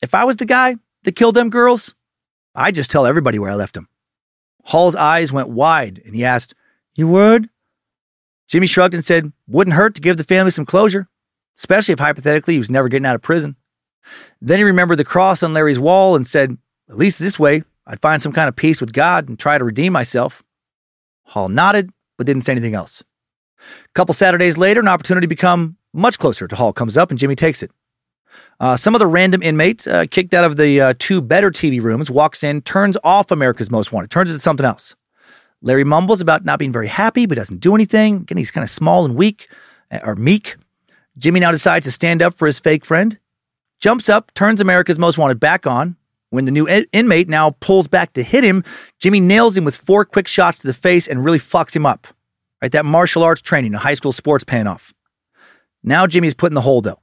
if 0.02 0.14
I 0.14 0.26
was 0.26 0.38
the 0.38 0.46
guy 0.46 0.76
that 1.04 1.16
killed 1.16 1.36
them 1.36 1.50
girls, 1.50 1.94
I'd 2.56 2.76
just 2.76 2.92
tell 2.92 3.06
everybody 3.06 3.40
where 3.40 3.52
I 3.52 3.56
left 3.56 3.76
them. 3.76 3.88
Hall's 4.64 4.96
eyes 4.96 5.32
went 5.32 5.50
wide 5.50 6.02
and 6.06 6.16
he 6.16 6.26
asked, 6.26 6.54
You 6.96 7.08
would? 7.08 7.50
Jimmy 8.50 8.68
shrugged 8.68 8.96
and 8.96 9.06
said, 9.06 9.32
Wouldn't 9.48 9.76
hurt 9.76 9.96
to 9.96 10.02
give 10.02 10.18
the 10.18 10.24
family 10.24 10.52
some 10.52 10.66
closure, 10.66 11.08
especially 11.58 11.94
if 11.94 12.00
hypothetically 12.00 12.56
he 12.56 12.60
was 12.60 12.70
never 12.70 12.90
getting 12.90 13.06
out 13.06 13.16
of 13.16 13.22
prison. 13.22 13.56
Then 14.42 14.58
he 14.58 14.64
remembered 14.64 14.98
the 14.98 15.06
cross 15.06 15.44
on 15.44 15.54
Larry's 15.54 15.80
wall 15.80 16.16
and 16.16 16.26
said, 16.26 16.58
At 16.90 16.98
least 16.98 17.20
this 17.20 17.40
way, 17.40 17.64
I'd 17.86 18.02
find 18.02 18.22
some 18.22 18.34
kind 18.34 18.50
of 18.50 18.56
peace 18.56 18.82
with 18.82 18.92
God 18.92 19.30
and 19.30 19.38
try 19.38 19.58
to 19.58 19.64
redeem 19.64 19.94
myself. 19.94 20.44
Hall 21.24 21.48
nodded, 21.48 21.92
but 22.18 22.26
didn't 22.26 22.44
say 22.44 22.52
anything 22.52 22.74
else. 22.74 23.04
A 23.60 23.94
couple 23.94 24.14
Saturdays 24.14 24.58
later, 24.58 24.80
an 24.80 24.88
opportunity 24.88 25.26
to 25.26 25.30
become 25.30 25.78
much 25.94 26.18
closer 26.18 26.48
to 26.48 26.56
Hall 26.56 26.74
comes 26.74 26.98
up 26.98 27.12
and 27.12 27.20
Jimmy 27.20 27.36
takes 27.36 27.62
it. 27.62 27.72
Uh, 28.60 28.76
some 28.76 28.96
of 28.96 29.00
the 29.00 29.08
random 29.08 29.42
inmates 29.42 29.88
uh, 29.88 30.06
kicked 30.10 30.34
out 30.34 30.44
of 30.44 30.58
the 30.58 30.82
uh, 30.82 30.94
two 30.98 31.22
better 31.22 31.52
TV 31.52 31.82
rooms 31.82 32.10
walks 32.12 32.44
in, 32.44 32.62
turns 32.62 32.98
off 33.04 33.32
America's 33.32 33.72
Most 33.72 33.92
Wanted, 33.92 34.12
turns 34.12 34.30
it 34.30 34.34
to 34.34 34.40
something 34.40 34.66
else. 34.66 34.96
Larry 35.62 35.84
mumbles 35.84 36.22
about 36.22 36.46
not 36.46 36.60
being 36.60 36.72
very 36.72 36.88
happy, 36.88 37.26
but 37.26 37.36
doesn't 37.36 37.60
do 37.60 37.76
anything. 37.76 38.18
Again, 38.18 38.38
he's 38.38 38.52
kind 38.52 38.64
of 38.64 38.70
small 38.70 39.06
and 39.06 39.16
weak, 39.16 39.50
uh, 39.92 40.00
or 40.04 40.16
meek. 40.16 40.56
Jimmy 41.18 41.40
now 41.40 41.52
decides 41.52 41.86
to 41.86 41.92
stand 41.92 42.22
up 42.22 42.34
for 42.34 42.46
his 42.46 42.60
fake 42.60 42.86
friend, 42.86 43.20
jumps 43.80 44.08
up, 44.08 44.34
turns 44.34 44.62
America's 44.62 44.98
Most 44.98 45.18
Wanted 45.18 45.40
back 45.40 45.68
on. 45.68 45.98
When 46.32 46.46
the 46.46 46.52
new 46.52 46.68
in- 46.68 46.86
inmate 46.94 47.28
now 47.28 47.52
pulls 47.60 47.88
back 47.88 48.14
to 48.14 48.24
hit 48.24 48.44
him, 48.44 48.64
Jimmy 49.00 49.20
nails 49.20 49.58
him 49.58 49.66
with 49.66 49.76
four 49.76 50.06
quick 50.06 50.28
shots 50.28 50.60
to 50.60 50.68
the 50.68 50.74
face 50.74 51.08
and 51.08 51.26
really 51.26 51.40
fucks 51.40 51.76
him 51.76 51.86
up. 51.86 52.08
Right, 52.62 52.72
that 52.72 52.86
martial 52.86 53.24
arts 53.24 53.42
training 53.42 53.74
in 53.74 53.80
high 53.80 53.94
school 53.96 54.12
sports 54.12 54.44
paying 54.44 54.68
off. 54.68 54.94
Now 55.82 56.06
Jimmy's 56.06 56.34
put 56.34 56.52
in 56.52 56.56
the 56.56 56.82
though. 56.82 57.00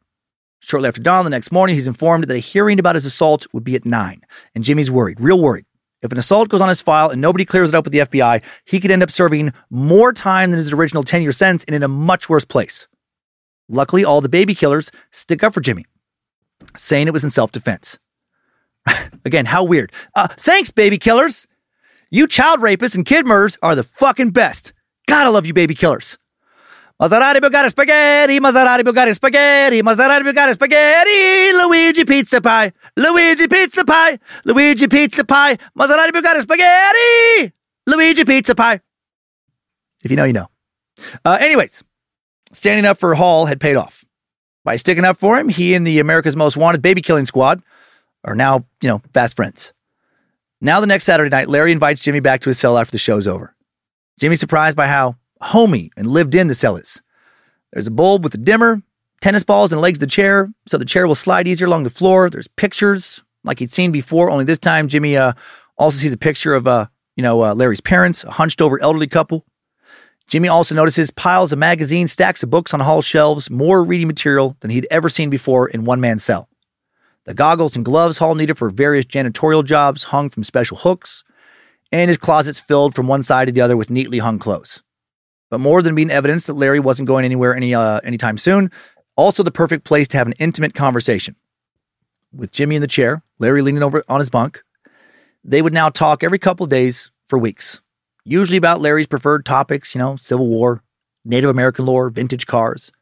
Shortly 0.61 0.89
after 0.89 1.01
dawn 1.03 1.25
the 1.25 1.31
next 1.31 1.53
morning, 1.53 1.77
he's 1.77 1.87
informed 1.87 2.25
that 2.25 2.35
a 2.35 2.39
hearing 2.39 2.79
about 2.79 2.95
his 2.95 3.07
assault 3.07 3.47
would 3.53 3.65
be 3.65 3.75
at 3.75 3.85
9. 3.85 4.21
And 4.55 4.65
Jimmy's 4.65 4.91
worried, 4.91 5.21
real 5.21 5.41
worried. 5.41 5.65
If 6.03 6.13
an 6.13 6.19
assault 6.19 6.49
goes 6.49 6.61
on 6.61 6.69
his 6.69 6.83
file 6.83 7.11
and 7.11 7.21
nobody 7.21 7.45
clears 7.45 7.71
it 7.71 7.75
up 7.75 7.85
with 7.85 7.93
the 7.93 8.01
FBI, 8.01 8.43
he 8.65 8.81
could 8.81 8.91
end 8.91 9.03
up 9.03 9.11
serving 9.11 9.53
more 9.71 10.13
time 10.13 10.51
than 10.51 10.59
his 10.59 10.73
original 10.73 11.03
10 11.03 11.23
year 11.23 11.33
sentence 11.33 11.65
and 11.65 11.75
in 11.75 11.83
a 11.83 11.89
much 11.89 12.29
worse 12.29 12.45
place. 12.45 12.87
Luckily, 13.69 14.05
all 14.05 14.21
the 14.21 14.29
baby 14.29 14.55
killers 14.55 14.93
stick 15.11 15.43
up 15.43 15.53
for 15.55 15.61
Jimmy, 15.61 15.85
saying 16.77 17.09
it 17.09 17.13
was 17.13 17.25
in 17.25 17.31
self 17.31 17.51
defense. 17.51 17.99
Again, 19.25 19.47
how 19.47 19.65
weird. 19.65 19.93
Uh, 20.15 20.29
thanks, 20.29 20.71
baby 20.71 20.99
killers. 20.99 21.49
You 22.11 22.29
child 22.29 22.61
rapists 22.61 22.95
and 22.95 23.05
kid 23.05 23.27
murderers 23.27 23.59
are 23.63 23.75
the 23.75 23.83
fucking 23.83 24.31
best. 24.31 24.73
Gotta 25.09 25.31
love 25.31 25.47
you, 25.47 25.53
baby 25.53 25.75
killers. 25.75 26.19
Maserati 26.99 27.41
Bugatti 27.41 27.69
spaghetti, 27.69 28.41
Maserati 28.41 28.83
Bugatti 28.83 29.13
spaghetti, 29.13 29.83
Maserati 29.83 30.23
Bugatti 30.23 30.53
spaghetti, 30.55 31.53
Luigi 31.55 32.05
pizza 32.05 32.41
pie, 32.41 32.73
Luigi 32.95 33.47
pizza 33.47 33.85
pie, 33.85 34.19
Luigi 34.45 34.87
pizza 34.87 35.23
pie, 35.23 35.59
Maserati 35.75 36.11
Bugatti 36.11 36.41
spaghetti, 36.41 37.53
Luigi 37.85 38.25
pizza 38.25 38.55
pie. 38.55 38.81
If 40.05 40.11
you 40.11 40.17
know, 40.17 40.25
you 40.25 40.33
know. 40.33 40.47
Uh, 41.23 41.37
anyways, 41.39 41.85
standing 42.53 42.87
up 42.87 42.97
for 42.97 43.15
Hall 43.15 43.45
had 43.45 43.61
paid 43.61 43.77
off. 43.77 44.07
By 44.65 44.77
sticking 44.77 45.05
up 45.05 45.19
for 45.19 45.39
him, 45.39 45.51
he 45.51 45.75
and 45.75 45.87
the 45.87 46.01
America's 46.01 46.35
Most 46.35 46.57
Wanted 46.57 46.81
baby 46.81 47.03
killing 47.03 47.27
squad 47.27 47.63
are 48.25 48.35
now, 48.35 48.65
you 48.83 48.89
know, 48.89 49.03
fast 49.13 49.37
friends. 49.37 49.75
Now, 50.63 50.81
the 50.81 50.87
next 50.87 51.05
Saturday 51.05 51.29
night, 51.29 51.49
Larry 51.49 51.73
invites 51.73 52.03
Jimmy 52.03 52.21
back 52.21 52.41
to 52.41 52.49
his 52.49 52.59
cell 52.59 52.79
after 52.79 52.93
the 52.93 52.99
show's 52.99 53.27
over. 53.27 53.55
Jimmy's 54.19 54.41
surprised 54.41 54.79
by 54.79 54.87
how 54.87 55.17
homey 55.41 55.91
and 55.97 56.07
lived 56.07 56.35
in 56.35 56.49
the 56.49 56.55
cell 56.55 56.77
is. 56.77 57.03
There's 57.73 57.87
a 57.87 57.93
bulb 57.93 58.25
with 58.25 58.35
a 58.35 58.39
dimmer, 58.39 58.83
tennis 59.21 59.45
balls 59.45 59.73
and 59.73 59.81
legs 59.81 59.99
of 59.99 60.01
the 60.01 60.07
chair, 60.07 60.51
so 60.67 60.79
the 60.79 60.85
chair 60.85 61.07
will 61.07 61.15
slide 61.15 61.49
easier 61.49 61.67
along 61.67 61.83
the 61.83 61.91
floor. 61.91 62.31
There's 62.31 62.49
pictures 62.49 63.23
like 63.45 63.59
he'd 63.59 63.73
seen 63.73 63.93
before, 63.93 64.31
only 64.31 64.45
this 64.45 64.59
time 64.59 64.89
Jimmy 64.89 65.17
uh, 65.17 65.33
also 65.79 65.99
sees 65.99 66.13
a 66.13 66.19
picture 66.19 66.55
of 66.55 66.67
uh, 66.67 66.87
you 67.17 67.23
know 67.23 67.43
uh, 67.43 67.55
Larry's 67.55 67.81
parents, 67.81 68.25
a 68.25 68.31
hunched 68.31 68.61
over 68.61 68.81
elderly 68.81 69.07
couple. 69.07 69.45
Jimmy 70.29 70.49
also 70.49 70.75
notices 70.75 71.11
piles 71.13 71.53
of 71.53 71.59
magazines, 71.59 72.11
stacks 72.11 72.43
of 72.43 72.51
books 72.51 72.75
on 72.75 72.81
hall 72.81 73.01
shelves, 73.01 73.49
more 73.49 73.85
reading 73.85 74.09
material 74.09 74.57
than 74.61 74.73
he'd 74.73 74.87
ever 74.91 75.09
seen 75.09 75.31
before 75.31 75.69
in 75.69 75.85
one 75.85 76.01
man's 76.01 76.25
cell. 76.25 76.49
The 77.25 77.35
goggles 77.35 77.77
and 77.77 77.85
gloves 77.85 78.19
Hall 78.19 78.35
needed 78.35 78.57
for 78.57 78.71
various 78.71 79.05
janitorial 79.05 79.65
jobs 79.65 80.05
hung 80.05 80.29
from 80.29 80.45
special 80.45 80.77
hooks, 80.77 81.25
and 81.93 82.09
his 82.09 82.19
closets 82.19 82.61
filled 82.61 82.95
from 82.95 83.07
one 83.07 83.23
side 83.23 83.47
to 83.47 83.53
the 83.53 83.61
other 83.61 83.77
with 83.77 83.91
neatly 83.91 84.19
hung 84.19 84.39
clothes. 84.39 84.83
But 85.51 85.61
more 85.61 85.83
than 85.83 85.95
being 85.95 86.11
evidence 86.11 86.47
that 86.47 86.55
Larry 86.55 86.81
wasn't 86.81 87.07
going 87.07 87.25
anywhere 87.25 87.55
any 87.55 87.75
uh, 87.75 88.01
anytime 88.01 88.39
soon, 88.39 88.71
also 89.17 89.43
the 89.43 89.51
perfect 89.51 89.85
place 89.85 90.09
to 90.09 90.17
have 90.19 90.27
an 90.27 90.35
intimate 90.39 90.75
conversation. 90.75 91.37
With 92.33 92.53
Jimmy 92.53 92.77
in 92.77 92.83
the 92.83 92.89
chair, 92.89 93.23
Larry 93.39 93.63
leaning 93.63 93.83
over 93.83 94.03
on 94.09 94.21
his 94.21 94.31
bunk, 94.31 94.63
they 95.45 95.63
would 95.63 95.73
now 95.73 95.89
talk 95.89 96.25
every 96.25 96.39
couple 96.39 96.67
days 96.67 97.11
for 97.27 97.39
weeks, 97.39 97.81
usually 98.25 98.59
about 98.59 98.81
Larry's 98.81 99.07
preferred 99.07 99.45
topics, 99.47 99.95
you 99.95 100.01
know, 100.01 100.17
Civil 100.17 100.49
War, 100.49 100.83
Native 101.25 101.51
American 101.51 101.87
lore, 101.87 102.11
vintage 102.11 102.47
cars. 102.47 102.93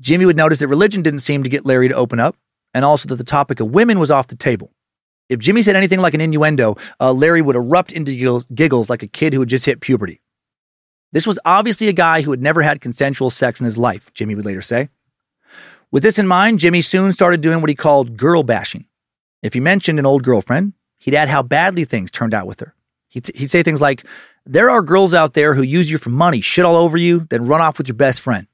Jimmy 0.00 0.24
would 0.24 0.36
notice 0.36 0.58
that 0.58 0.68
religion 0.68 1.02
didn't 1.02 1.20
seem 1.20 1.42
to 1.42 1.48
get 1.48 1.66
Larry 1.66 1.88
to 1.88 1.94
open 1.94 2.20
up, 2.20 2.36
and 2.72 2.84
also 2.84 3.08
that 3.08 3.16
the 3.16 3.24
topic 3.24 3.60
of 3.60 3.70
women 3.70 3.98
was 3.98 4.10
off 4.10 4.28
the 4.28 4.36
table. 4.36 4.72
If 5.28 5.40
Jimmy 5.40 5.62
said 5.62 5.76
anything 5.76 6.00
like 6.00 6.14
an 6.14 6.20
innuendo, 6.20 6.76
uh, 7.00 7.12
Larry 7.12 7.42
would 7.42 7.56
erupt 7.56 7.92
into 7.92 8.12
giggles, 8.12 8.46
giggles 8.54 8.90
like 8.90 9.02
a 9.02 9.06
kid 9.06 9.32
who 9.32 9.40
had 9.40 9.48
just 9.48 9.66
hit 9.66 9.80
puberty. 9.80 10.20
This 11.14 11.28
was 11.28 11.38
obviously 11.44 11.86
a 11.86 11.92
guy 11.92 12.22
who 12.22 12.32
had 12.32 12.42
never 12.42 12.60
had 12.60 12.80
consensual 12.80 13.30
sex 13.30 13.60
in 13.60 13.64
his 13.64 13.78
life, 13.78 14.12
Jimmy 14.14 14.34
would 14.34 14.44
later 14.44 14.60
say. 14.60 14.88
With 15.92 16.02
this 16.02 16.18
in 16.18 16.26
mind, 16.26 16.58
Jimmy 16.58 16.80
soon 16.80 17.12
started 17.12 17.40
doing 17.40 17.60
what 17.60 17.70
he 17.70 17.76
called 17.76 18.16
girl 18.16 18.42
bashing. 18.42 18.86
If 19.40 19.54
he 19.54 19.60
mentioned 19.60 20.00
an 20.00 20.06
old 20.06 20.24
girlfriend, 20.24 20.72
he'd 20.98 21.14
add 21.14 21.28
how 21.28 21.44
badly 21.44 21.84
things 21.84 22.10
turned 22.10 22.34
out 22.34 22.48
with 22.48 22.58
her. 22.58 22.74
He'd, 23.10 23.28
he'd 23.36 23.48
say 23.48 23.62
things 23.62 23.80
like, 23.80 24.04
There 24.44 24.68
are 24.68 24.82
girls 24.82 25.14
out 25.14 25.34
there 25.34 25.54
who 25.54 25.62
use 25.62 25.88
you 25.88 25.98
for 25.98 26.10
money, 26.10 26.40
shit 26.40 26.64
all 26.64 26.74
over 26.74 26.96
you, 26.96 27.28
then 27.30 27.46
run 27.46 27.60
off 27.60 27.78
with 27.78 27.86
your 27.86 27.94
best 27.94 28.20
friend. 28.20 28.48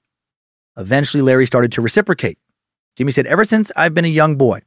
Eventually, 0.76 1.22
Larry 1.22 1.46
started 1.46 1.72
to 1.72 1.80
reciprocate. 1.80 2.38
Jimmy 2.94 3.12
said, 3.12 3.24
Ever 3.24 3.44
since 3.44 3.72
I've 3.74 3.94
been 3.94 4.04
a 4.04 4.08
young 4.08 4.36
boy, 4.36 4.60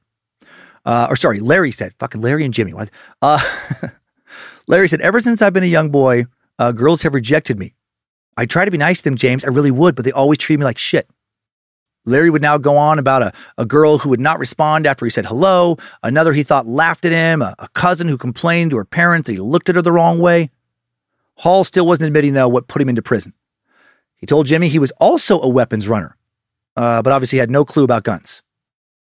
uh, 0.84 1.06
or 1.12 1.16
sorry, 1.16 1.40
Larry 1.40 1.72
said, 1.72 1.94
fucking 2.00 2.22
Larry 2.22 2.44
and 2.44 2.56
Jimmy. 2.56 2.74
Uh, 3.22 3.40
Larry 4.68 4.88
said, 4.88 5.02
Ever 5.02 5.20
since 5.20 5.44
I've 5.44 5.54
been 5.54 5.64
a 5.64 5.68
young 5.68 5.92
boy, 5.92 6.26
uh, 6.58 6.72
girls 6.72 7.04
have 7.04 7.14
rejected 7.14 7.60
me. 7.60 7.76
I 8.38 8.45
try 8.45 8.66
to 8.66 8.72
be 8.72 8.78
nice 8.78 9.00
to 9.00 9.03
them, 9.06 9.16
James. 9.16 9.44
I 9.44 9.50
really 9.50 9.72
would, 9.72 9.95
but 9.95 10.06
they 10.06 10.12
always 10.12 10.40
treat 10.40 10.58
me 10.58 10.66
like 10.66 10.78
shit. 10.78 11.08
Larry 12.06 12.30
would 12.30 12.42
now 12.42 12.58
go 12.58 12.76
on 12.76 13.00
about 13.00 13.22
a, 13.22 13.32
a 13.58 13.66
girl 13.66 13.98
who 13.98 14.10
would 14.10 14.20
not 14.20 14.40
respond 14.40 14.86
after 14.86 15.06
he 15.06 15.10
said 15.10 15.26
hello, 15.26 15.78
another 16.02 16.34
he 16.34 16.44
thought 16.44 16.68
laughed 16.68 17.06
at 17.06 17.14
him, 17.14 17.42
a, 17.42 17.56
a 17.60 17.70
cousin 17.70 18.10
who 18.10 18.18
complained 18.18 18.72
to 18.72 18.78
her 18.78 18.86
parents 18.86 19.28
that 19.28 19.34
he 19.34 19.40
looked 19.40 19.70
at 19.70 19.76
her 19.76 19.82
the 19.82 19.92
wrong 19.92 20.20
way. 20.20 20.50
Hall 21.36 21.64
still 21.64 21.88
wasn't 21.88 22.08
admitting, 22.08 22.34
though, 22.34 22.50
what 22.50 22.68
put 22.68 22.82
him 22.82 22.90
into 22.90 23.02
prison. 23.02 23.34
He 24.16 24.26
told 24.26 24.48
Jimmy 24.48 24.68
he 24.68 24.80
was 24.80 24.92
also 25.00 25.42
a 25.42 25.48
weapons 25.48 25.88
runner, 25.88 26.18
uh, 26.76 27.02
but 27.02 27.14
obviously 27.14 27.40
had 27.40 27.50
no 27.50 27.66
clue 27.66 27.84
about 27.84 28.03
guns. 28.03 28.44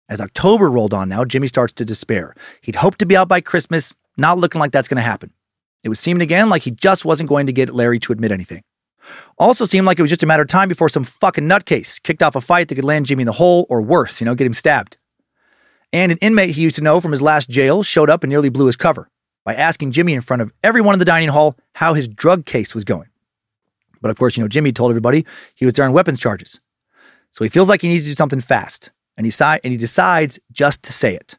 As 0.09 0.20
October 0.20 0.70
rolled 0.70 0.94
on 0.94 1.09
now, 1.09 1.25
Jimmy 1.25 1.47
starts 1.49 1.73
to 1.75 1.85
despair. 1.85 2.35
He'd 2.61 2.77
hoped 2.77 2.99
to 3.01 3.07
be 3.07 3.17
out 3.17 3.28
by 3.28 3.41
Christmas, 3.41 3.93
not 4.17 4.39
looking 4.39 4.61
like 4.61 4.73
that's 4.73 4.89
going 4.89 4.97
to 4.97 5.02
happen. 5.02 5.33
It 5.83 5.89
was 5.89 5.99
seeming 5.99 6.23
again 6.23 6.49
like 6.49 6.62
he 6.62 6.70
just 6.70 7.05
wasn't 7.05 7.28
going 7.28 7.47
to 7.47 7.52
get 7.52 7.75
Larry 7.75 7.99
to 8.01 8.12
admit 8.12 8.31
anything. 8.31 8.62
Also 9.39 9.65
seemed 9.65 9.87
like 9.87 9.99
it 9.99 10.03
was 10.03 10.11
just 10.11 10.23
a 10.23 10.27
matter 10.27 10.43
of 10.43 10.49
time 10.49 10.69
before 10.69 10.89
some 10.89 11.05
fucking 11.05 11.49
nutcase 11.49 12.03
kicked 12.03 12.23
off 12.23 12.37
a 12.37 12.41
fight 12.41 12.69
that 12.69 12.75
could 12.75 12.85
land 12.85 13.07
Jimmy 13.07 13.23
in 13.23 13.27
the 13.27 13.33
hole 13.33 13.67
or 13.69 13.83
worse, 13.83 14.21
you 14.21 14.25
know, 14.25 14.35
get 14.35 14.47
him 14.47 14.55
stabbed. 14.55 14.99
And 15.93 16.13
an 16.13 16.19
inmate 16.19 16.51
he 16.51 16.63
used 16.63 16.77
to 16.77 16.83
know 16.83 17.01
from 17.01 17.13
his 17.13 17.21
last 17.23 17.51
jail 17.51 17.83
showed 17.83 18.09
up 18.09 18.23
and 18.23 18.31
nearly 18.31 18.49
blew 18.49 18.67
his 18.67 18.77
cover 18.77 19.09
by 19.45 19.55
asking 19.55 19.91
Jimmy 19.91 20.15
in 20.15 20.21
front 20.21 20.43
of 20.43 20.53
everyone 20.63 20.95
in 20.95 20.99
the 20.99 21.05
dining 21.05 21.29
hall 21.29 21.57
how 21.75 21.95
his 21.95 22.09
drug 22.09 22.47
case 22.47 22.75
was 22.75 22.85
going. 22.85 23.09
But 24.01 24.11
of 24.11 24.19
course, 24.19 24.37
you 24.37 24.43
know, 24.43 24.49
Jimmy 24.49 24.73
told 24.73 24.91
everybody 24.91 25.27
he 25.55 25.65
was 25.65 25.75
there 25.75 25.85
on 25.85 25.93
weapons 25.93 26.21
charges. 26.21 26.61
So 27.31 27.45
he 27.45 27.51
feels 27.51 27.69
like 27.69 27.83
he 27.83 27.89
needs 27.89 28.05
to 28.05 28.11
do 28.11 28.15
something 28.15 28.41
fast, 28.41 28.93
and 29.17 29.27
he, 29.27 29.31
si- 29.31 29.45
and 29.45 29.73
he 29.73 29.77
decides 29.77 30.39
just 30.51 30.83
to 30.85 30.93
say 30.93 31.15
it. 31.15 31.39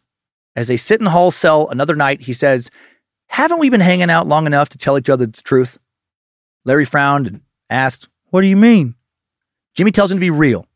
As 0.56 0.68
they 0.68 0.78
sit 0.78 1.00
in 1.00 1.06
Hall's 1.08 1.36
cell 1.36 1.68
another 1.70 1.96
night, 1.96 2.22
he 2.22 2.34
says, 2.34 2.72
Haven't 3.28 3.60
we 3.60 3.70
been 3.70 3.82
hanging 3.82 4.10
out 4.10 4.28
long 4.28 4.46
enough 4.48 4.70
to 4.70 4.78
tell 4.78 4.98
each 4.98 5.10
other 5.10 5.26
the 5.26 5.42
truth? 5.42 5.78
Larry 6.66 6.86
frowned 6.86 7.28
and 7.28 7.42
asked, 7.74 8.08
What 8.30 8.42
do 8.42 8.48
you 8.48 8.56
mean? 8.56 8.96
Jimmy 9.74 9.92
tells 9.92 10.12
him 10.12 10.18
to 10.18 10.22
be 10.22 10.30
real. 10.30 10.68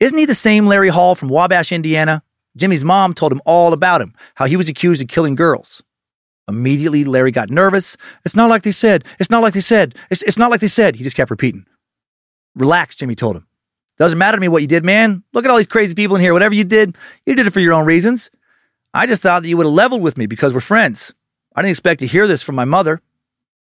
Isn't 0.00 0.18
he 0.18 0.26
the 0.26 0.34
same 0.34 0.66
Larry 0.66 0.88
Hall 0.88 1.14
from 1.14 1.28
Wabash, 1.28 1.72
Indiana? 1.72 2.22
Jimmy's 2.56 2.84
mom 2.84 3.14
told 3.14 3.32
him 3.32 3.40
all 3.46 3.72
about 3.72 4.02
him, 4.02 4.14
how 4.34 4.46
he 4.46 4.56
was 4.56 4.68
accused 4.68 5.00
of 5.00 5.08
killing 5.08 5.36
girls. 5.36 5.82
Immediately, 6.48 7.04
Larry 7.04 7.30
got 7.30 7.50
nervous. 7.50 7.96
It's 8.24 8.34
not 8.34 8.50
like 8.50 8.62
they 8.62 8.72
said. 8.72 9.04
It's 9.20 9.30
not 9.30 9.42
like 9.42 9.54
they 9.54 9.60
said. 9.60 9.94
It's, 10.10 10.22
it's 10.24 10.36
not 10.36 10.50
like 10.50 10.60
they 10.60 10.68
said. 10.68 10.96
He 10.96 11.04
just 11.04 11.16
kept 11.16 11.30
repeating. 11.30 11.66
Relax, 12.56 12.96
Jimmy 12.96 13.14
told 13.14 13.36
him. 13.36 13.46
Doesn't 13.96 14.18
matter 14.18 14.36
to 14.36 14.40
me 14.40 14.48
what 14.48 14.62
you 14.62 14.68
did, 14.68 14.84
man. 14.84 15.22
Look 15.32 15.44
at 15.44 15.50
all 15.50 15.56
these 15.56 15.66
crazy 15.66 15.94
people 15.94 16.16
in 16.16 16.22
here. 16.22 16.32
Whatever 16.32 16.54
you 16.54 16.64
did, 16.64 16.96
you 17.24 17.34
did 17.34 17.46
it 17.46 17.52
for 17.52 17.60
your 17.60 17.72
own 17.72 17.86
reasons. 17.86 18.30
I 18.92 19.06
just 19.06 19.22
thought 19.22 19.42
that 19.42 19.48
you 19.48 19.56
would 19.56 19.66
have 19.66 19.72
leveled 19.72 20.02
with 20.02 20.18
me 20.18 20.26
because 20.26 20.52
we're 20.52 20.60
friends. 20.60 21.14
I 21.54 21.62
didn't 21.62 21.70
expect 21.70 22.00
to 22.00 22.06
hear 22.06 22.26
this 22.26 22.42
from 22.42 22.56
my 22.56 22.64
mother. 22.64 23.00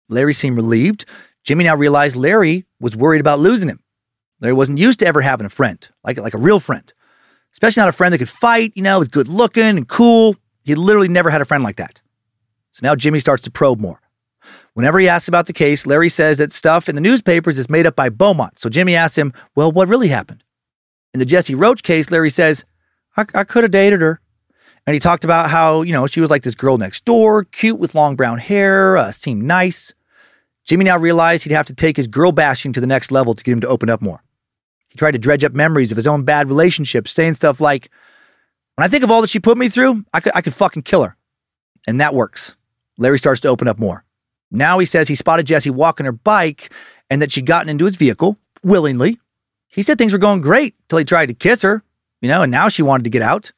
Larry 0.08 0.34
seemed 0.34 0.56
relieved. 0.56 1.06
Jimmy 1.50 1.64
now 1.64 1.76
realized 1.76 2.16
Larry 2.16 2.68
was 2.80 2.96
worried 2.96 3.22
about 3.22 3.40
losing 3.40 3.70
him. 3.70 3.80
Larry 4.40 4.54
wasn't 4.54 4.78
used 4.78 5.00
to 5.00 5.08
ever 5.08 5.20
having 5.20 5.48
a 5.48 5.50
friend, 5.50 5.80
like, 6.04 6.20
like 6.20 6.36
a 6.36 6.38
real 6.38 6.60
friend, 6.60 6.94
especially 7.54 7.82
not 7.82 7.90
a 7.90 7.92
friend 7.92 8.14
that 8.14 8.20
could 8.20 8.30
fight, 8.30 8.72
you 8.76 8.84
know, 8.84 9.00
was 9.00 9.08
good 9.08 9.28
looking 9.28 9.64
and 9.64 9.88
cool. 9.88 10.36
He 10.62 10.76
literally 10.76 11.08
never 11.08 11.32
had 11.32 11.42
a 11.42 11.46
friend 11.46 11.64
like 11.64 11.78
that. 11.78 12.02
So 12.74 12.82
now 12.84 12.94
Jimmy 12.94 13.18
starts 13.18 13.42
to 13.46 13.50
probe 13.50 13.80
more. 13.80 14.00
Whenever 14.76 15.00
he 15.00 15.10
asks 15.10 15.28
about 15.28 15.48
the 15.48 15.54
case, 15.54 15.88
Larry 15.88 16.08
says 16.08 16.38
that 16.38 16.52
stuff 16.52 16.88
in 16.88 16.94
the 16.94 17.02
newspapers 17.02 17.58
is 17.58 17.68
made 17.68 17.88
up 17.88 17.96
by 17.96 18.10
Beaumont. 18.10 18.60
So 18.60 18.70
Jimmy 18.70 18.96
asks 18.96 19.18
him, 19.18 19.34
well, 19.56 19.72
what 19.72 19.88
really 19.88 20.10
happened? 20.10 20.44
In 21.16 21.20
the 21.20 21.26
Jesse 21.26 21.56
Roach 21.56 21.82
case, 21.82 22.12
Larry 22.12 22.30
says, 22.30 22.64
I, 23.18 23.26
I 23.34 23.44
could 23.44 23.64
have 23.64 23.72
dated 23.72 24.02
her. 24.02 24.22
And 24.86 24.94
he 24.94 25.00
talked 25.00 25.24
about 25.24 25.50
how, 25.50 25.82
you 25.82 25.94
know, 25.94 26.06
she 26.06 26.22
was 26.22 26.30
like 26.30 26.44
this 26.44 26.54
girl 26.54 26.78
next 26.78 27.06
door, 27.06 27.46
cute 27.46 27.80
with 27.80 27.96
long 27.96 28.16
brown 28.16 28.38
hair, 28.38 28.98
uh, 28.98 29.12
seemed 29.12 29.42
nice. 29.42 29.96
Jimmy 30.70 30.86
now 30.86 31.00
realized 31.00 31.44
he'd 31.46 31.54
have 31.54 31.66
to 31.66 31.74
take 31.74 31.98
his 31.98 32.06
girl 32.06 32.32
bashing 32.32 32.74
to 32.74 32.80
the 32.80 32.86
next 32.86 33.12
level 33.12 33.34
to 33.34 33.44
get 33.44 33.54
him 33.54 33.62
to 33.62 33.68
open 33.68 33.90
up 33.90 34.04
more. 34.04 34.24
He 34.90 35.00
tried 35.00 35.14
to 35.14 35.18
dredge 35.18 35.44
up 35.44 35.52
memories 35.52 35.92
of 35.92 35.96
his 35.96 36.06
own 36.06 36.26
bad 36.26 36.48
relationships, 36.48 37.10
saying 37.10 37.34
stuff 37.34 37.60
like, 37.60 37.90
When 38.76 38.86
I 38.86 38.88
think 38.88 39.04
of 39.04 39.10
all 39.10 39.22
that 39.22 39.32
she 39.32 39.40
put 39.40 39.58
me 39.58 39.68
through, 39.68 40.06
I 40.14 40.20
could, 40.20 40.32
I 40.36 40.44
could 40.44 40.54
fucking 40.54 40.84
kill 40.84 41.02
her. 41.02 41.18
And 41.88 42.00
that 42.00 42.14
works. 42.14 42.56
Larry 43.00 43.18
starts 43.18 43.42
to 43.42 43.48
open 43.48 43.68
up 43.68 43.80
more. 43.80 44.06
Now 44.52 44.78
he 44.78 44.86
says 44.86 45.08
he 45.08 45.16
spotted 45.16 45.48
Jesse 45.48 45.72
walking 45.72 46.06
her 46.06 46.12
bike 46.12 46.72
and 47.10 47.20
that 47.20 47.32
she'd 47.32 47.48
gotten 47.48 47.70
into 47.70 47.86
his 47.86 47.96
vehicle 47.96 48.38
willingly. 48.62 49.20
He 49.70 49.82
said 49.82 49.98
things 49.98 50.14
were 50.14 50.20
going 50.20 50.42
great 50.42 50.76
till 50.88 51.00
he 51.00 51.06
tried 51.06 51.30
to 51.30 51.34
kiss 51.34 51.64
her, 51.64 51.82
you 52.22 52.30
know, 52.30 52.44
and 52.44 52.52
now 52.52 52.70
she 52.70 52.84
wanted 52.84 53.06
to 53.06 53.10
get 53.10 53.24
out. 53.24 53.54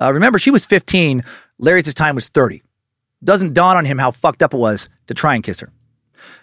Uh, 0.00 0.12
remember, 0.12 0.40
she 0.40 0.50
was 0.50 0.66
15. 0.66 1.22
Larry 1.58 1.78
at 1.78 1.84
this 1.84 1.94
time 1.94 2.16
was 2.16 2.26
30. 2.26 2.64
Doesn't 3.22 3.54
dawn 3.54 3.76
on 3.76 3.84
him 3.84 3.98
how 3.98 4.10
fucked 4.10 4.42
up 4.42 4.54
it 4.54 4.58
was 4.58 4.90
to 5.06 5.14
try 5.14 5.36
and 5.36 5.44
kiss 5.44 5.60
her. 5.60 5.70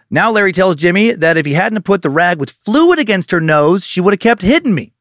Now 0.10 0.32
Larry 0.32 0.52
tells 0.52 0.76
Jimmy 0.76 1.12
that 1.12 1.38
if 1.38 1.46
he 1.46 1.54
hadn't 1.54 1.84
put 1.84 2.02
the 2.02 2.10
rag 2.10 2.40
with 2.40 2.50
fluid 2.50 3.00
against 3.00 3.32
her 3.32 3.42
nose, 3.42 3.86
she 3.86 4.02
would 4.02 4.14
have 4.14 4.20
kept 4.20 4.42
hitting 4.42 4.74
me. 4.74 4.94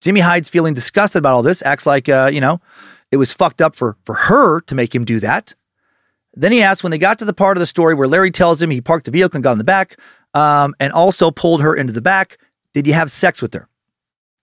Jimmy 0.00 0.20
hides 0.20 0.48
feeling 0.48 0.74
disgusted 0.74 1.20
about 1.20 1.34
all 1.34 1.42
this, 1.42 1.62
acts 1.62 1.86
like, 1.86 2.08
uh, 2.08 2.30
you 2.32 2.40
know, 2.40 2.60
it 3.10 3.16
was 3.16 3.32
fucked 3.32 3.62
up 3.62 3.76
for, 3.76 3.96
for 4.04 4.14
her 4.14 4.60
to 4.62 4.74
make 4.74 4.94
him 4.94 5.04
do 5.04 5.20
that. 5.20 5.54
Then 6.34 6.52
he 6.52 6.62
asks 6.62 6.82
when 6.82 6.90
they 6.90 6.98
got 6.98 7.18
to 7.20 7.24
the 7.24 7.32
part 7.32 7.56
of 7.56 7.60
the 7.60 7.66
story 7.66 7.94
where 7.94 8.08
Larry 8.08 8.30
tells 8.30 8.60
him 8.60 8.70
he 8.70 8.80
parked 8.80 9.06
the 9.06 9.10
vehicle 9.10 9.36
and 9.36 9.44
got 9.44 9.52
in 9.52 9.58
the 9.58 9.64
back 9.64 9.98
um, 10.34 10.74
and 10.80 10.92
also 10.92 11.30
pulled 11.30 11.62
her 11.62 11.74
into 11.74 11.92
the 11.92 12.02
back, 12.02 12.38
did 12.72 12.86
you 12.86 12.92
have 12.92 13.10
sex 13.10 13.40
with 13.40 13.54
her? 13.54 13.68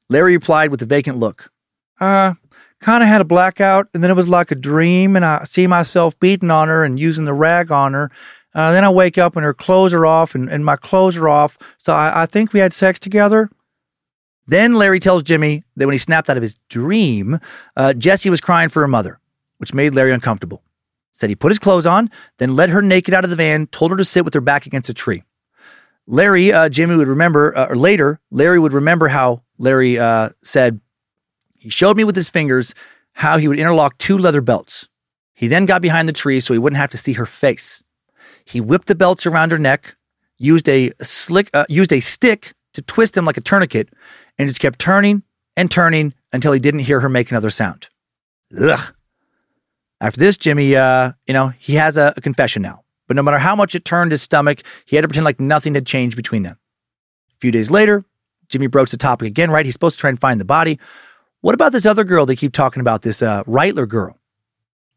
Larry 0.09 0.33
replied 0.33 0.71
with 0.71 0.81
a 0.81 0.85
vacant 0.85 1.17
look. 1.17 1.51
Uh, 1.99 2.33
kind 2.79 3.03
of 3.03 3.09
had 3.09 3.21
a 3.21 3.25
blackout, 3.25 3.87
and 3.93 4.03
then 4.03 4.09
it 4.09 4.15
was 4.15 4.27
like 4.27 4.51
a 4.51 4.55
dream, 4.55 5.15
and 5.15 5.23
I 5.23 5.43
see 5.43 5.67
myself 5.67 6.19
beating 6.19 6.51
on 6.51 6.67
her 6.67 6.83
and 6.83 6.99
using 6.99 7.25
the 7.25 7.33
rag 7.33 7.71
on 7.71 7.93
her. 7.93 8.11
Uh, 8.53 8.71
then 8.71 8.83
I 8.83 8.89
wake 8.89 9.17
up 9.17 9.35
and 9.35 9.45
her 9.45 9.53
clothes 9.53 9.93
are 9.93 10.05
off, 10.05 10.35
and, 10.35 10.49
and 10.49 10.65
my 10.65 10.75
clothes 10.75 11.17
are 11.17 11.29
off. 11.29 11.57
So 11.77 11.93
I, 11.93 12.23
I 12.23 12.25
think 12.25 12.53
we 12.53 12.59
had 12.59 12.73
sex 12.73 12.99
together. 12.99 13.49
Then 14.47 14.73
Larry 14.73 14.99
tells 14.99 15.23
Jimmy 15.23 15.63
that 15.77 15.85
when 15.85 15.93
he 15.93 15.99
snapped 15.99 16.29
out 16.29 16.37
of 16.37 16.43
his 16.43 16.55
dream, 16.67 17.39
uh, 17.77 17.93
Jesse 17.93 18.29
was 18.29 18.41
crying 18.41 18.69
for 18.69 18.81
her 18.81 18.87
mother, 18.87 19.19
which 19.57 19.73
made 19.73 19.95
Larry 19.95 20.11
uncomfortable. 20.11 20.63
Said 21.11 21.29
he 21.29 21.35
put 21.35 21.51
his 21.51 21.59
clothes 21.59 21.85
on, 21.85 22.09
then 22.37 22.55
led 22.55 22.69
her 22.69 22.81
naked 22.81 23.13
out 23.13 23.23
of 23.23 23.29
the 23.29 23.35
van, 23.35 23.67
told 23.67 23.91
her 23.91 23.97
to 23.97 24.05
sit 24.05 24.25
with 24.25 24.33
her 24.33 24.41
back 24.41 24.65
against 24.65 24.89
a 24.89 24.93
tree. 24.93 25.23
Larry, 26.07 26.51
uh, 26.51 26.67
Jimmy 26.67 26.95
would 26.95 27.07
remember, 27.07 27.55
uh, 27.55 27.67
or 27.69 27.75
later, 27.77 28.19
Larry 28.31 28.59
would 28.59 28.73
remember 28.73 29.07
how 29.07 29.43
Larry 29.57 29.99
uh, 29.99 30.29
said, 30.41 30.81
he 31.57 31.69
showed 31.69 31.95
me 31.95 32.03
with 32.03 32.15
his 32.15 32.29
fingers 32.29 32.73
how 33.13 33.37
he 33.37 33.47
would 33.47 33.59
interlock 33.59 33.97
two 33.97 34.17
leather 34.17 34.41
belts. 34.41 34.89
He 35.33 35.47
then 35.47 35.65
got 35.65 35.81
behind 35.81 36.07
the 36.07 36.13
tree 36.13 36.39
so 36.39 36.53
he 36.53 36.59
wouldn't 36.59 36.79
have 36.79 36.89
to 36.89 36.97
see 36.97 37.13
her 37.13 37.25
face. 37.25 37.83
He 38.45 38.61
whipped 38.61 38.87
the 38.87 38.95
belts 38.95 39.25
around 39.25 39.51
her 39.51 39.59
neck, 39.59 39.95
used 40.37 40.67
a 40.69 40.91
slick, 41.01 41.49
uh, 41.53 41.65
used 41.69 41.93
a 41.93 41.99
stick 41.99 42.53
to 42.73 42.81
twist 42.81 43.13
them 43.13 43.25
like 43.25 43.37
a 43.37 43.41
tourniquet, 43.41 43.89
and 44.37 44.47
just 44.47 44.59
kept 44.59 44.79
turning 44.79 45.23
and 45.57 45.69
turning 45.69 46.13
until 46.33 46.53
he 46.53 46.59
didn't 46.59 46.81
hear 46.81 46.99
her 47.01 47.09
make 47.09 47.31
another 47.31 47.49
sound. 47.49 47.89
Ugh. 48.59 48.93
After 49.99 50.19
this, 50.19 50.37
Jimmy, 50.37 50.75
uh, 50.75 51.11
you 51.27 51.33
know, 51.33 51.49
he 51.59 51.75
has 51.75 51.97
a, 51.97 52.13
a 52.17 52.21
confession 52.21 52.61
now. 52.61 52.83
But 53.07 53.15
no 53.15 53.23
matter 53.23 53.39
how 53.39 53.55
much 53.55 53.75
it 53.75 53.83
turned 53.83 54.11
his 54.11 54.21
stomach, 54.21 54.63
he 54.85 54.95
had 54.95 55.01
to 55.01 55.07
pretend 55.09 55.25
like 55.25 55.39
nothing 55.39 55.75
had 55.75 55.85
changed 55.85 56.15
between 56.15 56.43
them. 56.43 56.57
A 57.35 57.39
few 57.39 57.51
days 57.51 57.69
later, 57.69 58.05
Jimmy 58.47 58.67
broached 58.67 58.91
the 58.91 58.97
topic 58.97 59.27
again, 59.27 59.51
right? 59.51 59.65
He's 59.65 59.73
supposed 59.75 59.97
to 59.97 60.01
try 60.01 60.09
and 60.09 60.19
find 60.19 60.39
the 60.39 60.45
body. 60.45 60.79
What 61.41 61.55
about 61.55 61.71
this 61.71 61.85
other 61.85 62.03
girl 62.03 62.25
they 62.25 62.35
keep 62.35 62.53
talking 62.53 62.81
about, 62.81 63.01
this 63.01 63.21
uh, 63.21 63.43
Reitler 63.43 63.87
girl? 63.87 64.17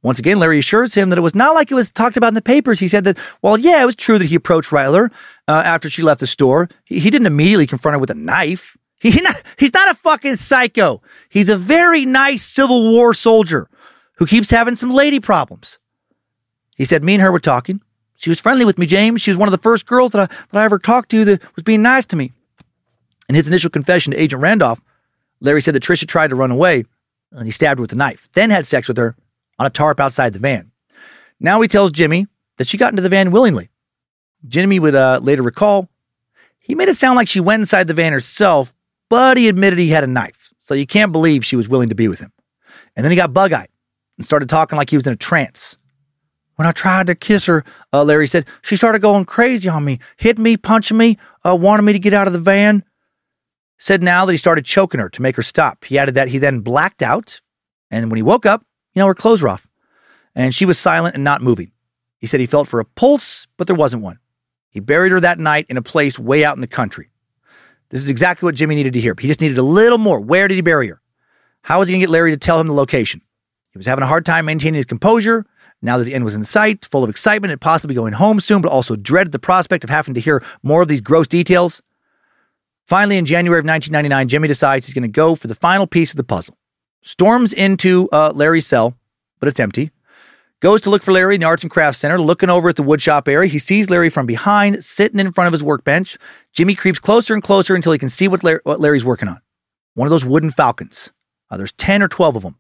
Once 0.05 0.19
again, 0.19 0.39
Larry 0.39 0.59
assures 0.59 0.95
him 0.95 1.09
that 1.09 1.17
it 1.17 1.23
was 1.23 1.35
not 1.35 1.55
like 1.55 1.71
it 1.71 1.75
was 1.75 1.91
talked 1.91 2.19
about 2.19 2.29
in 2.29 2.35
the 2.35 2.43
papers. 2.43 2.79
He 2.79 2.89
said 2.89 3.05
that, 3.05 3.17
well, 3.41 3.57
yeah, 3.57 3.83
it 3.83 3.87
was 3.87 3.97
true 3.97 4.19
that 4.19 4.27
he 4.27 4.35
approached 4.35 4.69
Reitler 4.69 5.11
uh, 5.49 5.63
after 5.65 5.89
she 5.89 6.03
left 6.03 6.21
the 6.21 6.27
store. 6.27 6.69
He, 6.85 7.01
he, 7.01 7.09
didn't 7.11 7.27
immediately 7.27 7.67
confront 7.67 7.95
her 7.95 7.99
with 7.99 8.11
a 8.11 8.15
knife. 8.15 8.77
He 9.01 9.21
not, 9.21 9.43
he's 9.59 9.75
not 9.75 9.91
a 9.91 9.95
fucking 9.95 10.37
psycho. 10.37 11.03
He's 11.29 11.51
a 11.51 11.57
very 11.57 12.07
nice 12.07 12.43
Civil 12.43 12.91
War 12.93 13.13
soldier 13.13 13.69
who 14.17 14.25
keeps 14.25 14.51
having 14.51 14.77
some 14.77 14.91
lady 14.91 15.21
problems. 15.21 15.79
He 16.77 16.87
said, 16.87 17.05
Me 17.05 17.15
and 17.15 17.23
her 17.23 17.33
were 17.33 17.41
talking. 17.41 17.83
She 18.17 18.31
was 18.31 18.41
friendly 18.41 18.65
with 18.65 18.79
me, 18.79 18.87
James. 18.87 19.21
She 19.21 19.31
was 19.31 19.37
one 19.37 19.49
of 19.49 19.53
the 19.53 19.59
first 19.59 19.85
girls 19.87 20.13
that 20.13 20.31
I, 20.31 20.35
that 20.53 20.59
I 20.59 20.65
ever 20.65 20.79
talked 20.79 21.11
to 21.11 21.25
that 21.27 21.43
was 21.55 21.63
being 21.63 21.83
nice 21.83 22.07
to 22.07 22.17
me. 22.17 22.33
In 23.29 23.35
his 23.35 23.49
initial 23.49 23.71
confession 23.71 24.13
to 24.13 24.21
Agent 24.21 24.41
Randolph, 24.41 24.81
Larry 25.41 25.61
said 25.61 25.75
that 25.75 25.83
Tricia 25.83 26.07
tried 26.07 26.29
to 26.29 26.37
run 26.37 26.51
away 26.51 26.85
and 27.33 27.47
he 27.47 27.51
stabbed 27.51 27.79
her 27.79 27.83
with 27.83 27.93
a 27.93 27.97
knife, 27.97 28.29
then 28.33 28.51
had 28.51 28.67
sex 28.67 28.89
with 28.89 28.97
her 28.97 29.17
on 29.59 29.67
a 29.67 29.71
tarp 29.71 30.01
outside 30.01 30.33
the 30.33 30.39
van. 30.39 30.71
Now 31.41 31.61
he 31.61 31.69
tells 31.69 31.93
Jimmy 31.93 32.27
that 32.59 32.67
she 32.67 32.79
got 32.79 32.93
into 32.93 33.03
the 33.03 33.09
van 33.09 33.31
willingly. 33.31 33.71
Jimmy 34.47 34.79
would 34.79 34.95
uh, 34.95 35.21
later 35.23 35.43
recall 35.43 35.89
he 36.59 36.75
made 36.75 36.89
it 36.89 36.97
sound 36.97 37.17
like 37.17 37.29
she 37.29 37.41
went 37.41 37.61
inside 37.61 37.89
the 37.89 37.95
van 37.95 38.13
herself, 38.15 38.73
but 39.11 39.37
he 39.37 39.49
admitted 39.49 39.79
he 39.79 39.91
had 39.91 40.03
a 40.03 40.07
knife, 40.07 40.55
so 40.59 40.73
you 40.73 40.87
can't 40.87 41.13
believe 41.13 41.45
she 41.45 41.57
was 41.57 41.69
willing 41.69 41.91
to 41.91 41.95
be 41.95 42.09
with 42.09 42.21
him. 42.21 42.33
And 42.97 43.05
then 43.05 43.11
he 43.13 43.17
got 43.17 43.35
bug 43.35 43.53
eyed 43.53 43.69
and 44.17 44.25
started 44.25 44.49
talking 44.49 44.79
like 44.79 44.89
he 44.89 44.97
was 44.97 45.07
in 45.07 45.13
a 45.13 45.17
trance. 45.17 45.77
When 46.57 46.67
I 46.67 46.73
tried 46.73 47.09
to 47.09 47.15
kiss 47.15 47.45
her, 47.47 47.65
uh, 47.93 48.05
Larry 48.05 48.27
said, 48.27 48.47
she 48.63 48.77
started 48.77 49.03
going 49.03 49.27
crazy 49.27 49.69
on 49.69 49.85
me, 49.85 49.99
hit 50.17 50.39
me, 50.39 50.57
punching 50.57 50.97
me, 50.97 51.19
uh, 51.45 51.55
wanted 51.55 51.83
me 51.83 51.93
to 51.93 51.99
get 51.99 52.15
out 52.15 52.29
of 52.29 52.33
the 52.33 52.39
van. 52.39 52.83
Said 53.77 54.03
now 54.03 54.25
that 54.25 54.33
he 54.33 54.39
started 54.39 54.65
choking 54.65 55.01
her 55.01 55.11
to 55.11 55.21
make 55.21 55.37
her 55.37 55.43
stop. 55.43 55.85
He 55.85 55.99
added 55.99 56.15
that 56.15 56.29
he 56.29 56.39
then 56.39 56.61
blacked 56.61 57.03
out, 57.03 57.43
and 57.91 58.11
when 58.11 58.17
he 58.17 58.23
woke 58.23 58.47
up, 58.47 58.65
you 58.95 59.01
know, 59.01 59.07
her 59.07 59.15
clothes 59.15 59.43
were 59.43 59.49
off, 59.49 59.69
and 60.35 60.55
she 60.55 60.65
was 60.65 60.79
silent 60.79 61.15
and 61.15 61.25
not 61.25 61.43
moving. 61.43 61.73
He 62.19 62.27
said 62.27 62.41
he 62.41 62.47
felt 62.47 62.69
for 62.69 62.81
a 62.81 62.85
pulse, 62.85 63.47
but 63.57 63.67
there 63.67 63.77
wasn't 63.77 64.03
one. 64.03 64.19
He 64.71 64.81
buried 64.81 65.13
her 65.13 65.21
that 65.21 65.39
night 65.39 65.67
in 65.69 65.77
a 65.77 65.83
place 65.83 66.19
way 66.19 66.45
out 66.45 66.57
in 66.57 66.61
the 66.61 66.67
country. 66.67 67.11
This 67.91 68.03
is 68.03 68.09
exactly 68.09 68.47
what 68.47 68.55
Jimmy 68.55 68.75
needed 68.75 68.95
to 68.95 69.01
hear. 69.01 69.15
He 69.19 69.29
just 69.29 69.41
needed 69.41 69.59
a 69.59 69.63
little 69.63 69.99
more. 69.99 70.19
Where 70.21 70.49
did 70.49 70.55
he 70.55 70.63
bury 70.63 70.89
her? 70.89 71.01
How 71.63 71.79
was 71.79 71.89
he 71.89 71.93
going 71.93 72.01
to 72.01 72.07
get 72.07 72.11
Larry 72.11 72.31
to 72.31 72.37
tell 72.37 72.59
him 72.59 72.67
the 72.67 72.75
location? 72.75 73.21
He 73.71 73.79
was 73.79 73.87
having 73.87 74.03
a 74.03 74.07
hard 74.07 74.27
time 74.27 74.47
maintaining 74.47 74.77
his 74.77 74.87
composure. 74.87 75.47
Now 75.83 75.99
that 75.99 76.05
the 76.05 76.15
end 76.15 76.25
was 76.25 76.35
in 76.35 76.45
sight, 76.45 76.85
full 76.85 77.05
of 77.05 77.11
excitement 77.11 77.53
and 77.53 77.61
possibly 77.61 77.95
going 77.95 78.15
home 78.15 78.41
soon, 78.41 78.63
but 78.63 78.73
also 78.73 78.97
dreaded 78.97 79.33
the 79.33 79.39
prospect 79.39 79.85
of 79.85 79.91
having 79.91 80.15
to 80.15 80.21
hear 80.21 80.43
more 80.63 80.83
of 80.83 80.89
these 80.89 81.01
gross 81.01 81.29
details. 81.29 81.83
Finally, 82.87 83.17
in 83.17 83.27
January 83.27 83.59
of 83.59 83.67
1999, 83.67 84.29
Jimmy 84.29 84.49
decides 84.49 84.87
he's 84.87 84.95
going 84.95 85.03
to 85.03 85.09
go 85.09 85.35
for 85.35 85.47
the 85.47 85.55
final 85.55 85.87
piece 85.87 86.11
of 86.11 86.17
the 86.17 86.25
puzzle. 86.25 86.57
Storms 87.05 87.53
into 87.53 88.09
uh, 88.13 88.33
Larry's 88.35 88.67
cell, 88.67 88.97
but 89.39 89.49
it's 89.49 89.61
empty. 89.61 89.91
Goes 90.61 90.81
to 90.81 90.91
look 90.91 91.03
for 91.03 91.13
Larry 91.13 91.35
in 91.35 91.43
the 91.43 91.47
Arts 91.47 91.63
and 91.63 91.71
Crafts 91.71 91.99
Center, 91.99 92.19
looking 92.19 92.49
over 92.49 92.71
at 92.71 92.77
the 92.77 92.83
woodshop 92.83 93.29
area. 93.29 93.51
He 93.51 93.59
sees 93.59 93.91
Larry 93.91 94.09
from 94.09 94.25
behind, 94.25 94.83
sitting 94.83 95.21
in 95.21 95.31
front 95.31 95.47
of 95.47 95.53
his 95.53 95.63
workbench. 95.63 96.17
Jimmy 96.55 96.75
creeps 96.75 96.99
closer 96.99 97.35
and 97.35 97.43
closer 97.43 97.75
until 97.75 97.93
he 97.93 97.99
can 97.99 98.09
see 98.09 98.27
what, 98.27 98.43
Larry, 98.43 98.61
what 98.65 98.81
Larry's 98.81 99.05
working 99.05 99.29
on. 99.29 99.39
One 99.93 100.07
of 100.07 100.11
those 100.11 100.25
wooden 100.25 100.51
falcons. 100.51 101.13
Uh, 101.51 101.59
there's 101.59 101.73
10 101.73 102.03
or 102.03 102.09
12 102.09 102.37
of 102.37 102.43
them. 102.43 102.57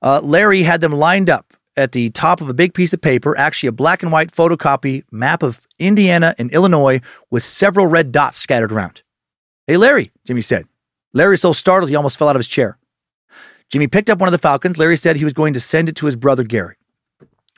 Uh, 0.00 0.20
Larry 0.22 0.62
had 0.62 0.80
them 0.80 0.92
lined 0.92 1.28
up 1.28 1.52
at 1.76 1.90
the 1.90 2.10
top 2.10 2.40
of 2.40 2.48
a 2.48 2.54
big 2.54 2.74
piece 2.74 2.92
of 2.92 3.00
paper, 3.00 3.36
actually 3.36 3.66
a 3.66 3.72
black 3.72 4.04
and 4.04 4.12
white 4.12 4.30
photocopy 4.30 5.02
map 5.10 5.42
of 5.42 5.66
Indiana 5.80 6.36
and 6.38 6.52
Illinois 6.52 7.00
with 7.32 7.42
several 7.42 7.88
red 7.88 8.12
dots 8.12 8.38
scattered 8.38 8.70
around. 8.70 9.02
Hey, 9.66 9.76
Larry, 9.76 10.12
Jimmy 10.24 10.42
said. 10.42 10.66
Larry 11.12 11.36
so 11.36 11.52
startled 11.52 11.90
he 11.90 11.96
almost 11.96 12.16
fell 12.16 12.28
out 12.28 12.36
of 12.36 12.40
his 12.40 12.48
chair. 12.48 12.78
Jimmy 13.72 13.86
picked 13.86 14.10
up 14.10 14.18
one 14.18 14.28
of 14.28 14.32
the 14.32 14.38
falcons. 14.38 14.78
Larry 14.78 14.98
said 14.98 15.16
he 15.16 15.24
was 15.24 15.32
going 15.32 15.54
to 15.54 15.60
send 15.60 15.88
it 15.88 15.96
to 15.96 16.06
his 16.06 16.14
brother 16.14 16.44
Gary. 16.44 16.76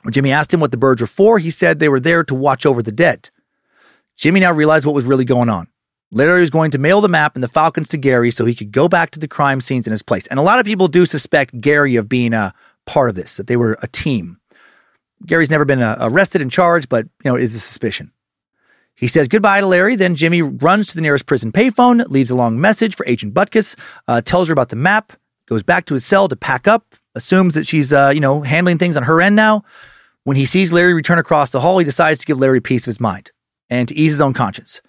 When 0.03 0.13
Jimmy 0.13 0.31
asked 0.31 0.53
him 0.53 0.61
what 0.61 0.71
the 0.71 0.77
birds 0.77 1.01
were 1.01 1.07
for, 1.07 1.39
he 1.39 1.49
said 1.49 1.79
they 1.79 1.89
were 1.89 1.99
there 1.99 2.23
to 2.23 2.33
watch 2.33 2.65
over 2.65 2.81
the 2.81 2.91
dead. 2.91 3.29
Jimmy 4.15 4.39
now 4.39 4.53
realized 4.53 4.85
what 4.85 4.95
was 4.95 5.03
really 5.03 5.25
going 5.25 5.49
on. 5.49 5.67
Larry 6.11 6.39
was 6.39 6.49
going 6.49 6.71
to 6.71 6.77
mail 6.77 7.01
the 7.01 7.09
map 7.09 7.35
and 7.35 7.43
the 7.43 7.49
falcons 7.49 7.89
to 7.89 7.97
Gary 7.97 8.31
so 8.31 8.45
he 8.45 8.55
could 8.55 8.71
go 8.71 8.87
back 8.87 9.11
to 9.11 9.19
the 9.19 9.27
crime 9.27 9.59
scenes 9.59 9.87
in 9.87 9.91
his 9.91 10.01
place. 10.01 10.25
And 10.27 10.39
a 10.39 10.43
lot 10.43 10.59
of 10.59 10.65
people 10.65 10.87
do 10.87 11.05
suspect 11.05 11.59
Gary 11.59 11.97
of 11.97 12.07
being 12.07 12.33
a 12.33 12.53
part 12.85 13.09
of 13.09 13.15
this, 13.15 13.35
that 13.35 13.47
they 13.47 13.57
were 13.57 13.77
a 13.81 13.87
team. 13.87 14.39
Gary's 15.25 15.49
never 15.49 15.65
been 15.65 15.81
uh, 15.81 15.97
arrested 15.99 16.41
and 16.41 16.51
charged, 16.51 16.87
but 16.87 17.05
you 17.23 17.31
know, 17.31 17.35
is 17.35 17.55
a 17.55 17.59
suspicion. 17.59 18.11
He 18.93 19.07
says 19.09 19.27
goodbye 19.27 19.59
to 19.59 19.67
Larry. 19.67 19.97
Then 19.97 20.15
Jimmy 20.15 20.41
runs 20.41 20.87
to 20.87 20.95
the 20.95 21.01
nearest 21.01 21.25
prison 21.25 21.51
payphone, 21.51 22.07
leaves 22.09 22.29
a 22.29 22.35
long 22.35 22.61
message 22.61 22.95
for 22.95 23.05
Agent 23.05 23.33
Butkus, 23.33 23.75
uh, 24.07 24.21
tells 24.21 24.47
her 24.47 24.53
about 24.53 24.69
the 24.69 24.77
map, 24.77 25.11
goes 25.47 25.63
back 25.63 25.85
to 25.85 25.93
his 25.93 26.05
cell 26.05 26.27
to 26.27 26.35
pack 26.35 26.67
up, 26.67 26.95
assumes 27.15 27.53
that 27.55 27.67
she's, 27.67 27.93
uh, 27.93 28.11
you 28.13 28.19
know, 28.19 28.41
handling 28.41 28.77
things 28.77 28.97
on 28.97 29.03
her 29.03 29.21
end 29.21 29.35
now. 29.35 29.63
When 30.23 30.37
he 30.37 30.45
sees 30.45 30.73
Larry 30.73 30.93
return 30.93 31.19
across 31.19 31.51
the 31.51 31.61
hall, 31.61 31.77
he 31.77 31.85
decides 31.85 32.19
to 32.19 32.25
give 32.25 32.39
Larry 32.39 32.61
piece 32.61 32.83
of 32.83 32.87
his 32.87 32.99
mind 32.99 33.31
and 33.69 33.87
to 33.87 33.95
ease 33.95 34.13
his 34.13 34.21
own 34.21 34.33
conscience 34.33 34.81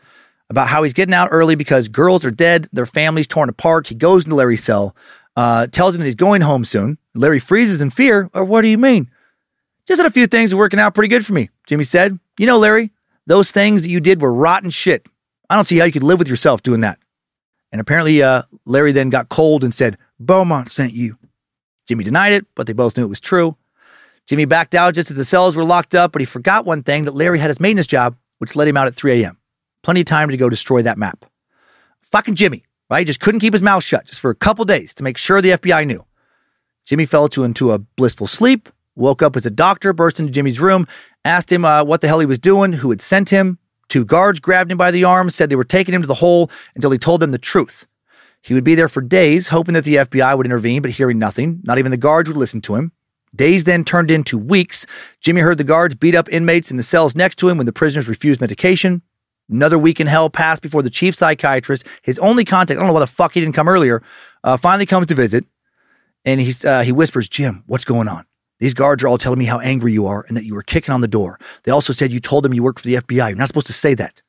about 0.48 0.68
how 0.68 0.82
he's 0.82 0.92
getting 0.92 1.14
out 1.14 1.28
early 1.30 1.54
because 1.54 1.88
girls 1.88 2.24
are 2.24 2.30
dead, 2.30 2.68
their 2.72 2.86
families 2.86 3.26
torn 3.26 3.48
apart. 3.48 3.88
He 3.88 3.94
goes 3.94 4.24
into 4.24 4.36
Larry's 4.36 4.62
cell, 4.62 4.94
uh, 5.34 5.66
tells 5.66 5.94
him 5.94 6.00
that 6.00 6.06
he's 6.06 6.14
going 6.14 6.42
home 6.42 6.64
soon. 6.64 6.98
Larry 7.14 7.38
freezes 7.38 7.80
in 7.80 7.90
fear. 7.90 8.30
Or 8.32 8.44
what 8.44 8.62
do 8.62 8.68
you 8.68 8.78
mean? 8.78 9.10
Just 9.86 9.98
that 9.98 10.06
a 10.06 10.10
few 10.10 10.26
things 10.26 10.54
working 10.54 10.80
out 10.80 10.94
pretty 10.94 11.08
good 11.08 11.24
for 11.24 11.32
me, 11.32 11.50
Jimmy 11.66 11.84
said. 11.84 12.18
You 12.38 12.46
know, 12.46 12.58
Larry, 12.58 12.92
those 13.26 13.50
things 13.50 13.82
that 13.82 13.90
you 13.90 14.00
did 14.00 14.20
were 14.20 14.32
rotten 14.32 14.70
shit. 14.70 15.06
I 15.48 15.54
don't 15.54 15.64
see 15.64 15.78
how 15.78 15.84
you 15.84 15.92
could 15.92 16.02
live 16.02 16.18
with 16.18 16.28
yourself 16.28 16.62
doing 16.62 16.80
that. 16.80 16.98
And 17.72 17.80
apparently, 17.80 18.22
uh, 18.22 18.42
Larry 18.64 18.92
then 18.92 19.10
got 19.10 19.28
cold 19.28 19.62
and 19.64 19.74
said, 19.74 19.98
Beaumont 20.18 20.70
sent 20.70 20.92
you. 20.92 21.18
Jimmy 21.86 22.04
denied 22.04 22.32
it, 22.32 22.46
but 22.54 22.66
they 22.66 22.72
both 22.72 22.96
knew 22.96 23.04
it 23.04 23.08
was 23.08 23.20
true. 23.20 23.56
Jimmy 24.26 24.44
backed 24.44 24.74
out 24.74 24.94
just 24.94 25.10
as 25.10 25.16
the 25.16 25.24
cells 25.24 25.56
were 25.56 25.64
locked 25.64 25.94
up, 25.94 26.12
but 26.12 26.20
he 26.20 26.26
forgot 26.26 26.66
one 26.66 26.82
thing 26.82 27.04
that 27.04 27.14
Larry 27.14 27.38
had 27.38 27.50
his 27.50 27.60
maintenance 27.60 27.86
job, 27.86 28.16
which 28.38 28.56
let 28.56 28.66
him 28.66 28.76
out 28.76 28.88
at 28.88 28.94
3 28.94 29.22
a.m. 29.22 29.38
Plenty 29.82 30.00
of 30.00 30.06
time 30.06 30.28
to 30.30 30.36
go 30.36 30.48
destroy 30.48 30.82
that 30.82 30.98
map. 30.98 31.24
Fucking 32.02 32.34
Jimmy, 32.34 32.64
right? 32.90 33.00
He 33.00 33.04
Just 33.04 33.20
couldn't 33.20 33.40
keep 33.40 33.52
his 33.52 33.62
mouth 33.62 33.84
shut 33.84 34.06
just 34.06 34.20
for 34.20 34.30
a 34.30 34.34
couple 34.34 34.64
days 34.64 34.94
to 34.94 35.04
make 35.04 35.16
sure 35.16 35.40
the 35.40 35.50
FBI 35.50 35.86
knew. 35.86 36.04
Jimmy 36.84 37.04
fell 37.04 37.28
to 37.28 37.44
into 37.44 37.72
a 37.72 37.78
blissful 37.78 38.26
sleep, 38.26 38.68
woke 38.96 39.22
up 39.22 39.36
as 39.36 39.46
a 39.46 39.50
doctor 39.50 39.92
burst 39.92 40.18
into 40.18 40.32
Jimmy's 40.32 40.60
room, 40.60 40.88
asked 41.24 41.52
him 41.52 41.64
uh, 41.64 41.84
what 41.84 42.00
the 42.00 42.08
hell 42.08 42.20
he 42.20 42.26
was 42.26 42.38
doing, 42.38 42.72
who 42.72 42.90
had 42.90 43.00
sent 43.00 43.30
him. 43.30 43.58
Two 43.88 44.04
guards 44.04 44.40
grabbed 44.40 44.72
him 44.72 44.78
by 44.78 44.90
the 44.90 45.04
arm, 45.04 45.30
said 45.30 45.50
they 45.50 45.56
were 45.56 45.64
taking 45.64 45.94
him 45.94 46.02
to 46.02 46.08
the 46.08 46.14
hole 46.14 46.50
until 46.74 46.90
he 46.90 46.98
told 46.98 47.20
them 47.20 47.30
the 47.30 47.38
truth. 47.38 47.86
He 48.46 48.54
would 48.54 48.62
be 48.62 48.76
there 48.76 48.86
for 48.86 49.00
days, 49.00 49.48
hoping 49.48 49.74
that 49.74 49.82
the 49.82 49.96
FBI 49.96 50.36
would 50.36 50.46
intervene, 50.46 50.80
but 50.80 50.92
hearing 50.92 51.18
nothing. 51.18 51.60
Not 51.64 51.78
even 51.78 51.90
the 51.90 51.96
guards 51.96 52.28
would 52.28 52.36
listen 52.36 52.60
to 52.60 52.76
him. 52.76 52.92
Days 53.34 53.64
then 53.64 53.84
turned 53.84 54.08
into 54.08 54.38
weeks. 54.38 54.86
Jimmy 55.20 55.40
heard 55.40 55.58
the 55.58 55.64
guards 55.64 55.96
beat 55.96 56.14
up 56.14 56.28
inmates 56.30 56.70
in 56.70 56.76
the 56.76 56.84
cells 56.84 57.16
next 57.16 57.40
to 57.40 57.48
him 57.48 57.56
when 57.56 57.66
the 57.66 57.72
prisoners 57.72 58.08
refused 58.08 58.40
medication. 58.40 59.02
Another 59.50 59.76
week 59.76 59.98
in 59.98 60.06
hell 60.06 60.30
passed 60.30 60.62
before 60.62 60.84
the 60.84 60.90
chief 60.90 61.16
psychiatrist, 61.16 61.84
his 62.02 62.20
only 62.20 62.44
contact, 62.44 62.78
I 62.78 62.80
don't 62.80 62.86
know 62.86 62.92
why 62.92 63.00
the 63.00 63.08
fuck 63.08 63.34
he 63.34 63.40
didn't 63.40 63.56
come 63.56 63.68
earlier, 63.68 64.00
uh, 64.44 64.56
finally 64.56 64.86
comes 64.86 65.08
to 65.08 65.16
visit, 65.16 65.44
and 66.24 66.40
he's, 66.40 66.64
uh, 66.64 66.82
he 66.82 66.92
whispers, 66.92 67.28
Jim, 67.28 67.64
what's 67.66 67.84
going 67.84 68.06
on? 68.06 68.26
These 68.60 68.74
guards 68.74 69.02
are 69.02 69.08
all 69.08 69.18
telling 69.18 69.40
me 69.40 69.44
how 69.46 69.58
angry 69.58 69.92
you 69.92 70.06
are 70.06 70.24
and 70.28 70.36
that 70.36 70.44
you 70.44 70.54
were 70.54 70.62
kicking 70.62 70.94
on 70.94 71.00
the 71.00 71.08
door. 71.08 71.40
They 71.64 71.72
also 71.72 71.92
said 71.92 72.12
you 72.12 72.20
told 72.20 72.44
them 72.44 72.54
you 72.54 72.62
work 72.62 72.78
for 72.78 72.86
the 72.86 72.94
FBI. 72.94 73.28
You're 73.28 73.36
not 73.38 73.48
supposed 73.48 73.66
to 73.66 73.72
say 73.72 73.94
that. 73.94 74.22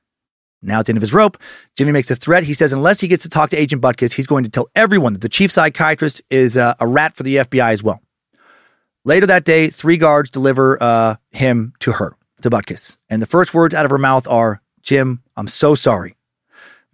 Now, 0.62 0.80
at 0.80 0.86
the 0.86 0.92
end 0.92 0.98
of 0.98 1.02
his 1.02 1.14
rope, 1.14 1.38
Jimmy 1.76 1.92
makes 1.92 2.10
a 2.10 2.16
threat. 2.16 2.44
He 2.44 2.54
says, 2.54 2.74
unless 2.74 3.00
he 3.00 3.08
gets 3.08 3.24
to 3.24 3.30
talk 3.30 3.52
to 3.52 3.58
Agent 3.58 3.82
Butkus, 3.82 4.14
he's 4.14 4.28
going 4.28 4.44
to 4.44 4.50
tell 4.50 4.68
everyone 4.76 5.14
that 5.14 5.22
the 5.22 5.30
chief 5.30 5.52
psychiatrist 5.52 6.22
is 6.30 6.58
uh, 6.58 6.74
a 6.80 6.88
rat 6.88 7.16
for 7.16 7.24
the 7.24 7.38
FBI 7.38 7.72
as 7.72 7.84
well. 7.84 8.02
Later 9.06 9.28
that 9.28 9.46
day, 9.46 9.70
three 9.70 9.98
guards 9.98 10.30
deliver 10.30 10.82
uh, 10.82 11.16
him 11.32 11.74
to 11.80 11.94
her, 11.94 12.18
to 12.42 12.50
Butkus. 12.50 12.98
And 13.10 13.22
the 13.22 13.28
first 13.28 13.54
words 13.54 13.76
out 13.76 13.86
of 13.86 13.92
her 13.92 13.98
mouth 13.98 14.28
are, 14.28 14.62
Jim, 14.82 15.22
I'm 15.36 15.48
so 15.48 15.76
sorry. 15.76 16.16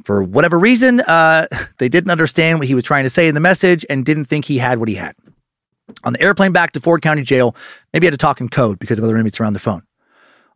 For 0.04 0.22
whatever 0.22 0.60
reason, 0.60 1.00
uh, 1.00 1.48
they 1.78 1.90
didn't 1.90 2.12
understand 2.12 2.60
what 2.60 2.68
he 2.68 2.76
was 2.76 2.84
trying 2.84 3.04
to 3.04 3.10
say 3.10 3.28
in 3.28 3.34
the 3.34 3.40
message 3.40 3.86
and 3.90 4.06
didn't 4.06 4.26
think 4.26 4.46
he 4.46 4.58
had 4.58 4.78
what 4.78 4.90
he 4.90 4.96
had. 4.96 5.16
On 6.04 6.14
the 6.14 6.22
airplane 6.22 6.52
back 6.52 6.72
to 6.74 6.80
Ford 6.80 7.02
County 7.02 7.24
Jail, 7.24 7.56
maybe 7.94 8.06
he 8.06 8.08
had 8.08 8.14
to 8.14 8.18
talk 8.18 8.42
in 8.42 8.50
code 8.50 8.80
because 8.80 8.98
of 8.98 9.04
other 9.04 9.18
inmates 9.18 9.40
around 9.40 9.54
the 9.54 9.60
phone. 9.60 9.84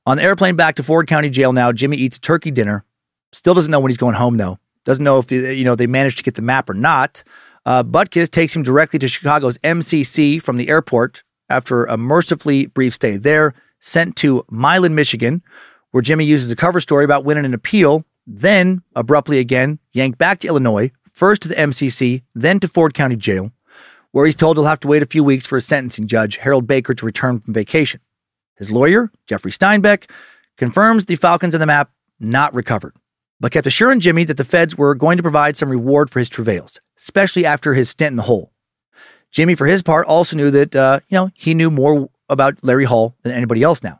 On 0.06 0.18
the 0.18 0.24
airplane 0.24 0.56
back 0.56 0.76
to 0.76 0.84
Ford 0.84 1.08
County 1.08 1.30
Jail 1.30 1.53
now, 1.53 1.72
Jimmy 1.72 1.98
eats 1.98 2.18
turkey 2.18 2.52
dinner. 2.52 2.86
Still 3.31 3.53
doesn't 3.53 3.72
know 3.72 3.80
when 3.80 3.89
he's 3.89 3.97
going 3.97 4.15
home 4.15 4.38
though. 4.38 4.59
Doesn't 4.85 5.03
know 5.03 5.19
if 5.19 5.31
you 5.31 5.64
know 5.64 5.75
they 5.75 5.88
managed 5.88 6.17
to 6.17 6.23
get 6.23 6.35
the 6.35 6.41
map 6.41 6.69
or 6.69 6.73
not. 6.73 7.23
Uh, 7.65 7.83
Butkus 7.83 8.30
takes 8.30 8.56
him 8.56 8.64
directly 8.64 8.99
to 8.99 9.07
Chicago's 9.07 9.57
MCC 9.59 10.41
from 10.41 10.57
the 10.57 10.69
airport 10.69 11.23
after 11.49 11.85
a 11.85 11.97
mercifully 11.97 12.67
brief 12.67 12.93
stay 12.93 13.17
there. 13.17 13.53
Sent 13.80 14.15
to 14.17 14.43
Milan, 14.49 14.95
Michigan, 14.95 15.43
where 15.91 16.01
Jimmy 16.01 16.25
uses 16.25 16.49
a 16.49 16.56
cover 16.56 16.80
story 16.80 17.06
about 17.06 17.25
winning 17.25 17.45
an 17.45 17.53
appeal. 17.53 18.06
Then 18.25 18.81
abruptly 18.95 19.39
again 19.39 19.80
yanked 19.93 20.17
back 20.17 20.39
to 20.39 20.47
Illinois, 20.47 20.91
first 21.14 21.41
to 21.43 21.47
the 21.47 21.56
MCC, 21.56 22.23
then 22.33 22.59
to 22.59 22.67
Ford 22.67 22.93
County 22.93 23.15
Jail 23.15 23.51
where 24.17 24.25
he's 24.25 24.35
told 24.35 24.57
he'll 24.57 24.65
have 24.65 24.80
to 24.80 24.88
wait 24.88 25.03
a 25.03 25.06
few 25.06 25.23
weeks 25.23 25.45
for 25.45 25.57
a 25.57 25.61
sentencing 25.61 26.07
judge, 26.07 26.38
Harold 26.38 26.65
Baker, 26.65 26.95
to 26.95 27.06
return 27.06 27.39
from 27.39 27.53
vacation. 27.53 27.99
His 28.56 28.72
lawyer, 28.72 29.11
Jeffrey 29.27 29.51
Steinback, 29.51 30.09
confirms 30.57 31.06
the 31.06 31.15
Falcons 31.15 31.53
and 31.53 31.61
the 31.61 31.67
map 31.67 31.91
not 32.19 32.51
recovered, 32.53 32.95
but 33.40 33.51
kept 33.51 33.67
assuring 33.67 33.99
Jimmy 33.99 34.24
that 34.24 34.38
the 34.38 34.43
feds 34.43 34.77
were 34.77 34.95
going 34.95 35.17
to 35.17 35.24
provide 35.24 35.56
some 35.56 35.69
reward 35.69 36.09
for 36.09 36.19
his 36.19 36.30
travails, 36.30 36.80
especially 36.98 37.45
after 37.45 37.74
his 37.74 37.90
stint 37.90 38.11
in 38.11 38.17
the 38.17 38.24
hole. 38.24 38.51
Jimmy, 39.32 39.56
for 39.56 39.67
his 39.67 39.83
part, 39.83 40.07
also 40.07 40.35
knew 40.35 40.51
that, 40.51 40.75
uh, 40.75 40.99
you 41.09 41.16
know, 41.16 41.30
he 41.33 41.53
knew 41.53 41.69
more 41.69 42.09
about 42.30 42.57
Larry 42.64 42.85
Hall 42.85 43.16
than 43.24 43.33
anybody 43.33 43.64
else 43.64 43.83
now. 43.83 43.99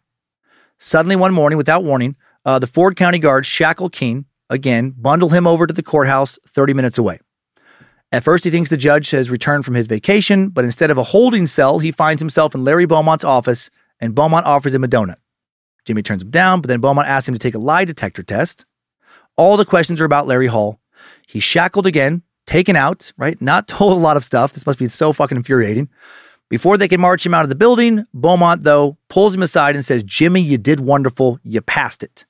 Suddenly, 0.80 1.16
one 1.16 1.34
morning, 1.34 1.58
without 1.58 1.84
warning, 1.84 2.16
uh, 2.46 2.60
the 2.60 2.68
Ford 2.68 2.96
County 2.96 3.20
guards 3.20 3.48
shackle 3.48 3.90
Keene, 3.90 4.26
again, 4.50 4.94
bundle 4.98 5.30
him 5.30 5.46
over 5.46 5.68
to 5.68 5.74
the 5.74 5.84
courthouse 5.84 6.40
30 6.48 6.74
minutes 6.74 6.98
away. 6.98 7.20
At 8.12 8.24
first, 8.24 8.46
he 8.46 8.50
thinks 8.50 8.70
the 8.70 8.78
judge 8.78 9.12
has 9.12 9.30
returned 9.30 9.66
from 9.66 9.74
his 9.74 9.88
vacation, 9.88 10.50
but 10.50 10.64
instead 10.64 10.92
of 10.92 10.98
a 10.98 11.04
holding 11.04 11.46
cell, 11.46 11.80
he 11.80 11.92
finds 11.92 12.22
himself 12.22 12.56
in 12.56 12.64
Larry 12.64 12.86
Beaumont's 12.86 13.26
office, 13.26 13.70
and 14.00 14.16
Beaumont 14.16 14.46
offers 14.46 14.74
him 14.74 14.84
a 14.84 14.88
donut. 14.88 15.18
Jimmy 15.84 16.04
turns 16.04 16.22
him 16.22 16.30
down, 16.30 16.62
but 16.62 16.70
then 16.70 16.80
Beaumont 16.80 17.08
asks 17.08 17.28
him 17.28 17.36
to 17.36 17.40
take 17.40 17.56
a 17.56 17.60
lie 17.60 17.84
detector 17.84 18.24
test. 18.24 18.66
All 19.38 19.56
the 19.56 19.66
questions 19.66 20.02
are 20.02 20.06
about 20.06 20.28
Larry 20.28 20.48
Hall. 20.48 20.80
He's 21.28 21.44
shackled 21.44 21.88
again, 21.88 22.24
taken 22.46 22.76
out, 22.76 23.14
right? 23.18 23.40
Not 23.42 23.68
told 23.68 23.94
a 23.94 24.02
lot 24.02 24.18
of 24.18 24.24
stuff. 24.24 24.54
This 24.54 24.66
must 24.66 24.80
be 24.80 24.88
so 24.88 25.14
fucking 25.14 25.38
infuriating. 25.38 25.90
Before 26.50 26.78
they 26.78 26.88
can 26.88 27.02
march 27.02 27.26
him 27.26 27.34
out 27.34 27.44
of 27.44 27.50
the 27.50 27.56
building, 27.56 28.06
Beaumont, 28.14 28.64
though, 28.64 28.98
pulls 29.10 29.36
him 29.36 29.44
aside 29.44 29.76
and 29.76 29.84
says, 29.84 30.04
Jimmy, 30.04 30.42
you 30.42 30.58
did 30.58 30.80
wonderful. 30.80 31.40
You 31.44 31.62
passed 31.62 32.04
it. 32.04 32.26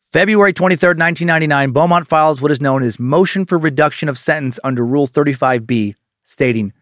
February 0.00 0.52
23, 0.52 0.88
1999, 0.90 1.72
Beaumont 1.72 2.06
files 2.06 2.40
what 2.40 2.50
is 2.50 2.60
known 2.60 2.82
as 2.82 3.00
Motion 3.00 3.44
for 3.44 3.58
Reduction 3.58 4.08
of 4.08 4.18
Sentence 4.18 4.60
under 4.62 4.86
Rule 4.86 5.06
35B, 5.08 5.94
stating 6.22 6.72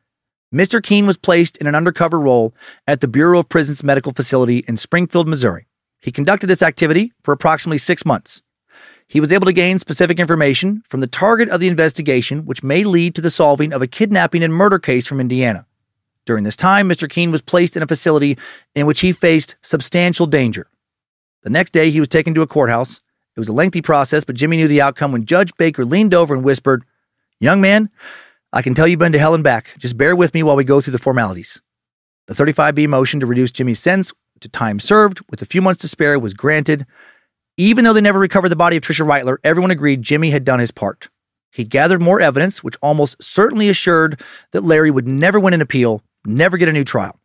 Mr. 0.53 0.83
Keene 0.83 1.07
was 1.07 1.17
placed 1.17 1.57
in 1.59 1.69
an 1.69 1.77
undercover 1.77 2.19
role 2.19 2.53
at 2.89 3.01
the 3.01 3.09
Bureau 3.09 3.39
of 3.39 3.49
Prisons 3.49 3.85
Medical 3.85 4.13
Facility 4.13 4.65
in 4.67 4.77
Springfield, 4.77 5.29
Missouri. 5.29 5.69
He 6.01 6.11
conducted 6.11 6.49
this 6.49 6.63
activity 6.63 7.13
for 7.23 7.33
approximately 7.33 7.79
six 7.79 8.05
months. 8.05 8.43
He 9.11 9.21
was 9.21 9.33
able 9.33 9.47
to 9.47 9.53
gain 9.53 9.79
specific 9.79 10.19
information 10.19 10.83
from 10.89 11.01
the 11.01 11.07
target 11.07 11.49
of 11.49 11.61
the 11.61 11.69
investigation, 11.69 12.47
which 12.47 12.63
may 12.63 12.85
lead 12.85 13.15
to 13.17 13.21
the 13.21 13.29
solving 13.29 13.73
of 13.73 13.83
a 13.83 13.87
kidnapping 13.87 14.43
and 14.43 14.55
murder 14.55 14.79
case 14.79 15.07
from 15.07 15.21
Indiana. 15.21 15.67
During 16.27 16.45
this 16.45 16.57
time, 16.57 16.89
Mr. 16.89 17.11
Keene 17.11 17.33
was 17.33 17.43
placed 17.43 17.77
in 17.77 17.83
a 17.83 17.89
facility 17.89 18.39
in 18.75 18.87
which 18.87 19.01
he 19.01 19.13
faced 19.13 19.57
substantial 19.63 20.27
danger. 20.27 20.69
The 21.43 21.51
next 21.51 21.73
day, 21.73 21.91
he 21.91 22.01
was 22.01 22.09
taken 22.09 22.35
to 22.35 22.43
a 22.43 22.47
courthouse 22.47 23.01
it 23.37 23.41
was 23.41 23.49
a 23.49 23.53
lengthy 23.53 23.81
process, 23.81 24.25
but 24.25 24.37
Jimmy 24.37 24.57
knew 24.57 24.69
the 24.69 24.83
outcome 24.83 25.13
when 25.13 25.25
Judge 25.25 25.53
Baker 25.57 25.85
leaned 25.85 26.15
over 26.15 26.35
and 26.35 26.45
whispered, 26.45 26.85
Young 27.39 27.61
man, 27.61 27.89
I 28.53 28.61
can 28.61 28.75
tell 28.75 28.87
you've 28.87 28.99
been 28.99 29.13
to 29.13 29.19
hell 29.19 29.35
and 29.35 29.45
back. 29.45 29.75
Just 29.79 29.97
bear 29.97 30.17
with 30.17 30.35
me 30.35 30.43
while 30.43 30.57
we 30.57 30.65
go 30.65 30.81
through 30.81 30.93
the 30.93 30.99
formalities. 30.99 31.61
The 32.27 32.35
35B 32.35 32.89
motion 32.89 33.21
to 33.21 33.27
reduce 33.27 33.51
Jimmy's 33.51 33.79
sentence 33.81 34.13
to 34.41 34.49
time 34.49 34.81
served 34.81 35.21
with 35.31 35.43
a 35.43 35.47
few 35.47 35.63
months 35.63 35.81
to 35.83 35.89
spare 35.89 36.19
was 36.19 36.35
granted. 36.35 36.87
Even 37.57 37.85
though 37.85 37.93
they 37.93 38.01
never 38.01 38.19
recovered 38.19 38.49
the 38.49 38.57
body 38.57 38.77
of 38.77 38.83
Tricia 38.83 39.07
Reitler, 39.07 39.37
everyone 39.45 39.71
agreed 39.71 40.03
Jimmy 40.03 40.31
had 40.31 40.45
done 40.45 40.61
his 40.61 40.71
part. 40.71 41.09
He 41.53 41.65
gathered 41.65 42.01
more 42.01 42.21
evidence, 42.21 42.63
which 42.63 42.77
almost 42.81 43.23
certainly 43.23 43.69
assured 43.69 44.21
that 44.53 44.65
Larry 44.65 44.91
would 44.91 45.07
never 45.07 45.41
win 45.41 45.55
an 45.55 45.61
appeal, 45.61 46.03
never 46.25 46.57
get 46.57 46.69
a 46.69 46.73
new 46.73 46.85
trial. 46.85 47.19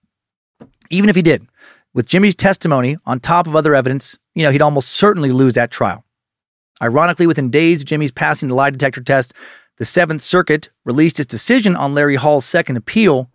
Even 0.89 1.09
if 1.09 1.15
he 1.15 1.21
did, 1.21 1.47
with 1.93 2.07
Jimmy's 2.07 2.35
testimony 2.35 2.97
on 3.05 3.19
top 3.19 3.47
of 3.47 3.55
other 3.55 3.75
evidence, 3.75 4.17
you 4.33 4.43
know, 4.43 4.51
he'd 4.51 4.61
almost 4.61 4.91
certainly 4.91 5.31
lose 5.31 5.53
that 5.55 5.71
trial. 5.71 6.03
Ironically, 6.81 7.27
within 7.27 7.49
days 7.49 7.81
of 7.81 7.87
Jimmy's 7.87 8.11
passing 8.11 8.49
the 8.49 8.55
lie 8.55 8.69
detector 8.69 9.01
test, 9.01 9.33
the 9.77 9.85
Seventh 9.85 10.21
Circuit 10.21 10.69
released 10.83 11.19
its 11.19 11.31
decision 11.31 11.75
on 11.75 11.93
Larry 11.93 12.15
Hall's 12.15 12.45
second 12.45 12.77
appeal. 12.77 13.29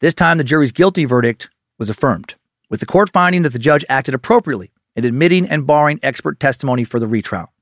This 0.00 0.14
time, 0.14 0.38
the 0.38 0.44
jury's 0.44 0.72
guilty 0.72 1.04
verdict 1.04 1.48
was 1.78 1.90
affirmed, 1.90 2.34
with 2.70 2.80
the 2.80 2.86
court 2.86 3.10
finding 3.12 3.42
that 3.42 3.52
the 3.52 3.58
judge 3.58 3.84
acted 3.88 4.14
appropriately 4.14 4.70
in 4.96 5.04
admitting 5.04 5.48
and 5.48 5.66
barring 5.66 5.98
expert 6.02 6.40
testimony 6.40 6.84
for 6.84 7.00
the 7.00 7.06
retrial. 7.06 7.52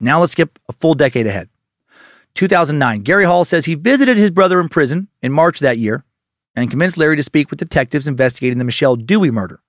Now 0.00 0.20
let's 0.20 0.32
skip 0.32 0.58
a 0.68 0.72
full 0.72 0.94
decade 0.94 1.26
ahead. 1.26 1.48
2009, 2.34 3.02
Gary 3.02 3.24
Hall 3.24 3.44
says 3.44 3.66
he 3.66 3.74
visited 3.74 4.16
his 4.16 4.30
brother 4.30 4.60
in 4.60 4.68
prison 4.68 5.08
in 5.22 5.32
March 5.32 5.60
that 5.60 5.78
year 5.78 6.04
and 6.54 6.70
convinced 6.70 6.96
Larry 6.96 7.16
to 7.16 7.22
speak 7.22 7.50
with 7.50 7.58
detectives 7.58 8.08
investigating 8.08 8.58
the 8.58 8.64
Michelle 8.64 8.96
Dewey 8.96 9.30
murder. 9.30 9.60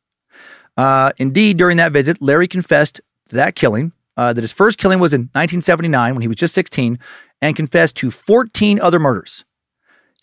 Uh, 0.76 1.12
indeed, 1.18 1.58
during 1.58 1.78
that 1.78 1.92
visit, 1.92 2.22
Larry 2.22 2.48
confessed 2.48 3.02
to 3.30 3.36
that 3.36 3.56
killing, 3.56 3.92
uh, 4.18 4.34
that 4.34 4.42
his 4.42 4.54
first 4.54 4.78
killing 4.78 5.00
was 5.00 5.14
in 5.14 5.22
1979 5.34 6.16
when 6.16 6.22
he 6.22 6.28
was 6.28 6.38
just 6.38 6.56
16, 6.56 7.00
and 7.42 7.56
confessed 7.56 7.96
to 7.98 8.10
14 8.10 8.80
other 8.80 9.00
murders. 9.00 9.46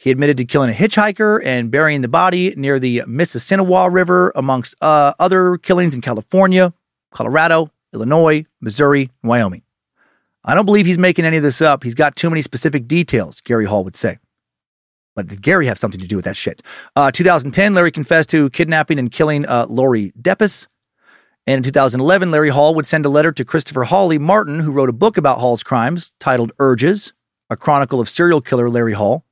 He 0.01 0.11
admitted 0.11 0.39
to 0.39 0.47
killing 0.47 0.71
a 0.71 0.73
hitchhiker 0.73 1.45
and 1.45 1.71
burying 1.71 2.01
the 2.01 2.09
body 2.09 2.55
near 2.57 2.79
the 2.79 3.03
Mississinewa 3.07 3.93
River, 3.93 4.33
amongst 4.35 4.75
uh, 4.81 5.13
other 5.19 5.59
killings 5.59 5.95
in 5.95 6.01
California, 6.01 6.73
Colorado, 7.11 7.71
Illinois, 7.93 8.47
Missouri, 8.63 9.11
and 9.23 9.29
Wyoming. 9.29 9.61
I 10.43 10.55
don't 10.55 10.65
believe 10.65 10.87
he's 10.87 10.97
making 10.97 11.27
any 11.27 11.37
of 11.37 11.43
this 11.43 11.61
up. 11.61 11.85
He's 11.85 11.95
got 11.95 12.17
too 12.17 12.31
many 12.31 12.41
specific 12.41 12.89
details, 12.89 13.43
Gary 13.43 13.67
Hall 13.67 13.85
would 13.85 13.95
say. 13.95 14.17
But 15.15 15.27
did 15.27 15.43
Gary 15.43 15.67
have 15.67 15.77
something 15.77 16.01
to 16.01 16.07
do 16.07 16.17
with 16.17 16.25
that 16.25 16.37
shit? 16.37 16.63
Uh, 16.97 17.11
2010, 17.11 17.75
Larry 17.75 17.93
confessed 17.93 18.31
to 18.31 18.49
kidnapping 18.49 18.99
and 18.99 19.13
killing 19.13 19.45
uh, 19.45 19.67
Lori 19.69 20.15
Depies. 20.19 20.67
And 21.47 21.59
in 21.59 21.63
2011, 21.63 22.31
Larry 22.31 22.49
Hall 22.49 22.75
would 22.75 22.87
send 22.87 23.05
a 23.05 23.11
letter 23.11 23.33
to 23.33 23.45
Christopher 23.45 23.85
Hawley 23.85 24.17
Martin, 24.17 24.61
who 24.61 24.73
wrote 24.73 24.89
a 24.89 24.95
book 24.95 25.19
about 25.19 25.41
Hall's 25.41 25.63
crimes 25.63 26.15
titled 26.19 26.53
Urges, 26.59 27.13
a 27.51 27.57
chronicle 27.59 28.01
of 28.01 28.09
serial 28.09 28.41
killer 28.41 28.71
Larry 28.71 28.95
Hall. 28.95 29.27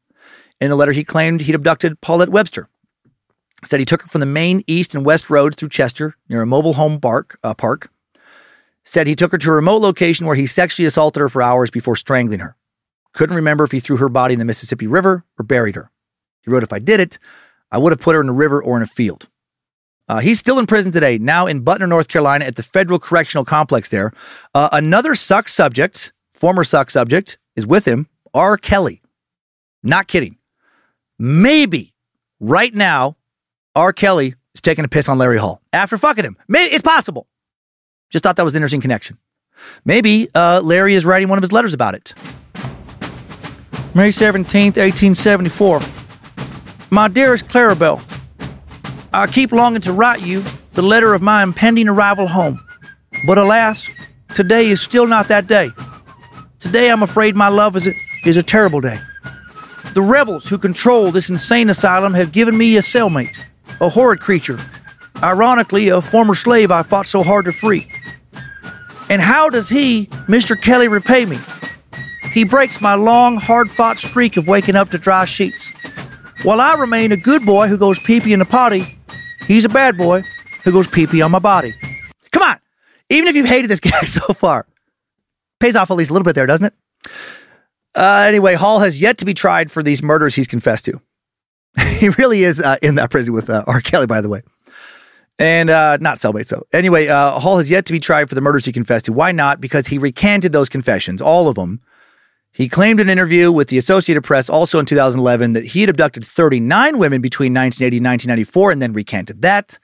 In 0.61 0.71
the 0.71 0.77
letter, 0.77 0.93
he 0.93 1.05
claimed 1.05 1.41
he'd 1.43 1.55
abducted 1.55 2.01
Paulette 2.01 2.31
Webster. 2.31 2.69
Said 3.65 3.81
he 3.81 3.87
took 3.87 4.03
her 4.03 4.09
from 4.09 4.21
the 4.21 4.27
main 4.27 4.63
east 4.67 4.95
and 4.95 5.05
west 5.05 5.31
roads 5.31 5.57
through 5.57 5.71
Chester 5.71 6.17
near 6.29 6.43
a 6.43 6.47
mobile 6.47 6.75
home 6.75 7.01
park. 7.01 7.39
Uh, 7.43 7.55
park. 7.55 7.91
Said 8.85 9.07
he 9.07 9.17
took 9.17 9.33
her 9.33 9.39
to 9.39 9.51
a 9.51 9.55
remote 9.55 9.83
location 9.83 10.27
where 10.27 10.37
he 10.37 10.47
sexually 10.47 10.87
assaulted 10.87 11.21
her 11.21 11.29
for 11.29 11.43
hours 11.43 11.71
before 11.71 11.97
strangling 11.97 12.41
her. 12.41 12.57
Couldn't 13.13 13.37
remember 13.37 13.65
if 13.65 13.73
he 13.73 13.81
threw 13.81 13.97
her 13.97 14.09
body 14.09 14.33
in 14.33 14.39
the 14.39 14.45
Mississippi 14.45 14.87
River 14.87 15.25
or 15.39 15.45
buried 15.45 15.75
her. 15.75 15.91
He 16.43 16.51
wrote, 16.51 16.63
If 16.63 16.73
I 16.73 16.79
did 16.79 17.01
it, 17.01 17.19
I 17.71 17.79
would 17.79 17.93
have 17.93 18.01
put 18.01 18.15
her 18.15 18.21
in 18.21 18.29
a 18.29 18.33
river 18.33 18.63
or 18.63 18.77
in 18.77 18.83
a 18.83 18.87
field. 18.87 19.29
Uh, 20.09 20.21
he's 20.21 20.39
still 20.39 20.59
in 20.59 20.67
prison 20.67 20.91
today, 20.91 21.19
now 21.19 21.47
in 21.47 21.63
Butner, 21.63 21.89
North 21.89 22.09
Carolina, 22.09 22.47
at 22.47 22.57
the 22.57 22.63
Federal 22.63 22.99
Correctional 22.99 23.45
Complex 23.45 23.91
there. 23.91 24.13
Uh, 24.55 24.71
another 24.73 25.15
suck 25.15 25.49
subject, 25.49 26.13
former 26.33 26.65
suck 26.65 26.91
subject, 26.91 27.39
is 27.57 27.67
with 27.67 27.85
him, 27.87 28.09
R. 28.33 28.57
Kelly. 28.57 29.03
Not 29.83 30.09
kidding. 30.09 30.39
Maybe 31.19 31.95
right 32.39 32.73
now, 32.73 33.17
R. 33.75 33.93
Kelly 33.93 34.35
is 34.55 34.61
taking 34.61 34.85
a 34.85 34.89
piss 34.89 35.09
on 35.09 35.19
Larry 35.19 35.39
Hall 35.39 35.61
after 35.73 35.97
fucking 35.97 36.25
him. 36.25 36.37
It's 36.49 36.83
possible. 36.83 37.27
Just 38.11 38.23
thought 38.23 38.37
that 38.37 38.45
was 38.45 38.55
an 38.55 38.59
interesting 38.59 38.81
connection. 38.81 39.19
Maybe 39.85 40.29
uh, 40.35 40.61
Larry 40.63 40.95
is 40.95 41.05
writing 41.05 41.29
one 41.29 41.39
of 41.39 41.43
his 41.43 41.53
letters 41.53 41.75
about 41.75 41.95
it. 41.95 42.15
May 43.95 44.11
17th, 44.11 44.77
1874. 44.77 45.81
My 46.91 47.09
dearest 47.09 47.47
Clarabelle, 47.49 48.01
I 49.13 49.27
keep 49.27 49.51
longing 49.51 49.81
to 49.83 49.93
write 49.93 50.23
you 50.23 50.45
the 50.73 50.83
letter 50.83 51.15
of 51.15 51.23
my 51.23 51.43
impending 51.43 51.89
arrival 51.89 52.29
home. 52.29 52.65
But 53.27 53.39
alas, 53.39 53.87
today 54.35 54.69
is 54.69 54.81
still 54.81 55.07
not 55.07 55.29
that 55.29 55.49
day. 55.49 55.71
Today 56.61 56.91
I'm 56.91 57.03
afraid 57.03 57.35
my 57.35 57.49
love 57.49 57.77
is 57.77 57.89
a, 57.89 57.93
is 58.25 58.37
a 58.37 58.43
terrible 58.43 58.81
day. 58.81 59.01
The 59.99 60.03
rebels 60.03 60.49
who 60.49 60.59
control 60.59 61.11
this 61.11 61.29
insane 61.29 61.69
asylum 61.69 62.15
have 62.15 62.31
given 62.31 62.57
me 62.57 62.77
a 62.77 62.83
cellmate, 62.83 63.37
a 63.81 63.89
horrid 63.89 64.21
creature. 64.21 64.57
Ironically, 65.21 65.89
a 65.89 66.01
former 66.01 66.37
slave 66.37 66.71
I 66.71 66.85
fought 66.85 67.09
so 67.09 67.25
hard 67.25 67.47
to 67.47 67.53
free. 67.53 67.89
And 69.11 69.21
how 69.21 69.51
does 69.51 69.69
he, 69.69 70.07
Mr. 70.29 70.55
Kelly, 70.57 70.87
repay 70.87 71.27
me? 71.27 71.41
He 72.31 72.45
breaks 72.45 72.81
my 72.81 72.95
long, 72.95 73.39
hard 73.39 73.73
fought 73.73 73.99
streak 73.99 74.37
of 74.37 74.47
waking 74.47 74.77
up 74.77 74.91
to 74.91 74.99
dry 74.99 75.25
sheets. 75.25 75.69
While 76.45 76.61
I 76.61 76.75
remain 76.75 77.11
a 77.11 77.17
good 77.17 77.45
boy 77.45 77.67
who 77.67 77.77
goes 77.77 77.99
pee 77.99 78.21
pee 78.21 78.33
in 78.33 78.39
the 78.39 78.45
potty, 78.45 79.01
he's 79.49 79.65
a 79.65 79.69
bad 79.69 79.99
boy 79.99 80.23
who 80.63 80.71
goes 80.71 80.87
pee 80.87 81.09
pee 81.09 81.23
on 81.23 81.33
my 81.33 81.41
body. 81.41 81.75
Come 82.31 82.45
on! 82.45 82.61
Even 83.11 83.27
if 83.27 83.35
you've 83.35 83.49
hated 83.49 83.69
this 83.69 83.81
gag 83.81 84.07
so 84.07 84.33
far, 84.33 84.65
pays 85.59 85.75
off 85.75 85.91
at 85.91 85.97
least 85.97 86.11
a 86.11 86.13
little 86.13 86.25
bit 86.25 86.37
there, 86.37 86.47
doesn't 86.47 86.67
it? 86.67 86.75
Uh, 87.99 88.27
anyway, 88.29 88.55
Hall 88.55 88.79
has 88.79 89.01
yet 89.01 89.19
to 89.19 89.25
be 89.25 89.35
tried 89.35 89.73
for 89.73 89.83
these 89.83 90.05
murders 90.05 90.37
he's 90.37 90.47
confessed 90.47 90.85
to. 90.85 91.01
he 91.99 92.11
really 92.11 92.45
is 92.45 92.61
uh, 92.61 92.77
in 92.81 92.95
that 92.95 93.11
prison 93.11 93.35
with 93.35 93.51
uh, 93.51 93.65
R. 93.67 93.81
Kelly, 93.81 94.07
by 94.07 94.21
the 94.21 94.29
way. 94.29 94.43
And 95.37 95.69
uh, 95.69 95.97
not 96.01 96.19
cellmates, 96.19 96.47
so. 96.47 96.65
Anyway, 96.73 97.09
uh, 97.09 97.41
Hall 97.41 97.59
has 97.59 97.69
yet 97.69 97.87
to 97.87 97.93
be 97.93 97.99
tried 97.99 98.29
for 98.29 98.37
the 98.37 98.41
murders 98.41 98.65
he 98.65 98.71
confessed 98.71 99.07
to. 99.07 99.13
Why 99.13 99.33
not? 99.33 99.61
Because 99.61 99.89
he 99.89 99.99
recanted 99.99 100.53
those 100.53 100.69
confessions, 100.69 101.21
all 101.21 101.49
of 101.49 101.57
them. 101.57 101.81
He 102.53 102.69
claimed 102.69 103.01
in 103.01 103.09
an 103.09 103.13
interview 103.13 103.51
with 103.51 103.67
the 103.67 103.79
Associated 103.79 104.23
Press 104.23 104.49
also 104.49 104.79
in 104.79 104.87
2011 104.87 105.55
that 105.55 105.65
he 105.65 105.81
had 105.81 105.91
abducted 105.91 106.25
39 106.25 106.99
women 106.99 107.21
between 107.21 107.53
1980 107.53 107.97
and 107.97 108.07
1994 108.07 108.71
and 108.71 108.83
then 108.83 108.93
recanted 108.93 109.43
that. 109.43 109.77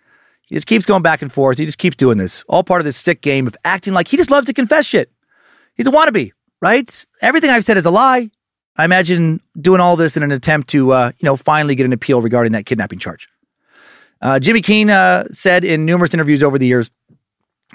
He 0.43 0.55
just 0.55 0.68
keeps 0.68 0.86
going 0.86 1.02
back 1.02 1.20
and 1.20 1.33
forth. 1.33 1.59
He 1.59 1.67
just 1.67 1.78
keeps 1.78 1.97
doing 1.97 2.18
this. 2.18 2.44
All 2.49 2.62
part 2.62 2.81
of 2.81 2.84
this 2.84 2.97
sick 2.97 3.23
game 3.23 3.49
of 3.49 3.57
acting 3.65 3.93
like 3.93 4.07
he 4.07 4.17
just 4.17 4.31
loves 4.31 4.47
to 4.47 4.52
confess 4.52 4.86
shit. 4.86 5.10
He's 5.75 5.89
a 5.89 5.91
wannabe 5.91 6.33
right? 6.65 7.05
Everything 7.20 7.51
I've 7.51 7.62
said 7.62 7.76
is 7.76 7.84
a 7.84 7.91
lie. 7.91 8.31
I 8.78 8.86
imagine 8.86 9.43
doing 9.60 9.81
all 9.83 9.97
this 9.97 10.17
in 10.17 10.23
an 10.23 10.33
attempt 10.33 10.70
to, 10.70 10.93
uh, 10.93 11.12
you 11.18 11.26
know, 11.26 11.36
finally 11.36 11.75
get 11.75 11.84
an 11.84 11.93
appeal 11.93 12.23
regarding 12.23 12.52
that 12.52 12.65
kidnapping 12.65 12.99
charge. 12.99 13.28
Uh, 14.23 14.39
Jimmy 14.39 14.62
Keene 14.62 14.89
uh, 14.89 15.25
said 15.31 15.62
in 15.62 15.84
numerous 15.84 16.15
interviews 16.15 16.43
over 16.43 16.59
the 16.59 16.67
years 16.67 16.91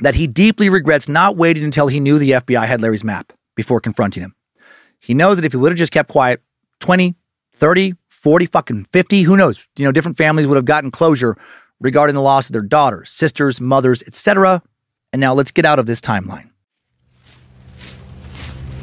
that 0.01 0.15
he 0.15 0.25
deeply 0.25 0.69
regrets 0.69 1.07
not 1.07 1.37
waiting 1.37 1.63
until 1.63 1.87
he 1.87 1.99
knew 1.99 2.17
the 2.17 2.31
FBI 2.31 2.65
had 2.65 2.81
Larry's 2.81 3.03
map 3.03 3.31
before 3.55 3.79
confronting 3.79 4.23
him. 4.23 4.33
He 4.99 5.13
knows 5.13 5.37
that 5.37 5.45
if 5.45 5.51
he 5.51 5.57
would 5.57 5.71
have 5.71 5.77
just 5.77 5.93
kept 5.93 6.09
quiet, 6.09 6.41
20, 6.79 7.13
30, 7.53 7.93
40, 8.07 8.45
fucking 8.47 8.85
50, 8.85 9.21
who 9.21 9.37
knows? 9.37 9.63
You 9.77 9.85
know, 9.85 9.91
different 9.91 10.17
families 10.17 10.47
would 10.47 10.55
have 10.55 10.65
gotten 10.65 10.89
closure 10.89 11.37
regarding 11.79 12.15
the 12.15 12.23
loss 12.23 12.47
of 12.47 12.53
their 12.53 12.63
daughters, 12.63 13.11
sisters, 13.11 13.61
mothers, 13.61 14.01
etc. 14.07 14.63
And 15.13 15.19
now 15.19 15.35
let's 15.35 15.51
get 15.51 15.65
out 15.65 15.77
of 15.77 15.85
this 15.85 16.01
timeline. 16.01 16.48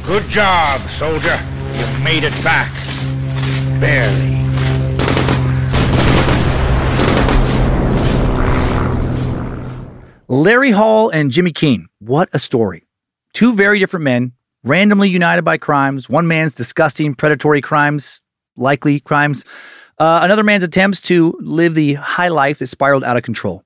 Good 0.06 0.28
job, 0.28 0.88
soldier. 0.88 1.36
You 1.72 2.04
made 2.04 2.22
it 2.22 2.32
back. 2.44 2.72
Barely. 3.80 4.36
Larry 10.28 10.70
Hall 10.70 11.10
and 11.10 11.32
Jimmy 11.32 11.50
Keene. 11.50 11.88
What 11.98 12.28
a 12.32 12.38
story. 12.38 12.86
Two 13.32 13.52
very 13.52 13.80
different 13.80 14.04
men, 14.04 14.30
randomly 14.62 15.08
united 15.08 15.42
by 15.42 15.58
crimes. 15.58 16.08
One 16.08 16.28
man's 16.28 16.54
disgusting, 16.54 17.16
predatory 17.16 17.60
crimes, 17.60 18.20
likely 18.56 19.00
crimes. 19.00 19.44
Uh, 19.98 20.20
another 20.22 20.44
man's 20.44 20.62
attempts 20.62 21.00
to 21.00 21.36
live 21.40 21.74
the 21.74 21.94
high 21.94 22.28
life 22.28 22.60
that 22.60 22.68
spiraled 22.68 23.02
out 23.02 23.16
of 23.16 23.24
control. 23.24 23.64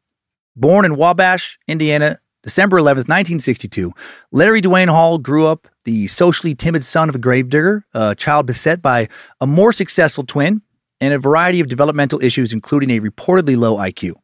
Born 0.56 0.86
in 0.86 0.96
Wabash, 0.96 1.58
Indiana, 1.68 2.18
December 2.42 2.78
11th, 2.78 3.08
1962, 3.08 3.92
Larry 4.32 4.62
DeWayne 4.62 4.88
Hall 4.88 5.18
grew 5.18 5.46
up 5.46 5.68
the 5.84 6.06
socially 6.06 6.54
timid 6.54 6.82
son 6.82 7.10
of 7.10 7.14
a 7.14 7.18
gravedigger, 7.18 7.84
a 7.92 8.14
child 8.14 8.46
beset 8.46 8.80
by 8.80 9.08
a 9.42 9.46
more 9.46 9.72
successful 9.74 10.24
twin, 10.24 10.62
and 11.02 11.12
a 11.12 11.18
variety 11.18 11.60
of 11.60 11.68
developmental 11.68 12.22
issues, 12.22 12.52
including 12.52 12.90
a 12.90 13.00
reportedly 13.00 13.58
low 13.58 13.76
IQ. 13.76 14.14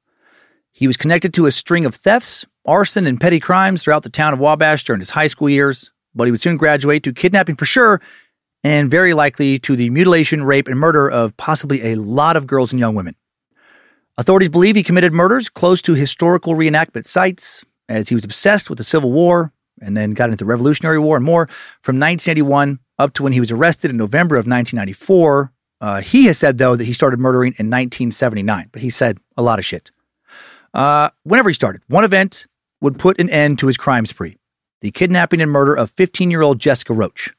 He 0.72 0.86
was 0.86 0.96
connected 0.96 1.34
to 1.34 1.46
a 1.46 1.52
string 1.52 1.84
of 1.84 1.94
thefts, 1.94 2.46
arson, 2.64 3.06
and 3.06 3.20
petty 3.20 3.40
crimes 3.40 3.82
throughout 3.82 4.02
the 4.02 4.10
town 4.10 4.32
of 4.32 4.38
Wabash 4.38 4.84
during 4.84 5.00
his 5.00 5.10
high 5.10 5.26
school 5.26 5.50
years, 5.50 5.90
but 6.14 6.26
he 6.26 6.30
would 6.30 6.40
soon 6.40 6.56
graduate 6.56 7.02
to 7.02 7.12
kidnapping 7.12 7.56
for 7.56 7.66
sure, 7.66 8.00
and 8.64 8.90
very 8.90 9.12
likely 9.12 9.58
to 9.58 9.76
the 9.76 9.90
mutilation, 9.90 10.42
rape, 10.42 10.68
and 10.68 10.80
murder 10.80 11.10
of 11.10 11.36
possibly 11.36 11.92
a 11.92 11.96
lot 11.96 12.36
of 12.36 12.46
girls 12.46 12.72
and 12.72 12.80
young 12.80 12.94
women. 12.94 13.14
Authorities 14.16 14.48
believe 14.48 14.74
he 14.74 14.82
committed 14.82 15.12
murders 15.12 15.50
close 15.50 15.82
to 15.82 15.92
historical 15.94 16.54
reenactment 16.54 17.06
sites, 17.06 17.64
as 17.88 18.08
he 18.08 18.14
was 18.14 18.24
obsessed 18.24 18.68
with 18.68 18.78
the 18.78 18.84
Civil 18.84 19.12
War 19.12 19.52
and 19.80 19.96
then 19.96 20.12
got 20.12 20.30
into 20.30 20.38
the 20.38 20.44
Revolutionary 20.44 20.98
War 20.98 21.16
and 21.16 21.24
more 21.24 21.46
from 21.82 21.96
1981 21.96 22.78
up 22.98 23.12
to 23.14 23.22
when 23.22 23.32
he 23.32 23.40
was 23.40 23.50
arrested 23.50 23.90
in 23.90 23.96
November 23.96 24.36
of 24.36 24.46
1994. 24.46 25.52
Uh, 25.80 26.00
he 26.00 26.24
has 26.26 26.38
said, 26.38 26.58
though, 26.58 26.74
that 26.74 26.84
he 26.84 26.92
started 26.92 27.20
murdering 27.20 27.52
in 27.58 27.66
1979, 27.66 28.70
but 28.72 28.80
he 28.80 28.90
said 28.90 29.18
a 29.36 29.42
lot 29.42 29.58
of 29.58 29.64
shit. 29.64 29.90
Uh, 30.72 31.10
whenever 31.24 31.48
he 31.48 31.54
started, 31.54 31.82
one 31.88 32.04
event 32.04 32.46
would 32.80 32.98
put 32.98 33.18
an 33.20 33.30
end 33.30 33.58
to 33.58 33.66
his 33.66 33.76
crime 33.76 34.06
spree 34.06 34.36
the 34.82 34.90
kidnapping 34.90 35.40
and 35.40 35.50
murder 35.50 35.74
of 35.74 35.90
15 35.90 36.30
year 36.30 36.42
old 36.42 36.58
Jessica 36.58 36.92
Roach. 36.92 37.32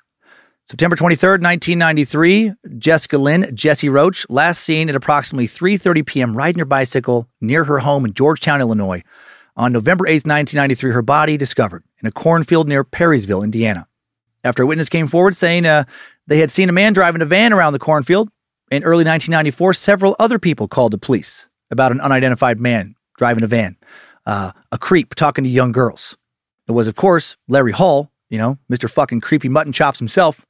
September 0.65 0.97
23rd, 0.97 1.41
1993, 1.41 2.51
Jessica 2.77 3.17
Lynn 3.17 3.55
Jessie 3.55 3.87
Roach, 3.87 4.29
last 4.29 4.61
seen 4.61 4.89
at 4.89 4.95
approximately 4.95 5.47
3:30 5.47 6.05
p.m. 6.05 6.35
riding 6.35 6.59
her 6.59 6.65
bicycle 6.65 7.29
near 7.39 7.63
her 7.63 7.79
home 7.79 8.03
in 8.05 8.13
Georgetown, 8.13 8.59
Illinois, 8.59 9.01
on 9.57 9.73
November 9.73 10.07
8, 10.07 10.25
1993, 10.25 10.91
her 10.91 11.01
body 11.01 11.35
discovered 11.35 11.83
in 12.01 12.07
a 12.07 12.11
cornfield 12.11 12.67
near 12.67 12.85
Perrysville, 12.85 13.43
Indiana. 13.43 13.87
After 14.43 14.63
a 14.63 14.67
witness 14.67 14.87
came 14.87 15.07
forward 15.07 15.35
saying 15.35 15.65
uh, 15.65 15.83
they 16.27 16.37
had 16.37 16.51
seen 16.51 16.69
a 16.69 16.73
man 16.73 16.93
driving 16.93 17.21
a 17.21 17.25
van 17.25 17.51
around 17.51 17.73
the 17.73 17.79
cornfield, 17.79 18.29
in 18.69 18.83
early 18.83 19.03
1994, 19.03 19.73
several 19.73 20.15
other 20.19 20.39
people 20.39 20.67
called 20.67 20.91
the 20.91 20.97
police 20.97 21.47
about 21.71 21.91
an 21.91 22.01
unidentified 22.01 22.59
man 22.59 22.95
driving 23.17 23.43
a 23.43 23.47
van, 23.47 23.77
uh, 24.25 24.51
a 24.71 24.77
creep 24.77 25.15
talking 25.15 25.43
to 25.43 25.49
young 25.49 25.71
girls. 25.71 26.17
It 26.67 26.73
was, 26.73 26.87
of 26.87 26.95
course, 26.95 27.37
Larry 27.47 27.71
Hall, 27.71 28.11
you 28.29 28.37
know, 28.37 28.57
Mr. 28.71 28.89
fucking 28.89 29.21
creepy 29.21 29.49
mutton 29.49 29.71
chops 29.73 29.99
himself. 29.99 30.45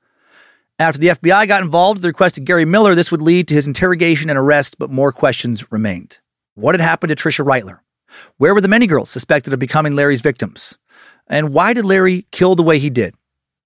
After 0.79 0.99
the 0.99 1.09
FBI 1.09 1.47
got 1.47 1.63
involved, 1.63 2.01
they 2.01 2.07
requested 2.07 2.45
Gary 2.45 2.65
Miller. 2.65 2.95
This 2.95 3.11
would 3.11 3.21
lead 3.21 3.47
to 3.47 3.53
his 3.53 3.67
interrogation 3.67 4.29
and 4.29 4.37
arrest, 4.37 4.77
but 4.77 4.91
more 4.91 5.11
questions 5.11 5.71
remained. 5.71 6.19
What 6.55 6.75
had 6.75 6.81
happened 6.81 7.09
to 7.09 7.15
Tricia 7.15 7.45
Reitler? 7.45 7.79
Where 8.37 8.53
were 8.53 8.61
the 8.61 8.67
many 8.67 8.87
girls 8.87 9.09
suspected 9.09 9.53
of 9.53 9.59
becoming 9.59 9.95
Larry's 9.95 10.21
victims? 10.21 10.77
And 11.27 11.53
why 11.53 11.73
did 11.73 11.85
Larry 11.85 12.25
kill 12.31 12.55
the 12.55 12.63
way 12.63 12.79
he 12.79 12.89
did? 12.89 13.15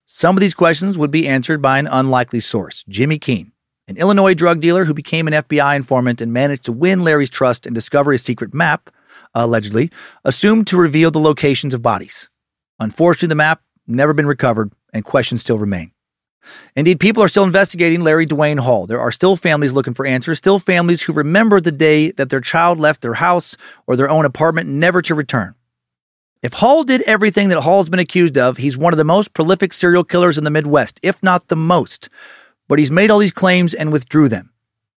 Some 0.08 0.36
of 0.36 0.42
these 0.42 0.54
questions 0.54 0.98
would 0.98 1.12
be 1.12 1.28
answered 1.28 1.62
by 1.62 1.80
an 1.80 1.88
unlikely 1.88 2.42
source, 2.42 2.84
Jimmy 2.90 3.18
Keene, 3.18 3.52
an 3.88 3.98
Illinois 3.98 4.34
drug 4.34 4.60
dealer 4.60 4.86
who 4.86 4.94
became 4.94 5.28
an 5.28 5.34
FBI 5.34 5.76
informant 5.76 6.22
and 6.22 6.34
managed 6.34 6.66
to 6.66 6.72
win 6.72 7.02
Larry's 7.02 7.30
trust 7.30 7.66
and 7.66 7.74
discover 7.74 8.12
a 8.12 8.18
secret 8.18 8.54
map, 8.54 8.90
allegedly, 9.34 9.90
assumed 10.26 10.68
to 10.68 10.78
reveal 10.78 11.12
the 11.12 11.20
locations 11.20 11.74
of 11.74 11.82
bodies. 11.82 12.30
Unfortunately, 12.80 13.30
the 13.30 13.36
map 13.36 13.62
never 13.88 14.14
been 14.14 14.26
recovered 14.26 14.74
and 14.94 15.06
questions 15.06 15.42
still 15.42 15.58
remain. 15.58 15.92
Indeed, 16.76 17.00
people 17.00 17.24
are 17.24 17.28
still 17.28 17.44
investigating 17.44 18.02
Larry 18.02 18.26
DeWayne 18.26 18.60
Hall. 18.60 18.86
There 18.86 19.00
are 19.00 19.12
still 19.12 19.36
families 19.36 19.74
looking 19.74 19.94
for 19.94 20.06
answers, 20.06 20.38
still 20.38 20.60
families 20.60 21.04
who 21.04 21.14
remember 21.14 21.60
the 21.60 21.72
day 21.72 22.12
that 22.12 22.30
their 22.30 22.42
child 22.42 22.80
left 22.80 23.02
their 23.02 23.16
house 23.16 23.58
or 23.88 23.96
their 23.96 24.10
own 24.10 24.26
apartment 24.26 24.70
never 24.70 25.02
to 25.04 25.16
return. 25.16 25.56
If 26.42 26.54
Hall 26.54 26.84
did 26.84 27.04
everything 27.04 27.50
that 27.50 27.62
Hall's 27.62 27.90
been 27.90 28.00
accused 28.00 28.38
of, 28.38 28.58
he's 28.58 28.78
one 28.78 28.94
of 28.94 28.98
the 28.98 29.04
most 29.04 29.34
prolific 29.34 29.74
serial 29.74 30.04
killers 30.04 30.40
in 30.40 30.44
the 30.44 30.50
Midwest, 30.50 31.00
if 31.04 31.22
not 31.22 31.50
the 31.50 31.56
most. 31.56 32.10
But 32.68 32.80
he's 32.80 32.90
made 32.90 33.12
all 33.12 33.20
these 33.20 33.32
claims 33.32 33.76
and 33.76 33.92
withdrew 33.92 34.28
them, 34.28 34.52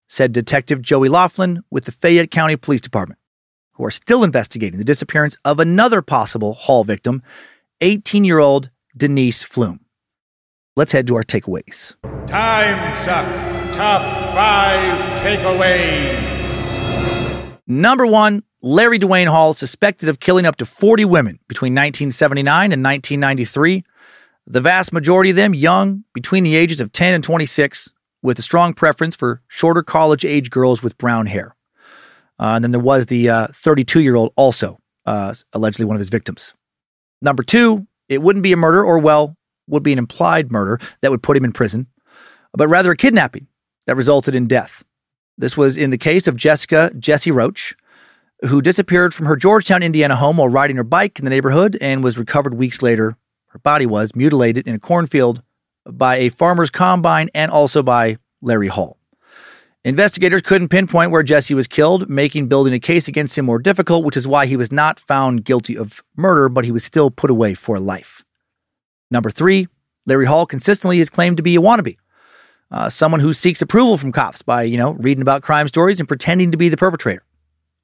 said 0.07 0.31
Detective 0.31 0.81
Joey 0.81 1.07
Laughlin 1.07 1.63
with 1.69 1.85
the 1.85 1.91
Fayette 1.91 2.31
County 2.31 2.55
Police 2.55 2.81
Department, 2.81 3.19
who 3.73 3.85
are 3.85 3.91
still 3.91 4.23
investigating 4.23 4.79
the 4.79 4.85
disappearance 4.85 5.37
of 5.45 5.59
another 5.59 6.01
possible 6.01 6.53
Hall 6.53 6.83
victim, 6.83 7.21
18 7.81 8.23
year 8.23 8.39
old 8.39 8.71
Denise 8.97 9.43
Pflum. 9.43 9.84
Let's 10.77 10.91
head 10.91 11.07
to 11.07 11.15
our 11.15 11.23
takeaways. 11.23 11.95
Time 12.27 12.93
Suck 12.97 13.25
Top 13.75 14.01
5 14.35 15.19
Takeaways. 15.21 16.21
Number 17.65 18.05
one, 18.05 18.43
Larry 18.61 18.99
DeWayne 18.99 19.27
Hall 19.27 19.53
suspected 19.53 20.09
of 20.09 20.19
killing 20.19 20.45
up 20.45 20.57
to 20.57 20.65
40 20.65 21.05
women 21.05 21.39
between 21.47 21.71
1979 21.71 22.73
and 22.73 22.83
1993. 22.83 23.85
The 24.47 24.59
vast 24.59 24.91
majority 24.91 25.29
of 25.29 25.37
them 25.37 25.53
young, 25.53 26.03
between 26.13 26.43
the 26.43 26.57
ages 26.57 26.81
of 26.81 26.91
10 26.91 27.13
and 27.13 27.23
26, 27.23 27.93
with 28.21 28.37
a 28.37 28.41
strong 28.41 28.73
preference 28.73 29.15
for 29.15 29.41
shorter 29.47 29.81
college 29.81 30.25
age 30.25 30.49
girls 30.49 30.83
with 30.83 30.97
brown 30.97 31.27
hair. 31.27 31.55
Uh, 32.37 32.55
and 32.55 32.65
then 32.65 32.71
there 32.71 32.81
was 32.81 33.05
the 33.05 33.29
32 33.53 33.99
uh, 33.99 34.01
year 34.01 34.15
old, 34.15 34.33
also 34.35 34.81
uh, 35.05 35.33
allegedly 35.53 35.85
one 35.85 35.95
of 35.95 36.01
his 36.01 36.09
victims. 36.09 36.53
Number 37.21 37.43
two, 37.43 37.87
it 38.09 38.21
wouldn't 38.21 38.43
be 38.43 38.51
a 38.51 38.57
murder 38.57 38.83
or, 38.83 38.99
well, 38.99 39.37
would 39.67 39.83
be 39.83 39.93
an 39.93 39.99
implied 39.99 40.51
murder 40.51 40.79
that 41.01 41.11
would 41.11 41.23
put 41.23 41.37
him 41.37 41.45
in 41.45 41.51
prison, 41.51 41.87
but 42.53 42.67
rather 42.67 42.91
a 42.91 42.97
kidnapping 42.97 43.47
that 43.87 43.95
resulted 43.95 44.35
in 44.35 44.47
death. 44.47 44.83
This 45.37 45.57
was 45.57 45.77
in 45.77 45.89
the 45.89 45.97
case 45.97 46.27
of 46.27 46.35
Jessica 46.35 46.91
Jessie 46.97 47.31
Roach, 47.31 47.75
who 48.45 48.61
disappeared 48.61 49.13
from 49.13 49.25
her 49.25 49.35
Georgetown, 49.35 49.83
Indiana 49.83 50.15
home 50.15 50.37
while 50.37 50.49
riding 50.49 50.77
her 50.77 50.83
bike 50.83 51.19
in 51.19 51.25
the 51.25 51.31
neighborhood 51.31 51.77
and 51.81 52.03
was 52.03 52.17
recovered 52.17 52.53
weeks 52.53 52.81
later. 52.81 53.17
Her 53.47 53.59
body 53.59 53.85
was 53.85 54.15
mutilated 54.15 54.67
in 54.67 54.75
a 54.75 54.79
cornfield 54.79 55.41
by 55.85 56.17
a 56.17 56.29
farmer's 56.29 56.69
combine 56.69 57.29
and 57.33 57.51
also 57.51 57.81
by 57.81 58.17
Larry 58.41 58.67
Hall. 58.67 58.97
Investigators 59.85 60.41
couldn't 60.41 60.69
pinpoint 60.69 61.11
where 61.11 61.21
Jessie 61.21 61.53
was 61.53 61.67
killed, 61.67 62.09
making 62.09 62.47
building 62.47 62.73
a 62.73 62.79
case 62.79 63.07
against 63.07 63.37
him 63.37 63.45
more 63.45 63.59
difficult, 63.59 64.03
which 64.03 64.17
is 64.17 64.27
why 64.27 64.47
he 64.47 64.57
was 64.57 64.71
not 64.71 64.99
found 64.99 65.45
guilty 65.45 65.77
of 65.77 66.03
murder, 66.17 66.49
but 66.49 66.65
he 66.65 66.71
was 66.71 66.83
still 66.83 67.11
put 67.11 67.29
away 67.29 67.53
for 67.53 67.79
life. 67.79 68.24
Number 69.11 69.29
three, 69.29 69.67
Larry 70.05 70.25
Hall 70.25 70.45
consistently 70.45 70.99
is 70.99 71.09
claimed 71.09 71.37
to 71.37 71.43
be 71.43 71.55
a 71.55 71.61
wannabe. 71.61 71.97
Uh, 72.71 72.89
someone 72.89 73.19
who 73.19 73.33
seeks 73.33 73.61
approval 73.61 73.97
from 73.97 74.11
cops 74.11 74.41
by, 74.41 74.63
you 74.63 74.77
know, 74.77 74.91
reading 74.93 75.21
about 75.21 75.43
crime 75.43 75.67
stories 75.67 75.99
and 75.99 76.07
pretending 76.07 76.51
to 76.51 76.57
be 76.57 76.69
the 76.69 76.77
perpetrator. 76.77 77.23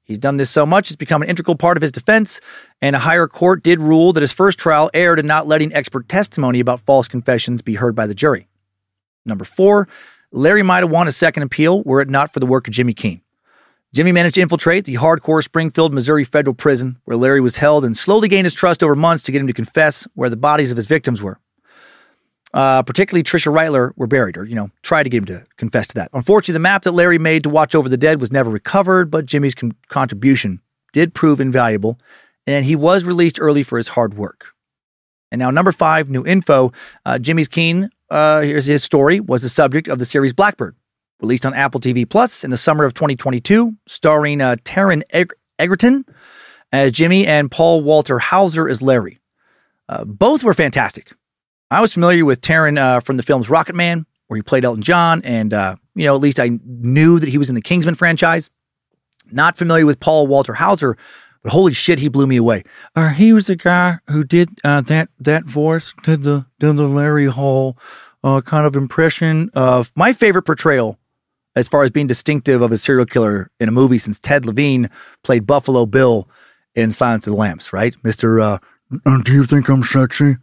He's 0.04 0.18
done 0.18 0.36
this 0.36 0.50
so 0.50 0.66
much, 0.66 0.90
it's 0.90 0.96
become 0.96 1.22
an 1.22 1.28
integral 1.28 1.56
part 1.56 1.76
of 1.76 1.82
his 1.82 1.92
defense, 1.92 2.40
and 2.80 2.96
a 2.96 2.98
higher 2.98 3.28
court 3.28 3.62
did 3.62 3.80
rule 3.80 4.12
that 4.12 4.20
his 4.20 4.32
first 4.32 4.58
trial 4.58 4.90
erred 4.92 5.20
in 5.20 5.26
not 5.26 5.46
letting 5.46 5.72
expert 5.72 6.08
testimony 6.08 6.58
about 6.58 6.80
false 6.80 7.06
confessions 7.06 7.62
be 7.62 7.76
heard 7.76 7.94
by 7.94 8.06
the 8.06 8.14
jury. 8.14 8.48
Number 9.24 9.44
four, 9.44 9.88
Larry 10.32 10.64
might 10.64 10.80
have 10.80 10.90
won 10.90 11.06
a 11.06 11.12
second 11.12 11.44
appeal 11.44 11.82
were 11.84 12.00
it 12.00 12.10
not 12.10 12.32
for 12.32 12.40
the 12.40 12.46
work 12.46 12.66
of 12.66 12.74
Jimmy 12.74 12.94
Keene. 12.94 13.20
Jimmy 13.94 14.10
managed 14.10 14.36
to 14.36 14.40
infiltrate 14.40 14.86
the 14.86 14.94
hardcore 14.94 15.44
Springfield, 15.44 15.92
Missouri 15.92 16.24
federal 16.24 16.54
prison 16.54 16.96
where 17.04 17.16
Larry 17.16 17.42
was 17.42 17.58
held 17.58 17.84
and 17.84 17.94
slowly 17.94 18.26
gained 18.26 18.46
his 18.46 18.54
trust 18.54 18.82
over 18.82 18.96
months 18.96 19.22
to 19.24 19.32
get 19.32 19.42
him 19.42 19.46
to 19.46 19.52
confess 19.52 20.08
where 20.14 20.30
the 20.30 20.36
bodies 20.36 20.70
of 20.70 20.76
his 20.76 20.86
victims 20.86 21.22
were. 21.22 21.38
Uh, 22.54 22.82
particularly 22.82 23.22
Tricia 23.22 23.52
Reitler 23.52 23.92
were 23.96 24.06
buried, 24.06 24.36
or, 24.36 24.44
you 24.44 24.54
know, 24.54 24.70
tried 24.82 25.02
to 25.02 25.10
get 25.10 25.18
him 25.18 25.24
to 25.26 25.44
confess 25.58 25.86
to 25.88 25.94
that. 25.96 26.10
Unfortunately, 26.12 26.54
the 26.54 26.58
map 26.58 26.84
that 26.84 26.92
Larry 26.92 27.18
made 27.18 27.42
to 27.42 27.50
watch 27.50 27.74
over 27.74 27.88
the 27.88 27.96
dead 27.98 28.20
was 28.20 28.32
never 28.32 28.50
recovered, 28.50 29.10
but 29.10 29.26
Jimmy's 29.26 29.54
con- 29.54 29.72
contribution 29.88 30.60
did 30.92 31.14
prove 31.14 31.40
invaluable, 31.40 31.98
and 32.46 32.64
he 32.64 32.76
was 32.76 33.04
released 33.04 33.38
early 33.40 33.62
for 33.62 33.78
his 33.78 33.88
hard 33.88 34.14
work. 34.14 34.52
And 35.30 35.38
now, 35.38 35.50
number 35.50 35.72
five, 35.72 36.10
new 36.10 36.24
info. 36.26 36.72
Uh, 37.06 37.18
Jimmy's 37.18 37.48
Keene, 37.48 37.88
uh, 38.10 38.40
here's 38.42 38.66
his 38.66 38.84
story, 38.84 39.20
was 39.20 39.40
the 39.40 39.48
subject 39.48 39.88
of 39.88 39.98
the 39.98 40.04
series 40.04 40.34
Black 40.34 40.58
Bird, 40.58 40.76
released 41.22 41.46
on 41.46 41.54
Apple 41.54 41.80
TV 41.80 42.08
Plus 42.08 42.44
in 42.44 42.50
the 42.50 42.56
summer 42.56 42.84
of 42.84 42.94
2022, 42.94 43.74
starring 43.86 44.40
uh, 44.40 44.56
Taron 44.64 45.02
Eg- 45.10 45.32
Egerton 45.58 46.04
as 46.72 46.92
Jimmy 46.92 47.26
and 47.26 47.50
Paul 47.50 47.82
Walter 47.82 48.18
Hauser 48.18 48.68
as 48.68 48.82
Larry. 48.82 49.20
Uh, 49.88 50.04
both 50.04 50.42
were 50.42 50.54
fantastic. 50.54 51.12
I 51.70 51.80
was 51.80 51.94
familiar 51.94 52.24
with 52.24 52.40
Taron 52.40 52.78
uh, 52.78 53.00
from 53.00 53.16
the 53.16 53.22
films 53.22 53.48
Rocket 53.48 53.74
Man, 53.74 54.04
where 54.26 54.36
he 54.36 54.42
played 54.42 54.64
Elton 54.64 54.82
John, 54.82 55.22
and 55.22 55.54
uh, 55.54 55.76
you 55.94 56.04
know 56.04 56.14
at 56.14 56.20
least 56.20 56.40
I 56.40 56.58
knew 56.64 57.18
that 57.18 57.28
he 57.28 57.38
was 57.38 57.48
in 57.48 57.54
the 57.54 57.62
Kingsman 57.62 57.94
franchise. 57.94 58.50
Not 59.30 59.56
familiar 59.56 59.86
with 59.86 60.00
Paul 60.00 60.26
Walter 60.26 60.54
Hauser, 60.54 60.98
but 61.42 61.52
holy 61.52 61.72
shit, 61.72 61.98
he 61.98 62.08
blew 62.08 62.26
me 62.26 62.36
away. 62.36 62.64
Uh, 62.94 63.08
he 63.10 63.32
was 63.32 63.46
the 63.46 63.56
guy 63.56 63.98
who 64.08 64.24
did 64.24 64.50
uh, 64.64 64.82
that 64.82 65.08
that 65.20 65.44
voice, 65.44 65.94
did 66.02 66.22
the 66.22 66.46
did 66.58 66.76
the 66.76 66.88
Larry 66.88 67.26
Hall 67.26 67.78
uh, 68.24 68.40
kind 68.40 68.66
of 68.66 68.76
impression 68.76 69.50
of 69.54 69.92
my 69.96 70.12
favorite 70.12 70.42
portrayal 70.42 70.98
as 71.54 71.68
far 71.68 71.82
as 71.84 71.90
being 71.90 72.06
distinctive 72.06 72.62
of 72.62 72.72
a 72.72 72.76
serial 72.76 73.06
killer 73.06 73.50
in 73.60 73.68
a 73.68 73.72
movie 73.72 73.98
since 73.98 74.18
Ted 74.18 74.46
Levine 74.46 74.88
played 75.22 75.46
Buffalo 75.46 75.86
Bill 75.86 76.28
in 76.74 76.90
Silence 76.90 77.26
of 77.26 77.32
the 77.34 77.38
Lambs, 77.38 77.72
right, 77.72 77.94
Mister? 78.02 78.40
Uh, 78.40 78.58
do 79.24 79.32
you 79.32 79.44
think 79.44 79.68
I'm 79.68 79.82
sexy? 79.82 80.36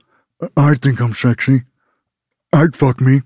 I 0.56 0.76
think 0.76 1.02
I'm 1.02 1.14
sexy. 1.14 1.64
I'd 2.54 2.76
fuck 2.76 3.02
me. 3.02 3.22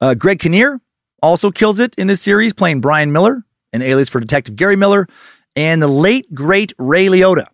Uh, 0.00 0.14
Greg 0.14 0.40
Kinnear 0.40 0.80
also 1.22 1.50
kills 1.50 1.80
it 1.80 1.94
in 1.96 2.06
this 2.06 2.22
series, 2.22 2.52
playing 2.52 2.80
Brian 2.80 3.12
Miller, 3.12 3.44
an 3.72 3.82
alias 3.82 4.08
for 4.08 4.20
Detective 4.20 4.56
Gary 4.56 4.76
Miller, 4.76 5.08
and 5.56 5.82
the 5.82 5.88
late 5.88 6.32
great 6.34 6.72
Ray 6.78 7.06
Liotta 7.06 7.46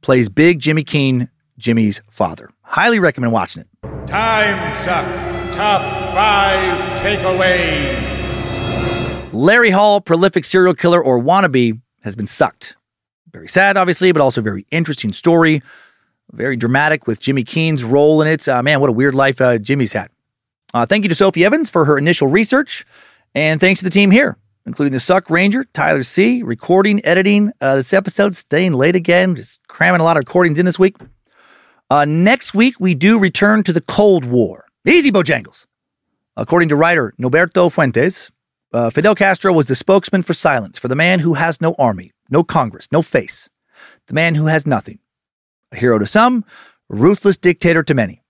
plays 0.00 0.28
Big 0.28 0.58
Jimmy 0.58 0.82
Keene, 0.82 1.30
Jimmy's 1.58 2.00
father. 2.10 2.50
Highly 2.62 2.98
recommend 2.98 3.32
watching 3.32 3.62
it. 3.62 4.08
Time 4.08 4.74
Suck 4.76 5.04
Top 5.54 5.80
5 6.14 7.00
Takeaways. 7.00 8.15
Larry 9.36 9.70
Hall, 9.70 10.00
prolific 10.00 10.44
serial 10.44 10.74
killer 10.74 11.02
or 11.02 11.20
wannabe, 11.20 11.80
has 12.04 12.16
been 12.16 12.26
sucked. 12.26 12.76
Very 13.32 13.48
sad, 13.48 13.76
obviously, 13.76 14.10
but 14.12 14.22
also 14.22 14.40
very 14.40 14.66
interesting 14.70 15.12
story. 15.12 15.62
Very 16.32 16.56
dramatic 16.56 17.06
with 17.06 17.20
Jimmy 17.20 17.44
Keene's 17.44 17.84
role 17.84 18.22
in 18.22 18.28
it. 18.28 18.48
Uh, 18.48 18.62
man, 18.62 18.80
what 18.80 18.88
a 18.88 18.92
weird 18.92 19.14
life 19.14 19.40
uh, 19.40 19.58
Jimmy's 19.58 19.92
had. 19.92 20.08
Uh, 20.72 20.86
thank 20.86 21.04
you 21.04 21.08
to 21.08 21.14
Sophie 21.14 21.44
Evans 21.44 21.70
for 21.70 21.84
her 21.84 21.98
initial 21.98 22.28
research, 22.28 22.84
and 23.34 23.60
thanks 23.60 23.80
to 23.80 23.84
the 23.84 23.90
team 23.90 24.10
here, 24.10 24.36
including 24.64 24.92
the 24.92 25.00
Suck 25.00 25.30
Ranger, 25.30 25.64
Tyler 25.64 26.02
C., 26.02 26.42
recording, 26.42 27.04
editing 27.04 27.52
uh, 27.60 27.76
this 27.76 27.92
episode, 27.92 28.34
staying 28.34 28.72
late 28.72 28.96
again, 28.96 29.36
just 29.36 29.66
cramming 29.68 30.00
a 30.00 30.04
lot 30.04 30.16
of 30.16 30.22
recordings 30.22 30.58
in 30.58 30.66
this 30.66 30.78
week. 30.78 30.96
Uh, 31.90 32.04
next 32.04 32.54
week, 32.54 32.80
we 32.80 32.94
do 32.94 33.18
return 33.18 33.62
to 33.62 33.72
the 33.72 33.80
Cold 33.80 34.24
War. 34.24 34.66
Easy, 34.86 35.12
Bojangles. 35.12 35.66
According 36.36 36.70
to 36.70 36.76
writer 36.76 37.14
Norberto 37.20 37.70
Fuentes, 37.70 38.30
uh, 38.72 38.90
Fidel 38.90 39.14
Castro 39.14 39.52
was 39.52 39.68
the 39.68 39.74
spokesman 39.74 40.22
for 40.22 40.34
silence 40.34 40.78
for 40.78 40.88
the 40.88 40.96
man 40.96 41.20
who 41.20 41.34
has 41.34 41.60
no 41.60 41.74
army, 41.78 42.12
no 42.30 42.42
Congress, 42.42 42.88
no 42.90 43.02
face, 43.02 43.48
the 44.06 44.14
man 44.14 44.34
who 44.34 44.46
has 44.46 44.66
nothing. 44.66 44.98
A 45.72 45.76
hero 45.76 45.98
to 45.98 46.06
some, 46.06 46.44
ruthless 46.88 47.36
dictator 47.36 47.82
to 47.82 47.94
many. 47.94 48.22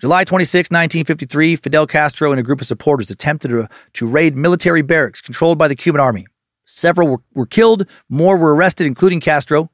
July 0.00 0.24
26, 0.24 0.70
1953, 0.70 1.56
Fidel 1.56 1.86
Castro 1.86 2.30
and 2.30 2.38
a 2.38 2.42
group 2.44 2.60
of 2.60 2.66
supporters 2.66 3.10
attempted 3.10 3.48
to, 3.48 3.68
to 3.94 4.06
raid 4.06 4.36
military 4.36 4.82
barracks 4.82 5.20
controlled 5.20 5.58
by 5.58 5.66
the 5.66 5.74
Cuban 5.74 6.00
army. 6.00 6.26
Several 6.66 7.08
were, 7.08 7.22
were 7.34 7.46
killed, 7.46 7.88
more 8.08 8.36
were 8.36 8.54
arrested, 8.54 8.86
including 8.86 9.20
Castro. 9.20 9.70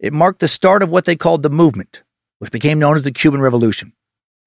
It 0.00 0.12
marked 0.12 0.40
the 0.40 0.48
start 0.48 0.82
of 0.82 0.88
what 0.88 1.04
they 1.04 1.14
called 1.14 1.42
the 1.42 1.50
movement, 1.50 2.02
which 2.38 2.50
became 2.50 2.78
known 2.78 2.96
as 2.96 3.04
the 3.04 3.12
Cuban 3.12 3.40
Revolution. 3.40 3.92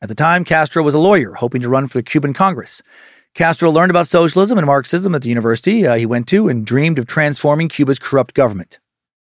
At 0.01 0.09
the 0.09 0.15
time, 0.15 0.43
Castro 0.43 0.83
was 0.83 0.93
a 0.93 0.99
lawyer 0.99 1.35
hoping 1.35 1.61
to 1.61 1.69
run 1.69 1.87
for 1.87 1.99
the 1.99 2.03
Cuban 2.03 2.33
Congress. 2.33 2.81
Castro 3.33 3.71
learned 3.71 3.89
about 3.89 4.07
socialism 4.07 4.59
and 4.59 4.67
Marxism 4.67 5.15
at 5.15 5.23
the 5.23 5.29
university 5.29 5.87
uh, 5.87 5.95
he 5.95 6.05
went 6.05 6.27
to 6.27 6.47
and 6.47 6.65
dreamed 6.65 6.99
of 6.99 7.07
transforming 7.07 7.67
Cuba's 7.67 7.97
corrupt 7.97 8.35
government. 8.35 8.79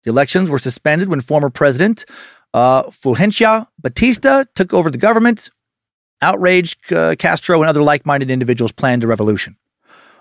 The 0.03 0.11
elections 0.11 0.51
were 0.51 0.59
suspended 0.59 1.09
when 1.09 1.19
former 1.19 1.49
president 1.49 2.05
uh, 2.53 2.83
Fulgencio 2.83 3.67
Batista 3.79 4.43
took 4.53 4.71
over 4.73 4.91
the 4.91 4.99
government. 4.99 5.49
Outraged, 6.21 6.93
uh, 6.93 7.15
Castro 7.15 7.61
and 7.61 7.69
other 7.69 7.81
like 7.81 8.05
minded 8.05 8.29
individuals 8.29 8.71
planned 8.71 9.03
a 9.03 9.07
revolution. 9.07 9.57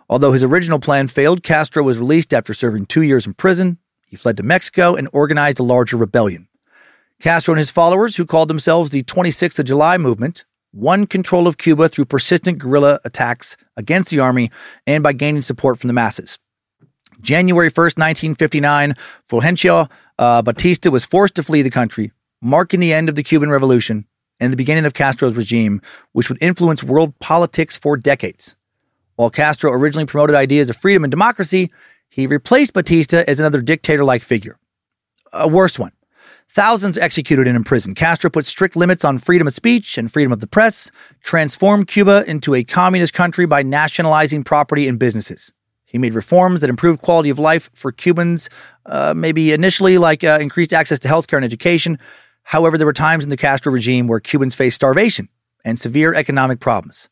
Although 0.08 0.32
his 0.32 0.42
original 0.42 0.78
plan 0.78 1.08
failed, 1.08 1.42
Castro 1.42 1.82
was 1.82 1.98
released 1.98 2.32
after 2.32 2.54
serving 2.54 2.86
two 2.86 3.02
years 3.02 3.26
in 3.26 3.34
prison. 3.34 3.78
He 4.06 4.16
fled 4.16 4.38
to 4.38 4.42
Mexico 4.42 4.94
and 4.94 5.08
organized 5.12 5.58
a 5.58 5.64
larger 5.64 5.96
rebellion. 5.96 6.48
Castro 7.20 7.52
and 7.52 7.58
his 7.58 7.70
followers, 7.70 8.16
who 8.16 8.24
called 8.24 8.48
themselves 8.48 8.90
the 8.90 9.02
26th 9.02 9.58
of 9.58 9.66
July 9.66 9.98
movement, 9.98 10.44
won 10.76 11.06
control 11.06 11.48
of 11.48 11.58
Cuba 11.58 11.88
through 11.88 12.04
persistent 12.04 12.58
guerrilla 12.58 13.00
attacks 13.04 13.56
against 13.76 14.10
the 14.10 14.20
army 14.20 14.50
and 14.86 15.02
by 15.02 15.12
gaining 15.12 15.42
support 15.42 15.78
from 15.78 15.88
the 15.88 15.94
masses. 15.94 16.38
January 17.20 17.70
1st, 17.70 17.98
1959, 17.98 18.94
Fulgencio 19.28 19.90
uh, 20.18 20.42
Batista 20.42 20.90
was 20.90 21.06
forced 21.06 21.34
to 21.36 21.42
flee 21.42 21.62
the 21.62 21.70
country, 21.70 22.12
marking 22.42 22.80
the 22.80 22.92
end 22.92 23.08
of 23.08 23.14
the 23.14 23.22
Cuban 23.22 23.50
Revolution 23.50 24.04
and 24.38 24.52
the 24.52 24.56
beginning 24.56 24.84
of 24.84 24.92
Castro's 24.92 25.34
regime, 25.34 25.80
which 26.12 26.28
would 26.28 26.42
influence 26.42 26.84
world 26.84 27.18
politics 27.20 27.76
for 27.76 27.96
decades. 27.96 28.54
While 29.16 29.30
Castro 29.30 29.72
originally 29.72 30.04
promoted 30.04 30.36
ideas 30.36 30.68
of 30.68 30.76
freedom 30.76 31.04
and 31.04 31.10
democracy, 31.10 31.70
he 32.10 32.26
replaced 32.26 32.74
Batista 32.74 33.24
as 33.26 33.40
another 33.40 33.62
dictator 33.62 34.04
like 34.04 34.22
figure. 34.22 34.58
A 35.32 35.48
worse 35.48 35.78
one. 35.78 35.92
Thousands 36.48 36.96
executed 36.96 37.46
and 37.46 37.56
imprisoned. 37.56 37.96
Castro 37.96 38.30
put 38.30 38.46
strict 38.46 38.76
limits 38.76 39.04
on 39.04 39.18
freedom 39.18 39.46
of 39.46 39.52
speech 39.52 39.98
and 39.98 40.10
freedom 40.10 40.32
of 40.32 40.40
the 40.40 40.46
press, 40.46 40.90
transformed 41.22 41.88
Cuba 41.88 42.24
into 42.26 42.54
a 42.54 42.64
communist 42.64 43.12
country 43.12 43.46
by 43.46 43.62
nationalizing 43.62 44.44
property 44.44 44.88
and 44.88 44.98
businesses. 44.98 45.52
He 45.84 45.98
made 45.98 46.14
reforms 46.14 46.60
that 46.60 46.70
improved 46.70 47.02
quality 47.02 47.30
of 47.30 47.38
life 47.38 47.70
for 47.74 47.92
Cubans, 47.92 48.48
uh, 48.86 49.14
maybe 49.14 49.52
initially 49.52 49.98
like 49.98 50.24
uh, 50.24 50.38
increased 50.40 50.72
access 50.72 50.98
to 51.00 51.08
healthcare 51.08 51.36
and 51.36 51.44
education. 51.44 51.98
However, 52.42 52.78
there 52.78 52.86
were 52.86 52.92
times 52.92 53.24
in 53.24 53.30
the 53.30 53.36
Castro 53.36 53.72
regime 53.72 54.06
where 54.06 54.20
Cubans 54.20 54.54
faced 54.54 54.76
starvation 54.76 55.28
and 55.64 55.78
severe 55.78 56.14
economic 56.14 56.60
problems. 56.60 57.08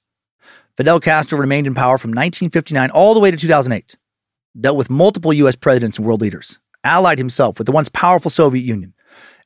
Fidel 0.76 1.00
Castro 1.00 1.38
remained 1.38 1.66
in 1.66 1.74
power 1.74 1.98
from 1.98 2.10
1959 2.10 2.90
all 2.90 3.14
the 3.14 3.20
way 3.20 3.30
to 3.30 3.36
2008, 3.36 3.96
dealt 4.60 4.76
with 4.76 4.90
multiple 4.90 5.32
U.S. 5.32 5.54
presidents 5.54 5.98
and 5.98 6.06
world 6.06 6.20
leaders, 6.20 6.58
allied 6.82 7.18
himself 7.18 7.58
with 7.58 7.66
the 7.66 7.72
once 7.72 7.88
powerful 7.88 8.30
Soviet 8.30 8.62
Union, 8.62 8.92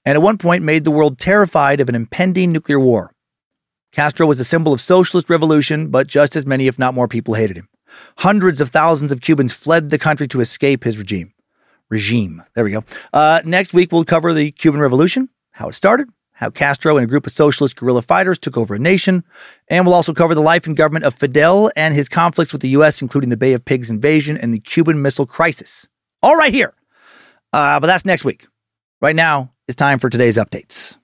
and 0.05 0.17
at 0.17 0.23
one 0.23 0.39
point 0.39 0.65
made 0.65 0.85
the 0.85 0.91
world 0.91 1.19
terrified 1.19 1.81
of 1.81 1.89
an 1.89 1.95
impending 1.95 2.53
nuclear 2.53 2.81
war. 2.81 3.13
Castro 3.93 4.27
was 4.27 4.41
a 4.41 4.45
symbol 4.45 4.73
of 4.73 4.81
socialist 4.81 5.31
revolution, 5.31 5.89
but 5.89 6.07
just 6.07 6.37
as 6.37 6.47
many, 6.47 6.67
if 6.67 6.79
not 6.79 6.95
more, 6.95 7.09
people 7.09 7.35
hated 7.35 7.57
him. 7.57 7.69
Hundreds 8.19 8.61
of 8.61 8.71
thousands 8.71 9.13
of 9.13 9.21
Cubans 9.21 9.53
fled 9.53 9.91
the 9.91 9.99
country 9.99 10.29
to 10.29 10.41
escape 10.41 10.85
his 10.85 10.99
regime. 10.99 11.33
Regime. 11.89 12.43
There 12.55 12.65
we 12.65 12.71
go. 12.71 12.85
Uh, 13.13 13.41
next 13.45 13.73
week, 13.73 13.93
we'll 13.93 14.05
cover 14.05 14.33
the 14.33 14.51
Cuban 14.53 14.81
Revolution, 14.81 15.31
how 15.53 15.69
it 15.69 15.75
started, 15.75 16.09
how 16.33 16.51
Castro 16.51 16.97
and 16.97 17.05
a 17.05 17.09
group 17.09 17.27
of 17.27 17.33
socialist 17.33 17.77
guerrilla 17.77 18.03
fighters 18.03 18.39
took 18.39 18.57
over 18.57 18.75
a 18.75 18.79
nation, 18.79 19.25
and 19.69 19.85
we'll 19.87 19.95
also 19.95 20.13
cover 20.13 20.35
the 20.35 20.43
life 20.43 20.67
and 20.67 20.77
government 20.77 21.05
of 21.05 21.15
Fidel 21.15 21.73
and 21.75 21.95
his 21.95 22.09
conflicts 22.09 22.53
with 22.53 22.63
the 22.63 22.69
U.S., 22.71 23.01
including 23.03 23.31
the 23.31 23.37
Bay 23.37 23.55
of 23.55 23.65
Pigs 23.65 23.91
invasion 23.91 24.37
and 24.37 24.53
the 24.53 24.61
Cuban 24.61 25.01
Missile 25.01 25.27
Crisis. 25.27 25.89
All 26.23 26.37
right, 26.37 26.53
here. 26.53 26.75
Uh, 27.53 27.81
but 27.81 27.87
that's 27.87 28.05
next 28.05 28.25
week. 28.25 28.47
Right 29.01 29.17
now, 29.17 29.53
it's 29.69 29.77
time 29.77 29.99
for 29.99 30.09
today's 30.09 30.39
updates. 30.39 30.97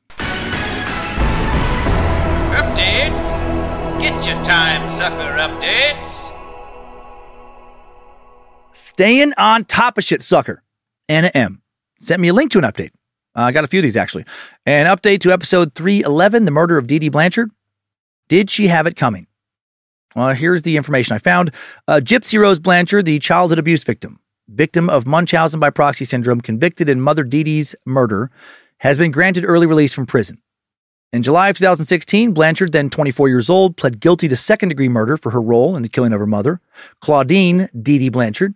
Updates? 2.51 4.01
Get 4.01 4.25
your 4.25 4.43
time 4.45 4.91
sucker 4.99 5.37
updates. 5.39 6.11
Staying 8.73 9.33
on 9.37 9.65
top 9.67 9.99
of 9.99 10.05
shit, 10.05 10.23
sucker. 10.23 10.63
Anna 11.09 11.31
M. 11.35 11.63
sent 12.01 12.21
me 12.21 12.29
a 12.29 12.33
link 12.33 12.51
to 12.53 12.59
an 12.59 12.65
update. 12.65 12.91
Uh, 13.37 13.43
I 13.43 13.53
got 13.53 13.65
a 13.65 13.67
few 13.67 13.81
of 13.81 13.83
these 13.83 13.97
actually. 13.97 14.25
An 14.65 14.87
update 14.87 15.21
to 15.21 15.33
episode 15.33 15.75
311, 15.75 16.45
The 16.45 16.51
Murder 16.51 16.79
of 16.79 16.87
Dee 16.87 16.99
Dee 16.99 17.09
Blanchard. 17.11 17.51
Did 18.29 18.49
she 18.51 18.69
have 18.69 18.87
it 18.87 18.97
coming? 18.97 19.27
Well, 20.17 20.33
here's 20.33 20.63
the 20.63 20.77
information 20.77 21.15
I 21.15 21.19
found. 21.19 21.51
Uh, 21.87 22.01
Gypsy 22.03 22.39
Rose 22.41 22.59
Blanchard, 22.59 23.05
the 23.05 23.19
childhood 23.19 23.59
abuse 23.59 23.85
victim, 23.85 24.21
victim 24.49 24.91
of 24.91 25.07
Munchausen 25.07 25.61
by 25.61 25.71
proxy 25.71 26.05
syndrome, 26.05 26.41
convicted 26.41 26.89
in 26.89 27.01
Mother 27.01 27.25
Dee 27.25 27.45
Dee's 27.45 27.75
murder, 27.87 28.31
has 28.79 28.99
been 28.99 29.11
granted 29.11 29.45
early 29.45 29.67
release 29.67 29.93
from 29.93 30.07
prison. 30.07 30.41
In 31.13 31.23
July 31.23 31.49
of 31.49 31.57
2016, 31.57 32.33
Blanchard, 32.33 32.73
then 32.73 32.91
24 32.91 33.29
years 33.29 33.49
old, 33.49 33.77
pled 33.77 34.01
guilty 34.01 34.27
to 34.29 34.35
second 34.35 34.71
degree 34.71 34.89
murder 34.89 35.17
for 35.17 35.31
her 35.31 35.41
role 35.41 35.77
in 35.77 35.83
the 35.83 35.89
killing 35.89 36.13
of 36.13 36.19
her 36.19 36.27
mother, 36.27 36.61
Claudine 37.01 37.69
Dee 37.81 37.99
Dee 37.99 38.09
Blanchard. 38.09 38.55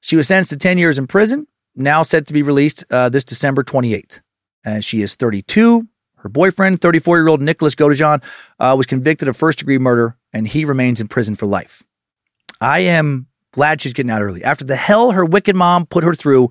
She 0.00 0.14
was 0.14 0.28
sentenced 0.28 0.50
to 0.50 0.58
10 0.58 0.78
years 0.78 0.98
in 0.98 1.06
prison, 1.06 1.46
now 1.74 2.02
set 2.02 2.26
to 2.26 2.32
be 2.32 2.42
released 2.42 2.84
uh, 2.90 3.08
this 3.08 3.24
December 3.24 3.64
28th. 3.64 4.20
And 4.64 4.84
she 4.84 5.00
is 5.00 5.14
32. 5.14 5.88
Her 6.16 6.28
boyfriend, 6.28 6.82
34 6.82 7.18
year 7.18 7.28
old 7.28 7.40
Nicholas 7.40 7.74
Godejohn, 7.74 8.22
uh, 8.58 8.74
was 8.76 8.86
convicted 8.86 9.28
of 9.28 9.36
first 9.36 9.58
degree 9.58 9.78
murder, 9.78 10.16
and 10.32 10.46
he 10.46 10.64
remains 10.64 11.00
in 11.00 11.08
prison 11.08 11.34
for 11.34 11.46
life. 11.46 11.82
I 12.60 12.80
am 12.80 13.28
glad 13.56 13.80
she's 13.80 13.94
getting 13.94 14.10
out 14.10 14.20
early. 14.20 14.44
After 14.44 14.66
the 14.66 14.76
hell 14.76 15.12
her 15.12 15.24
wicked 15.24 15.56
mom 15.56 15.86
put 15.86 16.04
her 16.04 16.14
through, 16.14 16.50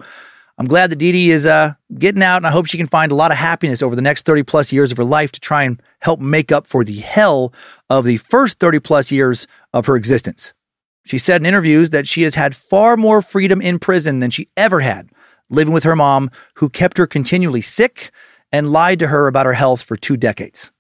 I'm 0.58 0.66
glad 0.66 0.90
that 0.90 0.96
Dee 0.96 1.12
Dee 1.12 1.30
is 1.30 1.46
uh, 1.46 1.76
getting 2.00 2.24
out, 2.24 2.38
and 2.38 2.48
I 2.48 2.52
hope 2.52 2.66
she 2.66 2.80
can 2.80 2.88
find 2.88 3.12
a 3.12 3.16
lot 3.16 3.32
of 3.32 3.38
happiness 3.38 3.84
over 3.84 3.96
the 3.96 4.02
next 4.02 4.26
30 4.26 4.42
plus 4.42 4.74
years 4.74 4.92
of 4.92 4.98
her 4.98 5.04
life 5.04 5.32
to 5.34 5.40
try 5.40 5.64
and 5.64 5.80
help 6.02 6.20
make 6.20 6.52
up 6.52 6.66
for 6.66 6.84
the 6.84 6.98
hell 6.98 7.54
of 7.92 8.06
the 8.06 8.18
first 8.18 8.60
30 8.60 8.80
plus 8.80 9.12
years 9.12 9.46
of 9.72 9.86
her 9.86 9.96
existence. 9.96 10.54
She 11.06 11.20
said 11.20 11.42
in 11.42 11.46
interviews 11.46 11.92
that 11.92 12.08
she 12.08 12.24
has 12.24 12.34
had 12.34 12.56
far 12.56 12.98
more 12.98 13.22
freedom 13.22 13.62
in 13.62 13.78
prison 13.78 14.18
than 14.18 14.32
she 14.32 14.50
ever 14.58 14.80
had, 14.80 15.10
living 15.52 15.74
with 15.74 15.84
her 15.84 15.96
mom, 15.96 16.32
who 16.56 16.70
kept 16.70 16.98
her 16.98 17.06
continually 17.06 17.62
sick 17.62 18.10
and 18.52 18.72
lied 18.72 18.98
to 18.98 19.08
her 19.08 19.28
about 19.28 19.46
her 19.46 19.54
health 19.54 19.84
for 19.84 19.96
two 19.96 20.18
decades. 20.18 20.72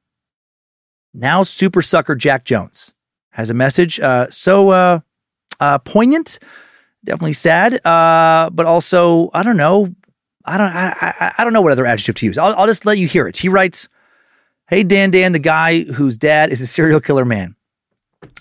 Now, 1.13 1.43
super 1.43 1.83
sucker 1.83 2.15
Jack 2.15 2.45
Jones 2.45 2.93
has 3.33 3.51
a 3.51 3.53
message 3.53 3.99
uh, 3.99 4.27
so 4.29 4.69
uh, 4.69 5.01
uh, 5.59 5.79
poignant 5.79 6.39
definitely 7.05 7.33
sad, 7.33 7.85
uh, 7.85 8.49
but 8.51 8.65
also 8.65 9.29
I 9.33 9.43
don't 9.43 9.57
know. 9.57 9.95
I 10.43 10.57
don't 10.57 10.67
I, 10.67 10.93
I, 10.99 11.33
I 11.37 11.43
don't 11.43 11.53
know 11.53 11.61
what 11.61 11.71
other 11.71 11.85
adjective 11.85 12.15
to 12.15 12.25
use. 12.25 12.37
I'll, 12.37 12.53
I'll 12.55 12.67
just 12.67 12.85
let 12.85 12.97
you 12.97 13.07
hear 13.07 13.27
it. 13.27 13.37
He 13.37 13.47
writes, 13.47 13.87
"Hey 14.67 14.83
Dan 14.83 15.11
Dan, 15.11 15.31
the 15.31 15.39
guy 15.39 15.83
whose 15.83 16.17
dad 16.17 16.51
is 16.51 16.59
a 16.59 16.67
serial 16.67 16.99
killer 16.99 17.25
man. 17.25 17.55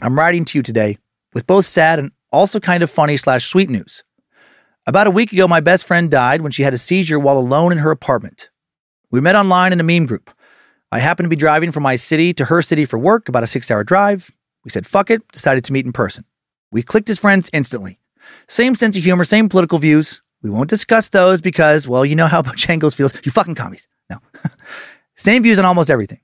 I'm 0.03 0.19
writing 0.19 0.45
to 0.47 0.59
you 0.59 0.63
today 0.63 0.99
with 1.35 1.47
both 1.47 1.67
sad 1.67 1.99
and 1.99 2.11
also 2.33 2.59
kind 2.59 2.83
of 2.83 2.91
funny 2.91 3.17
slash 3.17 3.49
sweet 3.49 3.71
news. 3.71 4.03
About 4.87 5.07
a 5.07 5.11
week 5.11 5.33
ago, 5.33 5.47
my 5.47 5.61
best 5.61 5.87
friend 5.87 6.11
died 6.11 6.41
when 6.43 6.53
she 6.53 6.63
had 6.63 6.75
a 6.75 6.79
seizure 6.79 7.19
while 7.19 7.39
alone 7.39 7.73
in 7.73 7.79
her 7.79 7.91
apartment. 7.91 8.51
We 9.11 9.21
met 9.21 9.37
online 9.37 9.73
in 9.73 9.81
a 9.81 9.85
meme 9.85 10.07
group. 10.07 10.31
I 10.93 10.99
happened 10.99 11.25
to 11.25 11.31
be 11.31 11.37
driving 11.37 11.71
from 11.71 11.83
my 11.83 11.97
city 11.97 12.35
to 12.35 12.45
her 12.47 12.61
city 12.61 12.85
for 12.85 12.99
work, 12.99 13.29
about 13.29 13.43
a 13.43 13.47
six 13.47 13.71
hour 13.71 13.83
drive. 13.83 14.31
We 14.65 14.71
said, 14.71 14.87
fuck 14.87 15.11
it, 15.11 15.27
decided 15.33 15.65
to 15.65 15.73
meet 15.73 15.87
in 15.87 15.93
person. 15.93 16.25
We 16.75 16.83
clicked 16.83 17.09
as 17.09 17.21
friends 17.21 17.49
instantly. 17.53 18.01
Same 18.49 18.75
sense 18.75 18.97
of 18.97 19.05
humor, 19.05 19.23
same 19.23 19.49
political 19.49 19.79
views. 19.79 20.23
We 20.43 20.51
won't 20.51 20.69
discuss 20.69 21.09
those 21.09 21.41
because, 21.41 21.87
well, 21.87 22.05
you 22.05 22.17
know 22.17 22.27
how 22.27 22.43
Bojangles 22.49 22.97
feels. 22.97 23.15
You 23.25 23.31
fucking 23.31 23.55
commies. 23.55 23.87
No. 24.11 24.19
same 25.17 25.45
views 25.45 25.61
on 25.61 25.65
almost 25.65 25.89
everything. 25.89 26.19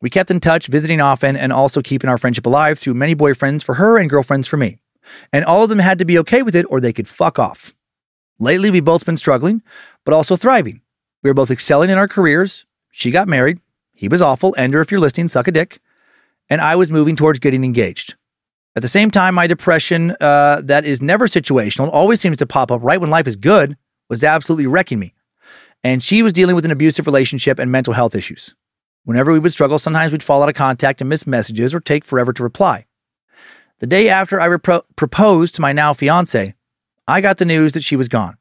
We 0.00 0.10
kept 0.10 0.30
in 0.30 0.38
touch, 0.38 0.68
visiting 0.68 1.00
often, 1.00 1.36
and 1.36 1.52
also 1.52 1.82
keeping 1.82 2.08
our 2.08 2.18
friendship 2.18 2.46
alive 2.46 2.78
through 2.78 2.94
many 2.94 3.16
boyfriends 3.16 3.64
for 3.64 3.74
her 3.74 3.98
and 3.98 4.08
girlfriends 4.08 4.46
for 4.46 4.56
me. 4.56 4.78
And 5.32 5.44
all 5.44 5.64
of 5.64 5.70
them 5.70 5.80
had 5.80 5.98
to 5.98 6.04
be 6.04 6.18
okay 6.18 6.42
with 6.42 6.54
it 6.54 6.66
or 6.70 6.80
they 6.80 6.92
could 6.92 7.08
fuck 7.08 7.40
off. 7.40 7.74
Lately, 8.38 8.70
we've 8.70 8.84
both 8.84 9.04
been 9.04 9.16
struggling, 9.16 9.60
but 10.04 10.14
also 10.14 10.36
thriving. 10.36 10.82
We 11.24 11.30
were 11.30 11.34
both 11.34 11.50
excelling 11.50 11.90
in 11.90 11.98
our 11.98 12.06
careers. 12.06 12.64
She 12.92 13.10
got 13.10 13.26
married. 13.26 13.58
He 13.92 14.06
was 14.06 14.22
awful. 14.22 14.54
Ender, 14.56 14.80
if 14.80 14.92
you're 14.92 15.00
listening, 15.00 15.26
suck 15.26 15.48
a 15.48 15.52
dick. 15.52 15.80
And 16.48 16.60
I 16.60 16.76
was 16.76 16.92
moving 16.92 17.16
towards 17.16 17.40
getting 17.40 17.64
engaged. 17.64 18.14
At 18.76 18.82
the 18.82 18.88
same 18.88 19.10
time, 19.10 19.34
my 19.36 19.46
depression, 19.46 20.16
uh, 20.20 20.60
that 20.64 20.84
is 20.84 21.00
never 21.00 21.26
situational, 21.26 21.90
always 21.92 22.20
seems 22.20 22.36
to 22.38 22.46
pop 22.46 22.72
up 22.72 22.82
right 22.82 23.00
when 23.00 23.10
life 23.10 23.28
is 23.28 23.36
good, 23.36 23.76
was 24.08 24.24
absolutely 24.24 24.66
wrecking 24.66 24.98
me. 24.98 25.14
And 25.84 26.02
she 26.02 26.22
was 26.22 26.32
dealing 26.32 26.56
with 26.56 26.64
an 26.64 26.70
abusive 26.70 27.06
relationship 27.06 27.58
and 27.58 27.70
mental 27.70 27.94
health 27.94 28.14
issues. 28.14 28.54
Whenever 29.04 29.32
we 29.32 29.38
would 29.38 29.52
struggle, 29.52 29.78
sometimes 29.78 30.12
we'd 30.12 30.22
fall 30.22 30.42
out 30.42 30.48
of 30.48 30.54
contact 30.54 31.00
and 31.00 31.10
miss 31.10 31.26
messages 31.26 31.74
or 31.74 31.80
take 31.80 32.04
forever 32.04 32.32
to 32.32 32.42
reply. 32.42 32.86
The 33.78 33.86
day 33.86 34.08
after 34.08 34.40
I 34.40 34.48
repro- 34.48 34.84
proposed 34.96 35.54
to 35.56 35.60
my 35.60 35.72
now 35.72 35.92
fiance, 35.92 36.54
I 37.06 37.20
got 37.20 37.36
the 37.36 37.44
news 37.44 37.74
that 37.74 37.84
she 37.84 37.96
was 37.96 38.08
gone. 38.08 38.38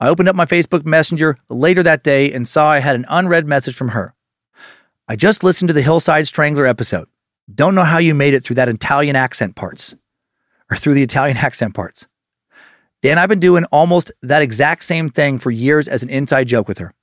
I 0.00 0.08
opened 0.08 0.28
up 0.28 0.34
my 0.34 0.46
Facebook 0.46 0.84
Messenger 0.84 1.38
later 1.48 1.82
that 1.84 2.02
day 2.02 2.32
and 2.32 2.48
saw 2.48 2.70
I 2.70 2.80
had 2.80 2.96
an 2.96 3.06
unread 3.08 3.46
message 3.46 3.76
from 3.76 3.90
her. 3.90 4.14
I 5.06 5.14
just 5.14 5.44
listened 5.44 5.68
to 5.68 5.74
the 5.74 5.82
Hillside 5.82 6.26
Strangler 6.26 6.66
episode. 6.66 7.06
Don't 7.52 7.74
know 7.74 7.84
how 7.84 7.98
you 7.98 8.14
made 8.14 8.34
it 8.34 8.44
through 8.44 8.56
that 8.56 8.68
Italian 8.68 9.16
accent 9.16 9.56
parts 9.56 9.94
or 10.70 10.76
through 10.76 10.94
the 10.94 11.02
Italian 11.02 11.36
accent 11.38 11.74
parts. 11.74 12.06
Dan, 13.02 13.18
I've 13.18 13.28
been 13.28 13.40
doing 13.40 13.64
almost 13.66 14.12
that 14.22 14.42
exact 14.42 14.84
same 14.84 15.10
thing 15.10 15.38
for 15.38 15.50
years 15.50 15.88
as 15.88 16.02
an 16.02 16.10
inside 16.10 16.46
joke 16.46 16.68
with 16.68 16.78
her. 16.78 16.94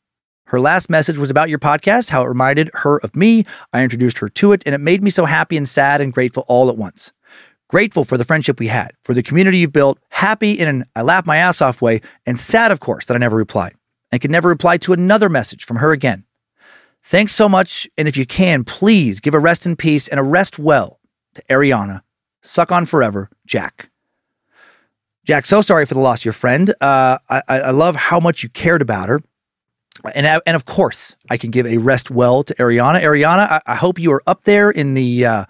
Her 0.45 0.59
last 0.59 0.90
message 0.90 1.18
was 1.18 1.30
about 1.30 1.50
your 1.50 1.59
podcast, 1.59 2.09
how 2.09 2.24
it 2.24 2.27
reminded 2.27 2.72
her 2.74 3.00
of 3.00 3.16
me. 3.16 3.45
I 3.74 3.84
introduced 3.84 4.18
her 4.19 4.30
to 4.30 4.53
it, 4.53 4.64
and 4.66 4.74
it 4.74 4.80
made 4.80 5.03
me 5.03 5.09
so 5.09 5.26
happy 5.26 5.58
and 5.58 5.68
sad 5.68 6.01
and 6.01 6.14
grateful 6.14 6.45
all 6.48 6.69
at 6.69 6.77
once. 6.77 7.11
Grateful 7.68 8.03
for 8.03 8.18
the 8.18 8.24
friendship 8.24 8.59
we 8.59 8.68
had, 8.68 8.93
for 9.03 9.14
the 9.14 9.22
community 9.22 9.59
you've 9.59 9.74
built, 9.74 10.00
happy 10.09 10.53
in 10.53 10.68
an 10.68 10.85
I 10.95 11.03
laugh 11.03 11.27
my 11.27 11.38
ass 11.38 11.61
off 11.61 11.82
way, 11.82 12.01
and 12.26 12.40
sad, 12.40 12.72
of 12.72 12.80
course, 12.80 13.06
that 13.06 13.14
I 13.14 13.19
never 13.19 13.35
replied 13.35 13.76
and 14.11 14.22
could 14.22 14.32
never 14.32 14.50
reply 14.50 14.77
to 14.77 14.93
another 14.93 15.30
message 15.30 15.64
from 15.66 15.77
her 15.77 15.92
again. 15.92 16.24
Thanks 17.03 17.33
so 17.33 17.49
much. 17.49 17.87
And 17.97 18.07
if 18.07 18.17
you 18.17 18.25
can, 18.25 18.63
please 18.63 19.19
give 19.19 19.33
a 19.33 19.39
rest 19.39 19.65
in 19.65 19.75
peace 19.75 20.07
and 20.07 20.19
a 20.19 20.23
rest 20.23 20.59
well 20.59 20.99
to 21.35 21.43
Ariana. 21.49 22.01
Suck 22.41 22.71
on 22.71 22.85
forever, 22.85 23.29
Jack. 23.45 23.89
Jack, 25.25 25.45
so 25.45 25.61
sorry 25.61 25.85
for 25.85 25.93
the 25.93 25.99
loss 25.99 26.21
of 26.21 26.25
your 26.25 26.33
friend. 26.33 26.69
Uh, 26.81 27.17
I, 27.29 27.41
I 27.47 27.71
love 27.71 27.95
how 27.95 28.19
much 28.19 28.41
you 28.43 28.49
cared 28.49 28.81
about 28.81 29.09
her. 29.09 29.21
And, 30.15 30.25
and 30.45 30.55
of 30.55 30.65
course, 30.65 31.15
I 31.29 31.37
can 31.37 31.51
give 31.51 31.65
a 31.65 31.77
rest 31.77 32.09
well 32.09 32.43
to 32.43 32.55
Ariana. 32.55 33.01
Ariana, 33.01 33.49
I, 33.49 33.61
I 33.65 33.75
hope 33.75 33.99
you 33.99 34.11
are 34.11 34.23
up 34.25 34.45
there 34.45 34.71
in 34.71 34.93
the 34.93 35.25
uh, 35.25 35.45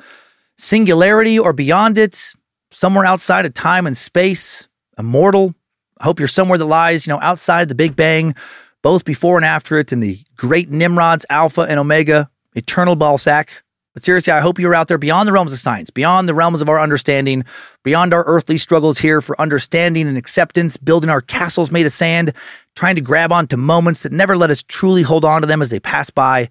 singularity 0.58 1.38
or 1.38 1.54
beyond 1.54 1.98
it, 1.98 2.34
somewhere 2.72 3.06
outside 3.06 3.46
of 3.46 3.54
time 3.54 3.86
and 3.86 3.96
space, 3.96 4.68
immortal. 4.98 5.54
I 6.00 6.06
hope 6.06 6.20
you're 6.20 6.28
somewhere 6.28 6.58
that 6.58 6.66
lies, 6.66 7.06
you 7.06 7.14
know, 7.14 7.22
outside 7.22 7.68
the 7.68 7.76
Big 7.76 7.96
Bang, 7.96 8.36
both 8.82 9.06
before 9.06 9.38
and 9.38 9.46
after 9.46 9.78
it 9.80 9.92
in 9.92 10.00
the 10.00 10.20
great 10.36 10.70
Nimrods, 10.70 11.26
Alpha 11.30 11.62
and 11.62 11.80
Omega, 11.80 12.30
eternal 12.56 12.96
ball 12.96 13.18
sack. 13.18 13.64
But 13.94 14.04
seriously, 14.04 14.32
I 14.32 14.40
hope 14.40 14.60
you're 14.60 14.76
out 14.76 14.88
there 14.88 14.98
beyond 14.98 15.28
the 15.28 15.34
realms 15.34 15.52
of 15.52 15.60
science, 15.60 15.90
beyond 15.90 16.30
the 16.30 16.34
realms 16.34 16.62
of 16.62 16.70
our 16.70 16.80
understanding, 16.80 17.44
beyond 17.84 18.14
our 18.14 18.24
earthly 18.26 18.58
struggles 18.58 19.00
here 19.00 19.20
for 19.20 19.40
understanding 19.42 20.08
and 20.08 20.18
acceptance, 20.18 20.78
building 20.78 21.10
our 21.10 21.22
castles 21.22 21.72
made 21.72 21.86
of 21.86 21.92
sand, 21.92 22.34
trying 22.76 22.96
to 22.96 23.02
grab 23.02 23.32
onto 23.32 23.58
moments 23.58 24.04
that 24.04 24.12
never 24.12 24.38
let 24.38 24.52
us 24.52 24.64
truly 24.64 25.02
hold 25.02 25.26
on 25.26 25.42
to 25.42 25.48
them 25.48 25.62
as 25.62 25.72
they 25.72 25.80
pass 25.80 26.10
by. 26.10 26.50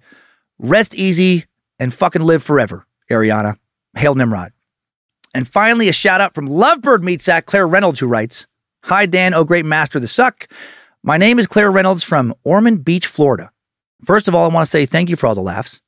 Rest 0.59 0.93
easy 0.95 1.45
and 1.79 1.93
fucking 1.93 2.21
live 2.21 2.43
forever, 2.43 2.85
Ariana. 3.09 3.55
Hail 3.95 4.15
Nimrod. 4.15 4.51
And 5.33 5.47
finally, 5.47 5.89
a 5.89 5.93
shout 5.93 6.21
out 6.21 6.33
from 6.33 6.47
Lovebird 6.47 7.01
Meat 7.01 7.21
Sack, 7.21 7.45
Claire 7.45 7.67
Reynolds, 7.67 7.99
who 7.99 8.07
writes 8.07 8.47
Hi, 8.83 9.05
Dan, 9.05 9.33
oh 9.33 9.43
great 9.43 9.65
master 9.65 9.97
of 9.97 10.01
the 10.01 10.07
suck. 10.07 10.47
My 11.01 11.15
name 11.15 11.39
is 11.39 11.47
Claire 11.47 11.71
Reynolds 11.71 12.03
from 12.03 12.33
Ormond 12.43 12.83
Beach, 12.83 13.07
Florida. 13.07 13.53
First 14.03 14.27
of 14.27 14.35
all, 14.35 14.43
I 14.43 14.53
want 14.53 14.65
to 14.65 14.69
say 14.69 14.85
thank 14.85 15.09
you 15.09 15.15
for 15.15 15.27
all 15.27 15.35
the 15.35 15.41
laughs. 15.41 15.79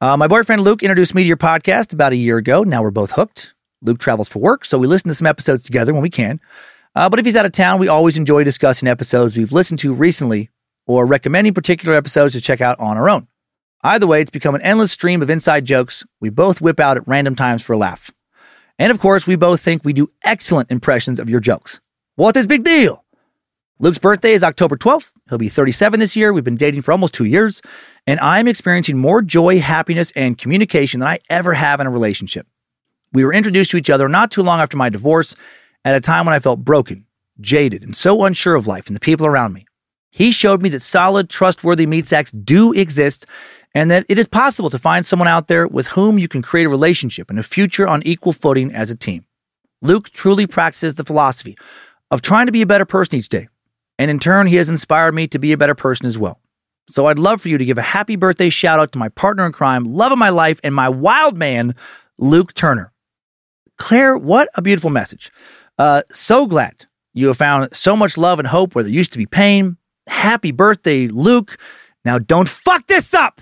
Uh, 0.00 0.16
my 0.16 0.28
boyfriend 0.28 0.62
Luke 0.62 0.84
introduced 0.84 1.12
me 1.12 1.24
to 1.24 1.26
your 1.26 1.36
podcast 1.36 1.92
about 1.92 2.12
a 2.12 2.16
year 2.16 2.36
ago. 2.36 2.62
Now 2.62 2.80
we're 2.80 2.92
both 2.92 3.10
hooked. 3.10 3.52
Luke 3.82 3.98
travels 3.98 4.28
for 4.28 4.38
work, 4.38 4.64
so 4.64 4.78
we 4.78 4.86
listen 4.86 5.08
to 5.08 5.14
some 5.14 5.26
episodes 5.26 5.64
together 5.64 5.92
when 5.92 6.04
we 6.04 6.10
can. 6.10 6.40
Uh, 6.94 7.08
but 7.08 7.18
if 7.18 7.24
he's 7.24 7.34
out 7.34 7.46
of 7.46 7.50
town, 7.50 7.80
we 7.80 7.88
always 7.88 8.16
enjoy 8.16 8.44
discussing 8.44 8.88
episodes 8.88 9.36
we've 9.36 9.50
listened 9.50 9.80
to 9.80 9.92
recently 9.92 10.50
or 10.86 11.04
recommending 11.04 11.52
particular 11.52 11.96
episodes 11.96 12.34
to 12.34 12.40
check 12.40 12.60
out 12.60 12.78
on 12.78 12.96
our 12.96 13.10
own. 13.10 13.26
Either 13.82 14.06
way, 14.06 14.20
it's 14.20 14.30
become 14.30 14.54
an 14.54 14.62
endless 14.62 14.92
stream 14.92 15.20
of 15.20 15.30
inside 15.30 15.64
jokes 15.64 16.04
we 16.20 16.30
both 16.30 16.60
whip 16.60 16.78
out 16.78 16.96
at 16.96 17.08
random 17.08 17.34
times 17.34 17.60
for 17.60 17.72
a 17.72 17.78
laugh. 17.78 18.12
And 18.78 18.92
of 18.92 19.00
course, 19.00 19.26
we 19.26 19.34
both 19.34 19.60
think 19.60 19.84
we 19.84 19.92
do 19.92 20.06
excellent 20.22 20.70
impressions 20.70 21.18
of 21.18 21.28
your 21.28 21.40
jokes. 21.40 21.80
What 22.14 22.36
is 22.36 22.46
big 22.46 22.62
deal? 22.62 23.03
Luke's 23.80 23.98
birthday 23.98 24.34
is 24.34 24.44
October 24.44 24.76
12th. 24.76 25.12
He'll 25.28 25.38
be 25.38 25.48
37 25.48 25.98
this 25.98 26.14
year. 26.14 26.32
We've 26.32 26.44
been 26.44 26.54
dating 26.54 26.82
for 26.82 26.92
almost 26.92 27.12
two 27.12 27.24
years, 27.24 27.60
and 28.06 28.20
I'm 28.20 28.46
experiencing 28.46 28.98
more 28.98 29.20
joy, 29.20 29.58
happiness, 29.58 30.12
and 30.12 30.38
communication 30.38 31.00
than 31.00 31.08
I 31.08 31.18
ever 31.28 31.54
have 31.54 31.80
in 31.80 31.88
a 31.88 31.90
relationship. 31.90 32.46
We 33.12 33.24
were 33.24 33.34
introduced 33.34 33.72
to 33.72 33.76
each 33.76 33.90
other 33.90 34.08
not 34.08 34.30
too 34.30 34.44
long 34.44 34.60
after 34.60 34.76
my 34.76 34.90
divorce 34.90 35.34
at 35.84 35.96
a 35.96 36.00
time 36.00 36.24
when 36.24 36.36
I 36.36 36.38
felt 36.38 36.64
broken, 36.64 37.06
jaded, 37.40 37.82
and 37.82 37.96
so 37.96 38.22
unsure 38.22 38.54
of 38.54 38.68
life 38.68 38.86
and 38.86 38.94
the 38.94 39.00
people 39.00 39.26
around 39.26 39.52
me. 39.52 39.66
He 40.08 40.30
showed 40.30 40.62
me 40.62 40.68
that 40.68 40.80
solid, 40.80 41.28
trustworthy 41.28 41.88
meat 41.88 42.06
sacks 42.06 42.30
do 42.30 42.72
exist 42.72 43.26
and 43.74 43.90
that 43.90 44.06
it 44.08 44.20
is 44.20 44.28
possible 44.28 44.70
to 44.70 44.78
find 44.78 45.04
someone 45.04 45.26
out 45.26 45.48
there 45.48 45.66
with 45.66 45.88
whom 45.88 46.16
you 46.16 46.28
can 46.28 46.42
create 46.42 46.66
a 46.66 46.68
relationship 46.68 47.28
and 47.28 47.40
a 47.40 47.42
future 47.42 47.88
on 47.88 48.04
equal 48.04 48.32
footing 48.32 48.72
as 48.72 48.88
a 48.88 48.96
team. 48.96 49.24
Luke 49.82 50.10
truly 50.10 50.46
practices 50.46 50.94
the 50.94 51.02
philosophy 51.02 51.58
of 52.12 52.22
trying 52.22 52.46
to 52.46 52.52
be 52.52 52.62
a 52.62 52.66
better 52.66 52.84
person 52.84 53.18
each 53.18 53.28
day. 53.28 53.48
And 53.98 54.10
in 54.10 54.18
turn, 54.18 54.46
he 54.46 54.56
has 54.56 54.68
inspired 54.68 55.14
me 55.14 55.26
to 55.28 55.38
be 55.38 55.52
a 55.52 55.56
better 55.56 55.74
person 55.74 56.06
as 56.06 56.18
well. 56.18 56.40
So 56.88 57.06
I'd 57.06 57.18
love 57.18 57.40
for 57.40 57.48
you 57.48 57.58
to 57.58 57.64
give 57.64 57.78
a 57.78 57.82
happy 57.82 58.16
birthday 58.16 58.50
shout 58.50 58.78
out 58.78 58.92
to 58.92 58.98
my 58.98 59.08
partner 59.08 59.46
in 59.46 59.52
crime, 59.52 59.84
love 59.84 60.12
of 60.12 60.18
my 60.18 60.28
life, 60.30 60.60
and 60.62 60.74
my 60.74 60.88
wild 60.88 61.38
man, 61.38 61.74
Luke 62.18 62.52
Turner. 62.54 62.92
Claire, 63.78 64.16
what 64.16 64.48
a 64.54 64.62
beautiful 64.62 64.90
message. 64.90 65.32
Uh, 65.78 66.02
so 66.10 66.46
glad 66.46 66.86
you 67.14 67.28
have 67.28 67.36
found 67.36 67.74
so 67.74 67.96
much 67.96 68.18
love 68.18 68.38
and 68.38 68.46
hope 68.48 68.74
where 68.74 68.84
there 68.84 68.92
used 68.92 69.12
to 69.12 69.18
be 69.18 69.26
pain. 69.26 69.76
Happy 70.06 70.52
birthday, 70.52 71.08
Luke. 71.08 71.56
Now 72.04 72.18
don't 72.18 72.48
fuck 72.48 72.86
this 72.86 73.14
up. 73.14 73.40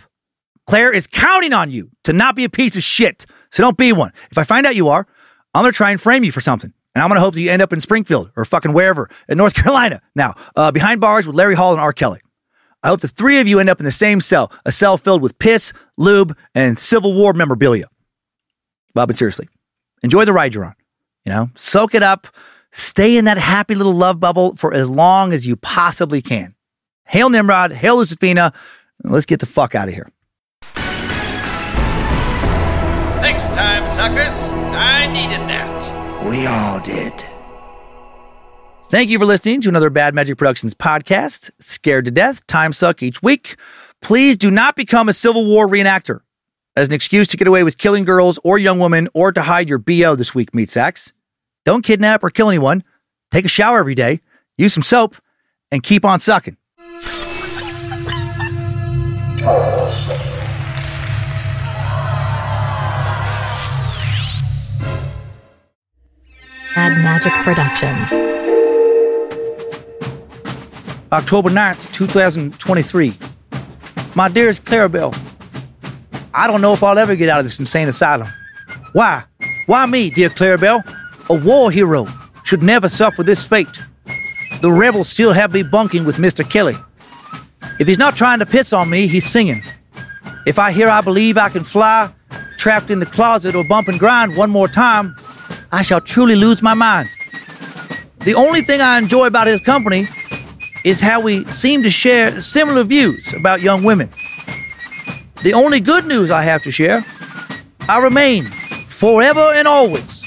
Claire 0.67 0.93
is 0.93 1.07
counting 1.07 1.53
on 1.53 1.71
you 1.71 1.91
to 2.05 2.13
not 2.13 2.37
be 2.37 2.45
a 2.45 2.49
piece 2.49 2.77
of 2.77 2.83
shit. 2.83 3.27
So 3.51 3.63
don't 3.63 3.77
be 3.77 3.93
one. 3.93 4.13
If 4.31 4.39
I 4.39 4.45
find 4.45 4.67
out 4.67 4.77
you 4.77 4.89
are, 4.89 5.07
I'm 5.55 5.63
going 5.63 5.73
to 5.73 5.77
try 5.77 5.91
and 5.91 6.01
frame 6.01 6.25
you 6.25 6.33
for 6.33 6.41
something. 6.41 6.73
And 6.95 7.03
I'm 7.03 7.09
going 7.09 7.17
to 7.17 7.23
hope 7.23 7.35
that 7.35 7.41
you 7.41 7.51
end 7.51 7.63
up 7.63 7.73
in 7.73 7.81
Springfield 7.81 8.31
or 8.37 8.45
fucking 8.45 8.73
wherever 8.73 9.09
in 9.29 9.39
North 9.39 9.55
Carolina. 9.63 10.01
Now, 10.15 10.35
uh, 10.57 10.73
behind 10.73 11.01
bars 11.01 11.27
with 11.27 11.37
Larry 11.37 11.55
Hall 11.55 11.73
and 11.73 11.81
R. 11.81 11.93
Kelly. 11.93 12.21
I 12.83 12.89
hope 12.89 13.01
the 13.01 13.09
three 13.09 13.41
of 13.41 13.47
you 13.47 13.61
end 13.61 13.71
up 13.71 13.79
in 13.79 13.85
the 13.85 13.93
same 13.93 14.21
cell, 14.21 14.53
a 14.67 14.73
cell 14.73 14.99
filled 14.99 15.23
with 15.23 15.39
piss, 15.39 15.73
lube, 15.97 16.37
and 16.55 16.79
Civil 16.79 17.15
War 17.15 17.33
memorabilia. 17.33 17.87
Well, 18.95 19.07
but 19.07 19.17
seriously, 19.17 19.49
enjoy 20.03 20.25
the 20.25 20.33
ride 20.33 20.53
you're 20.55 20.65
on. 20.65 20.75
You 21.25 21.31
know, 21.31 21.51
soak 21.55 21.95
it 21.95 22.03
up, 22.03 22.27
stay 22.73 23.17
in 23.17 23.27
that 23.27 23.39
happy 23.39 23.77
little 23.77 23.95
love 23.95 24.19
bubble 24.19 24.57
for 24.57 24.75
as 24.75 24.91
long 24.91 25.33
as 25.33 25.47
you 25.47 25.55
possibly 25.57 26.21
can. 26.21 26.57
Hail 27.07 27.31
Nimrod, 27.31 27.73
hail 27.73 27.99
Lucifina. 27.99 28.53
Let's 29.05 29.27
get 29.27 29.39
the 29.39 29.47
fuck 29.47 29.77
out 29.77 29.89
of 29.89 29.95
here. 29.95 30.11
Next 33.23 33.45
time, 33.55 33.87
suckers, 33.95 34.35
I 34.75 35.07
needed 35.07 35.49
that. 35.49 35.72
We 36.25 36.47
all 36.47 36.81
did. 36.81 37.25
Thank 38.87 39.11
you 39.11 39.19
for 39.19 39.25
listening 39.25 39.61
to 39.63 39.69
another 39.69 39.91
Bad 39.91 40.15
Magic 40.15 40.37
Productions 40.37 40.75
podcast. 40.75 41.51
Scared 41.59 42.05
to 42.05 42.11
death, 42.11 42.47
time 42.47 42.73
suck 42.73 43.03
each 43.03 43.23
week. 43.23 43.57
Please 44.03 44.37
do 44.37 44.51
not 44.51 44.77
become 44.77 45.09
a 45.09 45.13
Civil 45.13 45.47
War 45.47 45.67
reenactor 45.67 46.21
as 46.77 46.89
an 46.89 46.95
excuse 46.95 47.29
to 47.29 47.37
get 47.37 47.49
away 47.49 47.63
with 47.63 47.79
killing 47.79 48.05
girls 48.05 48.39
or 48.45 48.59
young 48.59 48.79
women 48.79 49.09
or 49.15 49.33
to 49.33 49.43
hide 49.43 49.69
your 49.69 49.79
BO 49.79 50.15
this 50.15 50.35
week, 50.35 50.55
meat 50.55 50.71
sacks. 50.71 51.13
Don't 51.65 51.83
kidnap 51.83 52.23
or 52.23 52.31
kill 52.31 52.49
anyone. 52.49 52.85
Take 53.31 53.45
a 53.45 53.49
shower 53.49 53.79
every 53.79 53.95
day, 53.95 54.21
use 54.59 54.75
some 54.75 54.83
soap, 54.83 55.17
and 55.71 55.83
keep 55.83 56.05
on 56.05 56.21
sucking. 56.21 56.57
Bad 66.75 66.97
Magic 67.03 67.33
Productions. 67.45 68.13
October 71.13 71.51
9th, 71.51 71.93
2023. 71.93 73.15
My 74.15 74.29
dearest 74.31 74.65
Clarabelle, 74.65 75.15
I 76.33 76.47
don't 76.47 76.63
know 76.63 76.73
if 76.73 76.83
I'll 76.83 76.99
ever 76.99 77.15
get 77.15 77.29
out 77.29 77.41
of 77.41 77.45
this 77.45 77.61
insane 77.61 77.89
asylum. 77.89 78.29
Why? 78.95 79.23
Why 79.67 79.85
me, 79.85 80.09
dear 80.09 80.31
Clarabelle? 80.31 80.83
A 81.29 81.35
war 81.35 81.71
hero 81.71 82.07
should 82.45 82.63
never 82.63 82.89
suffer 82.89 83.23
this 83.23 83.47
fate. 83.47 83.81
The 84.63 84.73
rebels 84.73 85.11
still 85.11 85.35
have 85.35 85.53
me 85.53 85.63
bunking 85.63 86.07
with 86.07 86.17
Mr. 86.17 86.49
Kelly. 86.49 86.77
If 87.81 87.87
he's 87.87 87.99
not 87.99 88.17
trying 88.17 88.39
to 88.39 88.47
piss 88.47 88.73
on 88.73 88.89
me, 88.89 89.09
he's 89.09 89.31
singing. 89.31 89.63
If 90.47 90.59
I 90.59 90.73
hear 90.73 90.89
I 90.89 91.03
believe 91.03 91.37
I 91.37 91.51
can 91.51 91.65
fly, 91.65 92.11
trapped 92.57 92.91
in 92.91 92.99
the 92.99 93.07
closet 93.07 93.55
or 93.55 93.63
bump 93.65 93.89
and 93.89 93.99
grind 93.99 94.37
one 94.37 94.49
more 94.49 94.69
time, 94.69 95.17
I 95.73 95.83
shall 95.83 96.01
truly 96.01 96.37
lose 96.37 96.63
my 96.63 96.75
mind. 96.75 97.09
The 98.21 98.35
only 98.35 98.61
thing 98.61 98.81
I 98.81 98.99
enjoy 98.99 99.27
about 99.27 99.47
his 99.47 99.61
company 99.63 100.07
is 100.85 101.01
how 101.01 101.21
we 101.21 101.45
seem 101.47 101.83
to 101.83 101.91
share 101.91 102.41
similar 102.41 102.85
views 102.85 103.33
about 103.35 103.63
young 103.63 103.83
women. 103.83 104.11
The 105.43 105.55
only 105.55 105.81
good 105.81 106.07
news 106.07 106.31
I 106.31 106.43
have 106.43 106.63
to 106.63 106.71
share 106.71 107.05
I 107.89 107.99
remain 107.99 108.45
forever 108.87 109.53
and 109.55 109.67
always 109.67 110.23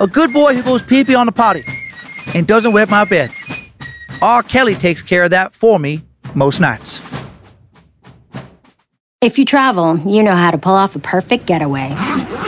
a 0.00 0.06
good 0.06 0.32
boy 0.32 0.54
who 0.54 0.62
goes 0.62 0.82
pee 0.82 1.04
pee 1.04 1.14
on 1.14 1.26
the 1.26 1.32
potty 1.32 1.64
and 2.34 2.46
doesn't 2.46 2.72
wet 2.72 2.88
my 2.88 3.04
bed. 3.04 3.30
R. 4.20 4.42
Kelly 4.42 4.74
takes 4.74 5.02
care 5.02 5.24
of 5.24 5.30
that 5.30 5.54
for 5.54 5.78
me 5.78 6.02
most 6.34 6.60
nights. 6.60 7.00
If 9.20 9.38
you 9.38 9.44
travel, 9.44 9.98
you 9.98 10.22
know 10.22 10.34
how 10.34 10.50
to 10.50 10.58
pull 10.58 10.74
off 10.74 10.96
a 10.96 11.00
perfect 11.00 11.46
getaway. 11.46 11.94